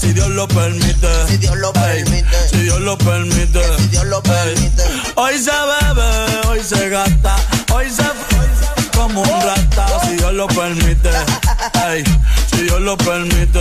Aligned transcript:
si 0.00 0.12
Dios 0.12 0.28
lo 0.30 0.48
permite. 0.48 1.26
Si 1.28 1.36
Dios 1.36 1.56
lo 1.58 1.72
permite. 1.72 2.48
si 2.50 2.58
Dios 2.58 2.80
lo 2.80 2.96
permite. 2.96 3.60
si 3.76 3.88
Dios 3.88 4.04
lo 4.06 4.22
permite. 4.22 4.82
Hoy 5.16 5.38
se 5.38 5.50
bebe, 5.50 6.48
hoy 6.48 6.60
se 6.62 6.88
gasta, 6.88 7.36
hoy 7.72 7.90
se 7.90 8.02
como 8.96 9.20
un 9.20 9.42
rata 9.42 9.86
si 10.04 10.16
Dios 10.16 10.32
lo 10.32 10.46
permite. 10.46 11.10
si 12.50 12.62
Dios 12.62 12.80
lo 12.80 12.96
permite. 12.96 13.60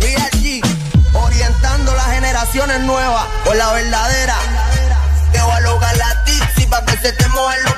Real 0.00 0.30
G, 0.32 0.60
orientando 1.14 1.94
las 1.94 2.06
generaciones 2.06 2.80
nuevas 2.80 3.26
por 3.44 3.54
la 3.56 3.72
verdadera. 3.72 4.36
Que 5.32 5.40
voy 5.42 5.52
a 5.52 5.60
lograr 5.60 5.96
la 5.96 6.24
tizi 6.24 6.66
pa' 6.66 6.84
que 6.86 6.96
se 6.98 7.12
te 7.12 7.28
mueva 7.28 7.56
los 7.58 7.74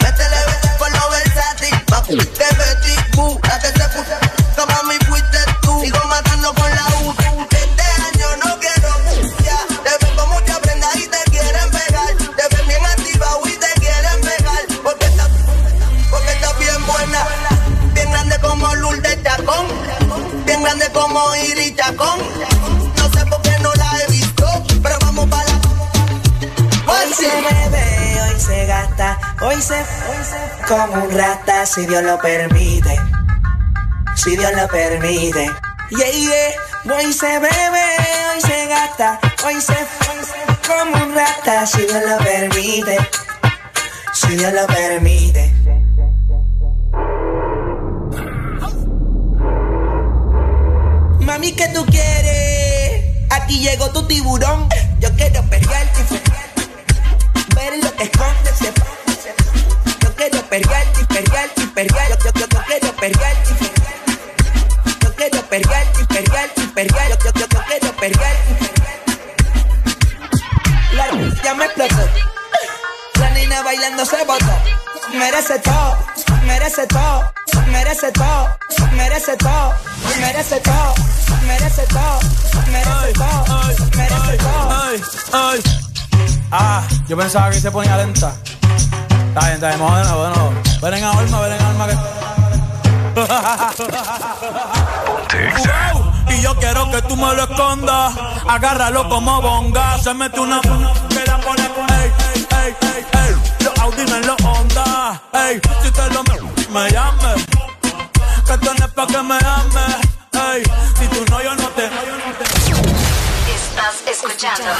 Métele 0.00 0.36
por 0.78 0.90
lo 0.92 1.10
versátil, 1.10 1.80
pa' 1.86 2.02
que 2.04 2.14
Betty 2.16 3.16
Boo, 3.16 3.40
la 3.48 3.58
que 3.58 3.68
se 3.68 3.88
puso, 3.88 4.66
Con 6.42 6.56
la 6.56 6.86
U. 7.04 7.14
Este 7.50 7.82
año 7.82 8.26
no 8.44 8.58
quiero 8.58 8.88
ya. 9.44 9.58
Te 9.68 10.04
ven 10.04 10.16
con 10.16 10.28
mucha 10.30 10.58
prenda 10.58 10.88
y 10.96 11.06
te 11.06 11.30
quieren 11.30 11.70
pegar. 11.70 12.16
Te 12.16 12.56
ven 12.56 12.66
bien 12.66 12.84
activado 12.84 13.40
y 13.46 13.52
te 13.52 13.80
quieren 13.80 14.20
pegar. 14.20 14.82
Porque 14.82 15.04
estás, 15.04 15.28
porque 16.10 16.32
bien 16.58 16.84
buena. 16.84 17.26
Bien 17.94 18.10
grande 18.10 18.38
como 18.40 18.74
Lourdes 18.74 19.22
Chacón. 19.22 19.66
Bien 20.44 20.62
grande 20.64 20.90
como 20.92 21.20
Iri 21.36 21.76
Chacón. 21.76 22.18
No 22.96 23.04
sé 23.10 23.24
por 23.26 23.40
qué 23.42 23.56
no 23.60 23.72
la 23.74 23.98
he 24.00 24.10
visto, 24.10 24.64
pero 24.82 24.98
vamos 25.00 25.28
para 25.28 25.44
la. 25.44 25.60
Hoy 26.92 27.14
se 27.14 27.30
bebe, 27.30 28.20
hoy 28.20 28.40
se 28.40 28.66
gasta, 28.66 29.18
hoy 29.42 29.62
se, 29.62 29.76
hoy 29.76 30.24
se 30.28 30.66
como 30.66 31.04
un 31.04 31.10
rata 31.16 31.64
si 31.66 31.86
Dios 31.86 32.02
lo 32.02 32.18
permite. 32.18 33.00
Si 34.16 34.36
Dios 34.36 34.52
lo 34.56 34.66
permite. 34.66 35.71
Yeah, 35.94 36.08
yeah. 36.08 36.94
Hoy 36.94 37.12
se 37.12 37.26
bebe, 37.26 37.84
hoy 38.32 38.40
se 38.40 38.66
gasta, 38.66 39.20
hoy 39.44 39.60
se, 39.60 39.74
hoy 39.74 40.24
se 40.24 40.66
como 40.66 41.04
un 41.04 41.14
rata 41.14 41.66
si 41.66 41.82
Dios 41.82 42.02
lo 42.08 42.16
permite. 42.16 42.96
Si 44.14 44.28
Dios 44.28 44.54
lo 44.54 44.66
permite. 44.68 45.52
Mami, 51.20 51.52
¿qué 51.52 51.68
tú 51.74 51.84
quieres? 51.84 53.28
Aquí 53.30 53.60
llegó 53.60 53.90
tu 53.92 54.06
tiburón. 54.06 54.70
Yo 54.98 55.10
quiero 55.14 55.42
perrearte 55.50 56.02
ver 57.54 57.84
lo 57.84 57.94
que 57.96 58.04
esconde 58.04 58.50
Yo 60.00 60.14
quiero 60.16 60.40
perrearte, 60.48 61.04
perrearte, 61.04 61.66
perrearte. 61.74 62.24
Yo, 62.24 62.30
yo, 62.32 62.40
yo, 62.40 62.46
yo 62.48 62.64
quiero 62.66 62.96
perrearte. 62.96 64.01
Yo 65.22 65.30
quiero 65.30 65.48
perrearte, 65.48 66.04
perrearte, 66.06 66.62
perrearte. 66.74 67.18
Yo, 67.24 67.30
yo, 67.32 67.40
yo, 67.40 67.46
yo 67.46 67.60
quiero 67.68 67.96
perrearte. 67.96 68.70
La 70.94 71.06
ya 71.44 71.54
me 71.54 71.64
explotó. 71.66 72.08
La 73.20 73.30
niña 73.30 73.62
bailando 73.62 74.04
se 74.04 74.24
botó. 74.24 74.52
Merece 75.14 75.60
todo, 75.60 75.96
merece 76.44 76.86
todo, 76.88 77.32
merece 77.70 78.10
todo, 78.10 78.58
merece 78.96 79.36
todo, 79.36 79.74
merece 80.16 80.60
todo, 80.60 80.94
merece 81.46 81.82
todo, 81.86 82.18
merece 82.72 83.12
todo, 83.12 83.64
merece 83.96 84.36
todo. 84.38 85.54
Ah, 86.50 86.82
yo 87.06 87.16
pensaba 87.16 87.50
que 87.50 87.60
se 87.60 87.70
ponía 87.70 87.96
lenta. 87.96 88.34
Está 89.28 89.40
bien, 89.40 89.54
está 89.54 89.68
bien, 89.68 89.78
de 89.78 89.78
nuevo. 89.78 90.52
Ven 90.82 90.94
en 90.94 91.04
alma, 91.04 91.40
ven 91.42 91.52
en 91.52 91.62
alma 91.62 91.86
que. 91.86 92.31
Y 96.28 96.40
yo 96.40 96.54
quiero 96.56 96.90
que 96.90 97.02
tú 97.02 97.16
me 97.16 97.34
lo 97.34 97.42
escondas. 97.44 98.14
Agárralo 98.48 99.08
como 99.08 99.42
bonga. 99.42 99.98
Se 99.98 100.14
mete 100.14 100.40
una 100.40 100.60
que 100.60 100.68
la 100.68 101.38
pone 101.40 101.68
con 101.70 101.90
ey, 101.94 102.12
ey, 102.34 102.46
ey, 102.60 102.74
ey. 103.12 103.34
Los 103.60 103.78
Audi 103.78 104.02
en 104.02 104.26
los 104.26 104.36
Honda. 104.42 105.22
Ey, 105.32 105.60
si 105.82 105.90
te 105.90 106.10
lo 106.10 106.22
me, 106.24 106.40
me 106.70 106.90
llames. 106.90 107.44
Que 108.46 108.58
tú 108.58 108.70
no 108.78 108.84
es 108.86 108.92
pa' 108.92 109.06
que 109.06 109.22
me 109.22 109.36
ames. 109.36 109.96
Ey, 110.32 110.62
si 110.98 111.06
tú 111.08 111.24
no, 111.30 111.42
yo 111.42 111.54
no 111.54 111.68
te. 111.68 111.84
Estás 113.54 114.02
escuchando 114.06 114.70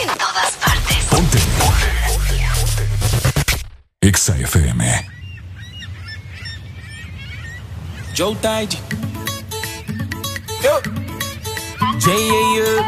en 0.00 0.08
todas 0.18 0.52
partes. 0.52 1.04
Ponte. 1.10 1.38
Exa 4.00 4.36
FM. 4.36 5.13
Joe 8.16 8.36
Tide. 8.36 8.76
Yo. 10.62 10.80
J.A.U. 12.00 12.84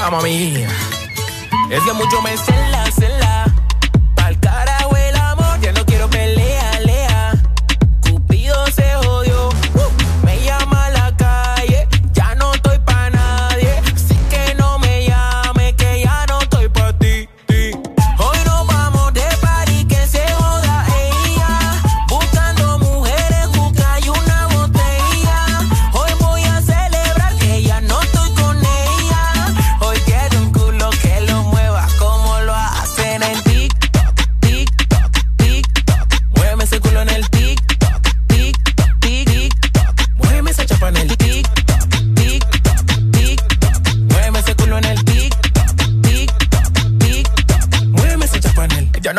Vamos, 0.00 0.22
mía. 0.22 0.68
Es 1.68 1.82
que 1.82 1.92
mucho 1.94 2.22
me 2.22 2.36
cela, 2.36 2.90
cela. 2.92 3.52
Pa'l 4.14 4.38
carajo 4.38 4.77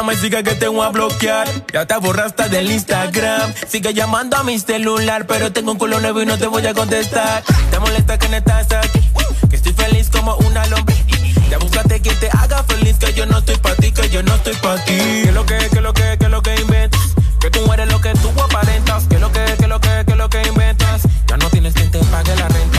me 0.09 0.15
sigas 0.15 0.41
que 0.41 0.55
te 0.55 0.67
voy 0.67 0.83
a 0.83 0.89
bloquear. 0.89 1.47
Ya 1.71 1.85
te 1.85 1.95
borraste 1.97 2.49
del 2.49 2.71
Instagram. 2.71 3.53
Sigue 3.67 3.93
llamando 3.93 4.37
a 4.37 4.43
mi 4.43 4.57
celular, 4.57 5.27
pero 5.27 5.51
tengo 5.51 5.71
un 5.73 5.77
culo 5.77 5.99
nuevo 5.99 6.19
y 6.21 6.25
no 6.25 6.35
te 6.37 6.47
voy 6.47 6.65
a 6.65 6.73
contestar. 6.73 7.43
Te 7.69 7.77
molesta 7.77 8.17
que 8.17 8.27
no 8.27 8.37
estás 8.37 8.67
aquí. 8.71 9.01
Que 9.49 9.55
estoy 9.57 9.73
feliz 9.73 10.09
como 10.09 10.35
una 10.37 10.65
lombriz. 10.65 10.97
Ya 11.49 11.59
búscate 11.59 12.01
quien 12.01 12.19
te 12.19 12.27
haga 12.29 12.63
feliz, 12.63 12.95
que 12.97 13.13
yo 13.13 13.27
no 13.27 13.37
estoy 13.37 13.57
pa' 13.57 13.75
ti, 13.75 13.91
que 13.91 14.09
yo 14.09 14.23
no 14.23 14.33
estoy 14.33 14.55
pa' 14.55 14.83
ti. 14.83 14.97
Que 15.25 15.31
lo 15.31 15.45
que, 15.45 15.57
que 15.69 15.81
lo 15.81 15.93
que, 15.93 16.17
que 16.17 16.29
lo 16.29 16.41
que 16.41 16.55
inventas. 16.59 17.01
Que 17.39 17.51
tú 17.51 17.71
eres 17.71 17.91
lo 17.91 18.01
que 18.01 18.11
tú 18.13 18.29
aparentas. 18.41 19.03
Que 19.05 19.19
lo 19.19 19.31
que, 19.31 19.45
que 19.59 19.67
lo 19.67 19.79
que, 19.79 20.05
que 20.07 20.15
lo 20.15 20.27
que 20.27 20.41
inventas. 20.41 21.03
Ya 21.27 21.37
no 21.37 21.49
tienes 21.49 21.75
quien 21.75 21.91
te 21.91 21.99
pague 21.99 22.35
la 22.35 22.47
renta. 22.47 22.78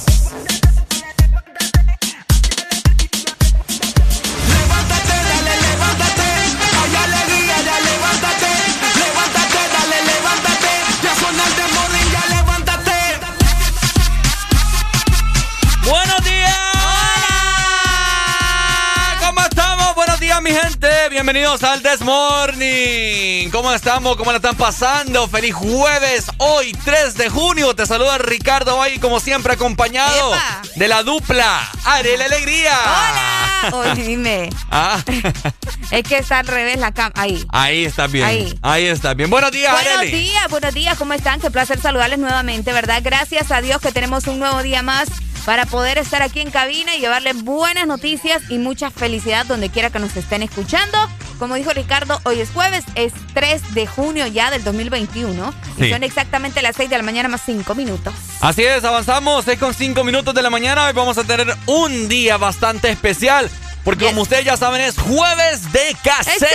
Bienvenidos 21.11 21.61
al 21.63 21.83
This 21.83 21.99
Morning. 21.99 23.49
¿Cómo 23.49 23.73
estamos? 23.73 24.15
¿Cómo 24.15 24.31
la 24.31 24.37
están 24.37 24.55
pasando? 24.55 25.27
Feliz 25.27 25.53
jueves, 25.53 26.27
hoy 26.37 26.71
3 26.85 27.15
de 27.15 27.29
junio. 27.29 27.75
Te 27.75 27.85
saluda 27.85 28.17
Ricardo 28.17 28.77
hoy 28.77 28.97
como 28.97 29.19
siempre 29.19 29.53
acompañado 29.53 30.31
de 30.77 30.87
la 30.87 31.03
dupla 31.03 31.69
Ariel 31.83 32.21
Alegría. 32.21 32.73
Hola. 32.85 33.91
Oye, 33.91 34.03
dime. 34.03 34.49
Ah. 34.71 35.03
es 35.91 36.03
que 36.03 36.17
está 36.17 36.39
al 36.39 36.47
revés 36.47 36.77
la 36.77 36.93
cama. 36.93 37.11
Ahí. 37.15 37.45
Ahí 37.49 37.83
está 37.83 38.07
bien. 38.07 38.25
Ahí. 38.25 38.59
Ahí 38.61 38.85
está 38.85 39.13
bien. 39.13 39.29
Buenos 39.29 39.51
días, 39.51 39.73
Buenos 39.73 40.01
días, 40.03 40.47
buenos 40.49 40.73
días. 40.73 40.97
¿Cómo 40.97 41.11
están? 41.11 41.41
Qué 41.41 41.51
placer 41.51 41.81
saludarles 41.81 42.19
nuevamente, 42.19 42.71
¿verdad? 42.71 43.01
Gracias 43.03 43.51
a 43.51 43.59
Dios 43.59 43.81
que 43.81 43.91
tenemos 43.91 44.27
un 44.27 44.39
nuevo 44.39 44.63
día 44.63 44.81
más 44.81 45.09
para 45.45 45.65
poder 45.65 45.97
estar 45.97 46.21
aquí 46.21 46.41
en 46.41 46.51
cabina 46.51 46.95
y 46.95 46.99
llevarles 46.99 47.43
buenas 47.43 47.87
noticias 47.87 48.43
y 48.49 48.57
mucha 48.57 48.91
felicidad 48.91 49.45
donde 49.45 49.69
quiera 49.69 49.89
que 49.89 49.99
nos 49.99 50.15
estén 50.15 50.43
escuchando. 50.43 50.97
Como 51.39 51.55
dijo 51.55 51.71
Ricardo, 51.71 52.19
hoy 52.23 52.39
es 52.39 52.49
jueves, 52.51 52.83
es 52.95 53.13
3 53.33 53.73
de 53.73 53.87
junio 53.87 54.27
ya 54.27 54.51
del 54.51 54.63
2021 54.63 55.53
y 55.77 55.89
son 55.89 56.03
exactamente 56.03 56.61
las 56.61 56.75
6 56.75 56.89
de 56.89 56.97
la 56.97 57.03
mañana 57.03 57.29
más 57.29 57.41
5 57.45 57.73
minutos. 57.73 58.13
Así 58.41 58.63
es, 58.63 58.83
avanzamos, 58.83 59.47
es 59.47 59.57
con 59.57 59.73
5 59.73 60.03
minutos 60.03 60.35
de 60.35 60.41
la 60.41 60.49
mañana. 60.51 60.85
Hoy 60.85 60.93
vamos 60.93 61.17
a 61.17 61.23
tener 61.23 61.55
un 61.65 62.07
día 62.07 62.37
bastante 62.37 62.89
especial 62.89 63.49
porque 63.83 64.05
como 64.05 64.21
ustedes 64.21 64.45
ya 64.45 64.57
saben 64.57 64.81
es 64.81 64.97
jueves 64.97 65.71
de 65.71 65.95
cassette. 66.03 66.47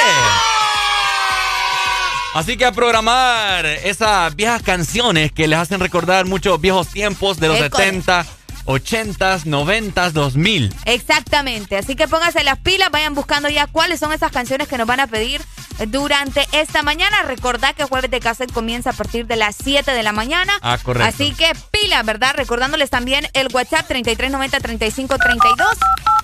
Así 2.34 2.58
que 2.58 2.66
a 2.66 2.72
programar 2.72 3.64
esas 3.64 4.36
viejas 4.36 4.62
canciones 4.62 5.32
que 5.32 5.48
les 5.48 5.58
hacen 5.58 5.80
recordar 5.80 6.26
muchos 6.26 6.60
viejos 6.60 6.88
tiempos 6.88 7.40
de 7.40 7.48
los 7.48 7.58
70, 7.58 8.26
80s, 8.66 9.44
90s, 9.44 10.12
2000. 10.12 10.74
Exactamente. 10.84 11.76
Así 11.76 11.96
que 11.96 12.08
pónganse 12.08 12.44
las 12.44 12.58
pilas, 12.58 12.90
vayan 12.90 13.14
buscando 13.14 13.48
ya 13.48 13.66
cuáles 13.66 14.00
son 14.00 14.12
esas 14.12 14.32
canciones 14.32 14.68
que 14.68 14.78
nos 14.78 14.86
van 14.86 15.00
a 15.00 15.06
pedir 15.06 15.40
durante 15.88 16.46
esta 16.52 16.82
mañana. 16.82 17.22
Recordad 17.22 17.74
que 17.74 17.84
Jueves 17.84 18.10
de 18.10 18.20
Cassette 18.20 18.52
comienza 18.52 18.90
a 18.90 18.92
partir 18.92 19.26
de 19.26 19.36
las 19.36 19.56
7 19.62 19.92
de 19.92 20.02
la 20.02 20.12
mañana. 20.12 20.52
Ah, 20.62 20.78
correcto. 20.82 21.08
Así 21.08 21.32
que 21.32 21.52
pila, 21.70 22.02
¿verdad? 22.02 22.34
Recordándoles 22.34 22.90
también 22.90 23.28
el 23.34 23.48
WhatsApp 23.52 23.88
3390-3532. 23.90 25.66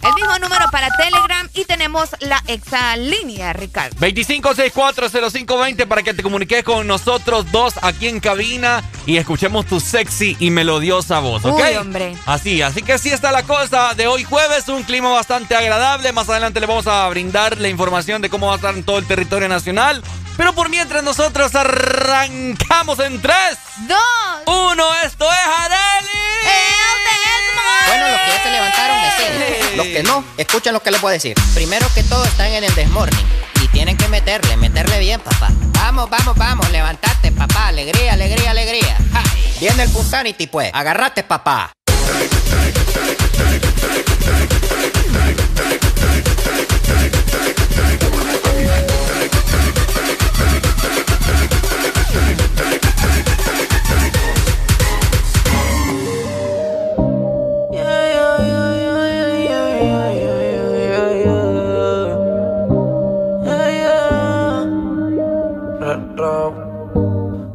El 0.02 0.14
mismo 0.14 0.36
número 0.40 0.64
para 0.72 0.88
Telegram 0.96 1.48
y 1.54 1.64
tenemos 1.64 2.10
la 2.20 2.42
exa 2.48 2.96
línea, 2.96 3.52
Ricardo. 3.52 3.94
25640520 4.00 5.86
para 5.86 6.02
que 6.02 6.12
te 6.12 6.24
comuniques 6.24 6.64
con 6.64 6.88
nosotros 6.88 7.52
dos 7.52 7.74
aquí 7.82 8.08
en 8.08 8.18
cabina 8.18 8.82
y 9.06 9.18
escuchemos 9.18 9.64
tu 9.66 9.78
sexy 9.78 10.36
y 10.40 10.50
melodiosa 10.50 11.20
voz, 11.20 11.44
¿ok? 11.44 11.54
Uy, 11.54 11.76
hombre. 11.76 12.16
Así, 12.32 12.62
así 12.62 12.80
que 12.80 12.94
así 12.94 13.10
está 13.10 13.30
la 13.30 13.42
cosa 13.42 13.92
de 13.92 14.06
hoy 14.06 14.24
jueves, 14.24 14.66
un 14.68 14.84
clima 14.84 15.10
bastante 15.10 15.54
agradable. 15.54 16.12
Más 16.12 16.30
adelante 16.30 16.60
le 16.60 16.66
vamos 16.66 16.86
a 16.86 17.06
brindar 17.10 17.58
la 17.58 17.68
información 17.68 18.22
de 18.22 18.30
cómo 18.30 18.46
va 18.46 18.54
a 18.54 18.56
estar 18.56 18.74
en 18.74 18.84
todo 18.84 18.96
el 18.96 19.06
territorio 19.06 19.50
nacional. 19.50 20.02
Pero 20.38 20.54
por 20.54 20.70
mientras 20.70 21.02
nosotros 21.04 21.54
arrancamos 21.54 22.98
en 23.00 23.20
3, 23.20 23.36
2, 23.86 23.98
1, 24.46 24.94
esto 25.04 25.30
es 25.30 25.38
Areli. 25.58 26.08
Bueno, 27.86 28.08
los 28.08 28.20
que 28.20 28.28
ya 28.30 28.42
se 28.42 28.50
levantaron 28.50 28.96
me 29.02 29.76
Los 29.76 29.86
que 29.88 30.02
no, 30.02 30.24
escuchen 30.38 30.72
lo 30.72 30.80
que 30.80 30.90
les 30.90 31.02
voy 31.02 31.10
a 31.10 31.12
decir. 31.12 31.36
Primero 31.52 31.86
que 31.94 32.02
todo 32.02 32.24
están 32.24 32.46
en 32.46 32.64
el 32.64 32.74
desmorning. 32.74 33.26
Y 33.62 33.68
tienen 33.68 33.98
que 33.98 34.08
meterle, 34.08 34.56
meterle 34.56 35.00
bien, 35.00 35.20
papá. 35.20 35.48
Vamos, 35.74 36.08
vamos, 36.08 36.34
vamos, 36.36 36.70
levantate, 36.70 37.30
papá. 37.30 37.68
Alegría, 37.68 38.14
alegría, 38.14 38.52
alegría. 38.52 38.96
Viene 39.60 39.82
el 39.82 39.90
Punsanity, 39.90 40.46
pues. 40.46 40.70
Agarrate, 40.72 41.24
papá. 41.24 41.70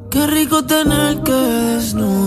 Qué 0.09 0.25
rico 0.27 0.63
tener 0.63 1.21
que 1.21 1.31
desnudarte. 1.31 2.26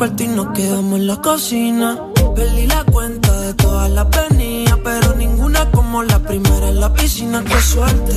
y 0.00 0.28
nos 0.28 0.50
quedamos 0.50 1.00
en 1.00 1.06
la 1.08 1.16
cocina. 1.20 1.98
Perdí 2.36 2.68
la 2.68 2.84
cuenta 2.84 3.40
de 3.40 3.54
todas 3.54 3.90
las 3.90 4.06
venidas, 4.08 4.78
pero 4.84 5.16
ninguna 5.16 5.68
como 5.72 6.04
la 6.04 6.20
primera 6.20 6.68
en 6.68 6.78
la 6.78 6.92
piscina. 6.92 7.42
Qué 7.42 7.60
suerte, 7.60 8.14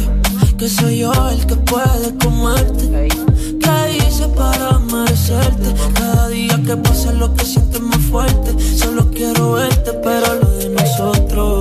que 0.59 0.69
soy 0.69 0.99
yo 0.99 1.11
el 1.29 1.43
que 1.47 1.55
puede 1.55 2.15
comerte. 2.19 3.09
¿Qué 3.59 3.97
hice 3.97 4.27
para 4.27 4.77
merecerte? 4.77 5.73
Cada 5.95 6.27
día 6.27 6.61
que 6.63 6.77
pasa 6.77 7.13
lo 7.13 7.33
que 7.33 7.45
sientes 7.45 7.81
más 7.81 8.01
fuerte. 8.11 8.55
Solo 8.77 9.09
quiero 9.09 9.53
verte, 9.53 9.91
pero 10.03 10.35
lo 10.35 10.51
de 10.51 10.69
nosotros 10.69 11.60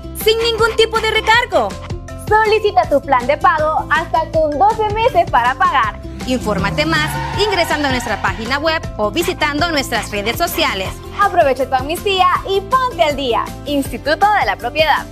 sin 0.23 0.37
ningún 0.39 0.75
tipo 0.75 0.99
de 0.99 1.11
recargo. 1.11 1.69
Solicita 2.27 2.87
tu 2.89 3.01
plan 3.01 3.27
de 3.27 3.37
pago 3.37 3.85
hasta 3.89 4.29
con 4.31 4.57
12 4.57 4.93
meses 4.93 5.29
para 5.29 5.53
pagar. 5.55 5.99
Infórmate 6.27 6.85
más 6.85 7.09
ingresando 7.43 7.87
a 7.87 7.91
nuestra 7.91 8.21
página 8.21 8.57
web 8.59 8.81
o 8.97 9.11
visitando 9.11 9.69
nuestras 9.71 10.11
redes 10.11 10.37
sociales. 10.37 10.89
Aprovecha 11.19 11.67
tu 11.67 11.75
amnistía 11.75 12.27
y 12.47 12.61
ponte 12.61 13.03
al 13.03 13.15
día. 13.15 13.43
Instituto 13.65 14.27
de 14.39 14.45
la 14.45 14.55
Propiedad. 14.55 15.05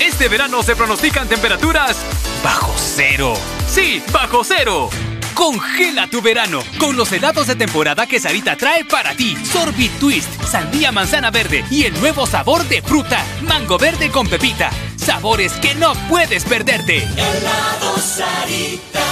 Este 0.00 0.28
verano 0.28 0.62
se 0.62 0.76
pronostican 0.76 1.28
temperaturas 1.28 1.96
bajo 2.42 2.72
cero. 2.76 3.34
Sí, 3.66 4.02
bajo 4.12 4.44
cero. 4.44 4.90
Congela 5.34 6.06
tu 6.08 6.22
verano 6.22 6.62
con 6.78 6.96
los 6.96 7.10
helados 7.12 7.46
de 7.48 7.56
temporada 7.56 8.06
que 8.06 8.20
Sarita 8.20 8.56
trae 8.56 8.84
para 8.84 9.14
ti. 9.16 9.36
Sorbit 9.44 9.98
Twist, 9.98 10.42
sandía 10.44 10.92
manzana 10.92 11.30
verde 11.30 11.64
y 11.70 11.84
el 11.84 11.98
nuevo 12.00 12.26
sabor 12.26 12.66
de 12.68 12.82
fruta, 12.82 13.24
mango 13.42 13.76
verde 13.76 14.10
con 14.10 14.28
pepita. 14.28 14.70
Sabores 14.96 15.52
que 15.54 15.74
no 15.74 15.94
puedes 16.08 16.44
perderte. 16.44 16.98
Helado 16.98 17.98
Sarita. 17.98 19.04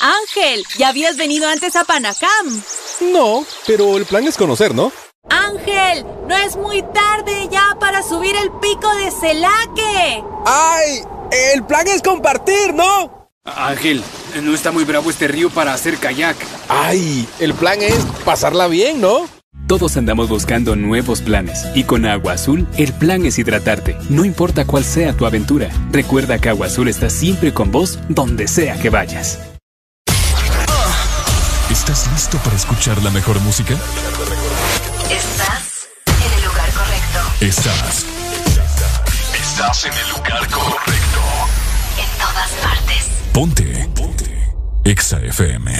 Ángel, 0.00 0.64
¿ya 0.78 0.88
habías 0.88 1.16
venido 1.16 1.48
antes 1.48 1.76
a 1.76 1.84
Panacam? 1.84 2.62
No, 3.12 3.46
pero 3.66 3.96
el 3.96 4.04
plan 4.04 4.26
es 4.26 4.36
conocer, 4.36 4.74
¿no? 4.74 4.90
Ángel, 5.30 6.04
no 6.26 6.36
es 6.36 6.56
muy 6.56 6.82
tarde 6.82 7.48
ya 7.50 7.76
para 7.78 8.02
subir 8.02 8.34
el 8.34 8.50
pico 8.50 8.92
de 8.96 9.10
Celaque. 9.12 10.24
¡Ay! 10.44 11.04
El 11.30 11.64
plan 11.64 11.86
es 11.86 12.02
compartir, 12.02 12.74
¿no? 12.74 13.21
Ángel, 13.44 14.04
no 14.40 14.54
está 14.54 14.70
muy 14.70 14.84
bravo 14.84 15.10
este 15.10 15.26
río 15.26 15.50
para 15.50 15.74
hacer 15.74 15.98
kayak. 15.98 16.36
¡Ay! 16.68 17.26
El 17.40 17.54
plan 17.54 17.82
es 17.82 17.98
pasarla 18.24 18.68
bien, 18.68 19.00
¿no? 19.00 19.28
Todos 19.66 19.96
andamos 19.96 20.28
buscando 20.28 20.76
nuevos 20.76 21.22
planes 21.22 21.66
y 21.74 21.84
con 21.84 22.06
Agua 22.06 22.34
Azul 22.34 22.68
el 22.76 22.92
plan 22.92 23.24
es 23.24 23.38
hidratarte, 23.38 23.96
no 24.10 24.24
importa 24.24 24.64
cuál 24.64 24.84
sea 24.84 25.16
tu 25.16 25.26
aventura. 25.26 25.70
Recuerda 25.90 26.38
que 26.38 26.50
Agua 26.50 26.66
Azul 26.66 26.88
está 26.88 27.10
siempre 27.10 27.52
con 27.52 27.72
vos 27.72 27.98
donde 28.08 28.46
sea 28.46 28.78
que 28.78 28.90
vayas. 28.90 29.38
¿Estás 31.70 32.08
listo 32.12 32.38
para 32.38 32.54
escuchar 32.54 33.02
la 33.02 33.10
mejor 33.10 33.40
música? 33.40 33.74
Estás 35.10 35.88
en 36.06 36.38
el 36.38 36.44
lugar 36.44 36.70
correcto. 36.72 37.18
Estás. 37.40 38.06
Estás 39.34 39.84
en 39.86 39.92
el 39.94 40.10
lugar 40.10 40.48
correcto. 40.50 41.20
En 41.98 42.18
todas 42.18 42.50
partes. 42.62 43.21
Ponte. 43.32 43.88
Ponte. 43.94 44.52
Exa 44.84 45.18
FM. 45.18 45.72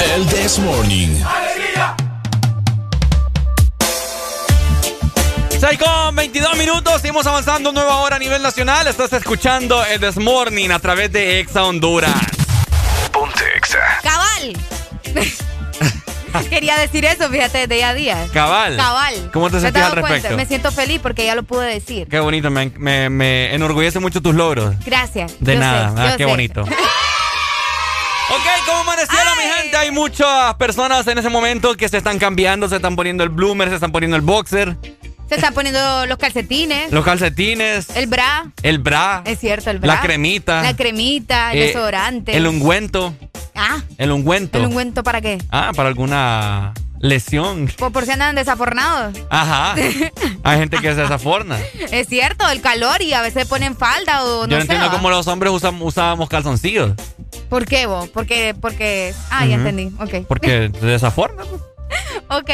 El 0.00 0.26
This 0.28 0.58
Morning. 0.60 1.22
6 5.60 5.78
con 5.78 6.16
22 6.16 6.56
minutos, 6.56 7.02
seguimos 7.02 7.26
avanzando 7.26 7.70
nueva 7.70 7.96
hora 7.96 8.16
a 8.16 8.18
nivel 8.18 8.40
nacional. 8.42 8.86
Estás 8.86 9.12
escuchando 9.12 9.84
el 9.84 10.00
This 10.00 10.16
Morning 10.16 10.70
a 10.70 10.78
través 10.78 11.12
de 11.12 11.40
Exa 11.40 11.64
Honduras. 11.64 12.14
Ponte 13.12 13.44
Exa. 13.58 14.00
Cabal. 14.02 14.56
Quería 16.50 16.76
decir 16.78 17.04
eso, 17.04 17.28
fíjate, 17.28 17.66
de 17.66 17.74
día 17.76 17.88
a 17.90 17.94
día. 17.94 18.28
Cabal. 18.32 18.76
Cabal. 18.76 19.30
¿Cómo 19.32 19.48
te 19.48 19.52
¿Me 19.52 19.58
has 19.58 19.62
sentís 19.64 19.82
al 19.82 19.90
cuenta? 19.92 20.08
respecto? 20.08 20.36
Me 20.36 20.46
siento 20.46 20.72
feliz 20.72 21.00
porque 21.02 21.26
ya 21.26 21.34
lo 21.34 21.42
pude 21.42 21.66
decir. 21.66 22.08
Qué 22.08 22.20
bonito, 22.20 22.50
me, 22.50 22.70
me, 22.76 23.08
me 23.10 23.54
enorgullece 23.54 23.98
mucho 24.00 24.20
tus 24.22 24.34
logros. 24.34 24.74
Gracias. 24.84 25.34
De 25.40 25.54
yo 25.54 25.60
nada, 25.60 25.90
sé, 25.94 26.00
ah, 26.00 26.16
qué 26.16 26.24
sé. 26.24 26.30
bonito. 26.30 26.64
Ok, 28.30 28.46
¿cómo 28.66 28.78
amanecieron 28.78 29.36
mi 29.36 29.42
gente? 29.44 29.76
Hay 29.76 29.90
muchas 29.90 30.54
personas 30.54 31.06
en 31.06 31.18
ese 31.18 31.28
momento 31.28 31.74
que 31.76 31.86
se 31.88 31.98
están 31.98 32.18
cambiando, 32.18 32.66
se 32.66 32.76
están 32.76 32.96
poniendo 32.96 33.24
el 33.24 33.28
bloomer, 33.28 33.68
se 33.68 33.74
están 33.74 33.92
poniendo 33.92 34.16
el 34.16 34.22
boxer, 34.22 34.76
Se 35.32 35.36
están 35.36 35.54
poniendo 35.54 36.04
los 36.04 36.18
calcetines. 36.18 36.92
los 36.92 37.02
calcetines, 37.06 37.88
El 37.96 38.06
bra. 38.06 38.52
el 38.62 38.78
bra, 38.80 39.22
Es 39.24 39.38
cierto, 39.38 39.70
el 39.70 39.78
bra. 39.78 39.94
la 39.94 40.00
cremita, 40.02 40.62
La 40.62 40.76
cremita, 40.76 41.52
el 41.54 41.58
eh, 41.62 41.66
desodorante. 41.68 42.36
el 42.36 42.46
ungüento, 42.46 43.14
Ah, 43.54 43.78
el 43.96 44.12
ungüento. 44.12 44.58
¿el 44.58 44.66
ungüento 44.66 45.02
para 45.02 45.22
qué? 45.22 45.38
Ah, 45.50 45.72
para 45.74 45.88
alguna 45.88 46.74
lesión. 47.00 47.70
Por, 47.78 47.92
por 47.92 48.04
si 48.04 48.10
andan 48.10 48.34
desafornados. 48.34 49.16
Ajá. 49.30 49.74
Hay 50.44 50.58
gente 50.58 50.76
que 50.80 50.94
se 50.94 51.00
desaforna. 51.00 51.58
Es 51.90 52.08
cierto, 52.08 52.46
el 52.50 52.60
calor 52.60 53.00
y 53.00 53.14
a 53.14 53.22
veces 53.22 53.46
ponen 53.46 53.74
falda 53.74 54.24
o 54.24 54.42
no 54.46 54.50
Yo 54.50 54.56
no 54.56 54.62
entiendo 54.62 54.86
¿va? 54.88 54.92
cómo 54.92 55.08
los 55.08 55.26
hombres 55.28 55.50
usan- 55.50 55.80
usábamos 55.80 56.28
calzoncillos. 56.28 56.92
¿Por 57.48 57.64
qué 57.64 57.86
vos? 57.86 58.10
Porque, 58.10 58.54
porque. 58.60 59.14
Ah, 59.30 59.46
ya 59.46 59.54
entendí. 59.54 59.90
Ok. 59.98 60.26
Porque 60.28 60.70
se 60.78 60.84
desafornan. 60.86 61.46
Ok. 62.28 62.50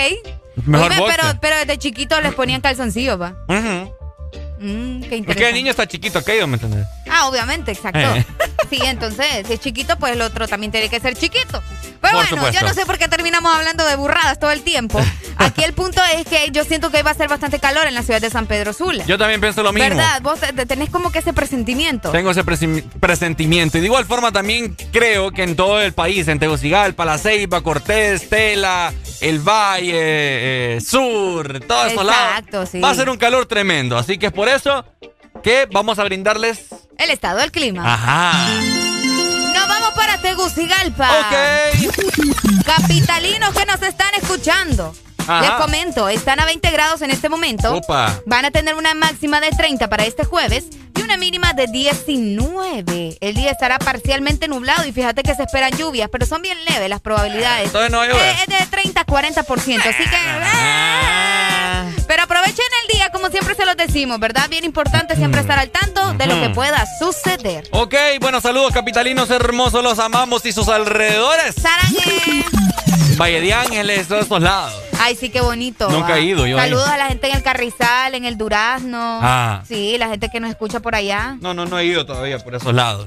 Mejor 0.67 0.93
Oíme, 0.93 1.05
pero, 1.09 1.39
pero 1.41 1.57
desde 1.57 1.79
chiquito 1.79 2.21
les 2.21 2.35
ponían 2.35 2.61
calzoncillos, 2.61 3.21
va. 3.21 3.35
Ujú. 3.49 3.98
Mm, 4.61 5.01
qué 5.01 5.05
Es 5.05 5.09
que 5.09 5.17
interesante. 5.17 5.49
el 5.49 5.55
niño 5.55 5.71
está 5.71 5.87
chiquito 5.87 6.19
aquello, 6.19 6.47
¿me 6.47 6.55
entiendes? 6.55 6.87
Ah, 7.11 7.29
obviamente, 7.29 7.73
exacto. 7.73 7.99
Eh. 8.01 8.25
Sí, 8.69 8.79
entonces, 8.85 9.47
si 9.47 9.55
es 9.55 9.61
chiquito, 9.61 9.99
pues 9.99 10.13
el 10.13 10.21
otro 10.21 10.47
también 10.47 10.71
tiene 10.71 10.91
que 10.91 11.01
ser 11.01 11.17
chiquito. 11.17 11.63
Pero 11.83 11.99
Por 12.03 12.13
bueno, 12.13 12.29
supuesto. 12.29 12.61
yo 12.61 12.67
no 12.69 12.75
sé 12.75 12.85
por 12.85 12.99
qué 12.99 13.09
terminamos 13.09 13.55
hablando 13.55 13.87
de 13.87 13.97
burradas 13.97 14.39
todo 14.39 14.51
el 14.51 14.61
tiempo. 14.61 15.01
Aquí 15.39 15.65
el 15.65 15.73
punto 15.73 16.03
es 16.15 16.27
que 16.27 16.51
yo 16.51 16.65
siento 16.65 16.91
que 16.91 17.03
va 17.03 17.13
a 17.13 17.15
ser 17.15 17.29
bastante 17.29 17.61
calor 17.61 17.87
en 17.87 17.95
la 17.95 18.03
ciudad 18.03 18.21
de 18.21 18.29
San 18.29 18.45
Pedro 18.47 18.75
Sula. 18.75 19.07
Yo 19.07 19.17
también 19.17 19.41
pienso 19.41 19.63
lo 19.63 19.73
mismo. 19.73 19.89
¿Verdad? 19.89 20.21
Vos 20.21 20.39
te- 20.41 20.53
te- 20.53 20.67
tenés 20.67 20.91
como 20.91 21.11
que 21.11 21.21
ese 21.21 21.33
presentimiento. 21.33 22.11
Tengo 22.11 22.31
ese 22.31 22.45
presentimiento. 23.01 23.79
Y 23.79 23.81
de 23.81 23.87
igual 23.87 24.05
forma 24.05 24.33
también 24.33 24.77
creo 24.93 25.31
que 25.31 25.45
en 25.45 25.57
todo 25.57 25.81
el 25.81 25.95
país, 25.95 26.29
en 26.29 26.39
Tegucigalpa, 26.39 27.07
La 27.07 27.17
Ceiba, 27.17 27.63
Cortés, 27.63 28.29
Tela, 28.29 28.93
El 29.23 29.39
Valle, 29.41 29.93
eh, 29.95 30.81
Sur, 30.87 31.61
todos 31.61 31.93
esos 31.93 32.05
lados, 32.05 32.69
sí. 32.71 32.81
va 32.81 32.91
a 32.91 32.95
ser 32.95 33.09
un 33.09 33.17
calor 33.17 33.47
tremendo. 33.47 33.97
Así 33.97 34.19
que 34.19 34.27
es 34.27 34.33
por 34.33 34.48
eso 34.55 34.85
que 35.43 35.67
vamos 35.71 35.99
a 35.99 36.05
brindarles... 36.05 36.67
El 36.99 37.11
estado 37.11 37.39
del 37.39 37.53
clima. 37.53 37.83
Ajá. 37.95 38.49
Nos 39.55 39.69
vamos 39.69 39.91
para 39.91 40.19
Tegucigalpa. 40.21 41.11
Ok. 41.21 42.65
Capitalinos 42.65 43.55
que 43.55 43.67
nos 43.67 43.81
están 43.83 44.15
escuchando. 44.21 44.95
Ajá. 45.19 45.41
Les 45.43 45.51
comento, 45.53 46.09
están 46.09 46.41
a 46.41 46.47
20 46.47 46.71
grados 46.71 47.03
en 47.03 47.11
este 47.11 47.29
momento. 47.29 47.77
Opa. 47.77 48.21
Van 48.27 48.45
a 48.47 48.51
tener 48.51 48.75
una 48.75 48.95
máxima 48.95 49.41
de 49.41 49.51
30 49.51 49.89
para 49.89 50.05
este 50.05 50.25
jueves 50.25 50.69
y 50.97 51.03
una 51.03 51.17
mínima 51.17 51.53
de 51.53 51.67
19. 51.67 53.19
El 53.21 53.35
día 53.35 53.51
estará 53.51 53.79
parcialmente 53.79 54.49
nublado 54.49 54.87
y 54.87 54.93
fíjate 54.93 55.23
que 55.23 55.35
se 55.35 55.43
esperan 55.43 55.77
lluvias, 55.77 56.09
pero 56.11 56.27
son 56.27 56.43
bien 56.43 56.59
leves 56.65 56.89
las 56.89 57.01
probabilidades. 57.01 57.67
Entonces 57.67 57.91
no 57.93 58.01
a 58.01 58.07
llover. 58.07 58.23
Eh, 58.23 58.37
es 58.49 58.59
de 58.59 58.67
30 58.67 59.01
a 59.01 59.07
40%, 59.07 59.81
así 59.81 60.05
que... 60.05 60.17
Ah. 60.17 61.68
Pero 62.07 62.23
aprovechen 62.23 62.65
el 62.85 62.97
día, 62.97 63.11
como 63.11 63.29
siempre 63.29 63.55
se 63.55 63.65
los 63.67 63.77
decimos, 63.77 64.19
¿verdad? 64.19 64.49
Bien 64.49 64.65
importante 64.65 65.17
siempre 65.17 65.41
estar 65.41 65.59
al 65.59 65.71
tanto 65.71 66.15
de 66.15 66.27
lo 66.27 66.41
que 66.41 66.51
pueda 66.51 66.85
suceder. 66.99 67.69
Ok, 67.71 67.95
bueno, 68.21 68.41
saludos 68.41 68.73
capitalinos 68.73 69.31
hermosos, 69.31 69.83
los 69.83 69.99
amamos 69.99 70.45
y 70.47 70.53
sus 70.53 70.69
alrededores. 70.69 71.55
¡Sarangue! 71.55 72.45
Valle 73.19 73.41
de 73.41 73.53
Ángeles, 73.53 74.07
todos 74.07 74.23
estos 74.23 74.41
lados. 74.41 74.89
Ay, 75.01 75.17
sí, 75.17 75.29
qué 75.31 75.41
bonito. 75.41 75.89
Nunca 75.91 76.19
he 76.19 76.23
ido 76.23 76.47
yo 76.47 76.57
Saludos 76.57 76.89
a 76.89 76.97
la 76.97 77.09
gente 77.09 77.29
en 77.29 77.37
el 77.37 77.43
Carrizal, 77.43 78.15
en 78.15 78.25
el 78.25 78.37
Durazno. 78.37 79.21
Ah. 79.23 79.63
Sí, 79.67 79.97
la 79.99 80.09
gente 80.09 80.29
que 80.29 80.39
nos 80.41 80.51
escucha 80.51 80.81
por 80.81 80.95
allá. 80.95 81.37
No, 81.41 81.55
no, 81.55 81.67
no 81.67 81.79
he 81.79 81.85
ido 81.85 82.07
todavía 82.07 82.39
por 82.39 82.55
esos 82.55 82.75
lados. 82.75 83.07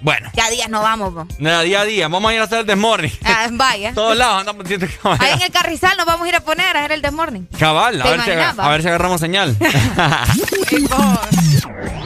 Bueno. 0.00 0.30
Ya 0.34 0.50
días 0.50 0.68
no 0.68 0.82
vamos, 0.82 1.14
po. 1.14 1.26
Nada, 1.38 1.62
día 1.62 1.80
a 1.80 1.84
día. 1.84 2.08
Vamos 2.08 2.30
a 2.30 2.34
ir 2.34 2.40
a 2.40 2.44
hacer 2.44 2.60
el 2.60 2.66
desmorning. 2.66 3.12
Ah, 3.24 3.48
vaya. 3.52 3.92
Todos 3.94 4.16
lados 4.16 4.40
andamos 4.40 4.64
diciendo 4.64 4.86
que 4.86 5.08
Ahí 5.24 5.32
en 5.32 5.42
el 5.42 5.50
Carrizal 5.50 5.96
nos 5.96 6.06
vamos 6.06 6.26
a 6.26 6.28
ir 6.28 6.34
a 6.36 6.40
poner 6.40 6.76
a 6.76 6.80
hacer 6.80 6.92
el 6.92 7.02
desmorning. 7.02 7.46
Cabal, 7.58 8.00
a 8.00 8.04
¿Te 8.04 8.10
ver, 8.10 8.20
si, 8.22 8.30
imaginas, 8.30 8.58
a 8.58 8.68
ver 8.68 8.82
si 8.82 8.88
agarramos 8.88 9.20
señal. 9.20 9.56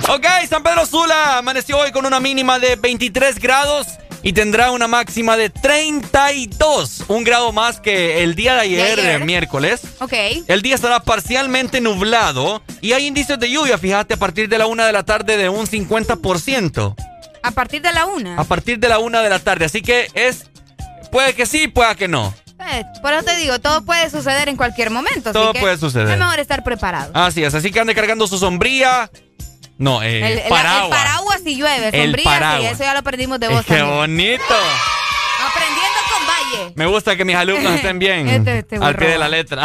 ok, 0.09 0.27
San 0.49 0.63
Pedro 0.63 0.87
Sula 0.87 1.39
amaneció 1.39 1.79
hoy 1.79 1.93
con 1.93 2.07
una 2.07 2.21
mínima 2.21 2.59
de 2.59 2.77
23 2.77 3.39
grados 3.39 3.87
y 4.23 4.33
tendrá 4.35 4.71
una 4.71 4.87
máxima 4.87 5.37
de 5.37 5.49
32. 5.51 7.05
Un 7.09 7.25
grado 7.25 7.53
más 7.53 7.81
que 7.81 8.23
el 8.23 8.35
día 8.35 8.55
de 8.55 8.61
ayer, 8.61 8.97
De 8.97 9.03
ayer. 9.09 9.23
eh, 9.23 9.25
miércoles. 9.25 9.81
Ok. 10.01 10.13
El 10.47 10.63
día 10.63 10.75
estará 10.75 11.01
parcialmente 11.01 11.81
nublado 11.81 12.63
y 12.81 12.93
hay 12.93 13.07
indicios 13.07 13.39
de 13.39 13.51
lluvia, 13.51 13.79
fíjate, 13.79 14.15
a 14.15 14.19
partir 14.19 14.49
de 14.49 14.59
la 14.59 14.67
una 14.67 14.87
de 14.87 14.93
la 14.93 15.05
tarde 15.05 15.37
de 15.37 15.49
un 15.49 15.67
50%. 15.67 16.95
A 17.43 17.51
partir 17.53 17.83
de 17.83 17.93
la 17.93 18.07
una. 18.07 18.39
A 18.39 18.45
partir 18.45 18.79
de 18.79 18.89
la 18.89 18.99
una 18.99 19.23
de 19.23 19.31
la 19.31 19.39
tarde. 19.39 19.65
Así 19.65 19.83
que 19.83 20.09
es. 20.15 20.47
Puede 21.11 21.35
que 21.35 21.47
sí, 21.47 21.69
puede 21.69 21.95
que 21.97 22.07
no. 22.09 22.33
Eh, 22.73 22.85
por 23.03 23.13
eso 23.15 23.25
te 23.25 23.37
digo, 23.37 23.59
todo 23.59 23.85
puede 23.85 24.11
suceder 24.11 24.49
en 24.49 24.57
cualquier 24.57 24.91
momento. 24.91 25.31
así 25.31 25.33
Todo 25.33 25.53
que 25.55 25.61
puede 25.61 25.79
suceder. 25.79 26.11
Es 26.11 26.19
mejor 26.19 26.39
estar 26.39 26.63
preparado. 26.63 27.11
Así 27.15 27.43
es, 27.43 27.55
así 27.55 27.71
que 27.73 27.81
ande 27.81 27.95
cargando 27.95 28.27
su 28.29 28.39
sombría. 28.39 29.11
No, 29.79 30.03
eh, 30.03 30.19
el, 30.35 30.39
el- 30.41 30.49
paraguas. 30.51 30.85
el 30.85 30.91
paraguas 30.91 31.41
si 31.43 31.57
llueve, 31.57 31.87
El 31.89 31.93
sombría, 32.11 32.17
sí, 32.19 32.23
paraguas. 32.25 32.73
eso 32.73 32.83
ya 32.85 32.93
lo 32.93 32.99
aprendimos 33.01 33.41
de 33.41 33.49
vos 33.49 33.65
Qué 33.65 33.77
también. 33.79 33.97
bonito. 33.97 34.55
Aprendiendo 35.49 35.99
con 36.13 36.27
Valle. 36.27 36.73
Me 36.77 36.85
gusta 36.87 37.17
que 37.17 37.25
mis 37.25 37.35
alumnos 37.35 37.75
estén 37.77 37.99
bien. 37.99 38.29
Este- 38.29 38.59
este 38.59 38.77
al 38.77 38.95
pie 38.95 39.09
de 39.09 39.19
la 39.19 39.29
letra. 39.31 39.65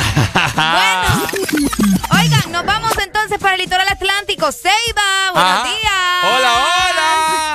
Oigan, 2.12 2.52
nos 2.52 2.66
vamos 2.66 2.94
entonces 3.04 3.38
para 3.40 3.56
el 3.56 3.62
litoral 3.62 3.88
atlántico. 3.90 4.52
Ceiba, 4.54 5.32
buenos 5.34 5.52
Ajá. 5.52 5.64
días. 5.66 6.38
Hola, 6.38 6.54
hola. 6.54 7.35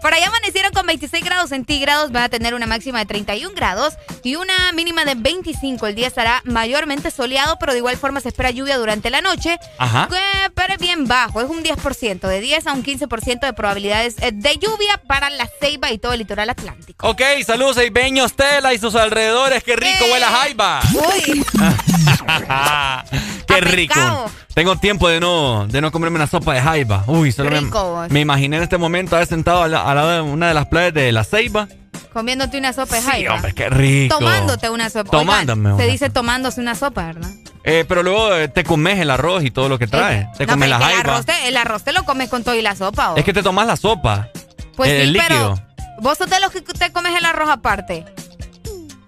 Por 0.00 0.14
allá 0.14 0.28
amanecieron 0.28 0.72
con 0.72 0.86
26 0.86 1.24
grados 1.24 1.50
centígrados, 1.50 2.12
van 2.12 2.24
a 2.24 2.28
tener 2.28 2.54
una 2.54 2.66
máxima 2.66 2.98
de 3.00 3.06
31 3.06 3.54
grados 3.54 3.94
y 4.22 4.36
una 4.36 4.72
mínima 4.72 5.04
de 5.04 5.14
25. 5.14 5.86
El 5.86 5.94
día 5.94 6.06
estará 6.06 6.42
mayormente 6.44 7.10
soleado, 7.10 7.58
pero 7.58 7.72
de 7.72 7.78
igual 7.78 7.96
forma 7.96 8.20
se 8.20 8.28
espera 8.28 8.50
lluvia 8.50 8.76
durante 8.78 9.10
la 9.10 9.20
noche. 9.20 9.58
Ajá. 9.78 10.08
Eh, 10.12 10.50
pero 10.54 10.74
es 10.74 10.78
bien 10.78 11.06
bajo, 11.06 11.40
es 11.40 11.48
un 11.48 11.62
10%, 11.62 12.20
de 12.28 12.40
10 12.40 12.66
a 12.66 12.72
un 12.72 12.84
15% 12.84 13.40
de 13.40 13.52
probabilidades 13.52 14.16
eh, 14.20 14.30
de 14.32 14.58
lluvia 14.58 15.00
para 15.06 15.30
la 15.30 15.48
Ceiba 15.60 15.90
y 15.92 15.98
todo 15.98 16.12
el 16.12 16.20
litoral 16.20 16.50
atlántico. 16.50 17.08
Ok, 17.08 17.22
saludos 17.46 17.78
Ibeños, 17.82 18.34
Tela 18.34 18.74
y 18.74 18.78
sus 18.78 18.94
alrededores. 18.94 19.62
Qué 19.64 19.76
rico 19.76 20.04
huele 20.10 20.24
a 20.24 20.30
jaiba. 20.30 20.80
Uy, 20.94 21.44
Qué 23.46 23.60
rico. 23.60 24.30
Tengo 24.54 24.76
tiempo 24.76 25.08
de 25.08 25.20
no, 25.20 25.66
de 25.68 25.80
no 25.80 25.92
comerme 25.92 26.16
una 26.16 26.26
sopa 26.26 26.52
de 26.52 26.60
jaiba. 26.60 27.04
Uy, 27.06 27.30
solo 27.30 27.50
me- 27.50 27.60
Rico, 27.60 28.04
me, 28.08 28.20
imaginé 28.20 28.56
en 28.56 28.64
este 28.64 28.76
momento 28.76 29.14
haber 29.14 29.28
sentado 29.28 29.62
al, 29.62 29.74
al 29.86 29.96
lado 29.96 30.10
de 30.10 30.20
una 30.22 30.48
de 30.48 30.54
las 30.54 30.66
playas 30.66 30.94
de 30.94 31.12
la 31.12 31.24
Ceiba. 31.24 31.68
comiéndote 32.12 32.58
una 32.58 32.72
sopa 32.72 32.96
de 32.96 33.02
Sí, 33.02 33.08
jaiba. 33.08 33.34
hombre, 33.34 33.52
qué 33.54 33.68
rico. 33.70 34.18
Tomándote 34.18 34.70
una 34.70 34.90
sopa. 34.90 35.10
Tomándome 35.10 35.70
Oigan, 35.72 35.86
se 35.86 35.90
dice 35.92 36.10
tomándose 36.10 36.60
una 36.60 36.74
sopa, 36.74 37.06
¿verdad? 37.06 37.30
Eh, 37.64 37.84
pero 37.86 38.02
luego 38.02 38.34
eh, 38.34 38.48
te 38.48 38.64
comes 38.64 38.98
el 38.98 39.10
arroz 39.10 39.44
y 39.44 39.50
todo 39.50 39.68
lo 39.68 39.78
que 39.78 39.86
trae. 39.86 40.28
te 40.38 40.46
No, 40.46 40.54
comes 40.54 40.68
la 40.70 40.78
que 40.78 40.84
el 40.84 40.90
jaiba. 40.94 41.12
arroz, 41.14 41.26
te, 41.26 41.48
el 41.48 41.56
arroz 41.56 41.82
te 41.84 41.92
lo 41.92 42.04
comes 42.04 42.28
con 42.30 42.42
todo 42.42 42.54
y 42.54 42.62
la 42.62 42.74
sopa. 42.74 43.12
¿o? 43.12 43.16
Es 43.16 43.24
que 43.24 43.32
te 43.32 43.42
tomas 43.42 43.66
la 43.66 43.76
sopa. 43.76 44.28
Pues 44.76 44.90
el, 44.90 44.96
sí, 44.96 45.02
el 45.02 45.12
líquido. 45.12 45.28
pero 45.28 45.98
vos 46.00 46.16
sos 46.18 46.30
de 46.30 46.40
los 46.40 46.50
que 46.50 46.60
te 46.62 46.90
comes 46.92 47.14
el 47.16 47.24
arroz 47.24 47.50
aparte. 47.50 48.04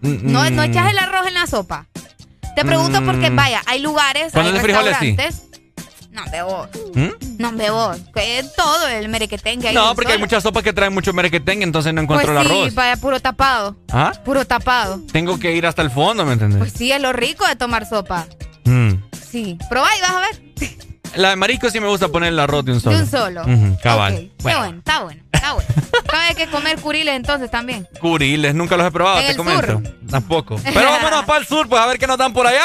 Mm, 0.02 0.30
No, 0.32 0.48
no 0.50 0.62
echas 0.62 0.90
el 0.90 0.98
arroz 0.98 1.26
en 1.26 1.34
la 1.34 1.46
sopa. 1.46 1.86
Te 2.54 2.64
pregunto 2.64 3.00
Mm. 3.00 3.06
porque, 3.06 3.30
vaya, 3.30 3.62
hay 3.66 3.80
lugares, 3.80 4.34
hay 4.34 4.46
es 4.48 4.52
de 4.54 4.60
frijoles, 4.60 4.96
sí. 5.00 5.16
No, 6.10 6.22
bebo. 6.30 6.68
¿Mm? 6.94 7.08
No, 7.38 7.52
bebo. 7.52 7.92
Que 8.14 8.44
todo 8.56 8.88
el 8.88 9.08
merequetengue 9.08 9.68
ahí. 9.68 9.74
No, 9.74 9.94
porque 9.94 10.12
hay 10.12 10.18
muchas 10.18 10.42
sopas 10.42 10.62
que 10.62 10.72
traen 10.72 10.92
mucho 10.92 11.12
merequetengue, 11.12 11.62
entonces 11.64 11.94
no 11.94 12.04
Pues 12.06 12.20
encuentro 12.20 12.40
el 12.40 12.46
sí, 12.46 12.52
arroz. 12.52 12.74
vaya, 12.74 12.96
puro 12.96 13.20
tapado. 13.20 13.76
¿Ah? 13.92 14.12
Puro 14.24 14.44
tapado. 14.44 15.00
Tengo 15.12 15.38
que 15.38 15.52
ir 15.54 15.66
hasta 15.66 15.82
el 15.82 15.90
fondo, 15.90 16.24
¿me 16.24 16.32
entiendes? 16.32 16.58
Pues 16.58 16.72
sí, 16.72 16.90
es 16.90 17.00
lo 17.00 17.12
rico 17.12 17.46
de 17.46 17.54
tomar 17.56 17.86
sopa. 17.88 18.26
Mm. 18.64 18.94
Sí. 19.30 19.56
Probá 19.68 19.88
y 19.96 20.00
vas 20.00 20.10
a 20.10 20.20
ver. 20.20 20.42
La 21.16 21.30
de 21.30 21.36
marisco 21.36 21.68
sí 21.70 21.80
me 21.80 21.88
gusta 21.88 22.08
poner 22.08 22.28
el 22.32 22.38
arroz 22.38 22.64
de 22.64 22.72
un 22.72 22.80
solo. 22.80 22.96
De 22.96 23.02
un 23.02 23.10
solo. 23.10 23.42
Cabal. 23.82 24.14
Ok, 24.14 24.20
Qué 24.20 24.42
bueno, 24.42 24.78
está 24.78 25.02
bueno, 25.02 25.22
está 25.32 25.52
bueno. 25.54 25.68
Cabe 26.08 26.34
que 26.36 26.46
comer 26.48 26.80
curiles 26.80 27.14
entonces 27.16 27.50
también. 27.50 27.88
Curiles, 28.00 28.54
nunca 28.54 28.76
los 28.76 28.86
he 28.86 28.90
probado, 28.90 29.18
En 29.20 29.24
te 29.26 29.30
el 29.32 29.36
comento. 29.36 29.82
Tampoco. 30.08 30.60
Pero 30.62 30.90
vámonos 30.90 31.24
para 31.26 31.40
el 31.40 31.46
sur, 31.46 31.68
pues 31.68 31.80
a 31.80 31.86
ver 31.86 31.98
qué 31.98 32.06
nos 32.06 32.18
dan 32.18 32.32
por 32.32 32.46
allá. 32.46 32.62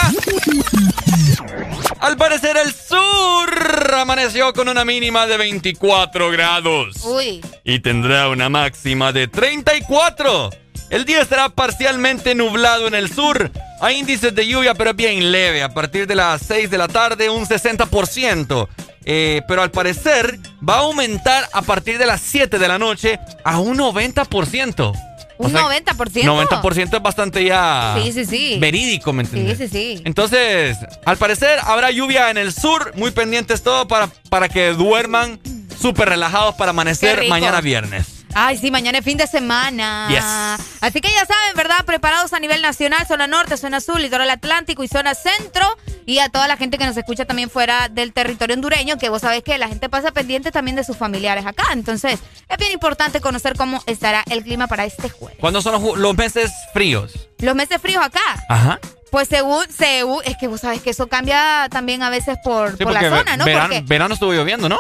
Al 2.06 2.18
parecer 2.18 2.56
el 2.56 2.72
sur 2.72 3.96
amaneció 3.96 4.54
con 4.54 4.70
una 4.70 4.86
mínima 4.86 5.26
de 5.26 5.38
24 5.38 6.30
grados. 6.30 7.04
Uy. 7.04 7.42
Y 7.64 7.80
tendrá 7.80 8.30
una 8.30 8.48
máxima 8.48 9.12
de 9.12 9.28
34. 9.28 10.52
El 10.92 11.06
día 11.06 11.20
estará 11.20 11.50
parcialmente 11.50 12.36
nublado 12.36 12.88
en 12.88 12.94
el 12.94 13.12
sur. 13.12 13.50
Hay 13.82 13.98
índices 13.98 14.36
de 14.36 14.46
lluvia, 14.46 14.76
pero 14.76 14.92
es 14.92 14.96
bien 14.96 15.32
leve. 15.32 15.64
A 15.64 15.74
partir 15.74 16.06
de 16.06 16.14
las 16.14 16.44
6 16.44 16.70
de 16.70 16.78
la 16.78 16.88
tarde, 16.88 17.28
un 17.32 17.48
60%. 17.48 18.68
Eh, 19.04 19.42
pero 19.48 19.64
al 19.64 19.72
parecer 19.72 20.38
va 20.58 20.76
a 20.76 20.82
aumentar 20.82 21.50
a 21.54 21.64
partir 21.64 21.98
de 21.98 22.06
las 22.06 22.22
7 22.22 22.60
de 22.60 22.68
la 22.68 22.78
noche 22.78 23.20
a 23.44 23.60
un 23.60 23.80
90%. 23.80 24.94
O 25.38 25.46
Un 25.46 25.52
sea, 25.52 25.62
90%. 25.64 26.24
90% 26.24 26.96
es 26.98 27.02
bastante 27.04 27.44
ya 27.44 27.96
Sí, 28.02 28.12
sí, 28.14 28.26
sí. 28.26 28.58
verídico, 28.60 29.12
¿me 29.14 29.26
Sí, 29.26 29.38
entiendes? 29.38 29.70
sí, 29.70 29.96
sí. 29.98 30.02
Entonces, 30.06 30.78
al 31.06 31.18
parecer 31.18 31.60
habrá 31.64 31.92
lluvia 31.92 32.30
en 32.30 32.38
el 32.38 32.54
sur, 32.54 32.94
muy 32.96 33.12
pendientes 33.12 33.62
todo 33.64 33.88
para, 33.88 34.08
para 34.30 34.48
que 34.50 34.70
duerman 34.70 35.40
súper 35.80 36.08
relajados 36.10 36.56
para 36.56 36.70
amanecer 36.72 37.28
mañana 37.28 37.60
viernes. 37.62 38.15
Ay, 38.38 38.58
sí, 38.58 38.70
mañana 38.70 38.98
es 38.98 39.06
fin 39.06 39.18
de 39.18 39.28
semana. 39.28 40.10
Yes. 40.10 40.68
Así 40.82 41.00
que 41.00 41.10
ya 41.10 41.26
saben, 41.26 41.56
¿verdad? 41.56 41.86
Preparados 41.86 42.34
a 42.34 42.40
nivel 42.42 42.62
nacional, 42.62 43.08
zona 43.08 43.28
norte, 43.28 43.56
zona 43.56 43.80
sur, 43.80 43.98
litoral 43.98 44.30
atlántico 44.30 44.84
y 44.84 44.90
zona 44.90 45.16
centro. 45.16 45.66
Y 46.06 46.20
a 46.20 46.28
toda 46.28 46.46
la 46.50 46.58
gente 46.58 46.78
que 46.78 46.86
nos 46.86 46.98
escucha 46.98 47.24
también 47.24 47.50
fuera 47.50 47.88
del 47.88 48.12
territorio 48.12 48.56
hondureño, 48.56 48.98
que 48.98 49.08
vos 49.08 49.22
sabés 49.22 49.42
que 49.42 49.58
la 49.58 49.70
gente 49.70 49.88
pasa 49.88 50.12
pendiente 50.12 50.52
también 50.52 50.76
de 50.76 50.84
sus 50.84 50.98
familiares 50.98 51.46
acá. 51.46 51.64
Entonces, 51.72 52.20
es 52.50 52.58
bien 52.58 52.74
importante 52.74 53.22
conocer 53.22 53.56
cómo 53.56 53.82
estará 53.86 54.22
el 54.30 54.44
clima 54.44 54.68
para 54.68 54.84
este 54.84 55.10
jueves. 55.10 55.38
¿Cuándo 55.40 55.62
son 55.62 55.82
los, 56.02 56.18
meses 56.18 56.52
fríos? 56.74 57.14
Los 57.40 57.56
meses 57.56 57.82
fríos 57.82 58.04
acá. 58.04 58.20
Ajá. 58.50 58.82
Pues 59.12 59.30
según, 59.30 59.64
según, 59.70 60.22
es 60.26 60.36
que 60.38 60.50
vos 60.50 60.60
sabés 60.60 60.82
que 60.82 60.90
eso 60.90 61.08
cambia 61.08 61.70
también 61.72 62.04
a 62.04 62.10
veces 62.10 62.38
por, 62.44 62.78
Sí, 62.78 62.84
por 62.84 62.92
la 62.92 63.00
zona, 63.00 63.38
¿no? 63.38 63.46
verano, 63.46 63.70
Porque 63.70 63.82
verano 63.88 64.14
estuvo 64.14 64.34
lloviendo, 64.34 64.68
¿no? 64.68 64.78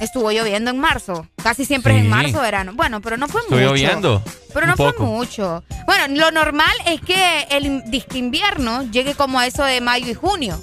Estuvo 0.00 0.30
lloviendo 0.30 0.70
en 0.70 0.78
marzo. 0.78 1.26
Casi 1.42 1.64
siempre 1.64 1.94
es 1.96 2.00
en 2.02 2.08
marzo, 2.10 2.40
verano. 2.40 2.72
Bueno, 2.74 3.00
pero 3.00 3.16
no 3.16 3.28
fue 3.28 3.40
Estuvo 3.42 3.58
mucho. 3.58 3.68
lloviendo. 3.74 4.22
Pero 4.52 4.64
Un 4.66 4.70
no 4.70 4.76
fue 4.76 4.92
poco. 4.92 5.04
mucho. 5.04 5.64
Bueno, 5.86 6.04
lo 6.16 6.30
normal 6.30 6.72
es 6.86 7.00
que 7.00 7.46
el 7.50 7.88
disque 7.90 8.18
invierno 8.18 8.82
llegue 8.90 9.14
como 9.14 9.38
a 9.38 9.46
eso 9.46 9.62
de 9.64 9.80
mayo 9.80 10.08
y 10.10 10.14
junio. 10.14 10.60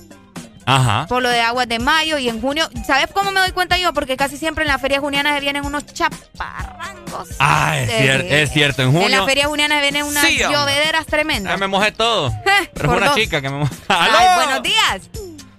Ajá. 0.66 1.08
Por 1.10 1.22
lo 1.22 1.28
de 1.30 1.42
aguas 1.42 1.68
de 1.68 1.80
mayo 1.80 2.18
y 2.18 2.30
en 2.30 2.40
junio. 2.40 2.70
¿Sabes 2.88 3.08
cómo 3.14 3.32
me 3.32 3.42
doy 3.42 3.52
cuenta 3.52 3.78
yo? 3.78 3.92
Porque 3.94 4.16
casi 4.16 4.38
siempre 4.38 4.64
en 4.64 4.70
las 4.70 4.80
ferias 4.80 5.02
junianas 5.02 5.40
vienen 5.42 5.66
unos 5.66 5.86
chaparrangos. 5.88 7.30
Ah, 7.40 7.78
es, 7.80 7.90
cier- 7.90 8.26
es 8.32 8.52
cierto. 8.52 8.82
En 8.82 8.92
junio. 8.92 9.08
En 9.08 9.12
las 9.12 9.26
ferias 9.26 9.48
junianas 9.48 9.82
vienen 9.82 10.04
unas 10.04 10.26
Sí, 10.26 10.38
llovederas 10.38 11.06
tremendas. 11.06 11.54
Ya 11.54 11.58
me 11.58 11.68
mojé 11.68 11.92
todo. 11.92 12.32
Pero 12.74 12.90
fue 12.90 12.98
una 12.98 13.08
dos. 13.08 13.16
chica 13.16 13.42
que 13.42 13.50
me 13.50 13.58
mojó. 13.60 13.74
Ay, 13.90 14.46
buenos 14.46 14.64
días. 14.64 15.02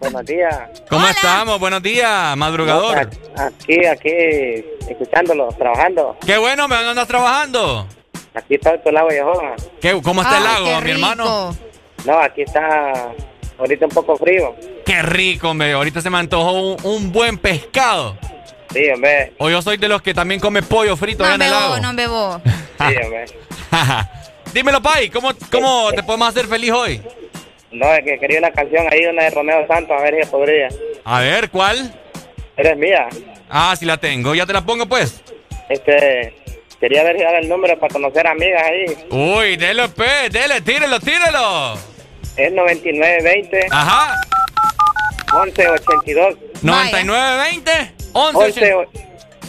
Buenos 0.04 0.26
días. 0.26 0.54
¿Cómo 0.90 1.08
estamos? 1.08 1.58
Buenos 1.58 1.82
días, 1.82 2.36
madrugador. 2.36 3.08
Aquí, 3.38 3.86
aquí, 3.86 4.10
escuchándolo, 4.86 5.48
trabajando. 5.56 6.14
Qué 6.26 6.36
bueno, 6.36 6.68
¿me 6.68 6.76
dónde 6.76 6.90
andas 6.90 7.08
trabajando? 7.08 7.88
Aquí 8.34 8.56
está 8.56 8.74
el 8.74 8.94
lago. 8.94 9.08
¿Qué, 9.80 9.98
¿Cómo 10.02 10.20
está 10.20 10.36
el 10.36 10.44
lago, 10.44 10.78
qué 10.78 10.84
mi 10.84 10.90
hermano? 10.90 11.56
No, 12.04 12.20
aquí 12.20 12.42
está 12.42 12.92
ahorita 13.58 13.86
un 13.86 13.92
poco 13.92 14.16
frío. 14.18 14.54
Qué 14.84 15.00
rico, 15.00 15.48
hombre. 15.48 15.72
Ahorita 15.72 16.02
se 16.02 16.10
me 16.10 16.18
antojó 16.18 16.52
un, 16.52 16.76
un 16.82 17.10
buen 17.10 17.38
pescado. 17.38 18.18
Sí, 18.74 18.86
hombre. 18.90 19.32
O 19.38 19.48
yo 19.48 19.62
soy 19.62 19.78
de 19.78 19.88
los 19.88 20.02
que 20.02 20.12
también 20.12 20.38
come 20.38 20.62
pollo 20.62 20.98
frito 20.98 21.22
No 21.22 21.30
allá 21.30 21.34
en 21.36 21.42
el 21.42 21.50
lago. 21.50 21.74
bebo, 21.76 21.82
no 21.82 21.94
bebo. 21.94 22.40
Sí, 22.44 22.94
hombre. 23.04 23.24
Dímelo, 24.52 24.82
Pai, 24.82 25.08
¿cómo, 25.08 25.32
cómo 25.50 25.90
te 25.92 26.02
podemos 26.02 26.28
hacer 26.28 26.46
feliz 26.46 26.72
hoy? 26.72 27.02
No, 27.74 27.92
es 27.92 28.04
que 28.04 28.18
quería 28.20 28.38
una 28.38 28.52
canción 28.52 28.86
ahí, 28.90 29.04
una 29.06 29.24
de 29.24 29.30
Romeo 29.30 29.66
Santos, 29.66 29.96
a 29.98 30.02
ver 30.02 30.24
si 30.24 30.30
podría. 30.30 30.68
A 31.04 31.20
ver, 31.20 31.50
¿cuál? 31.50 31.92
Eres 32.56 32.76
mía. 32.76 33.08
Ah, 33.50 33.74
sí 33.76 33.84
la 33.84 33.96
tengo. 33.96 34.32
Ya 34.34 34.46
te 34.46 34.52
la 34.52 34.64
pongo, 34.64 34.86
pues. 34.86 35.20
Este, 35.68 36.34
quería 36.78 37.02
ver 37.02 37.16
si 37.16 37.24
daba 37.24 37.38
el 37.38 37.48
número 37.48 37.76
para 37.78 37.92
conocer 37.92 38.26
amigas 38.28 38.62
ahí. 38.62 38.84
Uy, 39.10 39.56
dele, 39.56 39.88
pe, 39.88 40.28
dele, 40.30 40.60
tírelo, 40.60 41.00
tírelo. 41.00 41.74
Es 42.36 42.52
9920 42.52 43.66
Ajá. 43.70 44.20
1182. 45.32 46.36
9920 46.62 47.92
11 48.12 48.86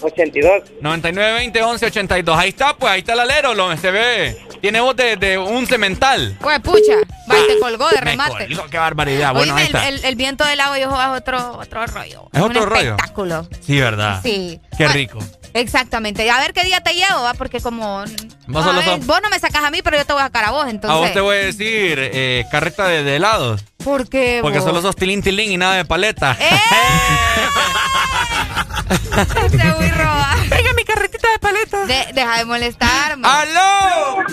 82. 0.05 0.63
9920 0.81 1.59
1182. 1.59 2.37
Ahí 2.37 2.49
está, 2.49 2.75
pues, 2.75 2.91
ahí 2.91 2.99
está 2.99 3.13
el 3.13 3.19
alero, 3.19 3.53
lo, 3.53 3.75
se 3.77 3.91
ve. 3.91 4.37
Tiene 4.61 4.81
voz 4.81 4.95
de, 4.95 5.37
un 5.37 5.67
cemental. 5.67 6.37
Pues 6.41 6.59
pucha, 6.59 6.95
va, 7.29 7.35
te 7.47 7.59
colgó 7.59 7.89
de 7.89 8.01
remate. 8.01 8.47
qué 8.69 8.77
barbaridad. 8.77 9.33
bueno, 9.33 9.55
ahí 9.55 9.65
está. 9.65 9.87
El, 9.87 10.03
el, 10.03 10.15
viento 10.15 10.45
del 10.45 10.59
agua 10.59 10.79
yo 10.79 10.89
es 10.89 11.21
otro, 11.21 11.57
otro 11.57 11.85
rollo. 11.87 12.29
Es 12.31 12.41
otro 12.41 12.65
rollo. 12.65 12.91
espectáculo. 12.91 13.47
Sí, 13.61 13.79
¿verdad? 13.79 14.21
Sí. 14.23 14.59
Qué 14.77 14.87
rico. 14.87 15.19
Exactamente. 15.55 16.29
A 16.29 16.39
ver 16.39 16.51
qué 16.51 16.65
día 16.65 16.81
te 16.81 16.93
llevo, 16.93 17.23
¿va? 17.23 17.33
Porque 17.33 17.61
como... 17.61 18.03
Vos, 18.47 18.65
no 18.65 19.29
me 19.29 19.39
sacas 19.39 19.63
a 19.63 19.71
mí, 19.71 19.79
pero 19.81 19.97
yo 19.97 20.05
te 20.05 20.11
voy 20.11 20.21
a 20.21 20.25
sacar 20.25 20.43
a 20.43 20.51
vos, 20.51 20.67
entonces... 20.67 20.97
A 20.97 20.99
vos 20.99 21.13
te 21.13 21.21
voy 21.21 21.37
a 21.37 21.39
decir 21.39 21.97
eh, 21.97 22.43
carreta 22.51 22.89
de, 22.89 23.15
helados. 23.15 23.63
¿Por 23.81 24.09
qué, 24.09 24.39
Porque 24.41 24.59
solo 24.59 24.81
sos 24.81 24.97
tilín 24.97 25.23
tilín 25.23 25.53
y 25.53 25.57
nada 25.57 25.75
de 25.75 25.85
paleta. 25.85 26.37
¡Eh! 26.41 26.49
Te 28.87 29.71
voy 29.71 29.87
a 29.87 29.95
robar. 29.95 30.49
Venga, 30.49 30.73
mi 30.75 30.83
carretita 30.83 31.27
de 31.31 31.39
paleta. 31.39 31.85
deja 32.13 32.37
de 32.37 32.45
molestar. 32.45 33.17
¡Aló! 33.23 34.23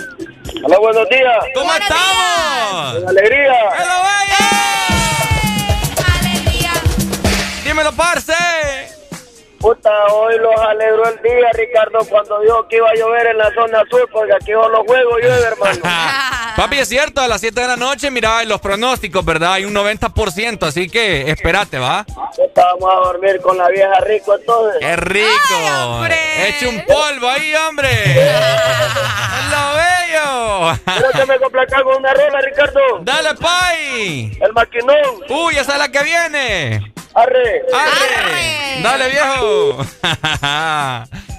Hola, 0.63 0.79
buenos 0.79 1.09
días. 1.09 1.45
¿Cómo 1.55 1.73
estamos? 1.73 2.93
Con 2.93 3.09
alegría. 3.09 3.53
¡Hello, 3.79 4.03
¡Alegría! 6.19 6.71
Dímelo, 7.65 7.91
parce. 7.93 8.33
Puta, 9.63 10.07
hoy 10.11 10.37
los 10.39 10.59
alegró 10.59 11.07
el 11.07 11.21
día, 11.21 11.49
Ricardo, 11.53 11.99
cuando 12.09 12.41
dijo 12.41 12.67
que 12.67 12.75
iba 12.75 12.89
a 12.89 12.95
llover 12.95 13.27
en 13.27 13.37
la 13.37 13.49
zona 13.53 13.81
sur, 13.89 14.09
porque 14.11 14.33
aquí 14.33 14.51
los 14.51 14.85
juegos 14.85 15.21
llueve, 15.21 15.41
hermano. 15.41 15.79
Papi, 16.57 16.79
es 16.79 16.89
cierto, 16.89 17.21
a 17.21 17.29
las 17.29 17.39
7 17.39 17.61
de 17.61 17.67
la 17.67 17.77
noche, 17.77 18.11
mira, 18.11 18.43
los 18.43 18.59
pronósticos, 18.59 19.23
¿verdad? 19.23 19.53
Hay 19.53 19.63
un 19.63 19.73
90%, 19.73 20.67
así 20.67 20.89
que 20.89 21.31
espérate, 21.31 21.79
¿va? 21.79 22.05
Vamos 22.53 22.93
a 22.93 23.07
dormir 23.07 23.39
con 23.39 23.57
la 23.57 23.69
vieja 23.69 24.01
rico 24.01 24.35
entonces. 24.35 24.81
¡Qué 24.81 24.95
rico! 24.97 26.05
¡Eche 26.45 26.67
un 26.67 26.83
polvo 26.85 27.29
ahí, 27.29 27.55
hombre! 27.55 27.87
¡Es 27.89 28.15
lo 29.49 29.75
bello! 29.77 30.79
Quiero 30.83 31.11
que 31.11 31.25
me 31.25 31.39
complaca 31.39 31.83
con 31.83 31.95
una 31.95 32.13
rola, 32.13 32.41
Ricardo. 32.41 32.81
¡Dale, 32.99 33.29
pay! 33.35 34.37
El 34.41 34.51
maquinón. 34.51 34.97
¡Uy, 35.29 35.55
esa 35.55 35.71
es 35.71 35.79
la 35.79 35.89
que 35.89 36.03
viene! 36.03 36.93
¡Arre! 37.15 37.61
¡Arre! 37.73 38.81
¡Dale, 38.81 39.09
viejo! 39.09 39.85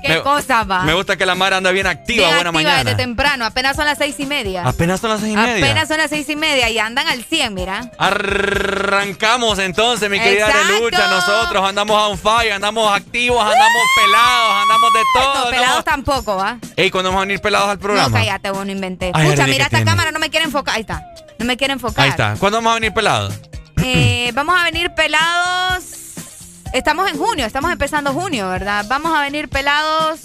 ¿Qué 0.02 0.20
cosa 0.22 0.62
va? 0.64 0.82
Me 0.84 0.94
gusta 0.94 1.16
que 1.16 1.26
la 1.26 1.34
mar 1.34 1.52
anda 1.52 1.72
bien 1.72 1.86
activa, 1.86 2.32
buena 2.34 2.52
mañana. 2.52 2.84
desde 2.84 2.96
temprano, 2.96 3.44
apenas 3.44 3.74
son 3.74 3.84
las 3.86 3.98
seis 3.98 4.14
y 4.18 4.26
media. 4.26 4.62
Apenas 4.64 5.00
son 5.00 5.10
las 5.10 5.20
seis 5.20 5.32
y 5.32 5.36
media. 5.36 5.66
Apenas 5.66 5.88
son 5.88 5.98
las 5.98 6.10
seis 6.10 6.28
y 6.28 6.36
media 6.36 6.70
y 6.70 6.78
andan 6.78 7.08
al 7.08 7.24
100, 7.24 7.54
mira. 7.54 7.90
Arrancamos 7.98 9.58
entonces, 9.58 10.08
mi 10.08 10.20
querida 10.20 10.48
lucha. 10.78 11.08
Nosotros 11.08 11.68
andamos 11.68 12.00
a 12.00 12.08
un 12.08 12.18
fire, 12.18 12.52
andamos 12.52 12.94
activos, 12.94 13.40
andamos 13.42 13.82
pelados, 13.96 14.62
andamos 14.62 14.92
de 14.92 15.00
todo. 15.14 15.44
No, 15.44 15.50
pelados 15.50 15.84
tampoco, 15.84 16.36
¿va? 16.36 16.58
Ey, 16.76 16.90
¿cuándo 16.90 17.10
vamos 17.10 17.22
a 17.22 17.26
venir 17.26 17.40
pelados 17.40 17.68
al 17.68 17.78
programa? 17.78 18.08
No, 18.08 18.14
cállate, 18.14 18.50
vos 18.50 18.64
no 18.64 18.70
inventé. 18.72 19.10
Escucha, 19.14 19.46
mira 19.46 19.64
esta 19.64 19.84
cámara, 19.84 20.12
no 20.12 20.18
me 20.20 20.30
quiere 20.30 20.46
enfocar. 20.46 20.76
Ahí 20.76 20.82
está. 20.82 21.02
No 21.38 21.44
me 21.46 21.56
quiere 21.56 21.72
enfocar. 21.72 22.04
Ahí 22.04 22.10
está. 22.10 22.36
¿Cuándo 22.38 22.58
vamos 22.58 22.72
a 22.72 22.74
venir 22.74 22.92
pelados? 22.94 23.34
Eh, 23.86 24.32
vamos 24.32 24.58
a 24.58 24.64
venir 24.64 24.90
pelados. 24.94 25.84
Estamos 26.72 27.10
en 27.10 27.18
junio, 27.18 27.44
estamos 27.44 27.70
empezando 27.70 28.14
junio, 28.14 28.48
¿verdad? 28.48 28.86
Vamos 28.88 29.14
a 29.14 29.20
venir 29.20 29.50
pelados. 29.50 30.20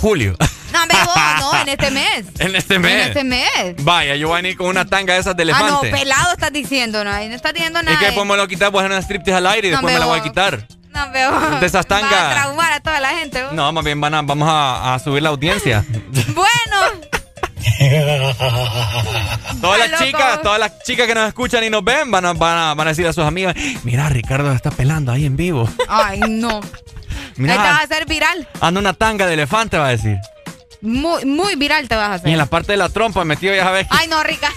Julio. 0.00 0.36
No, 0.72 0.86
no, 0.86 1.60
en 1.62 1.68
este 1.68 1.90
mes. 1.90 2.26
En 2.38 2.54
este 2.54 2.78
mes. 2.78 2.92
En 2.92 3.00
este 3.08 3.24
mes. 3.24 3.74
Vaya, 3.84 4.14
yo 4.14 4.28
voy 4.28 4.38
a 4.38 4.42
venir 4.42 4.56
con 4.56 4.68
una 4.68 4.84
tanga 4.84 5.14
de 5.14 5.20
esas 5.20 5.36
de 5.36 5.42
elefante. 5.42 5.88
Ah, 5.88 5.90
no, 5.90 5.98
pelado 5.98 6.32
estás 6.32 6.52
diciendo, 6.52 7.02
no, 7.02 7.10
no 7.10 7.16
estás 7.18 7.54
diciendo 7.54 7.82
nada. 7.82 7.94
Es 7.94 7.98
que 7.98 8.06
después 8.06 8.24
me 8.24 8.36
lo 8.36 8.46
quitar, 8.46 8.70
voy 8.70 8.78
a 8.78 8.82
hacer 8.82 8.92
una 8.92 9.02
striptease 9.02 9.36
al 9.36 9.46
aire 9.48 9.68
y 9.68 9.70
después 9.72 9.92
me 9.92 9.98
la 9.98 10.06
voy 10.06 10.20
a 10.20 10.22
quitar. 10.22 10.68
No, 10.90 11.10
veo. 11.10 11.58
De 11.58 11.66
esas 11.66 11.86
tangas. 11.86 12.12
Va 12.12 12.30
a 12.30 12.34
traumar 12.34 12.72
a 12.72 12.80
toda 12.80 13.00
la 13.00 13.08
gente. 13.10 13.42
No, 13.50 13.72
más 13.72 13.84
bien 13.84 14.00
van 14.00 14.14
a, 14.14 14.22
vamos 14.22 14.48
a, 14.48 14.94
a 14.94 14.98
subir 15.00 15.24
la 15.24 15.30
audiencia. 15.30 15.84
bueno. 16.34 17.06
todas 19.60 19.90
las 19.90 20.00
chicas, 20.00 20.42
todas 20.42 20.58
las 20.58 20.82
chicas 20.82 21.06
que 21.06 21.14
nos 21.14 21.28
escuchan 21.28 21.64
y 21.64 21.70
nos 21.70 21.84
ven 21.84 22.10
van 22.10 22.24
a, 22.24 22.32
van 22.32 22.80
a, 22.80 22.84
decir 22.84 23.06
a 23.06 23.12
sus 23.12 23.24
amigas, 23.24 23.54
mira, 23.82 24.08
Ricardo 24.08 24.52
está 24.52 24.70
pelando 24.70 25.12
ahí 25.12 25.26
en 25.26 25.36
vivo. 25.36 25.68
Ay, 25.88 26.20
no. 26.20 26.60
Mira, 27.36 27.54
te 27.54 27.58
vas 27.58 27.80
a 27.80 27.84
hacer 27.84 28.06
viral. 28.06 28.48
Anda 28.60 28.80
una 28.80 28.92
tanga 28.94 29.26
de 29.26 29.34
elefante, 29.34 29.76
va 29.78 29.88
a 29.88 29.90
decir. 29.90 30.16
Muy, 30.80 31.24
muy 31.24 31.56
viral 31.56 31.88
te 31.88 31.96
vas 31.96 32.08
a 32.10 32.14
hacer. 32.14 32.28
Y 32.28 32.32
en 32.32 32.38
la 32.38 32.46
parte 32.46 32.72
de 32.72 32.78
la 32.78 32.88
trompa 32.88 33.24
metido, 33.24 33.54
ya 33.54 33.64
sabes. 33.64 33.86
Ay, 33.90 34.08
no, 34.08 34.22
rica. 34.22 34.50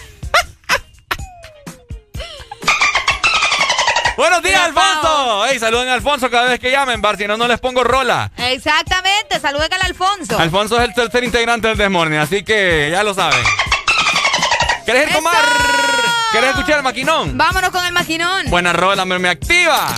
Buenos 4.20 4.44
días, 4.44 4.60
Alfonso. 4.60 5.46
Ey, 5.46 5.60
saluden 5.60 5.88
a 5.88 5.94
Alfonso 5.94 6.30
cada 6.30 6.50
vez 6.50 6.60
que 6.60 6.70
llamen, 6.70 7.02
Bar, 7.02 7.16
si 7.16 7.26
no, 7.26 7.38
no 7.38 7.48
les 7.48 7.58
pongo 7.62 7.86
rola. 7.86 8.30
Exactamente, 8.36 9.40
saluden 9.40 9.72
al 9.72 9.82
Alfonso. 9.84 10.38
Alfonso 10.38 10.78
es 10.78 10.90
el 10.90 10.94
tercer 10.94 11.24
integrante 11.24 11.70
del 11.70 11.78
Desmorning, 11.78 12.20
así 12.20 12.44
que 12.44 12.90
ya 12.92 13.02
lo 13.02 13.14
saben. 13.14 13.42
¿Quieres 14.84 15.08
ir 15.08 15.14
tomar? 15.14 15.42
¿Quieres 16.34 16.50
escuchar 16.50 16.80
el 16.80 16.84
maquinón? 16.84 17.38
Vámonos 17.38 17.70
con 17.70 17.86
el 17.86 17.94
maquinón. 17.94 18.50
Buena 18.50 18.74
rola, 18.74 19.06
me, 19.06 19.30
activa. 19.30 19.96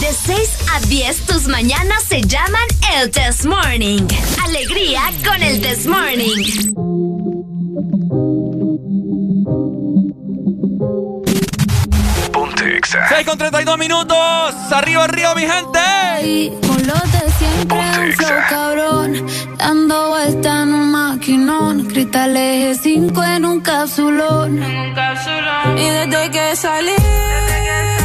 De 0.00 0.14
6 0.14 0.50
a 0.72 0.80
10, 0.80 1.26
tus 1.26 1.46
mañanas 1.48 2.04
se 2.04 2.22
llaman 2.22 2.66
el 2.94 3.10
Test 3.10 3.44
Morning. 3.44 4.08
Alegría 4.44 5.12
con 5.22 5.42
el 5.42 5.60
Test 5.60 5.84
Morning. 5.84 7.57
Ponte 12.90 13.06
6 13.16 13.26
con 13.26 13.36
32 13.36 13.78
minutos. 13.78 14.16
Arriba, 14.72 15.04
arriba, 15.04 15.34
mi 15.34 15.42
gente. 15.42 16.58
Con 16.66 16.86
lo 16.86 16.94
de 16.94 17.30
siempre, 17.32 17.78
un 17.78 18.12
flow 18.14 18.30
cabrón. 18.48 19.26
Dando 19.58 20.08
vuelta 20.08 20.62
en 20.62 20.72
un 20.72 20.92
maquinón. 20.92 21.84
Cristal 21.86 22.34
eje 22.34 22.74
5 22.74 23.24
en 23.24 23.44
un 23.44 23.60
capsulón. 23.60 24.56
Y 25.76 25.90
desde 25.90 26.30
que 26.30 26.56
salí. 26.56 26.92
Todos 26.94 27.97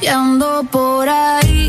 Y 0.00 0.06
ando 0.06 0.64
por 0.70 1.08
ahí 1.08 1.61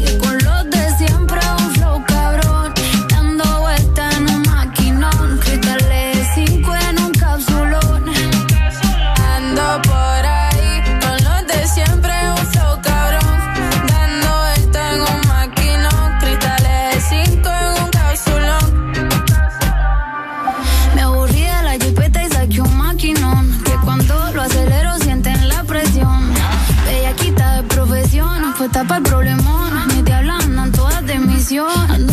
todas 31.55 32.12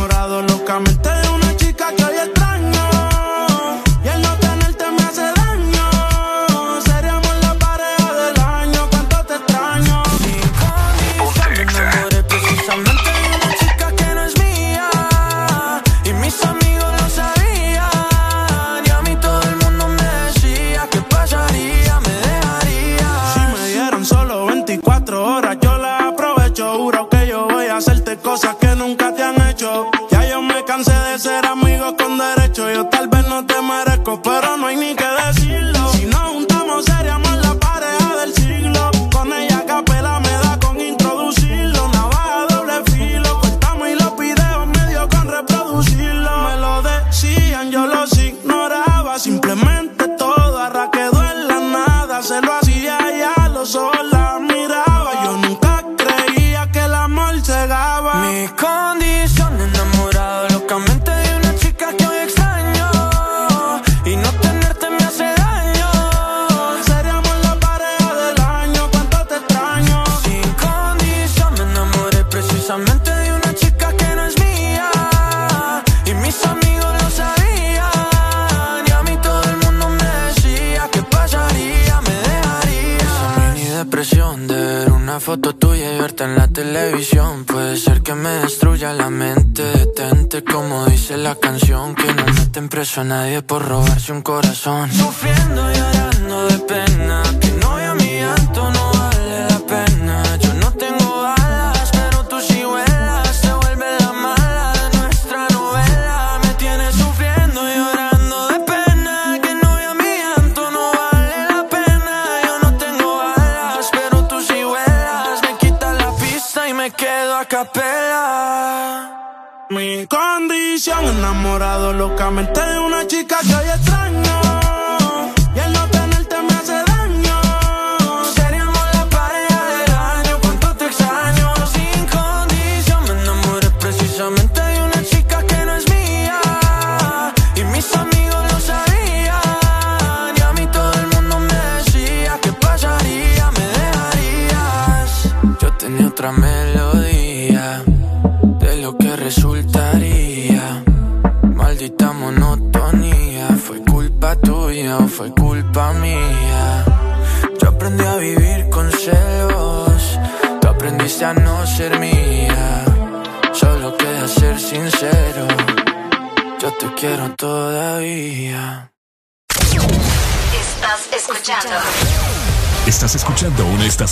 a 93.01 93.03
nadie 93.03 93.41
por 93.41 93.67
robarse 93.67 94.11
un 94.11 94.21
corazón. 94.21 94.89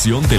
información 0.09 0.27
de 0.27 0.38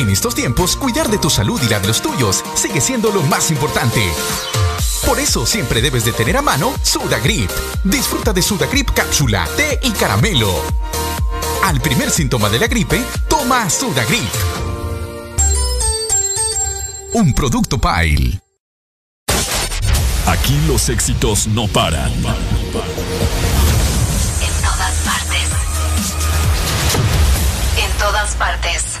En 0.00 0.08
estos 0.08 0.34
tiempos, 0.34 0.76
cuidar 0.76 1.10
de 1.10 1.18
tu 1.18 1.28
salud 1.28 1.60
y 1.62 1.68
la 1.68 1.78
de 1.78 1.88
los 1.88 2.00
tuyos 2.00 2.42
sigue 2.54 2.80
siendo 2.80 3.10
lo 3.12 3.20
más 3.24 3.50
importante. 3.50 4.00
Por 5.04 5.20
eso 5.20 5.44
siempre 5.44 5.82
debes 5.82 6.06
de 6.06 6.12
tener 6.12 6.38
a 6.38 6.42
mano 6.42 6.72
Sudagrip. 6.82 7.50
Disfruta 7.84 8.32
de 8.32 8.40
Sudagrip 8.40 8.92
cápsula, 8.92 9.46
té 9.58 9.78
y 9.82 9.90
caramelo. 9.90 10.54
Al 11.64 11.82
primer 11.82 12.10
síntoma 12.10 12.48
de 12.48 12.58
la 12.60 12.66
gripe, 12.66 13.04
toma 13.28 13.68
Sudagrip. 13.68 14.32
Un 17.12 17.34
producto 17.34 17.78
Pile. 17.78 18.40
Aquí 20.24 20.58
los 20.66 20.88
éxitos 20.88 21.46
no 21.46 21.68
paran. 21.68 22.10
En 22.14 22.22
todas 24.62 24.94
partes. 25.04 25.50
En 27.76 27.98
todas 27.98 28.34
partes. 28.36 29.00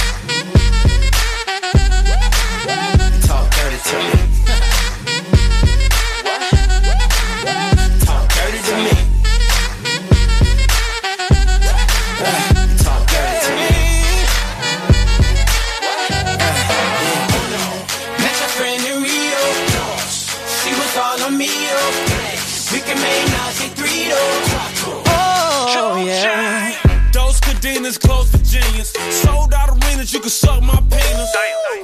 Close 28.01 28.31
to 28.31 28.41
genius. 28.43 28.93
Sold 29.23 29.53
out 29.53 29.69
arenas, 29.69 30.13
you 30.13 30.19
can 30.19 30.29
suck 30.29 30.61
my 30.61 30.79
penis. 30.89 31.31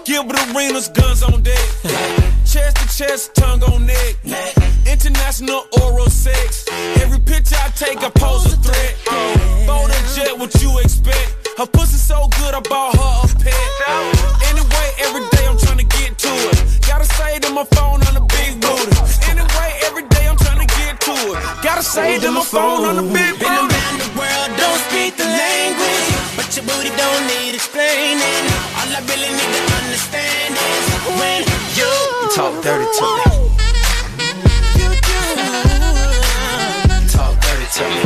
Gilbert 0.05 0.39
arenas, 0.49 0.89
guns 0.89 1.23
on 1.23 1.41
deck. 1.43 1.67
chest 2.45 2.77
to 2.77 2.87
chest, 2.97 3.35
tongue 3.35 3.63
on 3.63 3.85
neck. 3.85 4.15
International 4.85 5.65
oral 5.81 6.09
sex. 6.09 6.65
Every 7.01 7.19
picture 7.19 7.55
I 7.55 7.69
take, 7.69 8.03
I 8.03 8.09
pose 8.09 8.53
a 8.53 8.57
threat. 8.57 8.93
Bold 9.67 9.91
and 9.91 10.07
jet, 10.15 10.37
what 10.37 10.53
you 10.61 10.79
expect? 10.79 11.47
Her 11.57 11.65
pussy 11.65 11.97
so 11.97 12.27
good, 12.39 12.53
I 12.53 12.61
bought 12.61 12.95
her 12.95 13.13
a 13.25 13.43
pet. 13.43 13.69
Anyway, 14.49 14.87
every 14.99 15.25
day 15.33 15.45
I'm 15.49 15.57
trying 15.57 15.79
to 15.79 15.89
get 15.97 16.17
to 16.19 16.29
it. 16.29 16.87
Gotta 16.87 17.05
say 17.05 17.39
to 17.39 17.49
my 17.51 17.65
phone 17.75 18.01
on 18.07 18.13
the 18.13 18.25
big 18.35 18.61
booty. 18.61 18.93
Anyway, 19.31 19.69
every 19.85 20.05
day 20.07 20.27
I'm 20.27 20.37
trying 20.37 20.65
to 20.65 20.69
get 20.77 21.01
to 21.01 21.11
it. 21.11 21.63
Gotta 21.63 21.83
say 21.83 22.19
to 22.19 22.31
my 22.31 22.43
phone 22.43 22.85
on 22.85 22.95
the 22.97 23.13
big 23.13 23.39
booty. 23.39 23.76
Your 26.57 26.65
booty 26.65 26.89
don't 26.97 27.27
need 27.27 27.53
explaining. 27.53 28.43
All 28.81 28.89
I 28.89 28.99
really 29.05 29.29
need 29.29 29.51
to 29.53 29.61
understand 29.77 30.57
is 30.57 30.85
when 31.21 31.45
you, 31.77 31.85
you 31.85 31.91
talk 32.33 32.53
dirty 32.65 32.87
to 32.97 33.05
me. 33.13 33.25
Talk 37.13 37.33
dirty 37.45 37.67
to 37.77 37.85
me. 37.93 38.05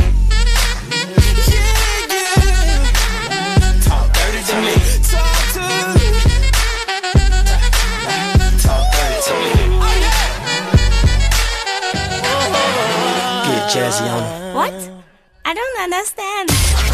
Talk 3.87 4.07
dirty 4.19 4.41
to 4.51 4.55
me. 4.67 4.75
Talk 5.07 5.39
to 5.55 5.61
me. 5.71 6.03
Talk 8.59 8.83
dirty 8.91 9.19
to 9.27 9.33
me. 9.39 9.51
Oh, 12.27 12.43
Get 13.47 13.63
jazzy 13.71 14.07
on. 14.11 14.23
What? 14.55 14.75
I 15.45 15.53
don't 15.53 15.77
understand. 15.83 16.90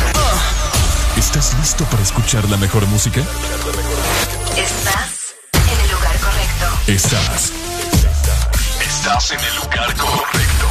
¿Estás 1.68 1.82
listo 1.82 1.92
para 1.92 2.04
escuchar 2.04 2.50
la 2.50 2.56
mejor 2.56 2.88
música? 2.88 3.20
Estás 4.56 5.36
en 5.54 5.80
el 5.82 5.92
lugar 5.92 6.18
correcto. 6.18 6.66
Estás. 6.88 7.52
Estás 8.80 9.32
en 9.32 9.40
el 9.42 9.56
lugar 9.58 9.94
correcto. 9.98 10.68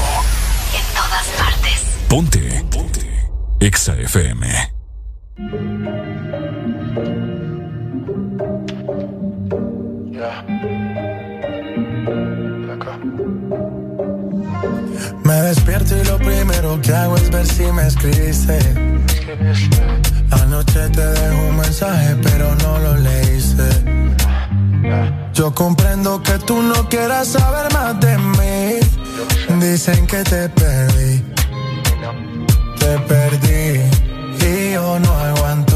En 0.72 0.94
todas 0.94 1.26
partes. 1.36 1.82
Ponte. 2.09 2.64
Ponte. 2.70 3.30
Exa 3.61 3.94
FM. 3.94 4.72
Me 15.24 15.34
despierto 15.42 15.94
y 15.94 16.05
lo 16.05 16.16
primero 16.16 16.80
que 16.80 16.94
hago 16.94 17.16
es 17.16 17.28
ver 17.28 17.47
si 17.47 17.64
me 17.64 17.86
escribiste. 17.86 18.86
Anoche 20.31 20.89
te 20.91 21.07
dejo 21.07 21.49
un 21.49 21.57
mensaje, 21.57 22.16
pero 22.22 22.55
no 22.57 22.79
lo 22.79 22.97
leíste. 22.97 23.68
Yo 25.35 25.55
comprendo 25.55 26.22
que 26.22 26.39
tú 26.39 26.62
no 26.62 26.89
quieras 26.89 27.29
saber 27.29 27.72
más 27.72 28.01
de 28.01 28.16
mí. 28.18 29.61
Dicen 29.61 30.07
que 30.07 30.22
te 30.24 30.49
perdí. 30.49 31.24
Te 32.79 32.99
perdí. 33.01 33.81
Y 34.47 34.72
yo 34.72 34.99
no 34.99 35.12
aguanto 35.12 35.76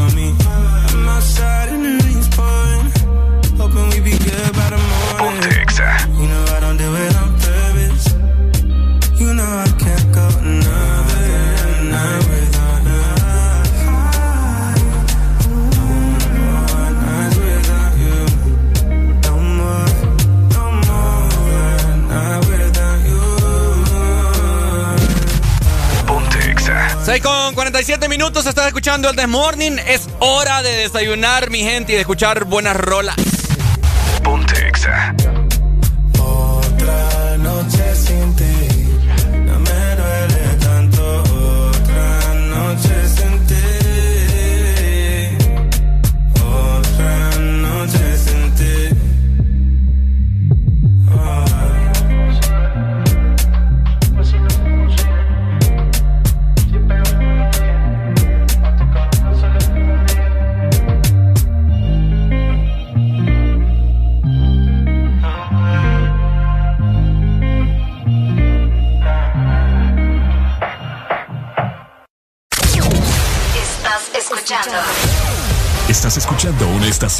6 27.11 27.23
con 27.23 27.55
47 27.55 28.07
minutos, 28.07 28.45
estás 28.45 28.67
escuchando 28.67 29.09
el 29.09 29.17
Desmorning. 29.17 29.79
Es 29.79 30.07
hora 30.19 30.63
de 30.63 30.69
desayunar, 30.77 31.49
mi 31.49 31.59
gente, 31.59 31.91
y 31.91 31.95
de 31.95 32.01
escuchar 32.01 32.45
buenas 32.45 32.77
rolas. 32.77 33.17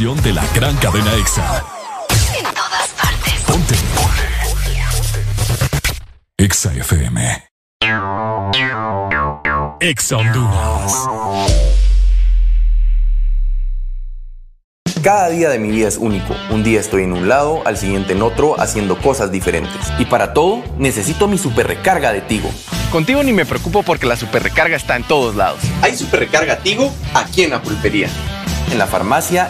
Estación 0.01 0.23
de 0.23 0.33
la 0.33 0.43
gran 0.55 0.75
cadena 0.77 1.13
EXA. 1.13 1.63
En 2.35 2.43
todas 2.43 2.89
partes. 2.99 3.33
Ponte. 3.45 3.75
EXA 6.37 6.73
FM. 6.73 7.43
EXA 9.79 10.17
Honduras. 10.17 11.07
Cada 15.03 15.29
día 15.29 15.49
de 15.49 15.59
mi 15.59 15.69
vida 15.69 15.87
es 15.87 15.97
único. 15.97 16.35
Un 16.49 16.63
día 16.63 16.79
estoy 16.79 17.03
en 17.03 17.13
un 17.13 17.27
lado, 17.27 17.61
al 17.65 17.77
siguiente 17.77 18.13
en 18.13 18.23
otro, 18.23 18.59
haciendo 18.59 18.97
cosas 18.99 19.31
diferentes. 19.31 19.93
Y 19.99 20.05
para 20.05 20.33
todo, 20.33 20.63
necesito 20.77 21.27
mi 21.27 21.37
super 21.37 21.67
recarga 21.67 22.11
de 22.11 22.21
Tigo. 22.21 22.49
Contigo 22.91 23.21
ni 23.23 23.33
me 23.33 23.45
preocupo 23.45 23.83
porque 23.83 24.07
la 24.07 24.15
super 24.15 24.41
recarga 24.41 24.75
está 24.75 24.95
en 24.95 25.03
todos 25.03 25.35
lados. 25.35 25.59
Hay 25.83 25.95
super 25.95 26.19
recarga 26.19 26.57
Tigo 26.57 26.91
aquí 27.13 27.43
en 27.43 27.51
la 27.51 27.61
pulpería, 27.61 28.09
en 28.71 28.77
la 28.77 28.85
farmacia, 28.85 29.49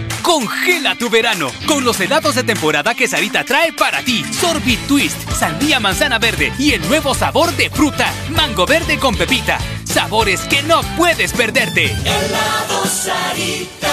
Congela 0.23 0.95
tu 0.95 1.09
verano 1.09 1.49
con 1.67 1.83
los 1.83 1.99
helados 1.99 2.35
de 2.35 2.43
temporada 2.43 2.93
que 2.95 3.07
Sarita 3.07 3.43
trae 3.43 3.73
para 3.73 4.03
ti. 4.03 4.23
Sorbit 4.31 4.79
Twist, 4.87 5.17
sandía 5.31 5.79
manzana 5.79 6.19
verde 6.19 6.53
y 6.57 6.71
el 6.71 6.87
nuevo 6.87 7.13
sabor 7.13 7.55
de 7.55 7.69
fruta, 7.69 8.11
mango 8.29 8.65
verde 8.65 8.97
con 8.99 9.15
pepita. 9.15 9.57
Sabores 9.83 10.41
que 10.41 10.63
no 10.63 10.81
puedes 10.97 11.33
perderte. 11.33 11.85
Helado 11.85 12.85
Sarita. 12.85 13.91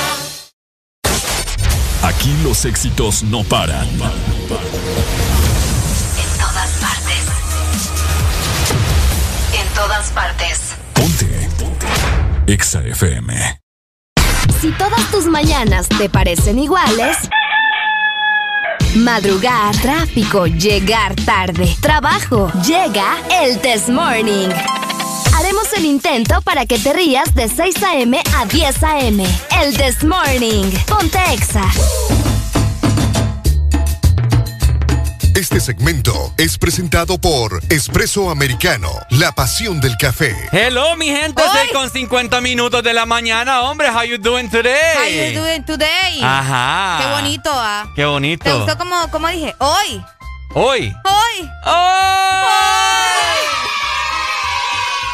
Aquí 2.03 2.35
los 2.45 2.65
éxitos 2.65 3.23
no 3.25 3.43
paran. 3.45 3.89
En 3.89 3.99
todas 6.39 6.71
partes. 6.81 7.25
En 9.53 9.69
todas 9.75 10.11
partes. 10.11 10.75
EXA 12.47 12.81
FM. 12.81 13.68
Si 14.61 14.71
todas 14.73 15.11
tus 15.11 15.27
mañanas 15.27 15.89
te 15.89 16.09
parecen 16.09 16.59
iguales, 16.59 17.17
madrugar, 18.97 19.77
tráfico, 19.77 20.47
llegar 20.47 21.15
tarde, 21.15 21.77
trabajo, 21.81 22.51
llega 22.67 23.17
el 23.43 23.59
Test 23.61 23.89
Morning. 23.89 24.49
Haremos 25.37 25.73
el 25.77 25.85
intento 25.85 26.43
para 26.43 26.67
que 26.67 26.79
te 26.79 26.93
rías 26.93 27.35
de 27.35 27.49
6 27.49 27.83
a.m. 27.83 28.21
a 28.37 28.47
10 28.47 28.83
a.m. 28.83 29.25
El 29.63 29.77
This 29.77 30.03
Morning. 30.03 30.65
Ponte 30.87 31.19
Exa. 31.33 31.63
Este 35.39 35.61
segmento 35.61 36.35
es 36.37 36.59
presentado 36.59 37.17
por 37.17 37.63
Espresso 37.69 38.29
Americano, 38.29 38.91
la 39.09 39.31
pasión 39.31 39.81
del 39.81 39.97
café. 39.97 40.35
Hello, 40.51 40.97
mi 40.97 41.07
gente, 41.07 41.41
6 41.41 41.71
con 41.73 41.89
50 41.89 42.41
minutos 42.41 42.83
de 42.83 42.93
la 42.93 43.07
mañana. 43.07 43.61
Hombre, 43.61 43.89
how 43.89 44.03
you 44.03 44.19
doing 44.19 44.51
today? 44.51 44.75
How 44.97 45.33
you 45.33 45.41
doing 45.41 45.63
today? 45.63 46.21
Ajá. 46.25 46.99
Qué 47.01 47.07
bonito, 47.13 47.51
¿ah? 47.53 47.89
Qué 47.95 48.05
bonito. 48.05 48.43
¿Te 48.43 48.53
gustó 48.53 48.77
como, 48.77 49.09
como 49.13 49.29
dije? 49.29 49.55
Hoy. 49.59 50.05
Hoy. 50.55 50.93
Hoy. 51.05 51.51
Hoy. 51.67 52.19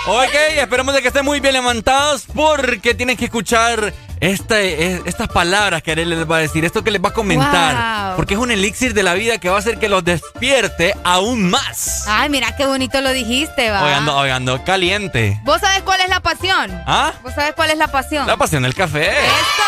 Ok, 0.07 0.35
esperemos 0.57 0.95
de 0.95 1.01
que 1.01 1.09
estén 1.09 1.25
muy 1.25 1.41
bien 1.41 1.55
levantados 1.55 2.27
porque 2.35 2.95
tienen 2.95 3.17
que 3.17 3.25
escuchar 3.25 3.95
esta, 4.21 4.61
estas 4.61 5.29
palabras 5.29 5.83
que 5.83 5.93
Arely 5.93 6.15
les 6.15 6.31
va 6.31 6.37
a 6.37 6.41
decir, 6.41 6.63
esto 6.63 6.85
que 6.85 6.91
les 6.91 7.03
va 7.03 7.09
a 7.09 7.13
comentar. 7.15 8.15
Porque 8.15 8.35
es 8.35 8.41
un 8.41 8.51
elixir 8.51 8.93
de 8.93 9.03
la 9.03 9.15
vida 9.15 9.39
que 9.39 9.49
va 9.49 9.57
a 9.57 9.61
hacer 9.61 9.79
que 9.79 9.89
los 9.89 10.05
despierte 10.05 10.95
aún 11.05 11.49
más. 11.49 12.05
Ay, 12.07 12.29
mira 12.29 12.55
qué 12.55 12.67
bonito 12.67 13.01
lo 13.01 13.13
dijiste, 13.13 13.71
va. 13.71 13.83
Hoy 13.83 13.93
ando, 13.93 14.15
hoy 14.15 14.29
ando 14.29 14.63
caliente. 14.63 15.41
¿Vos 15.43 15.63
sabés 15.63 15.83
cuál 15.83 16.03
es 16.03 16.11
la 16.11 16.21
pasión? 16.21 16.71
¿Ah? 16.87 17.15
¿Vos 17.23 17.35
sabés 17.35 17.55
cuál 17.55 17.71
es 17.71 17.79
la 17.79 17.89
pasión? 17.89 18.27
La 18.27 18.37
pasión 18.37 18.63
del 18.63 18.75
café. 18.75 19.11
¡Eso! 19.11 19.65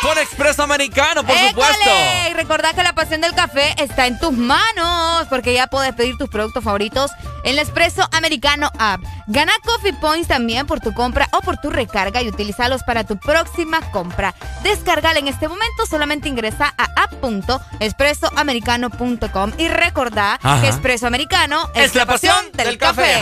Con 0.00 0.16
Expreso 0.16 0.62
Americano, 0.62 1.24
por 1.24 1.36
supuesto. 1.36 1.90
Y 2.30 2.32
recordad 2.34 2.72
que 2.74 2.84
la 2.84 2.92
pasión 2.94 3.20
del 3.20 3.34
café 3.34 3.74
está 3.78 4.06
en 4.06 4.18
tus 4.18 4.32
manos, 4.32 5.26
porque 5.28 5.52
ya 5.52 5.66
puedes 5.66 5.92
pedir 5.92 6.16
tus 6.16 6.28
productos 6.28 6.62
favoritos 6.62 7.10
en 7.48 7.56
la 7.56 7.62
Expreso 7.62 8.08
Americano 8.12 8.70
App. 8.78 9.00
Gana 9.26 9.54
Coffee 9.64 9.94
Points 9.94 10.28
también 10.28 10.66
por 10.66 10.80
tu 10.80 10.92
compra 10.92 11.30
o 11.32 11.40
por 11.40 11.56
tu 11.56 11.70
recarga 11.70 12.20
y 12.22 12.28
utilizalos 12.28 12.82
para 12.82 13.04
tu 13.04 13.16
próxima 13.16 13.80
compra. 13.90 14.34
Descargala 14.62 15.18
en 15.18 15.28
este 15.28 15.48
momento, 15.48 15.86
solamente 15.88 16.28
ingresa 16.28 16.74
a 16.76 17.04
app.expresoamericano.com 17.04 19.52
y 19.56 19.68
recordá 19.68 20.38
que 20.60 20.68
Expreso 20.68 21.06
Americano 21.06 21.70
es, 21.74 21.94
la 21.94 22.04
pasión, 22.04 22.36
del, 22.52 22.76
café. 22.76 23.18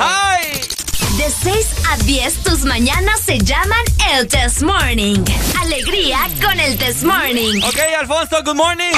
De 1.16 1.31
6 1.31 1.68
a 1.93 1.99
10, 1.99 2.43
tus 2.43 2.64
mañanas 2.64 3.20
se 3.20 3.39
llaman 3.39 3.79
el 4.12 4.27
Test 4.27 4.62
Morning. 4.62 5.22
Alegría 5.61 6.18
con 6.43 6.59
el 6.59 6.77
Test 6.79 7.05
Morning. 7.05 7.62
Ok, 7.62 7.79
Alfonso, 8.01 8.43
good 8.43 8.57
morning. 8.57 8.91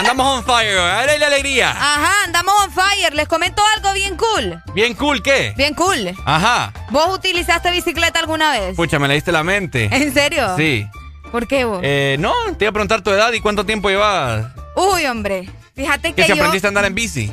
Andamos 0.00 0.38
on 0.38 0.44
fire, 0.44 0.78
ahora 0.78 1.18
la 1.18 1.26
alegría. 1.26 1.72
Ajá, 1.72 2.24
andamos 2.24 2.54
on 2.64 2.72
fire. 2.72 3.12
Les 3.14 3.28
comento 3.28 3.62
algo 3.76 3.92
bien 3.92 4.16
cool. 4.16 4.58
¿Bien 4.72 4.94
cool 4.94 5.22
qué? 5.22 5.52
Bien 5.58 5.74
cool. 5.74 6.14
Ajá. 6.24 6.72
¿Vos 6.88 7.14
utilizaste 7.14 7.70
bicicleta 7.70 8.18
alguna 8.18 8.50
vez? 8.52 8.74
Pucha, 8.76 8.98
me 8.98 9.08
leíste 9.08 9.30
la 9.30 9.44
mente. 9.44 9.90
¿En 9.92 10.14
serio? 10.14 10.56
Sí. 10.56 10.86
¿Por 11.30 11.46
qué 11.46 11.64
vos? 11.64 11.80
Eh, 11.82 12.16
no, 12.18 12.32
te 12.56 12.64
iba 12.64 12.70
a 12.70 12.72
preguntar 12.72 13.02
tu 13.02 13.10
edad 13.10 13.30
y 13.34 13.40
cuánto 13.40 13.66
tiempo 13.66 13.90
llevas. 13.90 14.46
Uy, 14.74 15.04
hombre. 15.04 15.50
Fíjate 15.76 16.14
que, 16.14 16.14
¿Que 16.14 16.22
si 16.22 16.28
yo... 16.30 16.34
aprendiste 16.36 16.66
a 16.66 16.70
andar 16.70 16.86
en 16.86 16.94
bici? 16.94 17.30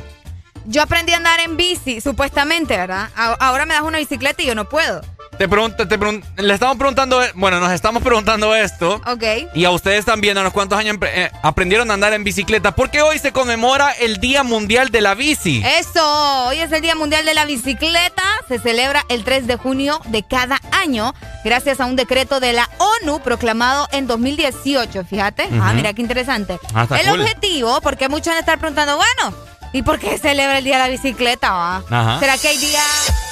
Yo 0.70 0.82
aprendí 0.82 1.14
a 1.14 1.16
andar 1.16 1.40
en 1.40 1.56
bici, 1.56 2.02
supuestamente, 2.02 2.76
¿verdad? 2.76 3.08
Ahora 3.16 3.64
me 3.64 3.72
das 3.72 3.84
una 3.84 3.96
bicicleta 3.96 4.42
y 4.42 4.46
yo 4.46 4.54
no 4.54 4.68
puedo. 4.68 5.00
Te 5.38 5.48
pregunto, 5.48 5.88
te 5.88 6.42
le 6.42 6.52
estamos 6.52 6.76
preguntando, 6.76 7.22
bueno, 7.36 7.58
nos 7.58 7.72
estamos 7.72 8.02
preguntando 8.02 8.54
esto. 8.54 9.00
Ok. 9.06 9.54
Y 9.54 9.64
a 9.64 9.70
ustedes 9.70 10.04
también, 10.04 10.36
a 10.36 10.42
los 10.42 10.52
cuántos 10.52 10.78
años 10.78 10.98
eh, 11.00 11.30
aprendieron 11.42 11.90
a 11.90 11.94
andar 11.94 12.12
en 12.12 12.22
bicicleta, 12.22 12.74
porque 12.74 13.00
hoy 13.00 13.18
se 13.18 13.32
conmemora 13.32 13.92
el 13.92 14.18
Día 14.18 14.42
Mundial 14.42 14.90
de 14.90 15.00
la 15.00 15.14
Bici. 15.14 15.62
Eso, 15.64 16.48
hoy 16.48 16.58
es 16.58 16.70
el 16.70 16.82
Día 16.82 16.94
Mundial 16.94 17.24
de 17.24 17.32
la 17.32 17.46
Bicicleta, 17.46 18.24
se 18.46 18.58
celebra 18.58 19.06
el 19.08 19.24
3 19.24 19.46
de 19.46 19.56
junio 19.56 20.02
de 20.08 20.22
cada 20.22 20.60
año, 20.72 21.14
gracias 21.44 21.80
a 21.80 21.86
un 21.86 21.96
decreto 21.96 22.40
de 22.40 22.52
la 22.52 22.68
ONU 22.76 23.20
proclamado 23.20 23.88
en 23.92 24.06
2018, 24.06 25.04
fíjate. 25.06 25.48
Ah, 25.62 25.72
mira 25.72 25.94
qué 25.94 26.02
interesante. 26.02 26.58
Ah, 26.74 26.86
el 27.00 27.08
objetivo, 27.08 27.80
porque 27.80 28.10
muchos 28.10 28.26
van 28.26 28.36
a 28.36 28.40
estar 28.40 28.58
preguntando, 28.58 28.96
bueno, 28.96 29.34
¿y 29.72 29.82
por 29.82 29.98
qué 29.98 30.18
celebra 30.18 30.58
el 30.58 30.64
Día 30.64 30.78
de 30.78 30.84
la 30.84 30.88
Bicicleta? 30.88 31.52
Va? 31.52 32.18
¿Será 32.20 32.38
que 32.38 32.48
hay 32.48 32.58
día... 32.58 32.82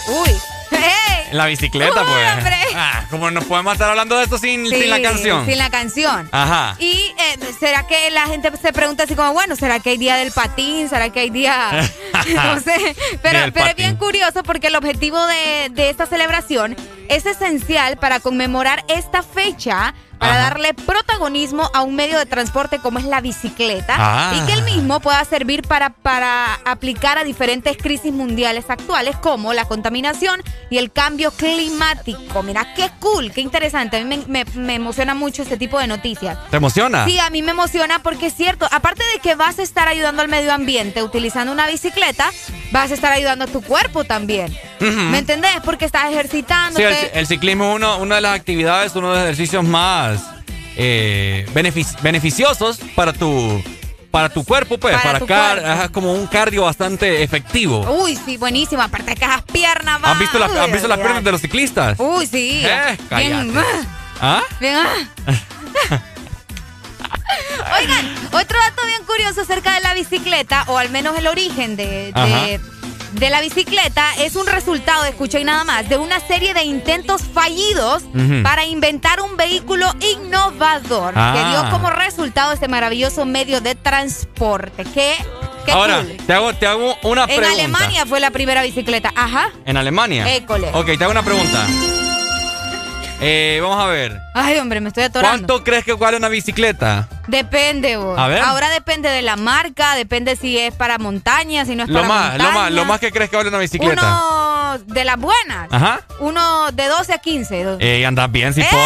Uy, 0.09 0.31
¡Hey! 0.71 1.29
La 1.33 1.47
bicicleta, 1.47 2.05
pues. 2.05 2.55
Ah, 2.75 3.05
como 3.11 3.31
nos 3.31 3.45
podemos 3.45 3.73
estar 3.73 3.91
hablando 3.91 4.17
de 4.17 4.25
esto 4.25 4.39
sin, 4.39 4.69
sin, 4.69 4.91
la 4.91 5.01
canción. 5.01 5.47
Sin 5.47 5.59
la 5.59 5.71
canción. 5.71 6.29
Ajá. 6.33 6.77
Y 6.79 7.15
eh, 7.19 7.53
será 7.59 7.87
que 7.87 8.11
la 8.11 8.27
gente 8.27 8.51
se 8.61 8.73
pregunta 8.73 9.05
así 9.05 9.15
como, 9.15 9.33
bueno, 9.33 9.57
¿será 9.57 9.81
que 9.81 9.91
hay 9.91 9.99
día 9.99 10.17
del 10.17 10.33
patín? 10.33 10.89
¿Será 10.89 11.11
que 11.11 11.21
hay 11.21 11.31
día.? 11.31 11.71
no 12.35 12.61
sé. 12.61 12.97
Pero, 13.23 13.53
pero 13.53 13.67
es 13.67 13.77
bien 13.77 13.97
curioso 13.97 14.43
porque 14.43 14.69
el 14.69 14.77
objetivo 14.77 15.25
de, 15.27 15.71
de 15.71 15.91
esta 15.91 16.07
celebración 16.07 16.77
es 17.09 17.27
esencial 17.27 17.97
para 17.99 18.21
conmemorar 18.21 18.85
esta 18.89 19.23
fecha 19.23 19.95
para 20.19 20.37
darle 20.39 20.73
protagonismo 20.73 21.71
a 21.75 21.83
un 21.83 21.95
medio 21.95 22.19
de 22.19 22.25
transporte 22.25 22.79
como 22.79 22.99
es 22.99 23.05
la 23.05 23.21
bicicleta 23.21 23.95
Ah. 23.99 24.33
y 24.35 24.47
que 24.47 24.55
el 24.55 24.63
mismo 24.63 24.99
pueda 25.01 25.23
servir 25.27 25.61
para, 25.61 25.91
para 25.91 26.55
aplicar 26.65 27.19
a 27.19 27.25
diferentes 27.25 27.77
crisis 27.77 28.15
mundiales 28.15 28.65
actuales 28.71 29.15
como 29.17 29.53
la 29.53 29.67
contaminación 29.67 30.43
y 30.71 30.79
el 30.79 30.91
cambio 30.91 31.33
climático. 31.33 32.43
Mira, 32.43 32.73
qué 32.75 32.91
cool, 32.99 33.31
qué 33.31 33.43
interesante. 33.43 33.99
A 33.99 34.05
mí 34.05 34.07
me, 34.27 34.45
me- 34.45 34.51
me 34.59 34.75
emociona 34.77 35.15
mucho 35.15 35.43
este 35.43 35.59
tipo 35.59 35.79
de 35.79 35.87
noticias. 35.87 36.39
¿Te 36.51 36.57
emociona? 36.57 37.05
Sí, 37.05 37.19
a 37.19 37.29
mí 37.29 37.43
me 37.43 37.51
emociona 37.51 37.99
porque 37.99 38.29
es 38.29 38.35
cierto, 38.35 38.67
aparte 38.71 39.03
de 39.13 39.19
que 39.21 39.35
vas 39.35 39.59
a 39.59 39.63
estar 39.63 39.87
ayudando 39.87 40.23
al 40.23 40.29
medio 40.29 40.51
ambiente 40.55 41.03
utilizando 41.03 41.53
una 41.53 41.67
bicicleta, 41.67 42.31
vas 42.73 42.91
a 42.91 42.95
estar 42.95 43.13
ayudando 43.13 43.45
a 43.45 43.49
tu 43.49 43.61
cuerpo 43.61 44.05
también. 44.05 44.57
¿Me 44.81 45.19
entendés? 45.19 45.53
Porque 45.65 45.85
estás 45.87 46.09
Sí, 46.09 46.15
ejercitándote. 46.15 46.83
El, 47.03 47.11
el 47.21 47.27
ciclismo 47.27 47.71
es 47.71 47.77
uno, 47.77 47.99
una 47.99 48.15
de 48.17 48.21
las 48.21 48.35
actividades, 48.39 48.95
uno 48.97 49.09
de 49.11 49.15
los 49.17 49.25
ejercicios 49.25 49.65
más 49.65 50.21
eh, 50.77 51.47
benefic- 51.55 52.01
beneficiosos 52.03 52.79
para 52.95 53.13
tu, 53.13 53.63
para 54.11 54.29
tu 54.29 54.45
cuerpo, 54.45 54.79
pues, 54.79 54.95
Para 54.95 55.05
para, 55.05 55.19
tu 55.19 55.27
car- 55.27 55.59
cuerpo. 55.61 55.71
ajá, 55.73 55.89
como 55.91 56.13
un 56.15 56.27
cardio 56.27 56.63
bastante 56.63 57.23
efectivo. 57.23 57.81
Uy, 58.03 58.17
sí, 58.25 58.37
buenísimo. 58.37 58.83
Aparte 58.83 59.15
que 59.15 59.25
esas 59.25 59.43
piernas 59.43 60.01
van. 60.01 60.13
¿Has 60.13 60.19
visto, 60.19 60.39
las- 60.39 60.51
Uy, 60.51 60.59
has 60.59 60.73
visto 60.73 60.89
las 60.89 60.99
olvidate. 60.99 61.03
piernas 61.03 61.25
de 61.25 61.33
los 61.33 61.41
ciclistas? 61.41 61.99
Uy, 62.01 62.27
sí. 62.27 62.63
Eh, 62.65 62.97
bien, 63.17 63.53
cállate. 63.53 63.87
¿Ah? 64.21 64.43
bien, 64.61 64.77
ah. 64.77 66.01
Oigan, 67.81 68.15
otro 68.33 68.59
dato 68.59 68.87
bien 68.87 69.03
curioso 69.05 69.43
acerca 69.43 69.75
de 69.75 69.81
la 69.81 69.93
bicicleta, 69.95 70.65
o 70.69 70.79
al 70.79 70.91
menos 70.91 71.19
el 71.19 71.27
origen 71.27 71.77
de, 71.77 72.13
de 73.13 73.31
la 73.31 73.41
bicicleta, 73.41 74.05
es 74.19 74.37
un 74.37 74.47
resultado, 74.47 75.05
escucha 75.05 75.39
y 75.39 75.45
nada 75.45 75.65
más, 75.65 75.89
de 75.89 75.97
una 75.99 76.21
serie 76.21 76.53
de 76.55 76.63
intentos 76.65 77.23
fallidos 77.23 78.03
para 78.43 78.65
inventar 78.67 79.21
un 79.23 79.37
vehículo 79.37 79.87
innovador 80.01 81.15
que 81.15 81.21
Ah. 81.21 81.49
dio 81.63 81.71
como 81.71 81.91
resultado 81.91 82.53
este 82.53 82.69
maravilloso 82.69 83.25
medio 83.25 83.61
de 83.61 83.75
transporte. 83.75 84.85
¿Qué? 84.95 85.15
Qué 85.65 85.73
Ahora, 85.73 85.99
cool. 86.03 86.17
te, 86.27 86.33
hago, 86.33 86.55
te 86.55 86.67
hago 86.67 86.97
una 87.03 87.23
En 87.23 87.29
pregunta. 87.29 87.53
Alemania 87.53 88.07
fue 88.07 88.21
la 88.21 88.31
primera 88.31 88.63
bicicleta. 88.63 89.13
Ajá. 89.17 89.51
¿En 89.65 89.77
Alemania? 89.77 90.33
École. 90.35 90.69
Ok, 90.75 90.87
te 90.97 91.05
hago 91.05 91.11
una 91.11 91.23
pregunta. 91.25 91.67
Eh, 93.21 93.59
vamos 93.63 93.83
a 93.83 93.87
ver. 93.87 94.21
Ay, 94.35 94.59
hombre, 94.59 94.81
me 94.81 94.89
estoy 94.89 95.05
atorando. 95.05 95.47
¿Cuánto 95.47 95.65
crees 95.65 95.85
que 95.85 95.95
vale 95.95 96.19
una 96.19 96.29
bicicleta? 96.29 97.09
Depende, 97.27 97.97
vos. 97.97 98.19
A 98.19 98.29
ver. 98.29 98.43
Ahora 98.43 98.69
depende 98.71 99.09
de 99.09 99.23
la 99.23 99.37
marca, 99.37 99.95
depende 99.95 100.37
si 100.37 100.59
es 100.59 100.75
para 100.75 100.99
montaña, 100.99 101.65
si 101.65 101.75
no 101.77 101.85
es 101.85 101.89
Lo 101.89 102.01
para 102.03 102.09
más, 102.09 102.25
lo 102.25 102.45
montaña. 102.45 102.53
más, 102.65 102.73
lo 102.73 102.85
más 102.85 103.01
que 103.01 103.11
crees 103.13 103.31
que 103.31 103.37
vale 103.37 103.49
una 103.49 103.59
bicicleta. 103.59 104.03
Uno 104.03 104.79
de 104.87 105.05
las 105.05 105.17
buenas. 105.19 105.69
Ajá. 105.73 106.01
Uno 106.21 106.71
de 106.73 106.87
12 106.89 107.13
a 107.15 107.19
15. 107.19 107.65
do- 107.65 107.79
Ey, 107.81 108.05
andas 108.05 108.31
bien, 108.31 108.53
cipota. 108.53 108.77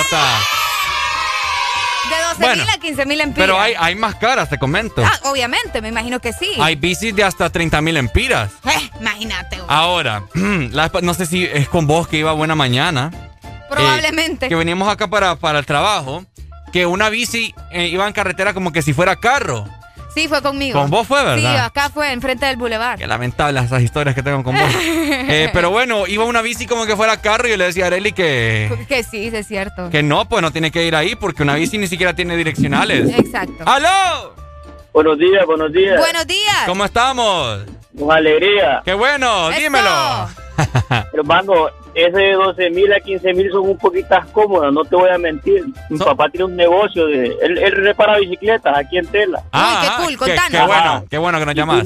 De 2.09 2.17
12 2.29 2.37
bueno, 2.41 2.65
mil 2.65 2.75
a 2.75 2.79
15 2.79 3.07
mil 3.07 3.21
empiras. 3.21 3.47
Pero 3.49 3.61
hay, 3.61 3.75
hay 3.79 3.95
más 3.95 4.15
caras, 4.17 4.49
te 4.49 4.59
comento. 4.59 5.03
Ah, 5.05 5.19
obviamente, 5.25 5.81
me 5.83 5.89
imagino 5.89 6.19
que 6.21 6.33
sí. 6.33 6.53
Hay 6.61 6.77
bicis 6.77 7.15
de 7.15 7.25
hasta 7.25 7.51
30 7.51 7.81
mil 7.83 7.97
empiras. 7.97 8.51
Eh, 8.65 8.91
imagínate, 9.01 9.57
vos. 9.59 9.67
Ahora, 9.69 10.23
la 10.35 10.91
no 11.03 11.15
sé 11.15 11.27
si 11.27 11.45
es 11.45 11.69
con 11.69 11.87
vos 11.87 12.07
que 12.09 12.17
iba 12.19 12.33
buena 12.33 12.55
mañana. 12.55 13.11
Probablemente. 13.71 14.47
eh, 14.47 14.49
que 14.49 14.55
veníamos 14.55 14.89
acá 14.89 15.09
para, 15.09 15.37
para 15.37 15.59
el 15.59 15.67
trabajo. 15.67 16.25
Que 16.73 16.87
una 16.87 17.09
bici 17.09 17.55
eh, 17.73 17.89
iba 17.89 18.07
en 18.07 18.13
carretera 18.13 18.55
como 18.55 18.73
que 18.73 18.83
si 18.83 18.93
fuera 18.93 19.17
carro. 19.17 19.67
Sí, 20.15 20.27
fue 20.27 20.43
conmigo. 20.43 20.81
Con 20.81 20.91
vos 20.91 21.07
fue, 21.07 21.23
¿verdad? 21.23 21.37
Sí, 21.39 21.47
acá 21.47 21.89
fue, 21.89 22.13
enfrente 22.13 22.45
del 22.47 22.57
boulevard. 22.57 22.99
Qué 22.99 23.07
lamentable 23.07 23.61
esas 23.61 23.81
historias 23.83 24.15
que 24.15 24.23
tengo 24.23 24.43
con 24.43 24.57
vos. 24.57 24.71
Eh, 25.33 25.49
pero 25.53 25.71
bueno, 25.71 26.09
iba 26.09 26.25
una 26.25 26.43
bici 26.43 26.67
como 26.67 26.87
que 26.87 26.97
fuera 26.97 27.21
carro 27.21 27.47
y 27.47 27.51
yo 27.53 27.57
le 27.57 27.67
decía 27.67 27.85
a 27.85 27.87
Areli 27.87 28.11
que, 28.13 28.87
Que 28.89 29.05
sí, 29.05 29.31
sí, 29.31 29.37
es 29.37 29.47
cierto. 29.47 29.89
que 29.91 30.03
no, 30.03 30.29
pues 30.29 30.43
no 30.43 30.51
tiene 30.51 30.73
que 30.73 30.85
ir 30.85 30.97
ahí 30.97 31.15
porque 31.15 31.45
una 31.45 31.55
bici 31.55 31.79
ni 31.79 31.87
siquiera 31.87 32.15
tiene 32.15 32.37
direccionales. 32.37 33.17
Exacto. 33.17 33.63
¡Aló! 33.65 34.35
Buenos 34.93 35.19
días, 35.19 35.47
buenos 35.47 35.73
días. 35.73 35.99
Buenos 35.99 36.27
días. 36.27 36.57
¿Cómo 36.67 36.85
estamos? 36.85 37.61
Con 37.97 38.11
alegría. 38.11 38.83
¡Qué 38.85 38.95
bueno! 38.95 39.51
Eso. 39.51 39.61
¡Dímelo! 39.61 40.29
Hermano, 41.13 41.53
ese 41.95 42.17
de 42.19 42.33
12 42.33 42.71
mil 42.71 42.93
a 42.93 43.01
15 43.01 43.35
mil 43.35 43.51
son 43.51 43.69
un 43.69 43.79
poquitas 43.79 44.27
cómodas, 44.29 44.73
no 44.73 44.85
te 44.85 44.97
voy 44.97 45.11
a 45.11 45.19
mentir. 45.19 45.65
Mi 45.89 45.99
papá 45.99 46.29
tiene 46.29 46.45
un 46.45 46.57
negocio 46.57 47.07
de. 47.07 47.37
Él, 47.43 47.59
él 47.59 47.73
repara 47.73 48.19
bicicletas 48.19 48.77
aquí 48.77 48.99
en 48.99 49.07
Tela. 49.07 49.43
Ah, 49.53 49.81
qué 49.83 49.89
ah, 49.91 49.97
cool, 49.99 50.11
qué, 50.11 50.17
contanos. 50.17 50.51
qué 50.51 50.67
bueno, 50.67 51.05
qué 51.11 51.19
bueno 51.19 51.39
que 51.39 51.47
nos 51.47 51.55
Y 51.55 51.59
llamas. 51.59 51.85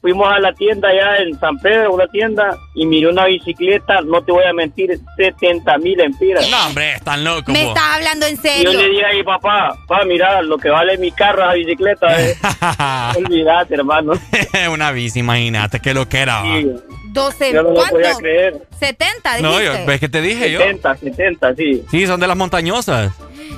fuimos, 0.00 0.32
a 0.32 0.38
la 0.38 0.52
tienda 0.54 0.88
allá 0.88 1.18
en 1.18 1.38
San 1.38 1.58
Pedro, 1.58 1.92
una 1.92 2.06
tienda, 2.08 2.56
y 2.74 2.86
miré 2.86 3.08
una 3.08 3.26
bicicleta, 3.26 4.00
no 4.00 4.22
te 4.22 4.32
voy 4.32 4.44
a 4.44 4.52
mentir, 4.52 4.98
70 5.16 5.78
mil 5.78 6.00
empiras. 6.00 6.48
No, 6.50 6.66
hombre, 6.66 6.94
están 6.94 7.22
locos. 7.22 7.52
Me 7.52 7.68
estás 7.68 7.96
hablando 7.96 8.26
en 8.26 8.36
serio. 8.36 8.72
yo 8.72 8.80
le 8.80 8.88
dije 8.88 9.04
a 9.04 9.12
mi 9.12 9.22
papá, 9.22 9.74
papá, 9.86 10.04
mira, 10.06 10.40
lo 10.42 10.56
que 10.58 10.70
vale 10.70 10.96
mi 10.98 11.12
carro, 11.12 11.42
esa 11.44 11.54
bicicleta, 11.54 12.22
eh. 12.22 12.36
olvídate, 13.16 13.74
hermano. 13.74 14.12
una 14.72 14.90
bici, 14.92 15.20
imagínate, 15.20 15.80
que 15.80 15.92
lo 15.92 16.08
que 16.08 16.18
era. 16.18 16.42
Sí. 16.42 16.72
12, 17.12 17.52
Yo 17.52 17.62
no 17.62 17.68
lo 17.70 17.74
¿cuánto? 17.76 17.94
podía 17.96 18.14
creer. 18.16 18.62
70, 18.78 19.36
dijiste. 19.36 19.42
No, 19.42 19.60
yo, 19.60 19.86
ves 19.86 20.00
que 20.00 20.08
te 20.08 20.20
dije 20.20 20.56
70, 20.56 20.96
70, 20.96 21.54
sí. 21.56 21.82
yo. 21.84 21.90
Sí, 21.90 22.06
son 22.06 22.20
de 22.20 22.26
las 22.26 22.36
montañosas. 22.36 23.12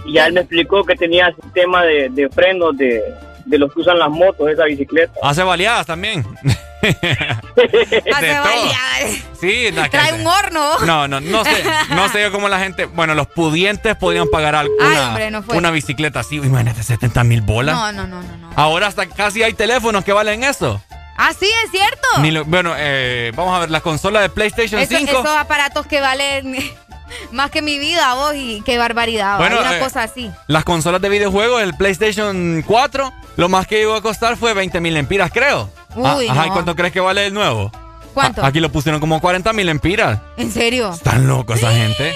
Y 0.06 0.14
ya 0.14 0.26
él 0.26 0.32
me 0.32 0.40
explicó 0.40 0.84
que 0.84 0.94
tenía 0.96 1.32
sistema 1.42 1.82
de, 1.84 2.08
de 2.10 2.28
frenos 2.30 2.76
de, 2.76 3.02
de 3.44 3.58
los 3.58 3.72
que 3.72 3.80
usan 3.80 3.98
las 3.98 4.10
motos, 4.10 4.48
esa 4.50 4.64
bicicleta. 4.64 5.12
Hace 5.22 5.42
baleadas 5.42 5.86
también. 5.86 6.24
Hace 6.82 8.26
de 8.26 8.34
todo. 8.34 8.44
variedades. 8.44 9.24
Sí, 9.40 9.66
no, 9.72 9.82
que- 9.84 9.90
Trae 9.90 10.14
un 10.14 10.26
horno. 10.26 10.78
No, 10.80 11.06
no, 11.08 11.20
no 11.20 11.44
sé, 11.44 11.62
no 11.90 12.08
sé 12.08 12.22
yo 12.22 12.32
cómo 12.32 12.48
la 12.48 12.58
gente, 12.58 12.86
bueno, 12.86 13.14
los 13.14 13.28
pudientes 13.28 13.94
podrían 13.96 14.28
pagar 14.28 14.54
algo- 14.56 14.74
Ay, 14.80 14.90
una, 14.92 15.08
hombre, 15.08 15.30
no 15.30 15.42
fue. 15.42 15.56
una 15.56 15.70
bicicleta 15.70 16.20
así, 16.20 16.36
imagínate, 16.36 16.82
70 16.82 17.22
mil 17.24 17.42
bolas. 17.42 17.76
No, 17.76 17.92
no, 17.92 18.06
no, 18.08 18.22
no, 18.22 18.36
no. 18.36 18.50
Ahora 18.56 18.88
hasta 18.88 19.06
casi 19.06 19.42
hay 19.44 19.52
teléfonos 19.52 20.04
que 20.04 20.12
valen 20.12 20.42
eso. 20.42 20.82
Ah, 21.16 21.32
sí, 21.38 21.46
es 21.64 21.70
cierto. 21.70 22.08
Lo- 22.22 22.44
bueno, 22.44 22.74
eh, 22.76 23.32
vamos 23.36 23.54
a 23.56 23.60
ver, 23.60 23.70
la 23.70 23.80
consola 23.80 24.20
de 24.20 24.28
PlayStation 24.30 24.80
Eso- 24.80 24.96
5. 24.96 25.10
esos 25.12 25.26
aparatos 25.36 25.86
que 25.86 26.00
valen 26.00 26.56
más 27.32 27.50
que 27.50 27.60
mi 27.62 27.78
vida, 27.78 28.14
vos, 28.14 28.34
y 28.34 28.62
qué 28.64 28.78
barbaridad. 28.78 29.38
Bueno, 29.38 29.56
Hay 29.56 29.62
una 29.66 29.76
eh, 29.76 29.80
cosa 29.80 30.02
así. 30.04 30.30
Las 30.46 30.64
consolas 30.64 31.00
de 31.00 31.08
videojuegos, 31.08 31.62
el 31.62 31.74
PlayStation 31.74 32.62
4, 32.66 33.12
lo 33.36 33.48
más 33.48 33.66
que 33.66 33.82
iba 33.82 33.96
a 33.96 34.00
costar 34.00 34.36
fue 34.36 34.54
20 34.54 34.80
mil 34.80 34.96
empiras, 34.96 35.30
creo. 35.32 35.70
Ah, 36.02 36.16
Uy, 36.16 36.28
Ajá, 36.28 36.46
¿y 36.46 36.50
cuánto 36.50 36.74
crees 36.74 36.92
que 36.92 37.00
vale 37.00 37.26
el 37.26 37.34
nuevo? 37.34 37.70
¿Cuánto? 38.14 38.42
A- 38.42 38.46
aquí 38.48 38.60
lo 38.60 38.70
pusieron 38.72 39.00
como 39.00 39.20
40 39.20 39.52
mil 39.52 39.68
empiras. 39.68 40.18
¿En 40.36 40.50
serio? 40.50 40.90
Están 40.92 41.26
locos 41.26 41.58
esa 41.58 41.72
gente. 41.72 42.14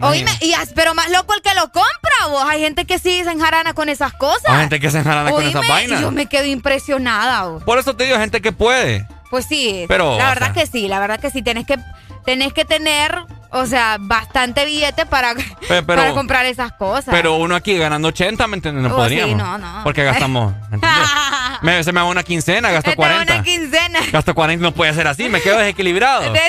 Oíme, 0.00 0.30
y 0.40 0.52
pero 0.74 0.94
más 0.94 1.08
loco 1.10 1.34
el 1.34 1.40
que 1.42 1.54
lo 1.54 1.62
compra, 1.70 2.26
vos. 2.28 2.44
Hay 2.48 2.60
gente 2.60 2.84
que 2.84 2.98
sí 2.98 3.22
se 3.24 3.30
enjarana 3.30 3.74
con 3.74 3.88
esas 3.88 4.12
cosas. 4.12 4.44
Hay 4.48 4.60
gente 4.60 4.80
que 4.80 4.90
se 4.90 4.98
enjarana 4.98 5.30
con 5.30 5.42
esas 5.46 5.66
vainas. 5.66 6.00
yo 6.00 6.10
me 6.10 6.26
quedo 6.26 6.44
impresionada, 6.44 7.44
vos. 7.44 7.62
Por 7.64 7.78
eso 7.78 7.94
te 7.96 8.04
digo, 8.04 8.18
gente 8.18 8.40
que 8.42 8.52
puede. 8.52 9.06
Pues 9.30 9.46
sí, 9.46 9.84
Pero, 9.88 10.16
la 10.18 10.28
verdad 10.28 10.52
sea- 10.52 10.62
que 10.62 10.66
sí, 10.70 10.86
la 10.88 11.00
verdad 11.00 11.18
que 11.18 11.30
sí, 11.30 11.42
tenés 11.42 11.66
que, 11.66 11.76
tenés 12.24 12.52
que 12.52 12.64
tener, 12.64 13.18
o 13.50 13.66
sea, 13.66 13.96
bastante 13.98 14.64
billete 14.64 15.06
para, 15.06 15.34
pero- 15.68 15.84
para 15.86 16.12
comprar 16.12 16.46
esas 16.46 16.72
cosas. 16.72 17.06
Pero 17.10 17.36
uno 17.36 17.56
aquí 17.56 17.76
ganando 17.76 18.08
80, 18.08 18.46
¿me 18.46 18.56
entiendes? 18.56 18.82
No 18.84 18.90
Oh, 18.90 18.92
sí, 19.08 19.16
podríamos. 19.16 19.36
no, 19.36 19.58
no. 19.58 19.80
Porque 19.84 20.04
gastamos. 20.04 20.54
¿me? 20.70 20.78
Me- 21.62 21.82
se 21.82 21.92
me 21.92 22.00
va 22.00 22.06
una 22.06 22.22
quincena, 22.22 22.70
gasto 22.70 22.94
40. 22.94 23.32
una 23.34 23.42
quincena. 23.42 24.00
Gasto 24.12 24.34
40, 24.34 24.62
no 24.62 24.72
puede 24.72 24.92
ser 24.94 25.06
así, 25.08 25.28
me 25.28 25.40
quedo 25.40 25.58
desequilibrado. 25.58 26.32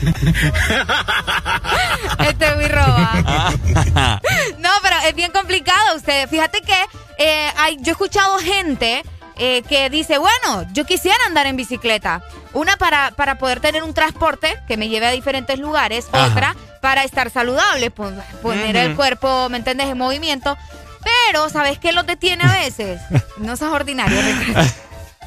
Este 2.20 2.46
es 2.46 2.56
muy 2.56 2.68
roba. 2.68 3.12
No, 4.58 4.70
pero 4.82 4.96
es 5.08 5.14
bien 5.14 5.32
complicado 5.32 5.96
usted. 5.96 6.28
Fíjate 6.28 6.60
que 6.62 6.74
eh, 7.18 7.50
hay, 7.56 7.76
yo 7.80 7.88
he 7.88 7.92
escuchado 7.92 8.38
gente 8.38 9.02
eh, 9.36 9.62
que 9.68 9.90
dice, 9.90 10.18
bueno, 10.18 10.66
yo 10.72 10.84
quisiera 10.84 11.18
andar 11.26 11.46
en 11.46 11.56
bicicleta. 11.56 12.22
Una 12.52 12.76
para, 12.76 13.12
para 13.12 13.36
poder 13.38 13.60
tener 13.60 13.82
un 13.82 13.94
transporte 13.94 14.56
que 14.68 14.76
me 14.76 14.88
lleve 14.88 15.06
a 15.06 15.10
diferentes 15.12 15.58
lugares. 15.58 16.06
Ajá. 16.12 16.26
Otra 16.26 16.56
para 16.80 17.04
estar 17.04 17.30
saludable, 17.30 17.90
pon- 17.90 18.20
poner 18.42 18.76
el 18.76 18.96
cuerpo, 18.96 19.48
¿me 19.50 19.58
entiendes?, 19.58 19.88
en 19.88 19.98
movimiento. 19.98 20.56
Pero, 21.28 21.48
¿sabes 21.48 21.78
qué 21.78 21.92
los 21.92 22.06
detiene 22.06 22.44
a 22.44 22.52
veces? 22.52 23.00
No 23.38 23.56
seas 23.56 23.72
ordinario, 23.72 24.20
Ricardo. 24.20 24.70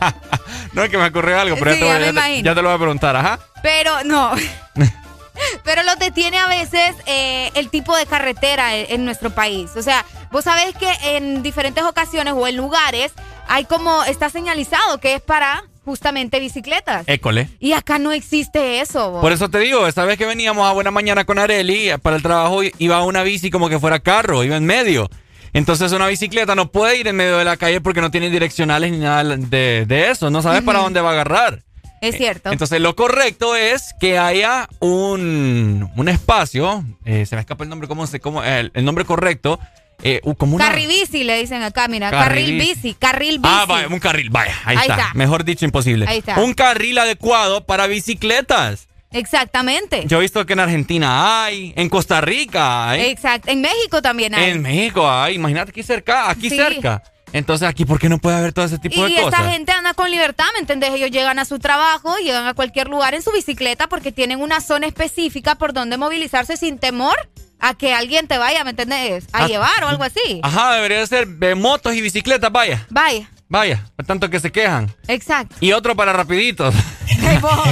No 0.73 0.83
es 0.83 0.89
que 0.89 0.97
me 0.97 1.05
ocurrió 1.07 1.39
algo, 1.39 1.55
pero 1.59 1.73
Sí, 1.73 1.79
ya, 1.79 1.85
te 1.85 1.85
ya 1.85 1.93
voy, 1.93 1.99
me 1.99 2.05
ya, 2.05 2.11
te, 2.11 2.17
imagino. 2.27 2.45
ya 2.45 2.55
te 2.55 2.61
lo 2.61 2.69
voy 2.69 2.75
a 2.75 2.79
preguntar, 2.79 3.15
ajá. 3.15 3.39
Pero 3.61 4.03
no. 4.03 4.31
Pero 5.63 5.83
los 5.83 5.97
detiene 5.99 6.37
a 6.37 6.47
veces 6.47 6.95
eh, 7.05 7.51
el 7.55 7.69
tipo 7.69 7.95
de 7.97 8.05
carretera 8.05 8.75
en, 8.75 8.85
en 8.89 9.05
nuestro 9.05 9.31
país. 9.31 9.71
O 9.75 9.81
sea, 9.81 10.05
vos 10.31 10.43
sabés 10.43 10.75
que 10.75 10.89
en 11.17 11.41
diferentes 11.43 11.83
ocasiones 11.83 12.33
o 12.37 12.47
en 12.47 12.55
lugares 12.57 13.11
hay 13.47 13.65
como, 13.65 14.03
está 14.03 14.29
señalizado 14.29 14.99
que 14.99 15.15
es 15.15 15.21
para 15.21 15.63
justamente 15.85 16.39
bicicletas. 16.39 17.03
École. 17.07 17.49
Y 17.59 17.73
acá 17.73 17.99
no 17.99 18.11
existe 18.11 18.79
eso. 18.79 19.19
Por 19.21 19.31
eso 19.31 19.49
te 19.49 19.59
digo, 19.59 19.87
esta 19.87 20.05
vez 20.05 20.17
que 20.17 20.25
veníamos 20.25 20.67
a 20.67 20.71
Buena 20.73 20.91
Mañana 20.91 21.25
con 21.25 21.39
Areli, 21.39 21.89
eh, 21.89 21.97
para 21.97 22.15
el 22.15 22.21
trabajo 22.21 22.61
iba 22.77 23.03
una 23.03 23.23
bici 23.23 23.49
como 23.49 23.69
que 23.69 23.79
fuera 23.79 23.99
carro, 23.99 24.43
iba 24.43 24.55
en 24.55 24.65
medio. 24.65 25.09
Entonces 25.53 25.91
una 25.91 26.07
bicicleta 26.07 26.55
no 26.55 26.71
puede 26.71 26.97
ir 26.97 27.07
en 27.07 27.15
medio 27.15 27.37
de 27.37 27.45
la 27.45 27.57
calle 27.57 27.79
porque 27.79 28.01
no 28.01 28.11
tiene 28.11 28.29
direccionales 28.29 28.91
ni 28.91 28.97
nada 28.97 29.23
de, 29.37 29.85
de 29.87 30.09
eso, 30.09 30.29
no 30.29 30.41
sabes 30.41 30.63
para 30.63 30.79
dónde 30.79 30.99
va 31.01 31.09
a 31.09 31.13
agarrar. 31.13 31.63
Es 32.01 32.17
cierto. 32.17 32.51
Entonces 32.51 32.81
lo 32.81 32.95
correcto 32.95 33.55
es 33.55 33.93
que 33.99 34.17
haya 34.17 34.67
un, 34.79 35.89
un 35.95 36.09
espacio, 36.09 36.83
eh, 37.05 37.25
se 37.25 37.35
me 37.35 37.41
escapa 37.41 37.63
el 37.63 37.69
nombre, 37.69 37.87
¿cómo 37.87 38.05
se, 38.07 38.19
cómo, 38.19 38.43
el, 38.43 38.71
el 38.73 38.83
nombre 38.83 39.05
correcto? 39.05 39.59
Eh, 40.01 40.19
como 40.37 40.55
una... 40.55 40.65
Carribici 40.69 41.23
le 41.23 41.39
dicen 41.39 41.63
acá, 41.63 41.87
mira. 41.87 42.09
Carril 42.11 42.45
Carril 42.45 42.59
bici. 42.59 42.73
bici. 42.73 42.93
Carril 42.95 43.39
bici. 43.39 43.49
Ah, 43.55 43.65
vaya, 43.65 43.87
un 43.87 43.99
carril, 43.99 44.29
vaya, 44.31 44.53
ahí, 44.65 44.75
Ahí 44.75 44.87
está. 44.89 44.95
está. 44.95 45.13
Mejor 45.13 45.45
dicho, 45.45 45.63
imposible. 45.63 46.05
Ahí 46.09 46.17
está. 46.17 46.39
Un 46.41 46.53
carril 46.53 46.97
adecuado 46.97 47.65
para 47.65 47.87
bicicletas. 47.87 48.89
Exactamente. 49.13 50.03
Yo 50.07 50.17
he 50.17 50.21
visto 50.21 50.45
que 50.45 50.53
en 50.53 50.59
Argentina 50.59 51.43
hay, 51.45 51.73
en 51.75 51.89
Costa 51.89 52.19
Rica 52.21 52.89
hay, 52.89 53.01
Exacto. 53.11 53.49
En 53.51 53.61
México 53.61 54.01
también 54.01 54.35
hay. 54.35 54.51
en 54.51 54.61
México 54.61 55.09
hay, 55.09 55.35
imagínate 55.35 55.71
aquí 55.71 55.83
cerca, 55.83 56.29
aquí 56.29 56.49
Sí. 56.49 56.55
cerca. 56.57 57.01
Entonces 57.31 57.67
aquí, 57.67 57.83
¿por 57.83 57.97
qué 57.99 58.09
no 58.09 58.19
puede 58.19 58.37
haber 58.37 58.53
todo 58.53 58.63
ese 58.65 58.77
tipo 58.77 59.07
Y 59.07 59.13
de 59.13 59.19
esta 59.19 59.37
cosas? 59.37 59.51
gente 59.51 59.71
anda 59.71 59.95
con 59.95 60.11
libertad, 60.11 60.45
¿me 60.53 60.59
entendés? 60.59 60.91
Ellos 60.93 61.09
llegan 61.09 61.39
a 61.39 61.45
su 61.45 61.57
trabajo, 61.57 62.15
llegan 62.17 62.45
a 62.45 62.53
cualquier 62.53 62.87
lugar 62.89 63.15
en 63.15 63.23
su 63.23 63.31
bicicleta 63.31 63.87
porque 63.87 64.11
tienen 64.11 64.39
una 64.39 64.61
zona 64.61 64.85
específica 64.85 65.55
por 65.55 65.73
donde 65.73 65.97
movilizarse 65.97 66.57
sin 66.57 66.77
temor 66.77 67.15
a 67.59 67.73
que 67.73 67.91
alguien 67.93 68.27
te 68.27 68.37
vaya, 68.37 68.63
¿me 68.63 68.69
entendés? 68.71 69.25
A 69.33 69.45
Ah, 69.45 69.47
llevar 69.47 69.83
o 69.83 69.87
algo 69.87 70.03
así. 70.03 70.41
Ajá, 70.43 70.75
debería 70.75 71.03
ser 71.07 71.27
de 71.27 71.55
motos 71.55 71.95
y 71.95 72.01
bicicletas, 72.01 72.51
vaya, 72.51 72.85
Vaya, 72.91 73.27
vaya, 73.49 73.83
por 73.95 74.05
tanto 74.05 74.29
que 74.29 74.39
se 74.39 74.51
quejan. 74.51 74.93
exacto. 75.07 75.55
Y 75.59 75.71
otro 75.71 75.95
para 75.95 76.13
rapiditos. 76.13 76.75
Vos. 77.43 77.51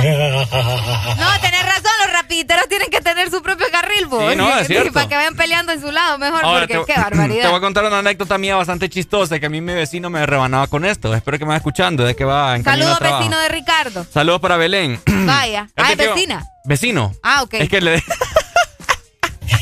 No, 1.21 1.39
tenés 1.39 1.63
razón, 1.65 1.91
los 2.03 2.13
rapiditeros 2.13 2.67
tienen 2.67 2.89
que 2.89 2.99
tener 3.01 3.29
su 3.31 3.41
propio 3.41 3.67
carril, 3.71 4.05
vos. 4.07 4.29
Sí, 4.29 4.35
no, 4.35 4.57
es 4.59 4.67
cierto. 4.67 4.91
Para 4.93 5.07
que 5.07 5.15
vayan 5.15 5.35
peleando 5.35 5.71
en 5.71 5.79
su 5.81 5.91
lado 5.91 6.17
mejor, 6.17 6.43
Ahora, 6.43 6.67
porque 6.67 6.77
te, 6.85 6.93
qué 6.93 6.99
barbaridad. 6.99 7.41
te 7.43 7.47
voy 7.47 7.57
a 7.57 7.61
contar 7.61 7.85
una 7.85 7.99
anécdota 7.99 8.37
mía 8.37 8.55
bastante 8.57 8.89
chistosa 8.89 9.39
que 9.39 9.45
a 9.45 9.49
mí 9.49 9.61
mi 9.61 9.73
vecino 9.73 10.09
me 10.09 10.25
rebanaba 10.25 10.67
con 10.67 10.83
esto. 10.85 11.13
Espero 11.15 11.37
que 11.39 11.45
me 11.45 11.49
vaya 11.49 11.57
escuchando, 11.57 12.03
de 12.03 12.15
que 12.15 12.25
va 12.25 12.55
en 12.55 12.63
camino 12.63 12.93
Saludos, 12.95 13.17
vecino 13.19 13.39
de 13.39 13.47
Ricardo. 13.49 14.05
Saludos 14.13 14.41
para 14.41 14.57
Belén. 14.57 14.99
Vaya. 15.25 15.67
Es 15.75 15.83
Ah, 15.85 15.91
es 15.91 15.97
vecina. 15.97 16.45
Vecino. 16.65 17.13
Ah, 17.23 17.43
ok. 17.43 17.53
Es 17.55 17.69
que 17.69 17.81
le 17.81 18.03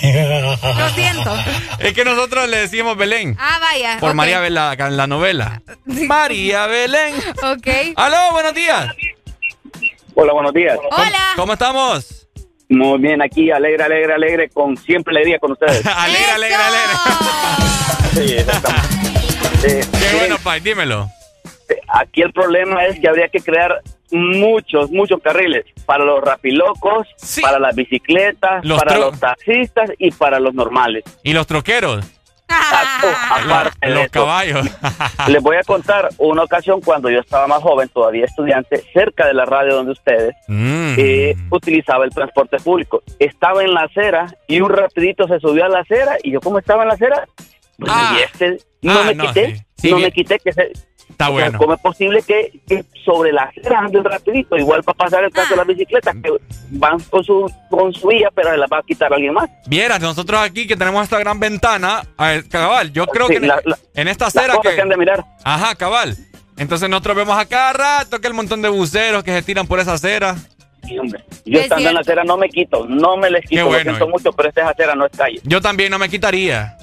Lo 0.01 0.89
siento. 0.91 1.35
es 1.79 1.93
que 1.93 2.05
nosotros 2.05 2.47
le 2.47 2.57
decimos 2.57 2.95
Belén. 2.95 3.35
Ah, 3.39 3.57
vaya. 3.59 3.97
Por. 3.99 4.13
María 4.13 4.39
Belén, 4.39 4.79
en 4.79 4.97
la 4.97 5.07
novela. 5.07 5.61
María 5.85 6.67
Belén. 6.67 7.15
Ok. 7.43 7.67
Aló, 7.97 8.31
buenos 8.31 8.53
días. 8.53 8.87
Hola, 10.21 10.33
buenos 10.33 10.53
días. 10.53 10.77
Hola. 10.91 11.31
¿Cómo 11.37 11.53
estamos? 11.53 12.27
Muy 12.67 12.99
bien, 12.99 13.21
aquí, 13.21 13.51
alegre, 13.51 13.85
alegre, 13.85 14.13
alegre, 14.13 14.49
con 14.49 14.75
siempre 14.75 15.15
alegría 15.15 15.39
con 15.39 15.53
ustedes. 15.53 15.81
alegre, 15.85 16.31
alegre, 16.31 16.55
alegre. 16.55 16.93
Sí, 18.11 18.33
exactamente. 18.33 18.97
Eh, 19.63 19.81
Qué 20.11 20.17
bueno, 20.17 20.35
Pai, 20.43 20.59
dímelo. 20.59 21.07
Aquí 21.87 22.21
el 22.21 22.33
problema 22.33 22.85
es 22.85 22.99
que 22.99 23.07
habría 23.07 23.29
que 23.29 23.39
crear 23.39 23.79
muchos, 24.11 24.91
muchos 24.91 25.21
carriles 25.21 25.65
para 25.85 26.03
los 26.03 26.19
rapilocos, 26.19 27.07
para 27.41 27.57
las 27.57 27.73
bicicletas, 27.73 28.65
Los 28.65 28.77
para 28.77 28.97
los 28.97 29.17
taxistas 29.17 29.89
y 29.99 30.11
para 30.11 30.41
los 30.41 30.53
normales. 30.53 31.05
¿Y 31.23 31.31
los 31.31 31.47
troqueros? 31.47 32.05
Aparte 33.29 33.87
de 33.87 33.93
los 33.95 34.07
caballos. 34.09 34.65
Les 35.27 35.41
voy 35.41 35.57
a 35.57 35.63
contar 35.63 36.09
una 36.17 36.43
ocasión 36.43 36.81
cuando 36.81 37.09
yo 37.09 37.19
estaba 37.19 37.47
más 37.47 37.61
joven, 37.61 37.89
todavía 37.89 38.25
estudiante, 38.25 38.83
cerca 38.93 39.27
de 39.27 39.33
la 39.33 39.45
radio 39.45 39.75
donde 39.75 39.91
ustedes, 39.93 40.35
Mm. 40.47 40.95
eh, 40.97 41.35
utilizaba 41.51 42.05
el 42.05 42.11
transporte 42.11 42.57
público. 42.57 43.03
Estaba 43.19 43.63
en 43.63 43.73
la 43.73 43.81
acera 43.81 44.27
y 44.47 44.61
un 44.61 44.69
rapidito 44.71 45.27
se 45.27 45.39
subió 45.39 45.65
a 45.65 45.69
la 45.69 45.79
acera 45.79 46.17
y 46.23 46.31
yo 46.31 46.41
como 46.41 46.59
estaba 46.59 46.83
en 46.83 46.89
la 46.89 46.93
acera, 46.95 47.27
pues, 47.77 47.91
y 47.91 48.23
este 48.23 48.57
no 48.81 48.99
Ah, 48.99 49.03
me 49.05 49.15
no, 49.15 49.25
quité, 49.25 49.55
sí. 49.55 49.61
Sí, 49.77 49.89
no 49.91 49.97
bien. 49.97 50.07
me 50.07 50.11
quité 50.11 50.39
que 50.39 50.51
se... 50.53 50.71
Está 51.09 51.29
o 51.29 51.35
sea, 51.37 51.45
bueno. 51.45 51.57
¿Cómo 51.57 51.73
es 51.73 51.79
posible 51.81 52.21
que, 52.21 52.59
que 52.67 52.85
sobre 53.03 53.33
la 53.33 53.43
acera 53.43 53.79
ande 53.79 53.97
el 53.97 54.05
rapidito? 54.05 54.55
Igual 54.57 54.83
para 54.83 54.97
pasar 54.97 55.23
el 55.23 55.31
caso 55.31 55.49
de 55.49 55.55
las 55.57 55.67
bicicletas 55.67 56.15
que 56.23 56.31
van 56.71 56.99
con 57.09 57.23
su, 57.23 57.51
con 57.69 57.93
su 57.93 58.07
vía, 58.07 58.29
pero 58.33 58.51
se 58.51 58.57
las 58.57 58.69
va 58.71 58.77
a 58.77 58.83
quitar 58.83 59.11
alguien 59.13 59.33
más. 59.33 59.49
Vieras, 59.67 59.99
nosotros 59.99 60.39
aquí 60.39 60.65
que 60.67 60.77
tenemos 60.77 61.03
esta 61.03 61.19
gran 61.19 61.39
ventana, 61.39 62.03
a 62.15 62.27
ver, 62.27 62.47
cabal, 62.47 62.93
yo 62.93 63.05
creo 63.07 63.27
Sí, 63.27 63.33
que 63.33 63.37
en, 63.39 63.47
la- 63.47 63.61
en 63.95 64.07
esta 64.07 64.25
las 64.25 64.35
acera 64.37 64.59
que... 64.61 64.75
que 64.75 64.81
han 64.81 64.89
de 64.89 64.97
mirar. 64.97 65.25
Ajá, 65.43 65.75
cabal. 65.75 66.15
Entonces 66.57 66.89
nosotros 66.89 67.15
vemos 67.15 67.37
a 67.37 67.45
cada 67.45 67.73
rato 67.73 68.19
que 68.19 68.27
el 68.27 68.33
montón 68.33 68.61
de 68.61 68.69
buceros 68.69 69.23
que 69.23 69.31
se 69.31 69.41
tiran 69.41 69.65
por 69.67 69.79
esa 69.79 69.93
acera. 69.93 70.35
Sí, 70.85 70.97
hombre. 70.97 71.23
Yo 71.45 71.57
Es 71.59 71.63
estando 71.65 71.89
en 71.89 71.95
la 71.95 72.01
acera 72.01 72.23
no 72.23 72.37
me 72.37 72.49
quito, 72.49 72.85
no 72.87 73.17
me 73.17 73.29
les 73.29 73.45
quito, 73.45 73.65
bueno, 73.65 73.77
lo 73.79 73.83
siento 73.83 74.05
eh. 74.05 74.09
mucho, 74.09 74.31
pero 74.33 74.49
esta 74.49 74.61
es 74.61 74.67
acera, 74.67 74.95
no 74.95 75.05
es 75.05 75.11
calle. 75.17 75.39
Yo 75.43 75.59
también 75.61 75.89
no 75.91 75.99
me 75.99 76.07
quitaría. 76.09 76.77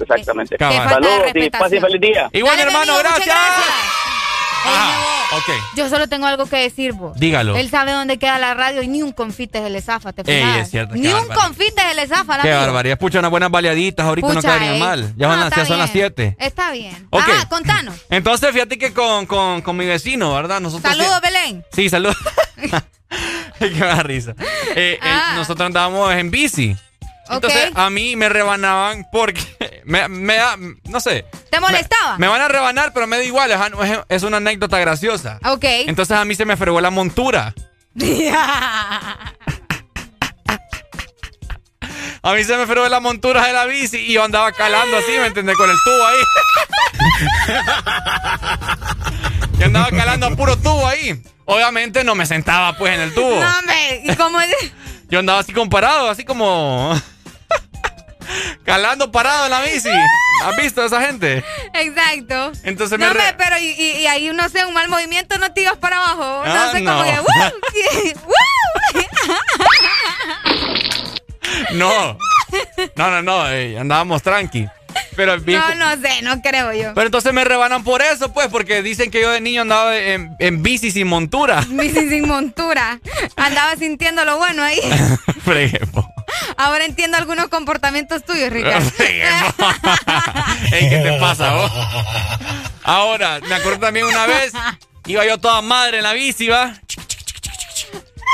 Exactamente. 0.00 0.56
Saludos 0.58 1.22
y 1.34 1.50
paz 1.50 1.72
y 1.72 1.80
feliz 1.80 2.00
día. 2.00 2.28
Igual, 2.32 2.58
hermano, 2.60 2.96
gracias. 2.98 3.36
Ajá, 4.62 5.36
ok. 5.36 5.48
Yo 5.74 5.88
solo 5.88 6.06
tengo 6.06 6.26
algo 6.26 6.44
que 6.44 6.56
decir, 6.56 6.92
vos. 6.92 7.16
Dígalo. 7.18 7.56
Él 7.56 7.70
sabe 7.70 7.92
dónde 7.92 8.18
queda 8.18 8.38
la 8.38 8.52
radio 8.52 8.82
y 8.82 8.88
ni 8.88 9.02
un 9.02 9.12
confite 9.12 9.58
se 9.62 9.70
le 9.70 9.80
zafa, 9.80 10.12
¿te? 10.12 10.20
Ey, 10.30 10.58
es 10.60 10.70
cierto, 10.70 10.94
Ni 10.96 11.06
un 11.06 11.14
barbaridad. 11.14 11.34
confite 11.46 11.80
se 11.88 11.94
le 11.94 12.06
zafa, 12.06 12.36
la 12.36 12.42
Qué 12.42 12.50
amigo. 12.52 12.66
barbaridad. 12.66 12.98
Pucha, 12.98 13.20
unas 13.20 13.30
buenas 13.30 13.50
baleaditas. 13.50 14.04
Ahorita 14.04 14.28
no 14.28 14.34
Pucha, 14.34 14.48
quedarían 14.48 14.74
ey. 14.74 14.80
mal. 14.80 15.14
Ya, 15.16 15.28
van 15.28 15.38
las- 15.40 15.48
está 15.48 15.62
ya 15.62 15.66
son 15.66 15.78
las 15.78 15.92
bien. 15.94 16.12
7. 16.14 16.36
Está 16.38 16.70
bien. 16.72 17.06
Ok. 17.08 17.22
Ah, 17.26 17.46
contanos. 17.48 17.94
Entonces, 18.10 18.52
fíjate 18.52 18.76
que 18.76 18.92
con, 18.92 19.24
con, 19.24 19.62
con 19.62 19.76
mi 19.78 19.86
vecino, 19.86 20.34
¿verdad? 20.34 20.60
Nosotros 20.60 20.92
Saludos, 20.94 21.20
Belén. 21.22 21.64
Sí, 21.72 21.88
saludos. 21.88 22.16
Qué 23.58 23.70
da 23.70 24.02
risa. 24.02 24.32
Eh, 24.76 24.92
eh, 24.94 24.98
Ah. 25.02 25.32
nosotros 25.36 25.66
andábamos 25.66 26.12
en 26.12 26.30
bici. 26.30 26.76
Entonces, 27.30 27.70
a 27.74 27.90
mí 27.90 28.16
me 28.16 28.28
rebanaban 28.28 29.06
porque 29.12 29.80
me, 29.84 30.08
me 30.08 30.36
da, 30.36 30.56
no 30.84 31.00
sé. 31.00 31.24
¿Te 31.50 31.60
molestaba? 31.60 32.18
Me 32.18 32.28
van 32.28 32.40
a 32.40 32.48
rebanar, 32.48 32.92
pero 32.92 33.06
me 33.06 33.18
da 33.18 33.24
igual. 33.24 33.50
Es 34.08 34.22
una 34.22 34.38
anécdota 34.38 34.78
graciosa. 34.78 35.38
Ok. 35.44 35.64
Entonces, 35.64 36.16
a 36.16 36.24
mí 36.24 36.34
se 36.34 36.44
me 36.44 36.56
fregó 36.56 36.80
la 36.80 36.90
montura. 36.90 37.54
A 42.22 42.34
mí 42.34 42.44
se 42.44 42.54
me 42.56 42.66
fregó 42.66 42.86
la 42.88 43.00
montura 43.00 43.46
de 43.46 43.52
la 43.54 43.64
bici 43.64 43.96
y 43.96 44.12
yo 44.12 44.22
andaba 44.22 44.52
calando 44.52 44.98
así, 44.98 45.12
¿me 45.12 45.26
entendés? 45.26 45.56
Con 45.56 45.70
el 45.70 45.76
tubo 45.82 46.06
ahí. 46.06 46.18
Yo 49.58 49.66
andaba 49.66 49.90
calando 49.90 50.26
a 50.26 50.36
puro 50.36 50.56
tubo 50.56 50.86
ahí. 50.86 51.22
Obviamente 51.44 52.04
no 52.04 52.14
me 52.14 52.26
sentaba 52.26 52.76
pues 52.76 52.94
en 52.94 53.00
el 53.00 53.14
tubo. 53.14 53.40
No, 53.40 53.58
hombre. 53.58 54.02
¿Y 54.04 54.14
cómo 54.16 54.40
es? 54.40 54.54
Yo 55.08 55.18
andaba 55.18 55.40
así 55.40 55.52
comparado, 55.52 56.08
así 56.08 56.24
como... 56.24 56.94
calando 58.64 59.10
parado 59.12 59.44
en 59.46 59.50
la 59.50 59.60
bici. 59.62 59.88
¿Has 60.44 60.56
visto 60.56 60.82
a 60.82 60.86
esa 60.86 61.00
gente? 61.02 61.44
Exacto. 61.74 62.52
Entonces 62.64 62.98
me 62.98 63.06
no, 63.06 63.12
re- 63.12 63.34
pero 63.36 63.58
y, 63.58 63.66
y- 63.68 63.96
y 64.02 64.06
ahí 64.06 64.30
no 64.32 64.48
sé, 64.48 64.64
un 64.64 64.72
mal 64.74 64.88
movimiento 64.88 65.36
no 65.38 65.52
te 65.52 65.62
ibas 65.62 65.76
para 65.78 65.96
abajo. 65.98 66.42
Ah, 66.46 66.66
no 66.66 66.72
sé 66.72 66.80
no. 66.82 67.04
No. 71.72 72.18
No, 72.96 73.10
no, 73.10 73.22
no. 73.22 73.50
eh, 73.50 73.78
andábamos 73.78 74.22
tranqui. 74.22 74.66
Pero 75.16 75.38
bien... 75.40 75.60
No, 75.60 75.74
no 75.96 76.02
sé, 76.02 76.22
no 76.22 76.40
creo 76.42 76.72
yo. 76.72 76.94
Pero 76.94 77.06
entonces 77.06 77.32
me 77.32 77.44
rebanan 77.44 77.84
por 77.84 78.02
eso, 78.02 78.32
pues, 78.32 78.48
porque 78.48 78.82
dicen 78.82 79.10
que 79.10 79.20
yo 79.22 79.30
de 79.30 79.40
niño 79.40 79.62
andaba 79.62 79.96
en, 79.96 80.34
en 80.38 80.62
bici 80.62 80.90
sin 80.90 81.06
montura. 81.06 81.64
Bici 81.68 82.08
sin 82.08 82.26
montura. 82.26 82.98
Andaba 83.36 83.76
sintiendo 83.76 84.24
lo 84.24 84.38
bueno 84.38 84.62
ahí. 84.64 84.80
Fregue, 85.44 85.80
po. 85.86 86.08
Ahora 86.56 86.84
entiendo 86.84 87.16
algunos 87.16 87.48
comportamientos 87.48 88.24
tuyos, 88.24 88.50
Ricardo. 88.50 88.90
Ey, 90.72 90.88
¿Qué 90.88 90.98
te 90.98 91.18
pasa, 91.18 91.52
vos? 91.54 91.70
Ahora, 92.82 93.40
me 93.48 93.54
acuerdo 93.54 93.80
también 93.80 94.06
una 94.06 94.26
vez, 94.26 94.52
iba 95.06 95.24
yo 95.26 95.38
toda 95.38 95.62
madre 95.62 95.98
en 95.98 96.04
la 96.04 96.12
bici, 96.12 96.48
¿va? 96.48 96.74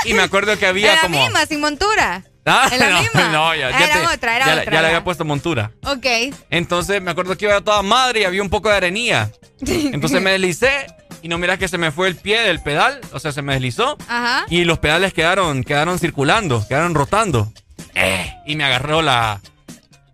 Y 0.04 0.14
me 0.14 0.22
acuerdo 0.22 0.56
que 0.58 0.66
había 0.66 0.92
Era 0.92 1.02
como... 1.02 1.20
misma, 1.22 1.46
sin 1.46 1.60
montura. 1.60 2.22
Ah, 2.44 2.68
¿En 2.70 2.78
la 2.78 2.90
no, 2.90 3.00
misma? 3.02 3.28
no, 3.30 3.54
ya, 3.56 3.70
ya 3.70 3.84
Era 3.84 3.94
te- 4.08 4.14
otra, 4.14 4.36
era 4.36 4.46
ya, 4.46 4.60
otra, 4.60 4.72
Ya 4.72 4.80
le 4.82 4.86
había 4.88 5.02
puesto 5.04 5.24
montura. 5.24 5.72
Ok. 5.84 6.06
Entonces 6.50 7.02
me 7.02 7.10
acuerdo 7.10 7.36
que 7.36 7.46
iba 7.46 7.54
yo 7.54 7.64
toda 7.64 7.82
madre 7.82 8.20
y 8.20 8.24
había 8.24 8.40
un 8.42 8.50
poco 8.50 8.68
de 8.68 8.76
arenilla. 8.76 9.30
Entonces 9.66 10.22
me 10.22 10.30
deslicé 10.32 10.86
y 11.22 11.28
no 11.28 11.38
miras 11.38 11.58
que 11.58 11.66
se 11.66 11.76
me 11.76 11.90
fue 11.90 12.06
el 12.06 12.14
pie 12.16 12.40
del 12.42 12.62
pedal, 12.62 13.00
o 13.12 13.18
sea, 13.18 13.32
se 13.32 13.42
me 13.42 13.54
deslizó. 13.54 13.96
Ajá. 14.06 14.44
Y 14.48 14.64
los 14.64 14.78
pedales 14.78 15.12
quedaron, 15.12 15.64
quedaron 15.64 15.98
circulando, 15.98 16.64
quedaron 16.68 16.94
rotando. 16.94 17.52
Eh, 17.96 18.36
y 18.46 18.56
me 18.56 18.64
agarró 18.64 19.02
la. 19.02 19.40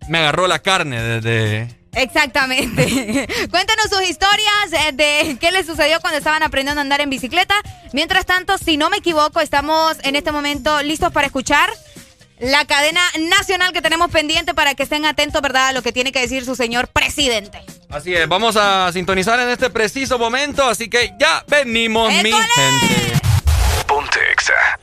Me 0.09 0.19
agarró 0.19 0.47
la 0.47 0.61
carne 0.61 1.03
desde. 1.03 1.83
Exactamente. 1.95 2.85
Cuéntanos 3.51 3.87
sus 3.91 4.03
historias 4.09 4.73
eh, 4.73 4.93
de 4.93 5.37
qué 5.39 5.51
les 5.51 5.67
sucedió 5.67 6.01
cuando 6.01 6.17
estaban 6.19 6.43
aprendiendo 6.43 6.81
a 6.81 6.83
andar 6.83 7.01
en 7.01 7.11
bicicleta. 7.11 7.55
Mientras 7.93 8.25
tanto, 8.25 8.57
si 8.57 8.77
no 8.77 8.89
me 8.89 8.99
equivoco, 8.99 9.41
estamos 9.41 9.97
en 10.03 10.17
este 10.17 10.33
momento 10.33 10.83
listos 10.83 11.13
para 11.13 11.27
escuchar 11.27 11.71
la 12.39 12.65
cadena 12.65 13.01
nacional 13.19 13.73
que 13.73 13.83
tenemos 13.83 14.11
pendiente 14.11 14.55
para 14.55 14.75
que 14.75 14.85
estén 14.85 15.05
atentos, 15.05 15.41
¿verdad?, 15.43 15.69
a 15.69 15.73
lo 15.73 15.83
que 15.83 15.93
tiene 15.93 16.13
que 16.13 16.21
decir 16.21 16.45
su 16.45 16.57
señor 16.57 16.89
presidente. 16.89 17.63
Así 17.89 18.15
es, 18.15 18.27
vamos 18.27 18.57
a 18.57 18.91
sintonizar 18.93 19.39
en 19.39 19.49
este 19.49 19.71
preciso 19.71 20.19
momento, 20.19 20.65
así 20.65 20.89
que 20.89 21.13
ya 21.21 21.45
venimos, 21.47 22.13
mi 22.15 22.33
gente. 22.33 23.13
Ponte 23.87 24.19
Exa. 24.33 24.82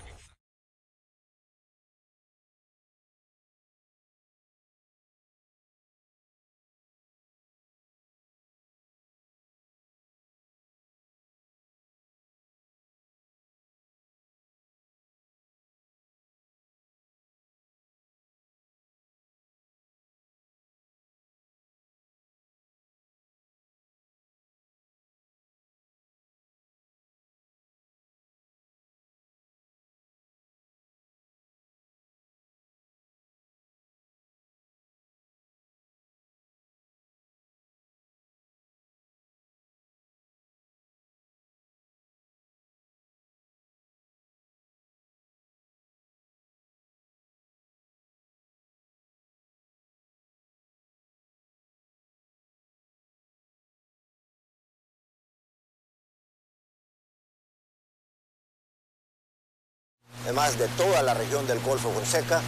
Además 60.30 60.60
de 60.60 60.68
toda 60.68 61.02
la 61.02 61.16
región 61.16 61.48
del 61.48 61.60
Golfo 61.60 61.90
Fonseca, 61.90 62.40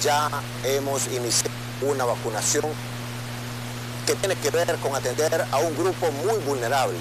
ya 0.00 0.30
hemos 0.62 1.08
iniciado 1.08 1.52
una 1.82 2.04
vacunación 2.04 2.66
que 4.06 4.14
tiene 4.14 4.36
que 4.36 4.50
ver 4.50 4.76
con 4.76 4.94
atender 4.94 5.44
a 5.50 5.58
un 5.58 5.76
grupo 5.76 6.12
muy 6.12 6.38
vulnerable, 6.46 7.00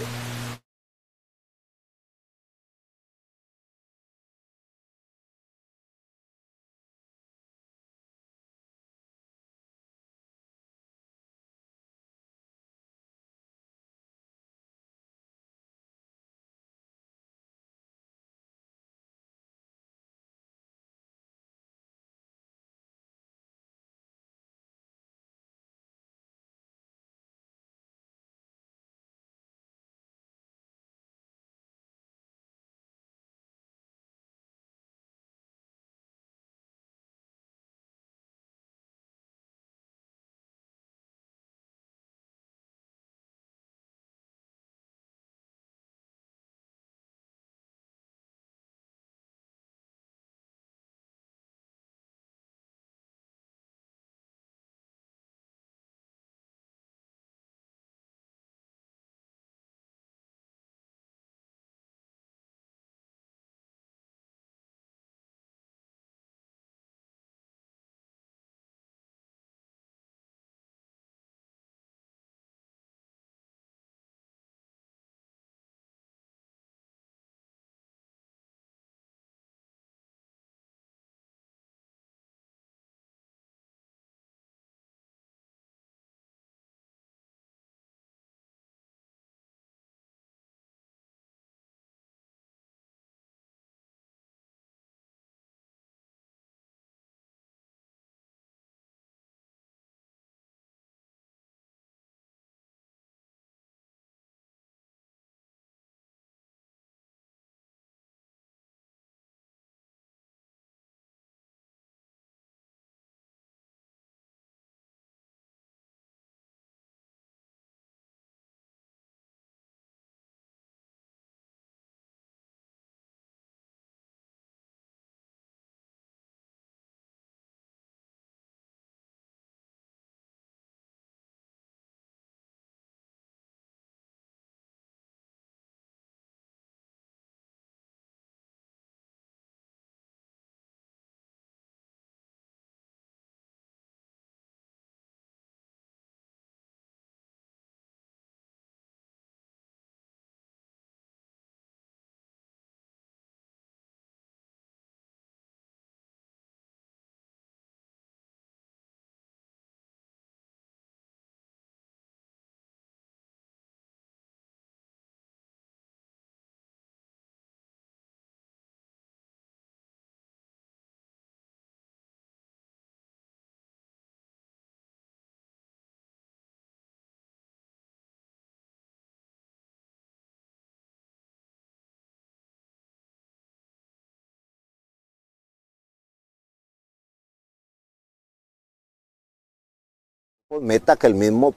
Meta 190.49 190.95
que 190.95 191.07
el 191.07 191.13
mismo 191.13 191.55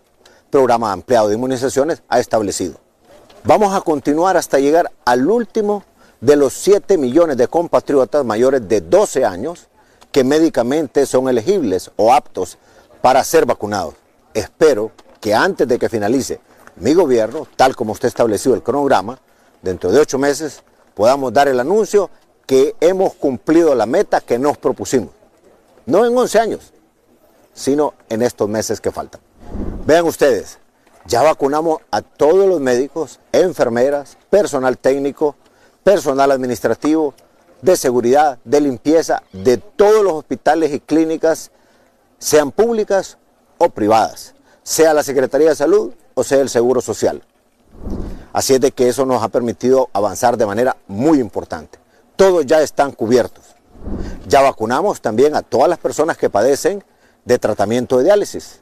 programa 0.51 0.91
ampliado 0.91 1.29
de 1.29 1.37
inmunizaciones 1.37 2.03
ha 2.09 2.19
establecido. 2.19 2.75
Vamos 3.45 3.73
a 3.73 3.83
continuar 3.83 4.37
hasta 4.37 4.59
llegar 4.59 4.91
al 5.05 5.31
último 5.31 5.85
de 6.21 6.35
los 6.35 6.55
7 6.55 6.99
millones 6.99 7.37
de 7.37 7.47
compatriotas 7.47 8.25
mayores 8.25 8.69
de 8.69 8.81
12 8.81 9.25
años 9.25 9.69
que 10.11 10.25
médicamente 10.25 11.07
son 11.07 11.29
elegibles 11.29 11.93
o 11.95 12.13
aptos 12.13 12.59
para 13.01 13.23
ser 13.23 13.47
vacunados. 13.47 13.95
Espero 14.35 14.91
que 15.21 15.35
antes 15.35 15.69
de 15.69 15.79
que 15.79 15.89
finalice 15.89 16.41
mi 16.75 16.93
gobierno, 16.93 17.47
tal 17.55 17.77
como 17.77 17.93
usted 17.93 18.09
estableció 18.09 18.55
el 18.55 18.63
cronograma, 18.65 19.21
dentro 19.63 19.93
de 19.93 20.01
ocho 20.01 20.19
meses 20.19 20.65
podamos 20.95 21.33
dar 21.33 21.47
el 21.47 21.61
anuncio 21.61 22.11
que 22.45 22.75
hemos 22.81 23.15
cumplido 23.15 23.73
la 23.77 23.87
meta 23.87 24.21
que 24.21 24.37
nos 24.37 24.59
propusimos. 24.59 25.11
No 25.87 26.05
en 26.05 26.19
11 26.19 26.39
años, 26.41 26.73
sino 27.61 27.93
en 28.09 28.23
estos 28.23 28.49
meses 28.49 28.81
que 28.81 28.91
faltan. 28.91 29.21
Vean 29.85 30.07
ustedes, 30.07 30.59
ya 31.05 31.23
vacunamos 31.23 31.83
a 31.91 32.01
todos 32.01 32.49
los 32.49 32.59
médicos, 32.59 33.21
enfermeras, 33.33 34.17
personal 34.31 34.79
técnico, 34.79 35.37
personal 35.85 36.31
administrativo, 36.31 37.13
de 37.61 37.77
seguridad, 37.77 38.39
de 38.45 38.63
limpieza, 38.63 39.23
de 39.35 39.59
todos 39.59 40.03
los 40.03 40.15
hospitales 40.15 40.73
y 40.73 40.81
clínicas, 40.81 41.51
sean 42.19 42.51
públicas 42.51 43.19
o 43.59 43.69
privadas, 43.69 44.35
sea 44.63 44.95
la 44.95 45.03
Secretaría 45.03 45.51
de 45.51 45.55
Salud 45.55 45.93
o 46.15 46.25
sea 46.25 46.41
el 46.41 46.49
Seguro 46.49 46.81
Social. 46.81 47.23
Así 48.33 48.55
es 48.55 48.61
de 48.63 48.73
que 48.73 48.89
eso 48.89 49.05
nos 49.05 49.23
ha 49.23 49.29
permitido 49.29 49.91
avanzar 49.93 50.39
de 50.39 50.47
manera 50.47 50.79
muy 50.87 51.21
importante. 51.21 51.79
Todos 52.17 52.47
ya 52.47 52.63
están 52.63 52.93
cubiertos. 52.93 53.45
Ya 54.27 54.41
vacunamos 54.41 55.03
también 55.03 55.35
a 55.35 55.43
todas 55.43 55.69
las 55.69 55.79
personas 55.79 56.17
que 56.17 56.31
padecen 56.31 56.83
de 57.25 57.39
tratamiento 57.39 57.99
de 57.99 58.05
diálisis, 58.05 58.61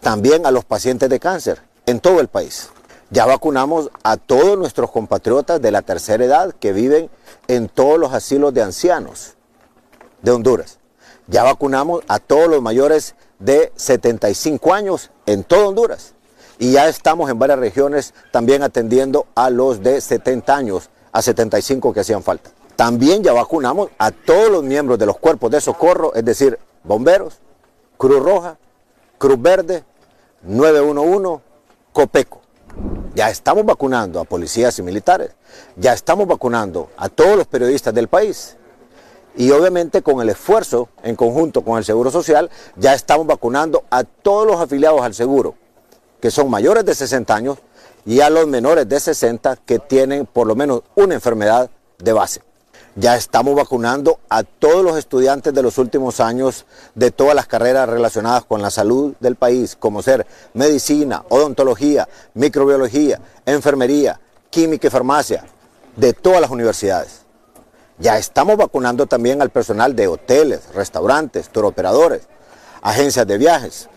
también 0.00 0.46
a 0.46 0.50
los 0.50 0.64
pacientes 0.64 1.08
de 1.08 1.20
cáncer 1.20 1.62
en 1.86 2.00
todo 2.00 2.20
el 2.20 2.28
país. 2.28 2.70
Ya 3.10 3.26
vacunamos 3.26 3.90
a 4.02 4.16
todos 4.16 4.58
nuestros 4.58 4.90
compatriotas 4.90 5.60
de 5.60 5.70
la 5.70 5.82
tercera 5.82 6.24
edad 6.24 6.54
que 6.58 6.72
viven 6.72 7.10
en 7.46 7.68
todos 7.68 7.98
los 7.98 8.14
asilos 8.14 8.54
de 8.54 8.62
ancianos 8.62 9.34
de 10.22 10.30
Honduras. 10.30 10.78
Ya 11.26 11.42
vacunamos 11.42 12.02
a 12.08 12.18
todos 12.18 12.48
los 12.48 12.62
mayores 12.62 13.14
de 13.38 13.70
75 13.76 14.72
años 14.72 15.10
en 15.26 15.44
todo 15.44 15.68
Honduras. 15.68 16.14
Y 16.58 16.72
ya 16.72 16.88
estamos 16.88 17.30
en 17.30 17.38
varias 17.38 17.58
regiones 17.58 18.14
también 18.30 18.62
atendiendo 18.62 19.26
a 19.34 19.50
los 19.50 19.82
de 19.82 20.00
70 20.00 20.56
años, 20.56 20.88
a 21.12 21.20
75 21.20 21.92
que 21.92 22.00
hacían 22.00 22.22
falta. 22.22 22.50
También 22.76 23.22
ya 23.22 23.34
vacunamos 23.34 23.90
a 23.98 24.10
todos 24.10 24.50
los 24.50 24.62
miembros 24.62 24.98
de 24.98 25.04
los 25.06 25.18
cuerpos 25.18 25.50
de 25.50 25.60
socorro, 25.60 26.14
es 26.14 26.24
decir, 26.24 26.58
bomberos, 26.82 27.41
Cruz 28.02 28.20
Roja, 28.20 28.58
Cruz 29.16 29.40
Verde, 29.40 29.84
911, 30.42 31.40
Copeco. 31.92 32.40
Ya 33.14 33.30
estamos 33.30 33.64
vacunando 33.64 34.18
a 34.18 34.24
policías 34.24 34.76
y 34.80 34.82
militares, 34.82 35.30
ya 35.76 35.92
estamos 35.92 36.26
vacunando 36.26 36.90
a 36.96 37.08
todos 37.08 37.36
los 37.36 37.46
periodistas 37.46 37.94
del 37.94 38.08
país. 38.08 38.56
Y 39.36 39.52
obviamente 39.52 40.02
con 40.02 40.20
el 40.20 40.30
esfuerzo 40.30 40.88
en 41.04 41.14
conjunto 41.14 41.62
con 41.62 41.78
el 41.78 41.84
Seguro 41.84 42.10
Social, 42.10 42.50
ya 42.74 42.92
estamos 42.92 43.24
vacunando 43.24 43.84
a 43.88 44.02
todos 44.02 44.48
los 44.48 44.60
afiliados 44.60 45.00
al 45.02 45.14
seguro, 45.14 45.54
que 46.20 46.32
son 46.32 46.50
mayores 46.50 46.84
de 46.84 46.96
60 46.96 47.32
años, 47.32 47.58
y 48.04 48.20
a 48.20 48.30
los 48.30 48.48
menores 48.48 48.88
de 48.88 48.98
60 48.98 49.58
que 49.64 49.78
tienen 49.78 50.26
por 50.26 50.48
lo 50.48 50.56
menos 50.56 50.82
una 50.96 51.14
enfermedad 51.14 51.70
de 51.98 52.12
base. 52.12 52.42
Ya 52.94 53.16
estamos 53.16 53.54
vacunando 53.54 54.20
a 54.28 54.42
todos 54.42 54.84
los 54.84 54.98
estudiantes 54.98 55.54
de 55.54 55.62
los 55.62 55.78
últimos 55.78 56.20
años 56.20 56.66
de 56.94 57.10
todas 57.10 57.34
las 57.34 57.46
carreras 57.46 57.88
relacionadas 57.88 58.44
con 58.44 58.60
la 58.60 58.70
salud 58.70 59.14
del 59.18 59.36
país, 59.36 59.76
como 59.76 60.02
ser 60.02 60.26
medicina, 60.52 61.24
odontología, 61.30 62.06
microbiología, 62.34 63.18
enfermería, 63.46 64.20
química 64.50 64.88
y 64.88 64.90
farmacia, 64.90 65.44
de 65.96 66.12
todas 66.12 66.42
las 66.42 66.50
universidades. 66.50 67.22
Ya 67.98 68.18
estamos 68.18 68.58
vacunando 68.58 69.06
también 69.06 69.40
al 69.40 69.48
personal 69.48 69.96
de 69.96 70.08
hoteles, 70.08 70.60
restaurantes, 70.74 71.50
operadores, 71.54 72.28
agencias 72.82 73.26
de 73.26 73.38
viajes, 73.38 73.88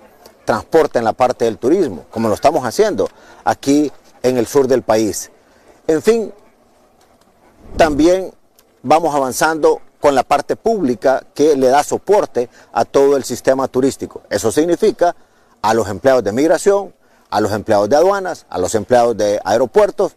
transporte 0.45 0.99
en 0.99 1.05
la 1.05 1.13
parte 1.13 1.43
del 1.43 1.57
turismo, 1.57 2.05
como 2.11 2.29
lo 2.29 2.35
estamos 2.35 2.63
haciendo 2.63 3.09
aquí 3.43 3.91
en 4.23 4.37
el 4.37 4.47
sur 4.47 4.67
del 4.69 4.83
país. 4.83 5.31
En 5.87 6.01
fin, 6.01 6.33
también 7.75 8.33
vamos 8.85 9.15
avanzando 9.15 9.81
con 9.99 10.13
la 10.13 10.23
parte 10.23 10.55
pública 10.55 11.25
que 11.33 11.55
le 11.55 11.67
da 11.67 11.83
soporte 11.83 12.49
a 12.71 12.85
todo 12.85 13.17
el 13.17 13.23
sistema 13.23 13.67
turístico. 13.67 14.21
Eso 14.29 14.51
significa 14.51 15.15
a 15.63 15.73
los 15.73 15.89
empleados 15.89 16.23
de 16.23 16.31
migración, 16.31 16.93
a 17.31 17.41
los 17.41 17.51
empleados 17.51 17.89
de 17.89 17.95
aduanas, 17.95 18.45
a 18.47 18.59
los 18.59 18.75
empleados 18.75 19.17
de 19.17 19.41
aeropuertos. 19.43 20.15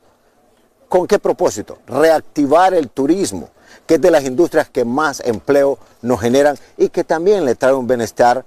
¿Con 0.87 1.07
qué 1.07 1.19
propósito? 1.19 1.79
Reactivar 1.87 2.75
el 2.75 2.91
turismo, 2.91 3.49
que 3.87 3.95
es 3.95 4.01
de 4.03 4.11
las 4.11 4.25
industrias 4.25 4.69
que 4.69 4.85
más 4.85 5.21
empleo 5.21 5.79
nos 6.03 6.21
generan 6.21 6.59
y 6.77 6.91
que 6.91 7.05
también 7.05 7.47
le 7.47 7.55
trae 7.55 7.73
un 7.73 7.87
bienestar 7.87 8.45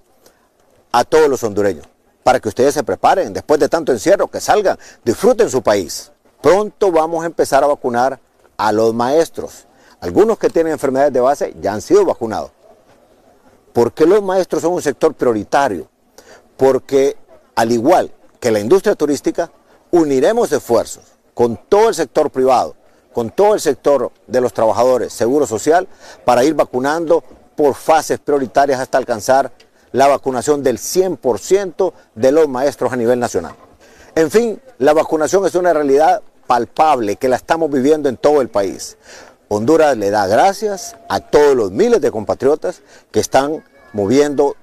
a 0.91 1.03
todos 1.03 1.29
los 1.29 1.43
hondureños. 1.43 1.87
Para 2.21 2.39
que 2.39 2.49
ustedes 2.49 2.75
se 2.75 2.83
preparen, 2.83 3.33
después 3.33 3.59
de 3.59 3.69
tanto 3.69 3.91
encierro, 3.91 4.27
que 4.27 4.39
salgan, 4.39 4.77
disfruten 5.03 5.49
su 5.49 5.63
país. 5.63 6.11
Pronto 6.41 6.91
vamos 6.91 7.23
a 7.23 7.25
empezar 7.25 7.63
a 7.63 7.67
vacunar 7.67 8.19
a 8.57 8.71
los 8.71 8.93
maestros 8.93 9.65
algunos 10.01 10.37
que 10.37 10.49
tienen 10.49 10.73
enfermedades 10.73 11.13
de 11.13 11.21
base 11.21 11.55
ya 11.61 11.73
han 11.73 11.81
sido 11.81 12.05
vacunados. 12.05 12.51
¿Por 13.71 13.93
qué 13.93 14.05
los 14.05 14.21
maestros 14.21 14.61
son 14.61 14.73
un 14.73 14.81
sector 14.81 15.13
prioritario? 15.13 15.87
Porque 16.57 17.15
al 17.55 17.71
igual 17.71 18.11
que 18.39 18.51
la 18.51 18.59
industria 18.59 18.95
turística, 18.95 19.51
uniremos 19.91 20.51
esfuerzos 20.51 21.03
con 21.33 21.57
todo 21.69 21.89
el 21.89 21.95
sector 21.95 22.31
privado, 22.31 22.75
con 23.13 23.29
todo 23.29 23.53
el 23.53 23.61
sector 23.61 24.11
de 24.27 24.41
los 24.41 24.53
trabajadores, 24.53 25.13
seguro 25.13 25.45
social, 25.45 25.87
para 26.25 26.43
ir 26.43 26.55
vacunando 26.55 27.23
por 27.55 27.75
fases 27.75 28.19
prioritarias 28.19 28.79
hasta 28.79 28.97
alcanzar 28.97 29.51
la 29.91 30.07
vacunación 30.07 30.63
del 30.63 30.77
100% 30.77 31.93
de 32.15 32.31
los 32.31 32.47
maestros 32.47 32.91
a 32.91 32.95
nivel 32.95 33.19
nacional. 33.19 33.55
En 34.15 34.31
fin, 34.31 34.61
la 34.79 34.93
vacunación 34.93 35.45
es 35.45 35.55
una 35.55 35.73
realidad 35.73 36.21
palpable 36.47 37.17
que 37.17 37.29
la 37.29 37.35
estamos 37.35 37.69
viviendo 37.69 38.09
en 38.09 38.17
todo 38.17 38.41
el 38.41 38.49
país. 38.49 38.97
Honduras 39.53 39.97
le 39.97 40.11
da 40.11 40.27
gracias 40.27 40.95
a 41.09 41.19
todos 41.19 41.57
los 41.57 41.71
miles 41.71 41.99
de 41.99 42.09
compatriotas 42.09 42.83
que 43.11 43.19
están 43.19 43.61
moviendo 43.91 44.55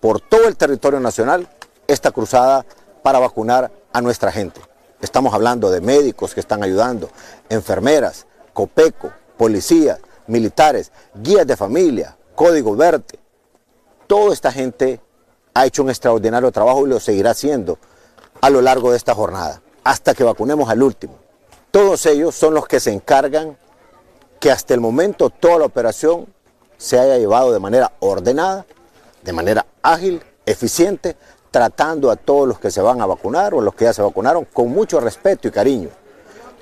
por 0.00 0.18
todo 0.18 0.48
el 0.48 0.56
territorio 0.56 0.98
nacional 0.98 1.46
esta 1.88 2.10
cruzada 2.10 2.64
para 3.02 3.18
vacunar 3.18 3.70
a 3.92 4.00
nuestra 4.00 4.32
gente. 4.32 4.62
Estamos 5.02 5.34
hablando 5.34 5.70
de 5.70 5.82
médicos 5.82 6.32
que 6.32 6.40
están 6.40 6.62
ayudando, 6.62 7.10
enfermeras, 7.50 8.24
COPECO, 8.54 9.12
policías, 9.36 10.00
militares, 10.26 10.90
guías 11.14 11.46
de 11.46 11.58
familia, 11.58 12.16
Código 12.34 12.74
Verde. 12.74 13.18
Toda 14.06 14.32
esta 14.32 14.50
gente 14.50 15.02
ha 15.52 15.66
hecho 15.66 15.82
un 15.82 15.90
extraordinario 15.90 16.50
trabajo 16.50 16.86
y 16.86 16.88
lo 16.88 16.98
seguirá 16.98 17.32
haciendo 17.32 17.78
a 18.40 18.48
lo 18.48 18.62
largo 18.62 18.90
de 18.90 18.96
esta 18.96 19.14
jornada, 19.14 19.60
hasta 19.84 20.14
que 20.14 20.24
vacunemos 20.24 20.70
al 20.70 20.82
último. 20.82 21.18
Todos 21.70 22.06
ellos 22.06 22.34
son 22.34 22.54
los 22.54 22.66
que 22.66 22.80
se 22.80 22.90
encargan 22.90 23.58
que 24.44 24.50
hasta 24.50 24.74
el 24.74 24.80
momento 24.80 25.30
toda 25.30 25.60
la 25.60 25.64
operación 25.64 26.26
se 26.76 26.98
haya 26.98 27.16
llevado 27.16 27.50
de 27.50 27.58
manera 27.58 27.92
ordenada, 28.00 28.66
de 29.22 29.32
manera 29.32 29.64
ágil, 29.80 30.22
eficiente, 30.44 31.16
tratando 31.50 32.10
a 32.10 32.16
todos 32.16 32.46
los 32.46 32.58
que 32.58 32.70
se 32.70 32.82
van 32.82 33.00
a 33.00 33.06
vacunar 33.06 33.54
o 33.54 33.62
los 33.62 33.74
que 33.74 33.86
ya 33.86 33.94
se 33.94 34.02
vacunaron 34.02 34.44
con 34.44 34.68
mucho 34.68 35.00
respeto 35.00 35.48
y 35.48 35.50
cariño. 35.50 35.88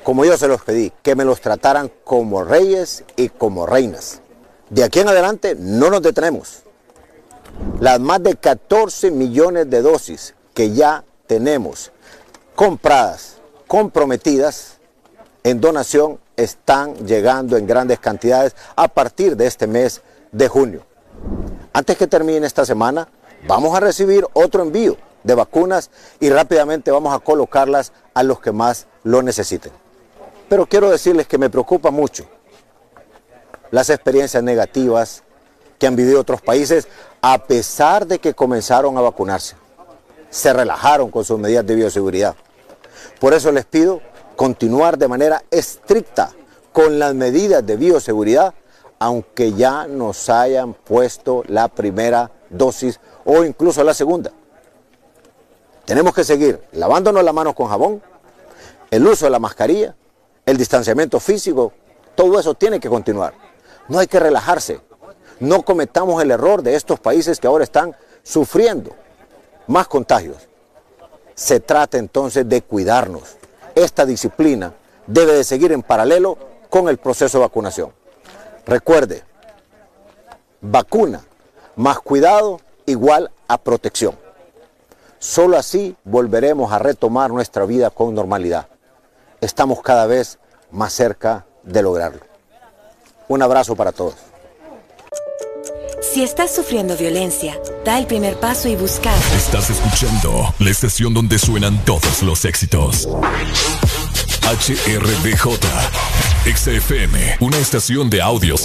Como 0.04 0.24
yo 0.24 0.38
se 0.38 0.46
los 0.46 0.62
pedí, 0.62 0.92
que 1.02 1.16
me 1.16 1.24
los 1.24 1.40
trataran 1.40 1.90
como 2.04 2.44
reyes 2.44 3.02
y 3.16 3.30
como 3.30 3.66
reinas. 3.66 4.20
De 4.70 4.84
aquí 4.84 5.00
en 5.00 5.08
adelante 5.08 5.56
no 5.58 5.90
nos 5.90 6.02
detenemos. 6.02 6.62
Las 7.80 7.98
más 7.98 8.22
de 8.22 8.36
14 8.36 9.10
millones 9.10 9.68
de 9.68 9.82
dosis 9.82 10.36
que 10.54 10.70
ya 10.70 11.02
tenemos 11.26 11.90
compradas, 12.54 13.38
comprometidas 13.66 14.78
en 15.44 15.60
donación 15.60 16.18
están 16.36 16.94
llegando 17.06 17.56
en 17.56 17.66
grandes 17.66 17.98
cantidades 17.98 18.54
a 18.76 18.88
partir 18.88 19.36
de 19.36 19.46
este 19.46 19.66
mes 19.66 20.02
de 20.30 20.48
junio. 20.48 20.84
Antes 21.72 21.96
que 21.96 22.06
termine 22.06 22.46
esta 22.46 22.64
semana, 22.64 23.08
vamos 23.46 23.76
a 23.76 23.80
recibir 23.80 24.26
otro 24.32 24.62
envío 24.62 24.96
de 25.24 25.34
vacunas 25.34 25.90
y 26.20 26.30
rápidamente 26.30 26.90
vamos 26.90 27.14
a 27.14 27.18
colocarlas 27.18 27.92
a 28.14 28.22
los 28.22 28.40
que 28.40 28.52
más 28.52 28.86
lo 29.04 29.22
necesiten. 29.22 29.72
Pero 30.48 30.66
quiero 30.66 30.90
decirles 30.90 31.26
que 31.26 31.38
me 31.38 31.50
preocupa 31.50 31.90
mucho 31.90 32.24
las 33.70 33.88
experiencias 33.90 34.42
negativas 34.42 35.22
que 35.78 35.86
han 35.86 35.96
vivido 35.96 36.20
otros 36.20 36.42
países 36.42 36.86
a 37.20 37.38
pesar 37.46 38.06
de 38.06 38.18
que 38.18 38.34
comenzaron 38.34 38.96
a 38.98 39.00
vacunarse. 39.00 39.56
Se 40.30 40.52
relajaron 40.52 41.10
con 41.10 41.24
sus 41.24 41.38
medidas 41.38 41.66
de 41.66 41.74
bioseguridad. 41.74 42.34
Por 43.18 43.34
eso 43.34 43.50
les 43.50 43.64
pido 43.64 44.00
continuar 44.42 44.98
de 44.98 45.06
manera 45.06 45.44
estricta 45.52 46.32
con 46.72 46.98
las 46.98 47.14
medidas 47.14 47.64
de 47.64 47.76
bioseguridad, 47.76 48.52
aunque 48.98 49.52
ya 49.52 49.86
nos 49.86 50.28
hayan 50.28 50.74
puesto 50.74 51.44
la 51.46 51.68
primera 51.68 52.28
dosis 52.50 52.98
o 53.24 53.44
incluso 53.44 53.84
la 53.84 53.94
segunda. 53.94 54.32
Tenemos 55.84 56.12
que 56.12 56.24
seguir 56.24 56.60
lavándonos 56.72 57.22
las 57.22 57.32
manos 57.32 57.54
con 57.54 57.68
jabón, 57.68 58.02
el 58.90 59.06
uso 59.06 59.26
de 59.26 59.30
la 59.30 59.38
mascarilla, 59.38 59.94
el 60.44 60.56
distanciamiento 60.56 61.20
físico, 61.20 61.72
todo 62.16 62.40
eso 62.40 62.54
tiene 62.54 62.80
que 62.80 62.88
continuar. 62.88 63.34
No 63.86 64.00
hay 64.00 64.08
que 64.08 64.18
relajarse. 64.18 64.80
No 65.38 65.62
cometamos 65.62 66.20
el 66.20 66.32
error 66.32 66.64
de 66.64 66.74
estos 66.74 66.98
países 66.98 67.38
que 67.38 67.46
ahora 67.46 67.62
están 67.62 67.94
sufriendo 68.24 68.90
más 69.68 69.86
contagios. 69.86 70.48
Se 71.32 71.60
trata 71.60 71.96
entonces 71.96 72.48
de 72.48 72.60
cuidarnos. 72.62 73.36
Esta 73.74 74.06
disciplina 74.06 74.74
debe 75.06 75.32
de 75.32 75.44
seguir 75.44 75.72
en 75.72 75.82
paralelo 75.82 76.36
con 76.70 76.88
el 76.88 76.98
proceso 76.98 77.38
de 77.38 77.44
vacunación. 77.44 77.92
Recuerde, 78.66 79.24
vacuna 80.60 81.22
más 81.76 82.00
cuidado 82.00 82.60
igual 82.86 83.30
a 83.48 83.58
protección. 83.58 84.16
Solo 85.18 85.56
así 85.56 85.96
volveremos 86.04 86.72
a 86.72 86.78
retomar 86.78 87.30
nuestra 87.30 87.64
vida 87.64 87.90
con 87.90 88.14
normalidad. 88.14 88.66
Estamos 89.40 89.80
cada 89.82 90.06
vez 90.06 90.38
más 90.70 90.92
cerca 90.92 91.46
de 91.62 91.82
lograrlo. 91.82 92.20
Un 93.28 93.42
abrazo 93.42 93.76
para 93.76 93.92
todos. 93.92 94.31
Si 96.02 96.20
estás 96.22 96.52
sufriendo 96.52 96.96
violencia, 96.96 97.56
da 97.84 97.96
el 97.96 98.06
primer 98.06 98.34
paso 98.34 98.68
y 98.68 98.74
busca. 98.74 99.14
Estás 99.36 99.70
escuchando 99.70 100.52
la 100.58 100.70
estación 100.70 101.14
donde 101.14 101.38
suenan 101.38 101.82
todos 101.84 102.22
los 102.22 102.44
éxitos. 102.44 103.08
HRBJ, 104.42 105.60
XFM, 106.56 107.36
una 107.38 107.56
estación 107.58 108.10
de 108.10 108.20
audio 108.20 108.56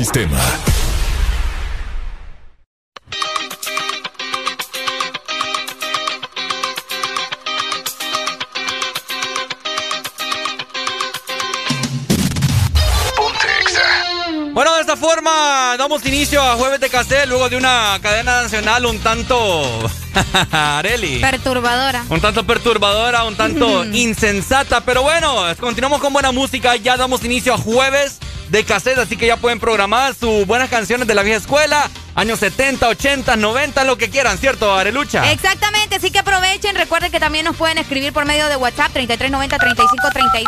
damos 15.87 16.05
inicio 16.05 16.41
a 16.41 16.55
Jueves 16.55 16.81
de 16.81 16.89
Cassette 16.89 17.29
luego 17.29 17.47
de 17.47 17.55
una 17.55 17.97
cadena 18.01 18.41
nacional 18.41 18.85
un 18.85 18.99
tanto. 18.99 19.63
Areli. 20.51 21.19
Perturbadora. 21.19 22.03
Un 22.09 22.19
tanto 22.19 22.45
perturbadora, 22.45 23.23
un 23.23 23.37
tanto 23.37 23.85
insensata. 23.93 24.81
Pero 24.81 25.03
bueno, 25.03 25.45
continuamos 25.57 26.01
con 26.01 26.11
buena 26.11 26.33
música. 26.33 26.75
Ya 26.75 26.97
damos 26.97 27.23
inicio 27.23 27.53
a 27.53 27.57
Jueves 27.57 28.19
de 28.49 28.63
Cassette, 28.63 28.99
así 28.99 29.17
que 29.17 29.27
ya 29.27 29.37
pueden 29.37 29.59
programar 29.59 30.15
sus 30.15 30.45
buenas 30.45 30.69
canciones 30.69 31.07
de 31.07 31.15
la 31.15 31.23
vieja 31.23 31.39
escuela 31.39 31.89
años 32.17 32.39
70, 32.39 32.87
80, 32.89 33.35
90, 33.35 33.83
lo 33.83 33.95
que 33.97 34.09
quieran, 34.09 34.39
¿cierto, 34.39 34.73
Arelucha? 34.73 35.31
Exactamente, 35.31 35.97
así 35.97 36.09
que 36.09 36.19
aprovechen. 36.19 36.75
Recuerden 36.75 37.11
que 37.11 37.19
también 37.19 37.45
nos 37.45 37.55
pueden 37.55 37.77
escribir 37.77 38.11
por 38.11 38.25
medio 38.25 38.47
de 38.47 38.55
WhatsApp 38.55 38.91
3390-3532. 38.95 40.45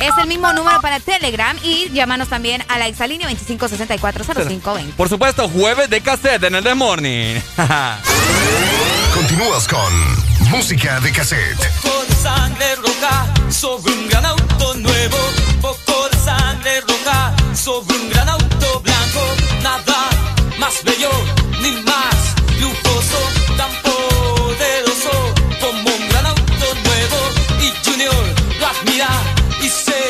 Es 0.00 0.10
el 0.20 0.28
mismo 0.28 0.52
número 0.52 0.80
para 0.82 1.00
Telegram 1.00 1.56
y 1.64 1.88
llámanos 1.92 2.28
también 2.28 2.62
a 2.68 2.78
la 2.78 2.88
exalínea 2.88 3.26
25640520. 3.30 4.92
Por 4.96 5.08
supuesto, 5.08 5.48
jueves 5.48 5.88
de 5.88 6.02
cassette 6.02 6.44
en 6.44 6.56
el 6.56 6.62
The 6.62 6.74
Morning. 6.74 7.40
Continúas 9.14 9.66
con 9.66 10.27
música 10.48 11.00
de 11.00 11.12
cassette. 11.12 11.58
Poco 11.82 12.04
de 12.08 12.14
sangre 12.14 12.74
roja 12.76 13.26
sobre 13.50 13.92
un 13.92 14.08
gran 14.08 14.24
auto 14.24 14.74
nuevo. 14.74 15.18
Poco 15.60 16.08
de 16.10 16.18
sangre 16.18 16.80
roja 16.80 17.34
sobre 17.54 17.96
un 17.96 18.10
gran 18.10 18.28
auto 18.28 18.80
blanco. 18.80 19.22
Nada 19.62 20.10
más 20.58 20.82
bello 20.84 21.10
ni 21.60 21.72
más 21.82 22.16
lujoso, 22.60 23.20
tan 23.56 23.70
poderoso 23.82 25.12
como 25.60 25.90
un 25.96 26.08
gran 26.08 26.26
auto 26.26 26.66
nuevo. 26.86 27.18
Y 27.60 27.72
Junior 27.84 28.24
lo 28.60 28.66
admira 28.66 29.08
y 29.60 29.68
se 29.68 30.00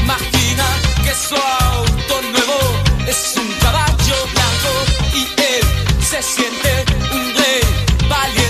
imagina 0.00 0.66
que 1.04 1.14
su 1.14 1.34
auto 1.36 2.22
nuevo 2.32 2.58
es 3.06 3.34
un 3.36 3.50
caballo 3.60 4.16
blanco 4.34 4.72
y 5.14 5.22
él 5.40 5.64
se 6.10 6.22
siente 6.22 6.84
un 7.12 7.34
rey 7.34 7.62
valiente, 8.08 8.43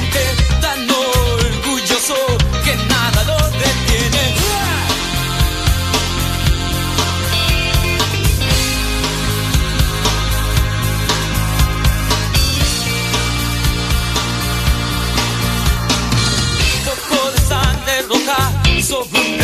sobre 19.10 19.43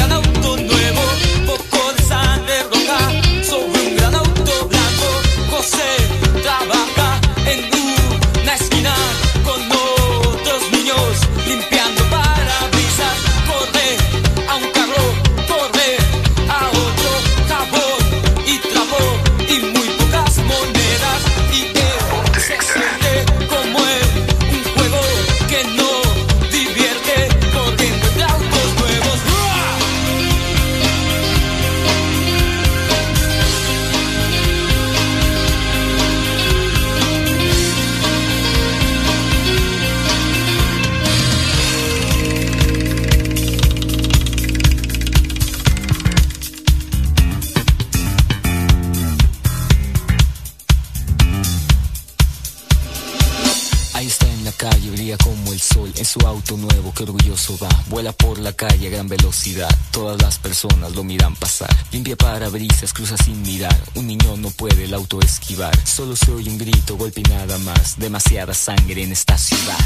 todas 59.90 60.20
las 60.22 60.38
personas 60.38 60.94
lo 60.94 61.04
miran 61.04 61.34
pasar. 61.36 61.70
Limpia 61.92 62.16
parabrisas, 62.16 62.92
cruza 62.92 63.16
sin 63.16 63.40
mirar. 63.42 63.76
Un 63.94 64.06
niño 64.06 64.36
no 64.36 64.50
puede 64.50 64.84
el 64.84 64.94
auto 64.94 65.20
esquivar. 65.20 65.76
Solo 65.86 66.16
se 66.16 66.30
oye 66.32 66.50
un 66.50 66.58
grito, 66.58 66.96
golpe 66.96 67.20
y 67.20 67.24
nada 67.24 67.58
más. 67.58 67.98
Demasiada 67.98 68.54
sangre 68.54 69.02
en 69.02 69.12
esta 69.12 69.36
ciudad. 69.36 69.78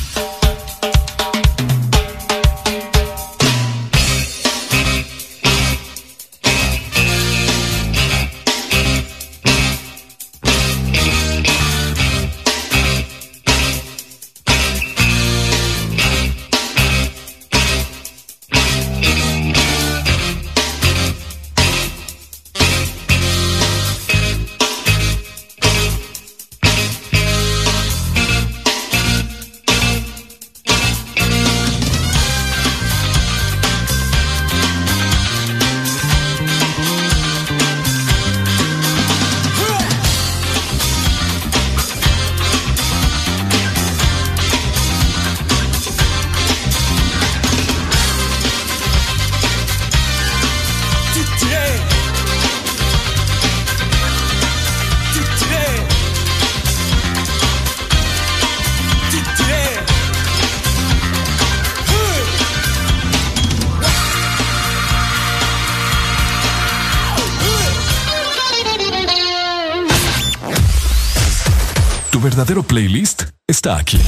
está 73.64 73.78
aquí. 73.78 74.00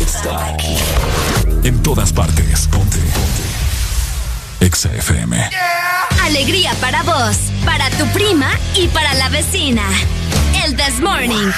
Está 0.00 0.46
aquí. 0.48 0.76
En 1.62 1.80
todas 1.80 2.12
partes. 2.12 2.66
Ponte. 2.66 2.98
Ponte. 2.98 4.66
Exa 4.66 4.92
FM. 4.96 5.48
Alegría 6.24 6.72
para 6.80 7.04
vos, 7.04 7.36
para 7.64 7.88
tu 7.90 8.04
prima 8.08 8.50
y 8.74 8.88
para 8.88 9.14
la 9.14 9.28
vecina. 9.28 9.84
El 10.64 10.74
This 10.74 10.98
Morning. 11.00 11.52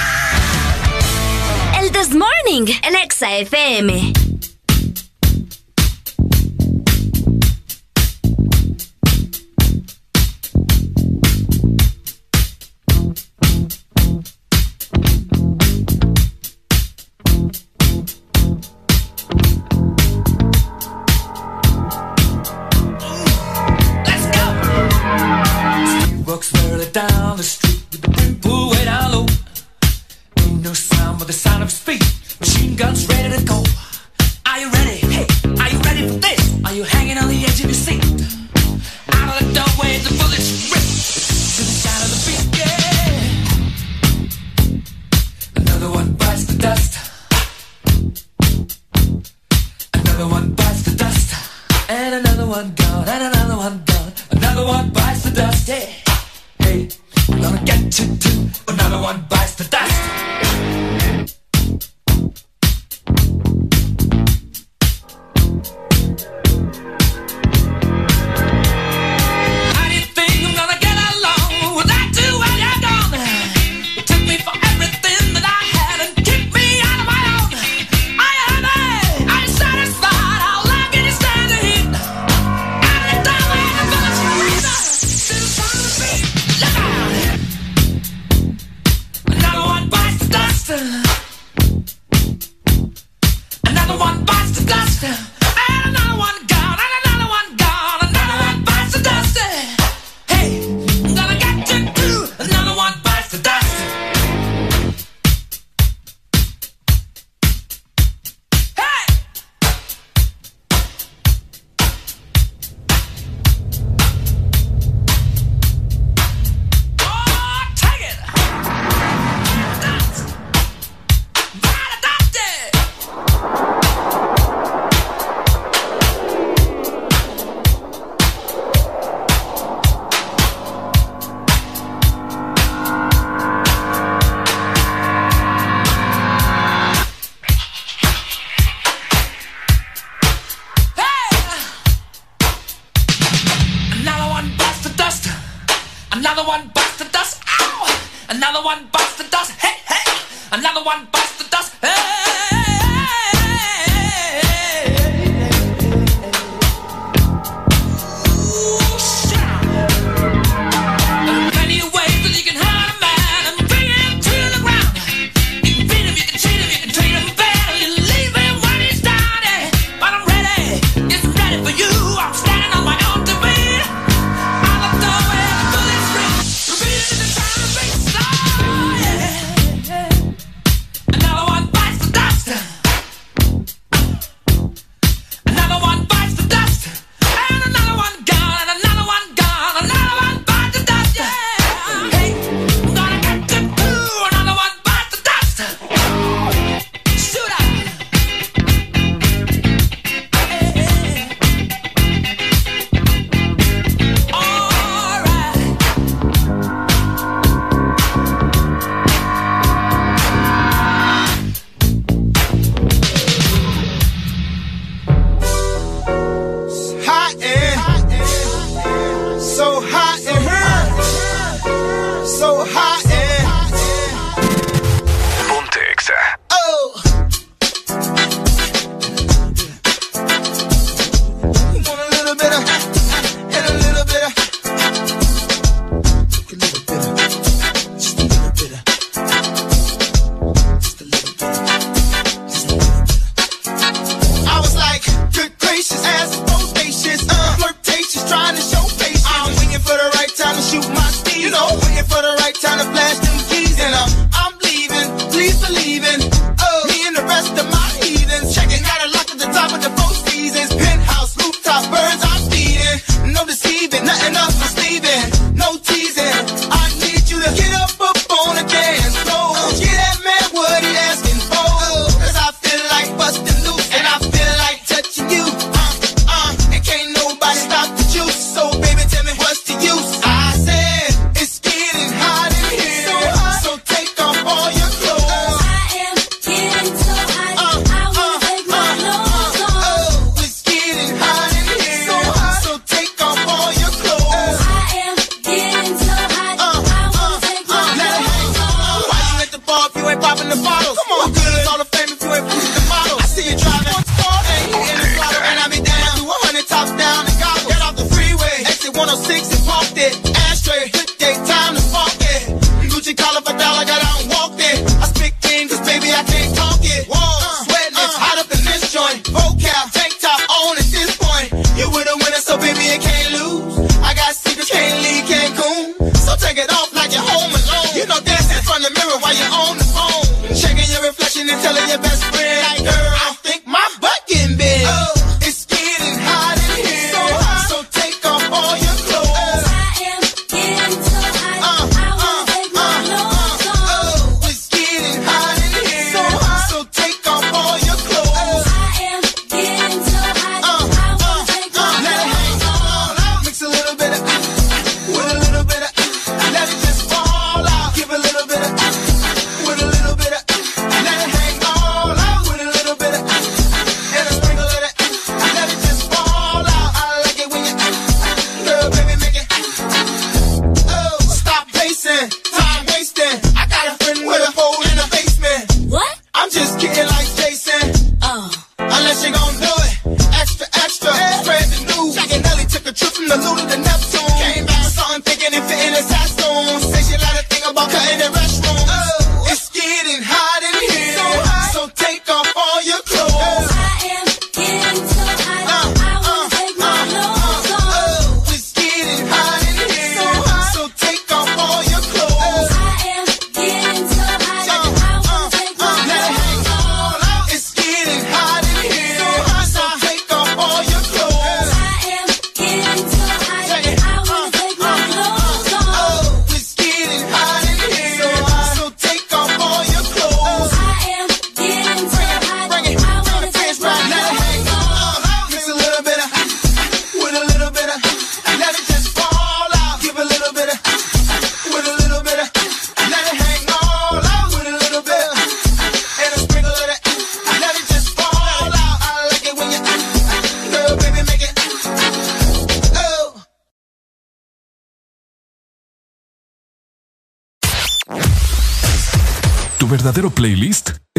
El 1.81 1.91
This 1.91 2.13
Morning. 2.13 2.71
El 2.83 2.95
Exa 3.03 3.35
FM. 3.37 4.28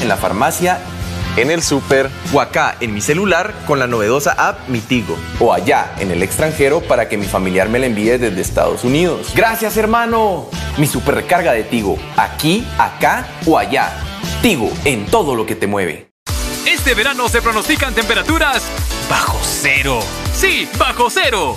en 0.00 0.08
la 0.08 0.16
farmacia, 0.16 0.80
en 1.36 1.50
el 1.50 1.62
super 1.62 2.10
o 2.32 2.40
acá 2.40 2.76
en 2.80 2.94
mi 2.94 3.00
celular 3.00 3.54
con 3.66 3.78
la 3.78 3.86
novedosa 3.86 4.32
app 4.32 4.68
Mi 4.68 4.80
Tigo. 4.80 5.16
O 5.38 5.52
allá 5.52 5.94
en 5.98 6.10
el 6.10 6.22
extranjero 6.22 6.80
para 6.80 7.08
que 7.08 7.16
mi 7.16 7.26
familiar 7.26 7.68
me 7.68 7.78
la 7.78 7.86
envíe 7.86 8.18
desde 8.18 8.40
Estados 8.40 8.84
Unidos. 8.84 9.32
Gracias 9.34 9.76
hermano. 9.76 10.46
Mi 10.78 10.86
super 10.86 11.14
recarga 11.14 11.52
de 11.52 11.64
Tigo, 11.64 11.98
aquí, 12.16 12.66
acá 12.78 13.26
o 13.46 13.58
allá. 13.58 13.92
Tigo, 14.42 14.70
en 14.84 15.06
todo 15.06 15.34
lo 15.34 15.46
que 15.46 15.54
te 15.54 15.66
mueve. 15.66 16.10
Este 16.66 16.94
verano 16.94 17.28
se 17.28 17.42
pronostican 17.42 17.94
temperaturas 17.94 18.62
bajo 19.08 19.38
cero. 19.42 20.00
Sí, 20.34 20.68
bajo 20.78 21.10
cero. 21.10 21.56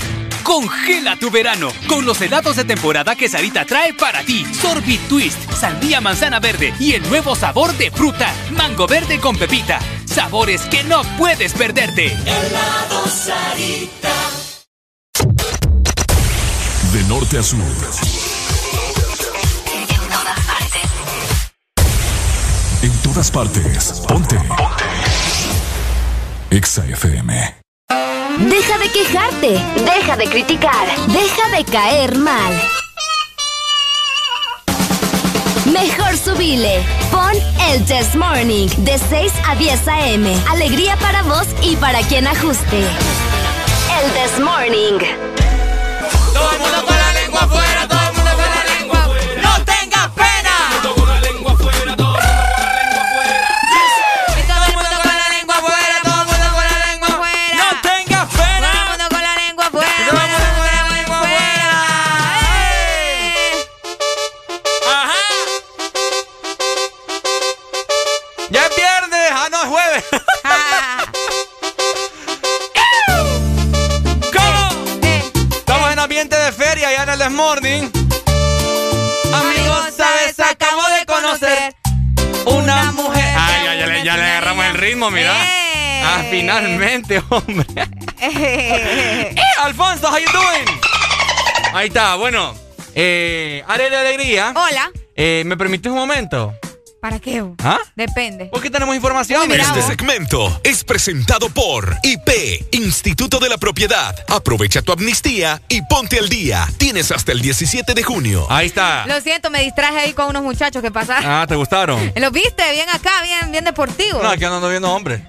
Congela 0.49 1.15
tu 1.15 1.29
verano 1.29 1.69
con 1.87 2.07
los 2.07 2.19
helados 2.21 2.55
de 2.55 2.65
temporada 2.65 3.15
que 3.15 3.29
Sarita 3.29 3.65
trae 3.65 3.93
para 3.93 4.23
ti. 4.23 4.43
Sorbit 4.51 4.99
Twist, 5.07 5.37
sandía 5.53 6.01
manzana 6.01 6.39
verde 6.39 6.73
y 6.79 6.93
el 6.93 7.07
nuevo 7.07 7.35
sabor 7.35 7.71
de 7.77 7.91
fruta, 7.91 8.33
mango 8.57 8.87
verde 8.87 9.19
con 9.19 9.37
pepita. 9.37 9.77
Sabores 10.05 10.63
que 10.63 10.83
no 10.85 11.03
puedes 11.19 11.53
perderte. 11.53 12.07
Helado 12.07 13.07
Sarita. 13.07 14.09
De 16.93 17.03
norte 17.03 17.37
a 17.37 17.43
sur. 17.43 17.59
En 22.81 22.91
todas 23.03 23.29
partes. 23.29 24.03
Ponte. 24.07 24.35
Ponte. 24.35 24.85
Exa 26.49 26.87
FM. 26.87 27.58
Deja 28.37 28.77
de 28.77 28.91
quejarte, 28.91 29.59
deja 29.83 30.15
de 30.15 30.25
criticar, 30.25 30.87
deja 31.07 31.57
de 31.57 31.65
caer 31.65 32.15
mal. 32.15 32.53
Mejor 35.65 36.15
subile. 36.15 36.85
Pon 37.11 37.31
el 37.71 37.83
Test 37.85 38.15
Morning 38.15 38.67
de 38.77 38.99
6 38.99 39.33
a 39.47 39.55
10 39.55 39.87
a.m. 39.87 40.35
Alegría 40.49 40.95
para 40.97 41.23
vos 41.23 41.47
y 41.63 41.75
para 41.77 42.01
quien 42.03 42.27
ajuste. 42.27 42.79
El 42.79 44.11
Test 44.11 44.39
Morning. 44.39 44.99
Todo 46.33 46.51
el 46.51 46.59
mundo 46.59 46.85
con 46.85 46.95
la 46.95 47.13
lengua 47.13 47.41
afuera, 47.41 47.68
el 77.19 77.27
Desmorning. 77.27 77.91
Amigos, 79.33 79.93
¿sabes? 79.95 80.39
Acabo 80.39 80.81
de 80.97 81.05
conocer 81.05 81.75
una 82.45 82.91
mujer. 82.93 83.35
Ay, 83.37 83.65
ya, 83.65 83.75
ya 83.75 83.87
le, 83.87 84.03
ya 84.03 84.17
le 84.17 84.23
agarramos 84.23 84.65
el 84.65 84.73
ritmo, 84.75 85.11
mira. 85.11 85.33
Ah, 85.35 86.23
finalmente, 86.29 87.21
hombre. 87.29 87.65
Eh, 88.21 89.33
Alfonso, 89.59 90.09
how 90.09 90.17
you 90.17 90.27
doing? 90.33 90.79
Ahí 91.73 91.87
está, 91.87 92.15
bueno. 92.15 92.53
Eh, 92.93 93.63
Are 93.65 93.89
de 93.89 93.95
Alegría. 93.95 94.51
Hola. 94.53 94.91
Eh, 95.15 95.43
¿Me 95.45 95.55
permites 95.55 95.89
un 95.89 95.97
momento? 95.97 96.53
¿Para 97.01 97.17
qué? 97.19 97.41
¿Ah? 97.63 97.79
Depende. 97.95 98.49
Porque 98.51 98.69
tenemos 98.69 98.93
información. 98.93 99.49
Este 99.51 99.81
segmento 99.83 100.59
es 100.63 100.83
presentado 100.83 101.49
por 101.49 101.97
IP, 102.03 102.67
Instituto 102.71 103.39
de 103.39 103.47
la 103.47 103.57
Propiedad. 103.57 104.13
Aprovecha 104.27 104.81
tu 104.81 104.91
amnistía 104.91 105.61
y 105.69 105.81
ponte 105.83 106.19
al 106.19 106.27
día. 106.27 106.67
Tienes 106.77 107.11
hasta 107.11 107.31
el 107.31 107.41
17 107.41 107.93
de 107.93 108.03
junio. 108.03 108.45
Ahí 108.49 108.67
está. 108.67 109.05
Lo 109.07 109.21
siento, 109.21 109.49
me 109.49 109.61
distraje 109.63 109.97
ahí 109.97 110.13
con 110.13 110.27
unos 110.27 110.43
muchachos 110.43 110.81
que 110.81 110.91
pasaron. 110.91 111.23
Ah, 111.25 111.45
¿te 111.47 111.55
gustaron? 111.55 112.11
¿Los 112.17 112.31
viste? 112.33 112.69
Bien 112.73 112.89
acá, 112.89 113.21
bien, 113.21 113.49
bien 113.49 113.63
deportivo. 113.63 114.21
No, 114.21 114.29
aquí 114.29 114.43
ando 114.43 114.69
viendo 114.69 114.91
hombres. 114.91 115.21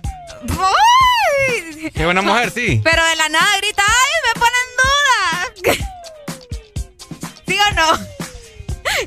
Qué 1.94 2.04
buena 2.04 2.20
mujer, 2.20 2.50
sí. 2.50 2.80
Pero 2.82 3.04
de 3.04 3.16
la 3.16 3.28
nada 3.28 3.56
grita, 3.58 3.82
¡ay, 3.86 4.16
me 4.26 4.40
ponen 4.40 5.76
duda! 5.76 5.86
¿Sí 7.46 7.56
o 7.56 7.74
no? 7.74 8.09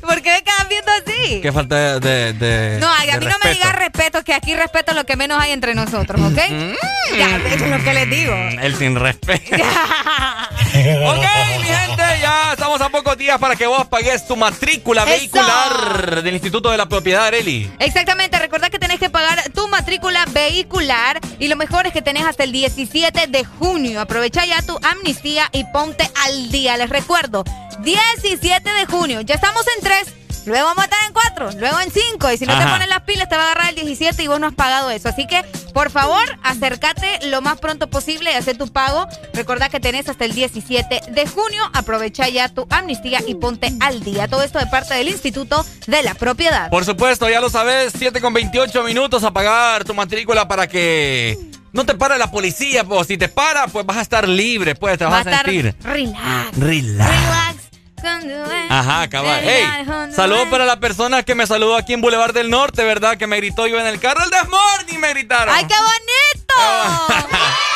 ¿Por 0.02 0.22
qué 0.22 0.30
me 0.30 0.42
quedan 0.42 0.68
viendo 0.68 0.90
así? 0.92 1.40
Qué 1.40 1.52
falta 1.52 2.00
de. 2.00 2.32
de 2.32 2.78
No, 2.80 2.88
a 2.92 3.00
de 3.04 3.18
mí 3.18 3.26
no 3.26 3.36
me 3.42 3.54
digas 3.54 3.74
respeto, 3.74 4.22
que 4.24 4.34
aquí 4.34 4.54
respeto 4.54 4.92
es 4.92 4.96
lo 4.96 5.04
que 5.04 5.16
menos 5.16 5.40
hay 5.40 5.52
entre 5.52 5.74
nosotros, 5.74 6.20
¿ok? 6.20 6.38
Ya, 7.16 7.36
eso 7.52 7.64
es 7.64 7.70
lo 7.70 7.84
que 7.84 7.94
les 7.94 8.10
digo. 8.10 8.34
El 8.34 8.74
sin 8.76 8.96
respeto. 8.96 9.56
ok, 10.74 11.24
mi 11.60 11.64
gente, 11.64 12.02
ya 12.20 12.52
estamos 12.52 12.80
a 12.80 12.88
pocos 12.88 13.16
días 13.16 13.38
para 13.38 13.54
que 13.54 13.66
vos 13.66 13.86
pagues 13.86 14.26
tu 14.26 14.34
matrícula 14.36 15.02
Eso. 15.02 15.10
vehicular 15.10 16.22
del 16.22 16.34
Instituto 16.34 16.70
de 16.70 16.76
la 16.76 16.86
Propiedad, 16.86 17.26
Areli. 17.26 17.70
Exactamente, 17.78 18.38
recordad 18.38 18.70
que 18.70 18.78
tenés 18.80 18.98
que 18.98 19.08
pagar 19.08 19.40
tu 19.54 19.68
matrícula 19.68 20.24
vehicular 20.32 21.20
y 21.38 21.46
lo 21.48 21.54
mejor 21.56 21.86
es 21.86 21.92
que 21.92 22.02
tenés 22.02 22.24
hasta 22.24 22.42
el 22.42 22.50
17 22.52 23.28
de 23.28 23.44
junio. 23.44 24.00
Aprovecha 24.00 24.44
ya 24.44 24.62
tu 24.62 24.78
amnistía 24.82 25.48
y 25.52 25.64
ponte 25.72 26.10
al 26.24 26.50
día. 26.50 26.76
Les 26.76 26.90
recuerdo, 26.90 27.44
17 27.82 28.70
de 28.70 28.86
junio, 28.86 29.20
ya 29.22 29.34
estamos 29.34 29.64
en 29.76 29.82
3. 29.84 30.06
Luego 30.46 30.66
vamos 30.66 30.82
a 30.82 30.84
estar 30.84 30.98
en 31.06 31.12
4, 31.14 31.50
luego 31.58 31.80
en 31.80 31.90
5. 31.90 32.32
Y 32.32 32.36
si 32.36 32.44
no 32.44 32.54
te 32.54 32.62
Ajá. 32.62 32.72
pones 32.74 32.88
las 32.88 33.00
pilas, 33.00 33.30
te 33.30 33.36
va 33.36 33.44
a 33.44 33.46
agarrar 33.52 33.70
el 33.70 33.76
17 33.76 34.22
y 34.22 34.26
vos 34.26 34.38
no 34.38 34.48
has 34.48 34.52
pagado 34.54 34.90
eso. 34.90 35.08
Así 35.08 35.26
que, 35.26 35.42
por 35.72 35.90
favor, 35.90 36.22
acércate 36.42 37.20
lo 37.28 37.40
más 37.40 37.58
pronto 37.58 37.88
posible 37.88 38.30
y 38.30 38.34
hacer 38.34 38.58
tu 38.58 38.70
pago. 38.70 39.08
Recordá 39.32 39.70
que 39.70 39.80
tenés 39.80 40.06
hasta 40.10 40.26
el 40.26 40.34
17 40.34 41.00
de 41.12 41.26
junio. 41.26 41.62
Aprovecha 41.72 42.28
ya 42.28 42.50
tu 42.50 42.66
amnistía 42.68 43.20
y 43.26 43.36
ponte 43.36 43.72
al 43.80 44.04
día. 44.04 44.28
Todo 44.28 44.42
esto 44.42 44.58
de 44.58 44.66
parte 44.66 44.92
del 44.92 45.08
Instituto 45.08 45.64
de 45.86 46.02
la 46.02 46.12
Propiedad. 46.14 46.68
Por 46.68 46.84
supuesto, 46.84 47.26
ya 47.30 47.40
lo 47.40 47.48
sabes, 47.48 47.94
7 47.96 48.20
con 48.20 48.34
28 48.34 48.84
minutos 48.84 49.24
a 49.24 49.30
pagar 49.32 49.84
tu 49.84 49.94
matrícula 49.94 50.46
para 50.46 50.66
que 50.66 51.38
no 51.72 51.86
te 51.86 51.94
pare 51.94 52.18
la 52.18 52.30
policía. 52.30 52.84
Pues 52.84 53.06
si 53.06 53.16
te 53.16 53.30
para, 53.30 53.66
pues 53.68 53.86
vas 53.86 53.96
a 53.96 54.02
estar 54.02 54.28
libre, 54.28 54.74
pues 54.74 54.98
te 54.98 55.04
vas 55.04 55.12
Va 55.14 55.16
a, 55.16 55.20
a 55.20 55.22
estar 55.22 55.44
sentir. 55.46 55.74
relax. 55.82 56.58
Relax. 56.58 56.58
Relax. 56.58 57.53
Ajá, 58.68 59.08
cabal. 59.08 59.40
Hey, 59.44 59.64
saludos 60.14 60.48
para 60.50 60.64
la 60.64 60.78
persona 60.78 61.22
que 61.22 61.34
me 61.34 61.46
saludó 61.46 61.76
aquí 61.76 61.92
en 61.92 62.00
Boulevard 62.00 62.34
del 62.34 62.50
Norte, 62.50 62.84
¿verdad? 62.84 63.16
Que 63.16 63.26
me 63.26 63.36
gritó 63.36 63.66
yo 63.66 63.78
en 63.78 63.86
el 63.86 64.00
carro. 64.00 64.22
El 64.24 64.30
Desmorning 64.30 65.00
me 65.00 65.10
gritaron. 65.10 65.54
¡Ay, 65.54 65.66
qué 65.66 65.74
bonito! 65.74 67.14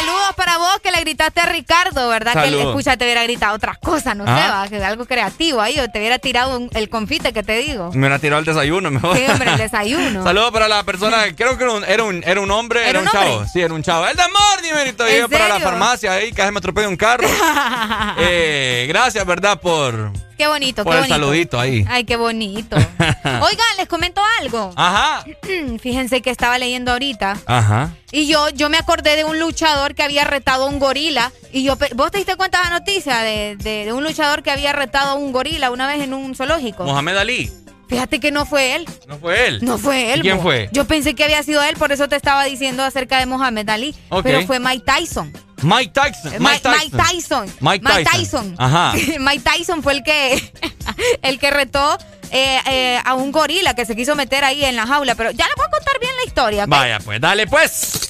Saludos 0.00 0.34
para 0.36 0.58
vos 0.58 0.80
que 0.82 0.90
le 0.90 1.00
gritaste 1.00 1.40
a 1.40 1.46
Ricardo, 1.46 2.08
¿verdad? 2.08 2.32
Que 2.42 2.48
él, 2.48 2.54
escucha, 2.60 2.96
te 2.96 3.04
hubiera 3.04 3.22
gritado 3.24 3.54
otras 3.54 3.78
cosas, 3.78 4.16
no 4.16 4.24
sé, 4.24 4.30
Ah. 4.30 4.62
va, 4.62 4.68
que 4.68 4.82
algo 4.82 5.04
creativo 5.04 5.60
ahí, 5.60 5.78
o 5.78 5.90
te 5.90 5.98
hubiera 5.98 6.18
tirado 6.18 6.58
un- 6.58 6.70
el 6.74 6.88
confite 6.88 7.32
que 7.32 7.42
te 7.42 7.58
digo. 7.58 7.90
Me 7.92 8.08
la 8.08 8.18
tiró 8.18 8.36
al 8.38 8.44
desayuno, 8.44 8.90
mejor. 8.90 9.16
Sí, 9.16 9.24
hombre, 9.28 9.50
el 9.52 9.58
desayuno. 9.58 10.22
Saludos 10.24 10.50
para 10.52 10.68
la 10.68 10.82
persona, 10.84 11.24
creo 11.36 11.58
que 11.58 11.64
era 11.64 11.72
un, 11.72 11.84
era 11.84 12.04
un, 12.04 12.22
era 12.26 12.40
un 12.40 12.50
hombre, 12.50 12.80
¿Era 12.80 12.90
era, 12.90 13.00
un 13.00 13.06
chavo. 13.08 13.44
Sí, 13.52 13.60
era 13.60 13.74
un 13.74 13.82
chavo. 13.82 14.06
El 14.06 14.16
Desmorning 14.16 14.74
me 14.74 14.82
gritó 14.84 15.06
¿En 15.06 15.20
yo 15.20 15.28
para 15.28 15.48
la 15.48 15.60
farmacia 15.60 16.12
ahí, 16.12 16.32
casi 16.32 16.50
me 16.52 16.58
atropelló 16.58 16.88
un 16.88 16.96
carro. 16.96 17.28
Eh, 18.18 18.86
gracias, 18.88 19.24
¿verdad? 19.26 19.60
Por, 19.60 20.12
Qué 20.40 20.48
bonito, 20.48 20.84
Por 20.84 20.94
qué 20.94 20.96
el 20.96 21.02
bonito. 21.02 21.14
saludito 21.16 21.60
ahí. 21.60 21.84
Ay, 21.86 22.04
qué 22.04 22.16
bonito. 22.16 22.74
Oigan, 23.24 23.76
les 23.76 23.86
comento 23.86 24.22
algo. 24.40 24.72
Ajá. 24.74 25.22
Fíjense 25.82 26.22
que 26.22 26.30
estaba 26.30 26.56
leyendo 26.56 26.92
ahorita. 26.92 27.36
Ajá. 27.44 27.94
Y 28.10 28.26
yo, 28.26 28.48
yo 28.48 28.70
me 28.70 28.78
acordé 28.78 29.16
de 29.16 29.24
un 29.24 29.38
luchador 29.38 29.94
que 29.94 30.02
había 30.02 30.24
retado 30.24 30.64
a 30.64 30.66
un 30.68 30.78
gorila. 30.78 31.30
Y 31.52 31.62
yo, 31.62 31.76
¿vos 31.94 32.10
te 32.10 32.16
diste 32.16 32.36
cuenta 32.36 32.56
de 32.62 32.70
la 32.70 32.78
noticia 32.78 33.18
de, 33.18 33.90
un 33.92 34.02
luchador 34.02 34.42
que 34.42 34.50
había 34.50 34.72
retado 34.72 35.10
a 35.10 35.14
un 35.14 35.30
gorila 35.30 35.70
una 35.70 35.86
vez 35.86 36.00
en 36.00 36.14
un 36.14 36.34
zoológico? 36.34 36.84
Mohamed 36.84 37.18
Ali. 37.18 37.52
Fíjate 37.90 38.18
que 38.18 38.30
no 38.30 38.46
fue 38.46 38.76
él. 38.76 38.86
No 39.08 39.18
fue 39.18 39.46
él. 39.46 39.58
No 39.60 39.76
fue 39.76 40.14
él. 40.14 40.22
¿Quién 40.22 40.40
fue? 40.40 40.70
Yo 40.72 40.86
pensé 40.86 41.14
que 41.14 41.24
había 41.24 41.42
sido 41.42 41.62
él, 41.62 41.76
por 41.76 41.92
eso 41.92 42.08
te 42.08 42.16
estaba 42.16 42.44
diciendo 42.44 42.82
acerca 42.82 43.18
de 43.18 43.26
Mohamed 43.26 43.68
Ali. 43.68 43.94
Okay. 44.08 44.32
Pero 44.32 44.46
fue 44.46 44.58
Mike 44.58 44.84
Tyson. 44.86 45.32
Mike 45.62 45.92
Tyson. 45.92 46.32
Mike 46.42 46.62
Tyson. 46.62 47.46
Mike 47.60 47.84
Tyson. 48.04 48.50
Mike 48.50 48.56
Ajá. 48.58 48.92
Mike 49.18 49.42
Tyson 49.44 49.82
fue 49.82 49.94
el 49.94 50.02
que, 50.02 50.52
el 51.22 51.38
que 51.38 51.50
retó 51.50 51.98
eh, 52.30 52.58
eh, 52.66 53.00
a 53.04 53.14
un 53.14 53.32
gorila 53.32 53.74
que 53.74 53.84
se 53.84 53.96
quiso 53.96 54.14
meter 54.14 54.44
ahí 54.44 54.64
en 54.64 54.76
la 54.76 54.86
jaula, 54.86 55.14
pero 55.14 55.30
ya 55.30 55.46
les 55.46 55.56
voy 55.56 55.66
a 55.66 55.70
contar 55.70 56.00
bien 56.00 56.12
la 56.16 56.26
historia. 56.26 56.66
Vaya, 56.66 56.98
pues, 57.00 57.20
dale, 57.20 57.46
pues. 57.46 58.00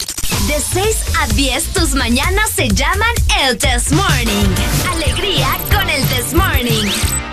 De 0.47 0.60
6 0.60 0.97
a 1.20 1.27
10, 1.28 1.64
tus 1.72 1.94
mañanas 1.94 2.51
se 2.51 2.68
llaman 2.68 3.14
el 3.43 3.59
Test 3.59 3.93
Morning. 3.93 4.48
Alegría 4.90 5.56
con 5.70 5.89
el 5.89 6.06
Test 6.09 6.32
Morning. 6.32 7.30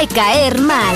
de 0.00 0.06
caer 0.08 0.60
mal. 0.60 0.94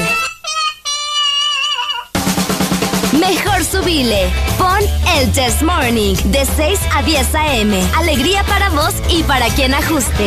Mejor 3.18 3.64
subile. 3.64 4.30
Pon 4.58 4.80
el 5.16 5.32
Test 5.32 5.62
Morning 5.62 6.14
de 6.26 6.44
6 6.44 6.78
a 6.94 7.02
10 7.02 7.34
a.m. 7.34 7.82
Alegría 7.96 8.44
para 8.44 8.68
vos 8.68 8.92
y 9.08 9.22
para 9.22 9.46
quien 9.54 9.72
ajuste. 9.72 10.26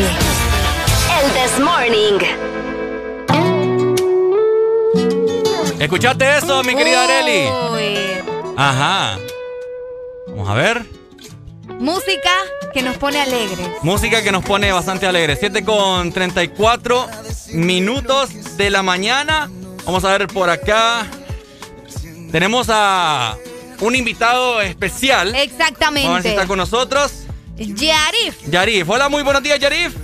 El 1.22 1.32
Test 1.34 1.60
Morning. 1.60 2.20
¿Escuchaste 5.80 6.38
eso, 6.38 6.64
mi 6.64 6.76
querida 6.76 7.04
Areli? 7.04 7.48
Ajá. 8.58 9.20
Vamos 10.30 10.50
a 10.50 10.54
ver. 10.56 10.86
Música 11.80 12.32
que 12.74 12.82
nos 12.82 12.98
pone 12.98 13.22
alegres. 13.22 13.70
Música 13.84 14.24
que 14.24 14.32
nos 14.32 14.44
pone 14.44 14.72
bastante 14.72 15.06
alegres. 15.06 15.38
7 15.40 15.64
con 15.64 16.12
34 16.12 17.08
minutos 17.54 18.58
de 18.58 18.70
la 18.70 18.84
mañana. 18.84 19.50
Vamos 19.86 20.04
a 20.04 20.18
ver 20.18 20.28
por 20.28 20.50
acá. 20.50 21.06
Tenemos 22.32 22.68
a 22.70 23.38
un 23.80 23.96
invitado 23.96 24.60
especial. 24.62 25.36
Exactamente. 25.36 26.10
A 26.10 26.14
ver 26.14 26.24
si 26.24 26.30
está 26.30 26.48
con 26.48 26.58
nosotros. 26.58 27.14
Yarif. 27.58 28.48
Yarif. 28.50 28.90
Hola, 28.90 29.08
muy 29.10 29.22
buenos 29.22 29.44
días, 29.44 29.60
Yarif. 29.60 29.96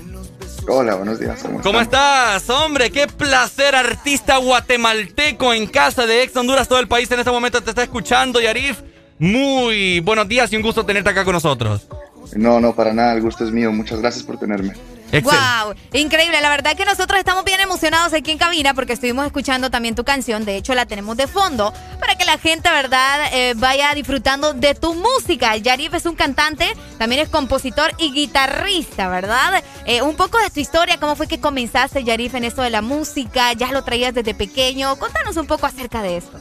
Hola, 0.67 0.95
buenos 0.95 1.19
días. 1.19 1.43
¿Cómo 1.63 1.81
estás? 1.81 2.47
Hombre, 2.51 2.91
qué 2.91 3.07
placer, 3.07 3.73
artista 3.73 4.37
guatemalteco 4.37 5.53
en 5.53 5.65
casa 5.65 6.05
de 6.05 6.21
Ex 6.21 6.35
Honduras. 6.35 6.67
Todo 6.67 6.79
el 6.79 6.87
país 6.87 7.09
en 7.09 7.19
este 7.19 7.31
momento 7.31 7.61
te 7.61 7.71
está 7.71 7.81
escuchando, 7.81 8.39
Yarif. 8.39 8.81
Muy 9.17 9.99
buenos 10.01 10.27
días 10.27 10.53
y 10.53 10.55
un 10.55 10.61
gusto 10.61 10.85
tenerte 10.85 11.09
acá 11.09 11.25
con 11.25 11.33
nosotros. 11.33 11.87
No, 12.35 12.59
no, 12.59 12.75
para 12.75 12.93
nada, 12.93 13.13
el 13.13 13.21
gusto 13.21 13.43
es 13.43 13.51
mío. 13.51 13.71
Muchas 13.71 13.99
gracias 13.99 14.23
por 14.23 14.37
tenerme. 14.37 14.73
Wow, 15.11 15.73
increíble. 15.93 16.39
La 16.41 16.49
verdad 16.49 16.75
que 16.75 16.85
nosotros 16.85 17.17
estamos 17.17 17.43
bien 17.43 17.59
emocionados 17.59 18.13
aquí 18.13 18.31
en 18.31 18.37
cabina 18.37 18.73
porque 18.73 18.93
estuvimos 18.93 19.25
escuchando 19.25 19.71
también 19.71 19.95
tu 19.95 20.03
canción. 20.03 20.45
De 20.45 20.55
hecho, 20.55 20.75
la 20.75 20.85
tenemos 20.85 21.17
de 21.17 21.27
fondo 21.27 21.73
para 21.99 22.15
que 22.15 22.25
la 22.25 22.37
gente, 22.37 22.69
verdad, 22.69 23.19
eh, 23.33 23.53
vaya 23.57 23.93
disfrutando 23.95 24.53
de 24.53 24.75
tu 24.75 24.93
música. 24.93 25.55
Yarif 25.57 25.93
es 25.95 26.05
un 26.05 26.15
cantante, 26.15 26.67
también 26.97 27.21
es 27.21 27.29
compositor 27.29 27.91
y 27.97 28.11
guitarrista, 28.13 29.09
¿verdad? 29.09 29.63
Eh, 29.85 30.01
un 30.01 30.15
poco 30.15 30.37
de 30.37 30.49
tu 30.51 30.59
historia, 30.59 30.99
cómo 30.99 31.15
fue 31.15 31.27
que 31.27 31.39
comenzaste, 31.39 32.03
Yarif, 32.03 32.35
en 32.35 32.43
esto 32.43 32.61
de 32.61 32.69
la 32.69 32.81
música. 32.81 33.53
Ya 33.53 33.71
lo 33.71 33.83
traías 33.83 34.13
desde 34.13 34.35
pequeño. 34.35 34.95
Contanos 34.97 35.37
un 35.37 35.47
poco 35.47 35.65
acerca 35.65 36.03
de 36.03 36.17
esto. 36.17 36.37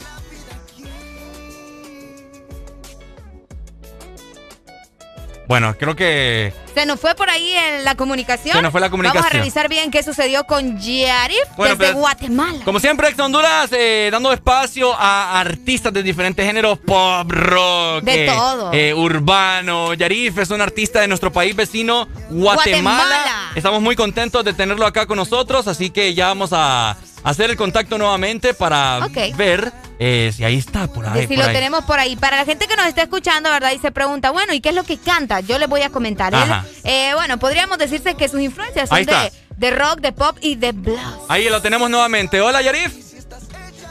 Bueno, 5.48 5.74
creo 5.78 5.96
que. 5.96 6.52
Se 6.78 6.86
nos 6.86 7.00
fue 7.00 7.16
por 7.16 7.28
ahí 7.28 7.50
en 7.50 7.84
la 7.84 7.96
comunicación. 7.96 8.54
Se 8.54 8.62
nos 8.62 8.70
fue 8.70 8.80
la 8.80 8.88
comunicación. 8.88 9.20
Vamos 9.24 9.34
a 9.34 9.36
revisar 9.36 9.68
bien 9.68 9.90
qué 9.90 10.04
sucedió 10.04 10.44
con 10.44 10.78
Yarif 10.78 11.42
desde 11.56 11.92
Guatemala. 11.92 12.64
Como 12.64 12.78
siempre, 12.78 13.08
Ex 13.08 13.18
Honduras, 13.18 13.70
eh, 13.72 14.08
dando 14.12 14.32
espacio 14.32 14.94
a 14.94 15.40
artistas 15.40 15.92
de 15.92 16.04
diferentes 16.04 16.46
géneros, 16.46 16.78
pop, 16.78 17.28
rock, 17.32 18.04
De 18.04 18.26
eh, 18.26 18.28
todo. 18.32 18.72
eh, 18.72 18.94
urbano. 18.94 19.92
Yarif 19.94 20.38
es 20.38 20.50
un 20.50 20.60
artista 20.60 21.00
de 21.00 21.08
nuestro 21.08 21.32
país 21.32 21.56
vecino, 21.56 22.06
Guatemala. 22.30 22.54
Guatemala. 22.54 23.52
Estamos 23.56 23.82
muy 23.82 23.96
contentos 23.96 24.44
de 24.44 24.52
tenerlo 24.52 24.86
acá 24.86 25.06
con 25.06 25.16
nosotros, 25.16 25.66
así 25.66 25.90
que 25.90 26.14
ya 26.14 26.28
vamos 26.28 26.50
a 26.52 26.96
hacer 27.24 27.50
el 27.50 27.56
contacto 27.56 27.98
nuevamente 27.98 28.54
para 28.54 29.08
ver 29.36 29.72
eh, 29.98 30.32
si 30.34 30.44
ahí 30.44 30.56
está, 30.56 30.86
por 30.86 31.06
ahí. 31.06 31.22
Si 31.22 31.34
por 31.34 31.38
lo 31.38 31.44
ahí. 31.46 31.54
tenemos 31.54 31.84
por 31.84 31.98
ahí. 31.98 32.16
Para 32.16 32.36
la 32.36 32.44
gente 32.44 32.66
que 32.68 32.76
nos 32.76 32.86
está 32.86 33.02
escuchando, 33.02 33.50
¿verdad? 33.50 33.72
Y 33.72 33.78
se 33.78 33.90
pregunta, 33.90 34.30
bueno, 34.30 34.52
¿y 34.52 34.60
qué 34.60 34.68
es 34.68 34.74
lo 34.74 34.84
que 34.84 34.96
canta? 34.96 35.40
Yo 35.40 35.58
les 35.58 35.68
voy 35.68 35.82
a 35.82 35.90
comentar. 35.90 36.32
Él. 36.32 36.40
Eh, 36.84 37.12
bueno, 37.14 37.38
podríamos 37.38 37.78
decirse 37.78 38.14
que 38.14 38.28
sus 38.28 38.40
influencias 38.40 38.88
son 38.88 39.04
de, 39.04 39.32
de 39.56 39.70
rock, 39.70 40.00
de 40.00 40.12
pop 40.12 40.36
y 40.40 40.54
de 40.56 40.72
blues. 40.72 41.00
Ahí 41.28 41.48
lo 41.48 41.60
tenemos 41.62 41.90
nuevamente. 41.90 42.40
Hola, 42.40 42.62
Yarif. 42.62 43.08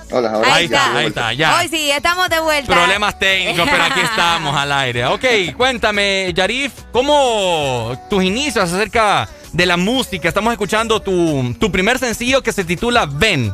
Hola, 0.09 0.31
ahora 0.31 0.53
Ahí 0.55 0.65
está, 0.65 0.95
ahí 0.95 1.07
está, 1.07 1.33
ya. 1.33 1.57
Hoy 1.57 1.67
sí, 1.67 1.91
estamos 1.91 2.29
de 2.29 2.39
vuelta. 2.39 2.73
Problemas 2.73 3.19
técnicos, 3.19 3.67
pero 3.69 3.83
aquí 3.83 3.99
estamos 3.99 4.55
al 4.55 4.71
aire. 4.71 5.05
Ok, 5.07 5.25
cuéntame, 5.57 6.31
Yarif, 6.33 6.71
¿cómo 6.93 7.99
tus 8.09 8.23
inicios 8.23 8.71
acerca 8.71 9.27
de 9.51 9.65
la 9.65 9.75
música? 9.75 10.29
Estamos 10.29 10.53
escuchando 10.53 11.01
tu, 11.01 11.53
tu 11.59 11.69
primer 11.71 11.99
sencillo 11.99 12.41
que 12.41 12.53
se 12.53 12.63
titula 12.63 13.05
Ven. 13.05 13.53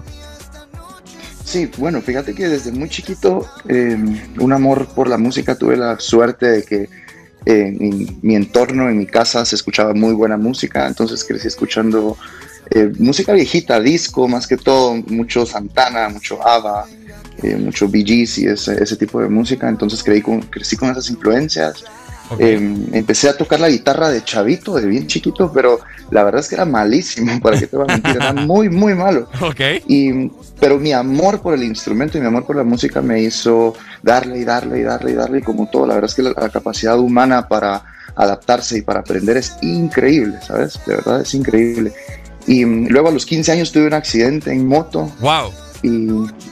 Sí, 1.44 1.70
bueno, 1.78 2.02
fíjate 2.02 2.34
que 2.34 2.48
desde 2.48 2.72
muy 2.72 2.90
chiquito 2.90 3.50
eh, 3.68 3.98
un 4.38 4.54
amor 4.54 4.88
por 4.88 5.10
la 5.10 5.18
música 5.18 5.56
tuve 5.56 5.76
la 5.76 6.00
suerte 6.00 6.46
de 6.48 6.64
que 6.64 6.90
eh, 7.46 7.76
en 7.80 8.20
mi 8.22 8.36
entorno, 8.36 8.90
en 8.90 8.98
mi 8.98 9.06
casa, 9.06 9.46
se 9.46 9.56
escuchaba 9.56 9.94
muy 9.94 10.14
buena 10.14 10.38
música, 10.38 10.88
entonces 10.88 11.24
crecí 11.24 11.48
escuchando 11.48 12.18
eh, 12.72 12.92
música 13.00 13.34
viejita, 13.34 13.80
disco 13.80 14.28
más 14.28 14.48
que 14.48 14.58
todo, 14.58 14.96
mucho 15.08 15.46
Santana, 15.46 16.10
mucho 16.10 16.46
ABBA, 16.46 16.86
eh, 17.44 17.56
mucho 17.58 17.88
Bee 17.90 18.04
y 18.08 18.24
ese, 18.48 18.82
ese 18.82 18.96
tipo 18.96 19.20
de 19.22 19.28
música, 19.30 19.68
entonces 19.68 20.04
creí 20.04 20.22
con- 20.22 20.42
crecí 20.44 20.76
con 20.78 20.90
esas 20.92 21.10
influencias. 21.10 21.84
Eh, 22.40 22.56
empecé 22.94 23.30
a 23.30 23.38
tocar 23.38 23.60
la 23.60 23.70
guitarra 23.70 24.10
de 24.10 24.24
chavito, 24.24 24.76
de 24.76 24.88
bien 24.88 25.08
chiquito, 25.08 25.52
pero 25.54 25.80
la 26.10 26.24
verdad 26.24 26.42
es 26.42 26.48
que 26.48 26.56
era 26.56 26.66
malísimo, 26.66 27.40
para 27.42 27.60
qué 27.60 27.68
te 27.68 27.78
voy 27.78 27.86
a 27.88 27.94
mentir, 27.94 28.16
era 28.16 28.34
muy, 28.34 28.70
muy 28.70 28.94
malo. 28.94 29.28
Ok. 29.42 29.60
Y, 29.88 30.30
pero 30.60 30.80
mi 30.80 30.94
amor 30.94 31.42
por 31.42 31.54
el 31.54 31.64
instrumento 31.64 32.18
y 32.18 32.22
mi 32.22 32.28
amor 32.28 32.46
por 32.46 32.56
la 32.56 32.64
música 32.64 33.02
me 33.02 33.22
hizo 33.22 33.76
darle 34.02 34.40
y 34.40 34.44
darle 34.46 34.80
y 34.80 34.84
darle 34.84 35.12
y 35.12 35.16
darle, 35.16 35.40
y 35.40 35.42
como 35.42 35.70
todo, 35.70 35.86
la 35.86 35.96
verdad 35.96 36.10
es 36.10 36.16
que 36.16 36.24
la, 36.24 36.34
la 36.36 36.50
capacidad 36.50 36.98
humana 36.98 37.48
para 37.48 37.84
adaptarse 38.16 38.78
y 38.78 38.82
para 38.82 39.02
aprender 39.02 39.38
es 39.38 39.56
increíble, 39.62 40.40
¿sabes? 40.46 40.80
De 40.86 40.96
verdad 40.96 41.22
es 41.22 41.34
increíble. 41.34 41.94
Y 42.48 42.66
mm, 42.66 42.88
luego 42.88 43.10
a 43.10 43.12
los 43.12 43.26
15 43.26 43.52
años 43.52 43.72
tuve 43.72 43.88
un 43.88 43.94
accidente 43.94 44.52
en 44.52 44.68
moto. 44.68 45.12
Wow. 45.20 45.52
Y 45.84 46.08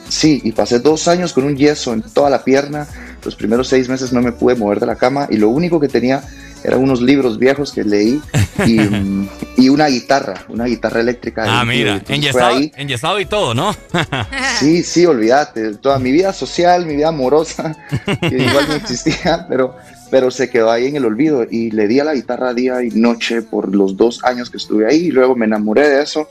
sí, 0.09 0.41
y 0.43 0.51
pasé 0.51 0.79
dos 0.79 1.07
años 1.07 1.33
con 1.33 1.45
un 1.45 1.55
yeso 1.55 1.93
en 1.93 2.01
toda 2.01 2.29
la 2.29 2.43
pierna. 2.43 2.87
Los 3.23 3.35
primeros 3.35 3.67
seis 3.67 3.87
meses 3.87 4.11
no 4.11 4.21
me 4.21 4.31
pude 4.31 4.55
mover 4.55 4.79
de 4.79 4.85
la 4.85 4.95
cama 4.95 5.27
y 5.29 5.37
lo 5.37 5.49
único 5.49 5.79
que 5.79 5.87
tenía 5.87 6.21
eran 6.63 6.79
unos 6.79 7.01
libros 7.01 7.39
viejos 7.39 7.71
que 7.71 7.83
leí 7.83 8.21
y, 8.65 8.79
y 9.57 9.69
una 9.69 9.87
guitarra, 9.87 10.45
una 10.49 10.65
guitarra 10.65 10.99
eléctrica. 10.99 11.43
Ah, 11.47 11.65
mira, 11.65 12.01
fue 12.05 12.15
enyesado, 12.15 12.59
enyesado 12.75 13.19
y 13.19 13.25
todo, 13.25 13.53
¿no? 13.53 13.75
Sí, 14.59 14.83
sí, 14.83 15.05
olvídate. 15.05 15.75
Toda 15.75 15.97
mi 15.97 16.11
vida 16.11 16.33
social, 16.33 16.85
mi 16.85 16.95
vida 16.95 17.07
amorosa, 17.07 17.75
que 18.21 18.37
igual 18.37 18.67
no 18.67 18.75
existía, 18.75 19.47
pero, 19.49 19.75
pero 20.11 20.29
se 20.29 20.49
quedó 20.49 20.69
ahí 20.69 20.87
en 20.87 20.97
el 20.97 21.05
olvido. 21.05 21.45
Y 21.49 21.71
le 21.71 21.87
di 21.87 21.99
a 21.99 22.03
la 22.03 22.13
guitarra 22.13 22.53
día 22.53 22.83
y 22.83 22.91
noche 22.91 23.41
por 23.41 23.73
los 23.73 23.97
dos 23.97 24.23
años 24.23 24.49
que 24.49 24.57
estuve 24.57 24.87
ahí. 24.87 25.07
Y 25.07 25.11
luego 25.11 25.35
me 25.35 25.45
enamoré 25.45 25.89
de 25.89 26.03
eso. 26.03 26.29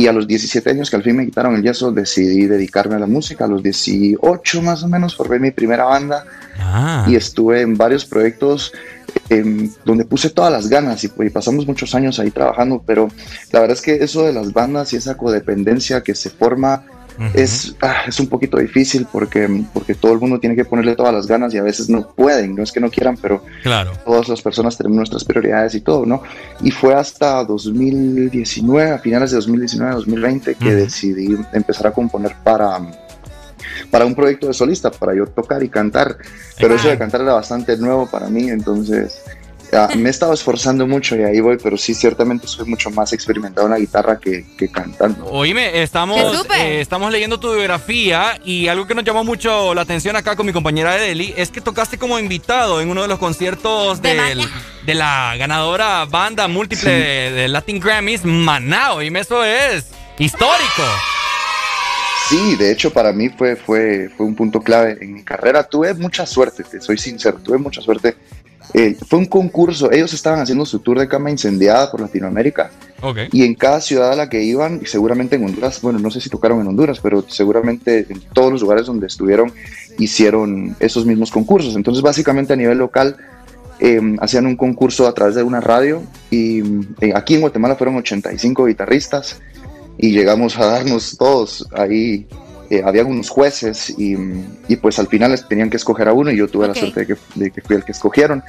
Y 0.00 0.06
a 0.06 0.14
los 0.14 0.26
17 0.26 0.70
años 0.70 0.88
que 0.88 0.96
al 0.96 1.02
fin 1.02 1.14
me 1.14 1.26
quitaron 1.26 1.56
el 1.56 1.62
yeso, 1.62 1.92
decidí 1.92 2.46
dedicarme 2.46 2.94
a 2.94 2.98
la 2.98 3.06
música. 3.06 3.44
A 3.44 3.48
los 3.48 3.62
18 3.62 4.62
más 4.62 4.82
o 4.82 4.88
menos 4.88 5.14
formé 5.14 5.38
mi 5.38 5.50
primera 5.50 5.84
banda. 5.84 6.24
Ah. 6.58 7.04
Y 7.06 7.16
estuve 7.16 7.60
en 7.60 7.76
varios 7.76 8.06
proyectos 8.06 8.72
em, 9.28 9.70
donde 9.84 10.06
puse 10.06 10.30
todas 10.30 10.50
las 10.50 10.70
ganas 10.70 11.04
y, 11.04 11.12
y 11.18 11.28
pasamos 11.28 11.66
muchos 11.66 11.94
años 11.94 12.18
ahí 12.18 12.30
trabajando, 12.30 12.82
pero 12.86 13.10
la 13.52 13.60
verdad 13.60 13.76
es 13.76 13.82
que 13.82 14.02
eso 14.02 14.24
de 14.24 14.32
las 14.32 14.54
bandas 14.54 14.90
y 14.94 14.96
esa 14.96 15.18
codependencia 15.18 16.02
que 16.02 16.14
se 16.14 16.30
forma 16.30 16.82
es, 17.34 17.74
ah, 17.82 18.02
es 18.06 18.18
un 18.18 18.28
poquito 18.28 18.56
difícil 18.58 19.06
porque, 19.10 19.64
porque 19.74 19.94
todo 19.94 20.12
el 20.12 20.18
mundo 20.20 20.40
tiene 20.40 20.56
que 20.56 20.64
ponerle 20.64 20.96
todas 20.96 21.12
las 21.12 21.26
ganas 21.26 21.52
y 21.52 21.58
a 21.58 21.62
veces 21.62 21.88
no 21.90 22.06
pueden, 22.08 22.54
no 22.54 22.62
es 22.62 22.72
que 22.72 22.80
no 22.80 22.90
quieran, 22.90 23.16
pero 23.20 23.42
Claro. 23.62 23.92
todas 24.04 24.28
las 24.28 24.40
personas 24.40 24.76
tenemos 24.76 24.96
nuestras 24.96 25.24
prioridades 25.24 25.74
y 25.74 25.80
todo, 25.80 26.06
¿no? 26.06 26.22
Y 26.62 26.70
fue 26.70 26.94
hasta 26.94 27.44
2019, 27.44 28.90
a 28.92 28.98
finales 28.98 29.30
de 29.30 29.36
2019, 29.36 29.94
2020, 29.94 30.54
que 30.54 30.74
decidí 30.74 31.36
empezar 31.52 31.88
a 31.88 31.92
componer 31.92 32.34
para, 32.42 32.80
para 33.90 34.06
un 34.06 34.14
proyecto 34.14 34.46
de 34.46 34.54
solista, 34.54 34.90
para 34.90 35.14
yo 35.14 35.26
tocar 35.26 35.62
y 35.62 35.68
cantar. 35.68 36.16
Pero 36.58 36.74
eso 36.74 36.88
de 36.88 36.98
cantar 36.98 37.20
era 37.22 37.34
bastante 37.34 37.76
nuevo 37.76 38.06
para 38.06 38.28
mí, 38.28 38.48
entonces 38.48 39.22
ah, 39.72 39.88
me 39.96 40.08
he 40.08 40.10
estado 40.10 40.32
esforzando 40.32 40.86
mucho 40.86 41.16
y 41.16 41.22
ahí 41.22 41.40
voy, 41.40 41.56
pero 41.62 41.76
sí, 41.76 41.94
ciertamente 41.94 42.46
soy 42.46 42.66
mucho 42.66 42.90
más 42.90 43.12
experimentado 43.12 43.66
en 43.66 43.72
la 43.72 43.78
guitarra 43.78 44.18
que, 44.18 44.44
que 44.58 44.70
cantando. 44.70 45.26
Oíme, 45.26 45.82
estamos, 45.82 46.46
eh, 46.58 46.80
estamos 46.80 47.10
leyendo 47.12 47.38
tu 47.40 47.52
biografía 47.54 48.40
y 48.44 48.68
algo 48.68 48.86
que 48.86 48.94
nos 48.94 49.04
llamó 49.04 49.24
mucho 49.24 49.74
la 49.74 49.82
atención 49.82 50.16
acá 50.16 50.36
con 50.36 50.46
mi 50.46 50.52
compañera 50.52 50.96
Edeli 50.96 51.34
es 51.36 51.50
que 51.50 51.60
tocaste 51.60 51.98
como 51.98 52.18
invitado 52.18 52.80
en 52.80 52.90
uno 52.90 53.02
de 53.02 53.08
los 53.08 53.18
conciertos 53.18 54.00
del- 54.02 54.48
de 54.86 54.94
la 54.94 55.34
ganadora 55.36 56.06
banda 56.06 56.48
múltiple 56.48 56.90
de, 56.90 57.30
de 57.32 57.48
Latin 57.48 57.78
Grammys, 57.78 58.24
Maná. 58.24 58.94
Oíme, 58.94 59.20
eso 59.20 59.44
es 59.44 59.86
histórico. 60.18 60.82
Sí, 62.28 62.54
de 62.56 62.70
hecho 62.70 62.92
para 62.92 63.12
mí 63.12 63.28
fue, 63.28 63.56
fue, 63.56 64.08
fue 64.16 64.24
un 64.24 64.34
punto 64.36 64.60
clave 64.60 64.96
en 65.00 65.14
mi 65.14 65.22
carrera. 65.24 65.64
Tuve 65.64 65.92
mucha 65.94 66.24
suerte, 66.26 66.62
te 66.62 66.80
soy 66.80 66.96
sincero, 66.96 67.38
tuve 67.42 67.58
mucha 67.58 67.80
suerte. 67.82 68.16
Eh, 68.72 68.96
fue 69.08 69.18
un 69.18 69.26
concurso, 69.26 69.90
ellos 69.90 70.12
estaban 70.12 70.40
haciendo 70.40 70.64
su 70.64 70.78
tour 70.78 70.98
de 70.98 71.08
cama 71.08 71.30
incendiada 71.30 71.90
por 71.90 72.00
Latinoamérica 72.00 72.70
Ok. 73.02 73.18
y 73.32 73.42
en 73.42 73.54
cada 73.54 73.80
ciudad 73.80 74.12
a 74.12 74.16
la 74.16 74.28
que 74.28 74.44
iban, 74.44 74.82
seguramente 74.86 75.36
en 75.36 75.44
Honduras, 75.44 75.80
bueno, 75.82 75.98
no 75.98 76.10
sé 76.10 76.20
si 76.20 76.30
tocaron 76.30 76.60
en 76.60 76.68
Honduras, 76.68 77.00
pero 77.02 77.24
seguramente 77.28 78.06
en 78.08 78.20
todos 78.32 78.52
los 78.52 78.60
lugares 78.60 78.86
donde 78.86 79.08
estuvieron 79.08 79.52
hicieron 79.98 80.76
esos 80.78 81.04
mismos 81.04 81.30
concursos. 81.30 81.74
Entonces 81.74 82.02
básicamente 82.02 82.52
a 82.52 82.56
nivel 82.56 82.78
local 82.78 83.16
eh, 83.80 84.00
hacían 84.20 84.46
un 84.46 84.56
concurso 84.56 85.08
a 85.08 85.14
través 85.14 85.34
de 85.34 85.42
una 85.42 85.60
radio 85.60 86.02
y 86.30 86.60
eh, 87.00 87.12
aquí 87.14 87.34
en 87.34 87.40
Guatemala 87.40 87.76
fueron 87.76 87.96
85 87.96 88.66
guitarristas 88.66 89.40
y 89.98 90.12
llegamos 90.12 90.58
a 90.58 90.66
darnos 90.66 91.16
todos 91.18 91.66
ahí. 91.72 92.26
Eh, 92.70 92.82
había 92.84 93.04
unos 93.04 93.28
jueces 93.28 93.90
y, 93.98 94.16
y, 94.68 94.76
pues 94.76 94.98
al 95.00 95.08
final 95.08 95.32
les 95.32 95.46
tenían 95.48 95.68
que 95.70 95.76
escoger 95.76 96.06
a 96.08 96.12
uno 96.12 96.30
y 96.30 96.36
yo 96.36 96.46
tuve 96.46 96.66
Ok. 96.66 96.74
la 96.74 96.80
suerte 96.80 97.00
de 97.00 97.06
que, 97.08 97.16
de 97.34 97.50
que 97.50 97.60
fui 97.62 97.74
el 97.74 97.84
que 97.84 97.90
escogieron 97.90 98.44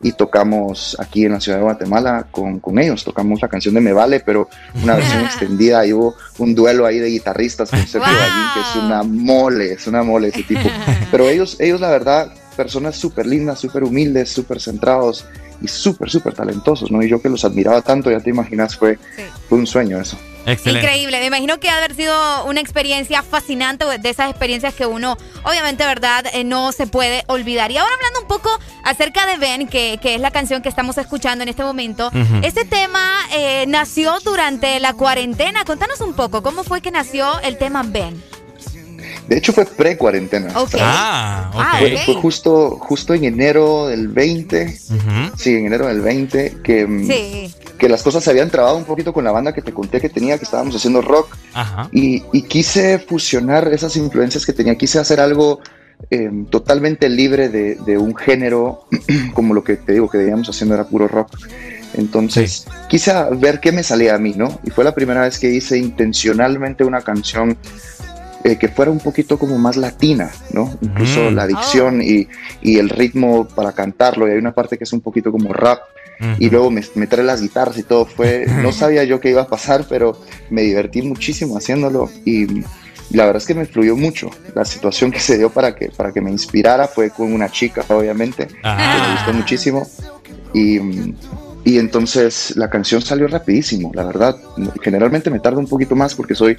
y 0.00 0.12
tocamos 0.12 0.96
aquí 1.00 1.24
en 1.24 1.32
la 1.32 1.40
ciudad 1.40 1.58
de 1.58 1.64
Guatemala 1.64 2.26
con, 2.30 2.60
con 2.60 2.78
ellos, 2.78 3.02
tocamos 3.04 3.40
la 3.42 3.48
canción 3.48 3.74
de 3.74 3.80
Me 3.80 3.92
Vale, 3.92 4.20
pero 4.20 4.48
una 4.82 4.94
versión 4.96 5.22
extendida, 5.24 5.80
ahí 5.80 5.92
hubo 5.92 6.14
un 6.38 6.54
duelo 6.54 6.86
ahí 6.86 6.98
de 7.00 7.08
guitarristas 7.08 7.70
con 7.70 7.80
Sergio 7.80 8.12
Gallín, 8.12 8.46
que 8.54 8.60
es 8.60 8.76
una 8.76 9.02
mole, 9.02 9.72
es 9.72 9.86
una 9.88 10.02
mole 10.04 10.28
ese 10.28 10.44
tipo, 10.44 10.68
pero 11.10 11.28
ellos, 11.28 11.56
ellos 11.58 11.80
la 11.80 11.90
verdad, 11.90 12.32
personas 12.56 12.94
súper 12.96 13.26
lindas, 13.26 13.58
súper 13.58 13.82
humildes, 13.82 14.30
súper 14.30 14.60
centrados 14.60 15.24
y 15.60 15.66
súper, 15.66 16.10
súper 16.10 16.34
talentosos, 16.34 16.92
¿no? 16.92 17.02
Y 17.02 17.08
yo 17.08 17.20
que 17.20 17.28
los 17.28 17.44
admiraba 17.44 17.80
tanto, 17.82 18.10
ya 18.10 18.20
te 18.20 18.30
imaginas, 18.30 18.76
fue, 18.76 18.98
fue 19.48 19.58
un 19.58 19.66
sueño 19.66 19.98
eso. 19.98 20.16
Excelente. 20.46 20.86
Increíble. 20.86 21.20
Me 21.20 21.26
imagino 21.26 21.58
que 21.60 21.68
ha 21.68 21.76
de 21.76 21.84
haber 21.84 21.96
sido 21.96 22.44
una 22.44 22.60
experiencia 22.60 23.22
fascinante 23.22 23.84
de 23.98 24.08
esas 24.10 24.30
experiencias 24.30 24.74
que 24.74 24.86
uno, 24.86 25.16
obviamente, 25.44 25.84
verdad, 25.86 26.26
eh, 26.32 26.44
no 26.44 26.72
se 26.72 26.86
puede 26.86 27.24
olvidar. 27.26 27.70
Y 27.70 27.78
ahora 27.78 27.94
hablando 27.94 28.20
un 28.20 28.28
poco 28.28 28.58
acerca 28.82 29.26
de 29.26 29.36
Ben, 29.36 29.68
que, 29.68 29.98
que 30.00 30.14
es 30.14 30.20
la 30.20 30.30
canción 30.30 30.62
que 30.62 30.68
estamos 30.68 30.98
escuchando 30.98 31.42
en 31.42 31.48
este 31.48 31.62
momento. 31.62 32.08
Ujú. 32.08 32.40
Este 32.42 32.64
tema 32.64 33.00
eh, 33.32 33.64
nació 33.68 34.18
durante 34.20 34.80
la 34.80 34.92
cuarentena. 34.94 35.64
Contanos 35.64 36.00
un 36.00 36.14
poco, 36.14 36.42
¿cómo 36.42 36.64
fue 36.64 36.80
que 36.80 36.90
nació 36.90 37.40
el 37.40 37.58
tema 37.58 37.82
Ben? 37.84 38.22
De 39.28 39.38
hecho 39.38 39.52
fue 39.52 39.64
pre-cuarentena. 39.64 40.52
Ok. 40.60 40.74
Ah, 40.80 41.50
Ah, 41.54 41.76
Fue, 41.78 41.94
ok. 41.94 42.00
fue 42.04 42.14
justo, 42.16 42.70
justo 42.80 43.14
en 43.14 43.24
enero 43.24 43.86
del 43.86 44.08
20, 44.08 44.78
sí, 45.36 45.54
en 45.56 45.66
enero 45.66 45.86
del 45.86 46.00
20, 46.00 46.58
que, 46.62 46.86
mm, 46.86 47.06
Sí. 47.06 47.54
que 47.78 47.88
las 47.88 48.02
cosas 48.02 48.22
se 48.24 48.30
habían 48.30 48.50
trabado 48.50 48.76
un 48.76 48.84
poquito 48.84 49.12
con 49.12 49.24
la 49.24 49.32
banda 49.32 49.52
que 49.54 49.62
te 49.62 49.72
conté 49.72 50.00
que 50.00 50.08
tenía, 50.08 50.36
que 50.38 50.44
estábamos 50.44 50.74
haciendo 50.76 51.00
rock, 51.00 51.36
Ajá. 51.54 51.88
y, 51.92 52.22
y 52.32 52.42
quise 52.42 52.98
fusionar 52.98 53.68
esas 53.72 53.96
influencias 53.96 54.44
que 54.44 54.52
tenía, 54.52 54.76
quise 54.76 54.98
hacer 54.98 55.20
algo 55.20 55.60
eh, 56.10 56.30
totalmente 56.50 57.08
libre 57.08 57.48
de, 57.48 57.76
de 57.76 57.96
un 57.96 58.14
género, 58.16 58.86
como 59.34 59.54
lo 59.54 59.62
que 59.64 59.76
te 59.76 59.92
digo 59.92 60.10
que 60.10 60.18
veníamos 60.18 60.48
haciendo 60.50 60.74
era 60.74 60.84
puro 60.84 61.08
rock. 61.08 61.30
Entonces 61.94 62.66
quise 62.88 63.12
ver 63.36 63.60
qué 63.60 63.70
me 63.70 63.84
salía 63.84 64.16
a 64.16 64.18
mí, 64.18 64.34
¿no? 64.36 64.58
Y 64.64 64.70
fue 64.70 64.82
la 64.84 64.94
primera 64.94 65.20
vez 65.22 65.38
que 65.38 65.48
hice 65.50 65.78
intencionalmente 65.78 66.82
una 66.84 67.00
canción 67.02 67.56
eh, 68.44 68.56
que 68.58 68.68
fuera 68.68 68.90
un 68.90 69.00
poquito 69.00 69.38
como 69.38 69.58
más 69.58 69.76
latina, 69.76 70.30
¿no? 70.52 70.76
Incluso 70.82 71.30
Mm. 71.30 71.34
la 71.34 71.46
dicción 71.46 72.02
y, 72.02 72.28
y 72.62 72.78
el 72.78 72.90
ritmo 72.90 73.48
para 73.48 73.72
cantarlo. 73.72 74.28
Y 74.28 74.32
hay 74.32 74.38
una 74.38 74.52
parte 74.52 74.76
que 74.78 74.84
es 74.84 74.92
un 74.92 75.00
poquito 75.00 75.32
como 75.32 75.52
rap. 75.52 75.80
Y 76.38 76.48
luego 76.48 76.70
me, 76.70 76.82
me 76.94 77.06
trae 77.06 77.24
las 77.24 77.40
guitarras 77.42 77.76
y 77.78 77.82
todo. 77.82 78.06
Fue, 78.06 78.46
no 78.62 78.70
sabía 78.72 79.02
yo 79.04 79.18
qué 79.20 79.30
iba 79.30 79.42
a 79.42 79.48
pasar, 79.48 79.84
pero 79.88 80.20
me 80.50 80.62
divertí 80.62 81.02
muchísimo 81.02 81.56
haciéndolo. 81.56 82.08
Y 82.24 82.60
la 83.10 83.26
verdad 83.26 83.36
es 83.42 83.46
que 83.46 83.54
me 83.54 83.66
fluyó 83.66 83.96
mucho. 83.96 84.30
La 84.54 84.64
situación 84.64 85.10
que 85.10 85.20
se 85.20 85.36
dio 85.38 85.50
para 85.50 85.74
que, 85.74 85.88
para 85.88 86.12
que 86.12 86.20
me 86.20 86.30
inspirara 86.30 86.86
fue 86.86 87.10
con 87.10 87.32
una 87.32 87.48
chica, 87.50 87.84
obviamente, 87.88 88.46
que 88.46 88.54
me 88.62 89.12
gustó 89.16 89.32
muchísimo. 89.32 89.86
Y, 90.54 90.78
y 91.64 91.78
entonces 91.78 92.54
la 92.56 92.68
canción 92.68 93.00
salió 93.00 93.26
rapidísimo, 93.26 93.90
la 93.94 94.04
verdad. 94.04 94.36
Generalmente 94.82 95.30
me 95.30 95.40
tarda 95.40 95.58
un 95.58 95.66
poquito 95.66 95.96
más 95.96 96.14
porque 96.14 96.34
soy 96.34 96.58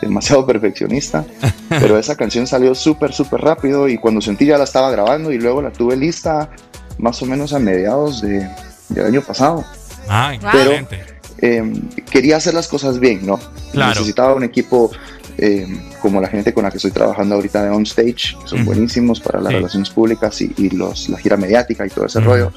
demasiado 0.00 0.46
perfeccionista, 0.46 1.24
pero 1.68 1.98
esa 1.98 2.16
canción 2.16 2.46
salió 2.46 2.74
súper, 2.74 3.12
súper 3.12 3.42
rápido 3.42 3.88
y 3.88 3.98
cuando 3.98 4.20
sentí 4.20 4.46
ya 4.46 4.56
la 4.58 4.64
estaba 4.64 4.90
grabando 4.90 5.30
y 5.32 5.38
luego 5.38 5.60
la 5.62 5.70
tuve 5.70 5.96
lista 5.96 6.50
más 6.98 7.20
o 7.22 7.26
menos 7.26 7.52
a 7.52 7.58
mediados 7.58 8.22
de, 8.22 8.48
del 8.88 9.06
año 9.06 9.20
pasado. 9.20 9.64
Ay, 10.08 10.38
Pero 10.40 10.70
excelente. 10.72 11.00
eh, 11.38 11.72
quería 12.10 12.36
hacer 12.38 12.54
las 12.54 12.68
cosas 12.68 12.98
bien, 12.98 13.26
¿no? 13.26 13.38
Claro. 13.72 13.90
Necesitaba 13.90 14.34
un 14.34 14.44
equipo 14.44 14.90
eh, 15.36 15.66
como 16.00 16.18
la 16.20 16.28
gente 16.28 16.54
con 16.54 16.62
la 16.64 16.70
que 16.70 16.78
estoy 16.78 16.92
trabajando 16.92 17.34
ahorita 17.34 17.62
de 17.64 17.70
On 17.70 17.82
Stage, 17.82 18.36
que 18.40 18.46
son 18.46 18.64
buenísimos 18.64 19.20
para 19.20 19.40
las 19.40 19.50
Sí. 19.50 19.56
relaciones 19.56 19.90
públicas 19.90 20.40
y, 20.40 20.50
y 20.56 20.70
los, 20.70 21.10
la 21.10 21.18
gira 21.18 21.36
mediática 21.36 21.84
y 21.84 21.90
todo 21.90 22.06
ese 22.06 22.20
rollo. 22.20 22.52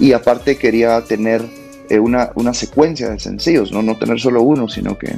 Y 0.00 0.12
aparte 0.12 0.56
quería 0.56 1.00
tener 1.04 1.42
eh, 1.90 1.98
una, 1.98 2.30
una 2.34 2.54
secuencia 2.54 3.10
de 3.10 3.18
sencillos, 3.18 3.72
¿no? 3.72 3.82
no 3.82 3.96
tener 3.98 4.20
solo 4.20 4.42
uno, 4.42 4.68
sino 4.68 4.96
que, 4.98 5.12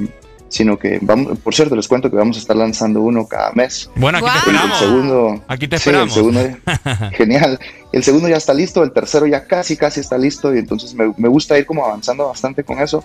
sino 0.49 0.77
que 0.79 0.99
vamos, 1.01 1.37
por 1.39 1.53
cierto, 1.53 1.75
les 1.75 1.87
cuento 1.87 2.09
que 2.09 2.15
vamos 2.17 2.37
a 2.37 2.39
estar 2.39 2.55
lanzando 2.55 3.01
uno 3.01 3.27
cada 3.27 3.51
mes. 3.53 3.89
Bueno, 3.95 4.17
aquí 4.17 4.27
te 4.27 4.31
El 4.31 4.37
esperamos. 4.55 4.79
segundo, 4.79 5.43
Aquí 5.47 5.67
te 5.67 5.77
sí, 5.77 5.89
esperamos. 5.89 6.17
el 6.17 6.23
segundo, 6.23 6.57
genial. 7.17 7.59
El 7.91 8.03
segundo 8.03 8.27
ya 8.27 8.37
está 8.37 8.53
listo, 8.53 8.83
el 8.83 8.91
tercero 8.91 9.27
ya 9.27 9.45
casi, 9.45 9.75
casi 9.77 9.99
está 9.99 10.17
listo 10.17 10.53
y 10.55 10.59
entonces 10.59 10.93
me, 10.95 11.13
me 11.17 11.27
gusta 11.27 11.57
ir 11.59 11.65
como 11.65 11.85
avanzando 11.85 12.27
bastante 12.27 12.63
con 12.63 12.79
eso. 12.79 13.03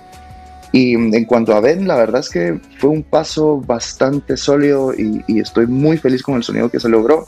Y 0.72 0.96
mm, 0.96 1.14
en 1.14 1.24
cuanto 1.24 1.54
a 1.54 1.60
Ben, 1.60 1.86
la 1.86 1.96
verdad 1.96 2.20
es 2.20 2.28
que 2.28 2.58
fue 2.78 2.90
un 2.90 3.02
paso 3.02 3.60
bastante 3.60 4.36
sólido 4.36 4.92
y, 4.94 5.22
y 5.26 5.40
estoy 5.40 5.66
muy 5.66 5.98
feliz 5.98 6.22
con 6.22 6.36
el 6.36 6.42
sonido 6.42 6.70
que 6.70 6.80
se 6.80 6.88
logró 6.88 7.26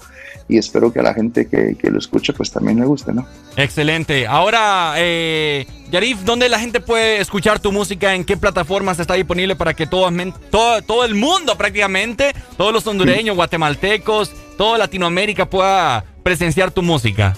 y 0.49 0.59
espero 0.59 0.93
que 0.93 1.01
a 1.01 1.03
la 1.03 1.15
gente 1.15 1.47
que, 1.47 1.77
que 1.77 1.91
lo 1.91 1.99
escuche 1.99 2.33
pues 2.33 2.51
también 2.51 2.81
le 2.81 2.87
guste, 2.87 3.12
¿no? 3.12 3.27
Excelente. 3.57 4.27
Ahora, 4.27 4.95
eh, 4.97 5.66
Yarif, 5.91 6.20
¿dónde 6.25 6.49
la 6.49 6.59
gente 6.59 6.81
puede 6.81 7.20
escuchar 7.20 7.61
tu 7.61 7.70
música? 7.70 8.15
¿En 8.15 8.25
qué 8.25 8.37
plataformas 8.37 8.99
está 8.99 9.15
disponible 9.15 9.57
para 9.57 9.75
que 9.75 9.87
todo, 9.87 10.11
todo, 10.51 10.83
todo 10.83 11.05
el 11.05 11.15
mundo 11.15 11.57
prácticamente, 11.57 12.35
todos 12.57 12.73
los 12.73 12.87
hondureños, 12.87 13.37
guatemaltecos, 13.37 14.33
toda 14.57 14.79
Latinoamérica 14.79 15.49
pueda 15.49 16.05
presenciar 16.23 16.70
tu 16.70 16.83
música? 16.83 17.37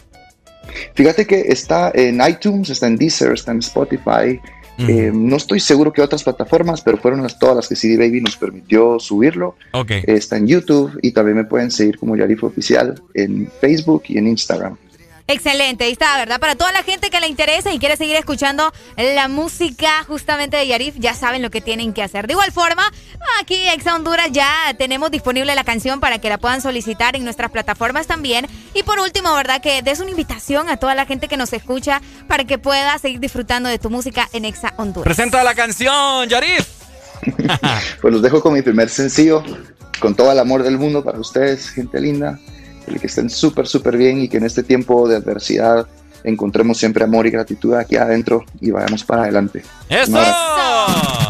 Fíjate 0.95 1.27
que 1.27 1.41
está 1.41 1.91
en 1.95 2.21
iTunes, 2.27 2.71
está 2.71 2.87
en 2.87 2.97
Deezer, 2.97 3.33
está 3.33 3.53
en 3.53 3.59
Spotify. 3.59 4.41
Eh, 4.89 5.11
no 5.15 5.37
estoy 5.37 5.61
seguro 5.61 5.93
que 5.93 6.03
otras 6.03 6.25
plataformas, 6.25 6.81
pero 6.83 6.97
fueron 6.99 7.23
las, 7.23 7.39
todas 7.39 7.57
las 7.57 7.69
que 7.69 7.77
CD 7.77 7.97
Baby 7.97 8.21
nos 8.21 8.37
permitió 8.37 8.99
subirlo. 8.99 9.57
Ok. 9.73 9.91
Eh, 9.91 10.05
está 10.07 10.37
en 10.37 10.47
YouTube 10.47 10.99
y 11.03 11.13
también 11.13 11.37
me 11.37 11.45
pueden 11.45 11.71
seguir 11.71 11.99
como 11.99 12.17
Yarif 12.17 12.45
Oficial 12.45 13.01
en 13.15 13.51
Facebook 13.61 14.05
y 14.09 14.19
en 14.19 14.29
Instagram. 14.29 14.77
Excelente, 15.31 15.85
ahí 15.85 15.93
está, 15.93 16.17
¿verdad? 16.17 16.41
Para 16.41 16.57
toda 16.57 16.73
la 16.73 16.83
gente 16.83 17.09
que 17.09 17.21
le 17.21 17.29
interesa 17.29 17.73
y 17.73 17.79
quiere 17.79 17.97
seguir 17.97 18.17
escuchando 18.17 18.73
la 18.97 19.29
música 19.29 20.03
justamente 20.09 20.57
de 20.57 20.67
Yarif, 20.67 20.97
ya 20.99 21.15
saben 21.15 21.41
lo 21.41 21.51
que 21.51 21.61
tienen 21.61 21.93
que 21.93 22.03
hacer. 22.03 22.27
De 22.27 22.33
igual 22.33 22.51
forma, 22.51 22.83
aquí 23.41 23.55
en 23.55 23.69
Exa 23.69 23.95
Honduras 23.95 24.31
ya 24.33 24.51
tenemos 24.77 25.13
disponible 25.13 25.55
la 25.55 25.63
canción 25.63 26.01
para 26.01 26.19
que 26.19 26.29
la 26.29 26.39
puedan 26.39 26.61
solicitar 26.61 27.15
en 27.15 27.23
nuestras 27.23 27.53
plataformas 27.53 28.09
también. 28.09 28.49
Y 28.75 28.83
por 28.83 28.99
último, 28.99 29.33
¿verdad? 29.33 29.63
Que 29.63 29.83
des 29.83 30.01
una 30.01 30.11
invitación 30.11 30.69
a 30.69 30.79
toda 30.79 30.97
la 30.97 31.07
gente 31.07 31.29
que 31.29 31.37
nos 31.37 31.53
escucha 31.53 32.03
para 32.27 32.43
que 32.43 32.59
pueda 32.59 32.99
seguir 32.99 33.21
disfrutando 33.21 33.69
de 33.69 33.79
tu 33.79 33.89
música 33.89 34.29
en 34.33 34.45
Exa 34.45 34.75
Honduras. 34.79 35.05
Presenta 35.05 35.45
la 35.45 35.55
canción, 35.55 36.29
Yarif. 36.29 36.67
Pues 38.01 38.13
los 38.13 38.21
dejo 38.21 38.41
con 38.41 38.55
mi 38.55 38.63
primer 38.63 38.89
sencillo, 38.89 39.45
con 40.01 40.17
todo 40.17 40.33
el 40.33 40.41
amor 40.41 40.65
del 40.65 40.77
mundo 40.77 41.05
para 41.05 41.21
ustedes, 41.21 41.71
gente 41.71 42.01
linda. 42.01 42.41
El 42.87 43.01
que 43.01 43.07
estén 43.07 43.31
súper, 43.31 43.67
súper 43.67 43.97
bien 43.97 44.21
y 44.23 44.29
que 44.29 44.39
en 44.39 44.45
este 44.45 44.63
tiempo 44.63 45.09
de 45.09 45.17
adversidad 45.17 45.87
encontremos 46.25 46.79
siempre 46.79 47.05
amor 47.05 47.27
y 47.27 47.31
gratitud 47.31 47.75
aquí 47.75 47.97
adentro 47.97 48.45
y 48.61 48.71
vayamos 48.71 49.05
para 49.05 49.23
adelante. 49.23 49.63
¡Eso! 49.89 51.30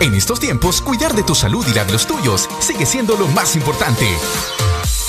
En 0.00 0.14
estos 0.14 0.38
tiempos, 0.38 0.80
cuidar 0.80 1.12
de 1.14 1.24
tu 1.24 1.34
salud 1.34 1.66
y 1.66 1.74
la 1.74 1.84
de 1.84 1.92
los 1.92 2.06
tuyos 2.06 2.48
sigue 2.60 2.86
siendo 2.86 3.16
lo 3.16 3.26
más 3.28 3.56
importante. 3.56 4.06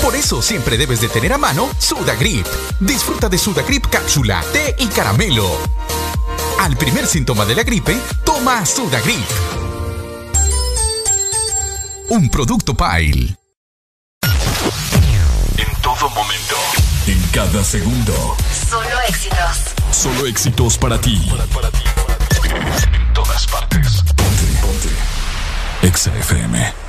Por 0.01 0.15
eso 0.15 0.41
siempre 0.41 0.77
debes 0.77 0.99
de 0.99 1.09
tener 1.09 1.31
a 1.33 1.37
mano 1.37 1.69
Sudagrip. 1.77 2.47
Disfruta 2.79 3.29
de 3.29 3.37
Sudagrip 3.37 3.85
cápsula, 3.87 4.43
té 4.51 4.75
y 4.79 4.87
caramelo. 4.87 5.47
Al 6.59 6.75
primer 6.75 7.05
síntoma 7.05 7.45
de 7.45 7.53
la 7.55 7.63
gripe, 7.63 7.99
toma 8.25 8.65
Sudagrip. 8.65 9.29
Un 12.09 12.29
producto 12.29 12.73
Pile. 12.73 13.37
En 15.57 15.81
todo 15.83 16.09
momento. 16.09 16.55
En 17.05 17.21
cada 17.31 17.63
segundo. 17.63 18.35
Solo 18.67 19.01
éxitos. 19.07 19.75
Solo 19.91 20.25
éxitos 20.25 20.77
para 20.79 20.99
ti. 20.99 21.29
Exa 25.89 26.11
FM. 26.11 26.88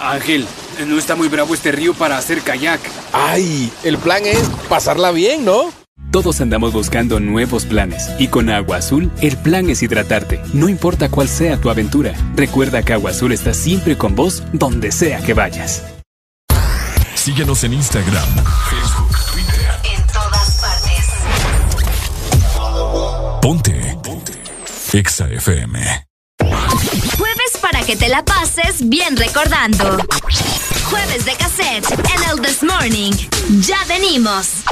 Ángel, 0.00 0.46
no 0.86 0.98
está 0.98 1.14
muy 1.16 1.28
bravo 1.28 1.54
este 1.54 1.72
río 1.72 1.94
para 1.94 2.18
hacer 2.18 2.42
kayak. 2.42 2.80
¡Ay! 3.12 3.72
El 3.84 3.98
plan 3.98 4.24
es 4.24 4.42
pasarla 4.68 5.10
bien, 5.10 5.44
¿no? 5.44 5.70
Todos 6.10 6.40
andamos 6.42 6.72
buscando 6.74 7.20
nuevos 7.20 7.64
planes 7.64 8.10
y 8.18 8.28
con 8.28 8.50
Agua 8.50 8.76
Azul 8.76 9.10
el 9.22 9.38
plan 9.38 9.70
es 9.70 9.82
hidratarte, 9.82 10.42
no 10.52 10.68
importa 10.68 11.08
cuál 11.08 11.26
sea 11.26 11.56
tu 11.56 11.70
aventura. 11.70 12.12
Recuerda 12.36 12.82
que 12.82 12.92
Agua 12.92 13.12
Azul 13.12 13.32
está 13.32 13.54
siempre 13.54 13.96
con 13.96 14.14
vos 14.14 14.42
donde 14.52 14.92
sea 14.92 15.22
que 15.22 15.32
vayas. 15.32 15.84
Síguenos 17.14 17.64
en 17.64 17.74
Instagram, 17.74 18.28
Facebook, 18.68 19.16
Twitter. 19.32 19.70
En 19.94 20.06
todas 20.08 20.60
partes. 20.60 21.06
Ponte. 23.40 23.96
Ponte. 24.02 24.32
Exa 24.92 25.28
FM. 25.30 26.11
Que 27.86 27.96
te 27.96 28.08
la 28.08 28.24
pases 28.24 28.88
bien 28.88 29.16
recordando. 29.16 29.98
Jueves 30.84 31.24
de 31.24 31.34
cassette 31.34 31.90
en 31.90 32.30
el 32.30 32.40
This 32.40 32.62
Morning. 32.62 33.12
Ya 33.60 33.84
venimos. 33.88 34.62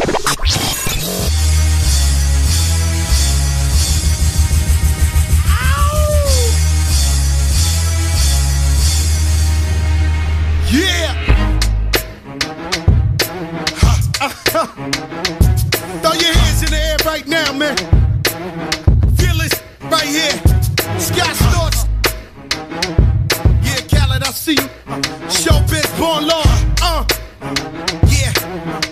I 24.31 24.33
see 24.33 24.53
you. 24.53 24.69
Showbiz, 25.27 25.99
born 25.99 26.29
law. 26.29 26.45
Uh, 26.81 27.05
yeah. 28.07 28.90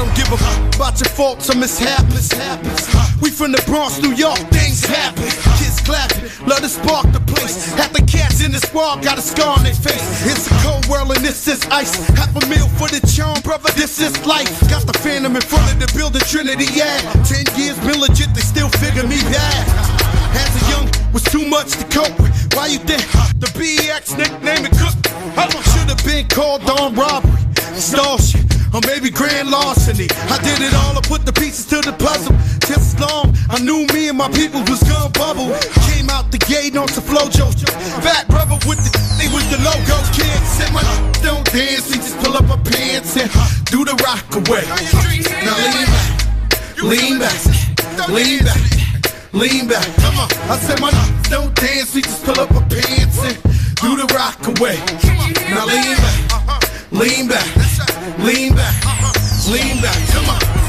I 0.00 0.04
don't 0.08 0.16
give 0.16 0.32
a 0.32 0.38
fuck 0.40 0.76
about 0.76 0.96
your 0.96 1.12
faults 1.12 1.52
or 1.52 1.60
mishaps. 1.60 2.32
We 3.20 3.28
from 3.28 3.52
the 3.52 3.60
Bronx, 3.68 4.00
New 4.00 4.16
York, 4.16 4.40
things 4.48 4.80
happen. 4.80 5.28
Kids 5.60 5.76
clapping, 5.84 6.24
love 6.48 6.64
to 6.64 6.72
spark 6.72 7.12
the 7.12 7.20
place. 7.28 7.68
Half 7.76 7.92
the 7.92 8.00
cats 8.08 8.40
in 8.40 8.48
the 8.48 8.64
squad 8.64 9.04
got 9.04 9.18
a 9.18 9.20
scar 9.20 9.60
on 9.60 9.62
their 9.62 9.76
face. 9.76 10.00
It's 10.24 10.48
a 10.48 10.56
cold 10.64 10.88
world 10.88 11.12
and 11.12 11.20
this 11.20 11.44
is 11.48 11.60
ice. 11.68 11.92
Half 12.16 12.32
a 12.32 12.40
meal 12.48 12.64
for 12.80 12.88
the 12.88 13.04
charm, 13.12 13.44
brother, 13.44 13.68
this 13.76 14.00
is 14.00 14.16
life. 14.24 14.48
Got 14.72 14.88
the 14.88 14.96
phantom 15.04 15.36
in 15.36 15.44
front 15.44 15.68
of 15.68 15.76
the 15.76 15.92
building, 15.92 16.24
Trinity, 16.24 16.72
yeah. 16.72 16.96
Ten 17.28 17.44
years 17.60 17.76
been 17.84 18.00
legit, 18.00 18.32
they 18.32 18.40
still 18.40 18.72
figure 18.80 19.04
me 19.04 19.20
bad. 19.28 19.68
As 20.32 20.48
a 20.48 20.62
young, 20.72 20.88
was 21.12 21.28
too 21.28 21.44
much 21.44 21.76
to 21.76 21.84
cope 21.92 22.16
with. 22.16 22.32
Why 22.56 22.72
you 22.72 22.80
think 22.88 23.04
the 23.36 23.52
BX 23.52 24.16
nickname 24.16 24.64
it 24.64 24.72
cook? 24.80 24.96
Should 25.76 25.92
have 25.92 26.00
been 26.08 26.24
called 26.32 26.64
on 26.72 26.96
robbery, 26.96 27.36
stall 27.76 28.16
or 28.74 28.80
maybe 28.86 29.10
grand 29.10 29.50
larceny. 29.50 30.08
I 30.30 30.38
did 30.42 30.60
it 30.62 30.74
all, 30.74 30.96
I 30.96 31.02
put 31.02 31.26
the 31.26 31.32
pieces 31.32 31.66
to 31.66 31.80
the 31.80 31.92
puzzle. 31.92 32.34
Just 32.66 33.00
long, 33.00 33.34
I 33.50 33.58
knew 33.58 33.86
me 33.94 34.08
and 34.08 34.18
my 34.18 34.30
people 34.30 34.60
was 34.70 34.82
gonna 34.84 35.10
bubble. 35.10 35.50
Came 35.90 36.10
out 36.10 36.30
the 36.30 36.38
gate 36.38 36.76
on 36.76 36.88
some 36.88 37.04
flojo. 37.04 37.50
Fat 38.02 38.28
brother 38.28 38.58
with 38.68 38.80
the, 38.84 38.90
they 39.18 39.28
was 39.34 39.44
the 39.50 39.58
logo 39.62 39.96
kid. 40.14 40.40
Said 40.46 40.72
my 40.72 40.82
don't 41.22 41.44
dance, 41.50 41.90
we 41.90 41.96
just 41.98 42.16
pull 42.18 42.36
up 42.36 42.48
our 42.50 42.62
pants 42.62 43.16
and 43.16 43.30
do 43.66 43.84
the 43.84 43.96
rock 44.06 44.26
away. 44.38 44.64
Now 45.42 45.56
lean 45.66 45.86
back, 45.90 46.12
lean 46.82 47.18
back, 47.18 48.08
lean 48.08 48.44
back. 48.44 48.80
Lean 49.32 49.68
back, 49.68 49.86
come 50.02 50.18
on. 50.18 50.28
I 50.50 50.58
said 50.58 50.80
my 50.80 50.90
don't 51.30 51.54
dance, 51.54 51.94
we 51.94 52.02
just 52.02 52.24
pull 52.24 52.40
up 52.40 52.50
our 52.50 52.66
pants 52.66 53.22
and 53.22 53.36
do 53.78 53.94
the 53.94 54.12
rock 54.12 54.44
away. 54.58 54.74
Now 55.54 55.66
lean 55.66 55.96
back, 55.96 56.59
lean 56.90 57.28
back, 57.28 57.46
lean 58.18 58.54
back, 58.54 58.74
lean 59.48 59.80
back, 59.80 60.08
come 60.10 60.28
on. 60.28 60.60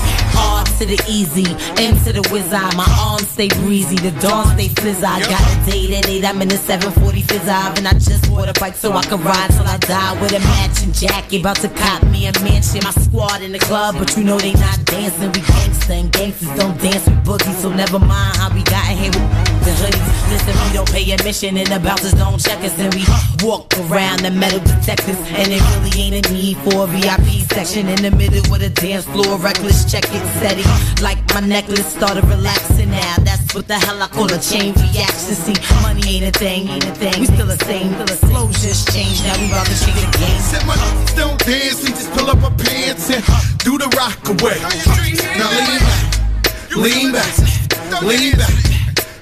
To 0.81 0.87
the 0.87 0.97
easy, 1.07 1.45
M 1.77 1.93
to 2.05 2.11
the 2.11 2.27
wizard. 2.33 2.73
My 2.73 2.89
arms 2.97 3.29
stay 3.29 3.49
breezy, 3.61 3.97
the 3.97 4.09
dawn 4.19 4.47
stay 4.57 4.67
fizz. 4.81 5.03
I 5.03 5.19
got 5.29 5.37
a 5.37 5.69
date 5.69 5.93
at 5.93 6.09
8, 6.09 6.25
I'm 6.25 6.41
in 6.41 6.47
the 6.47 6.57
740 6.57 7.21
fizz 7.21 7.47
and 7.77 7.87
I 7.87 7.93
just 7.93 8.27
bought 8.27 8.49
a 8.49 8.59
bike 8.59 8.73
so 8.73 8.91
I 8.91 9.03
can 9.03 9.21
ride 9.21 9.51
till 9.51 9.61
I 9.61 9.77
die 9.77 10.19
with 10.19 10.33
a 10.33 10.39
matching 10.39 10.91
jacket. 10.91 11.41
About 11.41 11.57
to 11.57 11.69
cop 11.69 12.01
me 12.07 12.25
a 12.25 12.33
mansion, 12.41 12.81
my 12.83 12.89
squad 12.97 13.43
in 13.43 13.51
the 13.51 13.59
club, 13.59 13.93
but 13.99 14.17
you 14.17 14.23
know 14.23 14.39
they 14.39 14.53
not 14.53 14.83
dancing. 14.85 15.31
We 15.33 15.41
gangsta 15.41 15.93
and 16.01 16.11
gangsters 16.11 16.49
don't 16.57 16.75
dance 16.81 17.05
with 17.05 17.21
boogies, 17.25 17.61
so 17.61 17.69
never 17.69 17.99
mind 17.99 18.37
how 18.37 18.49
we 18.51 18.63
got 18.63 18.85
here 18.97 19.11
with 19.11 19.60
the 19.61 19.71
hoodies. 19.71 20.21
Listen, 20.31 20.55
we 20.63 20.73
don't 20.73 20.91
pay 20.91 21.11
admission 21.11 21.57
and 21.57 21.67
the 21.67 21.79
bouncers 21.79 22.13
don't 22.13 22.39
check 22.39 22.59
us, 22.63 22.77
and 22.79 22.93
we 22.93 23.03
walk 23.45 23.67
around 23.85 24.19
the 24.21 24.31
metal 24.31 24.59
detectors, 24.59 25.17
and 25.37 25.51
it 25.51 25.61
really 25.75 25.93
ain't 26.01 26.25
a 26.25 26.33
need 26.33 26.57
for 26.63 26.85
a 26.85 26.87
VIP 26.87 27.45
section 27.51 27.87
in 27.87 28.01
the 28.01 28.11
middle 28.11 28.41
with 28.51 28.63
a 28.63 28.69
dance 28.69 29.05
floor. 29.05 29.37
Reckless, 29.37 29.89
check 29.91 30.05
it, 30.07 30.23
steady. 30.39 30.63
Like 31.01 31.19
my 31.33 31.41
necklace 31.41 31.85
started 31.85 32.23
relaxing 32.25 32.91
now. 32.91 33.15
That's 33.21 33.53
what 33.53 33.67
the 33.67 33.75
hell 33.75 34.01
I 34.01 34.07
call 34.07 34.31
a 34.31 34.39
chain 34.39 34.73
reaction. 34.75 35.35
See, 35.35 35.57
money 35.81 36.01
ain't 36.07 36.35
a 36.35 36.39
thing, 36.39 36.67
ain't 36.69 36.85
a 36.85 36.95
thing. 36.95 37.19
We 37.19 37.25
still 37.25 37.47
the 37.47 37.59
same, 37.65 37.93
still 37.93 38.05
the 38.05 38.19
flow 38.27 38.47
just 38.51 38.91
changed. 38.93 39.23
Now 39.25 39.37
we 39.37 39.47
about 39.47 39.67
to 39.67 39.77
change 39.77 39.99
the 39.99 40.09
game. 40.17 40.41
Said 40.41 40.65
my 40.65 40.75
don't 41.15 41.39
dance, 41.43 41.83
we 41.83 41.89
just 41.89 42.11
pull 42.13 42.29
up 42.29 42.41
our 42.43 42.55
pants 42.55 43.09
and 43.11 43.23
do 43.59 43.77
the 43.77 43.89
rock 43.99 44.21
away. 44.31 44.57
Now 45.37 45.49
lean 45.59 45.81
back, 45.83 46.07
lean 46.75 47.11
back, 47.11 47.33
lean 47.37 47.91
back, 47.91 48.01
lean 48.01 48.33
back. 48.37 48.80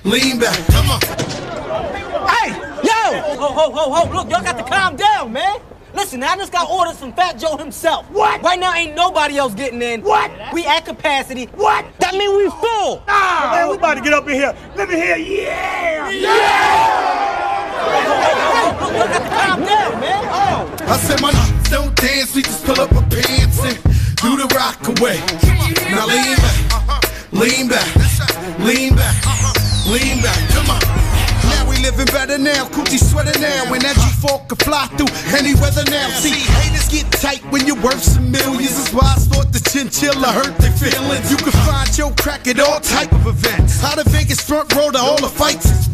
Come 0.10 0.90
on. 0.90 1.00
Hey, 2.28 2.50
yo! 2.82 3.22
Ho, 3.38 3.54
ho, 3.54 3.72
ho, 3.72 3.94
ho, 3.94 4.12
look, 4.12 4.28
y'all 4.32 4.42
got 4.42 4.58
to 4.58 4.64
calm 4.64 4.96
down, 4.96 5.32
man. 5.32 5.60
Listen, 5.94 6.24
I 6.24 6.36
just 6.36 6.52
got 6.52 6.68
orders 6.68 6.98
from 6.98 7.14
Fat 7.14 7.38
Joe 7.38 7.58
himself. 7.58 8.10
What? 8.10 8.42
Right 8.42 8.60
now, 8.60 8.74
ain't 8.74 8.96
nobody 8.96 9.38
else 9.38 9.54
getting 9.54 9.80
in. 9.84 10.02
What? 10.02 10.32
We 10.52 10.66
at 10.66 10.86
capacity. 10.86 11.46
What? 11.54 11.86
That 12.00 12.16
mean 12.16 12.36
we 12.36 12.50
full. 12.50 13.04
Ah, 13.08 13.52
man, 13.54 13.70
we 13.70 13.76
about 13.76 13.96
to 13.96 14.02
get 14.02 14.14
up 14.14 14.28
in 14.28 14.34
here. 14.34 14.58
Let 14.76 14.90
me 14.90 14.96
hear, 14.96 15.16
yeah! 15.16 16.10
Yeah! 16.10 17.30
y'all 18.82 19.08
got 19.08 19.14
to 19.14 19.30
calm 19.30 19.60
down, 19.64 20.00
man. 20.02 20.24
Oh. 20.26 20.76
I 20.88 20.98
said 20.98 21.22
my 21.22 21.32
don't 21.70 21.96
dance, 21.96 22.36
we 22.36 22.42
just 22.42 22.66
pull 22.66 22.82
up 22.82 22.92
our 22.94 23.04
pants 23.04 23.60
and 23.64 23.78
do 24.18 24.38
the 24.38 24.52
rock 24.56 24.82
away. 24.88 25.20
Now 25.92 26.08
lean 26.08 26.36
back, 26.38 27.32
lean 27.32 27.68
back, 27.68 28.60
lean 28.60 28.96
back, 28.96 29.59
lean 29.90 30.22
back. 30.22 30.38
Come 30.54 30.70
on. 30.70 30.82
Now 31.50 31.66
we 31.66 31.78
living 31.82 32.06
better 32.14 32.38
now, 32.38 32.66
coochie 32.70 33.02
sweater 33.02 33.38
now. 33.40 33.70
When 33.72 33.82
that 33.82 33.98
G4 33.98 34.48
can 34.48 34.58
fly 34.62 34.86
through 34.94 35.10
any 35.34 35.58
weather 35.58 35.84
now. 35.90 36.10
See, 36.22 36.38
haters 36.62 36.88
get 36.90 37.10
tight 37.12 37.42
when 37.52 37.66
you're 37.66 37.82
worth 37.82 38.04
some 38.04 38.30
millions. 38.30 38.78
That's 38.78 38.94
why 38.94 39.10
I 39.10 39.18
thought 39.18 39.50
the 39.52 39.60
chinchilla 39.60 40.30
hurt 40.30 40.54
their 40.62 40.72
feelings. 40.78 41.32
You 41.32 41.38
can 41.38 41.56
find 41.66 41.90
your 41.98 42.14
crack 42.22 42.48
at 42.48 42.60
all 42.60 42.80
type 42.80 43.12
of 43.12 43.26
events. 43.26 43.84
Out 43.84 43.98
of 43.98 44.06
Vegas 44.14 44.42
front 44.42 44.74
row 44.76 44.92
to 44.92 45.00
all 45.00 45.20
the 45.20 45.30
fights. 45.30 45.90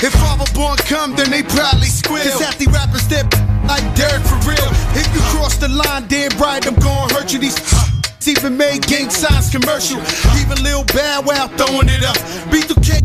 If 0.00 0.12
Father 0.16 0.48
Born 0.54 0.76
come, 0.88 1.14
then 1.16 1.30
they 1.30 1.42
probably 1.42 1.92
squeal. 1.92 2.24
Cause 2.24 2.40
half 2.40 2.56
the 2.58 2.66
rappers 2.72 3.06
that 3.08 3.28
like 3.68 3.84
Derek 3.96 4.24
for 4.24 4.40
real. 4.48 4.70
If 4.96 5.08
you 5.12 5.20
cross 5.36 5.56
the 5.56 5.68
line, 5.68 6.06
damn 6.08 6.32
right, 6.40 6.64
I'm 6.66 6.76
gonna 6.76 7.12
hurt 7.12 7.32
you. 7.32 7.40
These 7.40 7.60
even 8.28 8.56
made 8.56 8.86
gang 8.86 9.10
signs 9.10 9.50
commercial. 9.50 10.00
Even 10.40 10.62
Lil 10.64 10.84
Bad 10.96 11.26
Wow 11.26 11.48
throwing 11.58 11.88
it 11.92 12.04
up. 12.04 12.16
Beat 12.50 12.68
the 12.68 12.80
cake 12.80 13.04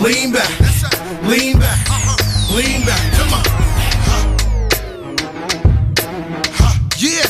lean 0.00 0.32
back, 0.32 0.48
lean 1.24 1.58
back, 1.58 1.78
lean 2.50 2.84
back. 2.86 3.12
Come 3.16 3.34
on. 3.34 3.44
Yeah. 6.96 7.26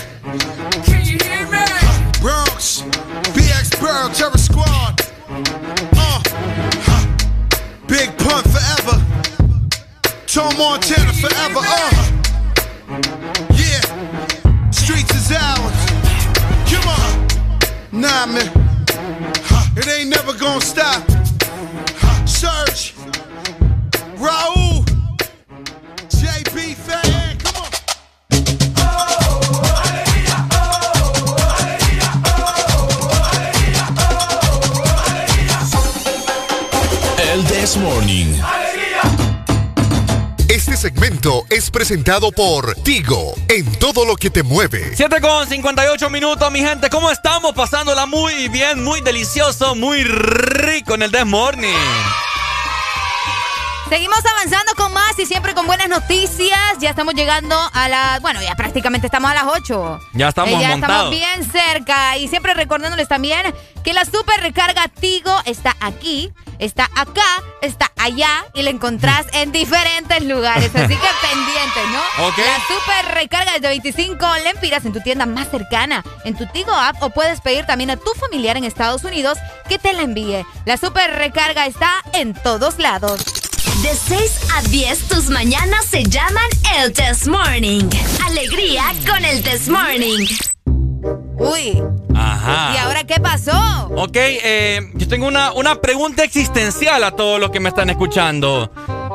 Can 0.85 1.05
you 1.05 1.19
hear 1.19 1.47
me? 1.47 1.65
Bronx, 2.21 2.83
BX 3.35 3.81
Burrow, 3.81 4.09
Terror 4.13 4.39
Squad. 4.39 5.01
Uh. 5.97 6.23
Big 7.87 8.17
Pun 8.19 8.43
forever. 8.45 8.99
Tom 10.27 10.57
Montana 10.57 11.13
forever. 11.15 11.61
Uh. 11.61 12.11
Yeah. 13.55 14.71
Streets 14.71 15.15
is 15.15 15.33
ours. 15.33 15.77
Come 16.71 16.89
on. 16.89 18.01
Nah, 18.01 18.27
man. 18.27 18.51
It 19.77 19.89
ain't 19.89 20.11
never 20.11 20.33
gonna 20.35 20.61
stop. 20.61 21.10
Raul. 24.21 24.85
JB 26.11 26.77
Fan. 26.77 27.39
Come 27.43 27.57
on. 27.57 27.71
El 37.33 37.45
This 37.45 37.79
Morning. 37.79 38.27
Este 40.49 40.77
segmento 40.77 41.45
es 41.49 41.71
presentado 41.71 42.31
por 42.31 42.75
Tigo 42.83 43.35
en 43.49 43.65
todo 43.79 44.05
lo 44.05 44.17
que 44.17 44.29
te 44.29 44.43
mueve. 44.43 44.93
7 44.97 45.21
con 45.23 45.49
58 45.49 46.11
minutos, 46.11 46.53
mi 46.53 46.59
gente. 46.59 46.91
¿Cómo 46.91 47.11
estamos? 47.11 47.55
Pasándola 47.55 48.05
muy 48.05 48.49
bien, 48.49 48.85
muy 48.85 49.01
delicioso, 49.01 49.75
muy 49.75 50.05
rico 50.05 50.95
en 50.95 51.03
el 51.03 51.11
This 51.11 51.25
Morning. 51.25 52.30
Seguimos 53.91 54.21
avanzando 54.25 54.73
con 54.77 54.93
más 54.95 55.19
y 55.19 55.27
siempre 55.27 55.53
con 55.53 55.67
buenas 55.67 55.89
noticias. 55.89 56.79
Ya 56.79 56.91
estamos 56.91 57.13
llegando 57.15 57.57
a 57.75 57.89
las. 57.89 58.23
Bueno, 58.23 58.41
ya 58.41 58.55
prácticamente 58.55 59.09
estamos 59.09 59.29
a 59.33 59.35
las 59.35 59.45
8. 59.47 59.99
Ya 60.15 60.29
estamos 60.29 60.55
Eh, 60.55 60.59
ya 60.61 60.69
montados. 60.69 60.95
estamos 60.97 61.11
bien 61.11 61.51
cerca. 61.51 62.17
Y 62.17 62.29
siempre 62.29 62.55
recordándoles 62.55 63.09
también 63.09 63.53
que 63.83 63.93
la 63.93 64.05
super 64.05 64.41
recarga 64.41 64.87
Tigo 64.87 65.35
está 65.45 65.75
aquí, 65.81 66.33
está 66.61 66.85
acá, 66.95 67.43
está 67.63 67.91
allá 67.99 68.45
y 68.55 68.63
la 68.63 68.71
encontrás 68.71 69.27
en 69.33 69.51
diferentes 69.51 70.23
lugares. 70.23 70.71
Así 70.73 70.95
que 70.95 71.09
pendientes, 71.29 71.89
¿no? 71.91 72.27
Ok. 72.29 72.39
La 72.39 72.59
super 72.69 73.15
recarga 73.17 73.55
de 73.59 73.67
25 73.69 74.25
lempiras 74.45 74.85
en 74.85 74.93
tu 74.93 75.01
tienda 75.01 75.27
más 75.27 75.51
cercana, 75.51 76.05
en 76.25 76.37
tu 76.37 76.47
Tigo 76.47 76.73
app 76.73 77.03
o 77.03 77.11
puedes 77.11 77.41
pedir 77.41 77.67
también 77.67 77.91
a 77.91 77.97
tu 77.97 78.13
familiar 78.15 78.57
en 78.57 78.63
Estados 78.63 79.03
Unidos 79.03 79.37
que 79.69 79.81
te 79.81 79.93
la 79.95 80.03
envíe. 80.03 80.47
La 80.65 80.77
super 80.77 81.11
recarga 81.17 81.67
está 81.67 81.91
en 82.13 82.35
todos 82.35 82.79
lados. 82.79 83.21
De 83.83 83.95
6 83.95 84.41
a 84.57 84.63
10, 84.63 84.99
tus 85.09 85.31
mañanas 85.31 85.87
se 85.87 86.03
llaman 86.05 86.45
el 86.79 86.93
Test 86.93 87.27
Morning. 87.27 87.85
Alegría 88.27 88.85
con 89.09 89.25
el 89.25 89.43
Test 89.43 89.69
Morning. 89.69 90.27
Uy, 91.39 91.83
Ajá. 92.15 92.75
¿y 92.75 92.77
ahora 92.79 93.05
qué 93.05 93.19
pasó? 93.21 93.53
Ok, 93.97 94.17
eh, 94.17 94.91
yo 94.95 95.09
tengo 95.09 95.27
una, 95.27 95.53
una 95.53 95.77
pregunta 95.81 96.23
existencial 96.25 97.03
a 97.05 97.13
todos 97.17 97.41
los 97.41 97.51
que 97.51 97.61
me 97.61 97.71
están 97.71 97.89
escuchando. 97.89 98.71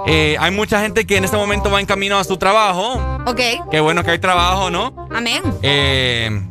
Eh, 0.07 0.35
hay 0.39 0.51
mucha 0.51 0.81
gente 0.81 1.05
que 1.05 1.17
en 1.17 1.25
este 1.25 1.37
momento 1.37 1.69
va 1.69 1.79
en 1.79 1.85
camino 1.85 2.17
a 2.17 2.23
su 2.23 2.37
trabajo. 2.37 2.93
Ok, 3.27 3.41
Qué 3.69 3.79
bueno 3.79 4.03
que 4.03 4.11
hay 4.11 4.19
trabajo, 4.19 4.71
¿no? 4.71 5.07
amén. 5.13 5.43
Eh, 5.61 6.41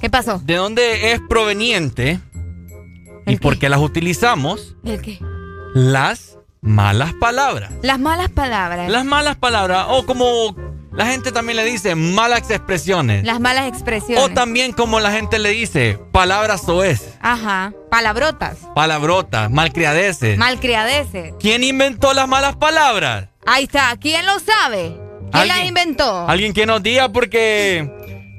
¿Qué 0.00 0.10
pasó? 0.10 0.40
¿De 0.44 0.54
dónde 0.56 1.12
es 1.12 1.20
proveniente 1.28 2.18
y 3.26 3.36
por 3.36 3.58
qué 3.58 3.68
las 3.68 3.80
utilizamos 3.80 4.74
¿El 4.84 5.00
qué? 5.02 5.18
las 5.74 6.38
malas 6.60 7.12
palabras? 7.14 7.70
Las 7.82 7.98
malas 7.98 8.30
palabras. 8.30 8.90
Las 8.90 9.04
malas 9.04 9.36
palabras, 9.36 9.86
o 9.88 10.04
como 10.06 10.54
la 10.92 11.06
gente 11.06 11.32
también 11.32 11.56
le 11.56 11.64
dice, 11.64 11.94
malas 11.94 12.50
expresiones. 12.50 13.24
Las 13.24 13.40
malas 13.40 13.68
expresiones. 13.68 14.24
O 14.24 14.28
también 14.30 14.72
como 14.72 15.00
la 15.00 15.12
gente 15.12 15.38
le 15.38 15.50
dice, 15.50 15.98
palabras 16.12 16.62
soez, 16.62 17.14
Ajá. 17.20 17.72
Palabrotas. 17.90 18.58
palabrotas, 18.74 19.50
malcriadeces. 19.50 20.36
Malcriadeces. 20.38 21.34
¿Quién 21.40 21.64
inventó 21.64 22.12
las 22.14 22.28
malas 22.28 22.56
palabras? 22.56 23.28
Ahí 23.46 23.64
está. 23.64 23.96
¿Quién 23.98 24.26
lo 24.26 24.38
sabe? 24.38 24.96
¿Quién 25.32 25.48
las 25.48 25.64
inventó? 25.64 26.28
Alguien 26.28 26.52
que 26.52 26.66
nos 26.66 26.82
diga 26.82 27.08
porque... 27.10 27.88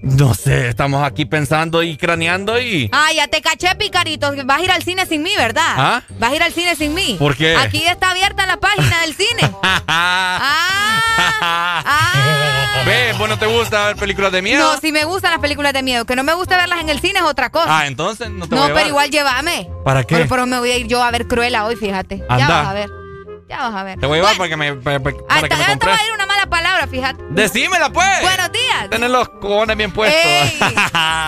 No 0.02 0.34
sé, 0.34 0.69
estamos 0.69 1.03
aquí 1.03 1.26
pensando 1.26 1.84
y 1.84 1.95
craneando 1.95 2.60
y... 2.60 2.90
Ah, 2.91 3.10
ya 3.15 3.28
te 3.28 3.40
caché, 3.40 3.76
Picarito. 3.76 4.34
Vas 4.45 4.60
a 4.60 4.64
ir 4.64 4.72
al 4.72 4.82
cine 4.82 5.06
sin 5.06 5.22
mí, 5.22 5.32
¿verdad? 5.38 5.76
¿Ah? 5.78 6.02
Vas 6.18 6.32
a 6.32 6.36
ir 6.36 6.41
al 6.41 6.52
cine 6.52 6.76
sin 6.76 6.95
mí. 6.95 7.18
¿Por 7.19 7.36
qué? 7.36 7.56
Aquí 7.56 7.84
está 7.86 8.10
abierta 8.10 8.48
la 8.48 8.57
página 8.57 9.02
del 9.02 9.14
cine. 9.14 9.52
ah, 9.64 11.02
Ve, 12.84 13.14
¿vos 13.19 13.30
no 13.30 13.38
te 13.38 13.45
gusta 13.45 13.88
ver 13.88 13.95
películas 13.95 14.32
de 14.32 14.41
miedo? 14.41 14.73
No, 14.73 14.80
si 14.80 14.91
me 14.91 15.06
gustan 15.06 15.32
las 15.32 15.40
películas 15.40 15.72
de 15.73 15.84
miedo. 15.84 16.06
Que 16.06 16.15
no 16.15 16.23
me 16.23 16.34
gusta 16.34 16.57
verlas 16.57 16.82
en 16.82 16.90
el 16.90 16.99
cine 16.99 17.19
es 17.19 17.26
otra 17.26 17.52
cosa. 17.52 17.82
Ah, 17.82 17.86
entonces 17.86 18.32
no 18.32 18.48
te 18.48 18.56
no, 18.56 18.61
voy 18.61 18.72
a 18.72 18.73
pero 18.73 18.88
igual 18.88 19.11
llévame. 19.11 19.69
¿Para 19.86 20.03
qué? 20.03 20.15
Pero, 20.15 20.30
pero 20.30 20.45
me 20.48 20.57
voy 20.57 20.72
a 20.72 20.78
ir 20.78 20.88
yo 20.88 21.03
a 21.03 21.11
ver 21.11 21.28
Cruella 21.28 21.65
hoy, 21.65 21.76
fíjate. 21.76 22.18
Ya 22.18 22.26
Anda. 22.28 22.48
vas 22.48 22.68
a 22.69 22.73
ver. 22.73 23.01
Ya 23.52 23.57
vas 23.57 23.76
a 23.76 23.84
ver. 23.84 23.99
Te 23.99 24.06
voy 24.06 24.18
a 24.18 24.22
llevar 24.22 24.38
para 24.38 24.49
que 24.49 24.56
me, 24.56 24.73
para, 24.76 24.99
para 25.02 25.18
Hasta 25.28 25.49
que 25.49 25.56
me 25.57 25.61
ya 25.61 25.76
te 25.78 25.86
va 25.86 25.98
a 25.98 26.06
ir 26.06 26.14
una 26.14 26.26
mala 26.26 26.45
palabra, 26.45 26.88
fíjate. 26.88 27.22
Decímela, 27.32 27.90
pues. 27.90 28.22
Buenos 28.22 28.49
días. 28.53 28.90
Tener 28.90 29.10
los 29.10 29.28
cojones 29.28 29.76
bien 29.76 29.91
puestos. 29.91 30.22
Ey, 30.23 30.57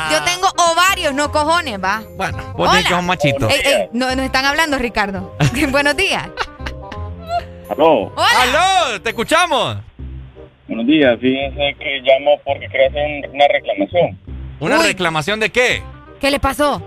yo 0.10 0.24
tengo 0.24 0.48
ovarios, 0.72 1.14
no 1.14 1.30
cojones, 1.34 1.84
va. 1.84 2.02
Bueno, 2.16 2.54
vos 2.56 2.72
tenés 2.72 2.88
que 2.88 2.94
un 2.94 3.06
machito. 3.06 3.50
Ey, 3.50 3.62
ey, 3.66 3.90
no, 3.92 4.16
nos 4.16 4.24
están 4.24 4.46
hablando, 4.46 4.78
Ricardo. 4.78 5.36
Buenos 5.70 5.98
días. 5.98 6.30
Aló. 7.70 8.14
¡Aló! 8.16 9.02
¿Te 9.02 9.10
escuchamos? 9.10 9.80
Buenos 10.70 10.88
días, 10.88 11.20
fíjense 11.20 11.76
que 11.78 12.00
llamo 12.04 12.40
porque 12.46 12.70
quería 12.70 12.88
hacer 12.88 13.30
una 13.34 13.48
reclamación. 13.50 14.20
¿Una 14.62 14.82
reclamación 14.82 15.42
de 15.42 15.50
qué? 15.50 15.84
¿Qué 16.22 16.32
le 16.32 16.40
pasó? 16.40 16.82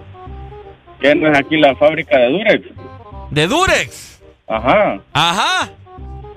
Que 0.99 1.15
no 1.15 1.31
es 1.31 1.39
aquí 1.39 1.59
la 1.59 1.77
fábrica 1.77 2.17
de 2.17 2.31
Durex. 2.31 2.69
¿De 3.31 3.47
Durex? 3.47 4.16
Ajá. 4.47 5.01
Ajá. 5.13 5.71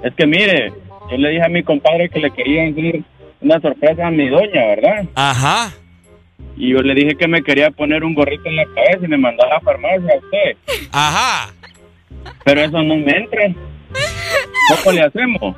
Es 0.03 0.13
que 0.15 0.25
mire, 0.25 0.73
yo 1.11 1.17
le 1.17 1.29
dije 1.29 1.43
a 1.43 1.49
mi 1.49 1.63
compadre 1.63 2.09
que 2.09 2.19
le 2.19 2.31
quería 2.31 2.69
hacer 2.69 3.01
una 3.41 3.59
sorpresa 3.61 4.07
a 4.07 4.11
mi 4.11 4.29
doña, 4.29 4.65
¿verdad? 4.67 5.05
Ajá. 5.15 5.71
Y 6.55 6.71
yo 6.71 6.79
le 6.79 6.93
dije 6.93 7.15
que 7.15 7.27
me 7.27 7.41
quería 7.43 7.71
poner 7.71 8.03
un 8.03 8.13
gorrito 8.13 8.43
en 8.45 8.57
la 8.57 8.65
cabeza 8.65 9.05
y 9.05 9.07
me 9.07 9.17
mandó 9.17 9.45
a 9.45 9.49
la 9.49 9.59
farmacia 9.61 10.13
a 10.13 10.17
usted. 10.17 10.57
Ajá. 10.91 11.53
Pero 12.43 12.61
eso 12.61 12.81
no 12.81 12.95
me 12.95 13.11
entra. 13.11 13.47
¿Cómo 14.83 14.91
le 14.91 15.01
hacemos? 15.01 15.55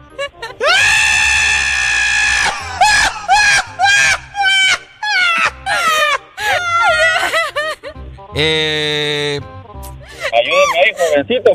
Eh, 8.34 8.91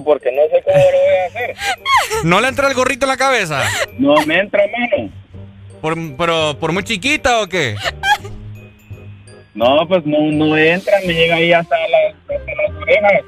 Porque 0.04 0.30
no 0.32 0.42
sé 0.50 0.62
cómo 0.64 0.76
lo 0.76 0.98
voy 0.98 1.16
a 1.16 1.26
hacer. 1.26 1.56
¿No 2.24 2.40
le 2.40 2.48
entra 2.48 2.68
el 2.68 2.74
gorrito 2.74 3.06
en 3.06 3.10
la 3.10 3.16
cabeza? 3.16 3.62
No 3.98 4.14
me 4.26 4.38
entra, 4.38 4.62
mano. 4.66 5.10
¿Por, 5.80 5.96
pero, 6.16 6.56
¿Por 6.58 6.72
muy 6.72 6.82
chiquita 6.82 7.40
o 7.40 7.46
qué? 7.46 7.76
No, 9.54 9.86
pues 9.88 10.04
no, 10.04 10.18
no 10.32 10.56
entra, 10.56 10.94
me 11.06 11.14
llega 11.14 11.36
ahí 11.36 11.52
hasta 11.52 11.76
las, 11.76 12.14
hasta 12.38 12.54
las 12.54 12.70
orejas. 12.82 13.22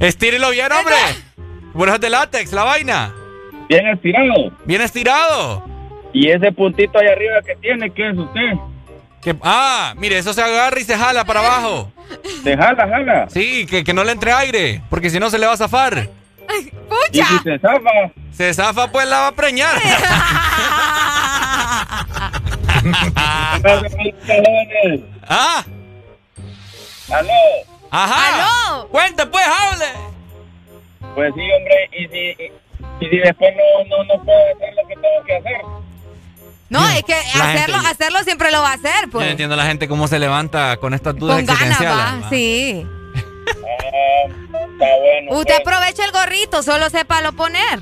Estírelo 0.00 0.50
bien, 0.50 0.70
hombre. 0.72 0.94
Es 1.94 2.00
de 2.00 2.10
látex, 2.10 2.52
la 2.52 2.64
vaina. 2.64 3.14
Bien 3.68 3.86
estirado. 3.88 4.52
Bien 4.64 4.80
estirado. 4.80 5.64
Y 6.12 6.30
ese 6.30 6.52
puntito 6.52 6.98
ahí 6.98 7.08
arriba 7.08 7.42
que 7.44 7.56
tiene, 7.56 7.90
¿qué 7.90 8.10
es 8.10 8.16
usted? 8.16 8.52
Que, 9.22 9.34
ah, 9.42 9.94
mire, 9.96 10.18
eso 10.18 10.32
se 10.32 10.42
agarra 10.42 10.78
y 10.78 10.84
se 10.84 10.96
jala 10.96 11.24
para 11.24 11.40
abajo. 11.40 11.92
¿Se 12.42 12.56
jala, 12.56 12.88
jala? 12.88 13.26
Sí, 13.30 13.66
que, 13.66 13.84
que 13.84 13.92
no 13.92 14.04
le 14.04 14.12
entre 14.12 14.32
aire, 14.32 14.82
porque 14.90 15.10
si 15.10 15.20
no 15.20 15.30
se 15.30 15.38
le 15.38 15.46
va 15.46 15.52
a 15.52 15.56
zafar. 15.56 16.08
¿Y 17.12 17.22
si 17.22 17.38
se 17.38 17.58
zafa? 17.58 17.90
Se 18.32 18.54
zafa, 18.54 18.90
pues 18.90 19.06
la 19.06 19.18
va 19.18 19.26
a 19.28 19.32
preñar. 19.32 19.76
ah, 25.28 25.64
¿Aló? 27.10 27.32
ajá. 27.90 28.86
Cuente, 28.90 29.26
pues, 29.26 29.44
hable. 29.46 29.86
Pues 31.14 31.32
sí, 31.34 31.40
hombre, 31.40 31.90
y 31.92 32.06
si, 32.08 32.52
Y 33.00 33.06
si 33.10 33.18
después 33.18 33.50
no, 33.56 33.84
no, 33.96 34.04
no 34.04 34.24
puedo 34.24 34.38
hacer 34.54 34.74
lo 34.74 34.88
que 34.88 34.94
tengo 34.94 35.24
que 35.26 35.36
hacer. 35.36 35.60
No, 36.68 36.86
es 36.90 37.02
que 37.04 37.14
La 37.38 37.50
hacerlo, 37.50 37.76
gente- 37.76 37.88
hacerlo 37.90 38.18
siempre 38.24 38.50
lo 38.52 38.60
va 38.60 38.70
a 38.72 38.74
hacer, 38.74 39.04
Yo 39.06 39.10
pues. 39.12 39.24
no 39.24 39.30
entiendo 39.30 39.54
a 39.54 39.56
la 39.58 39.64
gente 39.66 39.88
cómo 39.88 40.06
se 40.06 40.18
levanta 40.18 40.76
con 40.76 40.92
estas 40.94 41.16
dudas 41.16 41.36
Con 41.36 41.46
ganas, 41.46 41.62
existenciales. 41.62 42.24
va. 42.24 42.30
Sí. 42.30 42.86
Ah, 43.46 44.26
está 44.50 44.96
bueno. 45.00 45.32
Usted 45.38 45.54
pues. 45.62 45.66
aprovecha 45.76 46.04
el 46.04 46.12
gorrito, 46.12 46.62
solo 46.62 46.90
sepa 46.90 47.22
lo 47.22 47.32
poner. 47.32 47.80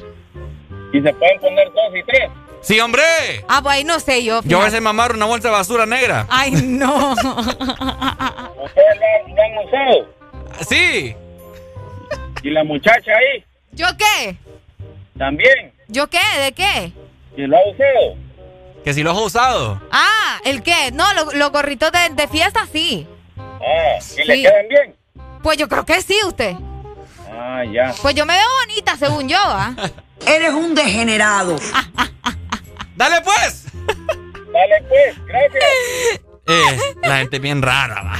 Y 0.92 1.00
se 1.02 1.12
pueden 1.14 1.40
poner 1.40 1.66
dos 1.72 1.96
y 1.98 2.02
tres. 2.04 2.30
Sí, 2.62 2.78
hombre. 2.80 3.02
Ah, 3.48 3.60
pues 3.62 3.76
ahí 3.76 3.84
no 3.84 3.98
sé 4.00 4.22
yo. 4.24 4.40
Yo 4.44 4.60
a 4.60 4.64
veces 4.64 4.80
me 4.80 4.88
amarro 4.90 5.14
una 5.14 5.26
bolsa 5.26 5.48
de 5.48 5.52
basura 5.54 5.84
negra. 5.86 6.26
Ay, 6.28 6.50
no. 6.52 7.12
¿Ustedes 7.12 8.96
lo 9.28 9.42
han 9.42 9.66
usado? 9.66 10.08
Sí. 10.68 11.14
¿Y 12.42 12.50
la 12.50 12.64
muchacha 12.64 13.10
ahí? 13.12 13.44
¿Yo 13.72 13.86
qué? 13.98 14.36
También. 15.18 15.72
¿Yo 15.88 16.06
qué? 16.08 16.18
¿De 16.40 16.52
qué? 16.52 16.92
¿Y 17.36 17.46
lo 17.46 17.56
ha 17.56 17.60
usado? 17.70 18.16
Que 18.86 18.94
si 18.94 19.02
lo 19.02 19.10
has 19.10 19.18
usado. 19.18 19.82
Ah, 19.90 20.38
¿el 20.44 20.62
qué? 20.62 20.92
No, 20.92 21.12
lo- 21.14 21.32
los 21.32 21.50
gorritos 21.50 21.90
de, 21.90 22.08
de 22.10 22.28
fiesta 22.28 22.68
sí. 22.70 23.04
Ah, 23.36 23.98
¿y 24.16 24.22
le 24.24 24.36
Sí. 24.36 24.42
quedan 24.42 24.68
bien? 24.68 24.96
Pues 25.42 25.58
yo 25.58 25.68
creo 25.68 25.84
que 25.84 26.00
sí, 26.02 26.16
usted. 26.24 26.54
Ah, 27.32 27.64
ya. 27.64 27.92
Pues 28.00 28.14
yo 28.14 28.24
me 28.24 28.34
veo 28.34 28.46
bonita, 28.64 28.96
según 28.96 29.28
yo, 29.28 29.38
¿ah? 29.40 29.74
Eres 30.24 30.50
un 30.52 30.76
degenerado. 30.76 31.56
Dale 32.94 33.22
pues. 33.22 33.64
Dale 33.74 34.84
pues, 34.88 35.26
gracias. 35.26 35.64
Eh, 36.48 36.78
la 37.02 37.16
gente 37.16 37.36
es 37.38 37.42
bien 37.42 37.60
rara, 37.60 38.02
va. 38.04 38.16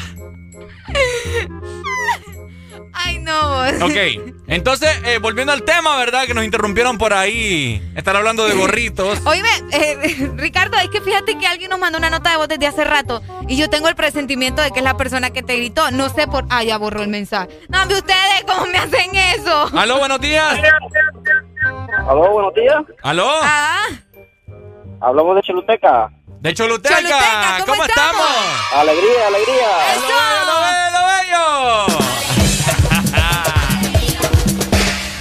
Ay, 2.98 3.18
no. 3.18 3.60
Ok, 3.85 4.32
entonces, 4.48 4.89
eh, 5.05 5.18
volviendo 5.18 5.52
al 5.52 5.62
tema, 5.62 5.97
¿verdad? 5.97 6.24
Que 6.27 6.35
nos 6.35 6.44
interrumpieron 6.44 6.97
por 6.98 7.12
ahí. 7.12 7.82
Estar 7.94 8.16
hablando 8.16 8.47
de 8.47 8.55
gorritos. 8.55 9.20
Oíme, 9.27 9.48
eh, 9.73 10.31
Ricardo, 10.36 10.78
es 10.78 10.89
que 10.89 11.01
fíjate 11.01 11.36
que 11.39 11.47
alguien 11.47 11.70
nos 11.70 11.78
mandó 11.78 11.98
una 11.98 12.10
nota 12.10 12.31
de 12.31 12.36
voz 12.39 12.48
desde 12.48 12.66
hace 12.66 12.85
rato 12.85 13.23
y 13.48 13.56
yo 13.56 13.68
tengo 13.68 13.89
el 13.89 13.94
presentimiento 13.97 14.62
de 14.62 14.70
que 14.70 14.78
es 14.78 14.85
la 14.85 14.97
persona 14.97 15.31
que 15.31 15.43
te 15.43 15.56
gritó. 15.56 15.90
No 15.90 16.09
sé 16.09 16.27
por... 16.27 16.47
Ah, 16.48 16.62
ya 16.62 16.78
borró 16.78 17.02
el 17.02 17.09
mensaje. 17.09 17.48
No, 17.68 17.82
ustedes, 17.82 18.44
¿cómo 18.47 18.66
me 18.66 18.78
hacen 18.78 19.14
eso? 19.14 19.70
Aló, 19.77 19.98
buenos 19.98 20.20
días. 20.20 20.59
Aló, 22.09 22.31
buenos 22.32 22.55
días. 22.55 22.82
Aló. 23.02 23.31
Ah, 23.43 23.86
Hablamos 25.01 25.36
de 25.36 25.43
Choluteca. 25.43 26.09
De 26.40 26.55
Choluteca. 26.55 26.97
Choluteca, 26.97 27.64
¿cómo 27.66 27.85
estamos? 27.85 28.27
Alegría, 28.74 29.27
alegría. 29.27 29.68
¡Lo 30.47 30.60
bello, 30.60 30.90
lo 30.93 31.06
bello! 31.06 32.26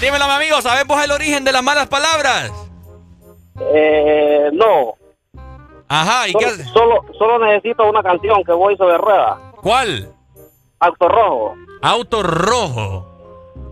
Dímelo, 0.06 0.28
mi 0.28 0.34
amigo, 0.34 0.62
¿sabes 0.62 0.86
vos 0.86 1.04
el 1.04 1.12
origen 1.12 1.44
de 1.44 1.52
las 1.52 1.64
malas 1.64 1.88
palabras? 1.88 2.52
Eh, 3.60 4.52
no. 4.54 4.94
Ajá, 5.88 6.28
¿y 6.28 6.32
solo, 6.32 6.40
qué 6.40 6.46
hace? 6.46 6.64
Solo, 6.66 7.06
solo 7.18 7.40
necesito 7.40 7.90
una 7.90 8.04
canción 8.04 8.44
que 8.44 8.52
voy 8.52 8.78
sobre 8.78 9.00
rueda. 9.00 9.40
¿Cuál? 9.64 10.14
Auto 10.80 11.10
rojo. 11.10 11.56
Auto 11.82 12.22
rojo. 12.22 13.08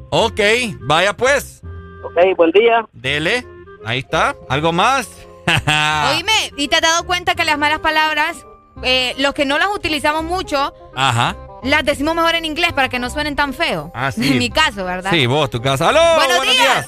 Ok, 0.10 0.40
vaya 0.80 1.16
pues. 1.16 1.62
Ok, 2.04 2.36
buen 2.36 2.50
día. 2.50 2.84
Dele. 2.94 3.46
Ahí 3.86 4.00
está. 4.00 4.36
¿Algo 4.50 4.72
más? 4.72 5.28
oíme, 6.16 6.52
¿y 6.58 6.68
te 6.68 6.78
has 6.78 6.82
dado 6.82 7.06
cuenta 7.06 7.36
que 7.36 7.46
las 7.46 7.60
malas 7.60 7.78
palabras, 7.78 8.44
eh, 8.82 9.14
los 9.20 9.36
que 9.36 9.46
no 9.46 9.60
las 9.60 9.68
utilizamos 9.68 10.24
mucho, 10.24 10.74
Ajá. 10.96 11.36
Las 11.64 11.84
decimos 11.84 12.15
mejor 12.15 12.35
en 12.35 12.45
inglés 12.45 12.73
para 12.73 12.90
que 12.90 12.99
no 12.99 13.10
suenen 13.10 13.35
tan 13.35 13.53
feos? 13.53 13.91
Ah, 13.94 14.11
sí. 14.15 14.31
En 14.31 14.38
mi 14.38 14.49
caso, 14.49 14.85
¿verdad? 14.85 15.11
Sí, 15.11 15.26
vos, 15.26 15.49
tu 15.49 15.61
casa. 15.61 15.90
¡Aló! 15.90 16.02
Buenos 16.15 16.41
días. 16.44 16.88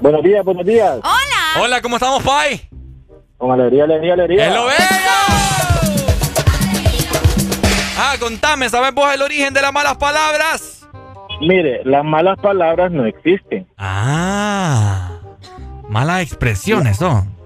Buenos 0.00 0.22
días, 0.22 0.44
buenos 0.44 0.64
días. 0.64 0.98
Hola. 1.02 1.62
Hola, 1.64 1.82
¿cómo 1.82 1.96
estamos, 1.96 2.22
Pai? 2.22 2.68
Con 3.36 3.50
alegría, 3.52 3.84
alegría, 3.84 4.14
alegría. 4.14 4.46
¡El 4.48 4.54
lo 4.54 4.66
bello! 4.66 4.78
Ah, 8.00 8.14
contame, 8.20 8.68
¿sabes 8.68 8.94
vos 8.94 9.12
el 9.12 9.22
origen 9.22 9.52
de 9.52 9.60
las 9.60 9.72
malas 9.72 9.96
palabras? 9.96 10.86
Mire, 11.40 11.82
las 11.84 12.04
malas 12.04 12.38
palabras 12.38 12.90
no 12.92 13.06
existen. 13.06 13.66
Ah. 13.76 15.18
Malas 15.88 16.22
expresiones 16.22 16.96
son. 16.98 17.37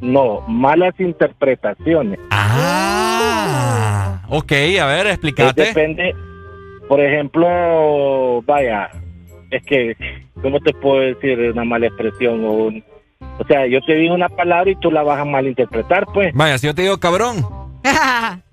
No, 0.00 0.42
malas 0.46 0.94
interpretaciones. 0.98 2.18
Ah. 2.30 4.20
Ok, 4.28 4.52
a 4.80 4.86
ver, 4.86 5.06
explícate. 5.08 5.62
Depende, 5.64 6.14
por 6.88 7.00
ejemplo, 7.00 8.42
vaya, 8.42 8.90
es 9.50 9.62
que, 9.64 9.96
¿cómo 10.42 10.60
te 10.60 10.72
puedo 10.74 11.00
decir 11.00 11.38
una 11.52 11.64
mala 11.64 11.86
expresión? 11.86 12.44
O, 12.44 12.52
un- 12.52 12.84
o 13.38 13.44
sea, 13.48 13.66
yo 13.66 13.80
te 13.82 13.94
digo 13.94 14.14
una 14.14 14.28
palabra 14.28 14.70
y 14.70 14.76
tú 14.76 14.90
la 14.90 15.02
vas 15.02 15.18
a 15.18 15.24
malinterpretar, 15.24 16.04
pues. 16.12 16.32
Vaya, 16.34 16.58
si 16.58 16.66
yo 16.66 16.74
te 16.74 16.82
digo 16.82 16.98
cabrón. 17.00 17.44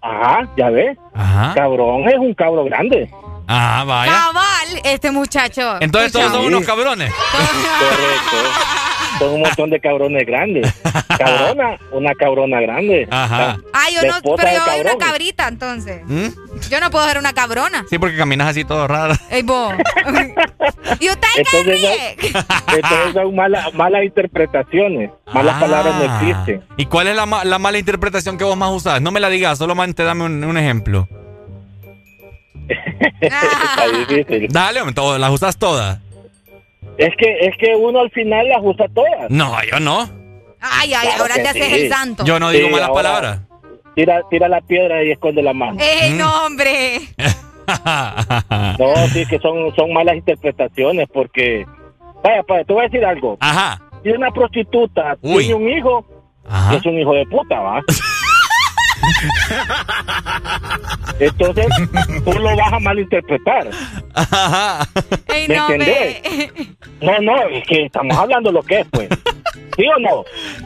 Ajá, 0.02 0.48
ya 0.58 0.70
ves. 0.70 0.98
Ajá. 1.14 1.54
Cabrón 1.54 2.08
es 2.08 2.18
un 2.18 2.34
cabro 2.34 2.64
grande. 2.64 3.10
Ah, 3.48 3.84
vaya. 3.86 4.12
Cabal, 4.12 4.82
este 4.84 5.12
muchacho. 5.12 5.76
Entonces 5.82 6.12
todos 6.12 6.32
son 6.32 6.46
unos 6.46 6.66
cabrones. 6.66 7.12
Correcto. 7.12 8.38
Son 9.20 9.34
un 9.34 9.42
montón 9.42 9.70
de 9.70 9.80
cabrones 9.80 10.26
grandes. 10.26 10.72
Cabrona, 11.18 11.80
una 11.92 12.14
cabrona 12.14 12.62
grande. 12.62 13.08
Ajá. 13.10 13.58
Ah, 13.74 13.86
yo 13.94 14.08
no, 14.08 14.36
pero 14.36 14.52
yo 14.54 14.64
soy 14.66 14.82
una 14.82 14.98
cabrita, 14.98 15.48
entonces. 15.48 16.02
¿Mm? 16.06 16.28
Yo 16.70 16.80
no 16.80 16.92
puedo 16.92 17.08
ser 17.08 17.18
una 17.18 17.34
cabrona. 17.34 17.86
Sí, 17.90 17.98
porque 17.98 18.16
caminas 18.18 18.50
así 18.50 18.64
todo 18.64 18.88
raro. 18.88 19.16
Ey, 19.32 19.42
vos. 19.42 19.74
¿Y 21.00 21.10
usted 21.10 21.28
Entonces, 21.38 21.66
ríe? 21.66 22.16
Entonces 22.22 23.14
son 23.14 23.36
malas, 23.36 23.74
malas 23.74 24.04
interpretaciones. 24.04 25.10
Malas 25.34 25.56
Ah. 25.58 25.60
palabras 25.60 25.96
no 25.96 26.04
existen. 26.30 26.64
¿Y 26.78 26.86
cuál 26.86 27.08
es 27.08 27.16
la, 27.16 27.26
la 27.44 27.58
mala 27.60 27.80
interpretación 27.80 28.38
que 28.38 28.44
vos 28.44 28.56
más 28.58 28.72
usás? 28.72 29.02
No 29.02 29.12
me 29.12 29.20
la 29.20 29.30
digas, 29.30 29.58
solamente 29.58 30.04
dame 30.04 30.24
un, 30.26 30.44
un 30.44 30.58
ejemplo. 30.58 31.08
Está 33.22 33.88
difícil. 34.08 34.48
Dale, 34.50 34.82
hombre, 34.82 34.94
todo- 34.94 35.18
las 35.18 35.32
usas 35.32 35.58
todas. 35.58 36.00
Es 36.98 37.14
que, 37.18 37.38
es 37.42 37.56
que 37.58 37.76
uno 37.76 38.00
al 38.00 38.10
final 38.12 38.48
las 38.50 38.60
usa 38.62 38.88
todas. 38.94 39.30
No, 39.30 39.54
yo 39.72 39.80
no. 39.80 40.02
Ay, 40.60 40.94
ay, 40.94 41.08
Claro 41.08 41.22
ahora 41.22 41.36
te 41.36 41.48
haces 41.48 41.66
sí. 41.68 41.74
el 41.84 41.90
santo. 41.90 42.26
Yo 42.26 42.40
no 42.40 42.50
digo 42.50 42.68
Sí, 42.68 42.74
malas 42.74 42.90
palabras. 42.90 43.40
Tira, 43.96 44.22
tira 44.30 44.48
la 44.50 44.62
piedra 44.62 45.04
y 45.04 45.12
esconde 45.12 45.42
la 45.44 45.54
mano. 45.54 45.78
Ey, 45.80 46.14
Mm. 46.14 46.18
no, 46.18 46.46
hombre. 46.46 47.00
No, 48.80 48.96
sí, 49.12 49.26
que 49.26 49.40
son, 49.40 49.76
son 49.76 49.92
malas 49.94 50.16
interpretaciones 50.16 51.08
porque... 51.14 51.66
Vaya, 52.24 52.42
padre, 52.44 52.64
te 52.66 52.74
voy 52.74 52.82
a 52.82 52.86
decir 52.88 53.06
algo. 53.06 53.38
Ajá. 53.42 53.82
Si 54.04 54.10
una 54.10 54.32
prostituta 54.32 55.18
Uy. 55.22 55.40
tiene 55.46 55.54
un 55.56 55.70
hijo, 55.70 56.06
Ajá. 56.48 56.76
es 56.76 56.86
un 56.86 56.98
hijo 56.98 57.14
de 57.14 57.26
puta, 57.26 57.60
¿va? 57.60 57.82
Entonces, 61.20 61.66
tú 62.26 62.34
lo 62.34 62.56
vas 62.56 62.74
a 62.74 62.80
malinterpretar. 62.80 63.68
Ey, 65.28 65.48
¿Me 65.48 65.56
no, 65.56 65.70
entendés? 65.72 66.22
No, 67.02 67.20
no, 67.22 67.42
es 67.50 67.66
que 67.68 67.86
estamos 67.86 68.16
hablando 68.18 68.52
lo 68.52 68.62
que 68.64 68.80
es, 68.82 68.88
pues. 68.92 69.10
¿Sí 69.76 69.86
o 69.88 70.00
no? 70.00 70.24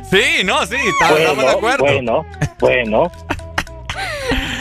Sí, 0.10 0.44
no, 0.46 0.66
sí, 0.66 0.76
está- 0.76 1.12
Bueno, 1.12 1.30
estamos 1.32 1.44
de 1.46 1.52
acuerdo. 1.52 1.84
Bueno, 1.86 2.26
bueno. 2.60 3.12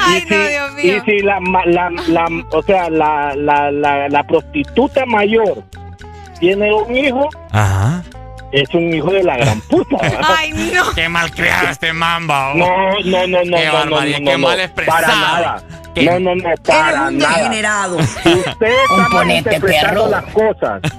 Ay, 0.03 0.25
y 0.27 0.31
no, 0.31 0.43
si, 0.43 0.49
Dios 0.49 0.75
mío. 0.75 0.97
y 0.97 1.01
si 1.11 1.19
la, 1.21 1.41
la, 1.67 1.91
la- 2.09 2.45
o 2.53 2.63
sea, 2.63 2.89
la, 2.91 3.35
la, 3.37 3.71
la, 3.71 4.09
la 4.09 4.23
prostituta 4.27 5.05
mayor 5.07 5.63
tiene 6.41 6.73
un 6.73 6.97
hijo, 6.97 7.29
Ajá. 7.53 8.03
Es 8.53 8.69
un 8.75 8.93
hijo 8.95 9.11
de 9.13 9.23
la 9.23 9.37
gran 9.37 9.61
puta. 9.63 9.97
Ay, 10.39 10.53
no. 10.75 10.93
Qué 10.95 11.09
mal 11.09 11.31
criado 11.31 11.69
este 11.69 11.93
mamba. 11.93 12.53
oh. 12.53 12.57
No, 12.57 12.67
no, 13.05 13.27
no, 13.27 13.45
no, 13.45 13.57
Qué 13.57 13.67
no, 13.67 13.73
no, 13.73 13.91
barbaridad, 13.91 14.19
no, 14.21 14.31
qué 14.31 14.39
no, 14.39 14.49
mal 14.49 14.61
expresado. 14.61 15.01
Para 15.03 15.15
nada. 15.17 15.63
Qué- 15.95 16.05
No, 16.05 16.21
no, 16.21 16.35
no, 16.37 16.55
para 16.67 17.09
un 17.09 17.19
nada. 17.19 17.37
degenerado. 17.39 17.97
Usted 17.97 18.35
está 18.63 19.09
malinterpretando 19.11 20.09
las 20.09 20.25
cosas. 20.27 20.81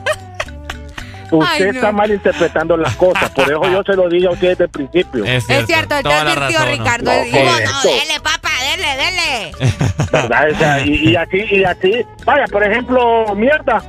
Usted 1.31 1.47
Ay, 1.49 1.61
no. 1.63 1.69
está 1.71 1.91
malinterpretando 1.93 2.75
las 2.75 2.93
cosas. 2.97 3.29
Por 3.29 3.49
eso 3.49 3.63
yo 3.71 3.81
se 3.83 3.93
lo 3.93 4.09
dije 4.09 4.27
a 4.27 4.31
usted 4.31 4.49
desde 4.49 4.63
el 4.65 4.69
principio. 4.69 5.23
Es 5.23 5.49
Es 5.49 5.65
cierto, 5.65 5.95
te 6.03 6.13
advirtió 6.13 6.59
razón, 6.59 6.67
Ricardo. 6.77 7.11
No, 7.13 7.23
Digo, 7.23 7.37
no, 7.39 7.81
dele, 7.83 8.19
papá, 8.21 8.49
dele, 8.69 8.87
dele. 8.97 9.51
¿Verdad? 10.11 10.51
O 10.51 10.57
sea, 10.57 10.81
y, 10.85 11.09
y 11.09 11.15
así, 11.15 11.37
y 11.51 11.63
así. 11.63 12.05
Vaya, 12.25 12.43
por 12.51 12.61
ejemplo, 12.65 13.33
mierda. 13.33 13.81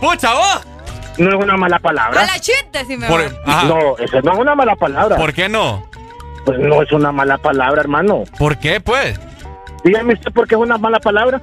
¡Pucha, 0.00 0.34
vos! 0.34 0.66
No 1.18 1.28
es 1.30 1.34
una 1.36 1.56
mala 1.56 1.78
palabra. 1.78 2.22
A 2.22 2.26
la 2.26 2.34
chute, 2.40 2.68
decime. 2.72 3.06
Por- 3.06 3.22
vos. 3.22 3.32
ajá. 3.46 3.64
No, 3.68 3.96
eso 3.98 4.20
no 4.22 4.32
es 4.32 4.38
una 4.38 4.54
mala 4.54 4.76
palabra. 4.76 5.16
¿Por 5.16 5.32
qué 5.32 5.48
no? 5.48 5.86
Pues 6.44 6.58
no 6.58 6.82
es 6.82 6.92
una 6.92 7.10
mala 7.12 7.38
palabra, 7.38 7.80
hermano. 7.80 8.24
¿Por 8.38 8.58
qué, 8.58 8.80
pues? 8.80 9.18
Dígame 9.84 10.14
usted 10.14 10.32
por 10.32 10.46
qué 10.46 10.54
es 10.54 10.60
una 10.60 10.78
mala 10.78 11.00
palabra. 11.00 11.40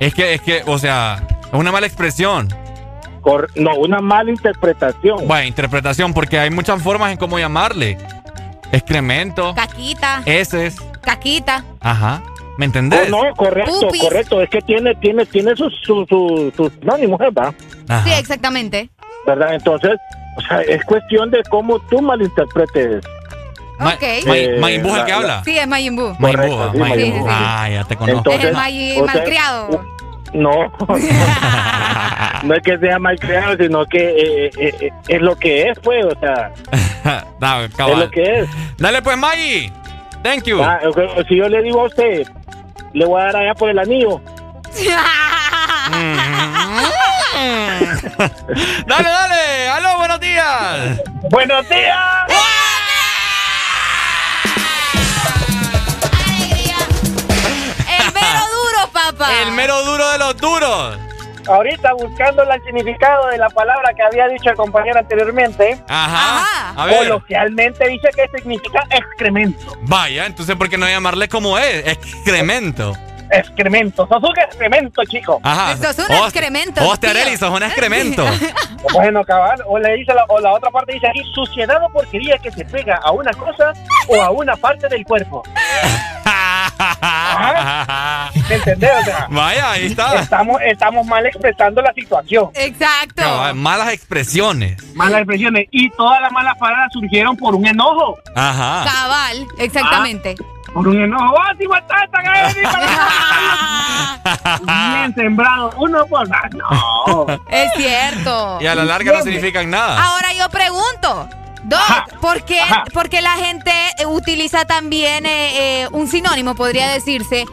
Es 0.00 0.14
que, 0.14 0.34
es 0.34 0.40
que, 0.40 0.62
o 0.66 0.78
sea, 0.78 1.22
es 1.44 1.52
una 1.52 1.72
mala 1.72 1.86
expresión. 1.86 2.48
Cor- 3.20 3.48
no, 3.54 3.74
una 3.76 4.00
mala 4.00 4.30
interpretación. 4.30 5.26
Bueno, 5.28 5.44
interpretación, 5.46 6.12
porque 6.12 6.38
hay 6.38 6.50
muchas 6.50 6.82
formas 6.82 7.12
en 7.12 7.18
cómo 7.18 7.38
llamarle. 7.38 7.98
Excremento, 8.72 9.54
Caquita, 9.54 10.22
heces, 10.24 10.76
caquita. 11.02 11.64
ajá. 11.80 12.22
¿Me 12.58 12.66
entendés? 12.66 13.08
No, 13.08 13.24
no, 13.24 13.34
correcto, 13.34 13.80
Pupis. 13.80 14.02
correcto. 14.02 14.40
Es 14.42 14.50
que 14.50 14.60
tiene, 14.62 14.94
tiene, 14.96 15.24
tiene 15.26 15.56
sus, 15.56 15.74
sus, 15.82 16.06
sus, 16.08 16.54
sus 16.54 16.72
sinónimos, 16.74 17.18
¿verdad? 17.18 17.54
Ajá. 17.88 18.04
Sí, 18.04 18.12
exactamente. 18.12 18.90
¿verdad? 19.26 19.54
Entonces, 19.54 19.92
o 20.36 20.40
sea, 20.42 20.60
es 20.62 20.84
cuestión 20.84 21.30
de 21.30 21.42
cómo 21.50 21.78
tú 21.88 22.00
malinterpretes. 22.02 23.04
Ok. 23.80 24.02
Eh, 24.02 24.58
Mayimbu 24.60 24.88
es 24.88 24.94
el 24.94 24.98
la- 25.00 25.06
que 25.06 25.12
habla. 25.12 25.42
Sí, 25.44 25.58
es. 25.58 25.66
Mayimbu, 25.66 26.06
ah, 26.08 26.14
sí, 26.16 26.22
Mayimbu. 26.22 26.78
Majin 26.78 27.18
Buu. 27.20 27.26
Ah, 27.28 27.68
ya 27.70 27.84
te 27.84 27.96
conozco. 27.96 28.18
Entonces, 28.32 28.44
Es 28.44 28.50
el 28.50 29.02
o 29.02 29.04
sea, 29.06 29.14
malcriado. 29.14 29.84
No, 30.34 30.72
no 32.44 32.54
es 32.54 32.62
que 32.62 32.78
sea 32.78 32.98
mal 32.98 33.18
creado, 33.18 33.56
sino 33.56 33.84
que 33.86 33.98
eh, 33.98 34.50
eh, 34.58 34.74
eh, 34.80 34.90
es 35.08 35.20
lo 35.20 35.36
que 35.36 35.68
es, 35.68 35.78
pues, 35.80 36.04
o 36.06 36.18
sea, 36.20 36.52
Dale, 37.38 37.66
es 37.66 37.98
lo 37.98 38.10
que 38.10 38.40
es. 38.40 38.48
Dale 38.78 39.02
pues, 39.02 39.16
Maggie. 39.18 39.70
Thank 40.22 40.44
you. 40.46 40.62
Ah, 40.62 40.80
si 41.28 41.36
yo 41.36 41.48
le 41.48 41.62
digo 41.62 41.80
a 41.80 41.86
usted, 41.86 42.26
le 42.92 43.04
voy 43.04 43.20
a 43.20 43.24
dar 43.24 43.36
allá 43.36 43.54
por 43.54 43.70
el 43.70 43.78
anillo. 43.78 44.20
dale, 48.86 49.08
dale. 49.08 49.68
Aló, 49.68 49.96
buenos 49.98 50.20
días. 50.20 51.00
Buenos 51.30 51.68
días. 51.68 51.98
El 57.88 58.12
mero 58.12 58.40
duro, 58.52 58.88
papá. 58.92 59.42
El 59.42 59.52
mero 59.52 59.84
duro 59.84 60.10
de 60.10 60.18
los 60.18 60.36
duros. 60.36 60.98
Ahorita 61.48 61.92
buscando 61.94 62.42
el 62.42 62.62
significado 62.62 63.28
de 63.28 63.38
la 63.38 63.48
palabra 63.50 63.92
que 63.94 64.02
había 64.02 64.28
dicho 64.28 64.50
el 64.50 64.56
compañero 64.56 64.98
anteriormente, 64.98 65.78
Ajá. 65.88 66.72
A 66.76 66.86
ver. 66.86 66.98
coloquialmente 66.98 67.88
dice 67.88 68.08
que 68.14 68.38
significa 68.38 68.86
excremento. 68.90 69.76
Vaya, 69.82 70.26
entonces, 70.26 70.54
¿por 70.56 70.68
qué 70.68 70.78
no 70.78 70.86
llamarle 70.88 71.28
como 71.28 71.58
es? 71.58 71.86
Excremento. 71.86 72.96
Excremento, 73.30 74.06
sos 74.08 74.22
un 74.22 74.38
excremento, 74.38 75.02
chico. 75.04 75.40
Ajá. 75.42 75.76
Sos 75.76 76.06
un 76.06 76.16
excremento. 76.16 76.80
Arely, 76.82 77.36
sos 77.36 77.50
un 77.50 77.62
excremento. 77.62 78.24
Bueno, 78.92 79.24
cabal, 79.24 79.62
o 79.66 79.78
le 79.78 79.94
dice 79.94 80.12
la, 80.12 80.24
o 80.28 80.40
la 80.40 80.52
otra 80.52 80.68
parte 80.70 80.92
dice 80.92 81.06
aquí, 81.06 81.22
suciedad 81.32 81.80
o 81.84 81.88
porquería 81.88 82.36
que 82.38 82.50
se 82.50 82.64
pega 82.64 82.96
a 82.96 83.12
una 83.12 83.30
cosa 83.32 83.72
o 84.08 84.20
a 84.20 84.30
una 84.32 84.56
parte 84.56 84.88
del 84.88 85.04
cuerpo. 85.04 85.44
¿Me 88.48 88.54
entendés? 88.54 88.90
O 89.00 89.04
sea, 89.04 89.26
Vaya, 89.30 89.70
ahí 89.72 89.86
está. 89.86 90.14
estamos, 90.20 90.60
estamos 90.64 91.06
mal 91.06 91.26
expresando 91.26 91.82
la 91.82 91.92
situación. 91.92 92.50
Exacto. 92.54 93.22
Malas 93.54 93.92
expresiones. 93.92 94.76
Malas 94.94 95.18
expresiones. 95.20 95.66
Y 95.70 95.90
todas 95.90 96.20
las 96.20 96.30
malas 96.32 96.56
palabras 96.58 96.88
surgieron 96.92 97.36
por 97.36 97.54
un 97.54 97.66
enojo. 97.66 98.18
Ajá. 98.34 98.84
Cabal, 98.84 99.46
exactamente. 99.58 100.34
Por 100.72 100.88
un 100.88 101.02
enojo. 101.02 101.34
¡Ah, 101.38 101.52
sí, 101.58 101.66
guatata, 101.66 102.18
cállate, 102.24 102.62
para- 102.62 102.88
Bien 104.98 105.14
sembrado. 105.14 105.70
Uno 105.76 106.06
por... 106.06 106.26
Ah, 106.34 106.48
no. 106.52 107.26
Es 107.50 107.70
cierto. 107.76 108.58
Y 108.60 108.66
a 108.66 108.74
la 108.74 108.84
larga 108.84 109.12
no 109.12 109.22
significan 109.22 109.68
nada. 109.70 110.02
Ahora 110.02 110.32
yo 110.32 110.48
pregunto, 110.48 111.28
Doc, 111.64 112.18
¿por 112.20 112.44
qué, 112.44 112.60
por 112.92 113.08
qué 113.08 113.20
la 113.22 113.32
gente 113.36 113.70
eh, 113.98 114.06
utiliza 114.06 114.64
también 114.64 115.24
eh, 115.26 115.82
eh, 115.82 115.88
un 115.92 116.08
sinónimo, 116.08 116.54
podría 116.54 116.88
decirse, 116.88 117.44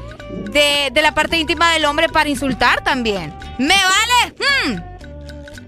de, 0.52 0.90
de 0.92 1.02
la 1.02 1.14
parte 1.14 1.38
íntima 1.38 1.72
del 1.72 1.86
hombre 1.86 2.10
para 2.10 2.28
insultar 2.30 2.84
también? 2.84 3.34
¿Me 3.60 3.76
vale? 3.76 4.36
Hmm. 4.40 4.82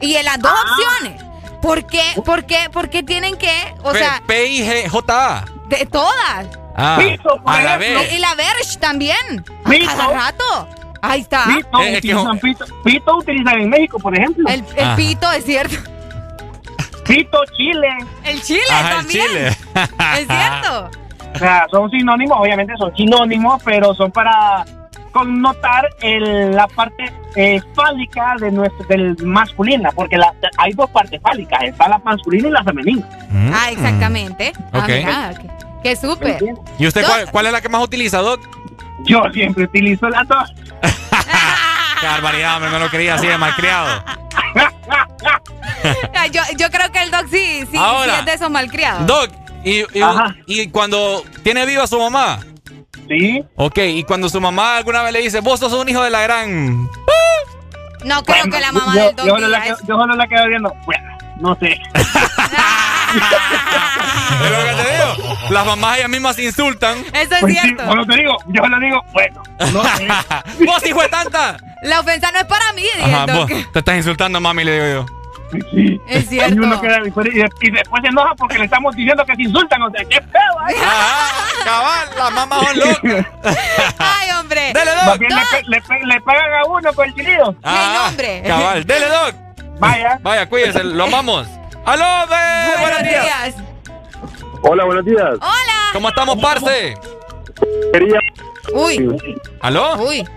Y 0.01 0.15
en 0.15 0.26
las 0.26 0.39
dos 0.39 0.51
Ah. 0.55 0.63
opciones. 0.72 1.23
¿Por 1.61 1.85
qué, 1.85 2.01
por 2.26 2.45
qué, 2.45 2.69
por 2.73 2.89
qué 2.89 3.03
tienen 3.03 3.35
que, 3.38 3.51
o 3.84 3.91
P- 3.91 3.99
sea, 3.99 4.23
P-I-G-J-A. 4.26 5.45
de 5.68 5.85
todas? 5.85 6.47
Ah, 6.76 6.99
a 7.45 7.61
la 7.61 7.76
Y, 7.76 7.80
vez. 7.80 8.13
y 8.13 8.18
la 8.18 8.34
Verge 8.34 8.77
también. 8.80 9.45
A 9.65 9.69
Pito. 9.69 9.85
cada 9.85 10.13
rato. 10.13 10.68
Ahí 11.03 11.22
está. 11.22 11.45
Pito, 11.45 11.80
Eh, 11.81 11.95
es 11.95 12.01
que- 12.01 12.15
utilizan 12.15 12.39
pito. 12.39 12.65
Pito 12.84 13.18
utilizan 13.18 13.59
en 13.61 13.69
México, 13.69 13.99
por 13.99 14.15
ejemplo. 14.18 14.47
El, 14.49 14.65
el 14.76 14.95
pito, 14.95 15.31
es 15.31 15.45
cierto. 15.45 15.76
Pito, 17.15 17.39
chile. 17.57 17.89
El 18.23 18.41
chile 18.41 18.61
Ajá, 18.71 18.99
el 18.99 19.07
chile. 19.07 19.47
Es 20.19 20.27
cierto. 20.27 20.89
O 21.33 21.38
sea, 21.39 21.65
son 21.71 21.89
sinónimos, 21.91 22.38
obviamente 22.39 22.73
son 22.77 22.95
sinónimos, 22.95 23.61
pero 23.63 23.93
son 23.95 24.11
para 24.11 24.65
connotar 25.11 25.89
el- 26.01 26.51
la 26.55 26.67
parte 26.67 27.11
eh, 27.35 27.61
fálica 27.73 28.35
de 28.39 28.51
nuestro, 28.51 28.85
del 28.88 29.15
masculina, 29.25 29.89
porque 29.95 30.17
la- 30.17 30.33
hay 30.57 30.71
dos 30.73 30.89
partes 30.89 31.21
fálicas, 31.21 31.63
está 31.63 31.88
la 31.89 31.97
masculina 31.99 32.47
y 32.49 32.51
la 32.51 32.63
femenina. 32.63 33.05
Mm. 33.29 33.51
Ah, 33.53 33.71
exactamente. 33.71 34.51
Ah, 34.73 34.79
Ok. 34.79 34.88
mira, 34.89 35.33
qué, 35.41 35.49
qué 35.83 35.95
súper. 35.95 36.43
¿Y 36.79 36.88
usted 36.88 37.05
cuál, 37.05 37.29
cuál 37.31 37.45
es 37.47 37.51
la 37.53 37.61
que 37.61 37.69
más 37.69 37.81
utiliza, 37.83 38.19
Doc? 38.19 38.39
Yo 39.05 39.21
siempre 39.33 39.63
utilizo 39.65 40.09
las 40.09 40.27
dos. 40.27 40.53
Qué 42.02 42.07
barbaridad, 42.07 42.56
hombre, 42.57 42.72
no 42.72 42.80
lo 42.80 42.90
quería 42.90 43.15
así 43.15 43.28
de 43.28 43.38
malcriado. 43.38 44.03
Yo, 46.32 46.41
yo 46.57 46.69
creo 46.69 46.91
que 46.91 47.02
el 47.02 47.10
Doc 47.11 47.26
sí, 47.32 47.65
sí, 47.72 47.78
Ahora. 47.78 48.14
sí 48.14 48.19
es 48.19 48.26
de 48.26 48.34
esos 48.34 48.49
malcriados. 48.52 49.06
Doc, 49.07 49.32
y, 49.64 49.80
y, 49.82 49.88
y 50.48 50.68
cuando 50.69 51.23
tiene 51.44 51.65
viva 51.65 51.88
su 51.88 51.99
mamá. 51.99 52.40
Sí. 53.07 53.44
Ok, 53.56 53.78
y 53.80 54.03
cuando 54.03 54.30
su 54.30 54.40
mamá 54.40 54.78
alguna 54.78 55.02
vez 55.02 55.11
le 55.14 55.19
dice, 55.22 55.40
vos 55.41 55.60
sos 55.60 55.73
un 55.73 55.90
hijo 55.90 56.03
de 56.03 56.11
la 56.11 56.22
gran. 56.22 56.88
No 58.06 58.23
creo 58.23 58.44
que 58.45 58.60
la 58.60 58.72
mamá 58.72 58.95
yo, 58.95 59.06
del 59.07 59.15
Doc 59.15 59.26
yo, 59.26 59.34
solo 59.34 59.48
la, 59.48 59.65
eso. 59.65 59.78
que- 59.78 59.88
yo 59.88 59.98
solo 59.98 60.15
la 60.15 60.28
quedo 60.28 60.48
viendo. 60.48 60.73
Bueno, 60.86 61.18
no 61.40 61.57
sé. 61.60 61.80
Es 64.41 64.49
lo 64.49 64.57
que 64.57 64.83
te 64.83 64.91
digo. 64.91 65.38
Las 65.49 65.65
mamás 65.65 65.97
ellas 65.97 66.09
mismas 66.09 66.35
se 66.35 66.43
insultan. 66.43 66.97
Eso 67.13 67.35
es 67.35 67.41
Pues 67.41 67.53
sí, 67.53 67.59
cierto. 67.59 67.85
bueno, 67.85 68.05
te 68.05 68.15
digo, 68.15 68.38
yo 68.47 68.67
le 68.67 68.85
digo, 68.85 69.01
bueno, 69.11 69.43
no 69.73 69.83
sé. 69.83 70.07
vos, 70.65 70.85
hijo 70.88 71.01
de 71.01 71.09
tanta. 71.09 71.57
La 71.83 71.99
ofensa 71.99 72.31
no 72.31 72.39
es 72.39 72.45
para 72.45 72.71
mí, 72.73 72.85
Ajá, 73.03 73.25
te 73.73 73.79
estás 73.79 73.95
insultando, 73.97 74.39
mami, 74.39 74.63
le 74.63 74.73
digo 74.73 75.05
yo. 75.05 75.21
Sí. 75.71 75.99
Es 76.07 76.23
Y, 76.23 76.27
cierto. 76.27 76.55
uno 76.63 76.79
queda, 76.79 76.99
y, 76.99 77.71
después 77.71 78.01
se 78.01 78.07
enoja 78.07 78.33
porque 78.35 78.57
le 78.57 78.65
estamos 78.65 78.95
diciendo 78.95 79.25
que 79.25 79.35
se 79.35 79.41
insultan. 79.41 79.81
O 79.81 79.91
sea, 79.91 80.05
qué 80.05 80.21
feo, 80.21 80.69
¿eh? 80.69 80.75
Ajá, 80.81 81.63
cabal, 81.65 82.09
las 82.17 82.31
mamás 82.31 82.59
son 82.67 82.79
locas. 82.79 83.25
Ay, 83.99 84.31
hombre. 84.39 84.71
Dele, 84.73 84.91
Doc. 85.05 85.19
le, 85.67 86.05
le, 86.05 86.21
pagan 86.21 86.53
a 86.53 86.67
uno 86.69 86.93
por 86.93 87.05
el 87.05 87.13
chilido. 87.13 87.53
Ah, 87.63 88.05
nombre. 88.07 88.43
Cabal, 88.47 88.85
dele, 88.85 89.07
Doc. 89.07 89.35
Vaya. 89.79 90.19
Vaya, 90.21 90.47
cuídense, 90.47 90.83
lo 90.85 91.03
amamos. 91.03 91.47
¡Aló, 91.86 92.28
ve! 92.30 92.82
Buenos 92.82 93.03
días. 93.03 93.56
Hola, 94.64 94.86
buenos 94.86 95.06
días. 95.06 95.30
Hola. 95.41 95.90
¿Cómo 95.94 96.10
estamos, 96.10 96.38
parce? 96.40 96.95
Quería. 97.94 98.20
Uy, 98.74 99.18
¿Aló? 99.62 99.95
uy. 99.98 100.28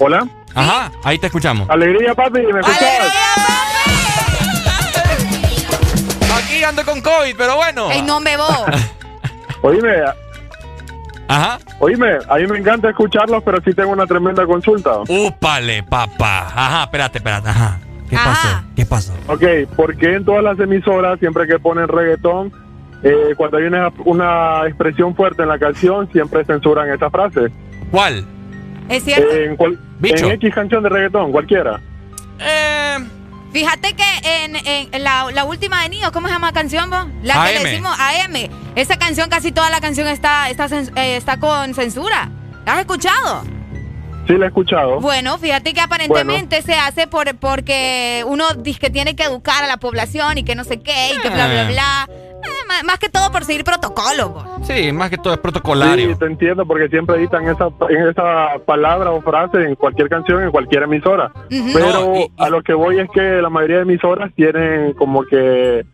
Hola. 0.00 0.26
Ajá, 0.54 0.90
ahí 1.04 1.18
te 1.18 1.26
escuchamos. 1.26 1.68
Alegría, 1.70 2.14
papi, 2.14 2.40
¿me 2.40 2.60
escuchas? 2.60 3.12
Aquí 6.36 6.64
ando 6.64 6.84
con 6.84 7.00
COVID, 7.00 7.36
pero 7.36 7.56
bueno. 7.56 7.90
Ey, 7.90 8.02
no 8.02 8.18
me 8.20 8.36
vos. 8.36 8.64
Oíme, 9.62 9.90
Ajá. 11.28 11.58
oíme, 11.80 12.18
a 12.28 12.36
mí 12.36 12.46
me 12.46 12.58
encanta 12.58 12.90
escucharlos, 12.90 13.42
pero 13.44 13.58
sí 13.64 13.74
tengo 13.74 13.90
una 13.90 14.06
tremenda 14.06 14.46
consulta. 14.46 14.98
Úpale, 15.08 15.82
papá. 15.82 16.46
Ajá, 16.54 16.82
espérate, 16.84 17.18
espérate. 17.18 17.48
Ajá. 17.48 17.78
¿Qué 18.08 18.16
Ajá. 18.16 18.30
pasó? 18.30 18.64
¿Qué 18.76 18.86
pasó? 18.86 19.12
Ok, 19.28 19.42
¿por 19.76 19.96
qué 19.96 20.14
en 20.14 20.24
todas 20.24 20.42
las 20.42 20.58
emisoras, 20.58 21.18
siempre 21.18 21.46
que 21.46 21.58
ponen 21.58 21.88
reggaetón, 21.88 22.52
eh, 23.02 23.34
cuando 23.36 23.58
hay 23.58 23.64
una, 23.64 23.90
una 24.04 24.66
expresión 24.66 25.14
fuerte 25.14 25.42
en 25.42 25.48
la 25.48 25.58
canción, 25.58 26.10
siempre 26.12 26.44
censuran 26.44 26.90
esa 26.90 27.10
frase? 27.10 27.48
¿Cuál? 27.90 28.24
Es 28.88 29.04
cierto. 29.04 29.32
En, 29.34 29.56
cual- 29.56 29.78
Bicho. 29.98 30.26
en 30.26 30.32
X 30.32 30.54
canción 30.54 30.82
de 30.82 30.88
reggaetón, 30.88 31.32
cualquiera. 31.32 31.80
Eh, 32.40 32.96
Fíjate 33.52 33.94
que 33.96 34.04
en, 34.44 34.56
en 34.92 35.02
la, 35.02 35.30
la 35.32 35.44
última 35.44 35.82
de 35.82 35.88
Nio, 35.88 36.12
¿cómo 36.12 36.26
se 36.28 36.34
llama 36.34 36.48
la 36.48 36.52
canción, 36.52 36.90
vos? 36.90 37.06
La 37.22 37.46
que 37.46 37.54
le 37.54 37.64
decimos 37.64 37.96
AM. 37.98 38.50
Esa 38.74 38.98
canción, 38.98 39.30
casi 39.30 39.52
toda 39.52 39.70
la 39.70 39.80
canción 39.80 40.06
está, 40.06 40.50
está, 40.50 40.68
cens- 40.68 40.92
eh, 40.96 41.16
está 41.16 41.38
con 41.40 41.72
censura. 41.74 42.28
¿La 42.66 42.74
has 42.74 42.80
escuchado? 42.80 43.44
Sí, 44.28 44.36
la 44.36 44.44
he 44.44 44.48
escuchado. 44.48 45.00
Bueno, 45.00 45.38
fíjate 45.38 45.72
que 45.72 45.80
aparentemente 45.80 46.60
se 46.62 46.74
hace 46.74 47.06
por 47.06 47.34
porque 47.36 48.22
uno 48.26 48.44
dice 48.58 48.78
que 48.78 48.90
tiene 48.90 49.16
que 49.16 49.24
educar 49.24 49.64
a 49.64 49.66
la 49.66 49.78
población 49.78 50.38
y 50.38 50.44
que 50.44 50.54
no 50.54 50.64
sé 50.64 50.80
qué 50.80 51.14
y 51.16 51.20
que 51.22 51.30
bla, 51.30 51.46
bla, 51.48 51.62
Ah. 51.62 51.70
bla. 52.06 52.08
Eh, 52.40 52.84
más 52.84 52.98
que 53.00 53.08
todo 53.08 53.32
por 53.32 53.44
seguir 53.44 53.64
protocolo. 53.64 54.44
sí, 54.62 54.92
más 54.92 55.10
que 55.10 55.16
todo 55.16 55.32
es 55.32 55.38
Sí, 55.38 55.42
protocolario. 55.42 56.16
te 56.16 56.26
entiendo, 56.26 56.64
porque 56.66 56.88
siempre 56.88 57.16
editan 57.16 57.48
esa, 57.48 57.68
en 57.88 58.06
esa 58.08 58.58
palabra 58.64 59.10
o 59.10 59.20
frase 59.22 59.56
en 59.64 59.74
cualquier 59.74 60.08
canción, 60.08 60.42
en 60.44 60.50
cualquier 60.52 60.82
emisora. 60.84 61.32
Pero 61.48 61.88
No, 61.92 62.14
y- 62.14 62.18
y- 62.24 62.32
a 62.38 62.48
lo 62.50 62.62
que 62.62 62.74
voy 62.74 63.00
es 63.00 63.08
que 63.12 63.20
la 63.42 63.48
mayoría 63.50 63.76
de 63.76 63.82
emisoras 63.82 64.30
tienen 64.36 64.92
como 64.92 65.24
que 65.24 65.84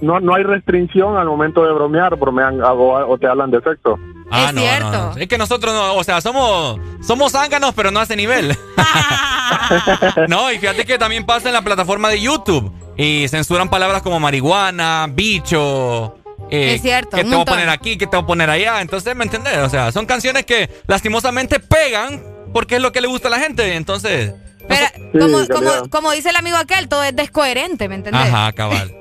no, 0.00 0.20
no 0.20 0.34
hay 0.34 0.42
restricción 0.44 1.16
al 1.16 1.26
momento 1.26 1.64
de 1.64 1.72
bromear, 1.72 2.16
bromean 2.16 2.60
o, 2.62 3.06
o 3.08 3.18
te 3.18 3.26
hablan 3.26 3.50
de 3.50 3.60
sexo. 3.62 3.98
Ah, 4.30 4.46
Es 4.48 4.54
no, 4.54 4.60
cierto. 4.60 4.90
no, 4.90 5.14
no. 5.14 5.16
Es 5.20 5.26
que 5.28 5.38
nosotros 5.38 5.72
no, 5.74 5.94
o 5.94 6.04
sea, 6.04 6.20
somos 6.20 6.78
somos 7.00 7.32
zánganos, 7.32 7.72
pero 7.74 7.90
no 7.90 8.00
a 8.00 8.02
ese 8.02 8.16
nivel. 8.16 8.56
no, 10.28 10.52
y 10.52 10.58
fíjate 10.58 10.84
que 10.84 10.98
también 10.98 11.24
pasa 11.26 11.48
en 11.48 11.54
la 11.54 11.62
plataforma 11.62 12.08
de 12.10 12.20
YouTube 12.20 12.72
y 12.96 13.26
censuran 13.28 13.68
palabras 13.68 14.02
como 14.02 14.20
marihuana, 14.20 15.06
bicho. 15.10 16.16
eh, 16.50 16.74
Es 16.74 16.82
cierto, 16.82 17.16
Que 17.16 17.22
un 17.22 17.30
te 17.30 17.36
voy 17.36 17.42
a 17.42 17.46
poner 17.46 17.68
aquí, 17.70 17.96
que 17.96 18.06
te 18.06 18.16
voy 18.16 18.24
a 18.24 18.26
poner 18.26 18.50
allá. 18.50 18.80
Entonces, 18.80 19.14
¿me 19.16 19.24
entendés? 19.24 19.58
O 19.58 19.68
sea, 19.70 19.92
son 19.92 20.06
canciones 20.06 20.44
que 20.44 20.68
lastimosamente 20.86 21.60
pegan 21.60 22.22
porque 22.52 22.76
es 22.76 22.82
lo 22.82 22.92
que 22.92 23.00
le 23.00 23.08
gusta 23.08 23.28
a 23.28 23.30
la 23.30 23.38
gente. 23.38 23.74
Entonces, 23.76 24.34
Pero, 24.68 24.86
como, 25.26 25.46
como, 25.48 25.88
como, 25.90 26.10
dice 26.12 26.30
el 26.30 26.36
amigo 26.36 26.56
aquel, 26.56 26.88
todo 26.88 27.02
es 27.04 27.14
descoherente, 27.14 27.88
¿me 27.88 27.94
entendés? 27.96 28.22
Ajá, 28.22 28.52
cabal. 28.52 28.94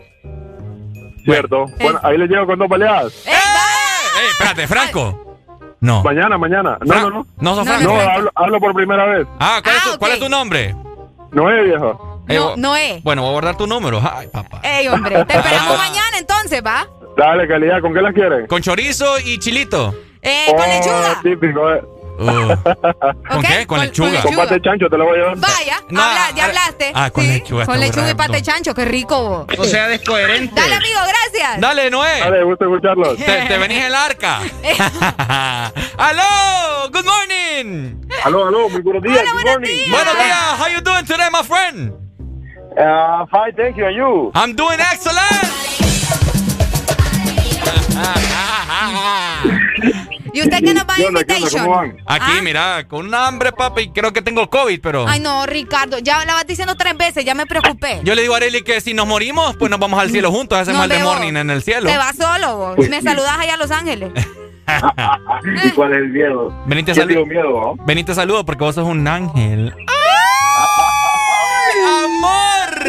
Cierto. 1.34 1.66
Bueno, 1.80 2.00
ahí 2.04 2.18
le 2.18 2.28
llego 2.28 2.46
con 2.46 2.60
dos 2.60 2.70
baleadas. 2.70 3.14
¡Eh! 3.26 3.32
¡Eh! 3.32 4.30
Espérate, 4.32 4.68
Franco. 4.68 5.38
No. 5.80 6.04
Mañana, 6.04 6.38
mañana. 6.38 6.78
No, 6.86 6.96
no, 6.96 7.10
no. 7.10 7.28
No, 7.38 7.56
no, 7.56 7.64
no 7.64 8.00
hablo, 8.00 8.32
hablo, 8.34 8.60
por 8.60 8.74
primera 8.74 9.06
vez. 9.06 9.28
Ah, 9.40 9.60
¿cuál, 9.64 9.76
es, 9.76 9.84
tu, 9.84 9.90
ah, 9.90 9.96
¿cuál 10.00 10.12
es 10.14 10.20
tu 10.20 10.30
nombre? 10.30 10.76
Noé, 11.32 11.64
viejo. 11.64 12.24
No, 12.28 12.58
Noé. 12.58 13.02
Bueno, 13.04 13.22
voy 13.22 13.30
a 13.30 13.34
guardar 13.34 13.58
tu 13.58 13.68
número. 13.68 14.02
Ay, 14.02 14.28
papá. 14.28 14.62
Ey, 14.64 14.88
hombre, 14.88 15.24
te 15.26 15.38
esperamos 15.38 15.78
mañana 15.78 16.18
entonces, 16.18 16.62
¿va? 16.66 16.88
Dale, 17.18 17.48
calidad. 17.48 17.82
¿Con 17.82 17.94
qué 17.94 18.02
la 18.02 18.14
quieres? 18.14 18.48
Con 18.48 18.62
chorizo 18.62 19.20
y 19.20 19.38
chilito. 19.40 19.94
Eh, 20.22 20.48
con 20.48 20.62
oh, 20.62 20.68
lechuga. 20.68 21.22
Típico, 21.22 21.74
eh. 21.74 21.82
Uh. 22.20 22.56
¿Con 23.30 23.44
qué? 23.44 23.68
Con, 23.68 23.80
lechuga. 23.80 24.22
Con 24.22 24.36
pate 24.36 24.62
chancho 24.62 24.90
te 24.90 24.98
lo 24.98 25.06
voy 25.06 25.20
a 25.20 25.22
llevar. 25.22 25.38
Vaya, 25.38 26.32
ya 26.36 26.46
hablaste. 26.46 26.92
Ah, 26.94 27.10
con 27.12 27.28
lechuga. 27.28 27.66
Con 27.66 27.80
lechuga 27.80 28.10
y 28.10 28.16
pate 28.16 28.42
chancho, 28.42 28.74
qué 28.74 28.86
rico. 28.86 29.46
O 29.58 29.64
sea, 29.66 29.88
descoherente. 29.88 30.54
Dale, 30.56 30.76
amigo, 30.76 31.00
gracias. 31.08 31.62
Dale, 31.62 31.90
Noé. 31.92 32.20
Dale, 32.20 32.44
gusto 32.44 32.66
escucharlos. 32.66 33.18
Te, 33.18 33.46
te 33.48 33.58
venís 33.58 33.84
el 33.84 33.94
arca. 33.94 34.40
¡Aló! 35.98 36.90
Good 36.92 37.06
morning. 37.06 38.08
Aló, 38.24 38.48
aló, 38.48 38.70
muy 38.70 38.82
buenos 38.82 39.04
días. 39.04 39.20
Hola, 39.22 39.34
buenos 39.34 39.62
días. 39.62 39.90
Buenos 39.92 40.14
días. 40.16 40.60
How 40.60 40.68
you 40.70 40.82
doing 40.82 41.06
today, 41.06 41.30
my 41.32 41.44
friend? 41.44 41.94
Uh, 42.78 43.26
fine, 43.28 43.54
thank 43.56 43.76
you. 43.76 43.86
And 43.86 43.96
you? 43.96 44.32
I'm 44.34 44.56
doing 44.56 44.80
excellent. 44.80 45.18
¿Y 50.38 50.42
usted 50.42 50.60
qué 50.64 50.72
nos 50.72 50.86
va 50.86 50.94
a 50.94 51.02
invitation? 51.02 51.98
Aquí, 52.06 52.32
¿Ah? 52.38 52.42
mira, 52.44 52.88
con 52.88 53.08
un 53.08 53.16
hambre, 53.16 53.52
papi, 53.52 53.90
creo 53.90 54.14
que 54.14 54.22
tengo 54.22 54.48
COVID, 54.48 54.80
pero... 54.82 55.08
Ay, 55.08 55.20
no, 55.20 55.48
Ricardo, 55.48 55.98
ya 55.98 56.24
la 56.26 56.36
vas 56.36 56.46
diciendo 56.46 56.76
tres 56.76 56.96
veces, 56.96 57.26
ya 57.26 57.34
me 57.34 57.48
preocupé. 57.48 58.02
Yo 58.04 58.14
le 58.14 58.22
digo 58.22 58.36
a 58.36 58.38
Arely 58.38 58.62
que 58.62 58.80
si 58.80 58.94
nos 58.94 59.08
morimos, 59.08 59.58
pues 59.58 59.72
nos 59.72 59.80
vamos 59.80 60.00
al 60.00 60.12
cielo 60.12 60.32
juntos, 60.32 60.60
hacemos 60.60 60.84
el 60.84 60.90
de 60.90 61.00
morning 61.00 61.38
en 61.38 61.50
el 61.50 61.64
cielo. 61.64 61.90
Te 61.90 61.98
vas 61.98 62.16
solo, 62.16 62.56
vos. 62.56 62.76
Pues 62.76 62.88
me 62.88 63.02
saludas 63.02 63.36
allá 63.36 63.56
a 63.56 63.58
Los 63.58 63.72
Ángeles. 63.72 64.12
¿Y 65.66 65.70
cuál 65.72 65.94
es 65.94 65.98
el 65.98 66.10
miedo? 66.10 66.54
Venite 66.68 66.94
saludo. 66.94 67.26
miedo, 67.26 67.76
Venite 67.88 68.14
saludo 68.14 68.46
porque 68.46 68.64
vos 68.64 68.76
sos 68.76 68.86
un 68.86 69.08
ángel. 69.08 69.74
¡Ay, 69.88 71.80
amor! 72.06 72.84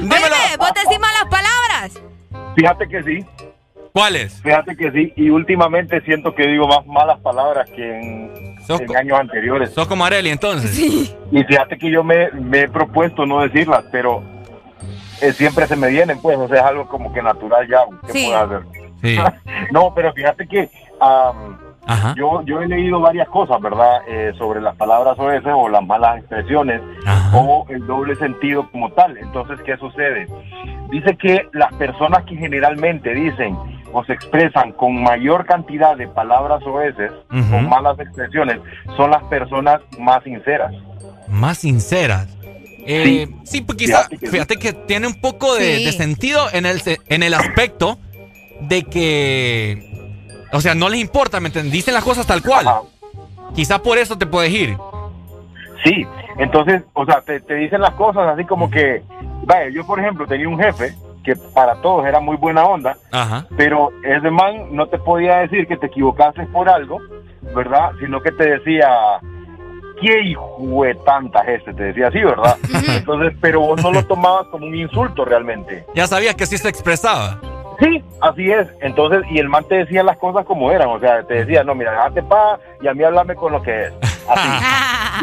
Dímelo. 0.00 0.26
¿vos 0.58 0.70
decís 0.74 0.98
malas 0.98 1.26
palabras? 1.28 2.00
Fíjate 2.56 2.88
que 2.88 3.02
sí. 3.02 3.26
¿Cuáles? 3.96 4.42
Fíjate 4.42 4.76
que 4.76 4.92
sí, 4.92 5.14
y 5.16 5.30
últimamente 5.30 6.02
siento 6.02 6.34
que 6.34 6.46
digo 6.46 6.68
más 6.68 6.86
malas 6.86 7.18
palabras 7.20 7.66
que 7.70 7.98
en, 7.98 8.30
años 8.94 9.18
anteriores. 9.18 9.70
¿Sos 9.70 9.88
como 9.88 10.04
Areli 10.04 10.28
entonces? 10.28 10.72
Sí. 10.72 11.16
Y 11.32 11.42
fíjate 11.44 11.78
que 11.78 11.90
yo 11.90 12.04
me, 12.04 12.24
he 12.52 12.68
propuesto 12.68 13.24
no 13.24 13.40
decirlas, 13.40 13.86
pero 13.90 14.22
eh, 15.22 15.32
siempre 15.32 15.66
se 15.66 15.76
me 15.76 15.88
vienen, 15.88 16.20
pues, 16.20 16.36
o 16.36 16.46
sea, 16.46 16.58
es 16.58 16.64
algo 16.64 16.86
como 16.86 17.10
que 17.10 17.22
natural 17.22 17.66
ya, 17.70 17.78
¿qué 18.06 18.12
sí. 18.12 18.26
puedo 18.26 18.38
hacer? 18.38 18.60
Sí. 19.00 19.16
no, 19.72 19.94
pero 19.94 20.12
fíjate 20.12 20.46
que 20.46 20.68
yo, 22.16 22.42
yo 22.42 22.60
he 22.60 22.68
leído 22.68 23.00
varias 23.00 23.28
cosas, 23.28 23.60
¿verdad? 23.60 24.00
Eh, 24.08 24.32
sobre 24.38 24.60
las 24.60 24.76
palabras 24.76 25.18
o 25.18 25.30
ese 25.30 25.50
o 25.50 25.68
las 25.68 25.84
malas 25.86 26.18
expresiones 26.18 26.80
o 27.32 27.66
el 27.68 27.86
doble 27.86 28.16
sentido 28.16 28.68
como 28.70 28.90
tal. 28.92 29.16
Entonces, 29.16 29.60
¿qué 29.64 29.76
sucede? 29.76 30.26
Dice 30.90 31.16
que 31.16 31.48
las 31.52 31.72
personas 31.74 32.24
que 32.24 32.36
generalmente 32.36 33.14
dicen 33.14 33.56
o 33.92 34.04
se 34.04 34.12
expresan 34.12 34.72
con 34.72 35.02
mayor 35.02 35.46
cantidad 35.46 35.96
de 35.96 36.08
palabras 36.08 36.60
o 36.66 36.74
veces, 36.74 37.12
con 37.28 37.68
malas 37.68 37.98
expresiones, 37.98 38.58
son 38.96 39.10
las 39.10 39.22
personas 39.24 39.80
más 39.98 40.22
sinceras. 40.24 40.72
Más 41.28 41.58
sinceras. 41.58 42.28
Eh, 42.88 43.28
sí, 43.44 43.62
pues 43.62 43.78
quizá, 43.78 44.08
fíjate, 44.08 44.56
que, 44.58 44.72
tiene 44.72 45.08
un 45.08 45.20
poco 45.20 45.54
de, 45.56 45.90
sentido 45.92 46.46
en 46.52 46.66
el, 46.66 46.80
en 47.08 47.22
el 47.22 47.34
aspecto 47.34 47.98
de 48.60 48.84
que, 48.84 49.95
o 50.52 50.60
sea, 50.60 50.74
no 50.74 50.88
les 50.88 51.00
importa, 51.00 51.40
¿me 51.40 51.48
entiendes? 51.48 51.72
Dicen 51.72 51.94
las 51.94 52.04
cosas 52.04 52.26
tal 52.26 52.42
cual. 52.42 52.66
Quizá 53.54 53.82
por 53.82 53.98
eso 53.98 54.16
te 54.18 54.26
puedes 54.26 54.52
ir. 54.52 54.76
Sí, 55.84 56.06
entonces, 56.38 56.82
o 56.94 57.04
sea, 57.04 57.20
te, 57.20 57.40
te 57.40 57.54
dicen 57.54 57.80
las 57.80 57.92
cosas 57.92 58.28
así 58.28 58.44
como 58.44 58.70
que, 58.70 59.02
vaya, 59.44 59.68
yo 59.70 59.86
por 59.86 60.00
ejemplo 60.00 60.26
tenía 60.26 60.48
un 60.48 60.58
jefe 60.58 60.94
que 61.26 61.34
para 61.54 61.74
todos 61.82 62.06
era 62.06 62.20
muy 62.20 62.36
buena 62.36 62.64
onda, 62.64 62.96
pero 63.56 63.90
ese 64.04 64.30
man 64.30 64.68
no 64.70 64.86
te 64.86 64.98
podía 64.98 65.38
decir 65.38 65.66
que 65.66 65.76
te 65.76 65.86
equivocaste 65.86 66.46
por 66.46 66.68
algo, 66.68 67.00
¿verdad? 67.54 67.90
Sino 67.98 68.20
que 68.20 68.30
te 68.30 68.48
decía, 68.48 68.88
¿qué 70.00 70.22
hijo 70.22 70.84
de 70.84 70.94
tanta 71.04 71.44
gente? 71.44 71.74
Te 71.74 71.82
decía 71.82 72.08
así, 72.08 72.20
¿verdad? 72.20 72.56
Entonces, 72.88 73.36
pero 73.40 73.60
vos 73.60 73.82
no 73.82 73.90
lo 73.90 74.04
tomabas 74.06 74.46
como 74.48 74.66
un 74.66 74.76
insulto 74.76 75.24
realmente. 75.24 75.84
Ya 75.94 76.06
sabías 76.06 76.36
que 76.36 76.44
así 76.44 76.58
se 76.58 76.68
expresaba. 76.68 77.40
Sí, 77.78 78.02
así 78.20 78.50
es. 78.50 78.68
Entonces, 78.80 79.22
y 79.30 79.38
el 79.38 79.48
man 79.48 79.64
te 79.68 79.76
decía 79.76 80.02
las 80.02 80.16
cosas 80.16 80.44
como 80.44 80.70
eran. 80.70 80.88
O 80.88 81.00
sea, 81.00 81.22
te 81.24 81.44
decía, 81.44 81.64
no, 81.64 81.74
mira, 81.74 81.92
déjate 81.92 82.22
pa 82.22 82.58
y 82.80 82.88
a 82.88 82.94
mí 82.94 83.04
háblame 83.04 83.34
con 83.34 83.52
lo 83.52 83.62
que 83.62 83.84
es. 83.84 83.92
Así. 84.28 84.48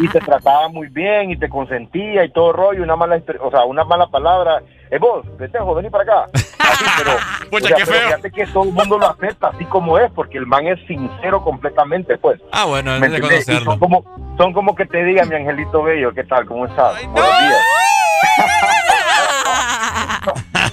y 0.04 0.08
te 0.08 0.20
trataba 0.20 0.68
muy 0.68 0.88
bien 0.88 1.30
y 1.30 1.36
te 1.36 1.48
consentía 1.48 2.24
y 2.24 2.30
todo 2.30 2.52
rollo. 2.52 2.82
Una 2.82 2.96
mala, 2.96 3.20
o 3.40 3.50
sea, 3.50 3.64
una 3.64 3.84
mala 3.84 4.06
palabra. 4.06 4.62
Es 4.90 5.00
vos, 5.00 5.26
Petejo, 5.38 5.74
vení 5.74 5.90
para 5.90 6.04
acá. 6.04 6.26
Así, 6.58 6.84
pero, 6.98 7.16
Pucha, 7.50 7.74
qué 7.74 7.86
feo. 7.86 8.00
fíjate 8.00 8.30
que 8.30 8.46
todo 8.46 8.64
el 8.64 8.72
mundo 8.72 8.98
lo 8.98 9.08
acepta 9.08 9.48
así 9.48 9.64
como 9.64 9.98
es, 9.98 10.10
porque 10.12 10.38
el 10.38 10.46
man 10.46 10.66
es 10.66 10.78
sincero 10.86 11.42
completamente, 11.42 12.16
pues. 12.18 12.40
Ah, 12.52 12.64
bueno, 12.66 12.94
es 12.94 13.00
de 13.00 13.20
conocerlo. 13.20 13.64
Son 13.64 13.78
como, 13.78 14.04
son 14.38 14.52
como 14.52 14.74
que 14.74 14.86
te 14.86 15.02
diga, 15.04 15.24
mi 15.24 15.34
angelito 15.34 15.82
bello, 15.82 16.12
¿qué 16.12 16.24
tal? 16.24 16.46
¿Cómo 16.46 16.66
estás? 16.66 16.94
Buenos 17.06 17.38
días. 17.40 18.70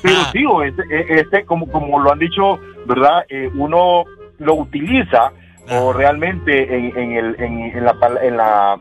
Pero 0.01 0.17
digo, 0.33 0.63
este, 0.63 0.83
este, 1.19 1.45
como, 1.45 1.67
como 1.67 1.99
lo 1.99 2.11
han 2.11 2.19
dicho, 2.19 2.59
¿verdad? 2.85 3.23
Eh, 3.29 3.49
uno 3.55 4.03
lo 4.39 4.55
utiliza 4.55 5.31
o 5.69 5.93
realmente 5.93 6.75
en, 6.75 6.97
en, 6.97 7.11
el, 7.13 7.35
en, 7.39 7.85
la, 7.85 7.95
en, 8.21 8.37
la 8.37 8.79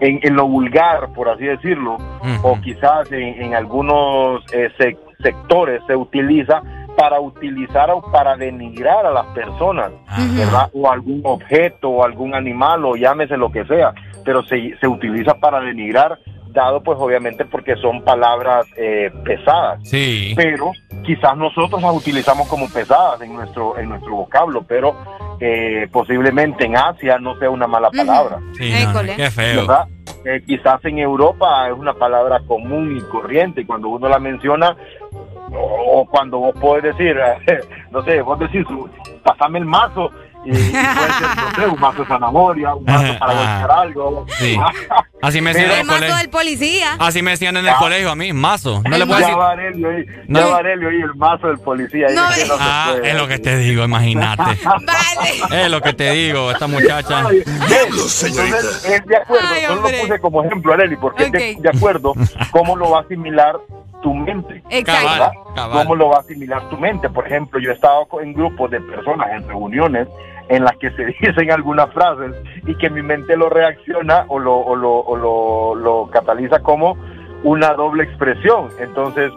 en, 0.00 0.34
lo 0.34 0.48
vulgar, 0.48 1.12
por 1.14 1.28
así 1.28 1.44
decirlo, 1.44 1.96
o 2.42 2.60
quizás 2.60 3.10
en, 3.12 3.54
algunos 3.54 4.44
eh, 4.52 4.70
sectores 5.22 5.82
se 5.86 5.96
utiliza 5.96 6.62
para 6.96 7.20
utilizar 7.20 7.90
o 7.90 8.02
para 8.02 8.36
denigrar 8.36 9.06
a 9.06 9.10
las 9.10 9.26
personas, 9.26 9.92
¿verdad? 10.36 10.70
O 10.72 10.90
algún 10.90 11.22
objeto 11.24 11.88
o 11.88 12.04
algún 12.04 12.34
animal 12.34 12.84
o 12.84 12.96
llámese 12.96 13.36
lo 13.36 13.50
que 13.50 13.64
sea, 13.64 13.92
pero 14.24 14.42
se, 14.44 14.76
se 14.80 14.86
utiliza 14.86 15.34
para 15.34 15.60
denigrar 15.60 16.18
dado 16.54 16.82
pues 16.82 16.98
obviamente 16.98 17.44
porque 17.44 17.76
son 17.76 18.02
palabras 18.02 18.66
eh, 18.76 19.10
pesadas. 19.24 19.80
Sí. 19.82 20.32
Pero 20.36 20.72
quizás 21.04 21.36
nosotros 21.36 21.82
las 21.82 21.94
utilizamos 21.94 22.48
como 22.48 22.68
pesadas 22.70 23.20
en 23.20 23.34
nuestro 23.34 23.76
en 23.76 23.90
nuestro 23.90 24.16
vocablo, 24.16 24.64
pero 24.66 24.96
eh, 25.40 25.88
posiblemente 25.92 26.64
en 26.64 26.76
Asia 26.76 27.18
no 27.18 27.38
sea 27.38 27.50
una 27.50 27.66
mala 27.66 27.90
palabra. 27.90 28.38
Sí, 28.56 28.72
qué 29.16 29.30
feo. 29.30 29.66
Eh, 30.24 30.42
quizás 30.46 30.82
en 30.86 30.98
Europa 30.98 31.68
es 31.68 31.74
una 31.74 31.92
palabra 31.92 32.40
común 32.46 32.96
y 32.96 33.00
corriente 33.10 33.60
y 33.60 33.66
cuando 33.66 33.88
uno 33.88 34.08
la 34.08 34.18
menciona 34.18 34.74
o, 35.52 36.06
cuando 36.10 36.38
vos 36.38 36.54
podés 36.58 36.84
decir, 36.84 37.16
no 37.90 38.02
sé, 38.04 38.22
vos 38.22 38.38
decís, 38.38 38.64
pasame 39.22 39.58
el 39.58 39.66
mazo 39.66 40.10
y, 40.44 40.50
puede 40.50 40.62
ser, 40.72 41.36
no 41.36 41.54
sé, 41.54 41.68
un 41.68 41.80
mazo 41.80 42.02
de 42.02 42.08
zanahoria, 42.08 42.74
un 42.74 42.84
mazo 42.84 43.14
para 43.18 43.34
golpear 43.34 43.70
algo. 43.70 44.26
Sí. 44.38 44.58
Así 45.22 45.40
me 45.40 45.54
decían 45.54 45.70
en 45.70 45.78
el 45.78 45.86
mazo 45.86 46.16
del 46.16 46.28
policía. 46.28 46.96
Así 46.98 47.22
me 47.22 47.30
decían 47.30 47.56
en 47.56 47.66
el 47.66 47.74
colegio 47.76 48.10
a 48.10 48.14
mí, 48.14 48.32
mazo. 48.32 48.82
No 48.84 48.98
le 48.98 49.06
puedo 49.06 49.20
decir. 49.20 49.34
Varelio, 49.34 49.88
no. 50.28 50.40
Ya 50.40 50.46
Varelio 50.46 50.92
y 50.92 51.00
el 51.02 51.14
mazo 51.14 51.46
del 51.46 51.58
policía. 51.58 52.08
No, 52.14 52.28
es, 52.30 52.46
no 52.46 52.54
ah, 52.58 52.94
es 53.02 53.14
lo 53.14 53.26
que 53.26 53.38
te 53.38 53.56
digo, 53.56 53.84
imagínate. 53.84 54.42
vale. 54.64 55.64
Es 55.64 55.70
lo 55.70 55.80
que 55.80 55.94
te 55.94 56.10
digo, 56.12 56.50
esta 56.50 56.66
muchacha. 56.66 57.24
Entonces, 57.30 58.84
es 58.84 59.06
de 59.06 59.16
acuerdo, 59.16 59.48
Ay, 59.50 59.62
no 59.68 59.74
lo 59.76 59.88
puse 59.88 60.20
como 60.20 60.44
ejemplo, 60.44 60.72
Areli, 60.74 60.96
porque 60.96 61.24
okay. 61.24 61.50
es 61.52 61.56
de, 61.56 61.62
de 61.62 61.76
acuerdo 61.76 62.12
cómo 62.50 62.76
lo 62.76 62.90
va 62.90 62.98
a 62.98 63.02
asimilar 63.02 63.56
tu 64.04 64.14
mente. 64.14 64.62
Exacto. 64.70 65.32
¿Cómo 65.72 65.96
lo 65.96 66.10
va 66.10 66.18
a 66.18 66.20
asimilar 66.20 66.68
tu 66.68 66.76
mente? 66.76 67.08
Por 67.08 67.26
ejemplo, 67.26 67.58
yo 67.58 67.70
he 67.70 67.74
estado 67.74 68.06
en 68.20 68.34
grupos 68.34 68.70
de 68.70 68.80
personas, 68.82 69.28
en 69.32 69.48
reuniones, 69.48 70.06
en 70.48 70.64
las 70.64 70.76
que 70.78 70.90
se 70.92 71.04
dicen 71.20 71.50
algunas 71.50 71.92
frases 71.92 72.34
y 72.66 72.74
que 72.76 72.90
mi 72.90 73.02
mente 73.02 73.36
lo 73.36 73.48
reacciona 73.48 74.24
o 74.28 74.38
lo, 74.38 74.56
o 74.56 74.76
lo, 74.76 74.92
o 75.00 75.16
lo, 75.16 75.74
lo 75.74 76.10
cataliza 76.10 76.60
como 76.60 76.96
una 77.42 77.74
doble 77.74 78.04
expresión. 78.04 78.70
Entonces, 78.78 79.30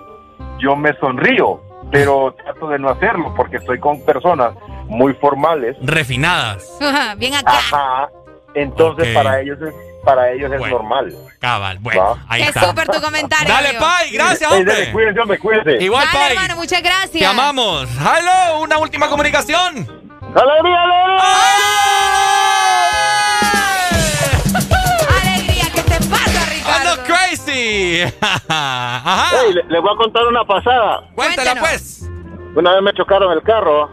yo 0.60 0.76
me 0.76 0.94
sonrío, 0.98 1.62
pero 1.92 2.34
trato 2.44 2.68
de 2.70 2.80
no 2.80 2.90
hacerlo 2.90 3.34
porque 3.36 3.58
estoy 3.58 3.80
con 3.80 4.04
personas 4.06 4.54
muy 4.88 5.14
formales. 5.16 5.76
Refinadas. 5.82 6.78
Bien 7.18 7.36
acá. 7.36 7.52
Ajá. 7.58 8.10
Entonces, 8.54 9.14
para 9.14 9.40
ellos 9.42 9.62
es 9.62 9.74
para 10.04 10.32
ellos 10.32 10.50
es 10.54 10.62
normal. 10.72 11.14
Cabal, 11.40 11.80
bueno, 11.82 12.18
ahí 12.30 12.42
Qué 12.42 12.48
está. 12.48 12.70
súper 12.70 12.88
tu 12.88 13.02
comentario. 13.02 13.54
Dale, 13.54 13.74
Pai, 13.78 14.10
gracias, 14.10 14.50
hombre. 14.50 14.74
Dale, 14.74 14.92
cuídense, 14.94 15.20
hombre, 15.20 15.38
cuídense. 15.38 15.84
Igual, 15.84 16.06
Dale, 16.06 16.18
Pai. 16.18 16.32
hermano, 16.36 16.56
muchas 16.56 16.82
gracias. 16.82 17.12
Te 17.12 17.26
amamos. 17.26 17.90
Hello, 18.00 18.62
una 18.64 18.78
última 18.78 19.10
comunicación. 19.10 20.07
¡Alegría, 20.36 20.82
alegría! 20.84 21.24
¡Alegría! 25.22 25.66
¿Qué 25.74 25.82
te 25.84 25.98
pasa, 26.10 26.46
Ricardo? 26.50 27.04
Eh, 27.60 28.14
ajá. 28.22 29.30
Hey, 29.32 29.54
le, 29.54 29.64
le 29.64 29.80
voy 29.80 29.92
a 29.94 29.98
contar 29.98 30.26
una 30.28 30.44
pasada. 30.46 31.02
Cuéntala 31.16 31.56
pues. 31.56 32.04
Una 32.56 32.74
vez 32.74 32.82
me 32.82 32.94
chocaron 32.94 33.32
el 33.34 33.44
carro 33.44 33.90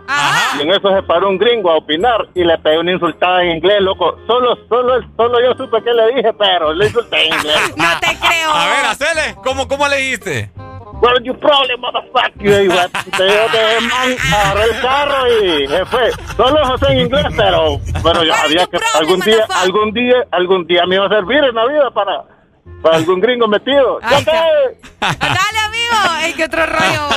y 0.58 0.62
en 0.62 0.70
eso 0.70 0.88
se 0.94 1.02
paró 1.02 1.28
un 1.28 1.36
gringo 1.36 1.70
a 1.70 1.76
opinar 1.76 2.28
y 2.34 2.44
le 2.44 2.56
pegué 2.58 2.78
una 2.78 2.92
insultada 2.92 3.42
en 3.42 3.56
inglés, 3.56 3.80
loco. 3.82 4.16
Solo, 4.26 4.56
solo, 4.70 5.02
solo 5.16 5.38
yo 5.42 5.54
supe 5.54 5.82
qué 5.82 5.92
le 5.92 6.14
dije, 6.14 6.32
pero 6.32 6.72
le 6.72 6.86
insulté 6.86 7.26
en 7.26 7.34
inglés. 7.34 7.56
No 7.76 8.00
te 8.00 8.16
creo. 8.26 8.50
A 8.52 8.66
ver, 8.68 8.84
hacele. 8.86 9.34
¿Cómo, 9.44 9.68
cómo 9.68 9.86
le 9.88 9.96
dijiste? 9.98 10.50
What 11.04 11.22
you 11.22 11.34
problem, 11.38 11.80
motherfucker? 11.80 12.64
Y 12.64 12.68
what- 12.68 12.90
te 13.16 13.24
digo 13.24 13.44
que 13.52 13.80
man, 13.86 14.16
agarré 14.32 14.64
el 14.64 14.80
carro 14.80 15.28
y 15.44 15.66
se 15.68 15.84
fue. 15.86 16.10
Solo 16.36 16.64
José 16.64 16.86
en 16.92 16.98
inglés, 17.00 17.26
pero 17.36 17.78
bueno, 18.02 18.24
yo 18.24 18.34
sabía 18.34 18.66
que 18.66 18.78
algún 18.94 19.20
día, 19.20 19.46
algún 19.62 19.92
día, 19.92 20.14
algún 20.30 20.66
día 20.66 20.86
me 20.86 20.94
iba 20.96 21.06
a 21.06 21.08
servir 21.10 21.44
en 21.44 21.54
la 21.54 21.66
vida 21.66 21.90
para, 21.92 22.24
para 22.82 22.96
algún 22.96 23.20
gringo 23.20 23.46
metido. 23.48 24.00
¡Ya 24.00 24.16
Ay! 24.16 24.24
Dale, 25.00 25.58
amigo. 25.66 26.14
Ey, 26.22 26.32
qué 26.32 26.44
otro 26.44 26.64
rollo. 26.64 27.08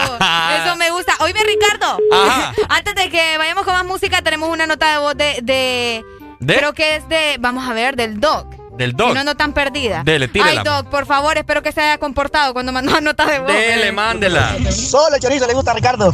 Eso 0.65 0.75
me 0.75 0.91
gusta. 0.91 1.13
Oye, 1.21 1.33
Ricardo. 1.45 1.97
Ajá. 2.11 2.53
Antes 2.69 2.93
de 2.95 3.09
que 3.09 3.37
vayamos 3.37 3.63
con 3.63 3.73
más 3.73 3.85
música, 3.85 4.21
tenemos 4.21 4.49
una 4.49 4.67
nota 4.67 4.91
de 4.91 4.97
voz 4.97 5.15
de. 5.15 5.39
de, 5.43 6.05
¿De? 6.41 6.57
Creo 6.57 6.73
que 6.73 6.97
es 6.97 7.07
de. 7.07 7.37
Vamos 7.39 7.67
a 7.69 7.73
ver, 7.73 7.95
del 7.95 8.19
Doc. 8.19 8.47
Del 8.77 8.93
dog. 8.93 9.13
No, 9.15 9.23
no 9.23 9.35
tan 9.35 9.53
perdida. 9.53 10.03
Dele, 10.03 10.27
tírela. 10.27 10.51
Ay, 10.51 10.59
Doc, 10.63 10.87
por 10.89 11.05
favor, 11.07 11.35
espero 11.37 11.63
que 11.63 11.71
se 11.71 11.81
haya 11.81 11.97
comportado 11.97 12.53
cuando 12.53 12.71
mandó 12.71 13.01
nota 13.01 13.25
de 13.25 13.39
voz. 13.39 13.51
Dele, 13.51 13.91
mándela. 13.91 14.55
Solo 14.71 15.15
el 15.15 15.21
chorizo 15.21 15.47
le 15.47 15.53
gusta 15.53 15.71
a 15.71 15.73
Ricardo. 15.73 16.13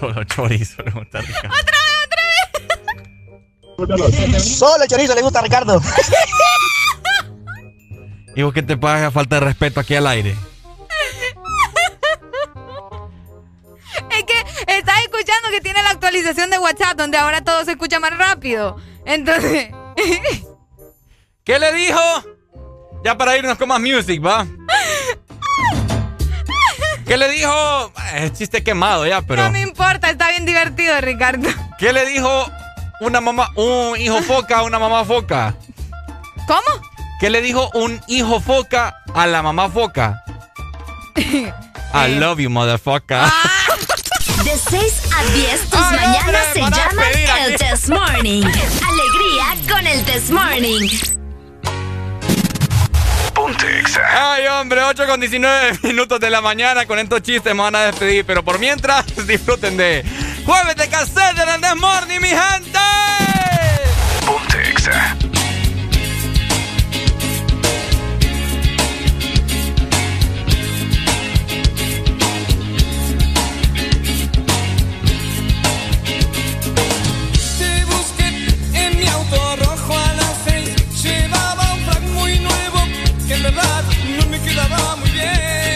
Solo 0.00 0.24
chorizo 0.24 0.82
le 0.82 0.90
gusta 0.90 1.18
a 1.18 1.22
Ricardo. 1.22 1.56
Solo 4.40 4.82
el 4.82 4.88
chorizo 4.88 5.14
le 5.14 5.22
gusta 5.22 5.38
a 5.38 5.42
Ricardo. 5.42 5.80
¿Y 8.34 8.42
vos 8.42 8.52
qué 8.52 8.62
te 8.62 8.76
pasa 8.76 9.10
falta 9.10 9.36
de 9.36 9.40
respeto 9.46 9.80
aquí 9.80 9.94
al 9.94 10.06
aire? 10.06 10.34
Es 14.10 14.24
que 14.24 14.38
estás 14.78 15.00
escuchando 15.00 15.50
que 15.50 15.60
tiene 15.60 15.82
la 15.82 15.90
actualización 15.90 16.50
de 16.50 16.58
WhatsApp, 16.58 16.96
donde 16.96 17.16
ahora 17.16 17.42
todo 17.42 17.64
se 17.64 17.72
escucha 17.72 17.98
más 17.98 18.16
rápido. 18.16 18.76
Entonces. 19.06 19.68
¿Qué 21.44 21.58
le 21.58 21.72
dijo? 21.72 22.00
Ya 23.04 23.16
para 23.16 23.36
irnos 23.36 23.56
con 23.56 23.68
más 23.68 23.80
music, 23.80 24.24
¿va? 24.24 24.46
¿Qué 27.06 27.16
le 27.16 27.28
dijo? 27.30 27.92
Es 28.14 28.32
chiste 28.32 28.64
quemado 28.64 29.06
ya, 29.06 29.22
pero. 29.22 29.44
No 29.44 29.50
me 29.52 29.60
importa, 29.60 30.10
está 30.10 30.30
bien 30.30 30.44
divertido, 30.44 31.00
Ricardo. 31.00 31.48
¿Qué 31.78 31.92
le 31.92 32.04
dijo 32.04 32.50
una 33.00 33.20
mamá, 33.20 33.50
un 33.54 33.96
hijo 33.96 34.20
foca 34.22 34.58
a 34.58 34.62
una 34.64 34.80
mamá 34.80 35.04
foca? 35.04 35.54
¿Cómo? 36.48 36.82
¿Qué 37.20 37.30
le 37.30 37.40
dijo 37.42 37.70
un 37.74 38.00
hijo 38.08 38.40
foca 38.40 38.96
a 39.14 39.26
la 39.26 39.40
mamá 39.42 39.70
foca? 39.70 40.24
I 41.94 42.08
love 42.18 42.40
you, 42.40 42.50
motherfucker. 42.50 43.20
De 44.42 44.58
6 44.58 45.02
a 45.16 45.22
10, 45.32 45.70
tus 45.70 45.80
Ay, 45.80 45.96
mañanas 45.96 46.26
hombre, 46.26 46.52
se 46.52 46.60
llaman 46.60 47.06
el. 47.14 47.56
This 47.56 47.88
Morning. 47.88 48.42
con 49.68 49.86
el 49.86 50.04
This 50.04 50.30
Morning. 50.30 50.88
Ay, 54.12 54.46
hombre, 54.48 54.82
8 54.82 55.06
con 55.06 55.20
19 55.20 55.78
minutos 55.82 56.20
de 56.20 56.30
la 56.30 56.40
mañana. 56.40 56.86
Con 56.86 56.98
estos 56.98 57.22
chistes 57.22 57.54
me 57.54 57.62
van 57.62 57.74
a 57.74 57.86
despedir. 57.86 58.24
Pero 58.24 58.44
por 58.44 58.58
mientras, 58.58 59.04
disfruten 59.26 59.76
de 59.76 60.04
Jueves 60.44 60.76
de 60.76 60.88
Cassette 60.88 61.38
en 61.38 61.48
el 61.48 61.60
This 61.60 61.76
Morning, 61.76 62.20
mi 62.20 62.28
gente. 62.28 62.78
Te 64.50 65.35
auto 79.26 79.56
rojo 79.64 79.98
a 79.98 80.12
las 80.14 80.36
seis. 80.44 80.74
Llevaba 81.02 81.74
un 81.74 81.80
frac 81.80 82.02
muy 82.02 82.38
nuevo 82.38 82.78
que 83.26 83.34
en 83.34 83.42
verdad 83.42 83.84
no 84.18 84.26
me 84.26 84.40
quedaba 84.40 84.96
muy 84.96 85.10
bien. 85.10 85.75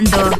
Recordando. 0.00 0.39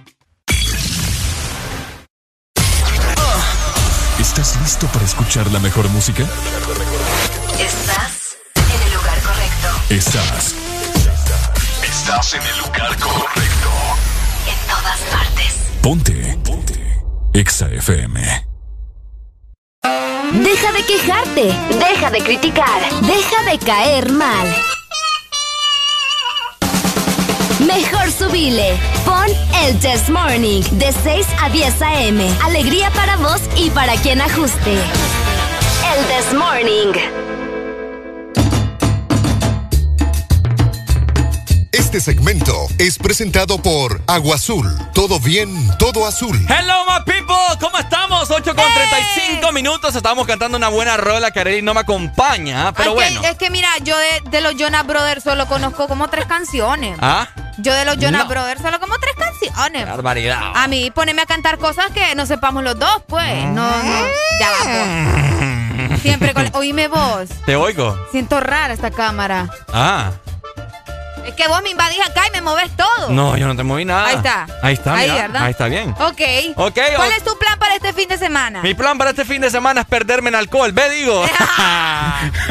Escuchar 5.41 5.51
la 5.51 5.59
mejor 5.59 5.89
música? 5.89 6.23
Estás 7.59 8.37
en 8.55 8.81
el 8.87 8.93
lugar 8.93 9.19
correcto. 9.21 9.67
Estás. 9.89 10.55
Estás 11.83 12.33
en 12.33 12.41
el 12.41 12.57
lugar 12.59 12.97
correcto. 12.99 13.69
En 14.47 14.67
todas 14.67 14.99
partes. 15.11 15.55
Ponte. 15.81 16.37
Ponte. 16.43 17.03
Exa 17.33 17.67
FM. 17.69 18.47
Deja 20.33 20.71
de 20.71 20.85
quejarte. 20.85 21.53
Deja 21.69 22.11
de 22.11 22.19
criticar. 22.23 22.81
Deja 23.01 23.51
de 23.51 23.59
caer 23.59 24.11
mal. 24.11 24.55
Mejor 27.59 28.11
subile. 28.11 28.79
Pon 29.05 29.27
el 29.63 29.79
Test 29.79 30.09
Morning 30.09 30.61
de 30.71 30.91
6 31.03 31.27
a 31.41 31.49
10 31.49 31.81
a.m. 31.81 32.29
Alegría 32.43 32.89
para 32.91 33.17
vos 33.17 33.41
y 33.55 33.69
para 33.69 33.95
quien 33.97 34.21
ajuste. 34.21 34.77
El 35.97 36.05
Test 36.05 36.33
Morning. 36.33 36.93
Este 41.71 41.99
segmento 41.99 42.67
es 42.77 42.97
presentado 42.97 43.57
por 43.61 44.01
Agua 44.07 44.35
Azul. 44.35 44.67
Todo 44.93 45.19
bien, 45.19 45.49
todo 45.77 46.05
azul. 46.07 46.37
Hello, 46.49 46.85
my 46.87 47.03
people. 47.05 47.35
¿Cómo 47.59 47.77
estamos? 47.77 48.29
8 48.31 48.55
con 48.55 48.73
35 48.73 49.51
minutos. 49.51 49.93
Estamos 49.95 50.25
cantando 50.27 50.57
una 50.57 50.69
buena 50.69 50.95
rola. 50.97 51.31
Kareli 51.31 51.61
no 51.61 51.73
me 51.73 51.81
acompaña, 51.81 52.71
pero 52.73 52.91
Ay, 52.91 52.95
bueno. 52.95 53.21
que- 53.21 53.29
es 53.29 53.37
que 53.37 53.49
mira, 53.49 53.69
yo 53.83 53.97
de, 53.97 54.29
de 54.29 54.41
los 54.41 54.55
Jonas 54.55 54.85
Brothers 54.87 55.23
solo 55.23 55.47
conozco 55.47 55.87
como 55.87 56.07
tres 56.09 56.25
canciones. 56.25 56.97
¿Ah? 57.01 57.27
Yo 57.57 57.73
de 57.73 57.83
los 57.85 57.97
Jonas 57.97 58.23
No. 58.23 58.29
Brothers 58.29 58.61
solo 58.61 58.79
como 58.79 58.95
tres 58.99 59.15
canciones. 59.17 59.85
Barbaridad. 59.85 60.53
A 60.55 60.67
mí 60.67 60.89
poneme 60.91 61.21
a 61.21 61.25
cantar 61.25 61.57
cosas 61.57 61.87
que 61.93 62.15
no 62.15 62.25
sepamos 62.25 62.63
los 62.63 62.79
dos, 62.79 63.03
pues. 63.07 63.43
No, 63.47 63.69
no. 63.83 64.05
Ya 64.39 64.49
va, 64.51 64.63
pues. 64.63 65.40
Siempre 66.01 66.33
con. 66.33 66.49
Oíme 66.53 66.87
vos. 66.87 67.29
Te 67.45 67.55
oigo. 67.55 67.97
Siento 68.11 68.39
rara 68.39 68.73
esta 68.73 68.91
cámara. 68.91 69.49
Ah. 69.73 70.11
Es 71.25 71.33
que 71.35 71.47
vos 71.47 71.61
me 71.63 71.69
invadís 71.69 71.99
acá 72.05 72.23
y 72.27 72.31
me 72.31 72.41
moves 72.41 72.69
todo. 72.75 73.09
No, 73.09 73.37
yo 73.37 73.47
no 73.47 73.55
te 73.55 73.63
moví 73.63 73.85
nada. 73.85 74.07
Ahí 74.07 74.15
está. 74.15 74.47
Ahí 74.61 74.73
está, 74.73 74.93
Ahí, 74.95 75.09
mira. 75.11 75.21
¿verdad? 75.27 75.43
Ahí 75.43 75.51
está 75.51 75.67
bien. 75.67 75.89
Ok. 75.99 76.21
Ok, 76.57 76.79
¿Cuál 76.95 77.09
o- 77.09 77.13
es 77.15 77.23
tu 77.23 77.37
plan 77.37 77.57
para 77.59 77.75
este 77.75 77.93
fin 77.93 78.07
de 78.09 78.17
semana? 78.17 78.61
Mi 78.61 78.73
plan 78.73 78.97
para 78.97 79.11
este 79.11 79.25
fin 79.25 79.41
de 79.41 79.49
semana 79.49 79.81
es 79.81 79.87
perderme 79.87 80.29
en 80.29 80.35
alcohol. 80.35 80.71
Ve, 80.71 80.89
digo. 80.89 81.23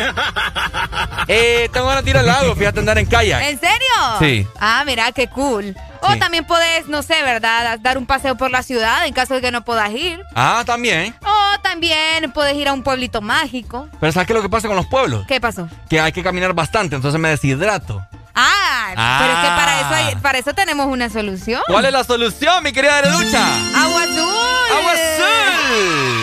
eh, 1.29 1.69
tengo 1.73 1.87
ganas 1.87 2.05
de 2.05 2.11
ir 2.11 2.17
al 2.17 2.27
lago, 2.27 2.55
fíjate 2.55 2.81
andar 2.81 2.99
en 2.99 3.07
kayak. 3.07 3.43
¿En 3.43 3.61
serio? 3.61 3.79
Sí. 4.19 4.47
Ah, 4.61 4.83
mira, 4.87 5.13
qué 5.13 5.29
cool. 5.29 5.77
O 6.03 6.13
Sí. 6.13 6.19
también 6.19 6.47
podés, 6.47 6.87
no 6.89 7.03
sé, 7.03 7.23
¿verdad? 7.23 7.79
Dar 7.81 7.99
un 7.99 8.07
paseo 8.07 8.35
por 8.37 8.51
la 8.51 8.63
ciudad 8.63 9.07
en 9.07 9.13
caso 9.13 9.35
de 9.35 9.43
que 9.43 9.51
no 9.51 9.63
puedas 9.65 9.91
ir. 9.91 10.23
Ah, 10.35 10.63
también. 10.65 11.15
O 11.23 11.59
también 11.61 12.33
puedes 12.33 12.57
ir 12.57 12.69
a 12.69 12.73
un 12.73 12.83
pueblito 12.83 13.21
mágico. 13.21 13.89
Pero 14.01 14.11
¿sabes 14.13 14.27
qué 14.27 14.33
es 14.33 14.37
lo 14.37 14.43
que 14.43 14.49
pasa 14.49 14.67
con 14.67 14.77
los 14.79 14.87
pueblos? 14.87 15.27
¿Qué 15.29 15.41
pasó? 15.43 15.69
Que 15.91 16.01
hay 16.01 16.13
que 16.13 16.23
caminar 16.23 16.55
bastante, 16.55 16.97
entonces 16.97 17.21
me 17.21 17.29
deshidrato. 17.29 18.03
Ah, 18.35 18.95
Ah. 18.97 19.19
pero 19.21 19.33
es 19.33 19.39
que 19.41 19.49
para 19.57 19.81
eso, 19.81 19.95
hay- 19.95 20.17
para 20.23 20.39
eso 20.39 20.55
tenemos 20.55 20.87
una 20.87 21.09
solución. 21.11 21.63
¿Cuál 21.67 21.85
es 21.87 21.93
la 21.93 22.05
solución, 22.05 22.63
mi 22.63 22.73
querida 22.73 22.99
Areducha? 22.99 23.45
Agua 23.77 24.03
azul. 24.03 24.77
¡Agua 24.79 24.93
azul! 24.93 26.20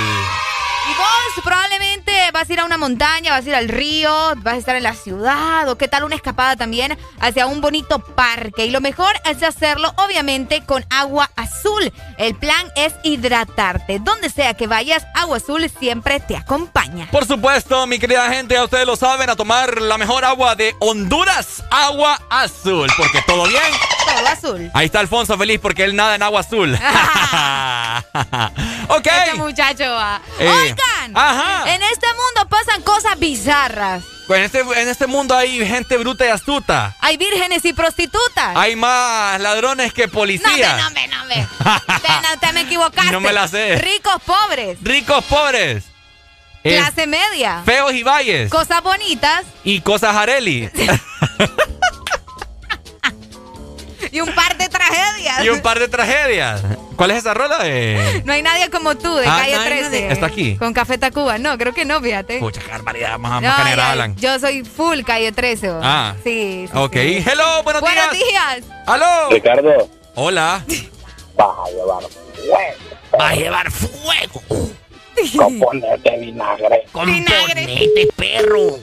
Vos 0.98 1.43
probablemente 1.43 2.11
vas 2.34 2.50
a 2.50 2.53
ir 2.53 2.59
a 2.59 2.66
una 2.66 2.77
montaña, 2.77 3.32
vas 3.32 3.45
a 3.45 3.50
ir 3.50 3.56
al 3.56 3.69
río, 3.69 4.11
vas 4.38 4.56
a 4.56 4.58
estar 4.58 4.76
en 4.76 4.84
la 4.84 4.93
ciudad 4.93 5.69
o 5.69 5.77
qué 5.77 5.88
tal 5.88 6.03
una 6.03 6.16
escapada 6.16 6.56
también 6.56 6.98
hacia 7.19 7.45
un 7.45 7.61
bonito 7.61 8.00
parque. 8.00 8.66
Y 8.66 8.72
lo 8.72 8.82
mejor 8.82 9.14
es 9.26 9.43
hacerlo 9.43 9.93
obviamente 9.98 10.64
con 10.66 10.85
agua 10.90 11.30
azul. 11.35 11.93
El 12.17 12.35
plan 12.35 12.72
es 12.76 12.93
hidratarte. 13.03 14.00
Donde 14.00 14.30
sea 14.30 14.56
que 14.56 14.67
vayas, 14.67 15.06
agua 15.14 15.38
azul 15.38 15.69
siempre 15.80 16.19
te 16.19 16.35
acompaña. 16.35 17.08
Por 17.11 17.26
supuesto, 17.26 17.85
mi 17.85 18.00
querida 18.00 18.30
gente, 18.30 18.56
ya 18.56 18.64
ustedes 18.64 18.88
lo 18.88 18.95
saben, 18.95 19.30
a 19.30 19.35
tomar 19.35 19.82
la 19.82 19.98
mejor 19.98 20.26
agua 20.26 20.56
de 20.56 20.76
Honduras, 20.80 21.64
agua 21.69 22.19
azul. 22.30 22.90
Porque 22.98 23.22
todo 23.27 23.48
bien. 23.48 23.61
Todo 24.06 24.27
azul. 24.27 24.72
Ahí 24.74 24.88
está 24.88 25.00
Alfonso 25.00 25.38
feliz 25.38 25.59
porque 25.61 25.84
él 25.84 25.95
nada 25.95 26.16
en 26.16 26.24
agua 26.24 26.40
azul. 26.40 26.77
ok. 28.88 29.08
Este 29.08 29.34
muchacho 29.35 29.84
va. 29.84 30.22
Eh, 30.40 30.76
Ajá. 31.14 31.74
en 31.74 31.82
este 31.84 32.08
mundo 32.08 32.50
pasan 32.50 32.82
cosas 32.84 33.18
bizarras. 33.20 34.04
Pues 34.28 34.40
en 34.40 34.46
este, 34.46 34.82
en 34.82 34.88
este 34.90 35.08
mundo 35.08 35.36
hay 35.36 35.66
gente 35.66 35.96
bruta 35.98 36.26
y 36.26 36.30
astuta. 36.30 36.96
Hay 37.00 37.16
vírgenes 37.18 37.64
y 37.64 37.72
prostitutas. 37.74 38.56
Hay 38.58 38.76
más 38.76 39.40
ladrones 39.40 39.94
que 39.94 40.08
No, 40.08 40.12
policías. 40.14 40.78
no, 40.78 40.90
no, 40.90 41.24
no, 41.24 41.28
te, 41.30 42.10
no, 42.10 42.40
te 42.42 42.54
me 42.54 42.62
equivocaste. 42.62 43.12
No 43.12 43.22
me 43.22 43.32
la 43.32 43.48
sé. 43.48 43.78
Ricos, 43.78 44.22
pobres. 44.26 44.78
Ricos, 44.82 45.24
pobres. 45.26 45.86
Clase 46.62 47.08
media. 47.08 47.62
feos 47.66 47.94
y 47.94 48.04
valles. 48.04 48.50
Cosas 48.52 48.84
bonitas 48.84 49.46
y 49.64 49.80
cosas 49.80 50.14
Areli. 50.16 50.70
y 54.18 54.22
un 54.22 54.34
par 54.34 54.58
de 54.58 54.68
tragedias. 54.70 55.46
y 55.46 55.50
un 55.50 55.62
par 55.62 55.80
de 55.80 55.88
tragedias. 55.88 56.62
¿Cuál 56.96 57.12
es 57.12 57.18
esa 57.18 57.34
rola 57.34 57.60
de.? 57.60 58.24
No 58.26 58.34
hay 58.34 58.42
nadie 58.42 58.70
como 58.70 58.96
tú, 58.98 59.14
de 59.16 59.28
Ah, 59.28 59.38
calle 59.42 59.56
no 59.56 59.62
hay 59.62 59.68
13. 59.70 59.84
nadie. 59.90 60.12
¿Está 60.12 60.26
aquí? 60.26 60.56
Con 60.58 60.74
Café 60.74 60.98
Tacuba. 60.98 61.38
No, 61.38 61.58
creo 61.58 61.74
que 61.74 61.86
no, 61.86 62.02
fíjate. 62.02 62.40
Pucha, 62.40 62.60
qué 62.62 62.72
barbaridad. 62.72 63.12
Vamos 63.20 63.32
a 63.32 63.76
No, 63.76 63.84
Alan. 63.84 64.16
yo 64.16 64.40
soy 64.40 64.64
full 64.64 65.02
calle 65.04 65.32
13. 65.32 65.72
¿o? 65.72 65.80
Ah. 65.84 66.16
Sí. 66.24 66.68
sí, 66.72 66.78
Ok. 66.78 66.94
sí. 66.94 67.24
Hello, 67.30 67.64
buenos, 67.64 67.82
Buenos 67.82 68.12
días. 68.12 68.56
días. 68.58 68.64
Aló. 68.88 69.30
Ricardo. 69.30 69.90
Hola. 70.16 70.64
Vas 71.36 71.48
a 71.66 71.70
llevar 71.70 72.04
fuego. 72.04 72.58
Va 73.22 73.30
a 73.30 73.36
llevar 73.36 73.72
fuego. 73.72 74.42
Componente 75.36 76.18
vinagre. 76.20 76.84
Componete, 76.92 78.08
perro. 78.16 78.80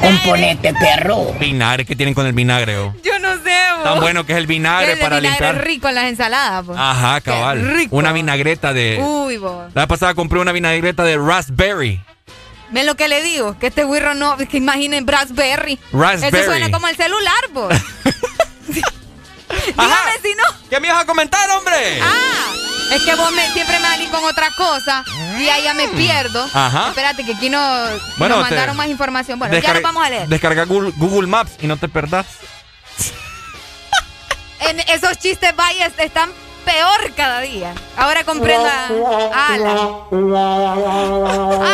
Componente 0.00 0.72
perro. 0.74 1.32
Vinagre 1.40 1.84
que 1.84 1.96
tienen 1.96 2.14
con 2.14 2.26
el 2.26 2.32
vinagre, 2.32 2.78
oh. 2.78 2.94
Yo 3.02 3.18
no 3.18 3.34
sé, 3.42 3.56
vos. 3.76 3.84
Tan 3.84 4.00
bueno 4.00 4.24
que 4.26 4.32
es 4.32 4.38
el 4.38 4.46
vinagre 4.46 4.92
El 4.92 4.98
para 4.98 5.16
vinagre 5.20 5.30
limpiar. 5.46 5.54
es 5.56 5.64
rico 5.64 5.88
en 5.88 5.94
las 5.94 6.04
ensaladas. 6.04 6.64
Ajá, 6.76 7.20
Qué 7.20 7.30
cabal. 7.30 7.74
rico. 7.76 7.96
Una 7.96 8.12
vinagreta 8.12 8.72
de. 8.72 8.98
Uy, 9.00 9.38
vos. 9.38 9.72
La 9.74 9.82
vez 9.82 9.88
pasada 9.88 10.14
compré 10.14 10.38
una 10.38 10.52
vinagreta 10.52 11.04
de 11.04 11.16
raspberry. 11.16 12.00
¿Ven 12.70 12.86
lo 12.86 12.94
que 12.94 13.08
le 13.08 13.22
digo? 13.22 13.58
Que 13.58 13.66
este 13.66 13.84
güirro 13.84 14.14
no, 14.14 14.36
que 14.38 14.56
imaginen 14.56 15.06
Raspberry. 15.06 15.78
Raspberry. 15.92 16.38
Eso 16.38 16.46
suena 16.50 16.70
como 16.70 16.88
el 16.88 16.96
celular, 16.96 17.48
vos. 17.52 17.68
Dígame 19.66 20.12
si 20.22 20.34
no. 20.34 20.68
¿Qué 20.70 20.80
me 20.80 20.88
ibas 20.88 21.02
a 21.02 21.06
comentar, 21.06 21.48
hombre? 21.50 22.00
Ah, 22.02 22.52
es 22.90 23.02
que 23.02 23.14
vos 23.14 23.30
me- 23.32 23.50
siempre 23.52 23.78
me 23.78 23.86
salís 23.86 24.08
con 24.10 24.24
otra 24.24 24.50
cosa 24.56 25.04
y 25.38 25.48
ahí 25.48 25.62
ya 25.64 25.74
me 25.74 25.88
pierdo. 25.88 26.46
Ajá. 26.52 26.88
Espérate, 26.88 27.24
que 27.24 27.34
aquí 27.34 27.48
no, 27.50 27.58
Bueno, 28.18 28.36
nos 28.36 28.44
mandaron 28.50 28.76
más 28.76 28.88
información. 28.88 29.38
Bueno, 29.38 29.56
ya 29.58 29.74
lo 29.74 29.80
vamos 29.82 30.04
a 30.04 30.10
leer. 30.10 30.28
Descarga 30.28 30.64
Google, 30.64 30.92
Google 30.96 31.26
Maps 31.28 31.52
y 31.60 31.66
no 31.66 31.76
te 31.76 31.88
perdás. 31.88 32.26
en 34.60 34.80
esos 34.80 35.18
chistes 35.18 35.54
valles 35.56 35.92
están 35.98 36.30
peor 36.64 37.12
cada 37.16 37.40
día. 37.40 37.74
Ahora 37.96 38.24
comprendo 38.24 38.68
a 38.68 38.86
Ala. 39.54 39.76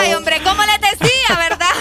Ay, 0.00 0.14
hombre, 0.14 0.40
¿cómo 0.42 0.62
les 0.64 0.80
decía, 0.98 1.36
verdad? 1.36 1.66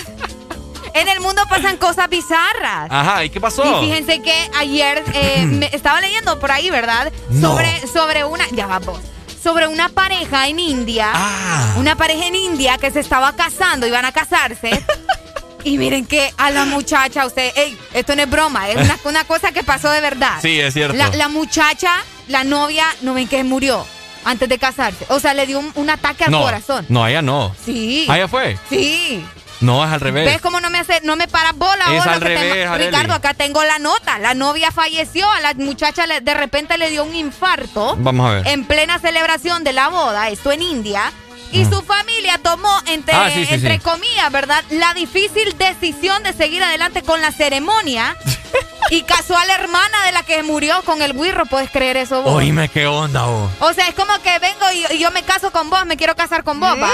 En 0.93 1.07
el 1.07 1.19
mundo 1.19 1.43
pasan 1.47 1.77
cosas 1.77 2.09
bizarras. 2.09 2.87
Ajá, 2.89 3.23
¿y 3.23 3.29
qué 3.29 3.39
pasó? 3.39 3.63
Y 3.83 3.85
fíjense 3.85 4.19
que 4.23 4.33
ayer 4.57 5.03
eh, 5.13 5.45
me 5.45 5.67
estaba 5.71 6.01
leyendo 6.01 6.39
por 6.39 6.51
ahí, 6.51 6.71
¿verdad? 6.71 7.11
No. 7.29 7.51
Sobre, 7.51 7.85
sobre 7.87 8.25
una. 8.25 8.45
Ya 8.51 8.65
vamos. 8.65 8.99
Sobre 9.47 9.65
una 9.65 9.87
pareja 9.87 10.49
en 10.49 10.59
India. 10.59 11.09
Ah. 11.13 11.75
Una 11.77 11.95
pareja 11.95 12.27
en 12.27 12.35
India 12.35 12.77
que 12.77 12.91
se 12.91 12.99
estaba 12.99 13.33
casando, 13.33 13.87
iban 13.87 14.03
a 14.03 14.11
casarse. 14.11 14.83
y 15.63 15.77
miren 15.77 16.05
que 16.05 16.33
a 16.35 16.51
la 16.51 16.65
muchacha, 16.65 17.25
usted, 17.25 17.53
ey, 17.55 17.77
esto 17.93 18.13
no 18.17 18.23
es 18.23 18.29
broma, 18.29 18.67
es 18.69 18.75
una, 18.75 18.99
una 19.05 19.23
cosa 19.23 19.53
que 19.53 19.63
pasó 19.63 19.89
de 19.89 20.01
verdad. 20.01 20.39
Sí, 20.41 20.59
es 20.59 20.73
cierto. 20.73 20.97
La, 20.97 21.11
la 21.11 21.29
muchacha, 21.29 21.93
la 22.27 22.43
novia, 22.43 22.83
no 23.03 23.13
ven 23.13 23.29
que 23.29 23.41
murió 23.45 23.85
antes 24.25 24.49
de 24.49 24.57
casarse. 24.57 25.05
O 25.07 25.21
sea, 25.21 25.33
le 25.33 25.47
dio 25.47 25.59
un, 25.59 25.71
un 25.75 25.89
ataque 25.89 26.25
al 26.25 26.31
no, 26.31 26.41
corazón. 26.41 26.85
No, 26.89 27.07
ella 27.07 27.21
no. 27.21 27.55
Sí. 27.63 28.05
¿Ah, 28.09 28.17
ella 28.17 28.27
fue? 28.27 28.59
Sí. 28.69 29.25
No, 29.61 29.83
es 29.85 29.91
al 29.91 29.99
revés. 30.01 30.25
¿Ves 30.25 30.41
cómo 30.41 30.59
no 30.61 30.69
me 30.69 30.77
hace, 30.79 31.01
no 31.03 31.15
me 31.15 31.27
paras 31.27 31.55
bola 31.55 31.85
Es 31.87 31.93
vos, 31.97 32.07
al 32.07 32.19
te- 32.19 32.25
revés, 32.25 32.67
Arely. 32.67 32.85
Ricardo, 32.91 33.13
acá 33.13 33.33
tengo 33.33 33.63
la 33.63 33.79
nota. 33.79 34.19
La 34.19 34.33
novia 34.33 34.71
falleció, 34.71 35.29
a 35.31 35.39
la 35.41 35.53
muchacha 35.55 36.05
le- 36.05 36.21
de 36.21 36.33
repente 36.33 36.77
le 36.77 36.89
dio 36.89 37.03
un 37.03 37.15
infarto. 37.15 37.95
Vamos 37.97 38.29
a 38.29 38.33
ver. 38.35 38.47
En 38.47 38.65
plena 38.65 38.99
celebración 38.99 39.63
de 39.63 39.73
la 39.73 39.89
boda, 39.89 40.29
esto 40.29 40.51
en 40.51 40.61
India. 40.61 41.11
Y 41.51 41.65
su 41.65 41.81
familia 41.83 42.39
tomó, 42.41 42.71
entre, 42.87 43.15
Ah, 43.15 43.29
sí, 43.33 43.45
sí, 43.45 43.53
entre 43.55 43.75
sí. 43.75 43.79
comillas, 43.79 44.31
¿verdad? 44.31 44.63
La 44.69 44.93
difícil 44.93 45.55
decisión 45.57 46.21
de 46.23 46.33
seguir 46.33 46.63
adelante 46.63 47.01
con 47.03 47.21
la 47.21 47.31
ceremonia. 47.31 48.15
y 48.89 49.01
casó 49.01 49.37
a 49.37 49.45
la 49.45 49.55
hermana 49.55 50.05
de 50.05 50.11
la 50.13 50.23
que 50.23 50.41
murió 50.43 50.81
con 50.83 51.01
el 51.01 51.13
guirro. 51.13 51.45
¿Puedes 51.45 51.69
creer 51.69 51.97
eso 51.97 52.21
vos? 52.21 52.33
Oíme, 52.33 52.69
qué 52.69 52.87
onda, 52.87 53.25
vos. 53.25 53.51
O 53.59 53.73
sea, 53.73 53.87
es 53.89 53.95
como 53.95 54.13
que 54.21 54.39
vengo 54.39 54.65
y, 54.73 54.95
y 54.95 54.99
yo 54.99 55.11
me 55.11 55.23
caso 55.23 55.51
con 55.51 55.69
vos, 55.69 55.85
me 55.85 55.97
quiero 55.97 56.15
casar 56.15 56.43
con 56.45 56.59
vos, 56.59 56.69
¿va? 56.81 56.89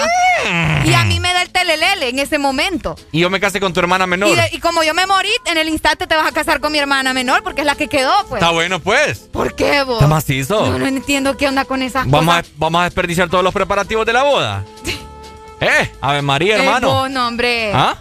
Mm. 0.50 0.90
Y 0.90 0.94
a 0.96 1.04
mí 1.04 1.20
me 1.20 1.32
da 1.34 1.44
el 1.44 1.50
telelele 1.52 2.10
en 2.10 2.18
ese 2.20 2.40
momento. 2.40 2.96
Y 3.12 3.20
yo 3.20 3.30
me 3.30 3.40
casé 3.40 3.60
con 3.60 3.74
tu 3.74 3.80
hermana 3.80 4.08
menor. 4.08 4.30
Y, 4.30 4.36
de- 4.36 4.50
y 4.54 4.60
como 4.60 4.84
yo 4.84 4.94
me 4.96 5.06
morí, 5.06 5.30
en 5.46 5.58
el 5.60 5.70
instante 5.70 6.08
te 6.08 6.16
vas 6.16 6.26
a 6.28 6.32
casar 6.32 6.60
con 6.60 6.72
mi 6.72 6.80
hermana 6.80 7.14
menor 7.14 7.44
porque 7.44 7.62
es 7.62 7.68
la 7.68 7.76
que 7.76 7.88
quedó, 7.88 8.12
pues. 8.28 8.42
Está 8.42 8.52
bueno, 8.52 8.80
pues. 8.80 9.20
¿Por 9.32 9.56
qué 9.56 9.84
vos? 9.84 9.98
Está 9.98 10.08
macizo. 10.08 10.66
No, 10.66 10.80
no 10.80 10.88
entiendo 10.88 11.38
qué 11.38 11.48
onda 11.48 11.66
con 11.66 11.84
esas 11.84 12.10
Vamos 12.10 12.34
a, 12.36 12.42
cosas. 12.42 12.54
vamos 12.58 12.82
a 12.82 12.84
desperdiciar 12.86 13.30
todos 13.30 13.44
los 13.44 13.54
preparativos 13.54 14.06
de 14.06 14.14
la 14.14 14.24
boda. 14.24 14.43
¿Eh? 15.62 15.92
Ave 16.02 16.22
María, 16.22 16.58
Eh, 16.58 16.60
hermano. 16.60 16.90
vos, 16.90 17.10
no, 17.10 17.28
hombre. 17.28 17.72
¿Ah? 17.74 17.96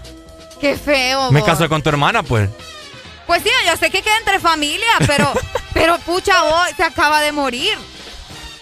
Qué 0.60 0.76
feo, 0.76 1.30
Me 1.32 1.40
vos. 1.40 1.48
casé 1.48 1.68
con 1.68 1.82
tu 1.82 1.88
hermana, 1.88 2.22
pues. 2.22 2.48
Pues 3.26 3.42
sí, 3.42 3.50
yo 3.66 3.76
sé 3.76 3.90
que 3.90 4.02
queda 4.02 4.16
entre 4.18 4.40
familia, 4.40 4.86
pero, 5.06 5.30
pero 5.74 5.98
pucha, 6.00 6.42
vos 6.42 6.68
se 6.76 6.82
acaba 6.84 7.20
de 7.20 7.32
morir. 7.32 7.76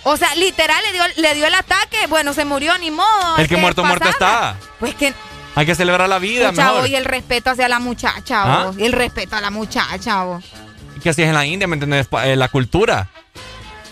O 0.03 0.17
sea, 0.17 0.35
literal 0.35 0.83
le 0.87 0.93
dio, 0.93 1.03
le 1.17 1.35
dio 1.35 1.47
el 1.47 1.55
ataque. 1.55 2.07
Bueno, 2.09 2.33
se 2.33 2.45
murió, 2.45 2.77
ni 2.79 2.91
modo. 2.91 3.37
El 3.39 3.49
que 3.49 3.57
muerto, 3.57 3.85
muerto 3.85 4.09
está. 4.09 4.55
Pues 4.79 4.95
que, 4.95 5.13
Hay 5.55 5.67
que 5.67 5.75
celebrar 5.75 6.09
la 6.09 6.19
vida, 6.19 6.51
pucha, 6.51 6.63
mejor. 6.65 6.81
vos, 6.83 6.91
y 6.91 6.95
el 6.95 7.05
respeto 7.05 7.51
hacia 7.51 7.69
la 7.69 7.81
muchacha, 7.81 8.43
¿Ah? 8.45 8.65
vos. 8.67 8.79
Y 8.79 8.85
el 8.85 8.93
respeto 8.93 9.37
a 9.37 9.41
la 9.43 9.51
muchacha, 9.51 10.23
vos. 10.25 10.45
¿Y 10.97 11.01
qué 11.01 11.11
así 11.11 11.23
es 11.23 11.29
en 11.29 11.35
la 11.35 11.45
India, 11.45 11.67
me 11.67 11.75
entiendes? 11.77 12.07
Pa- 12.07 12.27
eh, 12.27 12.37
la 12.37 12.49
cultura. 12.49 13.09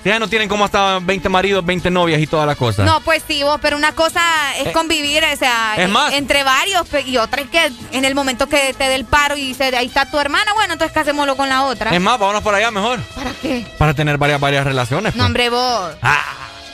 Ya 0.09 0.19
no 0.19 0.29
tienen 0.29 0.49
como 0.49 0.65
hasta 0.65 0.99
20 1.01 1.29
maridos, 1.29 1.65
20 1.65 1.91
novias 1.91 2.21
y 2.21 2.27
toda 2.27 2.47
la 2.47 2.55
cosa. 2.55 2.85
No, 2.85 3.01
pues 3.01 3.23
sí, 3.27 3.43
vos, 3.43 3.59
pero 3.63 3.77
una 3.77 3.93
cosa 3.93 4.21
es 4.59 4.69
Eh, 4.69 4.73
convivir, 4.73 5.23
o 5.25 5.37
sea, 5.37 5.75
es 5.77 5.85
eh, 5.85 5.89
más. 5.89 6.13
entre 6.15 6.43
varios, 6.45 6.87
y 7.07 7.17
otra 7.19 7.43
es 7.43 7.49
que 7.51 7.71
en 7.93 8.05
el 8.05 8.15
momento 8.15 8.49
que 8.49 8.75
te 8.75 8.85
dé 8.89 8.95
el 8.95 9.05
paro 9.05 9.37
y 9.37 9.43
dice, 9.49 9.65
ahí 9.77 9.87
está 9.87 10.11
tu 10.11 10.19
hermana, 10.19 10.53
bueno, 10.55 10.73
entonces 10.73 10.95
casémoslo 10.95 11.37
con 11.37 11.49
la 11.49 11.65
otra. 11.65 11.91
Es 11.95 12.01
más, 12.01 12.19
vámonos 12.19 12.43
por 12.43 12.55
allá 12.55 12.71
mejor. 12.71 13.01
¿Para 13.15 13.33
qué? 13.35 13.67
Para 13.79 13.95
tener 13.95 14.19
varias, 14.19 14.41
varias 14.41 14.65
relaciones. 14.65 15.15
No, 15.15 15.19
pues. 15.19 15.27
hombre, 15.27 15.51
vos. 15.51 15.91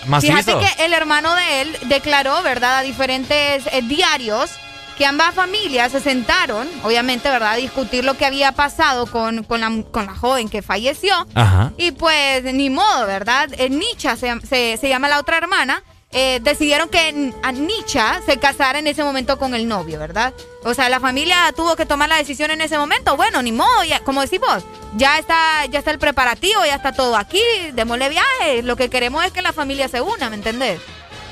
Macizo. 0.07 0.37
Fíjate 0.37 0.59
que 0.77 0.85
el 0.85 0.93
hermano 0.93 1.35
de 1.35 1.63
él 1.63 1.77
declaró, 1.87 2.43
¿verdad?, 2.43 2.79
a 2.79 2.83
diferentes 2.83 3.65
eh, 3.73 3.81
diarios 3.83 4.51
que 4.97 5.07
ambas 5.07 5.35
familias 5.35 5.93
se 5.93 6.01
sentaron, 6.01 6.69
obviamente, 6.85 7.29
¿verdad?, 7.29 7.53
a 7.53 7.57
discutir 7.57 8.05
lo 8.05 8.15
que 8.17 8.27
había 8.27 8.53
pasado 8.53 9.07
con, 9.07 9.43
con, 9.45 9.61
la, 9.61 9.71
con 9.91 10.07
la 10.07 10.15
joven 10.15 10.49
que 10.49 10.63
falleció. 10.63 11.15
Ajá. 11.35 11.73
Y 11.77 11.93
pues, 11.93 12.45
ni 12.45 12.71
modo, 12.71 13.07
¿verdad? 13.07 13.49
Eh, 13.59 13.71
Nicha 13.71 14.17
se, 14.17 14.33
se- 14.49 14.77
se 14.81 14.89
llama 14.89 15.09
la 15.09 15.19
otra 15.19 15.39
hermana. 15.39 15.83
eh, 16.17 16.39
decidieron 16.45 16.89
que 16.89 17.33
a 17.43 17.51
Nicha 17.51 18.21
se 18.25 18.37
casara 18.39 18.79
en 18.79 18.87
ese 18.87 19.03
momento 19.03 19.37
con 19.37 19.53
el 19.53 19.67
novio, 19.67 19.99
¿verdad? 19.99 20.33
O 20.63 20.73
sea, 20.73 20.89
la 20.89 21.01
familia 21.01 21.53
tuvo 21.57 21.75
que 21.75 21.87
tomar 21.87 22.09
la 22.09 22.17
decisión 22.19 22.53
en 22.53 22.61
ese 22.61 22.79
momento. 22.79 23.17
Bueno, 23.17 23.43
ni 23.43 23.51
modo, 23.51 23.83
ya, 23.83 23.99
como 23.99 24.21
decimos, 24.21 24.63
ya 24.97 25.19
está, 25.19 25.67
ya 25.67 25.81
está 25.81 25.91
el 25.91 25.99
preparativo, 25.99 26.65
ya 26.65 26.77
está 26.77 26.93
todo 26.93 27.17
aquí, 27.17 27.41
démosle 27.73 28.11
viaje. 28.11 28.63
Lo 28.63 28.77
que 28.77 28.89
queremos 28.91 29.25
es 29.25 29.33
que 29.33 29.43
la 29.43 29.53
familia 29.53 29.89
se 29.89 30.01
una, 30.03 30.31
¿me 30.31 30.37
entendés? 30.37 30.79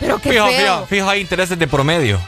Pero 0.01 0.19
qué 0.21 0.31
Fijo, 0.33 0.47
feo. 0.49 0.57
fijo, 0.75 0.87
fijo, 0.87 1.09
hay 1.11 1.21
intereses 1.21 1.57
de 1.57 1.69
promedio. 1.69 2.19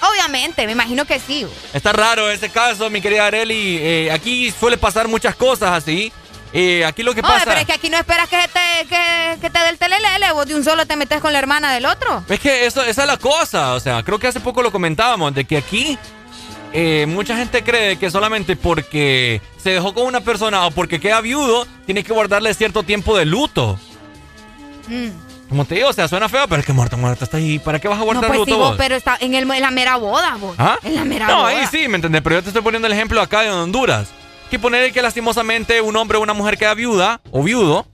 Obviamente, 0.00 0.64
me 0.66 0.72
imagino 0.72 1.04
que 1.04 1.18
sí. 1.18 1.46
Está 1.72 1.92
raro 1.92 2.30
ese 2.30 2.50
caso, 2.50 2.88
mi 2.90 3.00
querida 3.00 3.26
Areli. 3.26 3.78
Eh, 3.80 4.10
aquí 4.12 4.52
suele 4.52 4.76
pasar 4.76 5.08
muchas 5.08 5.34
cosas 5.34 5.70
así. 5.72 6.12
Eh, 6.52 6.84
aquí 6.84 7.02
lo 7.02 7.14
que 7.14 7.20
Oye, 7.20 7.28
pasa 7.28 7.44
pero 7.44 7.60
es 7.60 7.66
que 7.66 7.72
aquí 7.74 7.90
no 7.90 7.98
esperas 7.98 8.28
que 8.28 8.38
te, 8.38 8.86
que, 8.88 9.38
que 9.40 9.50
te 9.50 9.58
dé 9.58 9.68
el 9.68 9.76
telelele, 9.78 10.32
vos 10.32 10.46
de 10.46 10.54
un 10.54 10.64
solo 10.64 10.86
te 10.86 10.96
metes 10.96 11.20
con 11.20 11.32
la 11.32 11.38
hermana 11.38 11.74
del 11.74 11.84
otro. 11.84 12.24
es 12.26 12.40
que 12.40 12.64
eso, 12.64 12.82
esa 12.82 13.02
es 13.02 13.06
la 13.06 13.18
cosa. 13.18 13.74
O 13.74 13.80
sea, 13.80 14.02
creo 14.02 14.18
que 14.18 14.28
hace 14.28 14.40
poco 14.40 14.62
lo 14.62 14.72
comentábamos, 14.72 15.34
de 15.34 15.44
que 15.44 15.58
aquí 15.58 15.98
eh, 16.72 17.06
mucha 17.06 17.36
gente 17.36 17.62
cree 17.62 17.98
que 17.98 18.10
solamente 18.10 18.56
porque 18.56 19.42
se 19.62 19.70
dejó 19.70 19.92
con 19.94 20.06
una 20.06 20.20
persona 20.20 20.66
o 20.66 20.70
porque 20.70 21.00
queda 21.00 21.20
viudo, 21.20 21.66
tiene 21.86 22.02
que 22.02 22.12
guardarle 22.12 22.54
cierto 22.54 22.82
tiempo 22.82 23.16
de 23.16 23.26
luto. 23.26 23.78
Mm. 24.86 25.27
Como 25.48 25.64
te 25.64 25.76
digo, 25.76 25.88
o 25.88 25.92
sea, 25.92 26.06
suena 26.08 26.28
feo, 26.28 26.46
pero 26.48 26.60
es 26.60 26.66
que 26.66 26.72
muerto, 26.72 26.96
muerto 26.96 27.24
está 27.24 27.38
ahí. 27.38 27.58
¿Para 27.58 27.78
qué 27.78 27.88
vas 27.88 27.96
a 27.96 28.00
No, 28.00 28.04
guardar 28.04 28.26
pues 28.26 28.38
luto 28.40 28.52
sí, 28.52 28.56
vos, 28.58 28.74
pero 28.76 28.94
está 28.96 29.16
en, 29.20 29.34
el, 29.34 29.50
en 29.50 29.60
la 29.62 29.70
mera 29.70 29.96
boda, 29.96 30.36
vos. 30.36 30.54
¿Ah? 30.58 30.78
En 30.84 30.94
la 30.94 31.04
mera 31.04 31.26
No, 31.26 31.38
boda. 31.38 31.48
ahí 31.48 31.66
sí, 31.70 31.88
¿me 31.88 31.96
entendés? 31.96 32.20
Pero 32.22 32.36
yo 32.36 32.42
te 32.42 32.48
estoy 32.50 32.62
poniendo 32.62 32.86
el 32.86 32.92
ejemplo 32.92 33.20
acá 33.20 33.40
de 33.42 33.50
Honduras. 33.50 34.08
Que 34.50 34.58
poner 34.58 34.92
que 34.92 35.02
lastimosamente 35.02 35.80
un 35.80 35.96
hombre 35.96 36.18
o 36.18 36.22
una 36.22 36.32
mujer 36.34 36.56
queda 36.58 36.74
viuda 36.74 37.20
o 37.30 37.42
viudo 37.42 37.86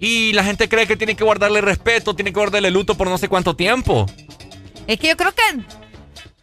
y 0.00 0.32
la 0.32 0.42
gente 0.42 0.68
cree 0.68 0.86
que 0.86 0.96
tiene 0.96 1.14
que 1.14 1.22
guardarle 1.22 1.60
respeto, 1.60 2.14
tiene 2.16 2.32
que 2.32 2.40
guardarle 2.40 2.70
luto 2.70 2.96
por 2.96 3.08
no 3.08 3.16
sé 3.18 3.28
cuánto 3.28 3.54
tiempo. 3.54 4.06
Es 4.86 4.98
que 4.98 5.08
yo 5.08 5.16
creo 5.16 5.32
que. 5.34 5.42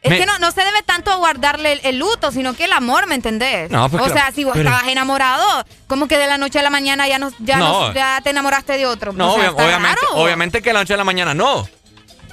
Es 0.03 0.09
Me- 0.11 0.19
que 0.19 0.25
no, 0.25 0.37
no 0.39 0.51
se 0.51 0.61
debe 0.65 0.83
tanto 0.83 1.17
guardarle 1.17 1.71
el, 1.73 1.79
el 1.85 1.97
luto, 1.97 2.31
sino 2.31 2.53
que 2.53 2.65
el 2.65 2.73
amor, 2.73 3.07
¿me 3.07 3.15
entendés? 3.15 3.71
No, 3.71 3.89
pues 3.89 4.01
o 4.01 4.05
claro, 4.05 4.19
sea, 4.19 4.31
si 4.33 4.43
vos 4.43 4.53
pero- 4.53 4.69
estabas 4.69 4.89
enamorado, 4.91 5.45
como 5.87 6.07
que 6.09 6.17
de 6.17 6.27
la 6.27 6.37
noche 6.37 6.59
a 6.59 6.61
la 6.61 6.69
mañana 6.69 7.07
ya 7.07 7.19
no, 7.19 7.31
ya 7.39 7.55
No. 7.57 7.87
no- 7.87 7.93
ya 7.93 8.19
te 8.21 8.31
enamoraste 8.31 8.73
de 8.77 8.85
otro. 8.85 9.13
No, 9.13 9.31
O 9.31 9.35
sea, 9.35 9.39
obvia- 9.43 9.49
está 9.51 9.65
obviamente, 9.65 10.01
raro. 10.11 10.21
obviamente 10.23 10.61
que 10.61 10.73
la 10.73 10.79
noche 10.81 10.93
a 10.93 10.97
la 10.97 11.03
mañana 11.05 11.33
no. 11.33 11.67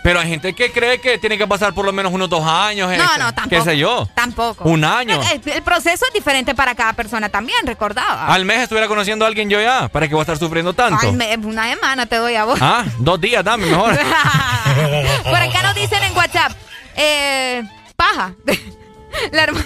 Pero 0.02 0.18
hay 0.18 0.30
gente 0.30 0.54
que 0.54 0.72
cree 0.72 0.98
que 0.98 1.18
tiene 1.18 1.36
que 1.36 1.46
pasar 1.46 1.74
por 1.74 1.84
lo 1.84 1.92
menos 1.92 2.10
unos 2.12 2.30
dos 2.30 2.42
años. 2.44 2.90
eh, 2.90 2.96
No, 2.96 3.04
que- 3.12 3.18
no, 3.18 3.34
tampoco. 3.34 3.48
¿Qué 3.50 3.60
sé 3.70 3.76
yo? 3.76 4.08
Tampoco. 4.14 4.64
Un 4.66 4.82
año. 4.82 5.20
El, 5.30 5.42
el 5.52 5.62
proceso 5.62 6.06
es 6.06 6.12
diferente 6.14 6.54
para 6.54 6.74
cada 6.74 6.94
persona 6.94 7.28
también, 7.28 7.66
recordaba. 7.66 8.26
Al 8.28 8.46
mes 8.46 8.60
estuviera 8.60 8.88
conociendo 8.88 9.26
a 9.26 9.28
alguien 9.28 9.50
yo 9.50 9.60
ya. 9.60 9.88
¿Para 9.88 10.08
que 10.08 10.14
voy 10.14 10.20
a 10.20 10.24
estar 10.24 10.38
sufriendo 10.38 10.72
tanto? 10.72 11.06
Al 11.06 11.12
mes, 11.12 11.36
una 11.44 11.68
semana 11.68 12.06
te 12.06 12.16
doy 12.16 12.34
a 12.34 12.44
vos. 12.46 12.58
Ah, 12.62 12.84
dos 12.98 13.20
días, 13.20 13.44
dame 13.44 13.66
mejor. 13.66 13.94
Por 15.24 15.36
acá 15.36 15.62
nos 15.64 15.74
dicen 15.74 16.02
en 16.02 16.16
WhatsApp, 16.16 16.52
eh, 17.00 17.62
paja. 17.96 18.34
La, 19.32 19.42
herma- 19.46 19.64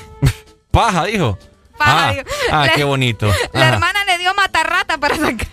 Paja, 0.70 1.04
dijo. 1.04 1.38
Paja, 1.76 2.08
ah, 2.08 2.12
dijo. 2.12 2.24
ah, 2.50 2.66
La- 2.66 2.72
qué 2.72 2.84
bonito. 2.84 3.26
la 3.52 3.60
Ajá. 3.60 3.74
hermana 3.74 4.04
le 4.04 4.18
dio 4.18 4.32
matarrata 4.34 4.98
para 4.98 5.16
sacar. 5.16 5.46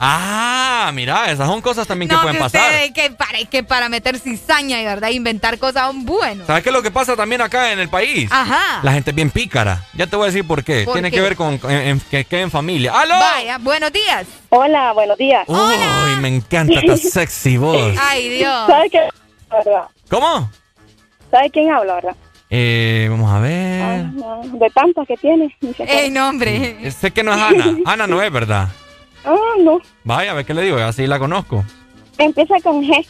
Ah, 0.00 0.90
mira, 0.94 1.28
esas 1.30 1.48
son 1.48 1.60
cosas 1.60 1.84
también 1.86 2.08
que 2.08 2.16
pueden 2.16 2.36
que 2.36 2.40
pasar. 2.40 2.92
que 2.94 3.10
para, 3.10 3.38
que 3.50 3.64
para 3.64 3.88
meter 3.88 4.16
cizaña 4.20 4.80
y 4.80 4.84
verdad, 4.84 5.08
inventar 5.08 5.58
cosas 5.58 5.88
son 5.88 6.04
buenos. 6.04 6.46
¿Sabes 6.46 6.62
qué 6.62 6.68
es 6.68 6.72
lo 6.72 6.82
que 6.82 6.92
pasa 6.92 7.16
también 7.16 7.40
acá 7.40 7.72
en 7.72 7.80
el 7.80 7.88
país? 7.88 8.30
Ajá. 8.30 8.78
La 8.84 8.92
gente 8.92 9.10
es 9.10 9.16
bien 9.16 9.30
pícara. 9.30 9.84
Ya 9.94 10.06
te 10.06 10.14
voy 10.14 10.24
a 10.24 10.26
decir 10.26 10.46
por 10.46 10.62
qué. 10.62 10.84
¿Por 10.84 10.92
Tiene 10.94 11.10
qué? 11.10 11.16
que 11.16 11.20
ver 11.22 11.34
con 11.34 11.54
en- 11.64 11.70
en- 11.70 12.00
que 12.00 12.24
quede 12.24 12.42
en 12.42 12.50
familia. 12.52 12.92
¡Aló! 12.98 13.18
Vaya, 13.18 13.58
buenos 13.58 13.92
días. 13.92 14.24
Hola, 14.50 14.92
buenos 14.92 15.18
días. 15.18 15.44
Uy, 15.48 16.16
me 16.20 16.28
encanta 16.28 16.78
esta 16.78 16.96
sexy 17.10 17.56
voz. 17.56 17.96
Ay, 18.00 18.28
Dios. 18.28 18.66
¿Sabe 18.68 18.88
quién 18.90 19.02
habla? 19.50 19.88
¿Cómo? 20.08 20.48
¿Sabe 21.30 21.50
quién 21.50 21.70
habla, 21.70 21.94
verdad? 21.94 22.16
Eh, 22.50 23.06
vamos 23.10 23.30
a 23.30 23.40
ver. 23.40 23.82
Ah, 23.82 24.10
no, 24.14 24.40
de 24.58 24.70
tantas 24.70 25.06
que 25.06 25.16
tiene. 25.16 25.54
Ey, 25.86 26.10
no, 26.10 26.28
hombre. 26.30 26.76
Eh, 26.82 26.90
Sé 26.90 27.10
que 27.10 27.22
no 27.22 27.32
es 27.34 27.38
Ana. 27.40 27.76
Ana 27.84 28.06
no 28.06 28.22
es, 28.22 28.32
¿verdad? 28.32 28.68
Ah, 29.24 29.34
no. 29.60 29.80
Vaya, 30.04 30.30
a 30.30 30.34
ver 30.34 30.46
qué 30.46 30.54
le 30.54 30.62
digo. 30.62 30.78
Así 30.78 31.06
la 31.06 31.18
conozco. 31.18 31.64
Empieza 32.16 32.54
con 32.62 32.82
G. 32.82 33.06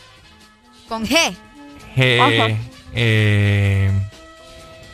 Con 0.89 1.07
G. 1.07 1.17
Ajá. 2.21 2.57
eh, 2.95 3.91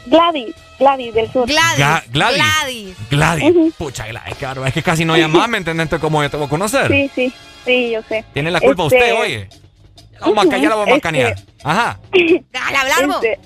Gladys. 0.06 0.54
Gladys 0.78 1.14
del 1.14 1.32
sur. 1.32 1.46
Gladys. 1.46 1.78
Ga- 1.78 2.02
Gladys. 2.10 2.96
Gladys. 3.10 3.74
Pucha, 3.78 4.06
Gladys, 4.08 4.34
claro. 4.36 4.66
Es 4.66 4.74
que 4.74 4.82
casi 4.82 5.04
no 5.04 5.16
llamas, 5.16 5.48
¿me 5.48 5.58
entiendes? 5.58 5.84
Entonces, 5.84 6.02
¿cómo 6.02 6.22
yo 6.22 6.30
te 6.30 6.36
voy 6.36 6.46
a 6.46 6.50
conocer? 6.50 6.88
Sí, 6.90 7.10
sí. 7.14 7.32
Sí, 7.64 7.90
yo 7.92 8.02
sé. 8.02 8.24
Tiene 8.34 8.50
la 8.50 8.60
culpa 8.60 8.82
Este, 8.84 8.96
usted, 8.98 9.14
oye. 9.18 9.48
Vamos 10.24 10.46
a 10.46 10.48
callar, 10.50 10.70
la 10.70 10.76
vamos 10.76 10.88
a 10.92 10.96
Este- 10.96 11.00
canear. 11.02 11.34
Ajá. 11.64 11.98
Dale, 12.52 12.76
hablar. 12.76 12.98
Este, 13.22 13.38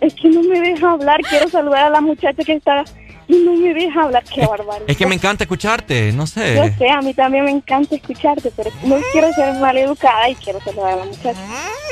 es 0.00 0.14
que 0.14 0.28
no 0.28 0.42
me 0.42 0.60
deja 0.60 0.90
hablar. 0.90 1.20
Quiero 1.28 1.48
saludar 1.48 1.84
a 1.86 1.90
la 1.90 2.00
muchacha 2.00 2.42
que 2.44 2.54
está 2.54 2.84
Y 3.26 3.36
no 3.38 3.54
me 3.54 3.72
deja 3.72 4.02
hablar, 4.02 4.22
qué 4.24 4.46
barbaridad. 4.46 4.84
Es 4.86 4.96
que 4.98 5.06
me 5.06 5.14
encanta 5.14 5.44
escucharte, 5.44 6.12
no 6.12 6.24
Yo 6.24 6.26
sé. 6.26 6.74
sé, 6.76 6.90
a 6.90 7.00
mí 7.00 7.14
también 7.14 7.44
me 7.46 7.50
encanta 7.52 7.94
escucharte, 7.94 8.50
pero 8.54 8.70
no 8.82 8.96
quiero 9.12 9.32
ser 9.32 9.54
maleducada 9.54 10.28
y 10.28 10.34
quiero 10.34 10.60
saludar 10.60 10.92
a 10.92 10.96
la 10.96 11.04
muchacha. 11.06 11.40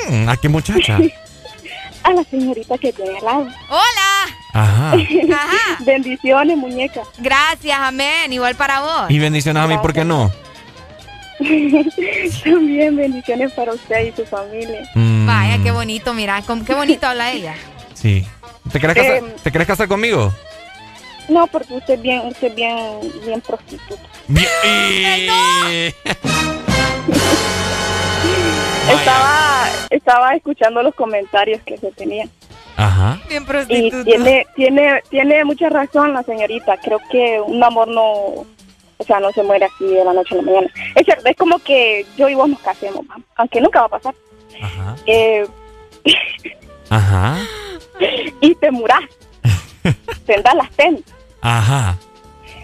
Mm, 0.09 0.29
¿A 0.29 0.37
qué 0.37 0.47
muchacha? 0.49 0.99
A 2.03 2.11
la 2.13 2.23
señorita 2.25 2.77
que 2.77 2.91
tiene 2.91 3.17
al 3.17 3.23
lado. 3.25 3.47
Hola. 3.69 4.35
Ajá. 4.53 4.95
Bendiciones, 5.85 6.57
muñeca. 6.57 7.01
Gracias, 7.17 7.79
amén. 7.79 8.31
Igual 8.33 8.55
para 8.55 8.81
vos. 8.81 9.05
Y 9.09 9.17
bendiciones 9.19 9.63
a 9.63 9.67
mí, 9.67 9.77
¿por 9.77 9.93
qué 9.93 10.03
no? 10.03 10.29
También 12.43 12.95
bendiciones 12.95 13.51
para 13.53 13.73
usted 13.73 14.07
y 14.07 14.11
su 14.15 14.25
familia. 14.25 14.81
Mm, 14.95 15.25
Vaya, 15.27 15.59
qué 15.63 15.71
bonito, 15.71 16.13
mira. 16.13 16.41
cómo- 16.45 16.63
Qué 16.65 16.73
bonito 16.73 17.05
habla 17.07 17.31
ella. 17.31 17.55
Sí. 17.93 18.25
¿Te 18.71 18.79
querés 18.79 18.95
casar. 18.95 19.21
¿te 19.43 19.51
querés 19.51 19.67
casar 19.67 19.87
conmigo? 19.87 20.33
No, 21.29 21.47
porque 21.47 21.73
usted 21.75 21.93
es 21.95 22.01
bien, 22.01 22.19
usted 22.27 22.47
es 22.49 22.55
bien, 22.55 22.77
bien 23.25 23.41
prostituta. 23.41 24.01
Bien. 24.27 24.47
y- 25.69 25.93
Estaba, 28.91 29.69
estaba 29.89 30.35
escuchando 30.35 30.83
los 30.83 30.93
comentarios 30.95 31.61
que 31.65 31.77
se 31.77 31.91
tenían. 31.91 32.29
Ajá. 32.75 33.19
Bien 33.29 33.43
Y 33.43 33.45
prostituta. 33.45 34.03
tiene, 34.03 34.45
tiene, 34.55 35.01
tiene 35.09 35.45
mucha 35.45 35.69
razón 35.69 36.13
la 36.13 36.23
señorita. 36.23 36.77
Creo 36.83 36.99
que 37.09 37.39
un 37.45 37.63
amor 37.63 37.87
no, 37.87 38.45
o 38.97 39.03
sea, 39.03 39.19
no 39.19 39.31
se 39.31 39.43
muere 39.43 39.65
así 39.65 39.85
de 39.85 40.03
la 40.03 40.13
noche 40.13 40.35
a 40.35 40.37
la 40.37 40.43
mañana. 40.43 40.67
Es 40.95 41.05
cierto, 41.05 41.27
es 41.27 41.35
como 41.35 41.59
que 41.59 42.05
yo 42.17 42.29
y 42.29 42.35
vos 42.35 42.49
nos 42.49 42.59
casemos, 42.59 43.05
aunque 43.35 43.61
nunca 43.61 43.81
va 43.81 43.85
a 43.85 43.89
pasar. 43.89 44.15
Ajá. 44.61 44.95
Eh, 45.05 45.47
Ajá. 46.89 47.37
y 48.41 48.55
te 48.55 48.71
murás. 48.71 49.03
Tendrás 50.25 50.55
las 50.55 50.69
ten. 50.71 51.03
Ajá. 51.41 51.97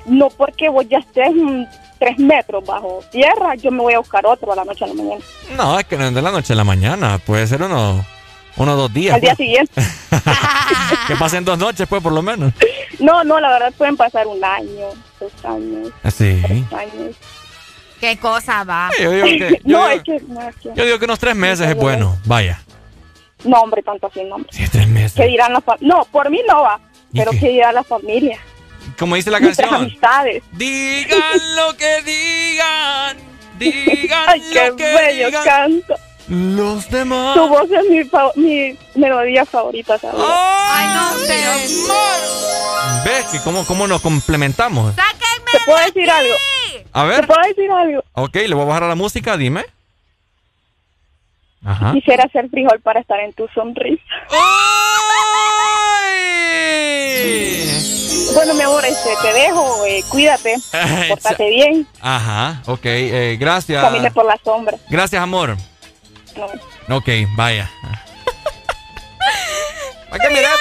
No 0.06 0.30
porque 0.30 0.70
vos 0.70 0.86
ya 0.88 1.00
estés 1.00 1.34
tres 2.00 2.18
metros 2.18 2.66
bajo 2.66 3.04
tierra, 3.12 3.56
yo 3.56 3.72
me 3.72 3.82
voy 3.82 3.94
a 3.94 4.00
buscar 4.00 4.26
otro 4.26 4.54
a 4.54 4.56
la 4.56 4.66
noche 4.66 4.86
a 4.86 4.88
la 4.88 4.94
mañana. 4.94 5.22
No, 5.56 5.78
es 5.78 5.86
que 5.86 5.98
no 5.98 6.06
es 6.06 6.14
de 6.14 6.22
la 6.22 6.32
noche 6.32 6.54
a 6.54 6.56
la 6.56 6.64
mañana. 6.64 7.20
Puede 7.20 7.46
ser 7.46 7.62
uno, 7.62 8.04
uno 8.56 8.74
o 8.74 8.76
dos 8.76 8.94
días. 8.94 9.16
Al 9.16 9.22
día 9.22 9.36
pues. 9.36 9.48
siguiente. 9.48 9.82
que 11.08 11.16
pasen 11.16 11.46
dos 11.46 11.58
noches, 11.58 11.88
pues, 11.88 12.02
por 12.02 12.14
lo 12.14 12.22
menos. 12.22 12.54
No, 13.00 13.24
no, 13.24 13.40
la 13.40 13.50
verdad 13.50 13.74
pueden 13.78 13.98
pasar 13.98 14.28
un 14.28 14.44
año, 14.44 14.88
dos 15.20 15.46
años, 15.46 15.92
Sí. 16.14 16.40
tres 16.44 16.74
años. 16.74 17.16
Qué 18.00 18.18
cosa 18.18 18.64
va. 18.64 18.90
Yo 19.02 19.12
digo 19.12 19.26
que, 19.26 19.62
yo 19.66 19.78
no, 19.78 19.88
digo- 19.90 19.90
es 19.90 20.04
que, 20.04 20.22
no, 20.28 20.42
es 20.50 20.56
que- 20.56 20.70
yo 20.76 20.86
digo 20.86 21.00
que 21.00 21.06
unos 21.06 21.20
tres 21.20 21.36
meses 21.36 21.68
es 21.68 21.76
bueno. 21.76 22.18
Vaya. 22.26 22.62
no, 23.44 23.62
hombre, 23.62 23.82
tanto 23.84 24.08
así, 24.08 24.24
no, 24.24 24.36
hombre. 24.36 24.50
Sí, 24.54 24.66
tres 24.72 24.88
meses. 24.88 25.14
¿Qué 25.16 25.26
dirán 25.28 25.54
las? 25.54 25.64
No, 25.82 26.06
por 26.12 26.30
mí 26.30 26.42
no 26.48 26.62
va, 26.64 26.80
¿Y 27.14 27.20
pero 27.20 27.32
qué? 27.32 27.40
¿qué 27.40 27.50
dirán 27.50 27.76
las 27.76 27.88
familias? 27.88 28.40
Como 28.98 29.16
dice 29.16 29.30
la 29.32 29.40
Nuestras 29.40 29.70
canción. 29.70 29.86
amistades. 29.90 30.44
Digan 30.54 31.22
lo 31.56 31.76
que 31.78 32.02
digan. 32.04 33.18
Digan 33.60 34.24
Ay, 34.28 34.42
qué 34.54 34.68
lo 34.70 34.76
que 34.78 34.84
bello 34.96 35.28
digan. 35.28 35.44
canto. 35.44 35.96
Los 36.30 36.90
demás. 36.90 37.36
Tu 37.36 37.48
voz 37.48 37.68
es 37.72 37.90
mi, 37.90 38.44
mi 38.44 38.78
melodía 38.96 39.46
favorita, 39.46 39.98
¿sabes? 39.98 40.22
Ay, 40.24 40.86
no 40.96 41.18
sé. 41.26 41.44
¿Ves 43.06 43.26
que 43.32 43.40
cómo, 43.44 43.66
cómo 43.66 43.88
nos 43.88 44.02
complementamos? 44.02 44.94
¡Sáquenme 44.96 45.52
¿Te 45.52 45.60
puedo 45.66 45.80
decir 45.86 46.10
algo? 46.10 46.36
A 46.94 47.02
¿Te 47.02 47.08
ver. 47.08 47.28
puedo 47.28 47.42
decir 47.48 47.72
algo? 47.72 48.04
Ok, 48.14 48.36
le 48.36 48.54
voy 48.54 48.64
a 48.64 48.68
bajar 48.68 48.84
a 48.84 48.88
la 48.90 48.96
música, 48.96 49.38
dime. 49.38 49.66
Ajá. 51.66 51.94
Quisiera 51.94 52.28
ser 52.32 52.50
frijol 52.50 52.80
para 52.82 53.00
estar 53.00 53.20
en 53.20 53.34
tu 53.34 53.48
sonrisa. 53.50 54.04
Bueno, 58.36 58.54
mi 58.54 58.62
amor, 58.62 58.86
este, 58.86 59.10
te 59.22 59.34
dejo, 59.34 59.86
eh, 59.86 60.04
cuídate, 60.10 60.56
pórtate 61.10 61.50
bien, 61.50 61.88
Ajá, 62.00 62.62
ok, 62.68 62.80
eh, 62.86 63.38
gracias. 63.40 63.84
camine 63.84 64.12
por 64.12 64.26
la 64.26 64.40
sombra. 64.44 64.78
Gracias, 64.90 65.22
amor. 65.22 65.58
No. 66.36 66.96
Ok, 66.98 67.08
vaya. 67.36 67.70
¿Para 70.10 70.28
qué 70.28 70.34
mirar? 70.34 70.54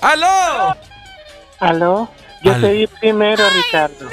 ¡Aló! 0.00 0.76
¿Aló? 1.58 2.08
Yo 2.42 2.54
Al- 2.54 2.60
te 2.62 2.72
vi 2.72 2.86
primero, 2.86 3.44
Ricardo. 3.50 4.08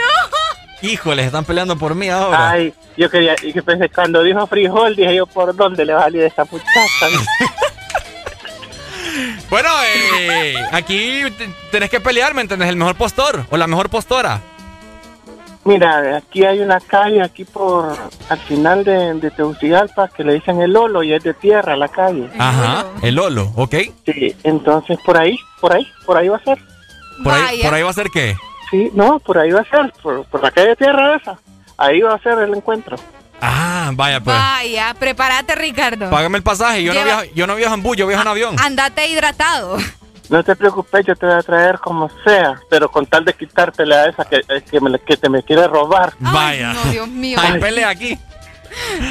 Híjole, 0.82 1.24
están 1.26 1.46
peleando 1.46 1.78
por 1.78 1.96
mí 1.96 2.10
ahora. 2.10 2.50
Ay, 2.52 2.74
yo 2.98 3.10
quería, 3.10 3.36
y 3.42 3.54
que 3.54 3.64
pensé, 3.64 3.90
cuando 3.90 4.22
dijo 4.22 4.46
frijol, 4.46 4.96
dije 4.96 5.16
yo, 5.16 5.26
¿por 5.26 5.56
dónde 5.56 5.86
le 5.86 5.94
va 5.94 6.02
a 6.02 6.04
salir 6.04 6.24
esa 6.24 6.46
muchacha? 6.46 6.72
Bueno, 9.50 9.70
eh, 10.20 10.56
aquí 10.74 11.22
te- 11.38 11.50
tenés 11.72 11.90
que 11.90 12.02
pelear, 12.02 12.34
¿me 12.34 12.42
entendés? 12.42 12.68
El 12.68 12.76
mejor 12.76 12.96
postor 12.96 13.46
o 13.50 13.56
la 13.58 13.66
mejor 13.66 13.90
postora. 13.90 14.42
Mira, 15.68 16.16
aquí 16.16 16.46
hay 16.46 16.60
una 16.60 16.80
calle, 16.80 17.22
aquí 17.22 17.44
por, 17.44 17.94
al 18.30 18.40
final 18.40 18.86
de, 18.86 19.16
de 19.16 19.30
Tegucigalpa, 19.32 20.08
que 20.08 20.24
le 20.24 20.36
dicen 20.36 20.62
el 20.62 20.72
Lolo 20.72 21.04
y 21.04 21.14
es 21.14 21.22
de 21.22 21.34
tierra 21.34 21.76
la 21.76 21.90
calle. 21.90 22.30
Ajá, 22.40 22.86
el 23.02 23.16
Lolo, 23.16 23.52
¿ok? 23.54 23.76
Sí, 24.06 24.34
entonces 24.44 24.98
por 25.06 25.18
ahí, 25.18 25.38
por 25.60 25.76
ahí, 25.76 25.86
por 26.06 26.16
ahí 26.16 26.30
va 26.30 26.38
a 26.38 26.44
ser. 26.46 26.58
¿Por 27.22 27.34
ahí, 27.34 27.62
¿Por 27.62 27.74
ahí 27.74 27.84
va 27.84 27.90
a 27.90 27.94
ser 27.94 28.08
qué? 28.14 28.38
Sí, 28.72 28.90
no, 28.94 29.20
por 29.20 29.40
ahí 29.40 29.52
va 29.52 29.60
a 29.60 29.66
ser, 29.66 29.92
por, 30.02 30.24
por 30.28 30.42
la 30.42 30.52
calle 30.52 30.70
de 30.70 30.76
tierra 30.78 31.18
esa. 31.18 31.38
Ahí 31.78 32.00
va 32.00 32.14
a 32.14 32.20
ser 32.20 32.40
el 32.40 32.56
encuentro. 32.56 32.96
Ah, 33.42 33.92
vaya 33.94 34.22
pues. 34.22 34.38
Vaya, 34.38 34.96
prepárate, 34.98 35.54
Ricardo. 35.56 36.10
Págame 36.10 36.38
el 36.38 36.44
pasaje, 36.44 36.82
yo 36.82 36.94
no, 36.94 37.04
viajo, 37.04 37.24
yo 37.36 37.46
no 37.46 37.58
viajo 37.58 37.74
en 37.74 37.84
bus, 37.84 37.98
yo 37.98 38.08
viajo 38.08 38.22
en 38.22 38.28
avión. 38.30 38.56
Andate 38.58 39.06
hidratado. 39.10 39.78
No 40.30 40.44
te 40.44 40.56
preocupes, 40.56 41.06
yo 41.06 41.16
te 41.16 41.26
voy 41.26 41.36
a 41.36 41.42
traer 41.42 41.80
como 41.80 42.10
sea, 42.26 42.60
pero 42.70 42.90
con 42.92 43.06
tal 43.06 43.24
de 43.24 43.34
quitártela 43.34 43.96
a 44.04 44.10
esa 44.10 44.26
que, 44.26 44.38
eh, 44.50 44.62
que, 44.70 44.80
me, 44.82 45.00
que 45.00 45.16
te 45.16 45.30
me 45.30 45.42
quiere 45.44 45.68
robar. 45.68 46.14
Vaya. 46.20 46.74
No, 46.74 46.84
Dios 46.92 47.08
mío. 47.08 47.38
Hay 47.42 47.60
pelea 47.60 47.90
aquí. 47.90 48.20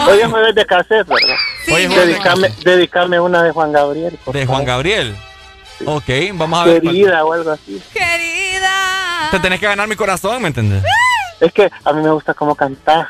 Hoy 0.08 0.20
es 0.20 0.28
jueves 0.28 0.54
de 0.54 0.66
cassette, 0.66 1.06
¿verdad? 1.08 1.36
Sí, 1.64 1.72
Hoy. 1.72 1.86
Dedicame, 1.86 2.52
dedicame 2.62 3.18
una 3.20 3.42
de 3.42 3.50
Juan 3.52 3.72
Gabriel. 3.72 4.18
por 4.24 4.34
De 4.34 4.40
favor. 4.44 4.56
Juan 4.56 4.66
Gabriel. 4.66 5.16
Ok, 5.86 6.04
vamos 6.34 6.60
a 6.60 6.64
ver. 6.64 6.82
cuál- 6.82 6.94
Querida 6.94 7.24
o 7.24 7.32
algo 7.32 7.50
así. 7.50 7.82
Querida. 7.92 9.28
Te 9.30 9.40
tenés 9.40 9.58
que 9.58 9.66
ganar 9.66 9.88
mi 9.88 9.96
corazón, 9.96 10.40
¿me 10.42 10.48
entiendes? 10.48 10.84
Es 11.40 11.52
que 11.52 11.70
a 11.84 11.92
mí 11.92 12.02
me 12.02 12.10
gusta 12.10 12.34
cómo 12.34 12.54
cantar. 12.54 13.08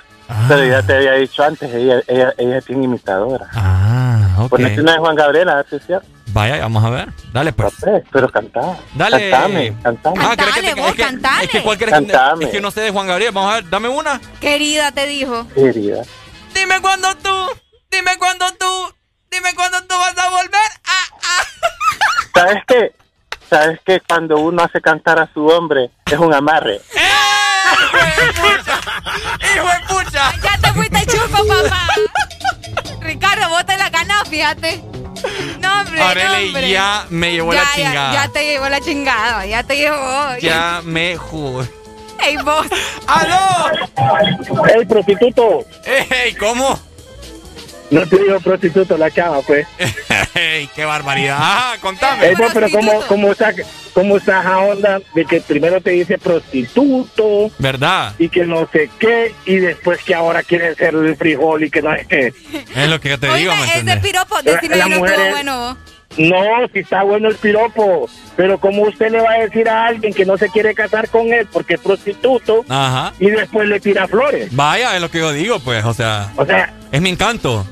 Pero 0.49 0.65
ya 0.65 0.83
te 0.83 0.97
había 0.97 1.13
dicho 1.13 1.45
antes, 1.45 1.73
ella, 1.73 2.01
ella, 2.09 2.33
ella 2.37 2.59
es 2.59 2.67
bien 2.67 2.83
imitadora. 2.83 3.47
Ah, 3.55 4.06
ok. 4.39 4.51
Ponete 4.51 4.81
una 4.81 4.93
de 4.93 4.99
Juan 4.99 5.17
Gabriel, 5.17 5.49
a 5.49 5.55
ver 5.57 5.67
si 5.69 5.77
es 5.77 5.87
cierto. 5.87 6.07
Vaya, 6.29 6.59
vamos 6.59 6.85
a 6.85 6.91
ver. 6.91 7.09
Dale, 7.33 7.53
pues. 7.53 7.73
Pero 8.13 8.29
cantar. 8.31 8.77
Dale. 8.95 9.31
Cantame, 9.31 9.77
cantame. 9.83 10.17
Ah, 10.25 10.35
¿crees 10.37 10.55
que 10.55 10.61
te- 10.61 10.67
Cantale, 10.67 10.81
vos, 10.81 10.91
es 10.91 10.97
que, 10.97 11.03
cantale. 11.03 11.45
Es 11.45 11.51
que, 11.51 11.63
¿cuál 11.63 11.79
querés? 11.79 11.95
Cantame. 11.95 12.45
es 12.45 12.51
que 12.51 12.61
no 12.61 12.71
sé 12.71 12.81
de 12.83 12.91
Juan 12.91 13.07
Gabriel. 13.07 13.33
Vamos 13.33 13.53
a 13.53 13.55
ver, 13.57 13.71
dame 13.71 13.89
una. 13.89 14.21
Querida, 14.41 14.93
te 14.93 15.07
dijo. 15.07 15.47
Querida. 15.55 16.03
Dime 16.55 16.81
cuándo 16.81 17.09
tú, 17.17 17.31
dime 17.91 18.11
cuándo 18.19 18.47
tú, 18.59 18.95
dime 19.31 19.55
cuándo 19.55 19.79
tú 19.83 19.95
vas 19.97 20.17
a 20.19 20.31
volver. 20.31 20.71
Ah, 20.87 21.43
¿Sabes 22.35 22.63
qué? 22.67 22.93
¿Sabes 23.49 23.79
qué? 23.87 24.01
Cuando 24.09 24.39
uno 24.39 24.63
hace 24.65 24.81
cantar 24.81 25.19
a 25.21 25.29
su 25.33 25.47
hombre, 25.47 25.91
es 26.11 26.19
un 26.19 26.35
amarre. 26.35 26.81
¡Hijo 29.55 29.67
de 29.67 29.81
pucha! 29.89 30.33
Ya 30.43 30.59
te 30.61 30.73
fuiste 30.75 31.07
chupo, 31.07 31.47
papá. 31.47 31.87
Ricardo, 33.01 33.49
vos 33.49 33.65
te 33.67 33.77
la 33.77 33.91
ganás, 33.91 34.29
fíjate. 34.29 34.83
No, 35.61 35.81
hombre, 35.81 35.99
no, 35.99 36.09
Aureli 36.09 36.47
hombre. 36.49 36.71
ya 36.71 37.07
me 37.11 37.33
llevó 37.33 37.53
ya, 37.53 37.61
la 37.61 37.65
ya, 37.65 37.75
chingada. 37.75 38.13
Ya, 38.13 38.29
te 38.33 38.45
llevó 38.45 38.69
la 38.69 38.81
chingada, 38.81 39.47
ya 39.47 39.63
te 39.63 39.77
llevó. 39.77 40.37
Ya 40.41 40.83
me 40.85 41.17
jugó. 41.17 41.67
Ey, 42.23 42.37
vos. 42.39 42.67
¡Aló! 43.07 43.71
¡Ey, 44.75 44.85
prostituto! 44.87 45.65
¡Ey, 45.85 46.35
cómo! 46.35 46.79
No 47.91 48.07
te 48.07 48.17
digo 48.19 48.41
prostituto 48.41 48.97
la 48.99 49.11
chava, 49.11 49.41
pues. 49.43 49.67
¡Ey, 50.35 50.69
qué 50.75 50.85
barbaridad! 50.85 51.37
Ajá, 51.39 51.79
contame. 51.81 52.27
Ey, 52.29 52.35
pues, 52.37 52.51
pero 52.53 52.69
¿cómo, 52.71 53.01
cómo, 53.07 53.33
está, 53.33 53.53
¿cómo 53.95 54.17
está 54.17 54.41
esa 54.41 54.59
onda 54.59 55.01
de 55.15 55.25
que 55.25 55.41
primero 55.41 55.81
te 55.81 55.91
dice 55.91 56.19
prostituto 56.19 57.51
¿Verdad? 57.59 58.15
y 58.19 58.29
que 58.29 58.45
no 58.45 58.69
sé 58.73 58.91
qué 58.99 59.35
y 59.47 59.57
después 59.57 60.03
que 60.03 60.15
ahora 60.15 60.43
quiere 60.43 60.75
ser 60.75 60.95
el 60.95 61.17
frijol 61.17 61.65
y 61.65 61.71
que 61.71 61.83
no 61.83 61.95
sé 61.95 62.07
qué? 62.09 62.33
Es 62.75 62.89
lo 62.89 63.01
que 63.01 63.17
te 63.19 63.33
digo, 63.35 63.55
¿me 63.55 63.65
Ese 63.79 63.97
piropo, 63.99 64.37
La- 64.45 64.53
decime 64.53 64.77
la 64.77 64.89
mujer 64.89 65.21
es- 65.21 65.31
bueno. 65.31 65.77
No, 66.19 66.67
si 66.73 66.79
está 66.81 67.03
bueno 67.03 67.29
el 67.29 67.37
piropo, 67.37 68.09
pero 68.37 68.59
¿cómo 68.59 68.83
usted 68.83 69.11
le 69.11 69.21
va 69.21 69.33
a 69.33 69.39
decir 69.41 69.69
a 69.69 69.87
alguien 69.87 70.13
que 70.15 70.25
no 70.25 70.37
se 70.39 70.49
quiere 70.49 70.75
casar 70.75 71.09
con 71.09 71.33
él 71.33 71.47
porque 71.53 71.75
es 71.75 71.81
prostituto 71.81 72.65
Ajá. 72.69 73.13
y 73.19 73.31
después 73.31 73.69
le 73.69 73.81
tira 73.81 74.09
flores? 74.09 74.49
Vaya, 74.55 74.95
es 74.95 75.01
lo 75.03 75.11
que 75.11 75.19
yo 75.19 75.33
digo, 75.33 75.59
pues, 75.61 75.85
o 75.85 75.93
sea. 75.93 76.33
O 76.37 76.47
sea, 76.47 76.73
es 76.91 77.01
mi 77.03 77.11
encanto. 77.11 77.67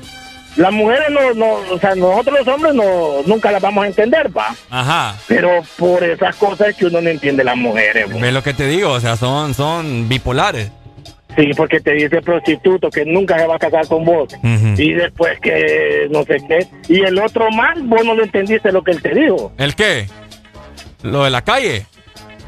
las 0.57 0.71
mujeres 0.71 1.09
no, 1.09 1.33
no, 1.33 1.53
o 1.71 1.79
sea, 1.79 1.95
nosotros 1.95 2.39
los 2.39 2.47
hombres 2.47 2.73
no, 2.75 3.23
nunca 3.25 3.51
las 3.51 3.61
vamos 3.61 3.83
a 3.83 3.87
entender, 3.87 4.29
va. 4.35 4.55
Ajá. 4.69 5.15
Pero 5.27 5.49
por 5.77 6.03
esas 6.03 6.35
cosas 6.35 6.69
es 6.69 6.75
que 6.75 6.85
uno 6.85 7.01
no 7.01 7.09
entiende 7.09 7.43
las 7.43 7.57
mujeres. 7.57 8.05
Es 8.09 8.33
lo 8.33 8.43
que 8.43 8.53
te 8.53 8.67
digo, 8.67 8.91
o 8.91 8.99
sea, 8.99 9.17
son, 9.17 9.53
son 9.53 10.07
bipolares. 10.07 10.69
Sí, 11.35 11.51
porque 11.57 11.79
te 11.81 11.91
dice 11.91 12.21
prostituto 12.21 12.89
que 12.89 13.03
nunca 13.05 13.37
se 13.37 13.45
va 13.45 13.55
a 13.55 13.59
casar 13.59 13.87
con 13.87 14.05
vos. 14.05 14.29
Y 14.77 14.93
después 14.93 15.39
que 15.41 16.07
no 16.09 16.23
sé 16.23 16.37
qué. 16.47 16.67
Y 16.87 17.01
el 17.01 17.19
otro 17.19 17.49
man, 17.51 17.89
vos 17.89 18.05
no 18.05 18.15
le 18.15 18.23
entendiste 18.23 18.71
lo 18.71 18.83
que 18.83 18.91
él 18.91 19.01
te 19.01 19.09
dijo. 19.13 19.51
¿El 19.57 19.75
qué? 19.75 20.07
¿Lo 21.03 21.23
de 21.25 21.29
la 21.29 21.41
calle? 21.43 21.85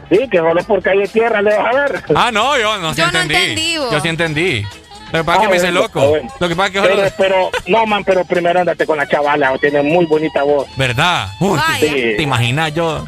Sí, 0.10 0.20
que 0.32 0.38
solo 0.38 0.64
por 0.64 0.82
calle 0.82 1.06
tierra 1.10 1.42
le 1.42 1.54
vas 1.56 1.76
a 1.76 1.80
ver. 1.82 2.02
Ah, 2.16 2.32
no, 2.32 2.58
yo 2.58 2.78
no 2.78 2.94
sí 2.94 3.02
Yo 3.02 3.12
no 3.12 3.20
entendí. 3.22 3.36
entendí, 3.36 3.78
vos. 3.78 3.92
yo 3.92 4.00
sí 4.00 4.08
entendí. 4.08 4.66
Lo 5.12 5.20
que 5.20 5.24
pasa 5.26 5.34
es 5.34 5.40
que 5.42 5.46
Ah, 5.46 5.50
me 5.50 5.56
hice 5.58 5.72
loco. 5.72 6.08
bueno. 6.10 6.30
Lo 6.40 6.48
que 6.50 6.56
pasa 6.56 6.68
es 6.68 6.74
que 7.14 7.14
Pero, 7.18 7.50
no, 7.68 7.86
man, 7.86 8.04
pero 8.06 8.24
primero 8.24 8.60
andate 8.62 8.86
con 8.86 8.98
la 8.98 9.08
chavala, 9.08 9.54
tiene 9.60 9.82
muy 9.82 10.06
bonita 10.06 10.44
voz. 10.44 10.66
¿Verdad? 10.78 11.28
Uy, 11.42 11.58
Vaya. 11.58 11.80
te, 11.92 12.22
imaginas 12.22 12.74
yo? 12.74 13.06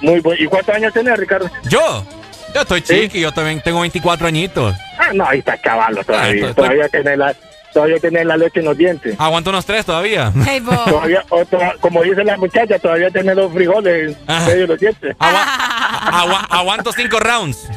Muy 0.00 0.20
¿Y 0.40 0.46
cuántos 0.46 0.74
años 0.74 0.92
tenés, 0.92 1.16
Ricardo? 1.16 1.48
¿Yo? 1.68 2.04
Yo 2.54 2.60
estoy 2.60 2.82
chiqui, 2.82 3.20
yo 3.20 3.32
también 3.32 3.60
tengo 3.62 3.80
24 3.80 4.26
añitos. 4.26 4.74
Ah, 4.98 5.10
no, 5.12 5.26
ahí 5.26 5.40
está 5.40 5.60
chavalo 5.60 6.00
Ah, 6.00 6.04
todavía. 6.04 6.46
estoy- 6.48 6.54
todavía 6.54 6.88
tenés 6.88 7.18
la, 7.18 7.34
todavía 7.72 7.98
tenés 7.98 8.24
la 8.26 8.36
leche 8.36 8.60
en 8.60 8.66
los 8.66 8.76
dientes. 8.76 9.16
Aguanto 9.18 9.50
unos 9.50 9.66
tres 9.66 9.84
todavía. 9.84 10.32
Hey. 10.46 10.62
Todavía, 10.64 11.24
otro- 11.30 11.60
como 11.80 12.02
dice 12.02 12.22
la 12.24 12.36
muchacha, 12.36 12.78
todavía 12.78 13.10
tenés 13.10 13.34
dos 13.34 13.52
frijoles 13.52 14.16
en 14.28 14.44
medio 14.46 14.60
de 14.60 14.66
los 14.68 14.78
dientes. 14.80 15.16
Agua- 15.18 15.44
agua- 16.12 16.46
aguanto 16.50 16.92
cinco 16.92 17.18
rounds. 17.20 17.68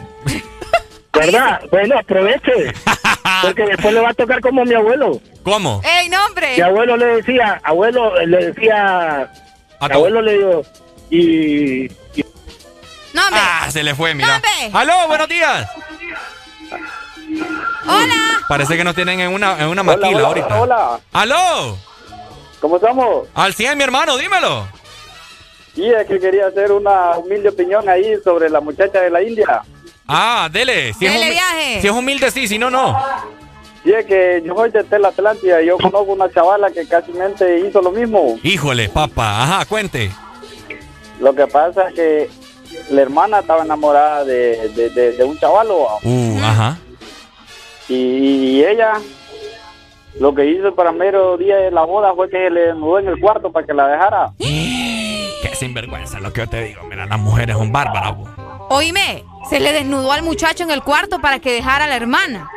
¿Verdad? 1.14 1.62
Bueno, 1.72 1.98
aproveche. 1.98 2.72
Porque 3.42 3.64
después 3.66 3.94
le 3.94 4.02
va 4.02 4.10
a 4.10 4.14
tocar 4.14 4.40
como 4.42 4.64
mi 4.66 4.76
abuelo. 4.76 5.20
¿Cómo? 5.44 5.82
¡Ey, 5.84 6.10
nombre! 6.10 6.56
Mi 6.56 6.62
abuelo 6.62 6.96
le 6.98 7.06
decía, 7.08 7.60
abuelo, 7.64 8.14
le 8.26 8.52
decía, 8.52 9.28
abuelo 9.80 10.22
le 10.22 10.38
dijo, 10.38 10.62
y, 11.10 11.86
y 12.20 12.24
¡Nombre! 13.18 13.40
Ah, 13.42 13.68
se 13.72 13.84
le 13.84 13.96
fue, 13.96 14.14
mira. 14.14 14.34
¡Nombre! 14.34 14.72
¡Aló, 14.74 15.08
buenos 15.08 15.28
días! 15.28 15.70
¡Hola! 17.88 18.40
Parece 18.48 18.78
que 18.78 18.84
nos 18.84 18.96
tienen 18.96 19.20
en 19.20 19.34
una, 19.34 19.60
en 19.60 19.68
una 19.68 19.84
maquila 19.84 20.08
hola, 20.10 20.28
ahorita. 20.28 20.62
hola. 20.62 21.00
¡Aló! 21.14 21.78
¿Cómo 22.62 22.76
estamos? 22.78 23.28
Al 23.34 23.54
100, 23.54 23.78
mi 23.78 23.84
hermano, 23.84 24.18
dímelo. 24.18 24.68
Y 25.76 25.92
es 25.92 26.08
que 26.08 26.20
quería 26.20 26.48
hacer 26.48 26.72
una 26.72 27.18
humilde 27.18 27.50
opinión 27.50 27.88
ahí 27.90 28.16
sobre 28.24 28.50
la 28.50 28.60
muchacha 28.62 29.02
de 29.02 29.10
la 29.10 29.22
India. 29.22 29.62
Ah, 30.08 30.48
dele. 30.52 30.94
Si 30.94 31.06
Dele 31.06 31.28
es 31.28 31.34
viaje. 31.34 31.82
Si 31.82 31.88
es 31.88 31.94
humilde, 31.94 32.32
sí, 32.32 32.48
si 32.48 32.58
no, 32.58 32.70
no. 32.70 32.98
Y 33.84 33.94
es 33.94 34.06
que 34.06 34.42
yo 34.46 34.56
soy 34.56 34.72
de 34.72 34.84
Tela 34.84 35.10
Atlántida 35.10 35.62
y 35.62 35.68
yo 35.68 35.78
conozco 35.78 36.14
una 36.14 36.32
chavala 36.32 36.72
que 36.72 36.88
casi 36.88 37.12
hizo 37.68 37.82
lo 37.82 37.92
mismo. 37.92 38.40
Híjole, 38.44 38.90
papá. 38.90 39.44
Ajá, 39.44 39.66
cuente. 39.66 40.12
Lo 41.20 41.34
que 41.34 41.48
pasa 41.48 41.90
es 41.90 41.96
que 41.96 42.30
la 42.92 43.02
hermana 43.02 43.40
estaba 43.40 43.64
enamorada 43.64 44.24
de, 44.24 44.70
de, 44.70 44.90
de- 44.90 45.12
de 45.14 45.24
un 45.24 45.38
chavalo 45.38 45.88
Uh, 46.04 46.38
ajá. 46.44 46.78
y, 47.90 47.94
y 47.96 48.64
ella 48.66 48.94
lo 50.20 50.34
que 50.34 50.46
hizo 50.46 50.74
para 50.76 50.92
mero 50.92 51.38
día 51.38 51.58
de 51.58 51.72
la 51.72 51.84
boda 51.86 52.14
fue 52.16 52.30
que 52.30 52.50
le 52.50 52.74
mudó 52.74 53.00
en 53.00 53.08
el 53.08 53.20
cuarto 53.20 53.52
para 53.52 53.66
que 53.68 53.74
la 53.74 53.88
dejara. 53.88 54.32
Qué 54.40 55.50
sinvergüenza 55.54 56.20
lo 56.20 56.34
que 56.34 56.42
yo 56.42 56.48
te 56.50 56.64
digo. 56.64 56.82
Mira, 56.90 57.06
las 57.06 57.20
mujeres 57.20 57.56
son 57.56 57.72
bárbaras. 57.72 58.18
bo. 58.18 58.28
Oíme, 58.70 59.24
se 59.50 59.60
le 59.60 59.72
desnudó 59.72 60.12
al 60.12 60.24
muchacho 60.24 60.64
en 60.64 60.72
el 60.72 60.82
cuarto 60.82 61.20
para 61.22 61.40
que 61.40 61.52
dejara 61.54 61.86
a 61.86 61.88
la 61.88 61.96
hermana. 61.96 62.50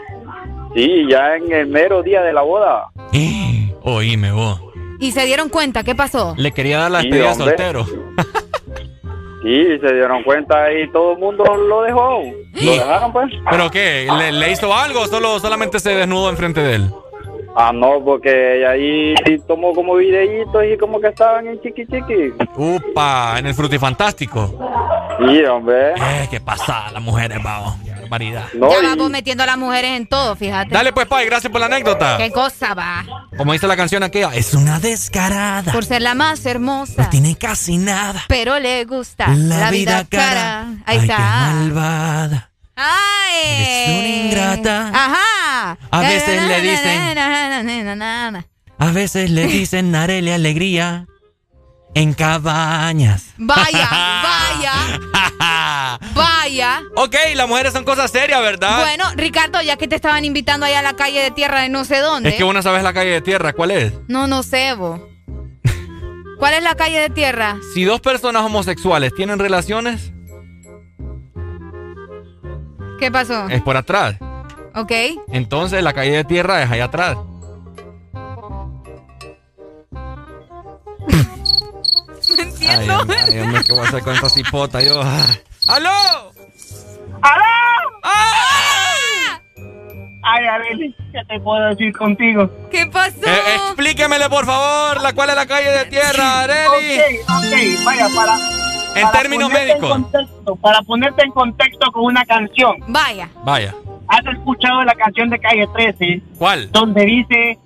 Sí, 0.75 1.05
ya 1.11 1.35
en 1.37 1.53
el 1.53 1.67
mero 1.67 2.03
día 2.03 2.23
de 2.23 2.33
la 2.33 2.43
boda. 2.43 2.87
Oíme, 3.83 4.33
vos. 4.33 4.61
Y 4.99 5.13
se 5.13 5.25
dieron 5.27 5.49
cuenta, 5.51 5.83
¿qué 5.85 5.95
pasó? 5.95 6.35
Le 6.39 6.53
quería 6.53 6.79
dar 6.79 6.91
la 6.91 7.01
Sí, 7.01 7.09
despedida 7.11 7.33
hombre. 7.33 7.47
soltero. 7.57 7.87
Sí, 9.43 9.79
se 9.81 9.95
dieron 9.95 10.23
cuenta 10.23 10.71
y 10.73 10.91
todo 10.93 11.13
el 11.13 11.19
mundo 11.19 11.45
lo 11.45 11.83
dejó. 11.83 12.23
Lo 12.63 12.73
dejaron 12.73 13.13
pues. 13.13 13.31
¿Pero 13.51 13.71
qué? 13.71 14.07
¿Le, 14.19 14.33
le 14.33 14.53
hizo 14.53 14.73
algo 14.75 15.01
o 15.01 15.07
solo, 15.07 15.39
solamente 15.39 15.79
se 15.81 15.95
desnudó 15.95 16.29
enfrente 16.29 16.61
de 16.61 16.75
él? 16.75 16.91
Ah, 17.57 17.73
no, 17.75 18.03
porque 18.05 18.65
ahí 18.67 19.15
tomó 19.47 19.73
como 19.75 19.97
videitos 19.97 20.63
y 20.73 20.77
como 20.79 21.01
que 21.01 21.09
estaban 21.09 21.47
en 21.49 21.61
chiqui 21.61 21.85
chiqui. 21.87 22.33
Upa, 22.57 23.39
en 23.39 23.47
el 23.47 23.55
frutifantástico. 23.55 24.55
Sí, 25.19 25.45
hombre. 25.45 25.93
Eh, 25.97 26.29
qué 26.31 26.41
pasada 26.41 26.93
las 26.93 27.03
mujeres, 27.03 27.43
vamos. 27.43 27.75
Qué 27.85 27.91
barbaridad. 27.91 28.45
No, 28.55 28.71
ya 28.71 28.79
y- 28.83 28.87
vamos 28.87 29.11
metiendo 29.11 29.43
a 29.43 29.47
las 29.47 29.59
mujeres 29.59 29.97
en 29.97 30.07
todo, 30.07 30.37
fíjate. 30.37 30.71
Dale 30.73 30.93
pues, 30.93 31.07
Pai, 31.07 31.27
gracias 31.27 31.51
por 31.51 31.61
la 31.61 31.67
anécdota. 31.67 32.17
¿Qué 32.19 32.31
cosa 32.31 32.73
va? 32.75 33.05
Como 33.37 33.53
dice 33.53 33.67
la 33.67 33.77
canción 33.77 34.03
aquella, 34.03 34.35
es 34.35 34.55
una 34.55 34.79
descarada. 34.79 35.73
Por 35.73 35.85
ser 35.85 36.03
la 36.03 36.15
más 36.15 36.47
hermosa. 36.47 37.11
Tiene 37.11 37.35
casi 37.37 37.79
nada. 37.79 38.23
Pero 38.29 38.59
le 38.61 38.85
gusta 38.85 39.27
la, 39.29 39.71
vida, 39.71 40.05
cara. 40.09 40.69
Ahí 40.87 40.99
Ay, 40.99 40.99
qué 40.99 41.05
está. 41.13 41.19
malvada. 41.19 42.50
¡Ay! 42.83 43.37
Eres 43.45 43.99
una 43.99 44.09
ingrata. 44.09 44.89
Ajá. 44.95 45.79
A 45.91 46.01
veces 46.01 46.43
le 46.43 46.61
dicen- 46.63 47.19
A 48.79 48.91
veces 48.93 49.31
le 49.31 49.47
dicen 49.47 49.91
Narele 49.91 50.33
Alegría 50.33 51.07
en 51.95 52.15
cabañas. 52.15 53.27
Vaya, 53.37 53.89
vaya, 54.23 54.73
vaya. 56.15 56.81
ok, 56.97 57.15
las 57.35 57.49
mujeres 57.49 57.73
son 57.75 57.85
cosas 57.85 58.11
serias, 58.11 58.41
¿verdad? 58.41 58.79
Bueno, 58.81 59.05
Ricardo, 59.17 59.61
ya 59.61 59.77
que 59.77 59.87
te 59.89 59.97
estaban 59.97 60.25
invitando 60.25 60.65
allá 60.67 60.79
a 60.79 60.83
la 60.83 60.95
calle 60.95 61.21
de 61.21 61.31
tierra 61.31 61.61
de 61.61 61.69
no 61.69 61.85
sé 61.85 61.99
dónde. 61.99 62.31
es 62.31 62.35
que 62.37 62.45
una 62.45 62.63
sabes 62.63 62.83
la 62.83 62.93
calle 62.95 63.11
de 63.11 63.21
tierra, 63.21 63.53
¿cuál 63.53 63.73
es? 63.73 63.93
No, 64.09 64.27
no 64.27 64.43
sé, 64.43 64.73
vos. 64.75 65.01
¿Cuál 66.39 66.55
es 66.55 66.63
la 66.63 66.75
calle 66.75 67.01
de 67.01 67.11
tierra? 67.11 67.59
Si 67.75 67.85
dos 67.85 68.01
personas 68.01 68.43
homosexuales 68.45 69.13
tienen 69.15 69.39
relaciones, 69.39 70.13
¿Qué 73.01 73.11
pasó? 73.11 73.49
es 73.49 73.63
por 73.63 73.77
atrás. 73.77 74.15
Ok. 74.77 74.93
Entonces 75.33 75.83
la 75.83 75.93
calle 75.93 76.13
de 76.13 76.25
tierra 76.25 76.63
es 76.63 76.71
allá 76.71 76.85
atrás. 76.85 77.17
No 82.31 82.37
Ay, 82.37 82.49
entiendo. 82.49 83.01
hombre, 83.01 83.17
ay, 83.27 83.39
hombre, 83.41 83.61
¿qué 83.65 83.73
voy 83.73 83.81
a 83.85 83.89
hacer 83.89 84.03
con 84.03 84.15
esta 84.15 84.29
cipota? 84.29 84.81
Yo. 84.83 85.01
ah. 85.03 85.27
¡Aló! 85.69 85.91
¡Aló! 87.23 87.45
¡Ah! 88.05 89.41
Ay, 90.23 90.47
Arely, 90.47 90.95
¿qué 91.13 91.19
te 91.29 91.41
puedo 91.41 91.67
decir 91.71 91.97
contigo? 91.97 92.49
¿Qué 92.71 92.87
pasó? 92.87 93.17
Eh, 93.27 93.55
explíquemele, 93.67 94.29
por 94.29 94.47
favor, 94.47 95.01
la 95.03 95.13
cuál 95.13 95.31
es 95.31 95.37
la 95.37 95.47
calle 95.47 95.71
de 95.71 95.85
tierra, 95.87 96.41
Areli. 96.45 96.99
Ok, 97.01 97.31
ok, 97.31 97.85
vaya, 97.85 98.07
para... 98.15 98.39
En 98.97 99.11
términos 99.13 99.51
médicos. 99.53 99.83
En 99.97 100.03
contexto, 100.03 100.57
para 100.57 100.83
ponerte 100.83 101.23
en 101.25 101.31
contexto 101.33 101.91
con 101.93 102.05
una 102.05 102.25
canción. 102.25 102.77
Vaya. 102.89 103.29
Vaya. 103.45 103.75
¿Has 104.09 104.27
escuchado 104.35 104.83
la 104.83 104.95
canción 104.95 105.31
de 105.31 105.39
Calle 105.39 105.67
13? 105.75 106.23
¿Cuál? 106.39 106.71
Donde 106.73 107.05
dice, 107.05 107.59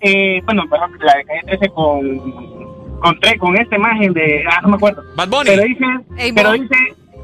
eh, 0.00 0.40
bueno, 0.44 0.64
la 1.00 1.14
de 1.16 1.24
Calle 1.24 1.42
13 1.46 1.68
con, 1.70 2.18
con, 3.00 3.18
tre- 3.20 3.38
con 3.38 3.56
esta 3.56 3.76
imagen 3.76 4.12
de, 4.12 4.44
ah, 4.50 4.60
no 4.62 4.68
me 4.68 4.76
acuerdo. 4.76 5.02
Bad 5.16 5.28
Bunny. 5.28 5.50
Pero 5.50 5.62
dice, 5.64 6.32
pero 6.34 6.52
dice, 6.52 6.76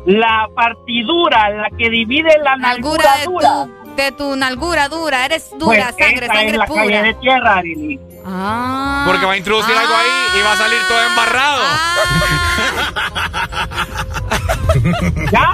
la 0.07 0.49
partidura, 0.57 1.51
la 1.51 1.71
que 1.79 1.89
divide 1.89 2.31
la 2.43 2.57
Nalgura 2.57 3.05
nalgura 3.05 3.17
de 3.19 3.25
dura. 3.25 3.67
tu, 3.85 3.95
de 3.97 4.13
tu 4.13 4.37
nalgura 4.37 4.89
dura. 4.89 5.25
Eres 5.25 5.47
Pues 5.51 5.61
dura, 5.61 5.93
sangre, 5.93 6.15
esta 6.15 6.27
sangre 6.27 6.51
es 6.51 6.57
la 6.59 6.67
calle 6.67 6.83
pura. 6.83 7.03
de 7.03 7.15
tierra, 7.15 7.57
Arely. 7.59 8.01
Ah. 8.27 9.05
Porque 9.07 9.27
va 9.27 9.33
a 9.33 9.37
introducir 9.37 9.77
algo 9.77 9.95
ahí 9.95 10.39
y 10.39 10.43
va 10.43 10.53
a 10.53 10.57
salir 10.57 10.79
todo 10.89 11.03
embarrado. 11.07 11.63
¿Ya? 15.31 15.53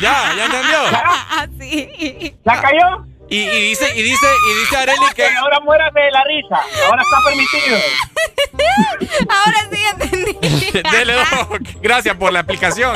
¿Ya? 0.00 0.34
¿Ya 0.36 0.44
entendió? 0.44 0.78
Ah, 0.92 1.46
sí. 1.58 2.34
¿Ya 2.44 2.60
cayó? 2.60 3.06
Y, 3.28 3.38
y 3.38 3.68
dice, 3.70 3.90
y 3.96 4.02
dice, 4.02 4.26
y 4.50 4.60
dice 4.60 4.76
Areli 4.76 5.06
que. 5.14 5.26
Ahora 5.36 5.58
muérase 5.60 5.98
de 5.98 6.10
la 6.10 6.22
risa. 6.24 6.60
Ahora 6.88 7.02
está 7.02 7.16
permitido. 7.24 7.78
Ahora 9.28 9.58
sí 9.72 9.82
entendí. 9.92 10.82
Dele, 10.90 11.14
Doc. 11.14 11.60
Gracias 11.80 12.16
por 12.16 12.32
la 12.32 12.40
explicación. 12.40 12.94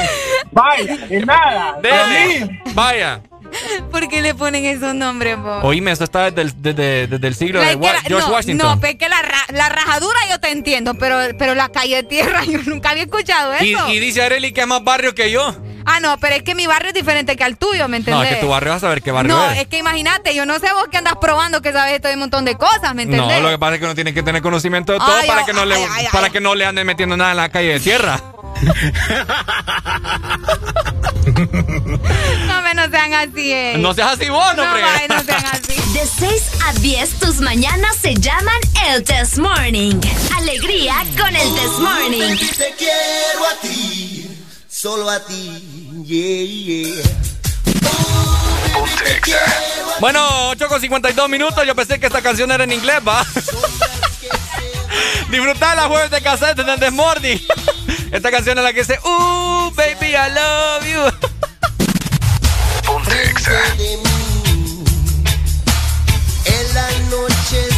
Vaya, 0.52 0.96
de 1.06 1.20
nada. 1.24 1.78
Dele. 1.80 2.60
Vaya. 2.74 3.20
¿Por 3.90 4.08
qué 4.08 4.22
le 4.22 4.34
ponen 4.34 4.64
esos 4.64 4.94
nombres, 4.94 5.38
vos? 5.38 5.64
Oíme, 5.64 5.92
eso 5.92 6.04
está 6.04 6.30
desde 6.30 6.42
el, 6.42 6.62
desde, 6.62 7.06
desde 7.06 7.26
el 7.28 7.34
siglo 7.34 7.60
de 7.60 7.74
Wa- 7.76 7.92
la- 7.94 8.00
George 8.02 8.26
no, 8.28 8.32
Washington. 8.34 8.68
No, 8.74 8.80
pero 8.80 8.98
que 8.98 9.08
la, 9.08 9.16
la 9.52 9.68
rajadura 9.68 10.18
yo 10.30 10.38
te 10.40 10.50
entiendo, 10.50 10.94
pero, 10.94 11.18
pero 11.38 11.54
la 11.54 11.68
calle 11.70 11.96
de 11.96 12.02
tierra 12.04 12.44
yo 12.44 12.58
nunca 12.66 12.90
había 12.90 13.04
escuchado 13.04 13.54
eso. 13.54 13.88
y 13.90 13.98
dice 13.98 14.22
Areli 14.22 14.52
que 14.52 14.60
es 14.62 14.66
más 14.66 14.82
barrio 14.84 15.14
que 15.14 15.30
yo. 15.30 15.54
Ah, 15.90 16.00
no, 16.00 16.18
pero 16.18 16.34
es 16.36 16.42
que 16.42 16.54
mi 16.54 16.66
barrio 16.66 16.88
es 16.88 16.94
diferente 16.94 17.34
que 17.34 17.44
al 17.44 17.56
tuyo, 17.56 17.88
¿me 17.88 17.96
No, 18.00 18.00
entendés? 18.00 18.28
es 18.30 18.34
que 18.36 18.42
tu 18.42 18.48
barrio 18.50 18.72
vas 18.72 18.84
a 18.84 18.90
ver 18.90 19.00
qué 19.00 19.10
barrio 19.10 19.34
No, 19.34 19.50
es. 19.52 19.60
es 19.60 19.68
que 19.68 19.78
imagínate, 19.78 20.34
yo 20.34 20.44
no 20.44 20.58
sé 20.58 20.70
vos 20.74 20.84
que 20.90 20.98
andas 20.98 21.14
probando 21.18 21.62
que 21.62 21.72
sabes 21.72 21.94
esto 21.94 22.08
de 22.08 22.14
un 22.14 22.20
montón 22.20 22.44
de 22.44 22.56
cosas, 22.56 22.94
¿me 22.94 23.04
entendés? 23.04 23.36
No, 23.38 23.42
lo 23.44 23.48
que 23.48 23.58
pasa 23.58 23.72
es 23.74 23.78
que 23.78 23.84
uno 23.86 23.94
tiene 23.94 24.12
que 24.12 24.22
tener 24.22 24.42
conocimiento 24.42 24.92
de 24.92 24.98
todo 24.98 25.16
Ay, 25.16 25.26
para, 25.26 25.44
oh, 25.44 25.46
que 25.46 25.52
no 25.54 25.64
le, 25.64 25.76
ay, 25.76 26.06
para 26.12 26.28
que 26.28 26.40
no 26.40 26.54
le 26.54 26.66
anden 26.66 26.86
metiendo 26.86 27.16
nada 27.16 27.30
en 27.30 27.38
la 27.38 27.48
calle 27.48 27.72
de 27.72 27.80
tierra. 27.80 28.20
no 32.78 32.90
sean 32.90 33.14
así. 33.14 33.52
Eh. 33.52 33.74
No 33.78 33.92
seas 33.94 34.12
así 34.12 34.28
vos, 34.28 34.54
no, 34.56 34.62
hombre. 34.62 34.82
No, 35.08 35.16
no 35.16 35.24
sean 35.24 35.44
así. 35.46 35.74
De 35.92 36.06
6 36.06 36.42
a 36.66 36.72
10, 36.74 37.10
tus 37.18 37.40
mañanas 37.40 37.96
se 38.00 38.14
llaman 38.14 38.58
el 38.86 39.02
This 39.04 39.38
Morning. 39.38 40.00
Alegría 40.36 40.94
con 41.18 41.34
el 41.34 41.54
This 41.54 41.78
Morning. 41.80 42.34
Uh, 42.34 42.56
te 42.56 42.74
quiero 42.78 43.46
a 43.50 43.60
ti, 43.60 44.30
solo 44.68 45.10
a 45.10 45.24
ti. 45.24 46.04
Yeah, 46.06 46.44
yeah. 46.46 47.02
Uh, 47.82 48.86
te 49.04 49.20
quiero 49.22 49.40
a 49.40 49.46
ti. 49.46 50.00
Bueno, 50.00 50.50
8 50.50 50.68
con 50.68 50.80
52 50.80 51.28
minutos. 51.28 51.66
Yo 51.66 51.74
pensé 51.74 51.98
que 51.98 52.06
esta 52.06 52.22
canción 52.22 52.52
era 52.52 52.62
en 52.64 52.72
inglés, 52.72 52.98
va. 53.06 53.26
Disfrutar 55.30 55.76
la 55.76 55.88
jueves 55.88 56.10
de 56.10 56.22
cassette 56.22 56.60
en 56.60 56.68
el 56.68 56.78
This 56.80 56.92
Morning. 56.92 57.36
Esta 58.12 58.30
canción 58.30 58.56
es 58.56 58.64
la 58.64 58.72
que 58.72 58.80
dice, 58.80 58.98
Uh, 59.04 59.70
baby, 59.74 60.14
I 60.14 60.30
love 60.32 60.86
you 60.86 61.28
frente 63.08 63.50
de 63.78 63.96
mí. 63.96 64.84
En 66.44 66.74
la 66.74 66.88
noche. 67.10 67.77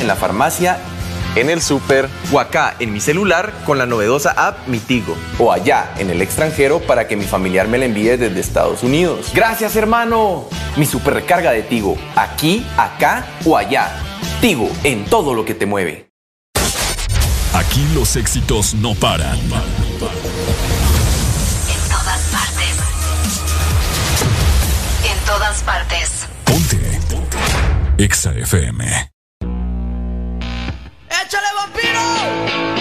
en 0.00 0.06
la 0.06 0.16
farmacia, 0.16 0.78
en 1.36 1.50
el 1.50 1.60
súper 1.60 2.08
o 2.32 2.38
acá 2.38 2.76
en 2.78 2.92
mi 2.92 3.00
celular 3.00 3.52
con 3.66 3.78
la 3.78 3.86
novedosa 3.86 4.30
app 4.30 4.68
Mitigo 4.68 5.16
o 5.38 5.52
allá 5.52 5.92
en 5.98 6.10
el 6.10 6.22
extranjero 6.22 6.80
para 6.80 7.08
que 7.08 7.16
mi 7.16 7.24
familiar 7.24 7.66
me 7.66 7.78
la 7.78 7.86
envíe 7.86 8.16
desde 8.16 8.38
Estados 8.40 8.82
Unidos. 8.82 9.32
Gracias 9.34 9.74
hermano. 9.76 10.48
Mi 10.76 10.86
superrecarga 10.86 11.52
de 11.52 11.62
Tigo, 11.62 11.96
aquí, 12.16 12.64
acá 12.76 13.26
o 13.44 13.56
allá. 13.56 13.92
Tigo 14.40 14.70
en 14.84 15.04
todo 15.06 15.34
lo 15.34 15.44
que 15.44 15.54
te 15.54 15.66
mueve. 15.66 16.10
Aquí 17.54 17.86
los 17.94 18.16
éxitos 18.16 18.74
no 18.74 18.94
paran. 18.94 19.38
En 19.38 19.50
todas 21.88 22.20
partes. 22.32 22.76
En 25.08 25.24
todas 25.24 25.62
partes. 25.62 26.26
Ponte. 26.44 27.00
Ponte. 27.08 27.38
Exa 27.96 28.32
FM. 28.32 29.13
¡Échale 31.24 31.46
vampiro! 31.56 32.73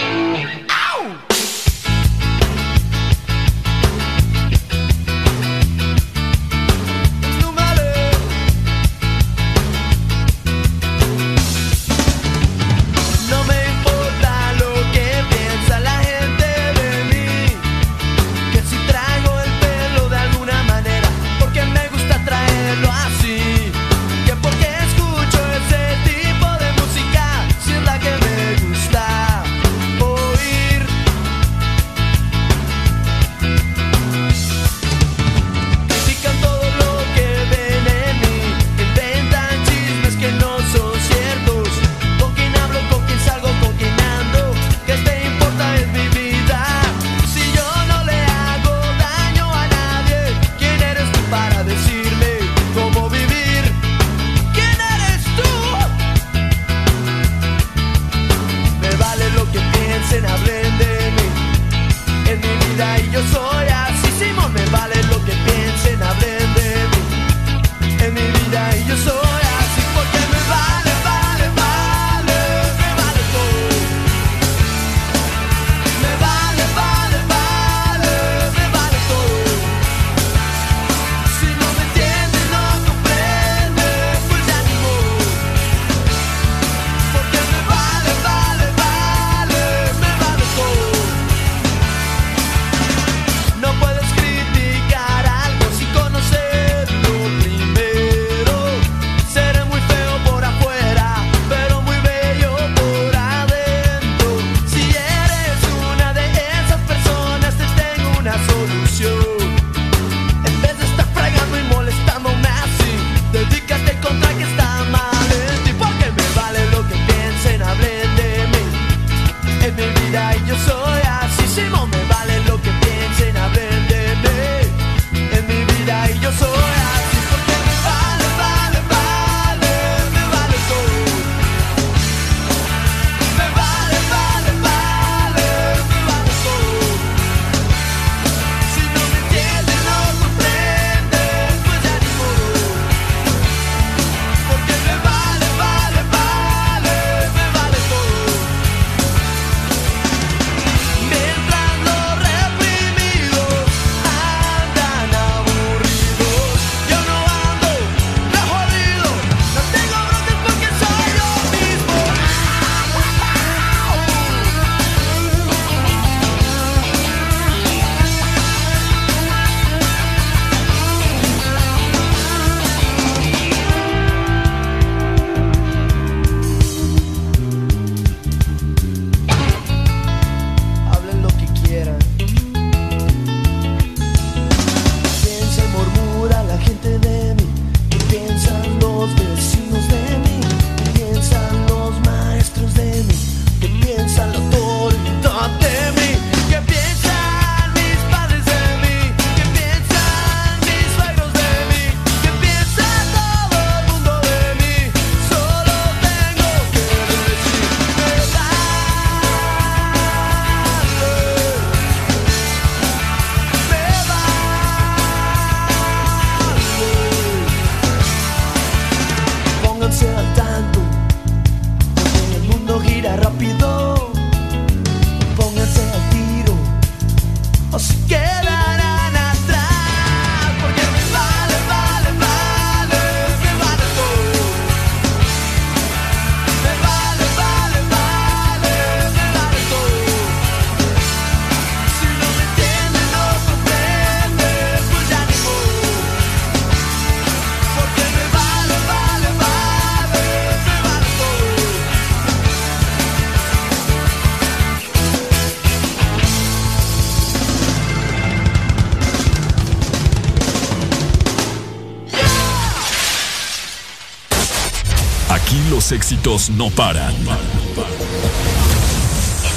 éxitos 265.93 266.49
no 266.49 266.69
paran. 266.72 267.13
En 267.13 267.25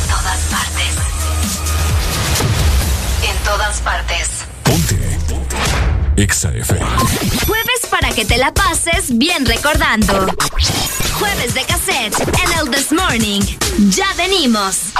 todas 0.06 0.40
partes. 0.50 0.94
En 3.22 3.36
todas 3.44 3.80
partes. 3.80 4.28
Ponte. 4.62 5.18
Ponte. 5.28 5.56
Exa 6.16 6.50
FM. 6.50 6.84
Jueves 7.46 7.86
para 7.90 8.10
que 8.10 8.24
te 8.26 8.36
la 8.36 8.52
pases 8.52 9.16
bien 9.16 9.46
recordando. 9.46 10.26
Jueves 11.18 11.54
de 11.54 11.64
cassette 11.64 12.20
en 12.20 12.52
el 12.60 12.70
This 12.70 12.92
Morning. 12.92 13.40
Ya 13.88 14.12
venimos. 14.16 14.92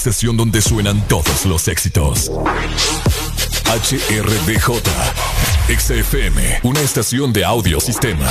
Estación 0.00 0.34
donde 0.34 0.62
suenan 0.62 1.06
todos 1.08 1.44
los 1.44 1.68
éxitos. 1.68 2.30
HRDJ, 3.66 4.80
XFM, 5.78 6.60
una 6.62 6.80
estación 6.80 7.34
de 7.34 7.44
audio 7.44 7.78
sistema. 7.80 8.26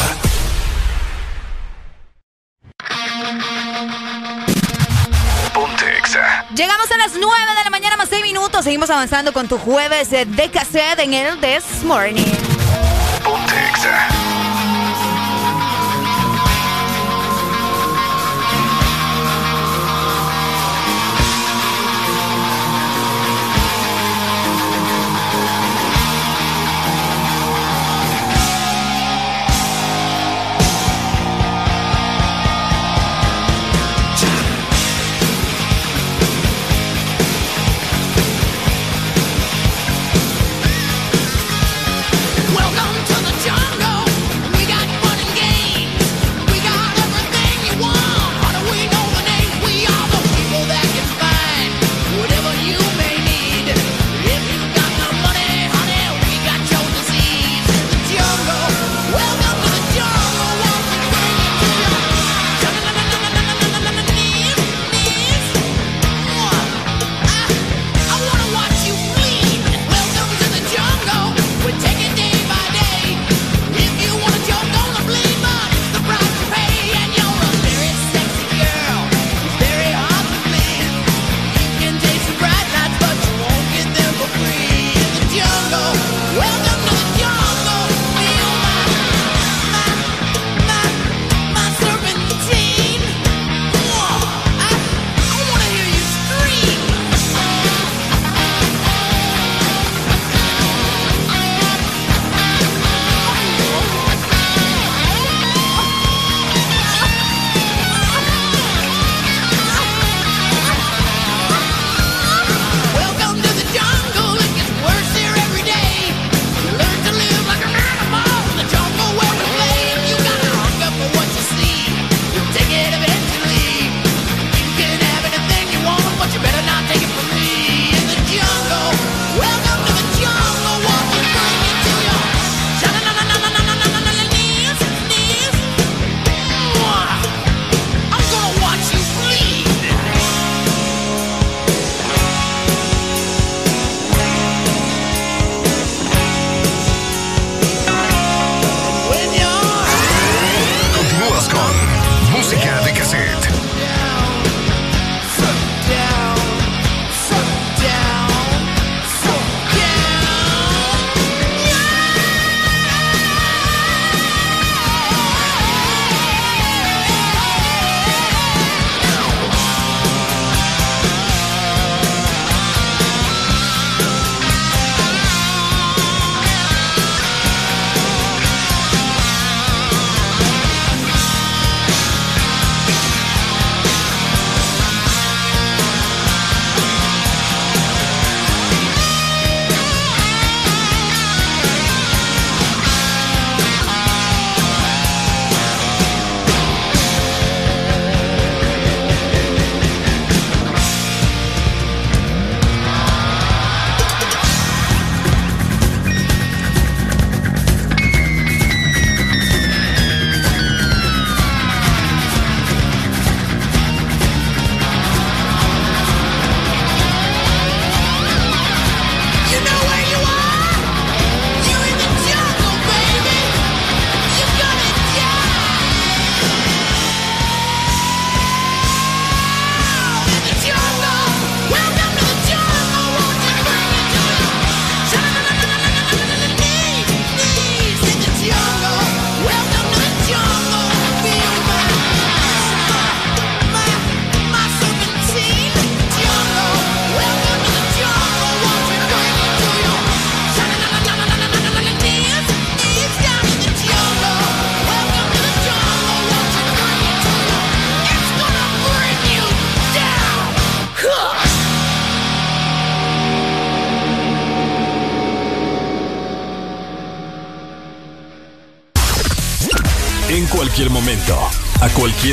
Ponte 5.54 5.98
Exa. 6.00 6.48
Llegamos 6.56 6.90
a 6.90 6.98
las 6.98 7.12
9 7.14 7.24
de 7.56 7.64
la 7.64 7.70
mañana 7.70 7.98
más 7.98 8.10
6 8.10 8.24
minutos. 8.24 8.64
Seguimos 8.64 8.90
avanzando 8.90 9.32
con 9.32 9.48
tu 9.48 9.60
jueves 9.60 10.10
de 10.10 10.50
cassette 10.52 11.02
en 11.02 11.14
el 11.14 11.40
This 11.40 11.84
Morning. 11.84 12.49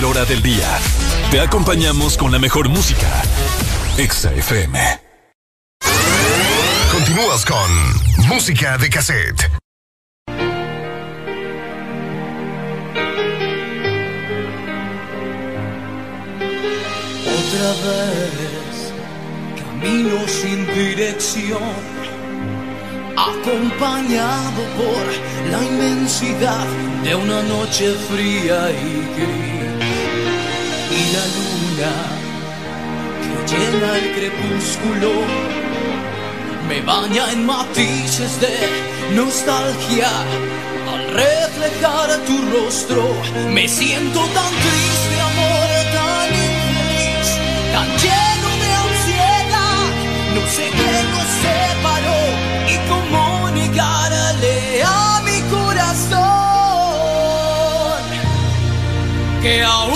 Hora 0.07 0.25
del 0.25 0.43
día. 0.43 0.79
Te 1.31 1.41
acompañamos 1.41 2.17
con 2.17 2.31
la 2.31 2.39
mejor 2.39 2.69
música. 2.69 3.23
Exa 3.99 4.33
FM. 4.33 4.79
Continúas 6.93 7.45
con 7.45 8.29
Música 8.29 8.79
de 8.79 8.89
Cassette. 8.89 9.51
Otra 17.39 17.71
vez 17.85 18.93
camino 19.57 20.29
sin 20.29 20.67
dirección, 20.75 21.63
acompañado 23.17 24.63
por 24.77 25.51
la 25.51 25.65
inmensidad 25.65 26.67
de 27.03 27.15
una 27.15 27.43
noche 27.43 27.93
fría 28.09 28.71
y 28.71 29.21
gris. 29.21 29.56
La 31.17 31.25
luna 31.37 31.93
que 33.23 33.33
llena 33.51 33.89
el 33.97 34.07
crepúsculo 34.17 35.13
me 36.69 36.79
baña 36.83 37.33
en 37.33 37.47
matices 37.47 38.33
de 38.39 38.55
nostalgia. 39.15 40.11
Al 40.93 41.03
reflejar 41.23 42.09
tu 42.27 42.37
rostro, 42.55 43.03
me 43.51 43.67
siento 43.67 44.21
tan 44.37 44.53
triste, 44.65 45.15
amor, 45.31 45.71
tan 45.97 46.29
infeliz, 46.49 47.29
tan 47.73 47.89
lleno 48.03 48.51
de 48.63 48.71
ansiedad. 48.87 49.87
No 50.35 50.43
sé 50.55 50.65
qué 50.79 50.93
nos 51.13 51.29
separó 51.47 52.21
y 52.73 52.77
cómo 52.91 53.23
negarle 53.61 54.57
a 54.85 55.23
mi 55.25 55.39
corazón 55.57 56.27
que 59.43 59.63
aún 59.63 59.96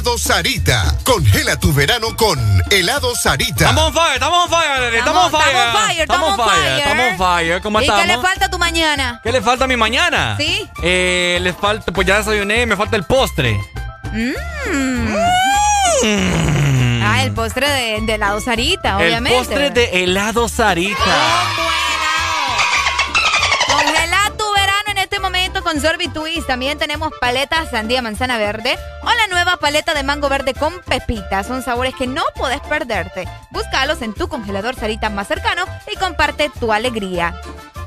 Helado 0.00 0.16
Sarita. 0.16 0.94
Congela 1.04 1.56
tu 1.60 1.74
verano 1.74 2.16
con 2.16 2.38
Helado 2.70 3.14
Sarita. 3.14 3.68
Estamos 3.68 3.88
on 3.88 3.92
fire, 3.92 4.14
estamos 4.14 4.44
on 4.44 4.50
fire, 4.50 4.96
estamos 4.96 5.24
on 5.26 5.30
fire. 5.30 5.50
Estamos 5.50 5.68
on 5.68 5.76
fire, 5.76 6.00
estamos 6.00 6.30
on 6.30 6.36
fire. 6.38 6.78
Estamos 6.78 7.04
on 7.12 7.18
fire, 7.18 7.60
¿cómo 7.60 7.80
¿Y 7.80 7.82
estamos? 7.84 8.02
qué 8.02 8.08
le 8.08 8.18
falta 8.22 8.46
a 8.46 8.50
tu 8.50 8.58
mañana? 8.58 9.20
¿Qué 9.22 9.30
le 9.30 9.42
falta 9.42 9.66
a 9.66 9.68
mi 9.68 9.76
mañana? 9.76 10.36
¿Sí? 10.38 10.66
Eh, 10.82 11.38
le 11.42 11.52
falta, 11.52 11.92
pues 11.92 12.06
ya 12.06 12.16
desayuné, 12.16 12.64
me 12.64 12.76
falta 12.78 12.96
el 12.96 13.04
postre. 13.04 13.60
Mm. 14.10 14.32
Ah, 17.04 17.22
el 17.22 17.32
postre 17.32 17.68
de, 17.68 18.00
de 18.00 18.14
helado 18.14 18.40
Sarita, 18.40 18.96
el 19.00 19.06
obviamente. 19.06 19.38
postre 19.38 19.70
de 19.70 20.02
helado 20.02 20.48
Sarita. 20.48 20.96
Congela 23.70 24.32
tu 24.38 24.50
verano 24.54 24.84
en 24.92 24.96
este 24.96 25.18
momento 25.20 25.62
con 25.62 25.78
Sorbit 25.78 26.14
Twist. 26.14 26.46
También 26.46 26.78
tenemos 26.78 27.10
paletas 27.20 27.70
sandía 27.70 28.00
manzana 28.00 28.38
verde 28.38 28.78
nueva 29.50 29.60
paleta 29.60 29.94
de 29.94 30.04
mango 30.04 30.28
verde 30.28 30.54
con 30.54 30.72
pepitas. 30.82 31.46
Son 31.46 31.62
sabores 31.62 31.94
que 31.96 32.06
no 32.06 32.22
puedes 32.36 32.60
perderte. 32.60 33.26
Búscalos 33.50 34.00
en 34.02 34.14
tu 34.14 34.28
congelador 34.28 34.76
Sarita 34.76 35.10
más 35.10 35.26
cercano 35.26 35.64
y 35.92 35.96
comparte 35.96 36.50
tu 36.60 36.72
alegría. 36.72 37.34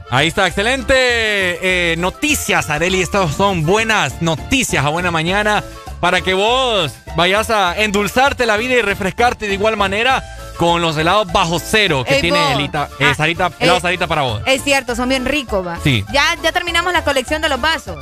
Ahí 0.09 0.27
está, 0.27 0.45
excelente 0.45 0.93
eh, 0.93 1.95
noticias, 1.97 2.69
Areli. 2.69 3.01
Estas 3.01 3.35
son 3.35 3.65
buenas 3.65 4.21
noticias 4.21 4.83
a 4.83 4.89
buena 4.89 5.09
mañana 5.09 5.63
para 6.01 6.19
que 6.19 6.33
vos 6.33 6.93
vayas 7.15 7.49
a 7.49 7.81
endulzarte 7.81 8.45
la 8.45 8.57
vida 8.57 8.73
y 8.73 8.81
refrescarte 8.81 9.47
de 9.47 9.53
igual 9.53 9.77
manera 9.77 10.21
con 10.63 10.81
los 10.81 10.95
helados 10.95 11.29
bajo 11.33 11.59
cero 11.59 12.05
que 12.07 12.15
Ey, 12.15 12.21
tiene 12.21 12.39
vos. 12.39 12.51
Elita, 12.53 12.87
eh, 12.97 13.07
Ah, 13.11 13.15
Sarita, 13.15 13.47
eh, 13.47 13.53
helado 13.59 13.81
Sarita 13.81 14.07
para 14.07 14.21
vos. 14.21 14.41
Es 14.45 14.63
cierto, 14.63 14.95
son 14.95 15.09
bien 15.09 15.25
ricos, 15.25 15.67
va. 15.67 15.77
Sí. 15.83 16.05
Ya, 16.13 16.37
ya 16.41 16.53
terminamos 16.53 16.93
la 16.93 17.03
colección 17.03 17.41
de 17.41 17.49
los 17.49 17.59
vasos. 17.59 17.97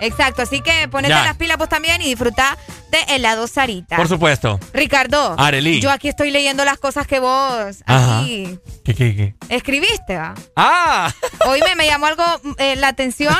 Exacto, 0.00 0.42
así 0.42 0.60
que 0.60 0.88
ponete 0.88 1.14
Ya. 1.14 1.22
las 1.24 1.36
pilas 1.36 1.56
vos 1.56 1.70
también 1.70 2.02
y 2.02 2.04
disfruta 2.10 2.58
de 2.90 3.14
helado 3.14 3.46
Sarita. 3.46 3.96
Por 3.96 4.08
supuesto. 4.08 4.60
Ricardo, 4.74 5.36
Arely. 5.38 5.80
yo 5.80 5.90
aquí 5.90 6.08
estoy 6.08 6.30
leyendo 6.30 6.66
las 6.66 6.76
cosas 6.76 7.06
que 7.06 7.18
vos 7.18 7.76
aquí 7.86 8.58
¿Qué, 8.84 8.94
qué, 8.94 9.16
qué? 9.16 9.34
escribiste, 9.48 10.16
va. 10.18 10.34
¡Ah! 10.54 11.10
Hoy 11.46 11.60
me, 11.66 11.76
me 11.76 11.86
llamó 11.86 12.06
algo 12.06 12.24
eh, 12.58 12.76
la 12.76 12.88
atención. 12.88 13.34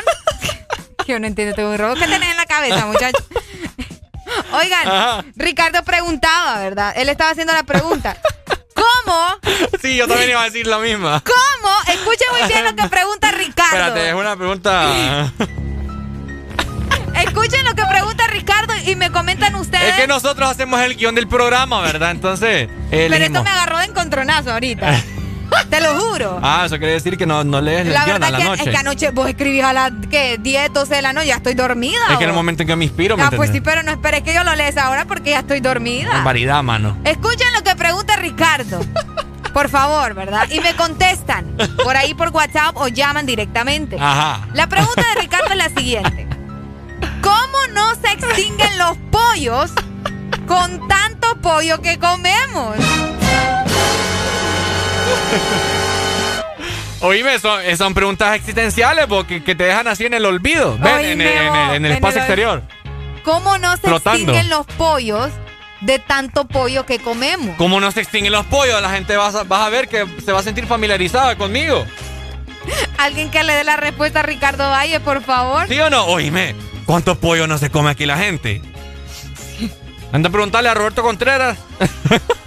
que 1.05 1.13
yo 1.13 1.21
no 1.21 1.27
entiendo, 1.27 1.55
tengo 1.55 1.73
un 1.73 1.77
robo 1.79 1.93
que 1.95 2.01
tenés 2.07 2.31
en 2.31 2.37
la 2.39 2.47
cabeza, 2.47 2.87
muchacho. 2.87 3.19
Oigan, 4.53 4.89
Ajá. 4.89 5.25
Ricardo 5.37 5.83
preguntaba, 5.85 6.59
¿verdad? 6.61 6.93
Él 6.97 7.09
estaba 7.09 7.31
haciendo 7.31 7.53
la 7.53 7.63
pregunta. 7.63 8.17
¿Cómo? 8.75 9.29
Sí, 9.81 9.97
yo 9.97 10.07
también 10.07 10.31
iba 10.31 10.43
a 10.43 10.45
decir 10.45 10.67
la 10.67 10.79
misma. 10.79 11.23
¿Cómo? 11.25 11.75
Escuchen 11.89 12.27
muy 12.39 12.49
bien 12.49 12.65
lo 12.65 12.77
que 12.77 12.89
pregunta 12.89 13.31
Ricardo. 13.33 13.77
Espérate, 13.77 14.09
es 14.09 14.15
una 14.15 14.37
pregunta. 14.37 15.33
Escuchen 17.15 17.65
lo 17.65 17.75
que 17.75 17.85
pregunta 17.87 18.27
Ricardo 18.27 18.75
y 18.85 18.95
me 18.97 19.11
comentan 19.11 19.55
ustedes. 19.55 19.91
Es 19.91 19.95
que 19.95 20.07
nosotros 20.07 20.51
hacemos 20.51 20.81
el 20.81 20.97
guion 20.97 21.15
del 21.15 21.27
programa, 21.27 21.81
¿verdad? 21.81 22.11
Entonces, 22.11 22.69
eh, 22.91 23.09
Pero 23.11 23.25
esto 23.25 23.43
me 23.43 23.51
agarró 23.51 23.79
de 23.79 23.87
encontronazo 23.87 24.53
ahorita. 24.53 25.03
Te 25.71 25.81
lo 25.81 25.95
juro. 26.01 26.39
Ah, 26.43 26.65
eso 26.67 26.79
quiere 26.79 26.93
decir 26.95 27.17
que 27.17 27.27
no, 27.27 27.43
no 27.45 27.61
lees 27.61 27.87
el 27.87 27.93
la 27.93 28.05
guion 28.05 28.23
a 28.23 28.27
verdad 28.27 28.31
la 28.33 28.39
que 28.39 28.45
noche. 28.45 28.63
es 28.65 28.71
que 28.71 28.77
anoche 28.77 29.11
vos 29.11 29.29
escribís 29.29 29.65
a 29.65 29.73
las 29.73 29.93
¿qué? 30.11 30.39
10, 30.41 30.73
12 30.73 30.95
de 30.95 31.03
la 31.03 31.13
noche, 31.13 31.27
ya 31.29 31.37
estoy 31.37 31.55
dormida. 31.55 32.01
Es 32.11 32.19
que 32.19 32.25
en 32.25 32.31
el 32.31 32.37
momento 32.37 32.63
en 32.63 32.69
que 32.69 32.77
me 32.77 32.85
inspiro, 32.85 33.17
¿me 33.17 33.23
Ah, 33.25 33.31
pues 33.35 33.51
sí, 33.51 33.61
pero 33.61 33.83
no 33.83 33.91
esperes 33.91 34.23
que 34.23 34.33
yo 34.35 34.45
lo 34.45 34.55
lees 34.55 34.77
ahora 34.77 35.05
porque 35.07 35.31
ya 35.31 35.41
estoy 35.41 35.61
dormida. 35.61 36.11
Barbaridad, 36.13 36.63
mano. 36.63 36.97
Escuchen 37.05 37.49
lo 37.57 37.63
que 37.63 37.75
pregunta 37.77 38.17
Ricardo. 38.17 38.81
Por 39.53 39.69
favor, 39.71 40.13
¿verdad? 40.15 40.47
Y 40.51 40.61
me 40.61 40.75
contestan 40.77 41.57
por 41.83 41.97
ahí 41.97 42.13
por 42.15 42.29
WhatsApp 42.29 42.77
o 42.77 42.89
llaman 42.89 43.25
directamente. 43.25 43.97
Ajá. 43.99 44.47
La 44.53 44.67
pregunta 44.69 45.03
de 45.15 45.21
Ricardo 45.23 45.47
es 45.51 45.57
la 45.57 45.69
siguiente. 45.71 46.27
¿Cómo 47.23 47.59
no 47.73 47.95
se 47.95 48.13
extinguen 48.13 48.77
los 48.79 48.97
pollos 49.11 49.73
con 50.47 50.87
tanto 50.89 51.37
pollo 51.41 51.81
que 51.81 51.99
comemos? 51.99 52.77
Oíme, 57.01 57.39
son, 57.39 57.61
eh, 57.63 57.77
son 57.77 57.95
preguntas 57.95 58.35
existenciales 58.35 59.07
porque 59.07 59.45
que 59.45 59.55
te 59.55 59.65
dejan 59.65 59.87
así 59.87 60.07
en 60.07 60.15
el 60.15 60.25
olvido. 60.25 60.77
Ven, 60.79 60.87
en, 60.89 60.97
Oíme, 61.21 61.37
en- 61.37 61.55
en- 61.55 61.55
en 61.75 61.85
el 61.85 61.91
en 61.93 61.93
espacio 61.93 62.19
el- 62.19 62.23
exterior. 62.25 62.63
¿Cómo 63.23 63.59
no 63.59 63.73
se 63.77 63.83
Flotando. 63.89 64.19
extinguen 64.33 64.49
los 64.49 64.67
pollos 64.67 65.31
de 65.83 65.99
tanto 65.99 66.47
pollo 66.47 66.87
que 66.87 66.99
comemos? 66.99 67.57
Como 67.57 67.81
no 67.81 67.91
se 67.93 68.01
extinguen 68.01 68.33
los 68.33 68.47
pollos, 68.47 68.81
la 68.81 68.91
gente 68.91 69.17
va 69.17 69.29
a, 69.29 69.43
vas 69.45 69.61
a 69.67 69.69
ver 69.69 69.89
que 69.89 70.07
se 70.25 70.33
va 70.33 70.41
a 70.41 70.43
sentir 70.43 70.67
familiarizada 70.67 71.37
conmigo. 71.37 71.85
Alguien 72.99 73.31
que 73.31 73.43
le 73.45 73.53
dé 73.53 73.65
la 73.65 73.77
respuesta 73.77 74.21
a 74.21 74.23
Ricardo 74.23 74.69
Valle, 74.71 74.99
por 75.01 75.23
favor. 75.23 75.69
¿Sí 75.69 75.79
o 75.79 75.91
no? 75.91 76.05
Oíme, 76.07 76.55
¿cuántos 76.87 77.19
pollos 77.19 77.47
no 77.47 77.59
se 77.59 77.71
come 77.71 77.91
aquí 77.91 78.07
la 78.07 78.17
gente? 78.17 78.63
Anda 80.13 80.29
a 80.29 80.33
preguntarle 80.33 80.69
a 80.71 80.75
Roberto 80.75 81.03
Contreras. 81.03 81.59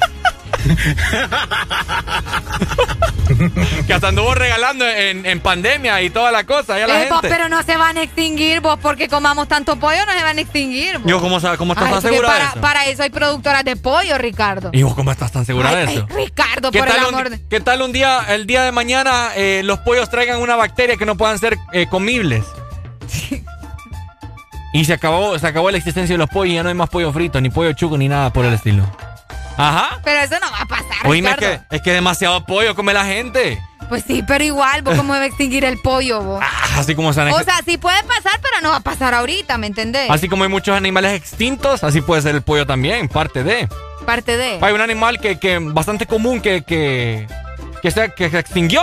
que 3.88 3.94
hasta 3.94 4.10
anduvo 4.10 4.34
regalando 4.36 4.88
en, 4.88 5.26
en 5.26 5.40
pandemia 5.40 6.02
y 6.02 6.10
toda 6.10 6.32
la 6.32 6.44
cosa. 6.46 6.78
La 6.78 7.04
Eh, 7.04 7.08
vos, 7.10 7.22
gente. 7.22 7.30
pero 7.36 7.50
no 7.50 7.62
se 7.64 7.78
van 7.78 7.98
a 7.98 8.04
extinguir, 8.04 8.62
vos, 8.62 8.78
porque 8.82 9.08
comamos 9.08 9.48
tanto 9.48 9.78
pollo, 9.78 10.06
no 10.06 10.12
se 10.14 10.24
van 10.24 10.38
a 10.38 10.42
extinguir. 10.42 10.98
vos. 11.00 11.10
Yo, 11.10 11.20
¿cómo, 11.22 11.40
cómo 11.58 11.74
estás 11.74 11.88
Ay, 11.88 11.94
tan 11.94 12.02
segura 12.02 12.28
de 12.30 12.34
para, 12.34 12.50
eso? 12.52 12.62
para 12.62 12.86
eso 12.86 13.04
hay 13.04 13.10
productoras 13.10 13.64
de 13.64 13.76
pollo, 13.76 14.18
Ricardo. 14.18 14.70
¿Y 14.74 14.84
vos 14.84 14.94
cómo 14.96 15.12
estás 15.12 15.32
tan 15.32 15.46
segura 15.46 15.70
Ay, 15.70 15.76
de 15.76 15.84
eso? 15.94 16.08
Ricardo, 16.08 16.72
¿Qué 16.72 16.80
por 16.80 16.88
el 16.88 16.94
tal, 16.96 17.06
amor 17.08 17.26
un, 17.28 17.32
de... 17.34 17.40
qué 17.50 17.60
tal 17.60 17.82
un 17.82 17.92
día, 17.92 18.20
el 18.30 18.46
día 18.48 18.64
de 18.64 18.72
mañana, 18.72 19.30
eh, 19.36 19.62
los 19.64 19.80
pollos 19.80 20.10
traigan 20.10 20.40
una 20.40 20.56
bacteria 20.56 20.96
que 20.98 21.06
no 21.06 21.16
puedan 21.18 21.38
ser 21.40 21.58
eh, 21.74 21.88
comibles? 21.90 22.44
y 24.74 24.86
se 24.86 24.94
acabó, 24.94 25.38
se 25.40 25.48
acabó 25.48 25.72
la 25.72 25.78
existencia 25.78 26.14
de 26.14 26.18
los 26.20 26.30
pollos 26.30 26.52
y 26.52 26.56
ya 26.56 26.64
no 26.64 26.70
hay 26.70 26.76
más 26.76 26.90
pollo 26.90 27.12
frito, 27.12 27.42
ni 27.42 27.50
pollo 27.50 27.74
chuco, 27.74 27.98
ni 27.98 28.08
nada 28.08 28.32
por 28.32 28.46
el 28.46 28.54
estilo. 28.54 28.86
Ajá. 29.60 30.00
Pero 30.06 30.22
eso 30.22 30.36
no 30.40 30.50
va 30.52 30.62
a 30.62 30.66
pasar, 30.66 31.06
Oíme, 31.06 31.32
es 31.32 31.36
que, 31.36 31.60
es 31.70 31.82
que 31.82 31.92
demasiado 31.92 32.46
pollo 32.46 32.74
come 32.76 32.94
la 32.94 33.04
gente. 33.04 33.62
Pues 33.90 34.06
sí, 34.08 34.24
pero 34.26 34.42
igual, 34.42 34.84
vos 34.84 34.96
cómo 34.96 35.14
debe 35.14 35.26
extinguir 35.26 35.66
el 35.66 35.78
pollo, 35.80 36.22
vos. 36.22 36.42
Así 36.78 36.96
como, 36.96 37.12
se 37.12 37.22
han 37.22 37.34
o 37.34 37.44
sea, 37.44 37.60
sí 37.66 37.78
puede 37.78 38.02
pasar, 38.04 38.40
pero 38.42 38.62
no 38.62 38.70
va 38.70 38.78
a 38.78 38.82
pasar 38.82 39.14
ahorita, 39.14 39.58
¿me 39.58 39.68
entendés? 39.68 40.10
así 40.10 40.30
como 40.30 40.44
hay 40.44 40.50
muchos 40.50 40.78
animales 40.78 41.14
extintos, 41.14 41.84
así 41.84 42.00
puede 42.00 42.22
ser 42.22 42.36
el 42.36 42.42
pollo 42.42 42.66
también, 42.66 43.10
parte 43.10 43.44
de. 43.44 43.68
Parte 44.06 44.38
de... 44.38 44.60
Hay 44.62 44.74
un 44.74 44.80
animal 44.80 45.20
que, 45.20 45.38
que 45.40 45.60
bastante 45.60 46.06
común 46.06 46.40
que, 46.40 46.62
que, 46.62 47.28
que, 47.82 47.92
se, 47.92 48.14
que 48.14 48.30
se 48.30 48.40
extinguió. 48.40 48.82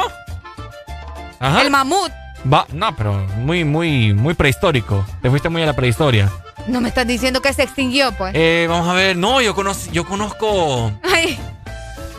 Ajá. 1.41 1.63
El 1.63 1.71
mamut. 1.71 2.13
Va, 2.53 2.67
no, 2.73 2.95
pero 2.97 3.15
muy, 3.37 3.65
muy, 3.65 4.13
muy 4.13 4.35
prehistórico. 4.35 5.07
Te 5.23 5.31
fuiste 5.31 5.49
muy 5.49 5.63
a 5.63 5.67
la 5.67 5.73
prehistoria. 5.73 6.31
No 6.67 6.81
me 6.81 6.89
estás 6.89 7.07
diciendo 7.07 7.41
que 7.43 7.53
se 7.53 7.63
extinguió, 7.63 8.13
pues. 8.13 8.33
Eh, 8.35 8.67
vamos 8.69 8.89
a 8.89 8.93
ver, 8.93 9.17
no, 9.17 9.41
yo 9.41 9.55
conozco, 9.55 9.91
yo 9.93 10.05
conozco, 10.05 10.93
Ay, 11.03 11.39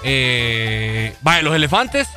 eh, 0.03 1.13
vaya, 1.21 1.41
los 1.41 1.55
elefantes 1.55 2.07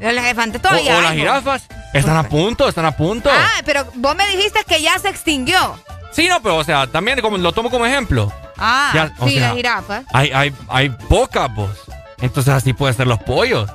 los 0.00 0.10
elefantes 0.12 0.62
todavía. 0.62 0.96
o 0.96 1.00
las 1.00 1.10
vos. 1.10 1.18
jirafas. 1.18 1.62
Están 1.92 2.16
a 2.16 2.28
punto, 2.28 2.68
están 2.68 2.84
a 2.84 2.92
punto. 2.96 3.30
Ah, 3.32 3.62
pero 3.64 3.84
vos 3.94 4.14
me 4.14 4.28
dijiste 4.28 4.60
que 4.66 4.80
ya 4.80 4.96
se 4.98 5.08
extinguió. 5.08 5.76
Sí, 6.12 6.28
no, 6.28 6.40
pero 6.40 6.56
o 6.56 6.64
sea, 6.64 6.86
también 6.86 7.20
como, 7.20 7.36
lo 7.36 7.52
tomo 7.52 7.68
como 7.70 7.84
ejemplo. 7.84 8.32
Ah, 8.56 8.90
Ya, 8.94 9.12
o 9.18 9.26
sí, 9.28 9.38
sea, 9.38 9.48
la 9.48 9.54
jirafa. 9.56 10.02
Hay, 10.12 10.30
hay, 10.32 10.54
hay 10.68 10.90
pocas, 10.90 11.52
vos. 11.54 11.70
Entonces 12.20 12.52
así 12.54 12.72
pueden 12.72 12.96
ser 12.96 13.06
los 13.06 13.18
pollos. 13.20 13.68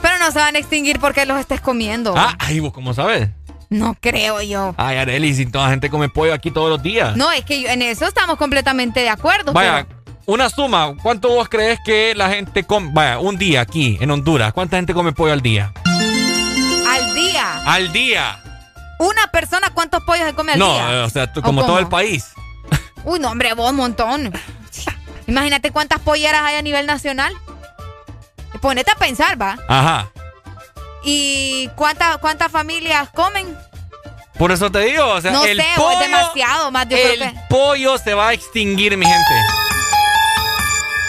Pero 0.00 0.18
no 0.18 0.30
se 0.30 0.38
van 0.38 0.56
a 0.56 0.58
extinguir 0.58 0.98
porque 0.98 1.26
los 1.26 1.38
estés 1.38 1.60
comiendo. 1.60 2.14
Ah, 2.16 2.34
ay, 2.38 2.60
vos, 2.60 2.72
¿cómo 2.72 2.94
sabes? 2.94 3.28
No 3.70 3.96
creo 4.00 4.42
yo. 4.42 4.74
Ay, 4.76 4.96
Arely, 4.98 5.32
si 5.34 5.46
toda 5.46 5.64
la 5.64 5.70
gente 5.70 5.88
come 5.90 6.08
pollo 6.08 6.34
aquí 6.34 6.50
todos 6.50 6.68
los 6.68 6.82
días. 6.82 7.16
No, 7.16 7.30
es 7.32 7.44
que 7.44 7.62
yo- 7.62 7.68
en 7.68 7.82
eso 7.82 8.04
estamos 8.06 8.36
completamente 8.36 9.00
de 9.00 9.08
acuerdo. 9.08 9.52
Vaya, 9.52 9.86
pero- 9.88 10.00
una 10.26 10.48
suma, 10.50 10.94
¿cuánto 11.02 11.28
vos 11.28 11.48
crees 11.48 11.78
que 11.84 12.14
la 12.16 12.28
gente 12.30 12.64
come? 12.64 12.90
Vaya, 12.92 13.18
un 13.20 13.36
día 13.38 13.60
aquí 13.62 13.96
en 14.00 14.10
Honduras, 14.10 14.52
¿cuánta 14.52 14.76
gente 14.76 14.92
come 14.92 15.12
pollo 15.12 15.32
al 15.32 15.40
día? 15.40 15.72
al 16.88 17.14
día. 17.14 17.62
Al 17.64 17.92
día. 17.92 18.40
Una 18.98 19.28
persona, 19.28 19.70
¿cuántos 19.72 20.02
pollos 20.04 20.26
se 20.26 20.34
come 20.34 20.52
al 20.52 20.58
no, 20.58 20.72
día? 20.72 20.92
eh, 20.92 20.98
o 21.02 21.08
sea, 21.10 21.32
tú- 21.32 21.40
¿O 21.40 21.42
como 21.42 21.64
todo 21.64 21.78
el 21.78 21.86
país. 21.88 22.26
Uy, 23.04 23.18
no, 23.18 23.30
hombre, 23.30 23.54
vos 23.54 23.70
un 23.70 23.76
montón. 23.76 24.32
Imagínate 25.26 25.70
cuántas 25.70 26.00
polleras 26.00 26.42
hay 26.42 26.56
a 26.56 26.62
nivel 26.62 26.86
nacional. 26.86 27.32
Ponete 28.60 28.90
a 28.90 28.96
pensar, 28.96 29.40
va. 29.40 29.56
Ajá. 29.68 30.10
¿Y 31.02 31.68
cuántas 31.76 32.18
cuántas 32.18 32.50
familias 32.52 33.08
comen? 33.10 33.56
Por 34.38 34.52
eso 34.52 34.70
te 34.70 34.78
digo, 34.80 35.06
o 35.06 35.20
sea, 35.20 35.32
no 35.32 35.44
el 35.44 35.58
sé, 35.60 35.66
pollo, 35.76 36.00
es 36.00 36.00
demasiado 36.00 36.70
más. 36.70 36.88
Yo 36.88 36.96
el 36.96 37.18
creo 37.18 37.32
que. 37.32 37.38
pollo 37.48 37.98
se 37.98 38.14
va 38.14 38.28
a 38.28 38.32
extinguir, 38.32 38.96
mi 38.96 39.04
gente. 39.04 39.34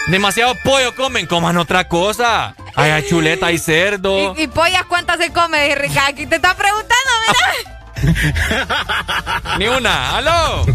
Demasiado 0.08 0.56
pollo 0.64 0.94
comen, 0.96 1.26
coman 1.28 1.58
otra 1.58 1.88
cosa. 1.88 2.56
Hay 2.76 2.92
hay 2.92 3.06
chuleta, 3.10 3.46
hay 3.48 3.58
cerdo. 3.58 4.34
¿Y, 4.36 4.44
y 4.44 4.48
pollas 4.48 4.84
cuántas 4.86 5.18
se 5.18 5.32
come, 5.32 5.74
Ricardo? 5.76 6.10
Aquí 6.10 6.26
te 6.26 6.36
está 6.38 6.56
preguntando, 6.56 7.12
mira. 7.28 7.72
Ni 9.58 9.68
una. 9.68 10.18
¡Aló! 10.18 10.66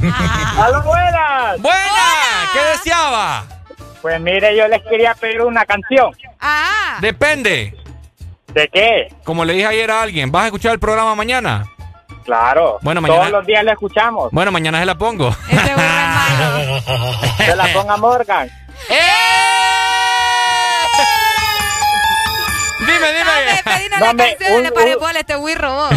¡Aló, 0.63 0.83
buenas! 0.83 1.61
¡Buena! 1.61 2.51
¿Qué 2.53 2.61
deseaba? 2.73 3.45
Pues 4.01 4.21
mire, 4.21 4.57
yo 4.57 4.69
les 4.69 4.83
quería 4.85 5.15
pedir 5.15 5.43
una 5.43 5.65
canción. 5.65 6.15
Ah. 6.41 6.99
Depende. 7.01 7.75
¿De 8.57 8.69
qué? 8.69 9.15
Como 9.23 9.45
le 9.45 9.53
dije 9.53 9.67
ayer 9.67 9.91
a 9.91 10.01
alguien, 10.01 10.33
¿vas 10.33 10.45
a 10.45 10.47
escuchar 10.47 10.73
el 10.73 10.79
programa 10.79 11.15
mañana? 11.15 11.67
Claro. 12.25 12.79
Bueno, 12.81 13.03
mañana- 13.03 13.21
Todos 13.21 13.33
los 13.33 13.47
días 13.47 13.63
la 13.63 13.73
escuchamos. 13.73 14.31
Bueno, 14.33 14.51
mañana 14.51 14.81
se 14.81 14.87
la 14.87 14.95
pongo. 14.97 15.31
Se 17.37 17.55
la 17.55 17.67
ponga 17.75 17.99
Morgan. 17.99 18.49
Dime, 22.81 23.13
dime. 23.13 23.63
Pedí 23.65 23.87
una 23.89 23.99
Dame 24.01 24.37
canción, 24.37 24.53
un- 24.57 24.63
le 24.63 24.73
paré 24.73 24.97
un- 24.97 25.05
a 25.05 25.11
este 25.21 25.37
wirro 25.37 25.75
vos. 25.75 25.91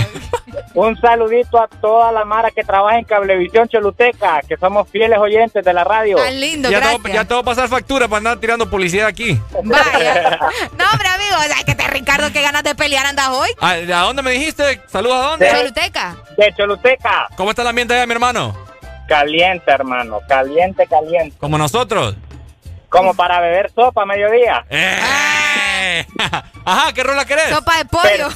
Un 0.73 0.99
saludito 0.99 1.59
a 1.61 1.67
toda 1.67 2.11
la 2.11 2.25
mara 2.25 2.51
que 2.51 2.63
trabaja 2.63 2.97
en 2.97 3.05
Cablevisión 3.05 3.67
Choluteca, 3.67 4.41
que 4.47 4.57
somos 4.57 4.88
fieles 4.89 5.17
oyentes 5.19 5.63
de 5.63 5.73
la 5.73 5.83
radio. 5.83 6.17
Tan 6.17 6.39
lindo, 6.39 6.69
ya, 6.69 6.77
te 6.77 6.81
gracias. 6.83 7.03
voy, 7.03 7.11
ya 7.13 7.25
te 7.25 7.33
voy 7.33 7.41
a 7.41 7.45
pasar 7.45 7.67
factura 7.69 8.07
para 8.07 8.17
andar 8.17 8.38
tirando 8.38 8.69
publicidad 8.69 9.07
aquí. 9.07 9.39
Vaya. 9.63 10.39
No, 10.77 10.85
hombre, 10.91 11.07
amigo, 11.07 11.35
ay, 11.57 11.63
que 11.65 11.75
te 11.75 11.88
Ricardo, 11.88 12.31
qué 12.31 12.41
ganas 12.41 12.63
de 12.63 12.75
pelear 12.75 13.05
andas 13.05 13.29
hoy. 13.29 13.49
¿A, 13.59 13.71
a 13.71 14.03
dónde 14.03 14.21
me 14.21 14.31
dijiste? 14.31 14.81
¿Saludos 14.88 15.17
a 15.17 15.29
dónde? 15.29 15.49
Choluteca. 15.51 16.15
De 16.38 16.53
Choluteca. 16.55 17.27
¿Cómo 17.35 17.49
está 17.49 17.63
el 17.63 17.67
ambiente 17.69 17.93
allá, 17.93 18.05
mi 18.05 18.13
hermano? 18.13 18.55
Caliente, 19.07 19.71
hermano. 19.71 20.19
Caliente, 20.27 20.85
caliente. 20.88 21.35
Como 21.39 21.57
nosotros. 21.57 22.15
Como 22.89 23.13
para 23.15 23.39
beber 23.39 23.71
sopa 23.73 24.03
a 24.03 24.05
mediodía. 24.05 24.65
¡Eh! 24.69 26.05
Ajá, 26.65 26.93
¿qué 26.93 27.03
rola 27.03 27.25
querés? 27.25 27.49
Sopa 27.49 27.77
de 27.77 27.85
pollo. 27.85 28.29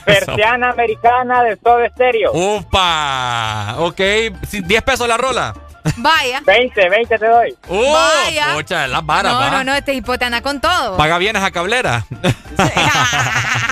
Persiana 0.04 0.70
americana 0.70 1.42
de 1.42 1.56
todo 1.56 1.80
estéreo. 1.84 2.32
¡Upa! 2.32 3.74
Ok, 3.78 4.00
sí, 4.48 4.60
10 4.62 4.82
pesos 4.82 5.06
la 5.08 5.16
rola. 5.16 5.54
Vaya. 5.96 6.42
20, 6.44 6.88
20 6.90 7.18
te 7.18 7.26
doy. 7.26 7.56
Uh, 7.68 7.92
Vaya. 7.92 8.48
Pucha, 8.54 8.86
las 8.86 9.04
varas, 9.04 9.32
No, 9.32 9.38
va. 9.38 9.50
no, 9.50 9.64
no, 9.64 9.74
este 9.74 9.94
hipote 9.94 10.26
anda 10.26 10.42
con 10.42 10.60
todo. 10.60 10.96
Paga 10.98 11.16
bienes 11.18 11.42
a 11.42 11.50
cablera. 11.50 12.04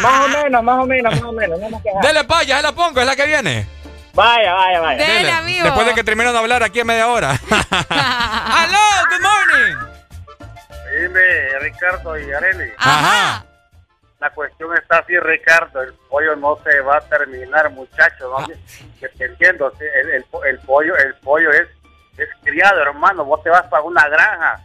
Más 0.01 0.25
o 0.25 0.29
menos, 0.29 0.63
más 0.63 0.79
o 0.79 0.87
menos, 0.87 1.13
más 1.15 1.23
o 1.25 1.33
menos. 1.33 1.59
No. 1.61 1.81
Dele 2.03 2.25
pa, 2.25 2.43
ya 2.45 2.59
se 2.59 2.63
la 2.63 2.73
pongo, 2.73 3.01
es 3.01 3.07
la 3.07 3.17
que 3.17 3.27
viene. 3.27 3.67
Vaya, 4.15 4.53
vaya, 4.55 4.81
vaya. 4.81 4.99
Dele, 5.05 5.15
Dele. 5.19 5.33
amigo. 5.33 5.65
Después 5.65 5.87
de 5.87 5.95
que 5.95 6.05
terminan 6.05 6.33
de 6.33 6.39
hablar 6.39 6.63
aquí 6.63 6.81
en 6.81 6.87
media 6.87 7.09
hora. 7.09 7.31
¡Aló! 7.91 8.79
¡Good 9.11 9.23
morning! 9.23 9.77
Dime, 11.01 11.59
Ricardo 11.61 12.19
y 12.19 12.33
Areli. 12.33 12.71
Ajá. 12.79 13.45
La 14.21 14.31
cuestión 14.31 14.77
está 14.77 14.99
así, 14.99 15.17
Ricardo. 15.19 15.81
El 15.83 15.93
pollo 16.09 16.35
no 16.37 16.59
se 16.65 16.81
va 16.81 16.97
a 16.97 17.01
terminar, 17.03 17.71
muchachos. 17.71 18.21
¿no? 18.31 18.39
Ah. 18.39 18.47
Que 18.99 19.09
te 19.09 19.25
entiendo. 19.27 19.73
El, 19.81 20.11
el, 20.11 20.25
po- 20.25 20.45
el 20.45 20.59
pollo, 20.61 20.97
el 20.97 21.15
pollo 21.17 21.51
es, 21.53 21.69
es 22.19 22.29
criado, 22.43 22.81
hermano. 22.83 23.25
Vos 23.25 23.43
te 23.45 23.51
vas 23.51 23.63
para 23.69 23.83
una 23.85 24.09
granja. 24.09 24.61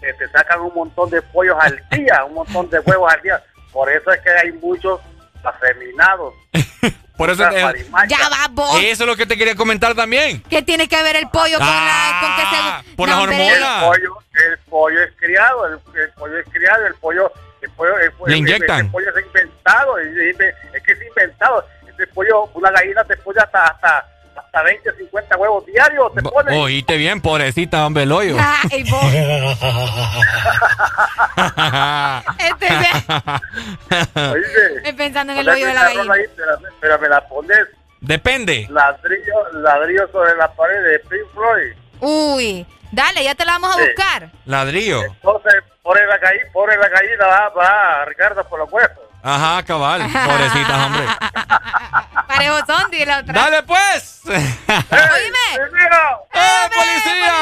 Que 0.00 0.12
te 0.14 0.28
sacan 0.28 0.60
un 0.60 0.74
montón 0.74 1.08
de 1.10 1.20
pollos 1.22 1.56
al 1.60 1.82
día, 1.90 2.24
un 2.24 2.34
montón 2.34 2.68
de 2.70 2.78
huevos 2.80 3.12
al 3.12 3.22
día. 3.22 3.42
Por 3.72 3.90
eso 3.90 4.10
es 4.12 4.20
que 4.20 4.30
hay 4.30 4.52
muchos 4.52 5.00
afeminados. 5.44 6.34
Por 7.16 7.28
eso 7.30 7.42
te-. 7.50 7.86
Ya 8.08 8.18
va 8.30 8.48
vos. 8.50 8.78
Eso 8.82 9.02
es 9.04 9.06
lo 9.08 9.14
que 9.16 9.26
te 9.26 9.36
quería 9.36 9.54
comentar 9.54 9.94
también. 9.94 10.42
¿Qué 10.48 10.62
tiene 10.62 10.88
que 10.88 11.02
ver 11.02 11.16
el 11.16 11.28
pollo 11.28 11.58
con 11.58 11.66
la 11.66 12.18
con 12.20 12.36
que 12.36 12.42
Ah, 12.46 12.82
se 12.84 12.96
por 12.96 13.08
las 13.08 13.18
hormonas. 13.18 13.82
El 13.82 13.86
pollo, 13.88 14.16
el 14.32 14.58
pollo 14.70 15.02
es 15.02 15.12
criado, 15.16 15.66
el, 15.66 15.72
el 16.00 16.12
pollo 16.12 16.38
es 16.38 16.48
criado, 16.50 16.86
el 16.86 16.94
pollo, 16.94 17.30
el 17.66 17.72
pollo, 17.72 17.98
el, 17.98 18.12
pollo- 18.12 18.30
Le 18.30 18.36
inyectan. 18.38 18.78
el- 18.80 18.86
el 18.86 18.90
pollo 18.92 19.08
es 19.16 19.26
inventado, 19.26 19.96
y- 20.02 20.30
es 20.30 20.82
que 20.82 20.92
es 20.92 21.02
inventado. 21.08 21.64
Ese 21.88 22.06
pollo, 22.08 22.44
una 22.54 22.70
gallina 22.70 23.04
te 23.04 23.16
pone 23.18 23.40
hasta, 23.40 23.64
hasta, 23.66 24.06
hasta 24.36 24.62
20, 24.62 24.92
50 24.96 25.36
huevos 25.36 25.66
diarios, 25.66 26.14
te 26.14 26.22
pone. 26.22 26.56
Oíste 26.58 26.96
bien, 26.96 27.20
pobrecita, 27.20 27.84
hombre, 27.86 28.04
el 28.04 28.12
hoyo. 28.12 28.36
Ay, 28.38 28.84
vos. 28.84 29.02
Este 32.38 32.66
Oíste, 34.20 34.88
es 34.88 34.94
pensando 34.94 35.32
en 35.32 35.38
el 35.40 35.48
hoyo 35.48 35.66
de 35.66 35.74
la 35.74 35.82
gallina. 35.84 36.14
ahí, 36.14 36.22
pero, 36.36 36.58
pero 36.80 36.98
me 36.98 37.08
la 37.08 37.20
pones 37.28 37.58
Depende. 38.00 38.66
ladrillo, 38.70 39.52
ladrillo 39.54 40.08
sobre 40.10 40.34
la 40.36 40.50
pared 40.52 40.82
de 40.84 40.98
Pink 41.00 41.28
Floyd. 41.34 41.72
Uy, 42.00 42.66
dale, 42.92 43.22
ya 43.24 43.34
te 43.34 43.44
la 43.44 43.52
vamos 43.52 43.76
a 43.76 43.78
Sí. 43.78 43.86
buscar. 43.86 44.30
Ladrillo. 44.46 45.02
Entonces, 45.04 45.54
pobre 45.82 46.06
la 46.06 46.18
pobre 46.52 46.76
la 46.76 46.88
gallina, 46.88 47.26
va, 47.26 47.48
va, 47.50 48.04
Ricardo, 48.04 48.44
por 48.48 48.58
los 48.58 48.72
huesos. 48.72 48.98
Ajá, 49.22 49.62
cabal. 49.64 50.02
Pobrecita, 50.26 50.86
hombre. 50.86 51.06
Son, 52.66 52.92
y 52.92 53.04
la 53.04 53.18
otra. 53.18 53.34
¡Dale, 53.34 53.62
pues! 53.64 54.22
Oíme. 54.26 54.38
¡Eh, 56.32 56.68
policía! 56.76 57.34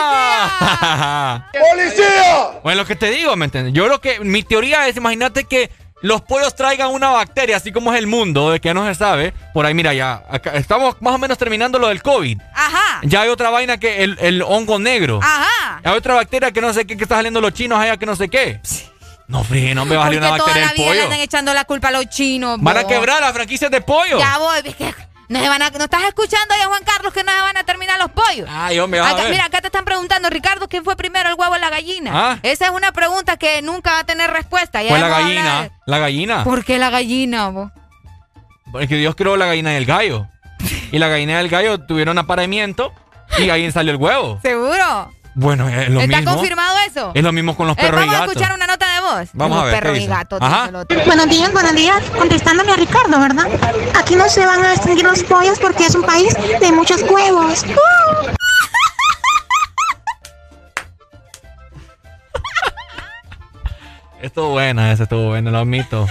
¡Policía! 1.70 2.60
Bueno, 2.62 2.83
lo 2.83 2.86
que 2.86 2.97
te 2.97 3.10
digo, 3.10 3.36
¿me 3.36 3.44
entiendes? 3.44 3.75
Yo 3.75 3.84
creo 3.86 4.00
que 4.00 4.20
mi 4.20 4.42
teoría 4.42 4.89
es, 4.89 4.97
imagínate 4.97 5.44
que 5.44 5.70
los 6.02 6.23
pollos 6.23 6.55
traigan 6.55 6.91
una 6.91 7.10
bacteria, 7.10 7.57
así 7.57 7.73
como 7.73 7.93
es 7.93 7.99
el 7.99 8.07
mundo, 8.07 8.51
de 8.51 8.60
que 8.60 8.73
no 8.75 8.86
se 8.86 8.94
sabe. 8.94 9.33
Por 9.52 9.67
ahí, 9.67 9.75
mira, 9.75 9.93
ya, 9.94 10.23
acá 10.31 10.52
estamos 10.55 10.97
más 11.01 11.15
o 11.15 11.18
menos 11.18 11.39
terminando 11.39 11.78
lo 11.78 11.89
del 11.89 12.02
COVID. 12.02 12.41
Ajá. 12.55 13.01
Ya 13.02 13.23
hay 13.23 13.28
otra 13.28 13.51
vaina 13.51 13.78
que 13.78 14.05
el, 14.05 14.17
el 14.20 14.43
hongo 14.43 14.78
negro. 14.78 15.20
Ajá. 15.23 15.81
Hay 15.83 15.97
otra 15.97 16.15
bacteria 16.15 16.52
que 16.52 16.60
no 16.60 16.73
sé 16.73 16.86
qué, 16.86 16.97
que 16.97 17.02
está 17.02 17.17
saliendo 17.17 17.41
los 17.41 17.52
chinos 17.52 17.78
allá, 17.78 17.97
que 17.97 18.07
no 18.07 18.15
sé 18.17 18.28
qué. 18.28 18.60
No, 19.27 19.44
frío, 19.44 19.75
no 19.75 19.85
me 19.85 19.94
va 19.94 20.02
a 20.02 20.07
salir 20.07 20.20
una 20.20 20.31
bacteria 20.31 20.68
del 20.68 20.75
vida 20.75 20.85
le 20.85 20.89
pollo. 20.91 21.05
andan 21.05 21.20
echando 21.20 21.52
la 21.52 21.65
culpa 21.65 21.89
a 21.89 21.91
los 21.91 22.09
chinos. 22.09 22.59
Van 22.62 22.78
a 22.78 22.85
quebrar 22.85 23.20
las 23.20 23.33
franquicias 23.33 23.70
de 23.70 23.83
pollo. 23.83 24.18
Ya 24.18 24.39
voy, 24.39 24.75
no, 25.29 25.41
se 25.41 25.49
van 25.49 25.63
a- 25.63 25.71
no 25.71 25.85
estás 25.85 26.05
escuchando 26.05 26.55
ahí 26.55 26.61
a 26.63 26.67
Juan 26.67 26.83
Carlos 26.85 27.13
que 27.13 27.23
no 27.25 27.33
se 27.33 27.41
van 27.41 27.57
a 27.57 27.65
terminar 27.65 27.99
los 27.99 28.11
pollos. 28.11 28.49
Ay, 28.51 28.79
hombre, 28.79 29.01
vas 29.01 29.11
a 29.11 29.13
Acá- 29.15 29.23
ver. 29.25 29.33
mira, 29.33 29.45
acá 29.45 29.61
te 29.61 29.67
están 29.69 29.85
preguntando, 29.85 30.31
Ricardo, 30.31 30.69
¿quién 30.69 30.85
fue 30.85 30.97
primero, 30.97 31.29
el 31.29 31.35
huevo 31.37 31.55
o 31.55 31.59
la 31.59 31.71
gallina? 31.71 32.11
Ah. 32.15 32.39
Esa 32.43 32.67
es 32.67 32.71
una 32.73 32.93
pregunta 32.93 33.37
que 33.37 33.61
nunca 33.63 33.93
va 33.93 33.99
a 34.01 34.05
tener 34.05 34.31
respuesta. 34.31 34.83
Ya 34.83 34.91
Fue 34.91 34.99
la 34.99 35.09
gallina. 35.09 35.59
hablado- 35.59 35.75
La 35.87 35.99
gallina. 35.99 36.45
¿Por 36.45 36.65
qué 36.65 36.79
la 36.79 36.91
gallina, 36.91 37.49
vos? 37.49 37.71
Porque 38.73 38.97
Dios 38.97 39.15
creó 39.17 39.37
la 39.37 39.47
gallina 39.47 39.73
y 39.73 39.77
el 39.77 39.87
gallo. 39.87 40.27
Y 40.93 40.99
la 40.99 41.09
gallina 41.09 41.33
y 41.35 41.37
el 41.37 41.49
gallo 41.49 41.79
tuvieron 41.87 42.19
apareamiento 42.19 42.93
y 43.39 43.51
ahí 43.51 43.71
salió 43.71 43.93
el 43.93 43.99
huevo. 43.99 44.39
¿Seguro? 44.43 45.13
Bueno, 45.35 45.69
es 45.69 45.89
lo 45.91 46.01
¿Está 46.01 46.17
mismo. 46.17 46.35
confirmado 46.35 46.77
eso? 46.89 47.13
Es 47.15 47.23
lo 47.23 47.31
mismo 47.31 47.55
con 47.57 47.67
los 47.69 47.77
Eh, 47.79 47.81
perros 47.83 48.01
y 48.03 48.07
vamos 48.07 48.15
a 48.15 48.19
gatos. 48.21 48.33
escuchar 48.37 48.57
una 48.57 48.67
nota 48.67 48.87
voz. 49.15 49.31
Vamos 49.33 49.59
a 49.59 49.65
ver, 49.65 49.75
¿qué 49.75 49.81
perros 49.81 49.99
y 49.99 50.09
otro. 50.09 51.05
Buenos 51.07 51.28
días, 51.28 51.53
buenos 51.53 51.75
días. 51.75 52.03
Contestándole 52.17 52.73
a 52.73 52.77
Ricardo, 52.77 53.20
¿verdad? 53.20 53.47
Aquí 53.95 54.17
no 54.17 54.28
se 54.28 54.45
van 54.45 54.65
a 54.65 54.75
extinguir 54.75 55.05
los 55.05 55.23
pollos 55.25 55.59
porque 55.59 55.87
es 55.87 55.95
un 55.95 56.03
país 56.03 56.35
de 56.61 56.73
muchos 56.73 57.03
huevos. 57.03 57.65
¡Uh! 57.65 58.28
Estuvo 64.20 64.51
buena, 64.51 64.93
esa 64.93 65.05
estuvo 65.05 65.28
buena, 65.28 65.51
lo 65.51 65.59
admito. 65.59 66.07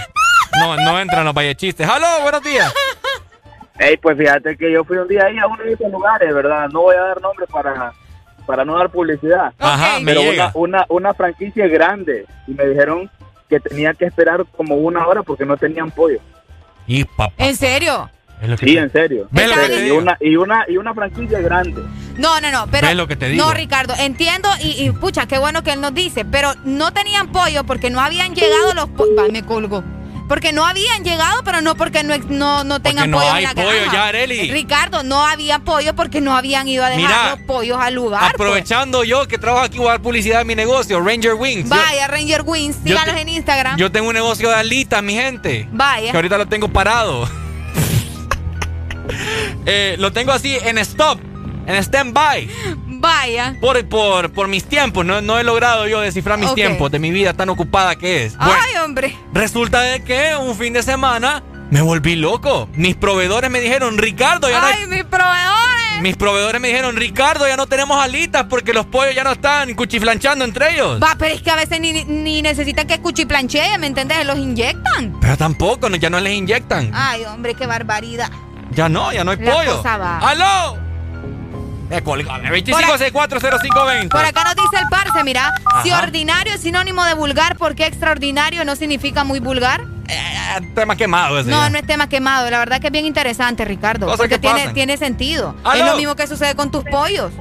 No, 0.58 0.76
no 0.76 0.98
entran 0.98 1.24
los 1.24 1.34
vallechistes. 1.34 1.88
¡Halo! 1.88 2.06
Buenos 2.22 2.42
días. 2.42 2.72
Ey, 3.78 3.96
pues 3.98 4.18
fíjate 4.18 4.56
que 4.56 4.72
yo 4.72 4.82
fui 4.82 4.96
un 4.96 5.06
día 5.06 5.26
ahí 5.26 5.38
a 5.38 5.46
uno 5.46 5.62
de 5.62 5.72
esos 5.72 5.90
lugares, 5.92 6.34
¿verdad? 6.34 6.68
No 6.72 6.82
voy 6.82 6.96
a 6.96 7.00
dar 7.00 7.20
nombres 7.20 7.48
para, 7.48 7.92
para 8.48 8.64
no 8.64 8.76
dar 8.78 8.88
publicidad. 8.90 9.52
Ajá, 9.58 10.00
me 10.00 10.06
Pero 10.06 10.22
llega. 10.22 10.50
una, 10.54 10.78
una, 10.78 10.86
una 10.88 11.14
franquicia 11.14 11.68
grande. 11.68 12.24
Y 12.46 12.52
me 12.54 12.66
dijeron 12.66 13.10
que 13.48 13.60
tenía 13.60 13.92
que 13.94 14.06
esperar 14.06 14.44
como 14.56 14.74
una 14.76 15.06
hora 15.06 15.22
porque 15.22 15.44
no 15.44 15.56
tenían 15.58 15.90
pollo. 15.90 16.18
Y 16.86 17.04
papá. 17.04 17.32
¿En 17.36 17.54
serio? 17.54 18.10
Es 18.40 18.48
lo 18.48 18.56
que 18.56 18.66
Sí, 18.66 18.74
te- 18.74 18.80
en 18.80 18.90
serio. 18.92 19.28
¿Ves 19.30 19.48
lo 19.48 19.54
que 19.62 19.68
te 19.68 19.78
y, 19.80 19.82
digo? 19.82 19.98
una, 19.98 20.16
y, 20.20 20.36
una, 20.36 20.64
y 20.68 20.76
una 20.78 20.94
franquicia 20.94 21.40
grande. 21.40 21.82
No, 22.16 22.40
no, 22.40 22.50
no, 22.50 22.66
pero... 22.70 22.86
¿Ves 22.86 22.96
lo 22.96 23.06
que 23.06 23.16
te 23.16 23.28
digo? 23.28 23.44
No, 23.44 23.52
Ricardo, 23.52 23.94
entiendo 23.98 24.48
y, 24.62 24.82
y, 24.86 24.90
pucha, 24.92 25.26
qué 25.26 25.38
bueno 25.38 25.62
que 25.62 25.72
él 25.72 25.80
nos 25.80 25.92
dice, 25.92 26.24
pero 26.24 26.52
no 26.64 26.92
tenían 26.92 27.30
pollo 27.32 27.64
porque 27.64 27.90
no 27.90 28.00
habían 28.00 28.34
llegado 28.34 28.72
los 28.74 28.88
pollos. 28.88 29.30
Me 29.30 29.42
colgo. 29.44 29.84
Porque 30.28 30.52
no 30.52 30.66
habían 30.66 31.02
llegado, 31.04 31.42
pero 31.42 31.60
no 31.62 31.74
porque 31.74 32.02
no, 32.04 32.16
no, 32.28 32.62
no 32.62 32.80
tengan 32.82 33.10
no 33.10 33.16
pollo 33.16 33.32
hay 33.32 33.44
en 33.44 33.48
la 33.48 33.54
pollo 33.54 33.68
granja. 33.76 33.92
ya, 33.92 34.06
Areli. 34.08 34.50
Ricardo, 34.52 35.02
no 35.02 35.24
había 35.26 35.58
pollo 35.60 35.94
porque 35.94 36.20
no 36.20 36.36
habían 36.36 36.68
ido 36.68 36.84
a 36.84 36.90
dejar 36.90 37.02
Mira, 37.02 37.30
los 37.30 37.40
pollos 37.46 37.78
al 37.80 37.94
lugar. 37.94 38.20
pues. 38.20 38.34
Aprovechando 38.34 39.04
yo 39.04 39.26
que 39.26 39.38
trabajo 39.38 39.64
aquí, 39.64 39.78
voy 39.78 39.88
a 39.88 39.92
dar 39.92 40.02
publicidad 40.02 40.42
en 40.42 40.46
mi 40.46 40.54
negocio, 40.54 41.00
Ranger 41.00 41.32
Wings. 41.34 41.64
Yo- 41.70 41.76
Vaya, 41.76 42.06
Ranger 42.08 42.42
Wings, 42.44 42.76
síganos 42.84 43.14
te- 43.14 43.20
en 43.22 43.28
Instagram. 43.30 43.76
Yo 43.78 43.90
tengo 43.90 44.08
un 44.08 44.14
negocio 44.14 44.48
de 44.50 44.54
alitas, 44.56 45.02
mi 45.02 45.14
gente. 45.14 45.66
Vaya. 45.72 46.10
Que 46.10 46.16
ahorita 46.18 46.36
lo 46.38 46.46
tengo 46.46 46.68
parado. 46.68 47.28
Eh, 49.66 49.96
lo 49.98 50.12
tengo 50.12 50.32
así 50.32 50.56
en 50.62 50.78
stop, 50.78 51.18
en 51.68 51.76
stand-by. 51.84 52.48
Vaya. 52.86 53.54
Por, 53.60 53.86
por, 53.88 54.32
por 54.32 54.48
mis 54.48 54.64
tiempos. 54.64 55.04
No, 55.04 55.20
no 55.22 55.38
he 55.38 55.44
logrado 55.44 55.86
yo 55.86 56.00
descifrar 56.00 56.38
mis 56.38 56.52
tiempos 56.54 56.90
de 56.90 56.98
mi 56.98 57.10
vida 57.10 57.32
tan 57.34 57.48
ocupada 57.50 57.94
que 57.96 58.24
es. 58.24 58.36
Bueno, 58.36 58.52
Ay, 58.60 58.76
hombre. 58.84 59.16
resulta 59.32 59.80
de 59.82 60.02
que 60.02 60.34
un 60.40 60.56
fin 60.56 60.72
de 60.72 60.82
semana 60.82 61.42
me 61.70 61.80
volví 61.82 62.16
loco. 62.16 62.68
Mis 62.74 62.96
proveedores 62.96 63.50
me 63.50 63.60
dijeron, 63.60 63.98
Ricardo, 63.98 64.48
ya 64.48 64.60
no 64.60 64.66
hay- 64.66 64.74
Ay, 64.82 64.86
mis 64.88 65.04
proveedores. 65.04 66.00
Mis 66.00 66.16
proveedores 66.16 66.60
me 66.60 66.68
dijeron, 66.68 66.96
Ricardo, 66.96 67.46
ya 67.48 67.56
no 67.56 67.66
tenemos 67.66 68.00
alitas 68.02 68.44
porque 68.48 68.72
los 68.72 68.86
pollos 68.86 69.14
ya 69.16 69.24
no 69.24 69.32
están 69.32 69.74
cuchiflanchando 69.74 70.44
entre 70.44 70.72
ellos. 70.74 71.00
Va, 71.02 71.16
pero 71.18 71.34
es 71.34 71.42
que 71.42 71.50
a 71.50 71.56
veces 71.56 71.80
ni, 71.80 72.04
ni 72.04 72.40
necesitan 72.40 72.86
que 72.86 73.00
cuchiplancheen, 73.00 73.80
¿me 73.80 73.88
entiendes? 73.88 74.24
Los 74.24 74.38
inyectan. 74.38 75.16
Pero 75.20 75.36
tampoco, 75.36 75.88
no, 75.88 75.96
ya 75.96 76.08
no 76.08 76.20
les 76.20 76.34
inyectan. 76.34 76.92
Ay, 76.94 77.24
hombre, 77.24 77.54
qué 77.54 77.66
barbaridad. 77.66 78.30
Ya 78.70 78.88
no, 78.88 79.12
ya 79.12 79.24
no 79.24 79.32
hay 79.32 79.38
La 79.38 79.52
pollo. 79.52 79.76
cosa 79.78 79.96
va. 79.98 80.18
¡Aló! 80.18 80.87
Eh, 81.90 82.02
colgame, 82.02 82.48
Por 82.48 82.58
25640520. 82.82 84.08
Por 84.10 84.24
acá 84.24 84.44
nos 84.44 84.56
dice 84.56 84.82
el 84.82 84.88
parce, 84.90 85.24
mira, 85.24 85.52
si 85.82 85.90
ordinario 85.90 86.52
es 86.54 86.60
sinónimo 86.60 87.04
de 87.04 87.14
vulgar, 87.14 87.56
¿por 87.56 87.74
qué 87.74 87.86
extraordinario 87.86 88.64
no 88.64 88.76
significa 88.76 89.24
muy 89.24 89.40
vulgar? 89.40 89.80
Eh, 90.08 90.60
tema 90.74 90.96
quemado 90.96 91.38
ese. 91.38 91.50
No, 91.50 91.62
ya. 91.62 91.70
no 91.70 91.78
es 91.78 91.86
tema 91.86 92.08
quemado, 92.08 92.50
la 92.50 92.58
verdad 92.58 92.80
que 92.80 92.88
es 92.88 92.92
bien 92.92 93.06
interesante, 93.06 93.64
Ricardo. 93.64 94.06
Cosas 94.06 94.18
porque 94.18 94.34
que 94.34 94.40
tiene, 94.40 94.60
pasan. 94.60 94.74
tiene 94.74 94.96
sentido. 94.96 95.54
¿Aló? 95.64 95.84
Es 95.84 95.90
lo 95.90 95.96
mismo 95.96 96.14
que 96.16 96.26
sucede 96.26 96.54
con 96.54 96.70
tus 96.70 96.84
pollos. 96.84 97.32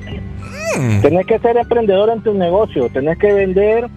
Mm. 0.77 1.01
Tenés 1.01 1.25
que 1.25 1.39
ser 1.39 1.57
emprendedor 1.57 2.09
en 2.09 2.21
tu 2.23 2.33
negocio. 2.33 2.89
Tenés 2.89 3.17
que 3.17 3.31
vender 3.33 3.89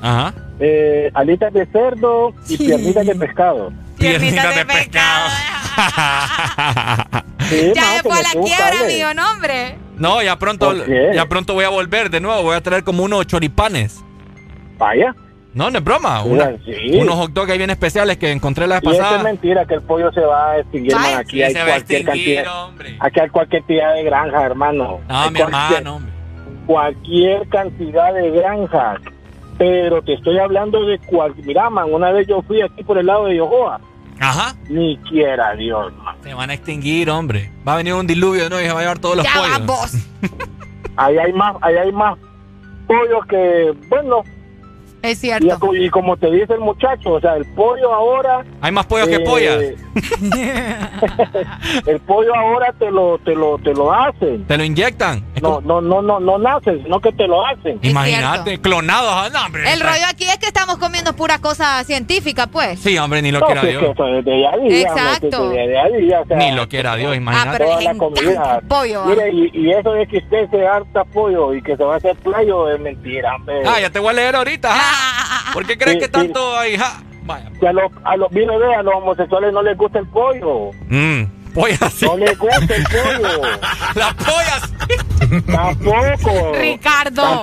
Ajá. 0.00 0.32
eh, 0.60 1.10
alitas 1.14 1.52
de 1.52 1.66
cerdo 1.66 2.34
y 2.48 2.56
piernitas 2.56 3.06
de 3.06 3.14
pescado. 3.14 3.72
Piernitas 3.98 4.56
de 4.56 4.64
pescado. 4.64 5.30
Sí, 7.48 7.72
ya 7.74 7.82
no, 7.82 7.96
se 7.96 8.02
fue 8.02 8.12
a 8.12 8.22
tenés 8.22 8.34
la 8.34 8.40
quiebra, 8.40 8.80
amigo, 8.80 9.14
no, 9.14 9.30
hombre. 9.32 9.76
No, 9.96 10.22
ya 10.22 10.38
pronto, 10.38 10.72
ya 11.12 11.26
pronto 11.26 11.54
voy 11.54 11.64
a 11.64 11.68
volver 11.68 12.10
de 12.10 12.20
nuevo. 12.20 12.42
Voy 12.42 12.56
a 12.56 12.60
traer 12.60 12.82
como 12.84 13.02
unos 13.04 13.26
choripanes. 13.26 14.02
Vaya. 14.78 15.14
No, 15.54 15.70
no 15.70 15.78
es 15.78 15.84
broma. 15.84 16.22
Sí, 16.24 16.28
una- 16.30 16.50
sí. 16.64 16.98
Unos 16.98 17.14
hot 17.14 17.30
dogs 17.32 17.50
ahí 17.52 17.58
bien 17.58 17.70
especiales 17.70 18.16
que 18.16 18.32
encontré 18.32 18.66
la 18.66 18.76
vez 18.76 18.84
Y 18.84 18.86
eso 18.88 18.94
es 18.96 19.00
pasada. 19.02 19.22
mentira 19.22 19.64
que 19.64 19.74
el 19.74 19.82
pollo 19.82 20.10
se 20.12 20.20
va 20.20 20.50
a 20.50 20.58
extinguir. 20.58 20.94
Aquí 20.96 21.36
Sí, 21.36 21.42
hay 21.44 21.52
se 21.52 21.58
va 21.60 21.64
a 21.64 21.68
cualquier 21.68 22.00
extinguir, 22.00 22.42
cantidad. 22.42 22.96
Aquí 23.06 23.20
hay 23.20 23.28
cualquier 23.28 23.62
cantidad 23.62 23.94
de 23.94 24.02
granjas, 24.02 24.42
hermano. 24.42 24.98
No, 25.08 25.20
Hay 25.22 25.30
mi 25.30 25.38
cualquier- 25.38 25.78
hermano, 25.78 25.96
hombre. 25.96 26.12
Cualquier 26.66 27.48
cantidad 27.48 28.12
de 28.14 28.30
granjas. 28.32 29.00
Pero 29.56 30.02
te 30.02 30.14
estoy 30.14 30.38
hablando 30.40 30.84
de 30.86 30.98
cual. 30.98 31.32
Mira, 31.44 31.70
man, 31.70 31.92
una 31.94 32.10
vez 32.10 32.26
yo 32.26 32.42
fui 32.42 32.60
aquí 32.60 32.82
por 32.82 32.98
el 32.98 33.06
lado 33.06 33.26
de 33.26 33.36
Yohoa. 33.36 33.80
Ajá. 34.20 34.54
Ni 34.68 34.96
quiera 35.08 35.54
Dios, 35.54 35.92
man. 36.02 36.16
Se 36.22 36.32
van 36.34 36.50
a 36.50 36.54
extinguir, 36.54 37.10
hombre. 37.10 37.50
Va 37.66 37.74
a 37.74 37.76
venir 37.78 37.94
un 37.94 38.06
diluvio, 38.06 38.48
¿no? 38.48 38.60
Y 38.60 38.64
se 38.64 38.72
va 38.72 38.78
a 38.78 38.82
llevar 38.82 38.98
todos 38.98 39.16
los 39.16 39.24
Ya 39.26 39.32
pollos. 39.34 39.66
vos. 39.66 39.92
ahí 40.96 41.18
hay 41.18 41.32
más, 41.32 41.56
ahí 41.60 41.74
hay 41.76 41.92
más 41.92 42.16
pollos 42.86 43.26
que, 43.28 43.74
bueno, 43.88 44.22
Es 45.04 45.18
cierto. 45.20 45.74
y, 45.74 45.84
y 45.84 45.90
como 45.90 46.16
te 46.16 46.30
dice 46.30 46.54
el 46.54 46.60
muchacho, 46.60 47.12
o 47.12 47.20
sea, 47.20 47.34
el 47.36 47.44
pollo 47.54 47.92
ahora 47.92 48.42
Hay 48.62 48.72
más 48.72 48.86
pollos 48.86 49.06
que 49.08 49.16
Eh, 49.16 49.20
pollas. 49.20 49.58
el 51.86 52.00
pollo 52.00 52.34
ahora 52.34 52.72
te 52.78 52.90
lo, 52.90 53.18
te 53.18 53.34
lo, 53.34 53.58
te 53.58 53.72
lo 53.74 53.92
hacen. 53.92 54.44
Te 54.46 54.56
lo 54.56 54.64
inyectan. 54.64 55.22
No, 55.42 55.60
no, 55.60 55.80
no, 55.82 56.00
no, 56.00 56.20
no 56.20 56.38
nace, 56.38 56.82
sino 56.82 57.00
que 57.00 57.12
te 57.12 57.26
lo 57.26 57.44
hacen. 57.46 57.78
Imagínate, 57.82 58.58
clonados. 58.60 59.10
ah, 59.12 59.28
No, 59.32 59.44
hombre. 59.46 59.70
El 59.72 59.80
rollo 59.80 60.06
aquí 60.08 60.24
es 60.24 60.38
que 60.38 60.46
estamos 60.46 60.78
comiendo 60.78 61.14
pura 61.14 61.38
cosa 61.38 61.84
científica, 61.84 62.46
pues. 62.46 62.80
Sí, 62.80 62.96
hombre, 62.96 63.20
ni 63.20 63.30
lo 63.30 63.40
No, 63.40 63.46
quiera 63.46 63.62
Dios. 63.62 63.82
que 63.82 64.80
Exacto. 64.80 65.48
o 65.50 65.52
sea, 65.52 66.36
Ni 66.38 66.52
lo 66.52 66.68
quiera 66.68 66.96
Dios, 66.96 67.14
imagínate. 67.14 67.58
pero 67.58 67.70
toda 67.70 67.82
la 67.82 67.94
comida. 67.94 68.60
pollo, 68.68 69.02
¿ah? 69.02 69.06
Mire, 69.08 69.30
y, 69.32 69.50
y 69.52 69.70
eso 69.72 69.92
de 69.92 70.06
que 70.06 70.18
usted 70.18 70.48
se 70.50 70.66
harta 70.66 71.04
pollo 71.04 71.52
y 71.54 71.62
que 71.62 71.76
se 71.76 71.84
va 71.84 71.94
a 71.94 71.96
hacer 71.98 72.16
playo 72.16 72.70
es 72.70 72.80
mentira, 72.80 73.36
hombre. 73.36 73.62
Ah, 73.66 73.80
ya 73.80 73.90
te 73.90 73.98
voy 73.98 74.08
a 74.08 74.12
leer 74.14 74.34
ahorita. 74.36 74.70
Ah. 74.72 74.93
¿Por 75.52 75.66
qué 75.66 75.76
crees 75.78 75.94
Sí, 75.94 75.98
que 76.00 76.06
sí. 76.06 76.10
tanto 76.12 76.58
hay? 76.58 76.76
ja? 76.76 77.02
Vaya. 77.24 77.50
Que 77.58 77.68
a 77.68 77.72
los, 77.72 77.90
a 78.04 78.16
los, 78.16 78.30
mire, 78.32 78.56
ve, 78.58 78.74
a 78.74 78.82
los 78.82 78.94
homosexuales 78.96 79.52
no 79.52 79.62
les 79.62 79.76
gusta 79.78 79.98
el 79.98 80.06
pollo. 80.08 80.70
Mm, 80.88 81.24
pollas 81.54 81.92
sí. 81.94 82.04
No 82.04 82.16
les 82.16 82.38
gusta 82.38 82.74
el 82.74 82.84
pollo. 82.84 83.40
Las 83.94 84.14
pollas. 84.14 84.72
Tampoco. 85.46 86.52
Ricardo. 86.58 87.42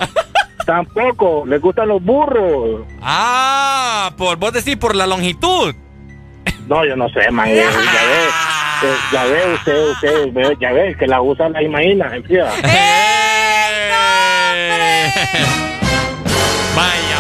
Tampoco. 0.66 1.44
Les 1.48 1.60
gustan 1.60 1.88
los 1.88 2.04
burros. 2.04 2.82
Ah, 3.02 4.12
por 4.18 4.38
vos 4.38 4.54
decís 4.54 4.78
por 4.78 4.96
la 4.96 5.08
longitud. 5.08 5.74
No, 6.68 6.86
yo 6.86 6.96
no 6.96 7.10
sé, 7.10 7.30
man. 7.32 7.48
eh, 7.50 7.56
Ya 7.56 7.64
ve, 7.66 8.28
eh, 8.84 8.98
ya 9.12 9.24
ve 9.26 9.54
usted, 9.56 9.90
usted, 9.92 10.34
ve, 10.34 10.58
ya 10.60 10.72
ve, 10.72 10.96
que 10.98 11.08
la 11.08 11.22
usa 11.22 11.50
la 11.50 11.62
imagina, 11.64 12.16
en 12.16 12.24
fría. 12.24 12.46
Vaya. 16.76 17.11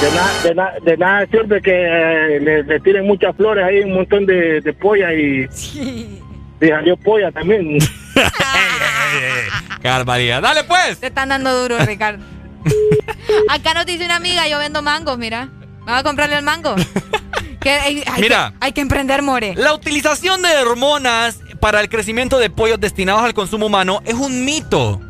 De, 0.00 0.10
na- 0.12 0.32
de, 0.44 0.54
na- 0.54 0.72
de 0.84 0.96
nada 0.96 1.26
sirve 1.26 1.60
que 1.60 1.72
eh, 1.72 2.40
le, 2.40 2.62
le 2.62 2.80
tiren 2.80 3.04
muchas 3.06 3.34
flores 3.36 3.64
ahí, 3.64 3.80
un 3.80 3.94
montón 3.94 4.26
de, 4.26 4.60
de 4.60 4.72
polla 4.72 5.12
y, 5.12 5.48
y 5.74 6.20
salió 6.68 6.96
polla 6.96 7.32
también. 7.32 7.78
Barbaridad. 9.82 10.42
Dale 10.42 10.64
pues. 10.64 10.98
Te 11.00 11.06
están 11.08 11.30
dando 11.30 11.60
duro, 11.62 11.78
Ricardo. 11.84 12.22
Acá 13.48 13.74
nos 13.74 13.86
dice 13.86 14.04
una 14.04 14.16
amiga, 14.16 14.46
yo 14.48 14.58
vendo 14.58 14.82
mangos, 14.82 15.18
mira. 15.18 15.48
Vamos 15.84 16.00
a 16.00 16.02
comprarle 16.02 16.36
el 16.36 16.42
mango. 16.44 16.74
Que 17.60 17.70
hay, 17.70 18.04
hay 18.06 18.20
Mira. 18.22 18.52
que, 18.60 18.66
hay 18.66 18.72
que 18.72 18.80
emprender, 18.80 19.20
More. 19.20 19.54
La 19.56 19.74
utilización 19.74 20.40
de 20.42 20.48
hormonas 20.58 21.40
para 21.58 21.80
el 21.80 21.88
crecimiento 21.88 22.38
de 22.38 22.50
pollos 22.50 22.78
destinados 22.78 23.22
al 23.22 23.34
consumo 23.34 23.66
humano 23.66 24.00
es 24.06 24.14
un 24.14 24.44
mito. 24.44 25.00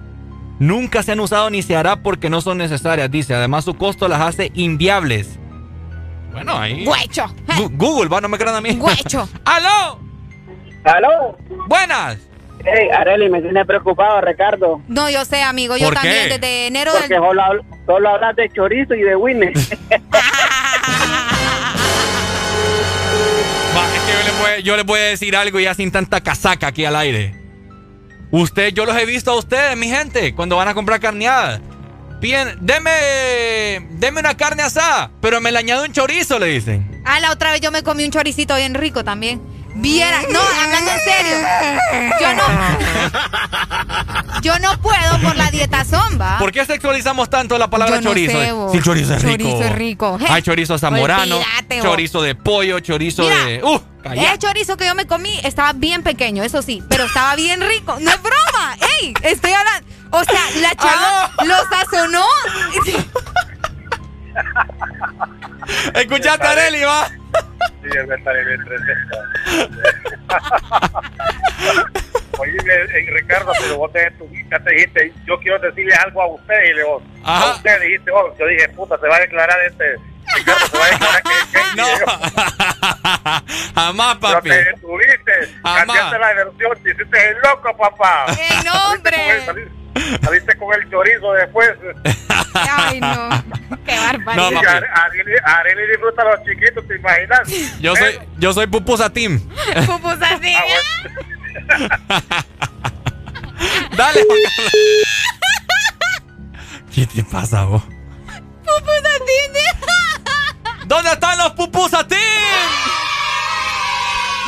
Nunca 0.59 1.03
se 1.03 1.12
han 1.12 1.20
usado 1.20 1.51
ni 1.51 1.62
se 1.62 1.77
hará 1.77 1.97
porque 1.97 2.28
no 2.31 2.41
son 2.41 2.59
necesarias, 2.59 3.11
dice. 3.11 3.35
Además, 3.35 3.65
su 3.65 3.75
costo 3.75 4.09
las 4.09 4.20
hace 4.20 4.51
inviables. 4.55 5.39
Bueno, 6.33 6.59
ahí. 6.59 6.85
Guecho. 6.85 7.25
Gu- 7.47 7.70
Google, 7.77 8.09
va, 8.09 8.20
no 8.20 8.28
me 8.28 8.39
crean 8.39 8.57
a 8.57 8.61
mí. 8.61 8.70
Guecho. 8.81 9.28
¡Aló! 9.45 10.01
¿Aló? 10.85 11.37
¡Buenas! 11.69 12.19
Hey, 12.65 12.89
Areli, 12.93 13.28
me 13.31 13.41
tiene 13.41 13.65
preocupado, 13.65 14.20
Ricardo. 14.20 14.81
No, 14.89 15.09
yo 15.09 15.25
sé, 15.25 15.43
amigo, 15.43 15.77
yo 15.77 15.87
¿Por 15.87 15.95
también 15.95 16.25
qué? 16.28 16.35
desde 16.39 16.67
enero 16.67 16.91
Porque 16.93 17.15
del... 17.15 17.19
solo, 17.23 17.41
habl- 17.43 17.65
solo 17.87 18.09
hablas 18.11 18.35
de 18.37 18.51
chorizo 18.51 18.95
y 18.95 19.03
de 19.03 19.15
Winnie. 19.17 19.53
Va, 23.77 23.85
es 23.95 24.03
que 24.03 24.12
yo 24.27 24.39
voy, 24.41 24.62
yo 24.62 24.77
les 24.77 24.85
voy 24.87 25.01
a 25.01 25.05
decir 25.05 25.37
algo 25.37 25.61
ya 25.61 25.75
sin 25.75 25.93
tanta 25.93 26.20
casaca 26.20 26.67
aquí 26.69 26.85
al 26.85 26.97
aire. 26.97 27.35
Usted, 28.31 28.74
yo 28.74 28.84
los 28.84 28.97
he 28.97 29.07
visto 29.07 29.31
a 29.31 29.36
ustedes, 29.36 29.76
mi 29.76 29.89
gente, 29.89 30.34
cuando 30.34 30.57
van 30.57 30.68
a 30.68 30.74
comprar 30.74 31.00
carneada. 31.00 31.60
Piden, 32.20 32.58
deme, 32.60 33.86
deme 33.92 34.20
una 34.20 34.36
carne 34.36 34.62
asada, 34.62 35.10
pero 35.20 35.40
me 35.40 35.52
le 35.52 35.58
añado 35.58 35.84
un 35.84 35.92
chorizo, 35.92 36.39
le 36.39 36.47
dicen. 36.47 37.02
Ah, 37.05 37.20
la 37.20 37.31
otra 37.31 37.52
vez 37.52 37.60
yo 37.60 37.70
me 37.70 37.82
comí 37.82 38.05
un 38.05 38.10
choricito 38.10 38.57
bien 38.57 38.74
rico 38.74 39.05
también. 39.05 39.40
Viera, 39.81 40.23
no, 40.32 40.40
hablando 40.40 40.90
en 40.90 41.00
serio. 41.00 41.36
Yo 42.20 42.34
no. 42.34 42.42
Yo 44.42 44.58
no 44.58 44.81
puedo 44.81 45.18
por 45.23 45.36
la 45.36 45.50
dieta 45.50 45.84
zomba. 45.84 46.39
¿Por 46.39 46.50
qué 46.52 46.65
sexualizamos 46.66 47.31
tanto 47.31 47.57
la 47.58 47.70
palabra 47.70 47.97
Yo 47.97 48.02
no 48.02 48.10
chorizo? 48.10 48.32
sé, 48.73 48.76
el 48.76 48.82
chorizo 48.82 49.15
es 49.15 49.23
rico. 49.23 49.39
Chorizo 49.44 49.65
es 49.65 49.73
rico. 49.73 50.18
Hay 50.28 50.42
chorizo 50.42 50.78
zamorano, 50.78 51.36
Olvídate, 51.36 51.76
vos. 51.76 51.84
chorizo 51.84 52.23
de 52.23 52.34
pollo, 52.34 52.81
chorizo 52.81 53.23
Mira, 53.23 53.44
de... 53.44 53.62
¡Uh! 53.62 53.81
calla. 54.02 54.23
Ese 54.31 54.39
chorizo 54.39 54.76
que 54.76 54.86
yo 54.86 54.94
me 54.94 55.07
comí 55.07 55.39
estaba 55.44 55.73
bien 55.73 56.02
pequeño, 56.02 56.42
eso 56.42 56.60
sí, 56.62 56.82
pero 56.89 57.05
estaba 57.05 57.34
bien 57.36 57.60
rico. 57.60 57.97
No 58.00 58.10
es 58.10 58.20
broma. 58.23 58.76
¡Ey! 59.00 59.15
Estoy 59.23 59.52
hablando. 59.52 59.86
O 60.10 60.24
sea, 60.24 60.40
la 60.60 60.74
chava 60.74 61.31
lo 61.44 61.55
sazonó. 61.68 62.24
Escuchaste 65.94 66.47
a 66.47 66.50
Areli, 66.50 66.82
va. 66.82 67.08
Sí, 67.08 67.89
es 67.97 68.07
verdad, 68.07 68.34
es 68.39 68.60
Oye, 72.39 72.57
eh, 72.57 73.07
Ricardo, 73.12 73.52
pero 73.60 73.78
vos 73.78 73.92
te, 73.92 74.10
tú, 74.12 74.28
ya 74.50 74.58
te 74.60 74.70
dijiste, 74.70 75.12
yo 75.26 75.39
quiero 75.40 75.58
decirle 75.58 75.94
algo 75.94 76.23
a 76.23 76.26
usted 76.34 76.55
y 76.65 76.74
le 76.74 76.82
digo, 76.82 77.02
a 77.24 77.52
usted 77.57 77.81
dijiste, 77.81 78.10
oh, 78.12 78.36
yo 78.39 78.47
dije, 78.47 78.68
puta, 78.70 78.98
se 79.00 79.08
va 79.08 79.16
a 79.16 79.20
declarar 79.20 79.57
este, 79.66 79.97
Ricardo, 80.36 80.66
se 80.66 80.78
va 80.78 80.84
a 80.84 80.90
declarar 80.90 81.23
que, 81.23 81.31
que 81.52 81.58
No. 81.76 81.86
Jamás, 83.74 84.16
Pero 84.20 84.32
papi. 84.34 84.48
te 84.50 84.65
detuviste, 84.65 85.32
Jamás. 85.62 85.86
cambiaste 85.86 86.18
la 86.18 86.34
versión, 86.34 86.82
te 86.82 86.90
hiciste 86.90 87.28
el 87.28 87.36
loco, 87.42 87.76
papá. 87.76 88.26
¡Ey, 88.39 88.65
no, 88.65 88.92
hombre! 88.92 89.68
Saliste, 90.23 90.57
con 90.57 90.73
el 90.75 90.89
chorizo 90.91 91.33
después. 91.33 91.70
Ay, 92.55 93.00
no. 93.00 93.28
Qué 93.84 93.97
No, 93.97 94.02
barbaridad. 94.25 94.83
Areli, 94.94 95.33
Areli 95.44 95.86
disfruta 95.89 96.23
a 96.23 96.26
los 96.26 96.44
chiquitos, 96.44 96.86
¿te 96.86 96.97
imaginas? 96.97 97.41
Yo 97.81 97.97
soy, 97.97 98.18
yo 98.39 98.52
soy 98.52 98.67
pupusa 98.67 99.10
team. 99.10 99.41
Pupusa 99.86 100.28
así. 100.34 100.55
Dale, 103.97 104.23
Juan 104.25 104.39
Carlos. 104.44 104.73
¿Qué 106.94 107.07
te 107.07 107.25
pasa, 107.25 107.65
vos? 107.65 107.83
Pupusa 107.83 109.10
así. 109.17 109.33
¿Dónde 110.86 111.10
están 111.12 111.39
los 111.39 111.50
pupusa 111.52 112.07
team? 112.07 112.20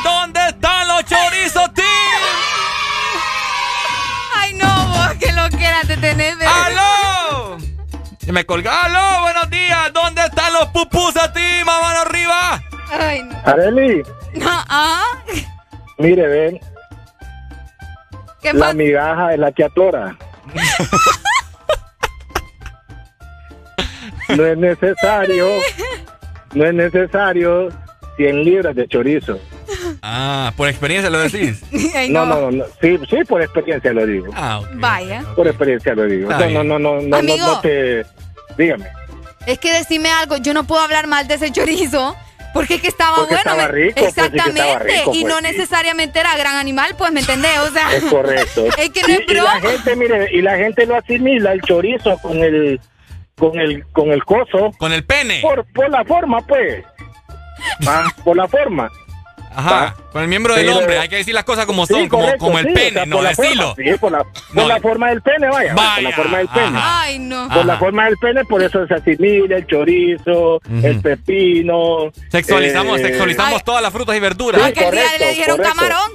¿Dónde 0.02 0.40
están 0.48 0.88
los 0.88 1.04
chorizos 1.04 1.72
team? 1.74 1.86
Te 5.86 5.96
tenés. 5.96 6.38
bebé. 6.38 6.46
¡Aló! 6.46 7.58
Me 8.28 8.46
colgó. 8.46 8.70
¡Aló! 8.70 9.22
Buenos 9.22 9.50
días. 9.50 9.92
¿Dónde 9.92 10.22
están 10.24 10.52
los 10.54 10.66
pupusa 10.68 11.32
team? 11.32 11.66
¡Mano 11.66 12.00
arriba! 12.00 12.62
Ay, 12.90 13.22
no. 13.24 13.36
Areli, 13.44 14.02
Ah, 14.42 15.04
mire, 15.98 16.26
ven, 16.28 16.60
¿Qué 18.40 18.52
la 18.54 18.72
migaja 18.72 19.32
es 19.34 19.38
la 19.38 19.52
que 19.52 19.64
atora. 19.64 20.16
No 24.28 24.46
es 24.46 24.56
necesario, 24.56 25.48
no 26.54 26.64
es 26.64 26.74
necesario 26.74 27.68
100 28.16 28.44
libras 28.44 28.76
de 28.76 28.86
chorizo. 28.88 29.38
Ah, 30.02 30.52
por 30.56 30.68
experiencia 30.68 31.10
lo 31.10 31.18
decís. 31.18 31.62
Ay, 31.94 32.08
No, 32.10 32.24
no. 32.26 32.40
no, 32.40 32.50
no, 32.50 32.64
sí, 32.80 32.98
sí, 33.08 33.16
por 33.28 33.42
experiencia 33.42 33.92
lo 33.92 34.06
digo. 34.06 34.32
Ah. 34.34 34.60
Vaya. 34.74 35.24
Por 35.36 35.46
experiencia 35.46 35.94
lo 35.94 36.04
digo. 36.06 36.30
Está 36.30 36.46
No, 36.48 36.64
no, 36.64 36.78
no, 36.78 37.00
no, 37.00 37.02
no, 37.02 37.16
Amigo. 37.16 37.46
no, 37.46 37.54
no 37.54 37.60
te... 37.60 38.04
Dígame. 38.56 38.86
Es 39.46 39.58
que 39.58 39.72
decime 39.72 40.10
algo, 40.10 40.36
yo 40.38 40.54
no 40.54 40.64
puedo 40.64 40.82
hablar 40.82 41.06
mal 41.06 41.26
de 41.28 41.34
ese 41.34 41.50
chorizo. 41.52 42.16
Porque 42.52 42.74
es 42.74 42.82
que 42.82 42.88
estaba 42.88 43.16
Porque 43.18 43.36
bueno. 43.36 43.50
estaba 43.52 43.68
rico, 43.68 43.92
pues, 43.94 44.12
sí 44.12 44.20
Exactamente. 44.20 44.60
estaba 44.60 44.78
rico, 44.80 45.12
y 45.14 45.20
pues, 45.20 45.32
no 45.32 45.36
sí. 45.38 45.42
necesariamente 45.44 46.18
era 46.18 46.36
gran 46.36 46.56
animal, 46.56 46.96
pues, 46.98 47.12
¿me 47.12 47.20
entendés? 47.20 47.56
O 47.60 47.70
sea. 47.70 47.94
Es 47.94 48.02
correcto. 48.04 48.64
Es 48.78 48.90
que 48.90 49.02
no 49.02 49.08
y, 49.08 49.12
es 49.12 49.20
y 49.28 49.34
la 49.34 49.42
broma. 49.44 49.60
gente, 49.70 49.96
mire, 49.96 50.28
y 50.32 50.42
la 50.42 50.56
gente 50.56 50.84
lo 50.84 50.96
asimila 50.96 51.52
el 51.52 51.60
chorizo 51.62 52.18
con 52.18 52.38
el 52.38 52.80
con 53.38 53.58
el 53.60 53.86
con 53.92 54.10
el 54.10 54.24
coso 54.24 54.72
Con 54.78 54.92
el 54.92 55.04
pene. 55.06 55.38
por 55.42 55.64
por 55.72 55.88
la 55.90 56.04
forma, 56.04 56.40
pues. 56.46 56.82
Ah, 57.86 58.08
por 58.24 58.36
la 58.36 58.48
forma. 58.48 58.90
Ajá. 59.54 59.96
Con 60.12 60.22
el 60.22 60.28
miembro 60.28 60.54
del 60.54 60.68
hombre. 60.68 60.98
Hay 60.98 61.08
que 61.08 61.16
decir 61.16 61.34
las 61.34 61.44
cosas 61.44 61.66
como 61.66 61.84
Sí, 61.86 61.94
son, 61.94 62.08
como, 62.08 62.26
como 62.38 62.58
el 62.58 62.66
sí, 62.66 62.70
o 62.70 62.74
pene, 62.74 62.90
sea, 62.92 63.06
no 63.06 63.22
decirlo. 63.22 63.74
sí, 63.76 63.84
por 64.00 64.12
la, 64.12 64.22
por 64.24 64.32
No. 64.54 64.68
la 64.68 64.80
forma 64.80 65.08
del 65.10 65.22
pene, 65.22 65.48
vaya, 65.48 65.74
Vaya, 65.74 65.94
por 65.94 66.02
la 66.04 66.12
forma 66.12 66.38
del 66.38 66.48
pene. 66.48 66.78
ajá. 66.78 67.00
Ay, 67.02 67.18
no. 67.18 67.48
Por 67.48 67.64
la 67.66 67.76
forma 67.78 68.04
del 68.04 68.16
pene, 68.18 68.44
por 68.44 68.62
eso 68.62 68.86
se 68.86 68.94
asimila 68.94 69.56
el 69.56 69.66
chorizo, 69.66 70.60
el 70.82 71.00
pepino. 71.00 72.10
Sexualizamos, 72.30 73.00
eh, 73.00 73.04
sexualizamos 73.06 73.64
todas 73.64 73.82
las 73.82 73.92
frutas 73.92 74.16
y 74.16 74.20
verduras. 74.20 74.62
Aquel 74.62 74.90
día 74.92 75.02
le 75.18 75.28
dijeron 75.30 75.56
correcto. 75.56 75.76
camarón. 75.78 76.10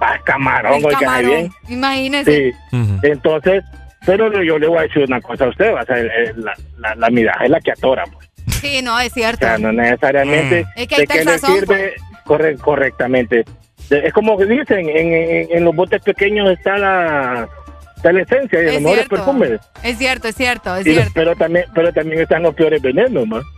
Ah, 0.00 0.16
camarón, 0.24 0.74
El 0.74 0.84
oiga, 0.86 0.98
camarón. 1.00 1.26
bien. 1.30 1.52
Imagínese. 1.68 2.52
Sí. 2.70 2.78
Entonces, 3.02 3.64
pero 4.06 4.30
yo 4.44 4.58
le 4.58 4.68
voy 4.68 4.78
a 4.78 4.82
decir 4.82 5.02
una 5.02 5.20
cosa 5.20 5.44
a 5.44 5.48
usted, 5.48 5.74
o 5.74 5.84
sea, 5.84 5.96
el- 5.98 6.10
el- 6.10 6.44
la, 6.44 6.54
la, 6.78 6.94
la 6.94 7.10
migaja 7.10 7.44
es 7.44 7.50
la 7.50 7.60
que 7.60 7.72
atora, 7.72 8.04
pues. 8.12 8.28
Sí, 8.60 8.80
no, 8.82 8.98
es 8.98 9.10
O 9.12 9.14
cierto. 9.14 9.44
sea, 9.46 9.58
no 9.58 9.72
necesariamente 9.72 10.64
Mm. 10.64 10.80
Es 10.80 10.88
que 10.88 10.94
ahí 10.94 10.98
de 10.98 11.02
está 11.04 11.14
qué 11.14 11.20
el 11.20 11.26
le 11.26 11.38
sazón, 11.38 11.60
pues. 11.66 11.92
Corre- 12.28 12.58
correctamente. 12.58 13.44
Es 13.90 14.12
como 14.12 14.36
que 14.36 14.44
dicen, 14.44 14.88
en, 14.88 15.12
en- 15.14 15.48
en 15.50 15.64
los 15.64 15.74
botes 15.74 16.02
pequeños 16.02 16.50
está 16.50 16.76
la, 16.76 17.48
está 17.96 18.12
la 18.12 18.20
esencia 18.22 18.60
y 18.62 18.66
los 18.74 18.82
mejores 18.82 19.08
perfumes. 19.08 19.60
Es 19.82 19.96
cierto, 19.98 20.28
es 20.28 20.34
cierto, 20.36 20.76
es 20.76 20.84
cierto. 20.84 21.10
pero 21.14 21.34
también, 21.34 21.64
pero 21.74 21.92
también 21.92 22.20
están 22.20 22.42
los 22.42 22.54
peores 22.54 22.82
venenos, 22.82 23.26
¿no? 23.26 23.38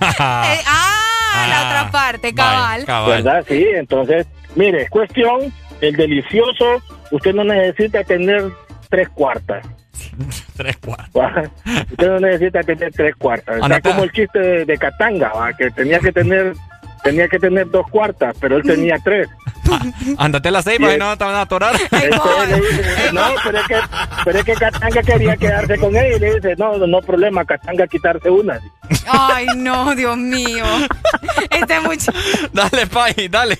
Eh, 0.00 0.06
ah, 0.66 1.46
la 1.48 1.66
otra 1.66 1.90
parte, 1.90 2.32
cabal. 2.34 2.84
¿Verdad? 3.06 3.44
Sí, 3.46 3.66
entonces, 3.74 4.26
mire, 4.54 4.82
es 4.82 4.90
cuestión, 4.90 5.52
el 5.82 5.94
delicioso, 5.96 6.82
usted 7.10 7.34
no 7.34 7.44
necesita 7.44 8.02
tener 8.04 8.44
tres 8.88 9.08
cuartas. 9.10 9.66
tres 10.56 10.76
cuartas. 10.78 11.50
Usted 11.90 12.08
no 12.08 12.20
necesita 12.20 12.62
tener 12.62 12.90
tres 12.92 13.14
cuartas. 13.16 13.56
Está 13.62 13.80
como 13.82 14.04
el 14.04 14.12
chiste 14.12 14.38
de, 14.38 14.64
de 14.64 14.78
Katanga, 14.78 15.32
¿va? 15.34 15.52
que 15.52 15.70
tenía 15.70 15.98
que 16.00 16.12
tener 16.12 16.54
tenía 17.02 17.28
que 17.28 17.38
tener 17.38 17.70
dos 17.70 17.88
cuartas, 17.90 18.34
pero 18.40 18.56
él 18.56 18.62
tenía 18.62 18.96
tres. 19.02 19.28
Ándate 20.18 20.48
a 20.48 20.52
las 20.52 20.64
seis, 20.64 20.78
para 20.80 20.96
no 20.96 21.16
te 21.16 21.24
van 21.24 21.34
a 21.34 21.42
atorar. 21.42 21.74
no, 23.12 23.22
pero 23.44 23.58
es, 23.58 23.66
que, 23.66 23.76
pero 24.24 24.38
es 24.38 24.44
que 24.44 24.52
Katanga 24.54 25.02
quería 25.02 25.36
quedarse 25.36 25.78
con 25.78 25.96
él 25.96 26.16
y 26.16 26.18
le 26.18 26.34
dice, 26.34 26.54
no, 26.56 26.76
no 26.78 27.00
problema, 27.00 27.44
Katanga 27.44 27.86
quitarse 27.86 28.30
una. 28.30 28.60
Ay, 29.06 29.46
no, 29.56 29.94
Dios 29.94 30.16
mío. 30.16 30.64
Este 31.50 31.76
es 31.76 31.82
mucho. 31.82 32.12
Dale, 32.52 32.86
Pai, 32.86 33.28
dale. 33.28 33.58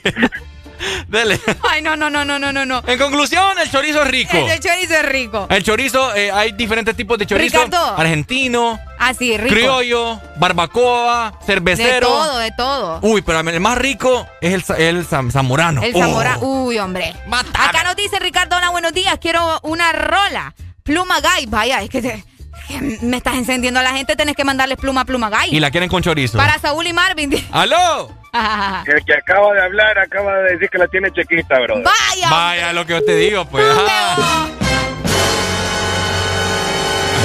Dele. 1.09 1.41
Ay, 1.68 1.83
no, 1.83 1.97
no, 1.97 2.10
no, 2.10 2.25
no, 2.25 2.39
no, 2.39 2.52
no. 2.52 2.83
En 2.86 2.99
conclusión, 2.99 3.59
el 3.59 3.70
chorizo 3.70 4.02
es 4.02 4.09
rico. 4.09 4.36
El, 4.36 4.60
chorizo 4.60 4.94
es 4.94 5.07
rico. 5.07 5.47
El 5.50 5.62
chorizo, 5.62 6.15
eh, 6.15 6.31
hay 6.31 6.52
diferentes 6.52 6.97
tipos 6.97 7.18
de 7.18 7.26
chorizo. 7.26 7.65
Ricardo. 7.65 7.97
Argentino. 7.97 8.78
Ah, 8.99 9.15
sí, 9.15 9.36
rico. 9.36 9.55
Criollo, 9.55 10.20
barbacoa, 10.36 11.39
cervecero. 11.44 11.92
De 11.94 12.00
todo, 12.00 12.39
de 12.39 12.50
todo. 12.52 12.99
Uy, 13.02 13.23
pero 13.23 13.41
el 13.41 13.60
más 13.60 13.78
rico 13.78 14.26
es 14.41 14.68
el, 14.68 14.76
el 14.78 15.07
zamorano. 15.07 15.83
El 15.83 15.92
zamorano. 15.92 16.41
Uy, 16.41 16.78
hombre. 16.78 17.15
Acá 17.55 17.84
nos 17.84 17.97
dice 17.97 18.18
Ricardo, 18.18 18.57
hola, 18.57 18.70
buenos 18.70 18.92
días. 18.92 19.18
Quiero 19.20 19.60
una 19.62 19.92
rola. 19.92 20.55
Pluma 20.83 21.20
Guy. 21.20 21.47
Vaya, 21.47 21.83
es 21.83 21.91
que... 21.91 22.25
me 23.02 23.16
estás 23.16 23.34
encendiendo 23.34 23.81
a 23.81 23.82
la 23.82 23.92
gente, 23.92 24.16
tenés 24.16 24.36
que 24.36 24.44
mandarles 24.44 24.78
pluma 24.78 25.05
pluma 25.05 25.28
Guy. 25.31 25.57
Y 25.57 25.60
la 25.60 25.70
quieren 25.70 25.89
con 25.89 26.02
chorizo. 26.02 26.39
Para 26.39 26.58
Saúl 26.58 26.86
y 26.86 26.92
Marvin. 26.92 27.32
¡Aló! 27.52 28.10
El 28.86 29.05
que 29.05 29.15
acaba 29.15 29.52
de 29.55 29.62
hablar 29.62 29.99
acaba 29.99 30.36
de 30.39 30.52
decir 30.52 30.68
que 30.70 30.78
la 30.78 30.86
tiene 30.86 31.10
chequita, 31.12 31.58
bro. 31.60 31.82
Vaya. 31.82 32.31
Vaya, 32.31 32.73
lo 32.73 32.86
que 32.86 32.92
yo 32.92 33.05
te 33.05 33.16
digo, 33.16 33.44
pues. 33.47 33.66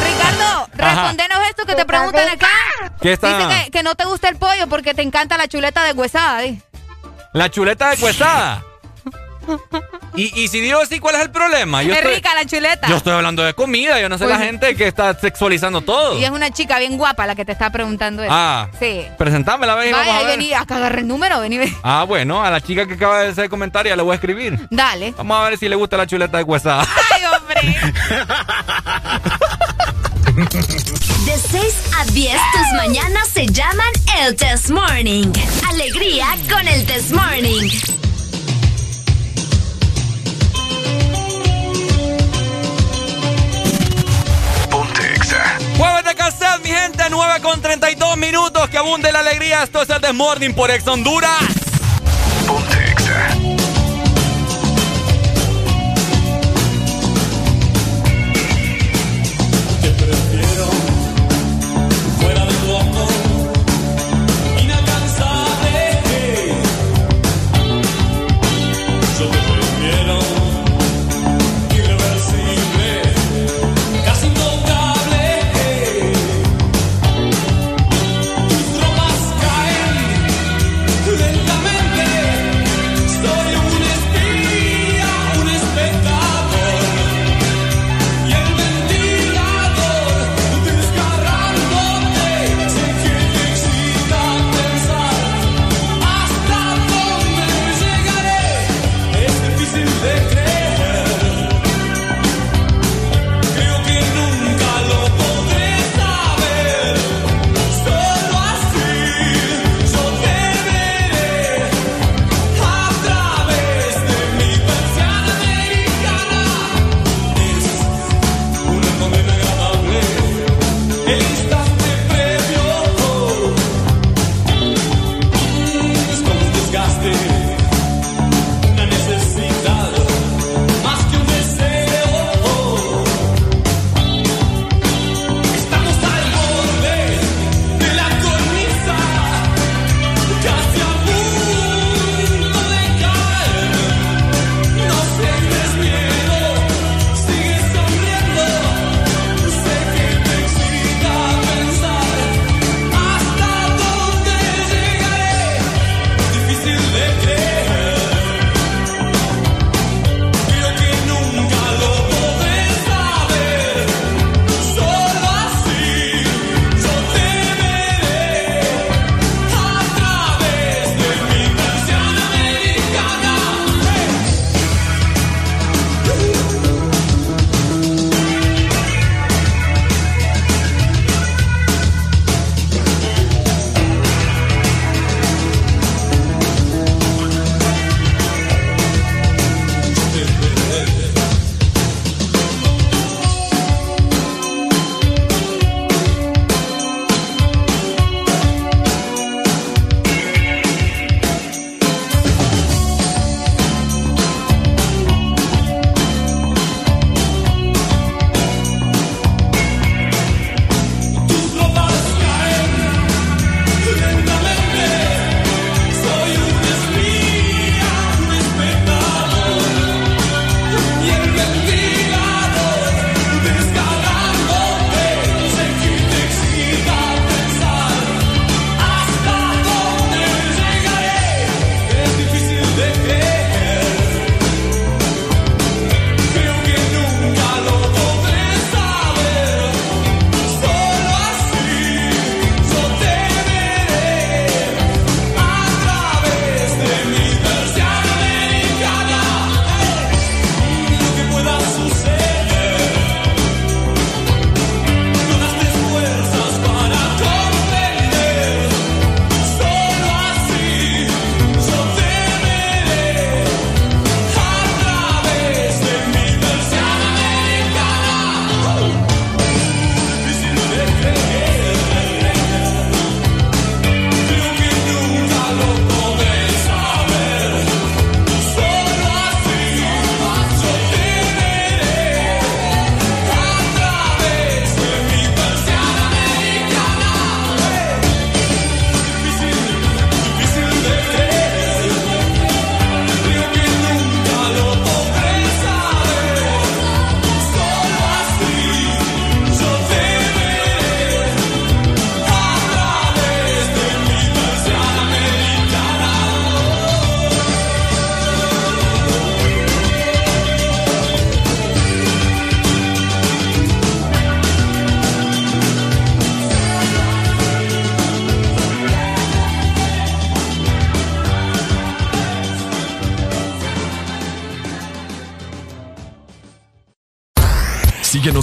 Ricardo, 0.04 0.70
respondenos 0.74 1.38
esto 1.50 1.66
que 1.66 1.76
te 1.76 1.86
preguntan 1.86 2.30
acá. 2.30 2.48
¿Qué 3.02 3.14
está? 3.14 3.38
Dice 3.38 3.70
que, 3.72 3.84
no 3.84 3.96
te 3.96 4.06
gusta 4.06 4.30
el 4.30 4.38
pollo 4.38 4.68
porque 4.68 4.94
te 4.94 5.04
encanta 5.04 5.38
la 5.38 5.48
chuleta 5.48 5.84
de 5.84 5.94
huesada. 5.94 6.42
¿La 7.34 7.52
chuleta 7.52 7.92
de 7.92 8.04
huesada? 8.04 8.64
Y, 10.16 10.44
y 10.44 10.48
si 10.48 10.62
digo 10.62 10.80
así, 10.80 11.00
¿cuál 11.00 11.16
es 11.16 11.22
el 11.24 11.30
problema? 11.32 11.82
es 11.84 12.04
rica 12.04 12.34
la 12.34 12.46
chuleta. 12.46 12.88
Yo 12.88 12.96
estoy 12.98 13.12
hablando 13.14 13.44
de 13.44 13.54
comida, 13.54 14.00
yo 14.00 14.08
no 14.08 14.18
sé 14.18 14.26
la 14.28 14.36
Pues- 14.38 14.48
gente 14.48 14.76
que 14.76 14.88
está 14.88 15.14
sexualizando 15.20 15.82
todo. 15.82 16.18
Y 16.18 16.24
es 16.24 16.30
una 16.32 16.52
chica 16.52 16.80
bien 16.80 16.98
guapa 16.98 17.26
la 17.26 17.36
que 17.36 17.44
te 17.44 17.52
está 17.52 17.70
preguntando 17.70 18.24
eso. 18.24 18.32
Ah. 18.34 18.70
Sí. 18.80 19.06
Presentámela, 19.18 19.76
ve, 19.76 19.90
y 19.90 19.92
vamos 19.92 20.08
Vaya, 20.08 20.18
a 20.18 20.20
ahí 20.22 20.26
ver. 20.28 20.38
vení, 20.38 20.54
acá 20.54 20.78
agarra 20.78 21.00
el 21.02 21.08
número, 21.08 21.40
vení. 21.42 21.60
Ah, 21.84 22.06
bueno, 22.08 22.44
a 22.44 22.50
la 22.50 22.62
chica 22.62 22.86
que 22.88 22.94
acaba 22.94 23.22
de 23.24 23.30
hacer 23.32 23.50
comentario 23.50 23.90
ya 23.90 23.96
le 23.98 24.04
voy 24.04 24.14
a 24.14 24.16
escribir. 24.16 24.68
Dale. 24.70 25.14
Vamos 25.18 25.38
a 25.38 25.50
ver 25.50 25.58
si 25.58 25.68
le 25.68 25.76
gusta 25.76 25.98
la 25.98 26.08
chuleta 26.08 26.38
de 26.38 26.44
huesada. 26.44 26.88
Ay, 27.14 27.22
hombre. 27.26 27.76
De 31.26 31.38
6 31.38 31.76
a 32.00 32.06
10, 32.06 32.34
tus 32.54 32.74
mañanas 32.78 33.28
se 33.30 33.46
llaman 33.48 33.88
el 34.22 34.36
Test 34.36 34.70
Morning. 34.70 35.32
Alegría 35.70 36.28
con 36.50 36.68
el 36.68 36.86
Test 36.86 37.12
Morning. 37.12 37.70
Jueves 45.78 46.06
de 46.06 46.16
cassette, 46.16 46.64
mi 46.64 46.70
gente, 46.70 47.04
9 47.10 47.42
con 47.42 47.62
32 47.62 48.18
minutos. 48.18 48.70
Que 48.70 48.78
abunde 48.78 49.12
la 49.12 49.20
alegría. 49.20 49.64
Esto 49.64 49.82
es 49.82 49.90
el 49.90 50.00
The 50.00 50.14
Morning 50.14 50.54
por 50.54 50.72
Ex 50.72 50.88
Honduras. 50.88 51.65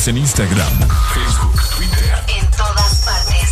Síguenos 0.03 0.09
en 0.09 0.17
Instagram, 0.17 0.89
Facebook, 1.15 1.63
Twitter. 1.77 2.25
En 2.37 2.51
todas 2.51 3.05
partes. 3.05 3.51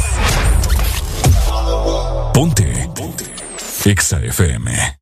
Ponte. 2.34 2.90
Ponte. 2.94 3.24
Exa 3.84 4.18
FM. 4.18 4.98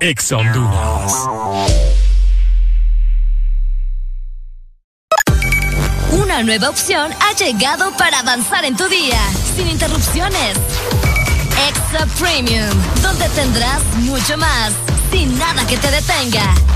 Exa 0.00 0.36
Honduras. 0.36 1.12
Una 6.10 6.42
nueva 6.42 6.68
opción 6.68 7.10
ha 7.20 7.32
llegado 7.36 7.96
para 7.96 8.18
avanzar 8.18 8.64
en 8.64 8.76
tu 8.76 8.86
día, 8.88 9.20
sin 9.54 9.68
interrupciones. 9.68 10.58
Extra 11.68 12.06
Premium, 12.18 12.68
donde 13.02 13.28
tendrás 13.30 13.82
mucho 13.98 14.36
más, 14.36 14.72
sin 15.10 15.38
nada 15.38 15.66
que 15.66 15.78
te 15.78 15.90
detenga. 15.90 16.75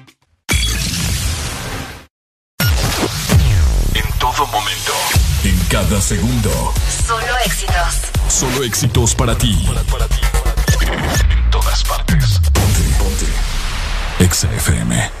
Cada 5.91 6.01
segundo. 6.01 6.73
Solo 7.05 7.37
éxitos. 7.45 7.75
Solo 8.29 8.63
éxitos 8.63 9.13
para 9.13 9.37
ti. 9.37 9.67
En 9.67 11.49
todas 11.51 11.83
partes. 11.83 12.39
Ponte. 12.53 12.81
Ponte. 12.97 13.25
Exa 14.23 14.47
FM. 14.53 15.20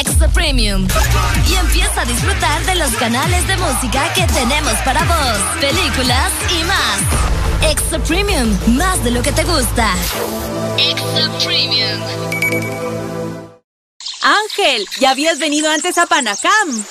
Exa 0.00 0.28
Premium. 0.28 0.88
Y 1.46 1.54
empieza 1.56 2.00
a 2.00 2.04
disfrutar 2.06 2.64
de 2.64 2.74
los 2.76 2.90
canales 2.92 3.46
de 3.46 3.56
música 3.58 4.10
que 4.14 4.26
tenemos 4.28 4.72
para 4.82 5.04
vos, 5.04 5.60
películas 5.60 6.32
y 6.58 6.64
más. 6.64 7.70
Exa 7.70 7.98
Premium, 7.98 8.56
más 8.78 9.04
de 9.04 9.10
lo 9.10 9.20
que 9.20 9.30
te 9.32 9.44
gusta. 9.44 9.92
Exa 10.78 11.30
Premium. 11.44 12.00
Ángel, 14.22 14.86
¿ya 15.00 15.10
habías 15.10 15.38
venido 15.38 15.70
antes 15.70 15.98
a 15.98 16.06
Panacam? 16.06 16.84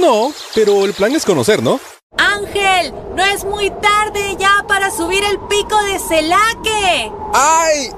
No, 0.00 0.32
pero 0.52 0.84
el 0.86 0.92
plan 0.92 1.14
es 1.14 1.24
conocer, 1.24 1.62
¿no? 1.62 1.78
Ángel, 2.18 2.92
no 3.14 3.24
es 3.24 3.44
muy 3.44 3.70
tarde 3.70 4.36
ya 4.40 4.64
para 4.66 4.90
subir 4.90 5.22
el 5.22 5.38
pico 5.48 5.80
de 5.84 6.00
Celaque. 6.00 7.12
¡Ay! 7.32 7.90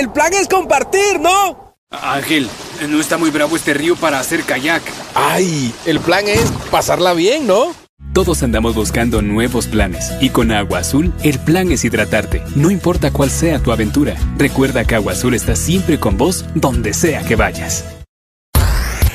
El 0.00 0.10
plan 0.10 0.32
es 0.32 0.48
compartir, 0.48 1.20
¿no? 1.20 1.76
Ángel, 1.90 2.48
no 2.88 3.00
está 3.00 3.18
muy 3.18 3.30
bravo 3.30 3.56
este 3.56 3.74
río 3.74 3.96
para 3.96 4.20
hacer 4.20 4.42
kayak. 4.44 4.82
¡Ay! 5.14 5.74
El 5.86 6.00
plan 6.00 6.26
es 6.28 6.50
pasarla 6.70 7.12
bien, 7.14 7.46
¿no? 7.46 7.72
Todos 8.12 8.42
andamos 8.42 8.74
buscando 8.74 9.22
nuevos 9.22 9.66
planes 9.66 10.12
y 10.20 10.30
con 10.30 10.52
Agua 10.52 10.78
Azul 10.78 11.12
el 11.24 11.38
plan 11.40 11.72
es 11.72 11.84
hidratarte, 11.84 12.44
no 12.54 12.70
importa 12.70 13.10
cuál 13.10 13.30
sea 13.30 13.58
tu 13.58 13.72
aventura. 13.72 14.14
Recuerda 14.38 14.84
que 14.84 14.94
Agua 14.94 15.14
Azul 15.14 15.34
está 15.34 15.56
siempre 15.56 15.98
con 15.98 16.16
vos 16.16 16.44
donde 16.54 16.94
sea 16.94 17.24
que 17.24 17.34
vayas. 17.34 17.84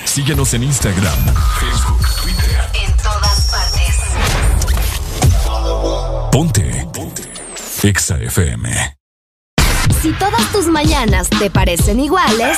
Síguenos 0.03 0.53
en 0.53 0.63
Instagram, 0.63 1.17
Facebook, 1.59 2.05
Twitter. 2.21 2.59
En 2.85 2.91
todas 2.97 3.51
partes. 3.51 3.95
Ponte. 6.31 6.87
Ponte. 6.93 7.23
Exa 7.83 8.17
FM. 8.19 8.97
Si 10.01 10.11
todas 10.13 10.51
tus 10.51 10.67
mañanas 10.67 11.29
te 11.29 11.49
parecen 11.49 11.99
iguales 11.99 12.57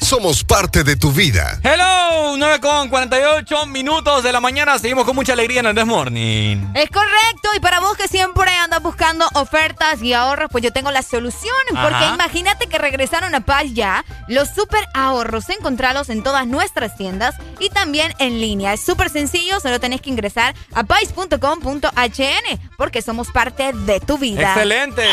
Somos 0.11 0.43
parte 0.43 0.83
de 0.83 0.97
tu 0.97 1.13
vida. 1.13 1.57
Hello, 1.63 2.35
9 2.35 2.59
con 2.59 2.89
48 2.89 3.65
minutos 3.67 4.23
de 4.23 4.33
la 4.33 4.41
mañana. 4.41 4.77
Seguimos 4.77 5.05
con 5.05 5.15
mucha 5.15 5.31
alegría 5.31 5.61
en 5.61 5.67
el 5.67 5.73
This 5.73 5.85
Morning. 5.85 6.57
Es 6.73 6.89
correcto, 6.89 7.47
y 7.55 7.61
para 7.61 7.79
vos 7.79 7.95
que 7.95 8.09
siempre 8.09 8.51
andas 8.57 8.83
buscando 8.83 9.25
ofertas 9.35 10.01
y 10.01 10.11
ahorros, 10.11 10.49
pues 10.51 10.65
yo 10.65 10.73
tengo 10.73 10.91
la 10.91 11.01
solución. 11.01 11.55
Porque 11.69 12.07
imagínate 12.13 12.67
que 12.67 12.77
regresaron 12.77 13.33
a 13.35 13.39
Paz 13.39 13.67
ya 13.71 14.03
los 14.27 14.49
super 14.49 14.83
ahorros. 14.93 15.47
Encontralos 15.47 16.09
en 16.09 16.23
todas 16.23 16.45
nuestras 16.45 16.97
tiendas 16.97 17.35
y 17.61 17.69
también 17.69 18.13
en 18.19 18.41
línea. 18.41 18.73
Es 18.73 18.81
súper 18.81 19.09
sencillo, 19.09 19.61
solo 19.61 19.79
tenés 19.79 20.01
que 20.01 20.09
ingresar 20.09 20.55
a 20.73 20.83
pais.com.hn 20.83 22.59
porque 22.75 23.01
somos 23.01 23.31
parte 23.31 23.71
de 23.71 24.01
tu 24.01 24.17
vida. 24.17 24.51
Excelente. 24.51 25.03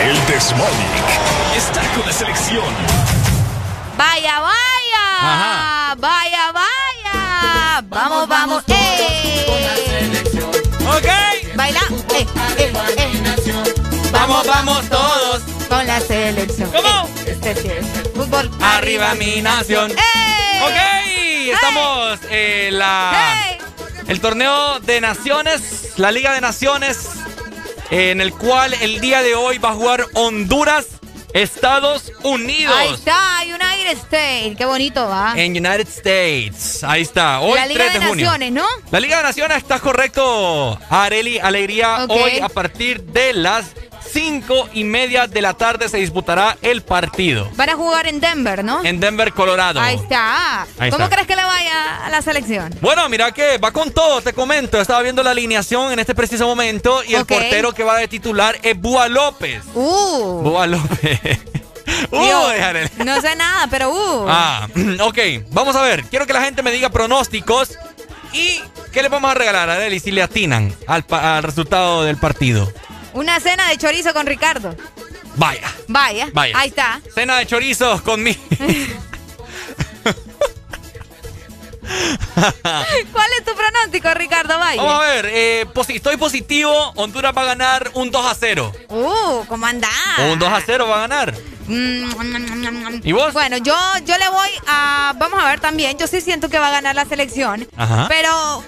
El 0.00 0.26
Desmonic 0.26 1.04
está 1.56 1.82
con 1.94 2.06
la 2.06 2.12
selección. 2.12 2.64
Vaya, 3.96 4.40
vaya. 4.40 5.04
Ajá. 5.20 5.94
Vaya, 5.98 6.52
vaya. 6.52 7.82
Vamos, 7.88 8.28
vamos. 8.28 8.64
¡Eh! 8.68 10.12
Ok. 10.86 11.56
Baila. 11.56 11.80
Eh, 12.14 12.26
eh, 12.58 12.72
eh. 12.96 13.10
Vamos, 14.12 14.46
vamos 14.46 14.88
todos. 14.88 15.42
Con 15.68 15.86
la 15.86 16.00
selección. 16.00 16.70
¿Cómo? 16.70 17.08
Eh, 17.26 17.32
este 17.32 17.56
sí 17.56 17.68
es 17.68 17.86
Fútbol. 18.14 18.50
Arriba 18.62 19.14
mi 19.14 19.42
nación. 19.42 19.90
¡Eh! 19.90 20.60
Ok. 20.62 21.54
Estamos 21.54 22.20
en 22.30 22.78
la. 22.78 23.58
El 24.06 24.20
torneo 24.20 24.78
de 24.80 25.00
naciones, 25.00 25.92
la 25.96 26.12
Liga 26.12 26.32
de 26.32 26.40
Naciones, 26.40 27.10
en 27.90 28.20
el 28.20 28.32
cual 28.32 28.74
el 28.74 29.00
día 29.00 29.22
de 29.22 29.34
hoy 29.34 29.58
va 29.58 29.70
a 29.70 29.74
jugar 29.74 30.06
Honduras, 30.14 30.86
Estados 31.32 32.12
Unidos. 32.22 32.74
Ahí 32.76 32.94
está, 32.94 33.40
United 33.42 33.98
States. 34.02 34.56
Qué 34.56 34.64
bonito 34.64 35.06
va. 35.06 35.34
En 35.36 35.52
United 35.52 35.88
States. 35.88 36.84
Ahí 36.84 37.02
está. 37.02 37.40
Hoy 37.40 37.54
la 37.54 37.66
Liga 37.66 37.84
3 37.84 37.92
de, 37.92 37.98
de 38.00 38.06
junio. 38.06 38.24
Naciones, 38.26 38.52
¿no? 38.52 38.66
La 38.90 39.00
Liga 39.00 39.18
de 39.18 39.22
Naciones 39.22 39.58
está 39.58 39.78
correcto, 39.80 40.78
Areli 40.90 41.38
Alegría. 41.38 42.06
Hoy 42.08 42.38
a 42.40 42.48
partir 42.48 43.02
de 43.02 43.34
las 43.34 43.66
cinco 44.12 44.68
y 44.72 44.84
media 44.84 45.26
de 45.26 45.40
la 45.42 45.54
tarde 45.54 45.88
se 45.88 45.98
disputará 45.98 46.56
el 46.62 46.82
partido. 46.82 47.50
Van 47.56 47.68
a 47.68 47.74
jugar 47.76 48.06
en 48.06 48.20
Denver, 48.20 48.64
¿no? 48.64 48.84
En 48.84 49.00
Denver, 49.00 49.32
Colorado. 49.32 49.80
Ahí 49.80 49.96
está. 49.96 50.62
Ahí 50.78 50.90
¿Cómo 50.90 51.04
está. 51.04 51.16
crees 51.16 51.26
que 51.26 51.36
le 51.36 51.44
vaya 51.44 52.06
a 52.06 52.10
la 52.10 52.22
selección? 52.22 52.74
Bueno, 52.80 53.08
mira 53.08 53.32
que 53.32 53.58
va 53.58 53.70
con 53.70 53.90
todo, 53.92 54.20
te 54.20 54.32
comento. 54.32 54.80
Estaba 54.80 55.02
viendo 55.02 55.22
la 55.22 55.30
alineación 55.30 55.92
en 55.92 55.98
este 55.98 56.14
preciso 56.14 56.46
momento 56.46 57.02
y 57.04 57.14
el 57.14 57.24
portero 57.26 57.72
que 57.72 57.84
va 57.84 57.98
de 57.98 58.08
titular 58.08 58.58
es 58.62 58.78
Búa 58.78 59.08
López. 59.08 59.62
Uh. 59.74 60.42
Búa 60.42 60.66
López. 60.66 61.20
Arely. 62.12 62.90
no 63.04 63.20
sé 63.20 63.34
nada, 63.36 63.66
pero 63.70 63.90
uh. 63.90 64.26
Ah, 64.28 64.68
ok. 65.00 65.18
Vamos 65.50 65.76
a 65.76 65.82
ver. 65.82 66.04
Quiero 66.04 66.26
que 66.26 66.32
la 66.32 66.42
gente 66.42 66.62
me 66.62 66.70
diga 66.70 66.90
pronósticos. 66.90 67.78
¿Y 68.32 68.60
qué 68.92 69.02
le 69.02 69.08
vamos 69.08 69.30
a 69.30 69.34
regalar 69.34 69.70
a 69.70 69.74
Arely 69.74 70.00
si 70.00 70.10
le 70.10 70.22
atinan 70.22 70.74
al, 70.86 71.04
al 71.10 71.42
resultado 71.42 72.04
del 72.04 72.18
partido? 72.18 72.70
Una 73.14 73.40
cena 73.40 73.68
de 73.68 73.78
chorizo 73.78 74.12
con 74.12 74.26
Ricardo. 74.26 74.74
Vaya. 75.36 75.72
Vaya. 75.86 76.28
Vaya. 76.32 76.58
Ahí 76.58 76.68
está. 76.68 77.00
Cena 77.14 77.36
de 77.38 77.46
chorizos 77.46 78.02
conmigo. 78.02 78.40
¿Cuál 83.12 83.26
es 83.38 83.44
tu 83.44 83.54
pronóstico, 83.54 84.12
Ricardo 84.14 84.58
Valle? 84.58 84.78
Vamos 84.78 85.02
a 85.02 85.06
ver. 85.06 85.26
eh, 85.32 85.66
posi- 85.74 85.96
estoy 85.96 86.16
positivo. 86.16 86.92
Honduras 86.96 87.32
va 87.36 87.42
a 87.42 87.46
ganar 87.46 87.90
un 87.94 88.10
2 88.10 88.26
a 88.26 88.34
0. 88.34 88.72
Uh, 88.88 89.44
¿cómo 89.46 89.66
andás? 89.66 89.90
Un 90.30 90.38
2 90.38 90.52
a 90.52 90.60
0 90.64 90.86
va 90.88 90.96
a 90.96 91.00
ganar. 91.08 91.34
Mm, 91.66 93.00
¿Y 93.04 93.12
vos? 93.12 93.32
Bueno, 93.32 93.56
yo, 93.58 93.74
yo 94.04 94.16
le 94.18 94.28
voy 94.28 94.48
a. 94.66 95.14
Vamos 95.16 95.42
a 95.42 95.48
ver 95.48 95.60
también. 95.60 95.98
Yo 95.98 96.06
sí 96.06 96.20
siento 96.20 96.48
que 96.48 96.58
va 96.58 96.68
a 96.68 96.72
ganar 96.72 96.94
la 96.94 97.04
selección. 97.04 97.66
Ajá. 97.76 98.06
Pero 98.08 98.64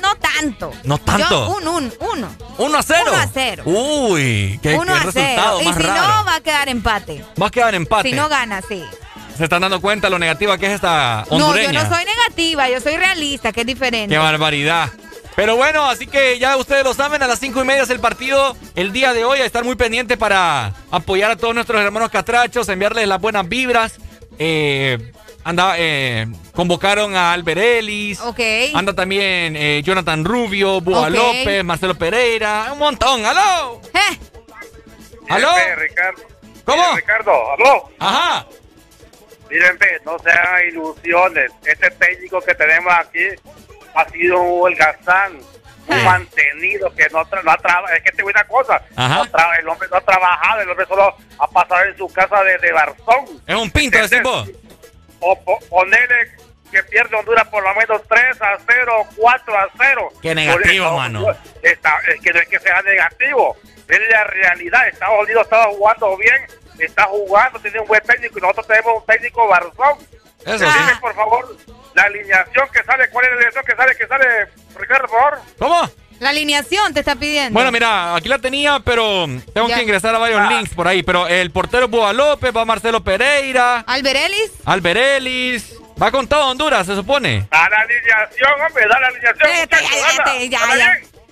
no 0.00 0.14
tanto. 0.16 0.72
¿No 0.84 0.98
tanto? 0.98 1.28
Yo, 1.28 1.56
un, 1.56 1.68
un, 1.68 1.92
uno. 2.12 2.28
1 2.58 2.78
a 2.78 2.82
0. 2.82 3.02
1 3.12 3.16
a 3.16 3.26
0. 3.32 3.62
Uy, 3.66 4.58
qué, 4.62 4.74
Uno 4.74 4.86
qué 4.86 4.92
a 4.92 5.02
resultado 5.02 5.58
cero. 5.58 5.60
Y 5.62 5.64
más 5.66 5.76
si 5.76 5.82
raro. 5.82 6.08
no, 6.18 6.24
va 6.24 6.34
a 6.36 6.40
quedar 6.40 6.68
empate. 6.68 7.24
Va 7.40 7.46
a 7.46 7.50
quedar 7.50 7.74
empate. 7.74 8.08
Si 8.10 8.14
no 8.14 8.28
gana, 8.28 8.62
sí. 8.62 8.82
Se 9.36 9.44
están 9.44 9.60
dando 9.62 9.80
cuenta 9.80 10.08
lo 10.08 10.18
negativa 10.18 10.56
que 10.56 10.66
es 10.66 10.72
esta 10.72 11.24
No, 11.30 11.36
hondureña. 11.36 11.72
yo 11.72 11.82
no 11.88 11.94
soy 11.94 12.04
negativa, 12.04 12.68
yo 12.70 12.80
soy 12.80 12.96
realista, 12.96 13.52
que 13.52 13.60
es 13.62 13.66
diferente. 13.66 14.14
Qué 14.14 14.18
barbaridad. 14.18 14.90
Pero 15.34 15.56
bueno, 15.56 15.84
así 15.84 16.06
que 16.06 16.38
ya 16.38 16.56
ustedes 16.56 16.82
lo 16.84 16.94
saben, 16.94 17.22
a 17.22 17.26
las 17.26 17.38
cinco 17.38 17.60
y 17.60 17.66
media 17.66 17.82
es 17.82 17.90
el 17.90 18.00
partido 18.00 18.56
el 18.74 18.92
día 18.92 19.12
de 19.12 19.26
hoy, 19.26 19.40
a 19.40 19.44
estar 19.44 19.64
muy 19.64 19.74
pendiente 19.76 20.16
para 20.16 20.72
apoyar 20.90 21.30
a 21.30 21.36
todos 21.36 21.54
nuestros 21.54 21.82
hermanos 21.82 22.08
catrachos, 22.10 22.66
enviarles 22.70 23.06
las 23.06 23.20
buenas 23.20 23.46
vibras. 23.46 23.92
Eh, 24.38 25.12
anda, 25.48 25.74
eh, 25.78 26.26
convocaron 26.52 27.14
a 27.16 27.32
Albert 27.32 27.60
Ellis. 27.60 28.20
Ok. 28.20 28.40
Anda 28.74 28.92
también 28.94 29.54
eh, 29.56 29.80
Jonathan 29.84 30.24
Rubio, 30.24 30.80
Búa. 30.80 31.08
López, 31.08 31.62
Marcelo 31.64 31.94
Pereira, 31.94 32.68
un 32.72 32.78
montón. 32.78 33.24
¡Aló! 33.24 33.80
Eh. 33.94 34.18
¿Aló? 35.28 35.52
Miren, 35.54 35.78
Ricardo. 35.78 36.22
¿Cómo? 36.64 36.82
Miren, 36.82 36.96
Ricardo, 36.96 37.52
¿aló? 37.52 37.90
Ajá. 37.98 38.46
Miren, 39.50 39.78
no 40.04 40.18
se 40.18 40.30
hagan 40.30 40.66
ilusiones. 40.68 41.52
Este 41.64 41.90
técnico 41.92 42.40
que 42.40 42.54
tenemos 42.54 42.92
aquí 42.92 43.24
ha 43.94 44.08
sido 44.10 44.40
un 44.40 44.62
holgazán, 44.66 45.38
un 45.88 46.04
mantenido 46.04 46.92
que 46.94 47.08
no, 47.12 47.20
tra- 47.26 47.42
no 47.44 47.52
ha 47.52 47.56
trabajado. 47.56 47.94
Es 47.96 48.02
que 48.02 48.10
te 48.10 48.22
voy 48.24 48.32
a 48.34 48.40
una 48.40 48.48
cosa. 48.48 48.82
Ajá. 48.96 49.22
No 49.24 49.52
el 49.60 49.68
hombre 49.68 49.88
no 49.90 49.96
ha 49.96 50.00
trabajado, 50.00 50.60
el 50.62 50.70
hombre 50.70 50.86
solo 50.86 51.14
ha 51.38 51.46
pasado 51.48 51.84
en 51.84 51.96
su 51.96 52.08
casa 52.08 52.42
de, 52.42 52.58
de 52.58 52.72
Barzón. 52.72 53.40
Es 53.46 53.54
un 53.54 53.70
pinto, 53.70 53.98
decís 53.98 54.22
vos. 54.24 54.48
O 55.20 55.38
po- 55.44 55.58
ponerle 55.68 56.32
que 56.70 56.82
pierde 56.84 57.16
Honduras 57.16 57.46
por 57.48 57.62
lo 57.62 57.74
menos 57.74 58.02
3 58.08 58.42
a 58.42 58.58
0, 58.66 59.04
4 59.16 59.58
a 59.58 59.68
0. 59.78 60.08
Qué 60.20 60.34
negativo, 60.34 60.90
mano. 60.96 61.26
Está, 61.62 61.98
es 62.08 62.20
que 62.20 62.32
no 62.32 62.40
es 62.40 62.48
que 62.48 62.58
sea 62.58 62.82
negativo, 62.82 63.56
es 63.88 64.00
la 64.10 64.24
realidad. 64.24 64.88
Estados 64.88 65.24
Unidos 65.24 65.44
estaba 65.44 65.66
jugando 65.66 66.16
bien, 66.16 66.46
está 66.78 67.04
jugando, 67.04 67.58
tiene 67.60 67.80
un 67.80 67.86
buen 67.86 68.02
técnico 68.02 68.38
y 68.38 68.42
nosotros 68.42 68.66
tenemos 68.66 69.00
un 69.00 69.06
técnico 69.06 69.46
Barzón. 69.48 69.98
Eso 70.44 70.58
Dime, 70.58 70.68
sí. 70.92 71.00
por 71.00 71.14
favor, 71.14 71.56
la 71.94 72.02
alineación 72.02 72.68
que 72.72 72.82
sale, 72.84 73.08
¿cuál 73.10 73.24
es 73.24 73.30
la 73.30 73.36
alineación 73.36 73.64
que 73.64 73.74
sale? 73.76 73.96
Que 73.96 74.06
sale, 74.06 74.26
Ricardo, 74.76 75.08
por 75.08 75.18
favor. 75.18 75.38
¿Cómo? 75.58 75.90
La 76.20 76.30
alineación 76.30 76.94
te 76.94 77.00
está 77.00 77.14
pidiendo. 77.16 77.52
Bueno, 77.52 77.70
mira, 77.70 78.14
aquí 78.14 78.28
la 78.28 78.38
tenía, 78.38 78.80
pero 78.84 79.26
tengo 79.52 79.68
Ya. 79.68 79.76
que 79.76 79.82
ingresar 79.82 80.14
a 80.14 80.18
varios 80.18 80.48
links 80.48 80.74
por 80.74 80.88
ahí. 80.88 81.02
Pero 81.02 81.26
el 81.26 81.50
portero 81.50 81.84
es 81.86 81.90
Búa 81.90 82.12
López, 82.12 82.52
va 82.56 82.64
Marcelo 82.64 83.02
Pereira. 83.04 83.84
Albert 83.86 84.96
Ellis. 84.96 85.74
Va 86.00 86.10
con 86.10 86.26
todo 86.26 86.50
Honduras, 86.50 86.86
se 86.86 86.94
supone. 86.94 87.46
Da 87.50 87.68
la 87.70 87.76
alineación, 87.78 88.50
hombre, 88.66 88.84
da 88.88 89.00
la 89.00 89.06
alineación. 89.08 89.48
Espérate, 89.50 89.76
muchacho, 89.86 90.40
ya, 90.40 90.44
ya, 90.44 90.48
ya, 90.50 90.66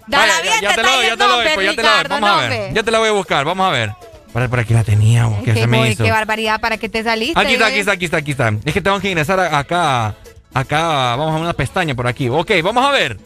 dala 0.07 0.35
ya. 0.37 0.43
bien. 0.43 0.55
Ya, 0.63 0.75
te 0.75 0.83
lo 0.83 0.89
está 0.89 0.97
doy, 0.97 1.07
ya 1.07 1.17
te 1.17 1.25
lo 1.27 1.33
doy, 1.37 1.49
pues 1.55 1.67
ya 1.67 1.77
te 1.77 1.83
lo 1.83 1.89
doy. 1.91 2.05
Vamos 2.09 2.31
a 2.31 2.49
ver. 2.49 2.73
Ya 2.75 2.83
te 2.83 2.91
la 2.91 2.99
voy 2.99 3.09
a 3.09 3.13
buscar, 3.13 3.45
vamos 3.45 3.67
a 3.67 3.71
ver. 3.71 3.91
Por, 4.33 4.51
por 4.51 4.59
aquí 4.59 4.75
la 4.75 4.83
tenía, 4.85 5.29
¿qué 5.45 5.53
Qué, 5.53 5.61
se 5.61 5.67
me 5.67 5.79
boy, 5.79 5.89
hizo? 5.91 6.03
qué 6.05 6.11
barbaridad, 6.11 6.61
¿para 6.61 6.77
qué 6.79 6.89
te 6.89 7.03
saliste? 7.05 7.39
Aquí 7.39 7.53
está, 7.55 7.67
aquí 7.67 7.79
está, 7.79 7.93
aquí 7.93 8.05
está, 8.07 8.17
aquí 8.17 8.31
está. 8.33 8.53
Es 8.65 8.73
que 8.75 8.81
tengo 8.81 8.99
que 9.01 9.09
ingresar 9.09 9.39
a- 9.41 9.59
acá. 9.59 10.15
Acá, 10.55 11.17
vamos 11.17 11.35
a 11.37 11.39
una 11.41 11.53
pestaña 11.53 11.95
por 11.95 12.07
aquí. 12.07 12.29
Ok, 12.29 12.51
vamos 12.63 12.85
a 12.87 12.91
ver. 12.91 13.19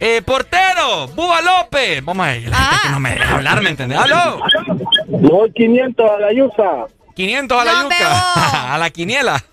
Eh, 0.00 0.22
portero, 0.22 1.08
Búa 1.08 1.40
López. 1.42 2.04
Vamos 2.04 2.26
a 2.26 2.30
ver, 2.30 2.48
la 2.48 2.56
gente 2.56 2.76
que 2.84 2.88
no 2.90 3.00
me 3.00 3.10
deja 3.10 3.34
hablar, 3.34 3.62
¿me 3.62 3.70
entiendes? 3.70 3.98
¡Aló! 3.98 4.40
Voy 5.08 5.52
500 5.52 6.10
a 6.10 6.18
la 6.20 6.32
Yusa. 6.32 6.86
500 7.14 7.60
a 7.60 7.64
la 7.64 7.72
No, 7.72 7.82
yuca. 7.84 8.74
a 8.74 8.78
la 8.78 8.90
quiniela. 8.90 9.44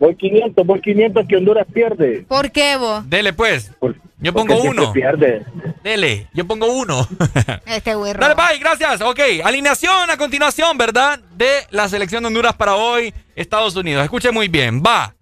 Voy 0.00 0.16
500, 0.16 0.66
voy 0.66 0.80
500 0.80 1.26
que 1.28 1.36
Honduras 1.36 1.66
pierde. 1.72 2.24
¿Por 2.26 2.50
qué 2.50 2.76
vos? 2.76 3.08
Dele 3.08 3.32
pues. 3.32 3.70
yo 4.18 4.32
pongo 4.32 4.56
uno. 4.62 4.92
pierde. 4.92 5.44
Dele, 5.84 6.26
yo 6.32 6.46
pongo 6.46 6.66
uno. 6.66 7.06
Este 7.66 7.94
güey. 7.94 8.14
Dale, 8.14 8.34
bye, 8.34 8.58
gracias. 8.58 9.00
Ok, 9.02 9.20
alineación 9.44 10.10
a 10.10 10.16
continuación, 10.16 10.76
¿verdad? 10.78 11.20
De 11.36 11.66
la 11.70 11.88
selección 11.88 12.22
de 12.22 12.28
Honduras 12.28 12.54
para 12.56 12.74
hoy, 12.74 13.14
Estados 13.36 13.76
Unidos. 13.76 14.02
Escuche 14.02 14.32
muy 14.32 14.48
bien. 14.48 14.82
Va. 14.84 15.14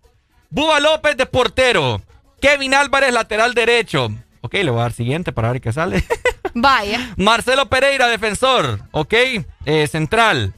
Buba 0.49 0.81
López 0.81 1.17
de 1.17 1.27
portero. 1.27 2.01
Kevin 2.47 2.75
Álvarez, 2.75 3.12
lateral 3.12 3.55
derecho. 3.55 4.08
Ok, 4.41 4.55
le 4.55 4.70
voy 4.70 4.78
a 4.78 4.83
dar 4.83 4.92
siguiente 4.92 5.33
para 5.33 5.50
ver 5.50 5.60
qué 5.60 5.73
sale. 5.73 6.05
Vaya. 6.55 7.12
Marcelo 7.16 7.66
Pereira, 7.66 8.07
defensor. 8.07 8.83
Ok, 8.92 9.15
eh, 9.65 9.89
central. 9.89 10.55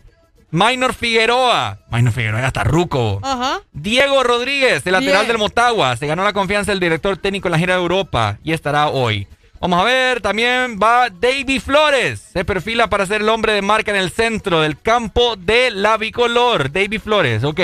Minor 0.51 0.93
Figueroa. 0.93 1.79
Minor 1.91 2.13
Figueroa 2.13 2.43
ya 2.43 2.49
está 2.49 2.63
ruco. 2.63 3.21
Ajá. 3.23 3.63
Diego 3.73 4.23
Rodríguez, 4.23 4.87
el 4.87 4.93
lateral 4.93 5.21
Bien. 5.21 5.29
del 5.29 5.39
Motagua. 5.39 5.97
Se 5.97 6.07
ganó 6.07 6.25
la 6.25 6.35
confianza 6.35 6.73
del 6.73 6.81
director 6.81 7.17
técnico 7.17 7.49
en 7.49 7.53
la 7.53 7.59
gira 7.59 7.77
de 7.77 7.81
Europa 7.81 8.37
y 8.45 8.53
estará 8.53 8.89
hoy. 8.89 9.27
Vamos 9.59 9.81
a 9.81 9.85
ver, 9.85 10.21
también 10.21 10.79
va 10.79 11.09
Davy 11.09 11.59
Flores. 11.59 12.21
Se 12.35 12.45
perfila 12.45 12.91
para 12.91 13.07
ser 13.07 13.23
el 13.23 13.31
hombre 13.31 13.55
de 13.55 13.63
marca 13.63 13.93
en 13.93 13.97
el 13.97 14.11
centro 14.11 14.61
del 14.61 14.79
campo 14.79 15.37
de 15.37 15.71
la 15.71 15.97
bicolor. 15.97 16.71
Davy 16.71 16.99
Flores, 16.99 17.45
ok. 17.45 17.61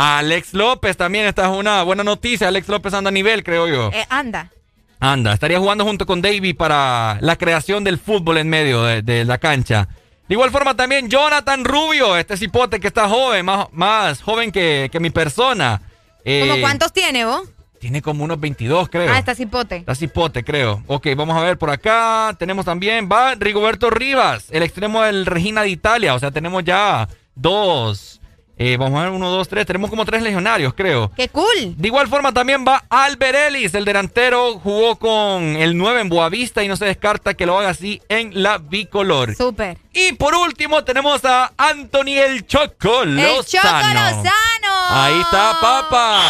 Alex 0.00 0.54
López 0.54 0.96
también, 0.96 1.26
esta 1.26 1.50
es 1.50 1.56
una 1.56 1.82
buena 1.82 2.04
noticia. 2.04 2.46
Alex 2.48 2.68
López 2.68 2.94
anda 2.94 3.08
a 3.08 3.12
nivel, 3.12 3.42
creo 3.42 3.66
yo. 3.66 3.90
Eh, 3.92 4.06
anda. 4.08 4.52
Anda, 5.00 5.32
estaría 5.32 5.58
jugando 5.58 5.84
junto 5.84 6.06
con 6.06 6.22
Davy 6.22 6.54
para 6.54 7.18
la 7.20 7.36
creación 7.36 7.82
del 7.82 7.98
fútbol 7.98 8.38
en 8.38 8.48
medio 8.48 8.84
de, 8.84 9.02
de 9.02 9.24
la 9.24 9.38
cancha. 9.38 9.88
De 10.28 10.34
igual 10.34 10.50
forma 10.50 10.76
también 10.76 11.08
Jonathan 11.08 11.64
Rubio, 11.64 12.16
este 12.16 12.36
cipote 12.36 12.78
que 12.78 12.86
está 12.86 13.08
joven, 13.08 13.44
más, 13.44 13.66
más 13.72 14.22
joven 14.22 14.52
que, 14.52 14.88
que 14.92 15.00
mi 15.00 15.10
persona. 15.10 15.80
Eh, 16.24 16.46
¿Cómo 16.48 16.60
cuántos 16.60 16.92
tiene 16.92 17.24
vos? 17.24 17.48
Tiene 17.80 18.02
como 18.02 18.22
unos 18.22 18.38
22, 18.38 18.88
creo. 18.90 19.12
Ah, 19.12 19.18
está 19.18 19.34
cipote. 19.34 19.76
Está 19.76 19.94
cipote, 19.94 20.44
creo. 20.44 20.82
Ok, 20.86 21.08
vamos 21.16 21.36
a 21.36 21.42
ver 21.42 21.58
por 21.58 21.70
acá. 21.70 22.36
Tenemos 22.38 22.64
también, 22.64 23.08
va 23.10 23.34
Rigoberto 23.36 23.88
Rivas, 23.88 24.46
el 24.50 24.62
extremo 24.62 25.02
del 25.02 25.26
Regina 25.26 25.62
de 25.62 25.70
Italia. 25.70 26.14
O 26.14 26.18
sea, 26.18 26.30
tenemos 26.30 26.62
ya 26.62 27.08
dos. 27.34 28.17
Eh, 28.60 28.76
vamos 28.76 28.98
a 28.98 29.04
ver, 29.04 29.12
uno, 29.12 29.30
dos, 29.30 29.46
tres. 29.48 29.66
Tenemos 29.66 29.88
como 29.88 30.04
tres 30.04 30.20
legionarios, 30.20 30.74
creo. 30.74 31.12
¡Qué 31.16 31.28
cool! 31.28 31.76
De 31.76 31.86
igual 31.86 32.08
forma 32.08 32.32
también 32.32 32.64
va 32.66 32.84
Albert 32.90 33.36
Ellis, 33.48 33.72
el 33.74 33.84
delantero, 33.84 34.58
jugó 34.58 34.96
con 34.96 35.42
el 35.56 35.76
9 35.76 36.00
en 36.00 36.08
Boavista 36.08 36.64
y 36.64 36.68
no 36.68 36.76
se 36.76 36.84
descarta 36.86 37.34
que 37.34 37.46
lo 37.46 37.56
haga 37.56 37.68
así 37.70 38.02
en 38.08 38.42
la 38.42 38.58
bicolor. 38.58 39.36
Súper. 39.36 39.78
Y 39.92 40.12
por 40.14 40.34
último 40.34 40.82
tenemos 40.82 41.24
a 41.24 41.52
Anthony 41.56 42.18
el 42.18 42.46
Choco 42.46 43.04
Lozano. 43.04 43.38
El 43.38 43.44
Choco 43.44 43.68
Lozano. 43.94 44.88
Ahí 44.90 45.20
está, 45.20 45.56
papá. 45.60 46.20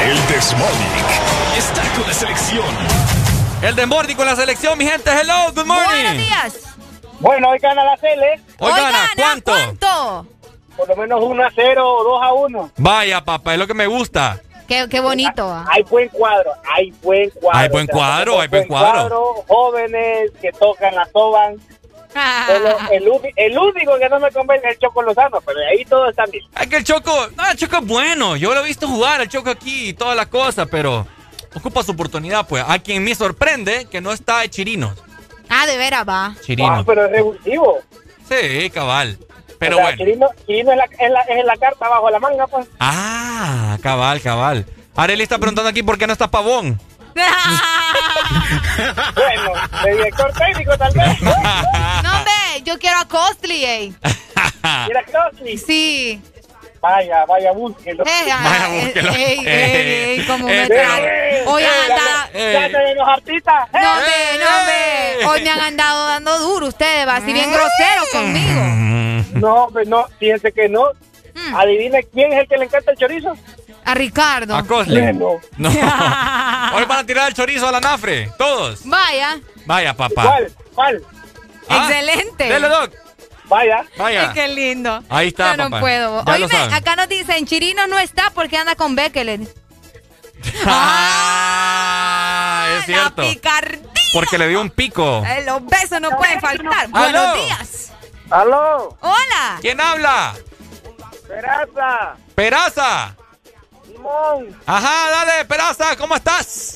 El 0.00 0.26
Desmonic 0.28 1.08
está 1.56 1.82
con 1.96 2.06
la 2.06 2.14
selección. 2.14 2.64
El 3.62 3.74
Desmordi 3.74 4.14
con 4.14 4.26
la 4.26 4.36
selección, 4.36 4.78
mi 4.78 4.84
gente. 4.84 5.10
Hello, 5.10 5.52
good 5.52 5.64
morning. 5.66 5.86
Buenos 5.86 6.16
días. 6.16 6.67
Bueno, 7.20 7.50
hoy 7.50 7.58
gana 7.58 7.84
la 7.84 7.96
Cele. 7.96 8.40
Hoy 8.58 8.72
gana, 8.72 9.10
¿cuánto? 9.16 9.52
¿Cuánto? 9.52 10.26
Por 10.76 10.88
lo 10.88 10.96
menos 10.96 11.20
1 11.22 11.44
a 11.44 11.50
0 11.54 11.96
o 11.96 12.04
2 12.04 12.22
a 12.22 12.32
1. 12.32 12.70
Vaya, 12.76 13.24
papá, 13.24 13.54
es 13.54 13.58
lo 13.58 13.66
que 13.66 13.74
me 13.74 13.86
gusta. 13.86 14.40
Qué, 14.68 14.86
qué 14.88 15.00
bonito. 15.00 15.48
ah. 15.50 15.64
Hay 15.70 15.82
buen 15.84 16.08
cuadro, 16.10 16.52
hay 16.72 16.92
buen 17.02 17.30
cuadro. 17.30 17.58
Hay 17.58 17.68
buen 17.68 17.84
O 17.84 17.86
sea, 17.86 17.94
cuadro, 17.94 18.40
hay 18.40 18.48
buen 18.48 18.68
cuadro. 18.68 19.44
Jóvenes 19.48 20.30
que 20.40 20.52
tocan, 20.52 20.94
la 20.94 21.06
soban. 21.06 21.56
Solo 22.46 22.76
el, 22.90 23.58
único 23.58 23.98
que 23.98 24.08
no 24.08 24.18
me 24.18 24.30
convence 24.30 24.66
es 24.66 24.74
el 24.74 24.80
Choco 24.80 25.02
Lozano, 25.02 25.40
pero 25.44 25.58
de 25.58 25.66
ahí 25.66 25.84
todo 25.84 26.08
está 26.08 26.24
bien. 26.26 26.44
Es 26.60 26.66
que 26.66 26.76
el 26.76 26.84
Choco, 26.84 27.28
no, 27.36 27.50
el 27.50 27.56
Choco 27.56 27.76
es 27.78 27.86
bueno. 27.86 28.36
Yo 28.36 28.54
lo 28.54 28.64
he 28.64 28.66
visto 28.66 28.88
jugar, 28.88 29.20
el 29.20 29.28
Choco 29.28 29.50
aquí 29.50 29.90
y 29.90 29.92
toda 29.92 30.14
la 30.14 30.26
cosa, 30.26 30.66
pero 30.66 31.06
ocupa 31.54 31.82
su 31.82 31.92
oportunidad, 31.92 32.46
pues. 32.46 32.64
A 32.66 32.78
quien 32.78 33.04
me 33.04 33.14
sorprende 33.14 33.86
que 33.86 34.00
no 34.00 34.12
está 34.12 34.40
de 34.40 34.50
Chirinos. 34.50 34.94
Ah, 35.48 35.66
de 35.66 35.76
veras 35.76 36.06
va. 36.08 36.34
Chirino. 36.42 36.68
Ah, 36.72 36.82
pero 36.86 37.06
es 37.06 37.10
revulsivo. 37.12 37.78
Sí, 38.28 38.70
cabal. 38.70 39.18
Pero 39.58 39.76
O 39.76 39.78
sea, 39.78 39.84
bueno. 39.86 39.98
Chirino, 39.98 40.28
Chirino 40.46 40.72
es, 40.72 40.78
la, 40.78 40.84
es, 40.84 41.10
la, 41.10 41.20
es 41.22 41.44
la 41.44 41.56
carta 41.56 41.88
bajo 41.88 42.10
la 42.10 42.18
manga, 42.20 42.46
pues. 42.46 42.66
Ah, 42.80 43.76
cabal, 43.82 44.20
cabal. 44.20 44.66
Areli 44.94 45.22
está 45.22 45.38
preguntando 45.38 45.68
aquí 45.70 45.82
por 45.82 45.96
qué 45.98 46.06
no 46.06 46.12
está 46.12 46.28
Pavón. 46.28 46.78
Bueno, 49.14 49.52
de 49.84 49.92
director 49.92 50.32
técnico 50.34 50.76
tal 50.78 50.92
vez. 50.94 51.20
No, 51.22 51.30
hombre, 51.32 52.62
yo 52.64 52.78
quiero 52.78 52.98
a 52.98 53.04
Costly, 53.08 53.64
ey. 53.64 53.94
Mira, 54.86 55.04
Costly. 55.04 55.58
Sí. 55.58 56.22
Vaya, 56.80 57.24
vaya, 57.26 57.52
búsquelo. 57.52 58.04
Eh, 58.04 58.30
ah, 58.32 58.40
Vaya, 58.44 58.68
eh, 58.76 58.84
búsquelo. 58.84 59.12
ey, 59.12 59.38
ey, 59.46 60.18
ey, 60.20 60.26
cómo 60.26 60.46
me 60.46 60.62
Eh, 60.62 60.66
trae. 60.68 61.44
Hoy 61.46 61.62
han 61.64 61.90
andado. 61.92 62.28
Ya 62.32 62.66
te 62.68 62.78
ven 62.84 62.96
los 62.98 63.08
artistas. 63.08 63.68
No, 63.72 63.92
hombre, 63.92 64.14
no, 64.38 64.58
hombre. 64.58 65.26
Hoy 65.26 65.42
me 65.42 65.50
han 65.50 65.60
andado 65.60 66.06
dando 66.06 66.38
duro 66.38 66.66
ustedes, 66.68 67.06
va 67.06 67.16
así 67.16 67.32
bien 67.32 67.50
grosero 67.50 68.02
conmigo. 68.12 68.60
No, 69.38 69.64
hombre, 69.64 69.84
no, 69.86 70.06
fíjense 70.18 70.50
que 70.52 70.68
no. 70.68 70.90
Mm. 71.34 71.54
Adivine 71.56 72.02
quién 72.12 72.32
es 72.32 72.40
el 72.40 72.48
que 72.48 72.56
le 72.56 72.64
encanta 72.64 72.90
el 72.92 72.96
chorizo. 72.96 73.36
A 73.84 73.94
Ricardo. 73.94 74.56
A 74.56 74.64
Cosle. 74.64 75.12
No. 75.12 75.38
No. 75.58 75.68
Hoy 76.74 76.84
van 76.86 76.98
a 77.00 77.04
tirar 77.06 77.28
el 77.28 77.34
chorizo 77.34 77.68
a 77.68 77.72
la 77.72 77.80
nafre. 77.80 78.30
Todos. 78.38 78.80
Vaya. 78.84 79.38
Vaya, 79.66 79.94
papá. 79.94 80.22
¿Cuál? 80.22 80.52
¿Cuál? 80.74 81.02
Ah, 81.68 81.88
Excelente. 81.88 82.44
Dele, 82.44 82.68
Doc. 82.68 82.92
Vaya. 83.48 83.84
Vaya. 83.96 84.28
Ay, 84.28 84.34
qué 84.34 84.48
lindo. 84.48 85.02
Ahí 85.08 85.28
está, 85.28 85.52
Yo 85.52 85.56
no 85.56 85.64
papá. 85.70 85.80
puedo. 85.80 86.24
Ya 86.24 86.38
lo 86.38 86.46
Oíme, 86.46 86.58
saben. 86.58 86.74
acá 86.74 86.96
nos 86.96 87.08
dicen, 87.08 87.46
Chirino 87.46 87.86
no 87.86 87.98
está 87.98 88.30
porque 88.30 88.58
anda 88.58 88.74
con 88.76 88.94
Bekele. 88.94 89.48
Ah, 90.66 92.66
es 92.78 92.84
cierto. 92.86 93.22
La 93.22 93.28
picardía. 93.30 93.78
Porque 94.12 94.38
le 94.38 94.48
dio 94.48 94.60
un 94.60 94.70
pico. 94.70 95.22
Eh, 95.26 95.42
los 95.44 95.64
besos 95.66 96.00
no 96.00 96.10
pueden 96.10 96.40
faltar. 96.40 96.88
Aló. 96.92 96.94
Buenos 97.28 97.34
días. 97.46 97.92
Aló, 98.30 98.96
Hola. 99.00 99.58
¿Quién 99.60 99.80
habla? 99.80 100.34
Peraza, 101.26 102.14
Peraza. 102.34 103.14
Simón, 103.86 104.54
Ajá, 104.66 105.10
dale, 105.10 105.44
Peraza, 105.46 105.96
¿cómo 105.96 106.14
estás? 106.16 106.74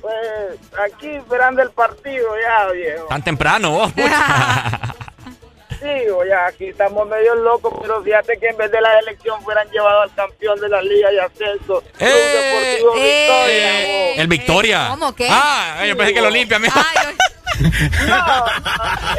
pues 0.00 0.58
aquí 0.86 1.08
esperando 1.08 1.60
el 1.62 1.70
partido 1.72 2.28
ya, 2.40 2.70
viejo. 2.72 3.06
Tan 3.08 3.22
temprano 3.22 3.70
vos. 3.72 3.92
Digo, 5.80 6.24
ya 6.24 6.46
aquí 6.46 6.66
estamos 6.66 7.06
medio 7.08 7.34
locos, 7.36 7.72
pero 7.80 8.02
fíjate 8.02 8.36
que 8.38 8.48
en 8.48 8.56
vez 8.56 8.70
de 8.70 8.80
la 8.80 8.98
elección 8.98 9.40
fueran 9.42 9.68
llevado 9.70 10.02
al 10.02 10.12
campeón 10.14 10.58
de 10.60 10.68
la 10.68 10.82
Liga 10.82 11.10
de 11.10 11.20
Ascenso, 11.20 11.82
Eh, 12.00 12.80
Deportivo 12.84 12.96
eh, 12.96 13.26
Victoria. 13.28 13.80
eh. 13.82 14.14
El 14.20 14.26
Victoria. 14.26 14.86
¿Cómo 14.90 15.14
qué? 15.14 15.28
Ah, 15.30 15.84
yo 15.86 15.96
pensé 15.96 16.14
que 16.14 16.20
lo 16.20 16.30
limpia, 16.30 16.58
mijo. 16.58 16.78
Ay, 16.78 17.16
No, 18.08 18.46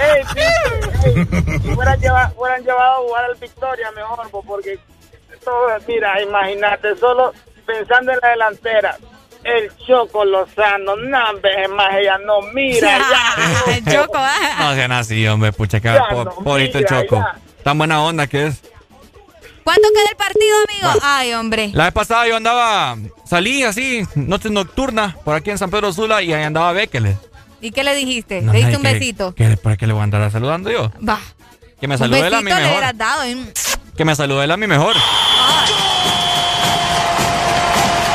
ey, 0.01 0.23
sí, 0.33 1.05
ey, 1.05 1.73
fueran, 1.75 1.99
lleva- 1.99 2.29
fueran 2.35 2.63
llevado 2.63 2.93
a 2.93 2.97
jugar 3.07 3.25
al 3.25 3.35
Victoria 3.35 3.91
mejor, 3.91 4.29
porque 4.45 4.79
todo, 5.43 5.67
mira, 5.87 6.21
imagínate, 6.21 6.95
solo 6.97 7.33
pensando 7.65 8.11
en 8.13 8.19
la 8.21 8.29
delantera. 8.29 8.97
El 9.43 9.71
Choco 9.87 10.25
Lozano, 10.25 10.95
no, 10.97 11.29
hombre, 11.29 11.67
más, 11.69 11.95
ella 11.95 12.17
no 12.25 12.41
mira. 12.53 12.99
ya. 12.99 13.73
el 13.75 13.85
choco, 13.85 14.17
ah. 14.17 14.55
No 14.59 14.75
sean 14.75 14.91
así, 14.91 15.25
hombre, 15.27 15.51
pucha, 15.53 15.79
que 15.79 15.89
no, 15.89 16.25
pobrecito 16.43 16.79
el 16.79 16.83
mira, 16.85 17.01
Choco. 17.03 17.15
ya. 17.17 17.39
Tan 17.63 17.77
buena 17.77 18.01
onda 18.03 18.27
que 18.27 18.47
es. 18.47 18.61
¿Cuánto 19.63 19.87
queda 19.93 20.09
el 20.09 20.15
partido, 20.17 20.55
amigo? 20.67 20.99
Ay, 21.03 21.33
hombre. 21.33 21.69
La 21.73 21.85
vez 21.85 21.93
pasada 21.93 22.27
yo 22.27 22.35
andaba, 22.35 22.97
salí 23.25 23.63
así, 23.63 24.03
noche 24.15 24.49
nocturna, 24.49 25.15
por 25.23 25.35
aquí 25.35 25.51
en 25.51 25.57
San 25.57 25.69
Pedro 25.69 25.93
Sula, 25.93 26.21
y 26.21 26.33
ahí 26.33 26.43
andaba 26.43 26.71
Bekele. 26.73 27.17
¿Y 27.61 27.71
qué 27.71 27.83
le 27.83 27.93
dijiste? 27.95 28.41
No, 28.41 28.51
¿Le 28.51 28.59
diste 28.59 28.71
ay, 28.71 28.77
un 28.77 28.83
que- 28.83 28.93
besito? 28.93 29.35
que- 29.35 29.57
¿Para 29.57 29.77
qué 29.77 29.85
le 29.87 29.93
voy 29.93 30.01
a 30.01 30.03
andar 30.03 30.31
saludando 30.31 30.69
yo? 30.71 30.91
Va. 31.07 31.19
Que 31.79 31.87
me 31.87 31.97
salude 31.97 32.27
él 32.27 32.33
a 32.33 32.41
mejor. 32.41 32.95
dado. 32.95 33.23
¿eh? 33.23 33.37
Que 33.95 34.03
me 34.05 34.15
salude 34.15 34.43
él 34.45 34.51
a 34.51 34.57
mi 34.57 34.67
mejor. 34.67 34.95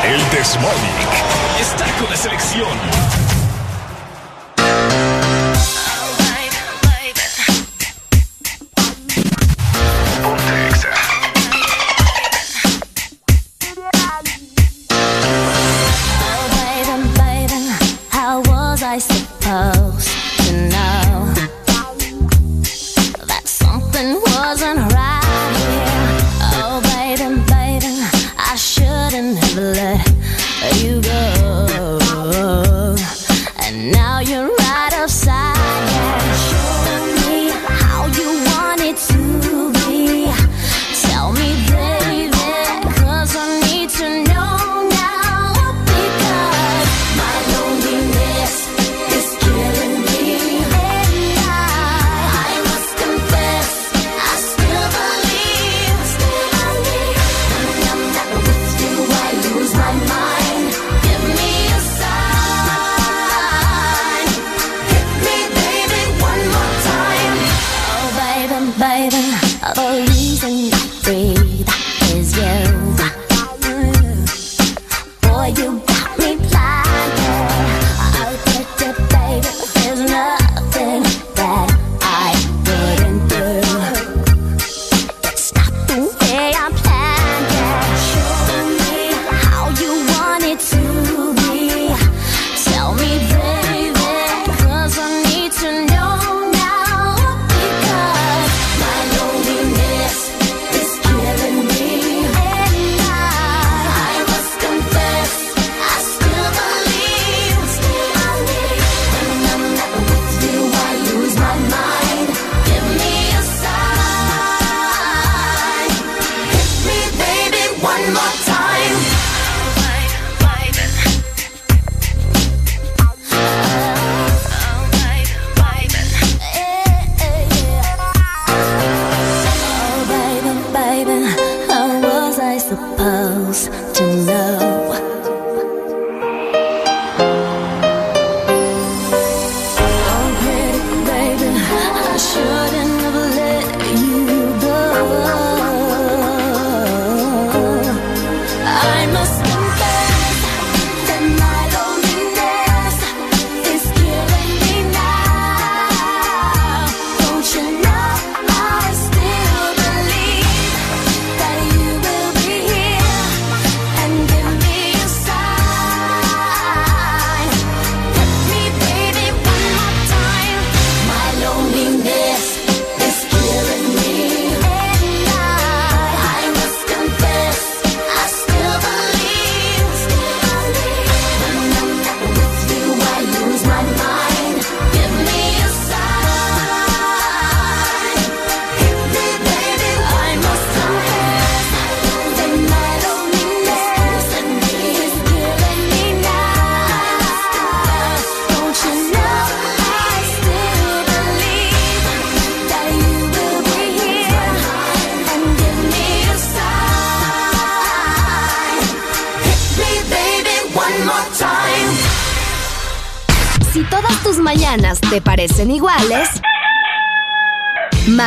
El 0.05 0.21
Desmonic 0.29 1.59
está 1.59 1.85
con 1.97 2.07
la 2.07 2.15
selección. 2.15 2.94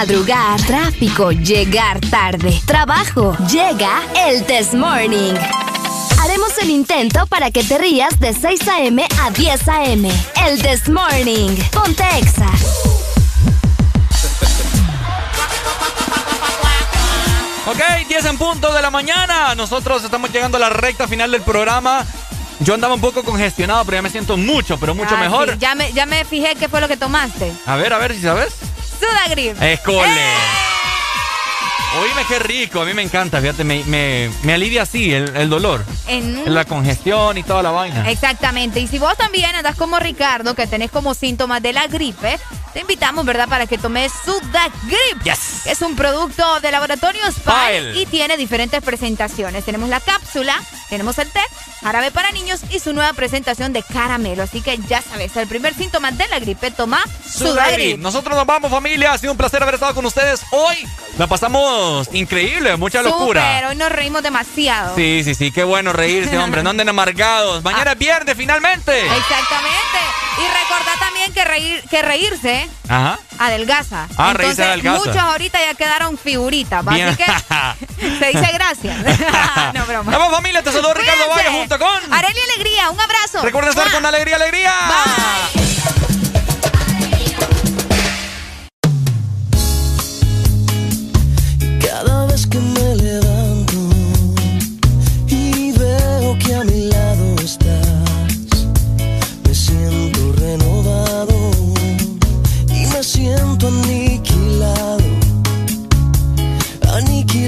Madrugar, 0.08 0.58
tráfico, 0.62 1.32
llegar 1.32 2.00
tarde, 2.00 2.62
trabajo, 2.64 3.36
llega 3.50 4.00
el 4.26 4.42
Test 4.46 4.72
Morning. 4.72 5.34
Haremos 6.22 6.56
el 6.62 6.70
intento 6.70 7.26
para 7.26 7.50
que 7.50 7.62
te 7.62 7.76
rías 7.76 8.18
de 8.18 8.32
6 8.32 8.68
a.m. 8.68 9.06
a 9.22 9.30
10 9.30 9.68
a.m. 9.68 10.10
El 10.46 10.62
Test 10.62 10.88
Morning. 10.88 11.54
Ponte 11.72 12.04
Exa. 12.18 12.46
Ok, 17.66 18.08
10 18.08 18.24
en 18.24 18.38
punto 18.38 18.72
de 18.72 18.80
la 18.80 18.90
mañana. 18.90 19.54
Nosotros 19.54 20.02
estamos 20.02 20.32
llegando 20.32 20.56
a 20.56 20.60
la 20.60 20.70
recta 20.70 21.06
final 21.06 21.30
del 21.30 21.42
programa. 21.42 22.06
Yo 22.60 22.72
andaba 22.74 22.94
un 22.94 23.00
poco 23.02 23.22
congestionado, 23.22 23.84
pero 23.84 23.98
ya 23.98 24.02
me 24.02 24.10
siento 24.10 24.36
mucho, 24.38 24.78
pero 24.80 24.94
mucho 24.94 25.14
Ah, 25.16 25.20
mejor. 25.20 25.50
sí, 25.52 25.56
Ya, 25.58 25.74
me, 25.74 25.92
ya 25.92 26.06
me 26.06 26.24
fijé 26.24 26.54
qué 26.58 26.68
fue 26.68 26.80
lo 26.80 26.88
que 26.88 26.96
tomaste. 26.96 27.52
A 27.66 27.76
ver, 27.76 27.92
a 27.92 27.98
ver 27.98 28.14
si 28.14 28.22
sabes. 28.22 28.54
Sudagrip. 29.08 29.62
Escole. 29.62 30.06
¡Eh! 30.08 30.34
Oíme 32.00 32.22
qué 32.28 32.38
rico, 32.38 32.82
a 32.82 32.84
mí 32.84 32.92
me 32.92 33.02
encanta, 33.02 33.40
fíjate, 33.40 33.64
me, 33.64 33.82
me, 33.84 34.30
me 34.42 34.52
alivia 34.52 34.82
así 34.82 35.12
el, 35.12 35.34
el 35.34 35.48
dolor. 35.48 35.84
En 36.06 36.54
La 36.54 36.64
congestión 36.66 37.38
y 37.38 37.42
toda 37.42 37.62
la 37.62 37.70
vaina. 37.70 38.08
Exactamente. 38.10 38.78
Y 38.78 38.86
si 38.86 38.98
vos 38.98 39.16
también 39.16 39.54
andas 39.54 39.74
como 39.74 39.98
Ricardo, 39.98 40.54
que 40.54 40.66
tenés 40.66 40.90
como 40.90 41.14
síntomas 41.14 41.62
de 41.62 41.72
la 41.72 41.86
gripe, 41.86 42.38
te 42.74 42.80
invitamos, 42.80 43.24
¿verdad?, 43.24 43.48
para 43.48 43.66
que 43.66 43.78
tomes 43.78 44.12
Sudagrip. 44.24 45.22
Yes. 45.24 45.66
Es 45.66 45.80
un 45.80 45.96
producto 45.96 46.60
de 46.60 46.70
laboratorio 46.70 47.22
Spire. 47.32 47.98
y 47.98 48.04
tiene 48.06 48.36
diferentes 48.36 48.82
presentaciones. 48.82 49.64
Tenemos 49.64 49.88
la 49.88 50.00
cápsula, 50.00 50.62
tenemos 50.90 51.18
el 51.18 51.30
té, 51.30 51.40
jarabe 51.80 52.10
para 52.10 52.30
niños 52.32 52.60
y 52.70 52.78
su 52.78 52.92
nueva 52.92 53.12
presentación 53.12 53.72
de 53.72 53.82
caramelo. 53.82 54.42
Así 54.42 54.60
que 54.60 54.78
ya 54.88 55.02
sabes, 55.02 55.36
el 55.36 55.48
primer 55.48 55.74
síntoma 55.74 56.10
de 56.10 56.26
la 56.28 56.38
gripe, 56.38 56.70
toma 56.70 57.02
Sudagrip. 57.24 57.98
Nosotros 57.98 58.36
nos 58.36 58.46
vamos, 58.46 58.70
familia. 58.70 59.12
Ha 59.12 59.18
sido 59.18 59.32
un 59.32 59.38
placer 59.38 59.62
haber 59.62 59.74
estado 59.74 59.94
con 59.94 60.04
ustedes 60.06 60.42
hoy. 60.50 60.76
La 61.18 61.26
pasamos 61.26 62.08
increíble, 62.12 62.76
mucha 62.76 63.02
locura. 63.02 63.68
Hoy 63.68 63.76
nos 63.76 63.90
reímos 63.90 64.22
demasiado. 64.22 64.94
Sí, 64.94 65.22
sí, 65.24 65.34
sí, 65.34 65.50
qué 65.50 65.64
bueno 65.64 65.92
reírse, 65.92 66.38
hombre. 66.38 66.62
No 66.62 66.70
anden 66.70 66.88
amargados. 66.88 67.62
Mañana 67.64 67.92
es 67.92 67.98
viernes, 67.98 68.36
finalmente. 68.36 69.00
Exactamente. 69.00 69.97
Y 70.40 70.46
recordá 70.62 70.92
también 71.00 71.32
que, 71.32 71.44
reír, 71.44 71.82
que 71.90 72.02
reírse 72.02 72.68
Ajá. 72.88 73.18
adelgaza. 73.38 74.06
Ah, 74.16 74.32
reírse 74.32 74.62
Entonces, 74.62 74.66
adelgaza. 74.66 74.98
muchos 74.98 75.16
ahorita 75.16 75.58
ya 75.60 75.74
quedaron 75.74 76.16
figuritas. 76.18 76.84
Bien. 76.86 77.08
Así 77.08 77.16
que 77.16 77.24
se 78.18 78.26
dice 78.26 78.50
gracias. 78.52 78.96
no, 79.74 79.86
broma. 79.86 80.12
Vamos, 80.16 80.34
familia. 80.36 80.62
Te 80.62 80.70
saludo 80.72 80.94
Ricardo. 80.94 81.28
Valle 81.28 81.48
junto 81.50 81.78
con. 81.78 82.12
Arely 82.12 82.38
Alegría, 82.54 82.90
un 82.90 83.00
abrazo. 83.00 83.42
Recuerden 83.42 83.70
estar 83.70 83.90
con 83.92 84.04
alegría, 84.06 84.36
alegría. 84.36 84.72
Cada 91.80 92.26
vez 92.26 92.46
que 92.46 92.58
me 92.58 92.94
levanto 92.96 93.74
y 95.28 95.72
veo 95.72 96.38
que 96.38 96.54
a 96.54 96.64
mi 96.64 96.88
lado 96.90 96.97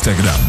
Instagram, 0.00 0.39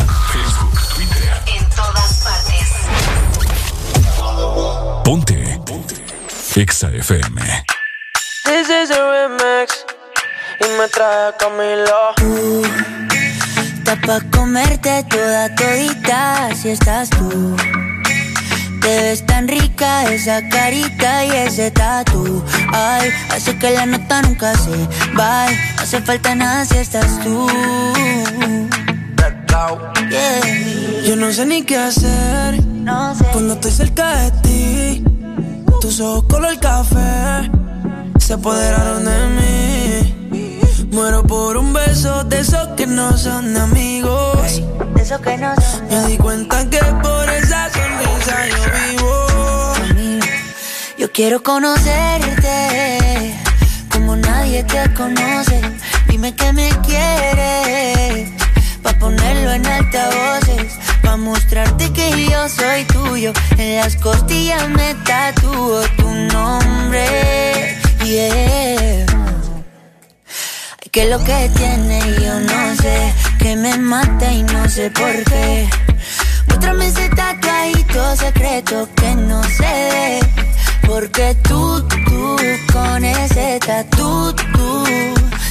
Porque 81.02 81.36
tú, 81.42 81.82
tú, 82.06 82.38
con 82.72 83.04
ese 83.04 83.60
tatu, 83.66 84.32
tú 84.54 84.84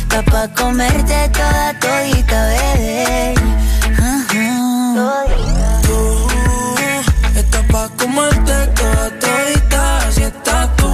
Está 0.02 0.22
pa' 0.22 0.46
comerte 0.54 1.28
toda 1.30 1.76
todita, 1.80 2.46
bebé 2.46 3.34
Tú 5.82 6.28
estás 7.34 7.64
pa' 7.64 7.88
comerte 7.98 8.66
toda 8.76 9.10
todita 9.18 10.12
si 10.12 10.22
estás 10.22 10.76
tú. 10.76 10.88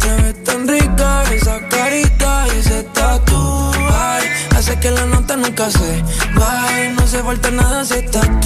Te 0.00 0.22
ves 0.22 0.44
tan 0.44 0.66
rica 0.66 1.24
esa 1.24 1.60
carita 1.68 2.46
y 2.54 2.58
ese 2.58 2.84
tatu. 2.84 3.70
Ay, 3.92 4.28
hace 4.56 4.80
que 4.80 4.90
la 4.90 5.04
nota 5.04 5.36
nunca 5.36 5.70
se 5.70 6.02
baje. 6.34 6.88
No 6.96 7.06
se 7.06 7.22
falta 7.22 7.50
nada 7.50 7.84
si 7.84 7.96
estás 7.96 8.40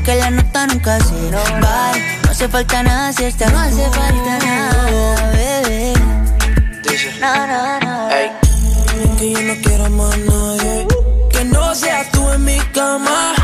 Ay, 0.00 0.02
hace 0.02 0.02
que 0.02 0.14
la 0.16 0.30
nota 0.30 0.66
nunca 0.66 0.98
se 1.00 1.30
va 1.30 1.92
No 2.24 2.30
hace 2.30 2.48
falta 2.48 2.82
nada 2.82 3.12
si 3.12 3.24
estás 3.24 3.52
No 3.52 3.58
hace 3.58 3.84
falta 3.90 4.38
nada, 4.38 5.30
bebé 5.32 5.92
No, 7.20 7.46
no, 7.46 7.80
no 7.80 8.10
Ey, 8.10 8.30
que 9.18 9.30
yo 9.32 9.40
no 9.42 9.54
quiero 9.62 9.90
más 9.90 10.18
nadie. 10.18 10.86
Que 11.30 11.44
no 11.44 11.74
seas 11.74 12.10
tú 12.12 12.30
en 12.32 12.44
mi 12.44 12.58
cama. 12.72 13.34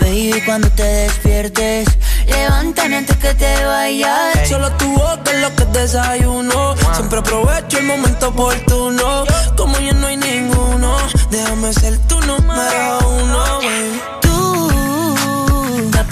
Baby, 0.00 0.42
cuando 0.44 0.68
te 0.70 0.82
despiertes 0.82 1.88
Levántame 2.26 2.96
antes 2.96 3.16
que 3.16 3.34
te 3.34 3.64
vayas 3.64 4.48
Solo 4.48 4.70
tu 4.72 4.88
boca 4.92 5.30
es 5.32 5.40
lo 5.40 5.54
que 5.54 5.62
desayuno. 5.72 6.74
Siempre 6.94 7.18
aprovecho 7.18 7.78
el 7.78 7.86
momento 7.86 8.28
oportuno. 8.28 9.24
Como 9.56 9.78
ya 9.78 9.92
no 9.92 10.06
hay 10.06 10.16
ninguno, 10.16 10.96
déjame 11.30 11.72
ser 11.72 11.98
tu 12.08 12.20
número 12.20 12.98
uno. 13.08 13.58
baby. 13.58 14.31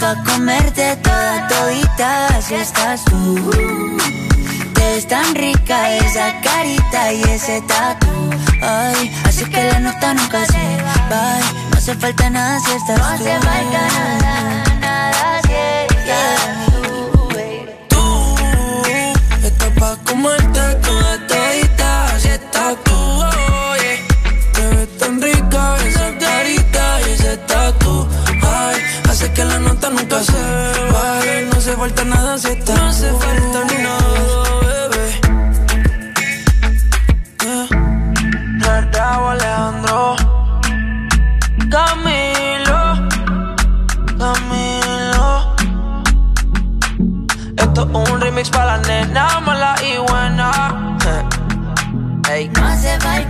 Pa' 0.00 0.16
comerte 0.24 0.96
toda 1.02 1.46
todita 1.46 2.40
si 2.40 2.54
estás 2.54 3.04
tú. 3.04 3.50
Te 4.74 4.80
ves 4.80 5.06
tan 5.06 5.34
rica 5.34 5.94
esa 5.96 6.40
carita 6.40 7.12
y 7.12 7.22
ese 7.24 7.60
tatu. 7.62 8.30
Ay, 8.62 9.14
así 9.24 9.44
que 9.44 9.62
la 9.62 9.78
nota 9.80 10.14
nunca 10.14 10.46
se 10.46 10.82
va. 11.10 11.38
No 11.70 11.76
hace 11.76 11.94
falta 11.96 12.30
nada 12.30 12.58
si 12.60 12.70
estás 12.72 12.96
tú. 12.96 13.02
No 13.02 13.08
hace 13.08 13.38
falta 13.40 13.80
nada, 14.22 14.74
nada 14.80 15.40
si 15.46 15.52
estás 15.94 16.40
tú. 16.72 16.82
Tú 17.90 19.46
estás 19.46 19.70
pa' 19.78 19.96
comerte 20.10 20.39
nunca 30.20 30.32
se 30.32 30.92
baje. 30.92 31.46
No 31.46 31.58
hace 31.58 31.76
falta 31.76 32.04
nada 32.04 32.38
si 32.38 32.48
estás 32.48 32.78
No 32.78 32.86
hace 32.86 33.10
falta 33.12 33.64
nada, 33.82 34.90
bebé. 34.90 35.20
Yeah. 37.42 37.68
Alejandro 39.30 40.16
Camilo 41.70 43.08
Camilo 44.18 45.56
Esto 47.56 47.82
es 47.82 48.10
un 48.10 48.20
remix 48.20 48.50
para 48.50 48.76
la 48.76 48.78
nena 48.86 49.40
mala 49.40 49.74
y 49.82 49.98
buena. 49.98 50.96
No 52.56 52.66
hace 52.66 52.98
falta 53.00 53.29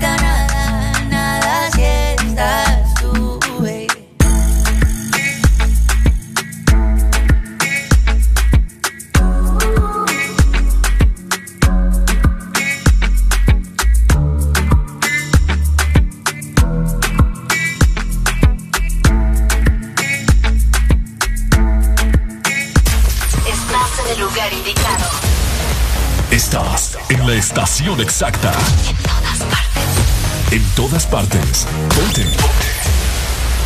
la 27.31 27.37
estación 27.37 28.01
exacta. 28.01 28.51
En 28.91 28.97
todas 29.05 29.39
partes. 29.45 30.51
En 30.51 30.75
todas 30.75 31.07
partes. 31.07 31.67
Ponte. 31.95 32.27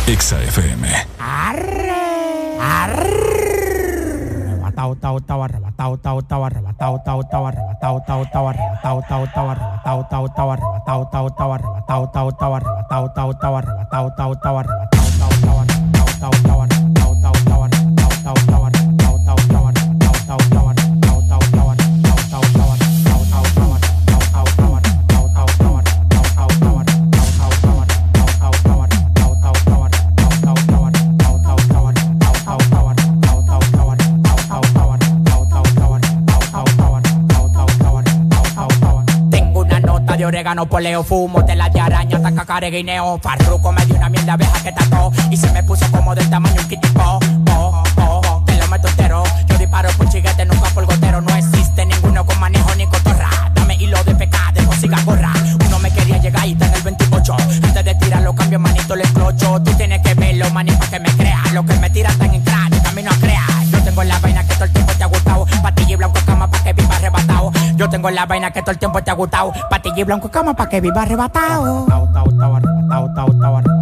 Exa 0.05 0.43
FM. 0.43 0.87
Arrebatado, 1.17 1.75
tao, 4.97 5.19
orégano, 40.35 40.65
poleo, 40.65 41.01
fumo 41.01 41.43
de 41.43 41.55
la 41.55 41.69
de 41.69 41.79
araña, 41.79 42.21
taca, 42.21 42.59
guineo. 42.59 43.17
Farruco 43.23 43.71
me 43.71 43.85
dio 43.85 43.95
una 43.95 44.09
mierda 44.09 44.33
abeja 44.33 44.61
que 44.63 44.73
tacó 44.73 45.09
y 45.31 45.37
se 45.37 45.49
me 45.53 45.63
puso 45.63 45.89
como 45.91 46.13
del 46.13 46.29
tamaño 46.29 46.61
un 46.61 46.67
kitipo. 46.67 47.19
Po, 47.45 47.83
po, 47.95 48.21
po, 48.21 48.43
te 48.45 48.57
lo 48.57 48.67
meto 48.67 48.89
entero. 48.89 49.23
Yo 49.47 49.57
disparo 49.57 49.87
con 49.97 50.09
chiguete, 50.09 50.43
nunca 50.45 50.69
por 50.71 50.85
gotero. 50.87 51.21
No 51.21 51.33
existe 51.33 51.85
ninguno 51.85 52.25
con 52.25 52.37
manejo 52.37 52.75
ni 52.75 52.85
cotorra. 52.85 53.29
Dame 53.53 53.75
hilo 53.75 54.03
de 54.03 54.13
pecado, 54.13 54.61
no 54.63 54.73
siga 54.73 54.99
gorra. 55.05 55.31
Uno 55.67 55.79
me 55.79 55.89
quería 55.91 56.17
llegar 56.17 56.45
y 56.45 56.51
está 56.51 56.65
el 56.65 56.83
28. 56.83 57.37
Antes 57.63 57.85
de 57.85 57.95
tirarlo, 57.95 58.35
cambio 58.35 58.59
manito, 58.59 58.93
le 58.97 59.03
clocho. 59.03 59.61
Tú 59.61 59.71
tienes 59.77 60.01
que 60.01 60.15
verlo, 60.15 60.49
maní, 60.49 60.71
para 60.73 60.91
que 60.91 60.99
me 60.99 61.11
crea. 61.15 61.41
Lo 61.53 61.65
que 61.65 61.75
me 61.75 61.89
tiran 61.89 62.17
tan 62.17 62.33
en 62.33 62.41
cráneo, 62.41 62.83
camino 62.83 63.09
a 63.09 63.15
crear. 63.15 63.65
Yo 63.71 63.81
tengo 63.85 64.03
la 64.03 64.19
vaina 64.19 64.45
que 64.45 64.53
todo 64.55 64.65
el 64.65 64.71
tiempo 64.71 64.91
te 64.97 65.03
ha 65.05 65.07
gustado. 65.07 65.45
Patilla 65.63 65.93
y 65.93 65.95
blanco, 65.95 66.19
yo 67.85 67.89
tengo 67.91 68.09
la 68.09 68.25
vaina 68.25 68.49
que 68.49 68.61
todo 68.61 68.71
el 68.71 68.79
tiempo 68.79 68.99
te 69.03 69.11
ha 69.11 69.13
gustado. 69.13 69.53
Patilla 69.69 69.99
y 69.99 70.03
blanco 70.03 70.27
cama 70.27 70.55
pa' 70.55 70.67
que 70.67 70.81
viva 70.81 71.03
arrebatado. 71.03 71.85
dinero 73.45 73.71
y 73.71 73.74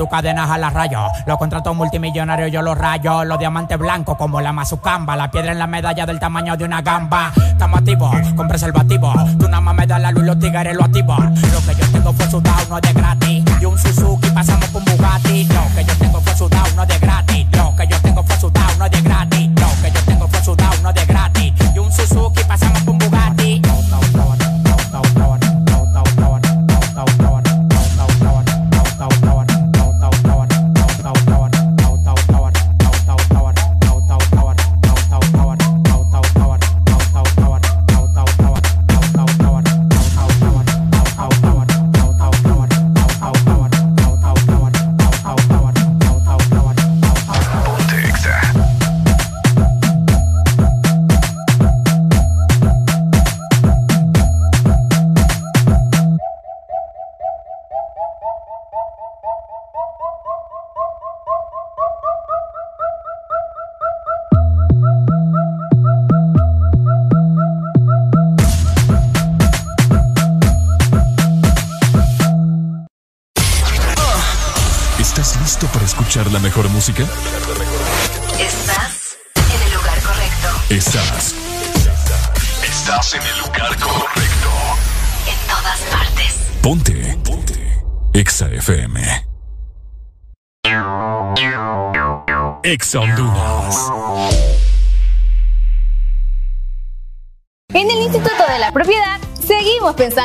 tu 0.00 0.08
cadena 0.08 0.50
a 0.50 0.56
la 0.56 0.70
raya. 0.70 1.08
Los 1.26 1.36
contratos 1.36 1.76
multimillonarios 1.76 2.50
yo 2.50 2.62
los 2.62 2.78
rayo. 2.78 3.22
Los 3.22 3.38
diamantes 3.38 3.78
blancos 3.78 4.16
como 4.16 4.40
la 4.40 4.50
mazucamba. 4.50 5.14
La 5.14 5.30
piedra 5.30 5.52
en 5.52 5.58
la 5.58 5.66
medalla 5.66 6.06
del 6.06 6.18
tamaño 6.18 6.56
de 6.56 6.64
una 6.64 6.80
gamba. 6.80 7.30
Estamos 7.36 7.80
activos 7.80 8.16
con 8.34 8.48
preservativo. 8.48 9.12
Tú 9.38 9.46
nada 9.46 9.60
más 9.60 9.74
me 9.74 9.86
das 9.86 10.00
la 10.00 10.10
luz 10.10 10.24
los 10.24 10.38
tigres 10.38 10.74
lo 10.74 10.84
activan. 10.84 11.34
Lo 11.34 11.60
que 11.60 11.78
yo 11.78 11.92
tengo 11.92 12.14
fue 12.14 12.30
sudado, 12.30 12.66
no 12.70 12.76
es 12.76 12.82
de 12.82 12.92
gratis. 12.94 13.44
Y 13.60 13.64
un 13.66 13.78
Suzuki 13.78 14.30
pasamos 14.30 14.70
con 14.70 14.82
Bugatti. 14.86 15.44
Lo 15.44 15.74
que 15.74 15.84
yo 15.84 15.94
tengo 15.98 16.20
fue 16.22 16.34
sudado, 16.34 16.74
no 16.76 16.86
de 16.86 16.98
gratis. 16.98 17.19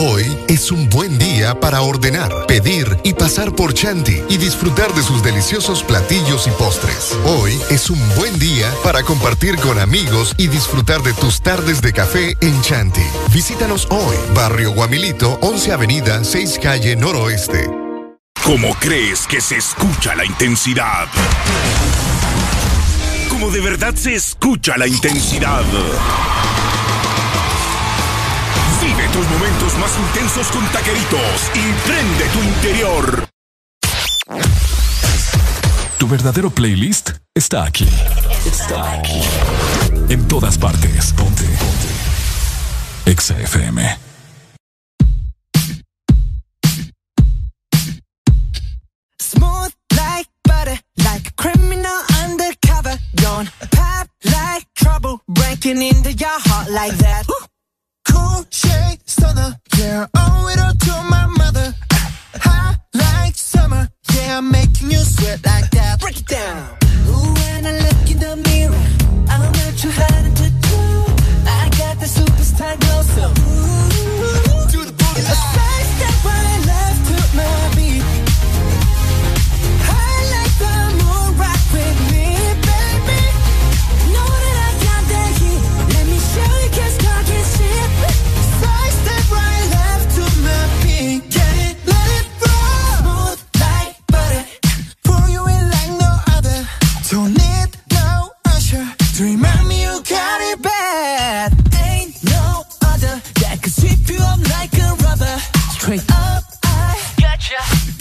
Hoy 0.00 0.24
es 0.46 0.70
un 0.70 0.88
buen 0.88 1.18
día 1.18 1.58
para 1.58 1.80
ordenar, 1.80 2.46
pedir 2.46 2.96
y 3.02 3.14
pasar 3.14 3.56
por 3.56 3.74
Chanti 3.74 4.22
y 4.28 4.36
disfrutar 4.36 4.94
de 4.94 5.02
sus 5.02 5.24
deliciosos 5.24 5.82
platillos 5.82 6.46
y 6.46 6.50
postres. 6.50 7.18
Hoy 7.24 7.58
es 7.68 7.90
un 7.90 7.98
buen 8.14 8.38
día 8.38 8.72
para 8.84 9.02
compartir 9.02 9.56
con 9.56 9.76
amigos 9.80 10.36
y 10.38 10.46
disfrutar 10.46 11.02
de 11.02 11.14
tus 11.14 11.40
tardes 11.40 11.82
de 11.82 11.92
café 11.92 12.36
en 12.40 12.62
Chanti. 12.62 13.02
Visítanos 13.32 13.88
hoy, 13.90 14.14
Barrio 14.36 14.72
Guamilito, 14.72 15.36
11 15.42 15.72
Avenida, 15.72 16.22
6 16.22 16.60
Calle 16.62 16.94
Noroeste. 16.94 17.68
¿Cómo 18.44 18.76
crees 18.78 19.26
que 19.26 19.40
se 19.40 19.56
escucha 19.56 20.14
la 20.14 20.24
intensidad? 20.24 21.08
¿Cómo 23.28 23.50
de 23.50 23.60
verdad 23.60 23.96
se 23.96 24.14
escucha 24.14 24.78
la 24.78 24.86
intensidad? 24.86 25.64
Tus 29.18 29.30
momentos 29.30 29.76
más 29.78 29.98
intensos 29.98 30.46
con 30.52 30.64
taqueritos 30.70 31.50
y 31.52 31.72
prende 31.88 32.24
tu 32.32 32.40
interior. 32.40 33.28
Tu 35.98 36.06
verdadero 36.06 36.50
playlist 36.50 37.10
está 37.34 37.64
aquí. 37.64 37.88
Está 38.46 38.92
aquí. 38.92 39.20
En 40.08 40.28
todas 40.28 40.56
partes. 40.56 41.12
Ponte. 41.14 41.42
Ponte. 41.42 43.10
Exa 43.10 43.36
FM. 43.40 43.98
Smooth 49.20 49.72
like 49.96 50.30
butter, 50.44 50.80
like 50.98 51.26
a 51.26 51.32
criminal 51.34 52.04
undercover. 52.22 52.96
Don't 53.16 53.50
pop 53.72 54.06
like 54.26 54.64
trouble, 54.76 55.20
breaking 55.26 55.82
into 55.82 56.12
your 56.12 56.38
heart 56.46 56.70
like 56.70 56.96
that. 56.98 57.26
Yeah, 59.78 60.06
oh, 60.16 60.54
all 60.60 60.74
to 60.74 60.92
my 61.08 61.26
mother. 61.38 61.72
High 62.34 62.74
like 62.94 63.36
summer. 63.36 63.88
Yeah, 64.12 64.38
I'm 64.38 64.50
making 64.50 64.90
you 64.90 64.98
sweat 64.98 65.38
like 65.46 65.70
that. 65.70 66.00
Break 66.00 66.18
it 66.18 66.26
down. 66.26 66.76
Ooh, 67.06 67.32
when 67.38 67.64
I 67.64 67.78
look 67.86 68.10
in 68.10 68.18
the 68.18 68.34
mirror, 68.48 68.84
I'm 69.30 69.52
not 69.52 69.72
too 69.78 69.90
hard 69.90 70.36
to 70.36 70.50
do. 70.68 70.80
I 71.46 71.70
got 71.78 72.00
the 72.00 72.06
superstar 72.06 72.74
glow, 72.80 73.02
so 73.02 73.24
ooh, 73.30 74.70
do 74.72 74.84
the 74.84 74.92
boogie. 74.92 75.67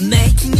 Making 0.09 0.56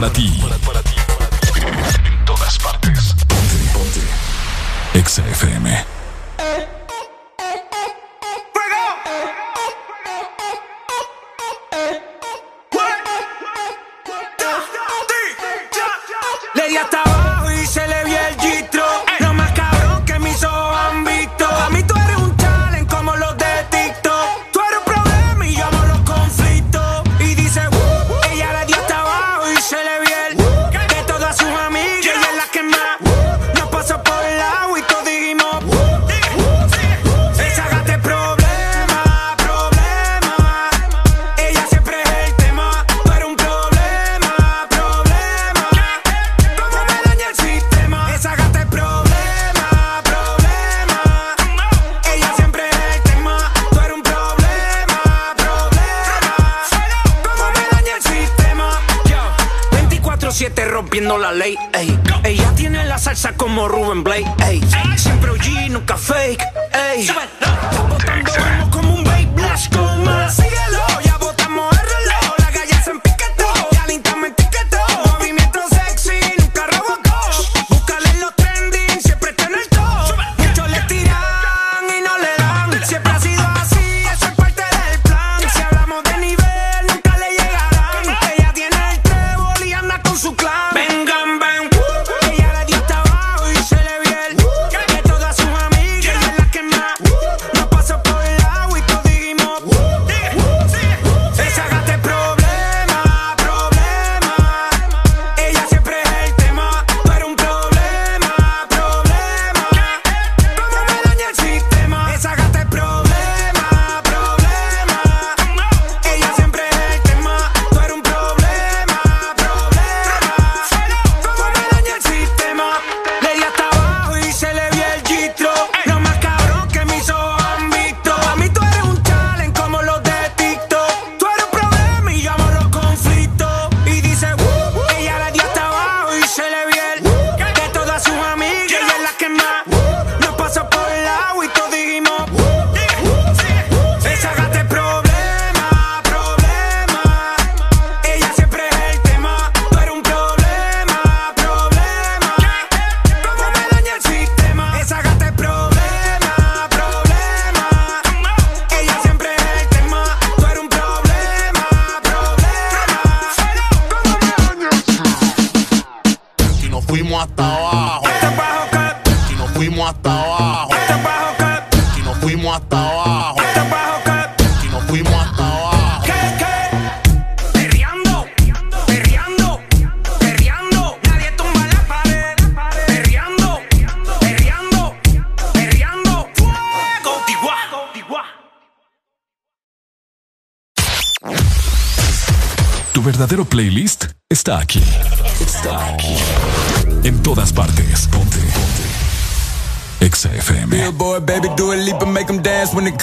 para 0.00 0.10
ti. 0.10 0.29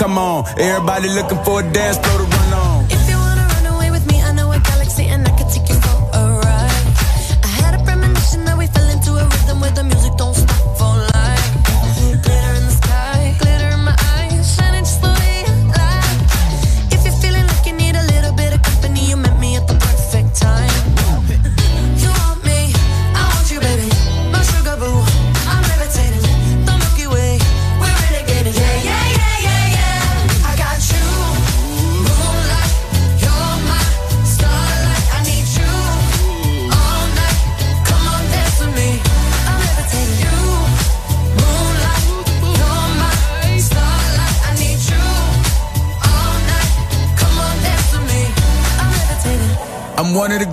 Come 0.08 0.20
on, 0.20 0.46
everybody 0.58 1.10
looking 1.10 1.44
for 1.44 1.60
a 1.60 1.74
dance, 1.74 1.98
throw 1.98 2.24
the 2.24 2.37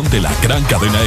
de 0.00 0.20
la 0.22 0.32
gran 0.40 0.64
cadena 0.64 1.04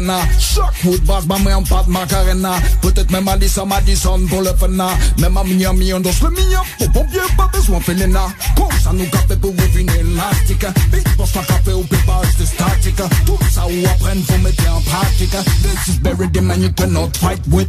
Arena 0.00 0.20
Woodbag, 0.84 1.26
ma 1.26 1.38
main 1.38 1.56
en 1.56 1.62
pâte 1.62 1.86
Macarena. 1.88 2.52
Peut-être 2.80 3.10
même 3.10 3.28
Alice 3.28 3.58
à 3.58 3.64
Madison 3.64 4.18
pour 4.28 4.40
le 4.40 4.50
fena 4.58 4.88
hein. 4.88 4.98
Même 5.18 5.36
à 5.36 5.44
Miami, 5.44 5.92
on 5.92 6.00
danse 6.00 6.22
le 6.22 6.30
mignon. 6.30 6.60
Pour 6.78 6.90
pompier, 6.92 7.20
pas 7.36 7.48
besoin 7.52 7.80
Felena 7.80 8.28
Course 8.56 8.86
à 8.88 8.92
nous 8.92 9.06
café 9.06 9.36
pour 9.36 9.50
revenir 9.50 9.94
élastique 9.94 10.66
Beatbox, 10.90 11.36
un 11.36 11.40
hein. 11.40 11.42
café 11.48 11.72
au 11.72 11.82
pépas, 11.82 12.22
c'est 12.38 12.46
statique 12.46 13.00
hein. 13.00 13.08
Tout 13.26 13.38
ça 13.50 13.66
ou 13.66 13.86
apprendre, 13.86 14.22
faut 14.26 14.38
mettre 14.38 14.72
en 14.72 14.80
pratique 14.80 15.30
This 15.30 15.94
is 15.94 15.98
buried 16.00 16.36
in 16.36 16.42
man, 16.42 16.62
you 16.62 16.72
cannot 16.72 17.16
fight 17.16 17.40
with. 17.48 17.68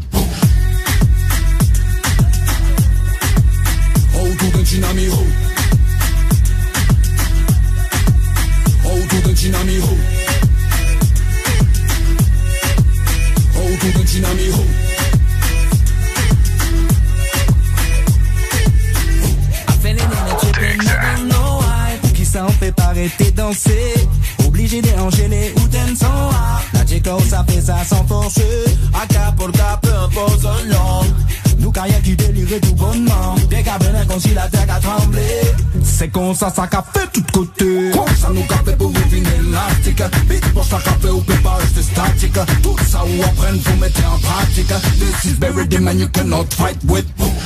the 45.72 45.80
man 45.80 45.98
you 45.98 46.08
cannot 46.10 46.54
fight 46.54 46.78
with. 46.84 47.41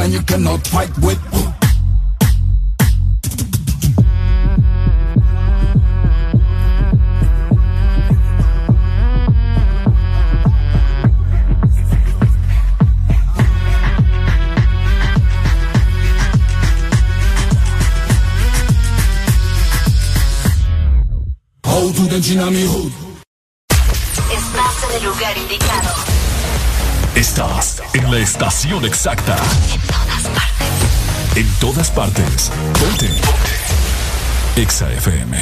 and 0.00 0.12
you 0.12 0.22
cannot 0.22 0.66
fight 0.66 0.90
with. 0.98 1.18
Estás 24.32 24.94
en 24.94 25.04
lugar 25.04 25.36
indicado 25.36 26.09
Estás 27.20 27.82
en 27.92 28.10
la 28.10 28.18
estación 28.18 28.82
exacta. 28.86 29.36
En 31.36 31.46
todas 31.60 31.90
partes. 31.90 32.50
Ponte. 32.80 33.08
Ponte. 33.08 34.62
Exa 34.62 34.90
FM. 34.90 35.36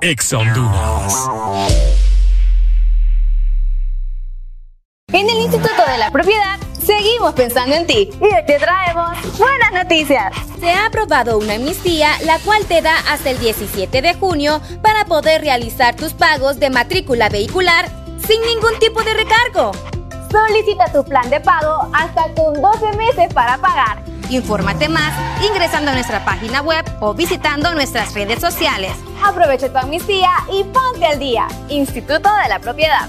Exa 0.00 0.38
Honduras. 0.38 1.28
En 5.12 5.28
el 5.28 5.38
Instituto 5.40 5.82
de 5.86 5.98
la 5.98 6.10
Propiedad 6.10 6.58
seguimos 6.82 7.34
pensando 7.34 7.76
en 7.76 7.86
ti 7.86 8.08
y 8.18 8.24
hoy 8.24 8.46
te 8.46 8.58
traemos 8.58 9.38
buenas 9.38 9.72
noticias. 9.74 10.32
Se 10.58 10.70
ha 10.70 10.86
aprobado 10.86 11.36
una 11.36 11.56
amnistía 11.56 12.12
la 12.24 12.38
cual 12.38 12.64
te 12.64 12.80
da 12.80 12.96
hasta 13.10 13.28
el 13.28 13.38
17 13.40 14.00
de 14.00 14.14
junio 14.14 14.62
para 14.80 15.04
poder 15.04 15.42
realizar 15.42 15.96
tus 15.96 16.14
pagos 16.14 16.58
de 16.58 16.70
matrícula 16.70 17.28
vehicular 17.28 17.99
sin 18.26 18.40
ningún 18.42 18.78
tipo 18.78 19.02
de 19.02 19.14
recargo. 19.14 19.72
Solicita 20.30 20.90
tu 20.92 21.04
plan 21.04 21.28
de 21.28 21.40
pago 21.40 21.88
hasta 21.92 22.32
con 22.34 22.60
12 22.60 22.92
meses 22.96 23.32
para 23.34 23.58
pagar. 23.58 24.02
Infórmate 24.30 24.88
más 24.88 25.12
ingresando 25.44 25.90
a 25.90 25.94
nuestra 25.94 26.24
página 26.24 26.62
web 26.62 26.84
o 27.00 27.14
visitando 27.14 27.74
nuestras 27.74 28.14
redes 28.14 28.40
sociales. 28.40 28.92
Aprovecha 29.24 29.72
tu 29.72 29.78
amnistía 29.78 30.30
y 30.52 30.62
ponte 30.64 31.04
al 31.04 31.18
día. 31.18 31.48
Instituto 31.68 32.30
de 32.42 32.48
la 32.48 32.60
Propiedad. 32.60 33.08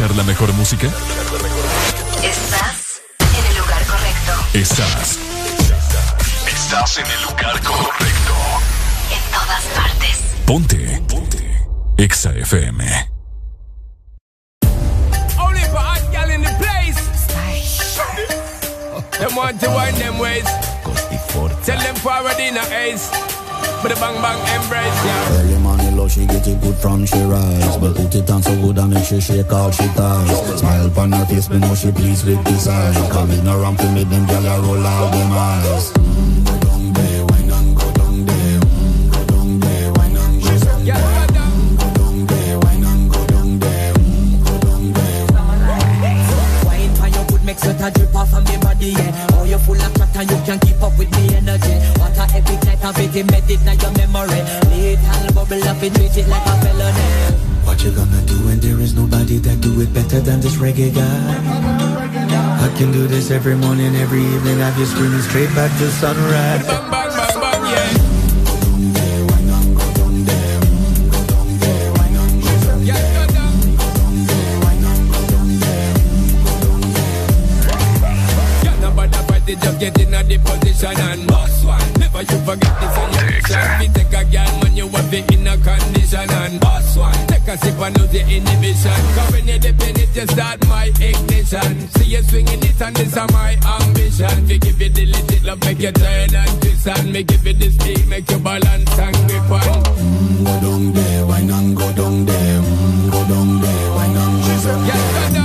Escuchar 0.00 0.16
la 0.16 0.22
mejor 0.24 0.52
música? 0.54 0.86
Estás 2.22 3.02
en 3.20 3.46
el 3.46 3.58
lugar 3.58 3.84
correcto. 3.84 4.32
Estás. 4.54 5.18
Estás 6.46 6.98
en 6.98 7.06
el 7.06 7.22
lugar 7.22 7.60
correcto. 7.62 8.34
En 9.12 9.22
todas 9.30 9.64
partes. 9.74 10.20
Ponte. 10.46 11.02
Ponte. 11.06 11.66
Exa 11.98 12.32
FM. 12.32 13.10
Only 15.38 15.64
for 15.64 15.80
hot 15.80 16.12
gal 16.12 16.30
in 16.30 16.42
the 16.42 16.54
place. 16.58 17.00
Them 19.18 19.36
want 19.36 19.60
to 19.60 19.68
wind 19.68 19.98
them 19.98 20.18
ways. 20.18 20.46
Tell 21.64 21.78
them 21.78 21.96
forward 21.96 22.40
in 22.40 22.56
a 22.56 22.64
ace. 22.72 23.10
But 23.82 23.94
the 23.94 24.00
bang 24.00 24.20
bang 24.22 24.38
embrace, 24.54 25.04
yeah. 25.04 25.89
She 26.10 26.26
get 26.26 26.46
it 26.48 26.60
good 26.60 26.74
from 26.74 27.06
she 27.06 27.22
rise. 27.22 27.76
But 27.78 27.94
put 27.94 28.12
it 28.12 28.28
on 28.30 28.42
so 28.42 28.54
good 28.60 28.78
and 28.78 28.92
make 28.92 29.04
she 29.04 29.20
shake 29.20 29.52
all 29.52 29.70
she 29.70 29.86
ties. 29.94 30.58
Smile 30.58 30.86
upon 30.88 31.12
her 31.12 31.24
face, 31.26 31.48
me 31.48 31.58
know 31.58 31.72
she 31.74 31.92
pleased 31.92 32.26
with 32.26 32.42
this 32.44 32.66
eye. 32.66 33.08
Coming 33.12 33.46
around 33.46 33.78
to 33.78 33.88
me, 33.92 34.02
them 34.02 34.26
gyal 34.26 34.44
a 34.44 34.60
roll 34.60 34.84
out 34.84 35.12
them 35.12 35.30
eyes. 35.30 35.92
Go 35.92 36.58
down 36.66 36.92
there, 36.92 37.26
wine 37.26 37.50
and 37.50 37.76
go 37.76 37.92
down 37.92 38.26
there. 38.26 38.60
Go 39.12 39.24
down 39.26 39.60
there, 39.60 39.92
wine 39.92 40.16
and 40.16 40.42
go 40.42 40.56
down 40.56 40.66
there. 40.66 40.98
And 47.32 47.46
make 47.46 47.62
a 47.62 47.90
drip 47.90 48.14
off 48.16 48.34
of 48.34 48.48
me 48.48 48.56
body, 48.58 48.86
yeah. 48.86 49.26
Oh, 49.34 49.44
you 49.44 49.58
full 49.58 49.80
of 49.80 49.94
chatter, 49.94 50.22
you 50.22 50.42
can't 50.44 50.60
keep 50.60 50.82
up 50.82 50.98
with 50.98 51.10
me 51.12 51.36
energy. 51.36 51.99
What 52.30 52.46
epic 52.46 52.62
night 52.62 52.84
of 52.84 52.98
it, 52.98 53.10
embed 53.10 53.50
it 53.50 53.58
in 53.58 53.80
your 53.80 53.90
memory. 53.98 54.40
Little 54.70 55.34
bubble 55.34 55.64
up, 55.66 55.82
it 55.82 55.94
treat 55.94 56.16
it 56.16 56.28
like 56.28 56.46
a 56.46 56.54
felony. 56.62 57.02
What 57.66 57.82
you 57.82 57.90
gonna 57.90 58.22
do 58.22 58.38
when 58.46 58.60
there 58.60 58.78
is 58.78 58.94
nobody 58.94 59.38
that 59.38 59.60
do 59.60 59.80
it 59.80 59.92
better 59.92 60.20
than 60.20 60.40
this 60.40 60.54
reggae 60.54 60.94
guy? 60.94 61.02
I 62.62 62.72
can 62.78 62.92
do 62.92 63.08
this 63.08 63.32
every 63.32 63.56
morning, 63.56 63.96
every 63.96 64.22
evening. 64.22 64.58
Have 64.58 64.78
you 64.78 64.86
screaming 64.86 65.22
straight 65.22 65.52
back 65.56 65.76
to 65.78 65.90
sunrise. 65.90 66.64
Bang 66.68 66.90
bang 66.90 67.10
bang 67.10 67.40
bang, 67.40 67.64
yeah. 67.66 67.98
Yeah, 78.62 78.80
nobody 78.80 79.18
party, 79.26 79.56
just 79.56 79.80
get 79.80 79.98
in 79.98 80.14
a 80.14 80.22
the 80.22 80.38
position 80.38 80.96
and 80.96 81.26
boss 81.26 81.39
one. 81.39 81.39
Never 82.20 82.32
you 82.36 82.44
forget 82.44 82.80
this 82.80 82.98
on 82.98 83.12
your 83.14 83.26
mission. 83.32 83.80
We 83.80 83.88
take 83.88 84.12
a 84.12 84.24
girl 84.28 84.60
when 84.60 84.76
you 84.76 84.88
have 84.88 85.14
it 85.14 85.32
in 85.32 85.46
a 85.46 85.56
condition 85.56 86.28
and 86.30 86.60
boss 86.60 86.94
one. 86.94 87.26
Take 87.28 87.48
a 87.48 87.56
sip 87.56 87.80
and 87.80 87.98
lose 87.98 88.10
the 88.10 88.20
inhibition. 88.20 89.00
Cause 89.16 89.32
when 89.32 89.48
you 89.48 89.58
dip 89.58 89.80
it, 89.80 90.14
you 90.14 90.26
start 90.26 90.68
my 90.68 90.92
ignition. 91.00 91.88
See 91.96 92.10
you 92.12 92.22
swinging 92.24 92.62
it 92.62 92.80
and 92.82 92.94
this 92.94 93.16
is 93.16 93.32
my 93.32 93.56
ambition. 93.64 94.46
We 94.46 94.58
give 94.58 94.80
you 94.82 94.90
the 94.90 95.06
legit 95.06 95.44
love, 95.44 95.60
make 95.64 95.80
you 95.80 95.92
turn 95.92 96.34
and 96.34 96.60
twist 96.60 96.88
and 96.88 97.10
me 97.10 97.22
give 97.22 97.46
you 97.46 97.54
the 97.54 97.70
speed, 97.70 98.06
make 98.06 98.30
you 98.30 98.38
balance 98.38 98.98
and 98.98 99.16
grip 99.26 99.50
on. 99.50 99.84
Mm, 99.96 100.44
go 100.44 100.60
down 100.60 100.92
there, 100.92 101.26
wine 101.26 101.50
and 101.50 101.74
go 101.74 101.92
down 101.94 102.26
there. 102.26 102.60
Mm, 102.60 103.10
go 103.12 103.28
down 103.28 103.60
there, 103.62 103.90
wine 103.96 104.16
and 104.16 105.34
go 105.34 105.39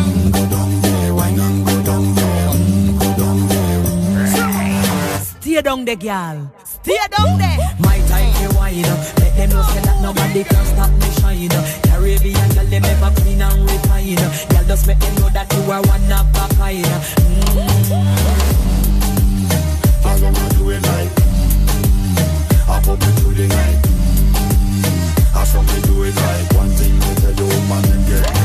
Stay 5.55 5.61
down 5.61 5.85
there, 5.85 5.95
girl. 5.95 6.51
Stay 6.65 6.97
down 7.15 7.37
there. 7.37 7.57
My 7.79 7.97
time 8.09 8.33
to 8.43 8.57
wine 8.57 8.83
up. 8.83 8.99
Let 9.19 9.37
them 9.37 9.49
know 9.51 9.63
say 9.63 9.79
that 9.87 10.01
nobody 10.01 10.43
can 10.43 10.65
stop 10.65 10.91
me 10.91 11.09
shine 11.15 11.49
up. 11.55 11.63
Caribbean 11.87 12.49
girl, 12.51 12.65
them 12.65 12.83
ever 12.83 13.11
clean 13.21 13.41
and 13.41 13.63
refine 13.63 14.19
up. 14.19 14.49
Girl, 14.49 14.63
just 14.67 14.85
make 14.85 14.99
them 14.99 15.15
know 15.15 15.29
that 15.29 15.47
you 15.53 15.71
are 15.71 15.81
one 15.87 16.11
of 16.11 16.27
a 16.35 16.45
kind. 16.59 16.83
All 20.03 20.17
them 20.19 20.35
a 20.35 20.45
do 20.59 20.71
it 20.71 20.83
like 20.83 21.15
mm, 21.23 22.19
I 22.67 22.81
pop 22.83 22.99
it 22.99 23.15
through 23.15 23.35
the 23.35 23.47
night 23.47 23.79
mm, 23.79 25.39
I 25.39 25.43
saw 25.45 25.61
me 25.61 25.79
do 25.87 26.03
it 26.03 26.15
like 26.17 26.51
One 26.59 26.71
thing 26.75 26.99
to 26.99 27.15
tell 27.21 27.31
you 27.31 27.47
man 27.71 27.85
and 27.95 28.03
get 28.07 28.44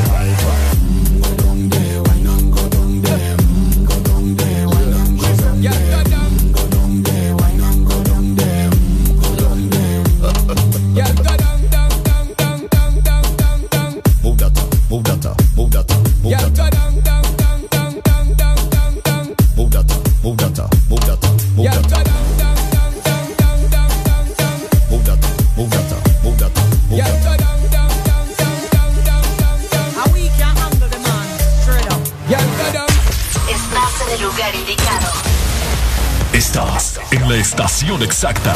la 37.31 37.37
estación 37.37 38.03
exacta. 38.03 38.55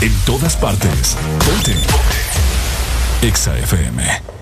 En 0.00 0.14
todas 0.24 0.56
partes. 0.56 1.16
Ponte. 1.44 1.74
Ponte. 1.74 3.26
Exa 3.26 3.58
FM. 3.58 4.37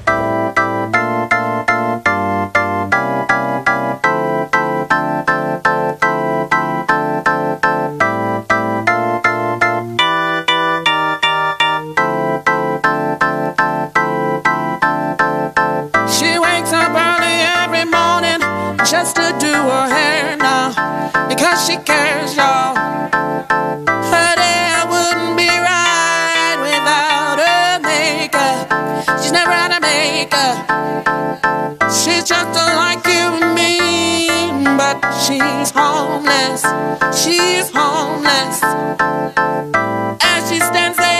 just 32.26 32.55
like 32.55 33.07
you 33.07 33.39
and 33.41 33.55
me. 33.55 34.26
But 34.76 34.99
she's 35.21 35.71
homeless, 35.71 36.62
she's 37.23 37.71
homeless. 37.73 38.62
As 40.23 40.51
she 40.51 40.59
stands 40.59 40.99
there. 40.99 41.15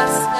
us. 0.00 0.39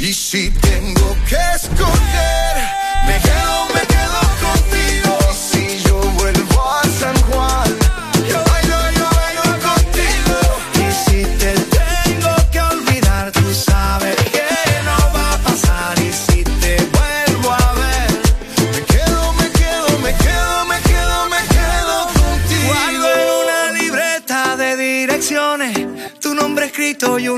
Y 0.00 0.12
si 0.14 0.50
tengo 0.50 1.16
que 1.28 1.36
escoger 1.56 2.67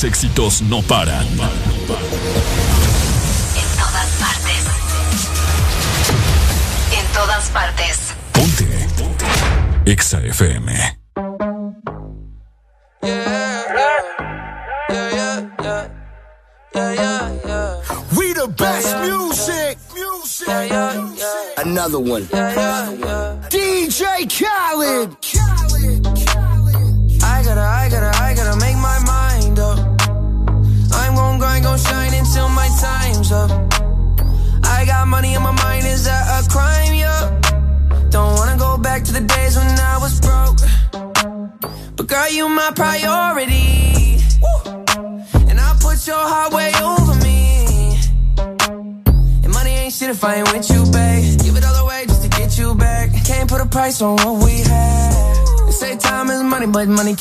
Éxitos 0.04 0.64
no 0.64 0.82
paran. 0.82 1.28
En 1.28 1.38
todas 3.78 4.08
partes. 4.20 4.66
En 6.98 7.06
todas 7.14 7.50
partes. 7.50 8.16
Ponte. 8.32 8.66
Ponte. 8.98 9.26
Exa 9.86 10.20
FM. 10.22 10.98
We 18.18 18.34
the 18.34 18.48
best 18.58 18.98
music, 19.02 19.78
music, 19.94 20.50
Another 21.58 22.00
one. 22.00 22.28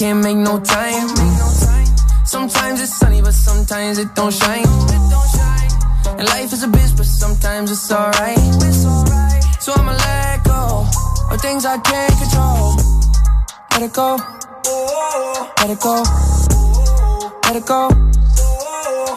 Can't 0.00 0.24
make 0.24 0.36
no 0.38 0.58
time. 0.58 1.08
Sometimes 2.24 2.80
it's 2.80 2.96
sunny, 2.96 3.20
but 3.20 3.34
sometimes 3.34 3.98
it 3.98 4.14
don't 4.14 4.32
shine. 4.32 4.64
And 6.16 6.26
life 6.26 6.54
is 6.54 6.62
a 6.62 6.68
bitch, 6.68 6.96
but 6.96 7.04
sometimes 7.04 7.70
it's 7.70 7.92
alright. 7.92 8.38
So 9.60 9.74
I'ma 9.76 9.92
let 9.92 10.42
go 10.44 10.86
of 11.30 11.40
things 11.42 11.66
I 11.66 11.76
can't 11.80 12.14
control. 12.18 12.76
Let 13.72 13.82
it 13.82 13.92
go. 13.92 14.16
Let 15.58 15.68
it 15.68 15.80
go. 15.80 16.02
Let 17.44 17.56
it 17.56 17.66
go. 17.66 17.88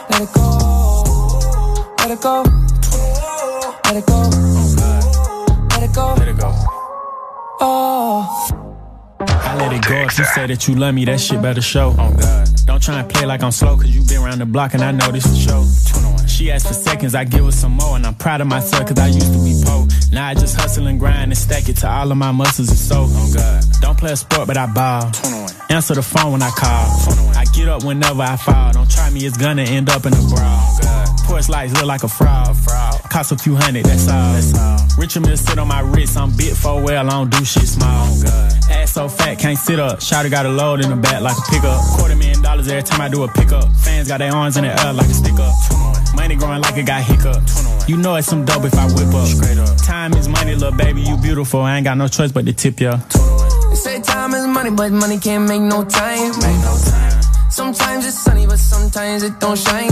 Let 0.10 0.22
it 0.22 0.34
go. 0.34 0.52
Let 2.00 2.12
it 2.12 2.22
go. 2.22 2.44
Let 3.86 3.96
it 3.96 4.06
go. 4.06 4.20
Let 5.72 5.84
it 5.84 5.94
go. 5.96 6.14
Let 6.18 6.28
it 6.28 6.38
go. 6.38 6.52
Oh. 7.62 8.63
I 9.54 9.56
let 9.56 9.72
it 9.72 9.88
go 9.88 9.96
if 10.02 10.18
you 10.18 10.26
say 10.26 10.48
that 10.48 10.68
you 10.68 10.74
love 10.74 10.96
me, 10.96 11.06
that 11.06 11.20
shit 11.20 11.40
better 11.40 11.62
show. 11.62 11.94
Oh 11.96 12.12
God. 12.20 12.50
Don't 12.66 12.82
try 12.82 13.00
and 13.00 13.08
play 13.08 13.28
like 13.28 13.44
I'm 13.44 13.52
slow, 13.52 13.76
cause 13.76 13.88
you 13.88 14.02
been 14.02 14.24
around 14.24 14.40
the 14.40 14.48
block 14.48 14.74
and 14.74 14.82
I 14.82 14.92
know 14.92 15.12
this 15.12 15.28
for 15.28 15.36
sure. 15.36 16.28
She 16.28 16.50
asked 16.50 16.68
for 16.68 16.74
seconds, 16.74 17.14
I 17.14 17.24
give 17.24 17.46
her 17.46 17.52
some 17.52 17.74
more, 17.74 17.96
and 17.96 18.04
I'm 18.08 18.16
proud 18.16 18.42
of 18.42 18.48
myself 18.48 18.88
cause 18.88 18.98
I 18.98 19.08
used 19.08 19.32
to 19.32 19.44
be 19.44 19.54
poor. 19.64 19.86
Now 20.12 20.28
I 20.28 20.34
just 20.34 20.60
hustle 20.60 20.88
and 20.88 21.00
grind 21.00 21.32
and 21.32 21.38
stack 21.38 21.70
it 21.70 21.78
to 21.78 21.88
all 21.88 22.12
of 22.12 22.18
my 22.18 22.32
muscles 22.32 22.70
and 22.70 22.78
so. 22.80 23.06
Oh 23.08 23.34
God. 23.36 23.64
Don't 23.80 23.98
play 23.98 24.14
a 24.14 24.16
sport, 24.16 24.48
but 24.48 24.58
I 24.58 24.66
ball. 24.66 25.12
Answer 25.70 25.94
the 25.94 26.02
phone 26.02 26.32
when 26.32 26.42
I 26.42 26.50
call. 26.50 26.90
I 27.38 27.46
get 27.54 27.68
up 27.68 27.84
whenever 27.84 28.24
I 28.24 28.38
fall. 28.38 28.72
Don't 28.74 28.90
try 28.90 29.12
me, 29.12 29.24
it's 29.24 29.38
gonna 29.38 29.62
end 29.62 29.88
up 29.88 30.08
in 30.08 30.14
a 30.14 30.28
brawl. 30.34 30.93
Porch 31.24 31.50
lights 31.50 31.74
look 31.74 31.86
like 31.86 32.04
a 32.04 32.08
fraud. 32.08 32.56
Cost 33.10 33.32
a 33.32 33.38
few 33.38 33.56
hundred, 33.56 33.86
that's 33.86 34.08
all. 34.10 34.78
Richard 34.98 35.22
Mill 35.22 35.38
sit 35.38 35.58
on 35.58 35.68
my 35.68 35.82
wrist, 35.82 36.18
I'm 36.18 36.36
bit 36.36 36.56
for 36.56 36.82
well, 36.82 37.08
I 37.08 37.10
don't 37.10 37.30
do 37.30 37.44
shit 37.46 37.68
small. 37.68 38.08
Ass 38.70 38.94
so 38.94 39.08
fat, 39.08 39.40
can't 39.40 39.58
sit 39.58 39.80
up. 39.80 40.00
Shotty 40.00 40.30
got 40.30 40.46
a 40.46 40.50
load 40.50 40.84
in 40.84 40.90
the 40.90 40.96
back 40.96 41.22
like 41.22 41.38
a 41.38 41.52
pickup. 41.52 41.82
Quarter 41.98 42.16
million 42.16 42.42
dollars 42.42 42.68
every 42.68 42.84
time 42.84 43.02
I 43.02 43.10
do 43.10 43.24
a 43.24 43.28
pickup. 43.28 43.72
Fans 43.78 44.08
got 44.08 44.20
their 44.20 44.34
arms 44.34 44.58
in 44.58 44.64
the 44.64 44.70
air 44.70 44.94
like 44.94 45.08
a 45.08 45.14
stick 45.14 45.34
up. 45.40 45.54
Money 46.16 46.36
growing 46.36 46.62
like 46.62 46.78
it 46.78 46.86
got 46.86 47.04
hiccups. 47.04 47.90
You 47.90 47.98
know 47.98 48.16
it's 48.16 48.28
some 48.28 48.46
dope 48.46 48.66
if 48.66 48.76
I 48.76 48.86
whip 48.88 49.14
up. 49.14 49.28
Straight 49.28 49.58
up. 49.58 49.78
Time 49.78 50.14
is 50.14 50.28
money, 50.28 50.54
little 50.56 50.78
baby, 50.78 51.02
you 51.02 51.18
beautiful. 51.18 51.62
I 51.62 51.78
ain't 51.78 51.86
got 51.86 51.98
no 51.98 52.08
choice 52.08 52.32
but 52.32 52.46
to 52.46 52.54
tip 52.54 52.80
ya. 52.80 52.98
They 53.70 53.76
say 53.76 54.02
time 54.02 54.34
is 54.34 54.46
money, 54.48 54.72
but 54.72 54.92
money 54.92 55.20
can't 55.20 55.48
make 55.48 55.62
no 55.62 55.84
time. 55.84 56.34
Sometimes 57.50 58.06
it's 58.06 58.18
sunny, 58.18 58.48
but 58.48 58.58
sometimes 58.58 59.24
it 59.24 59.40
don't 59.40 59.58
shine. 59.58 59.92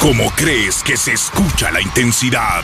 ¿Cómo 0.00 0.30
crees 0.36 0.82
que 0.82 0.96
se 0.96 1.12
escucha 1.14 1.70
la 1.70 1.80
intensidad? 1.80 2.62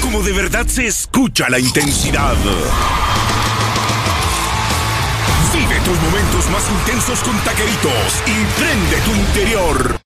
¿Cómo 0.00 0.22
de 0.22 0.32
verdad 0.32 0.66
se 0.66 0.86
escucha 0.86 1.48
la 1.48 1.58
intensidad? 1.58 2.34
Vive 5.52 5.80
tus 5.80 6.00
momentos 6.00 6.50
más 6.50 6.64
intensos 6.70 7.20
con 7.20 7.36
taqueritos 7.40 8.22
y 8.26 8.44
prende 8.58 8.96
tu 9.04 9.10
interior. 9.14 10.00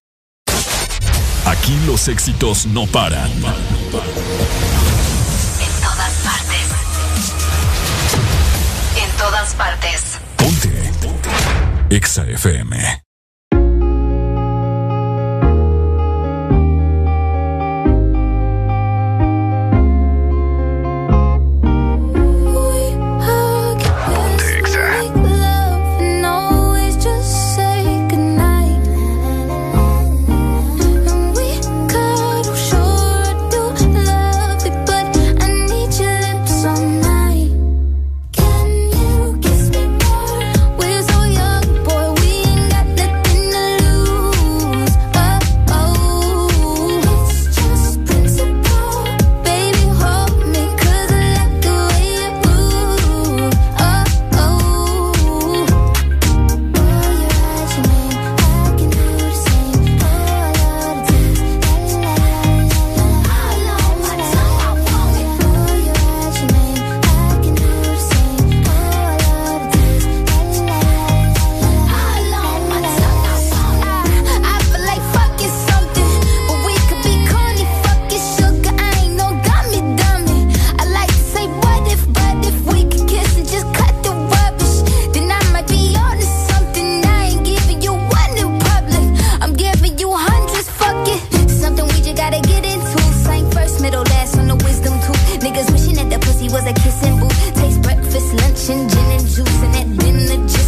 Aquí 1.47 1.79
los 1.87 2.09
éxitos 2.09 2.67
no 2.67 2.87
paran. 2.87 3.31
En 3.31 3.43
todas 5.81 6.13
partes. 6.25 6.67
En 9.03 9.11
todas 9.17 9.55
partes. 9.55 10.03
Ponte. 10.37 10.93
Ponte. 11.01 11.31
Exa 11.91 12.25
FM. 12.27 13.06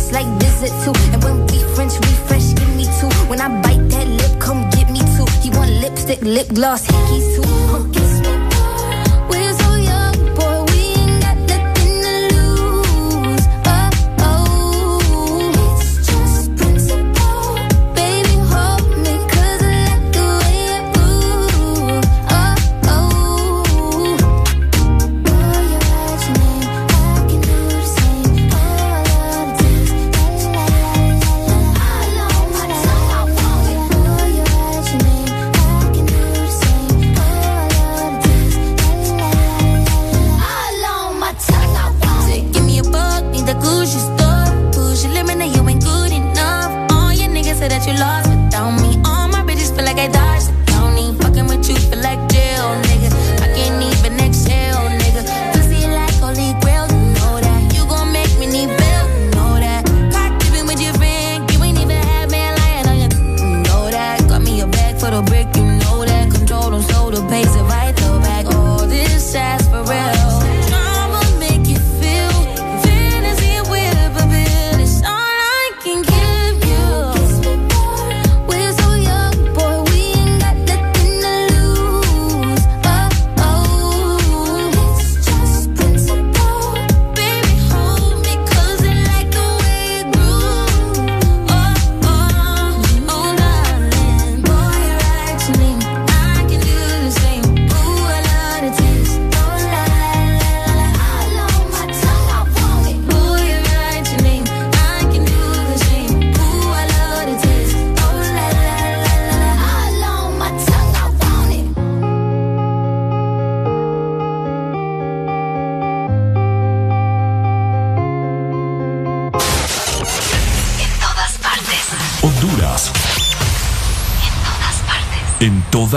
just 0.09 0.13
like 0.13 0.27
visit 0.41 0.71
too. 0.85 0.93
And 1.13 1.23
when 1.23 1.47
we 1.47 1.59
French 1.75 1.95
refresh, 1.95 2.55
give 2.55 2.77
me 2.77 2.85
two. 3.01 3.09
When 3.29 3.41
I 3.41 3.49
bite 3.63 3.89
that 3.91 4.07
lip, 4.07 4.41
come 4.41 4.69
get 4.71 4.91
me 4.91 5.01
two. 5.17 5.27
He 5.43 5.51
want 5.51 5.71
lipstick, 5.71 6.21
lip 6.23 6.49
gloss, 6.49 6.87
hickeys 6.87 7.37
too. 7.37 7.98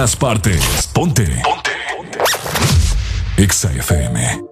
todas 0.02 0.16
partes. 0.16 0.88
Ponte. 0.94 1.24
Ponte. 1.44 1.72
Ponte. 1.96 2.18
Exa 3.38 3.72
FM. 3.72 4.51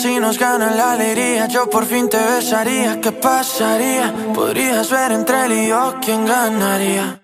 si 0.00 0.18
nos 0.18 0.38
ganan 0.38 0.76
la 0.78 0.92
alegría, 0.92 1.46
yo 1.46 1.68
por 1.68 1.84
fin 1.84 2.08
te 2.08 2.16
besaría. 2.16 3.00
¿Qué 3.00 3.12
pasaría? 3.12 4.14
Podrías 4.34 4.90
ver 4.90 5.12
entre 5.12 5.44
él 5.44 5.52
y 5.52 5.68
yo 5.68 5.96
quién 6.00 6.24
ganaría. 6.24 7.19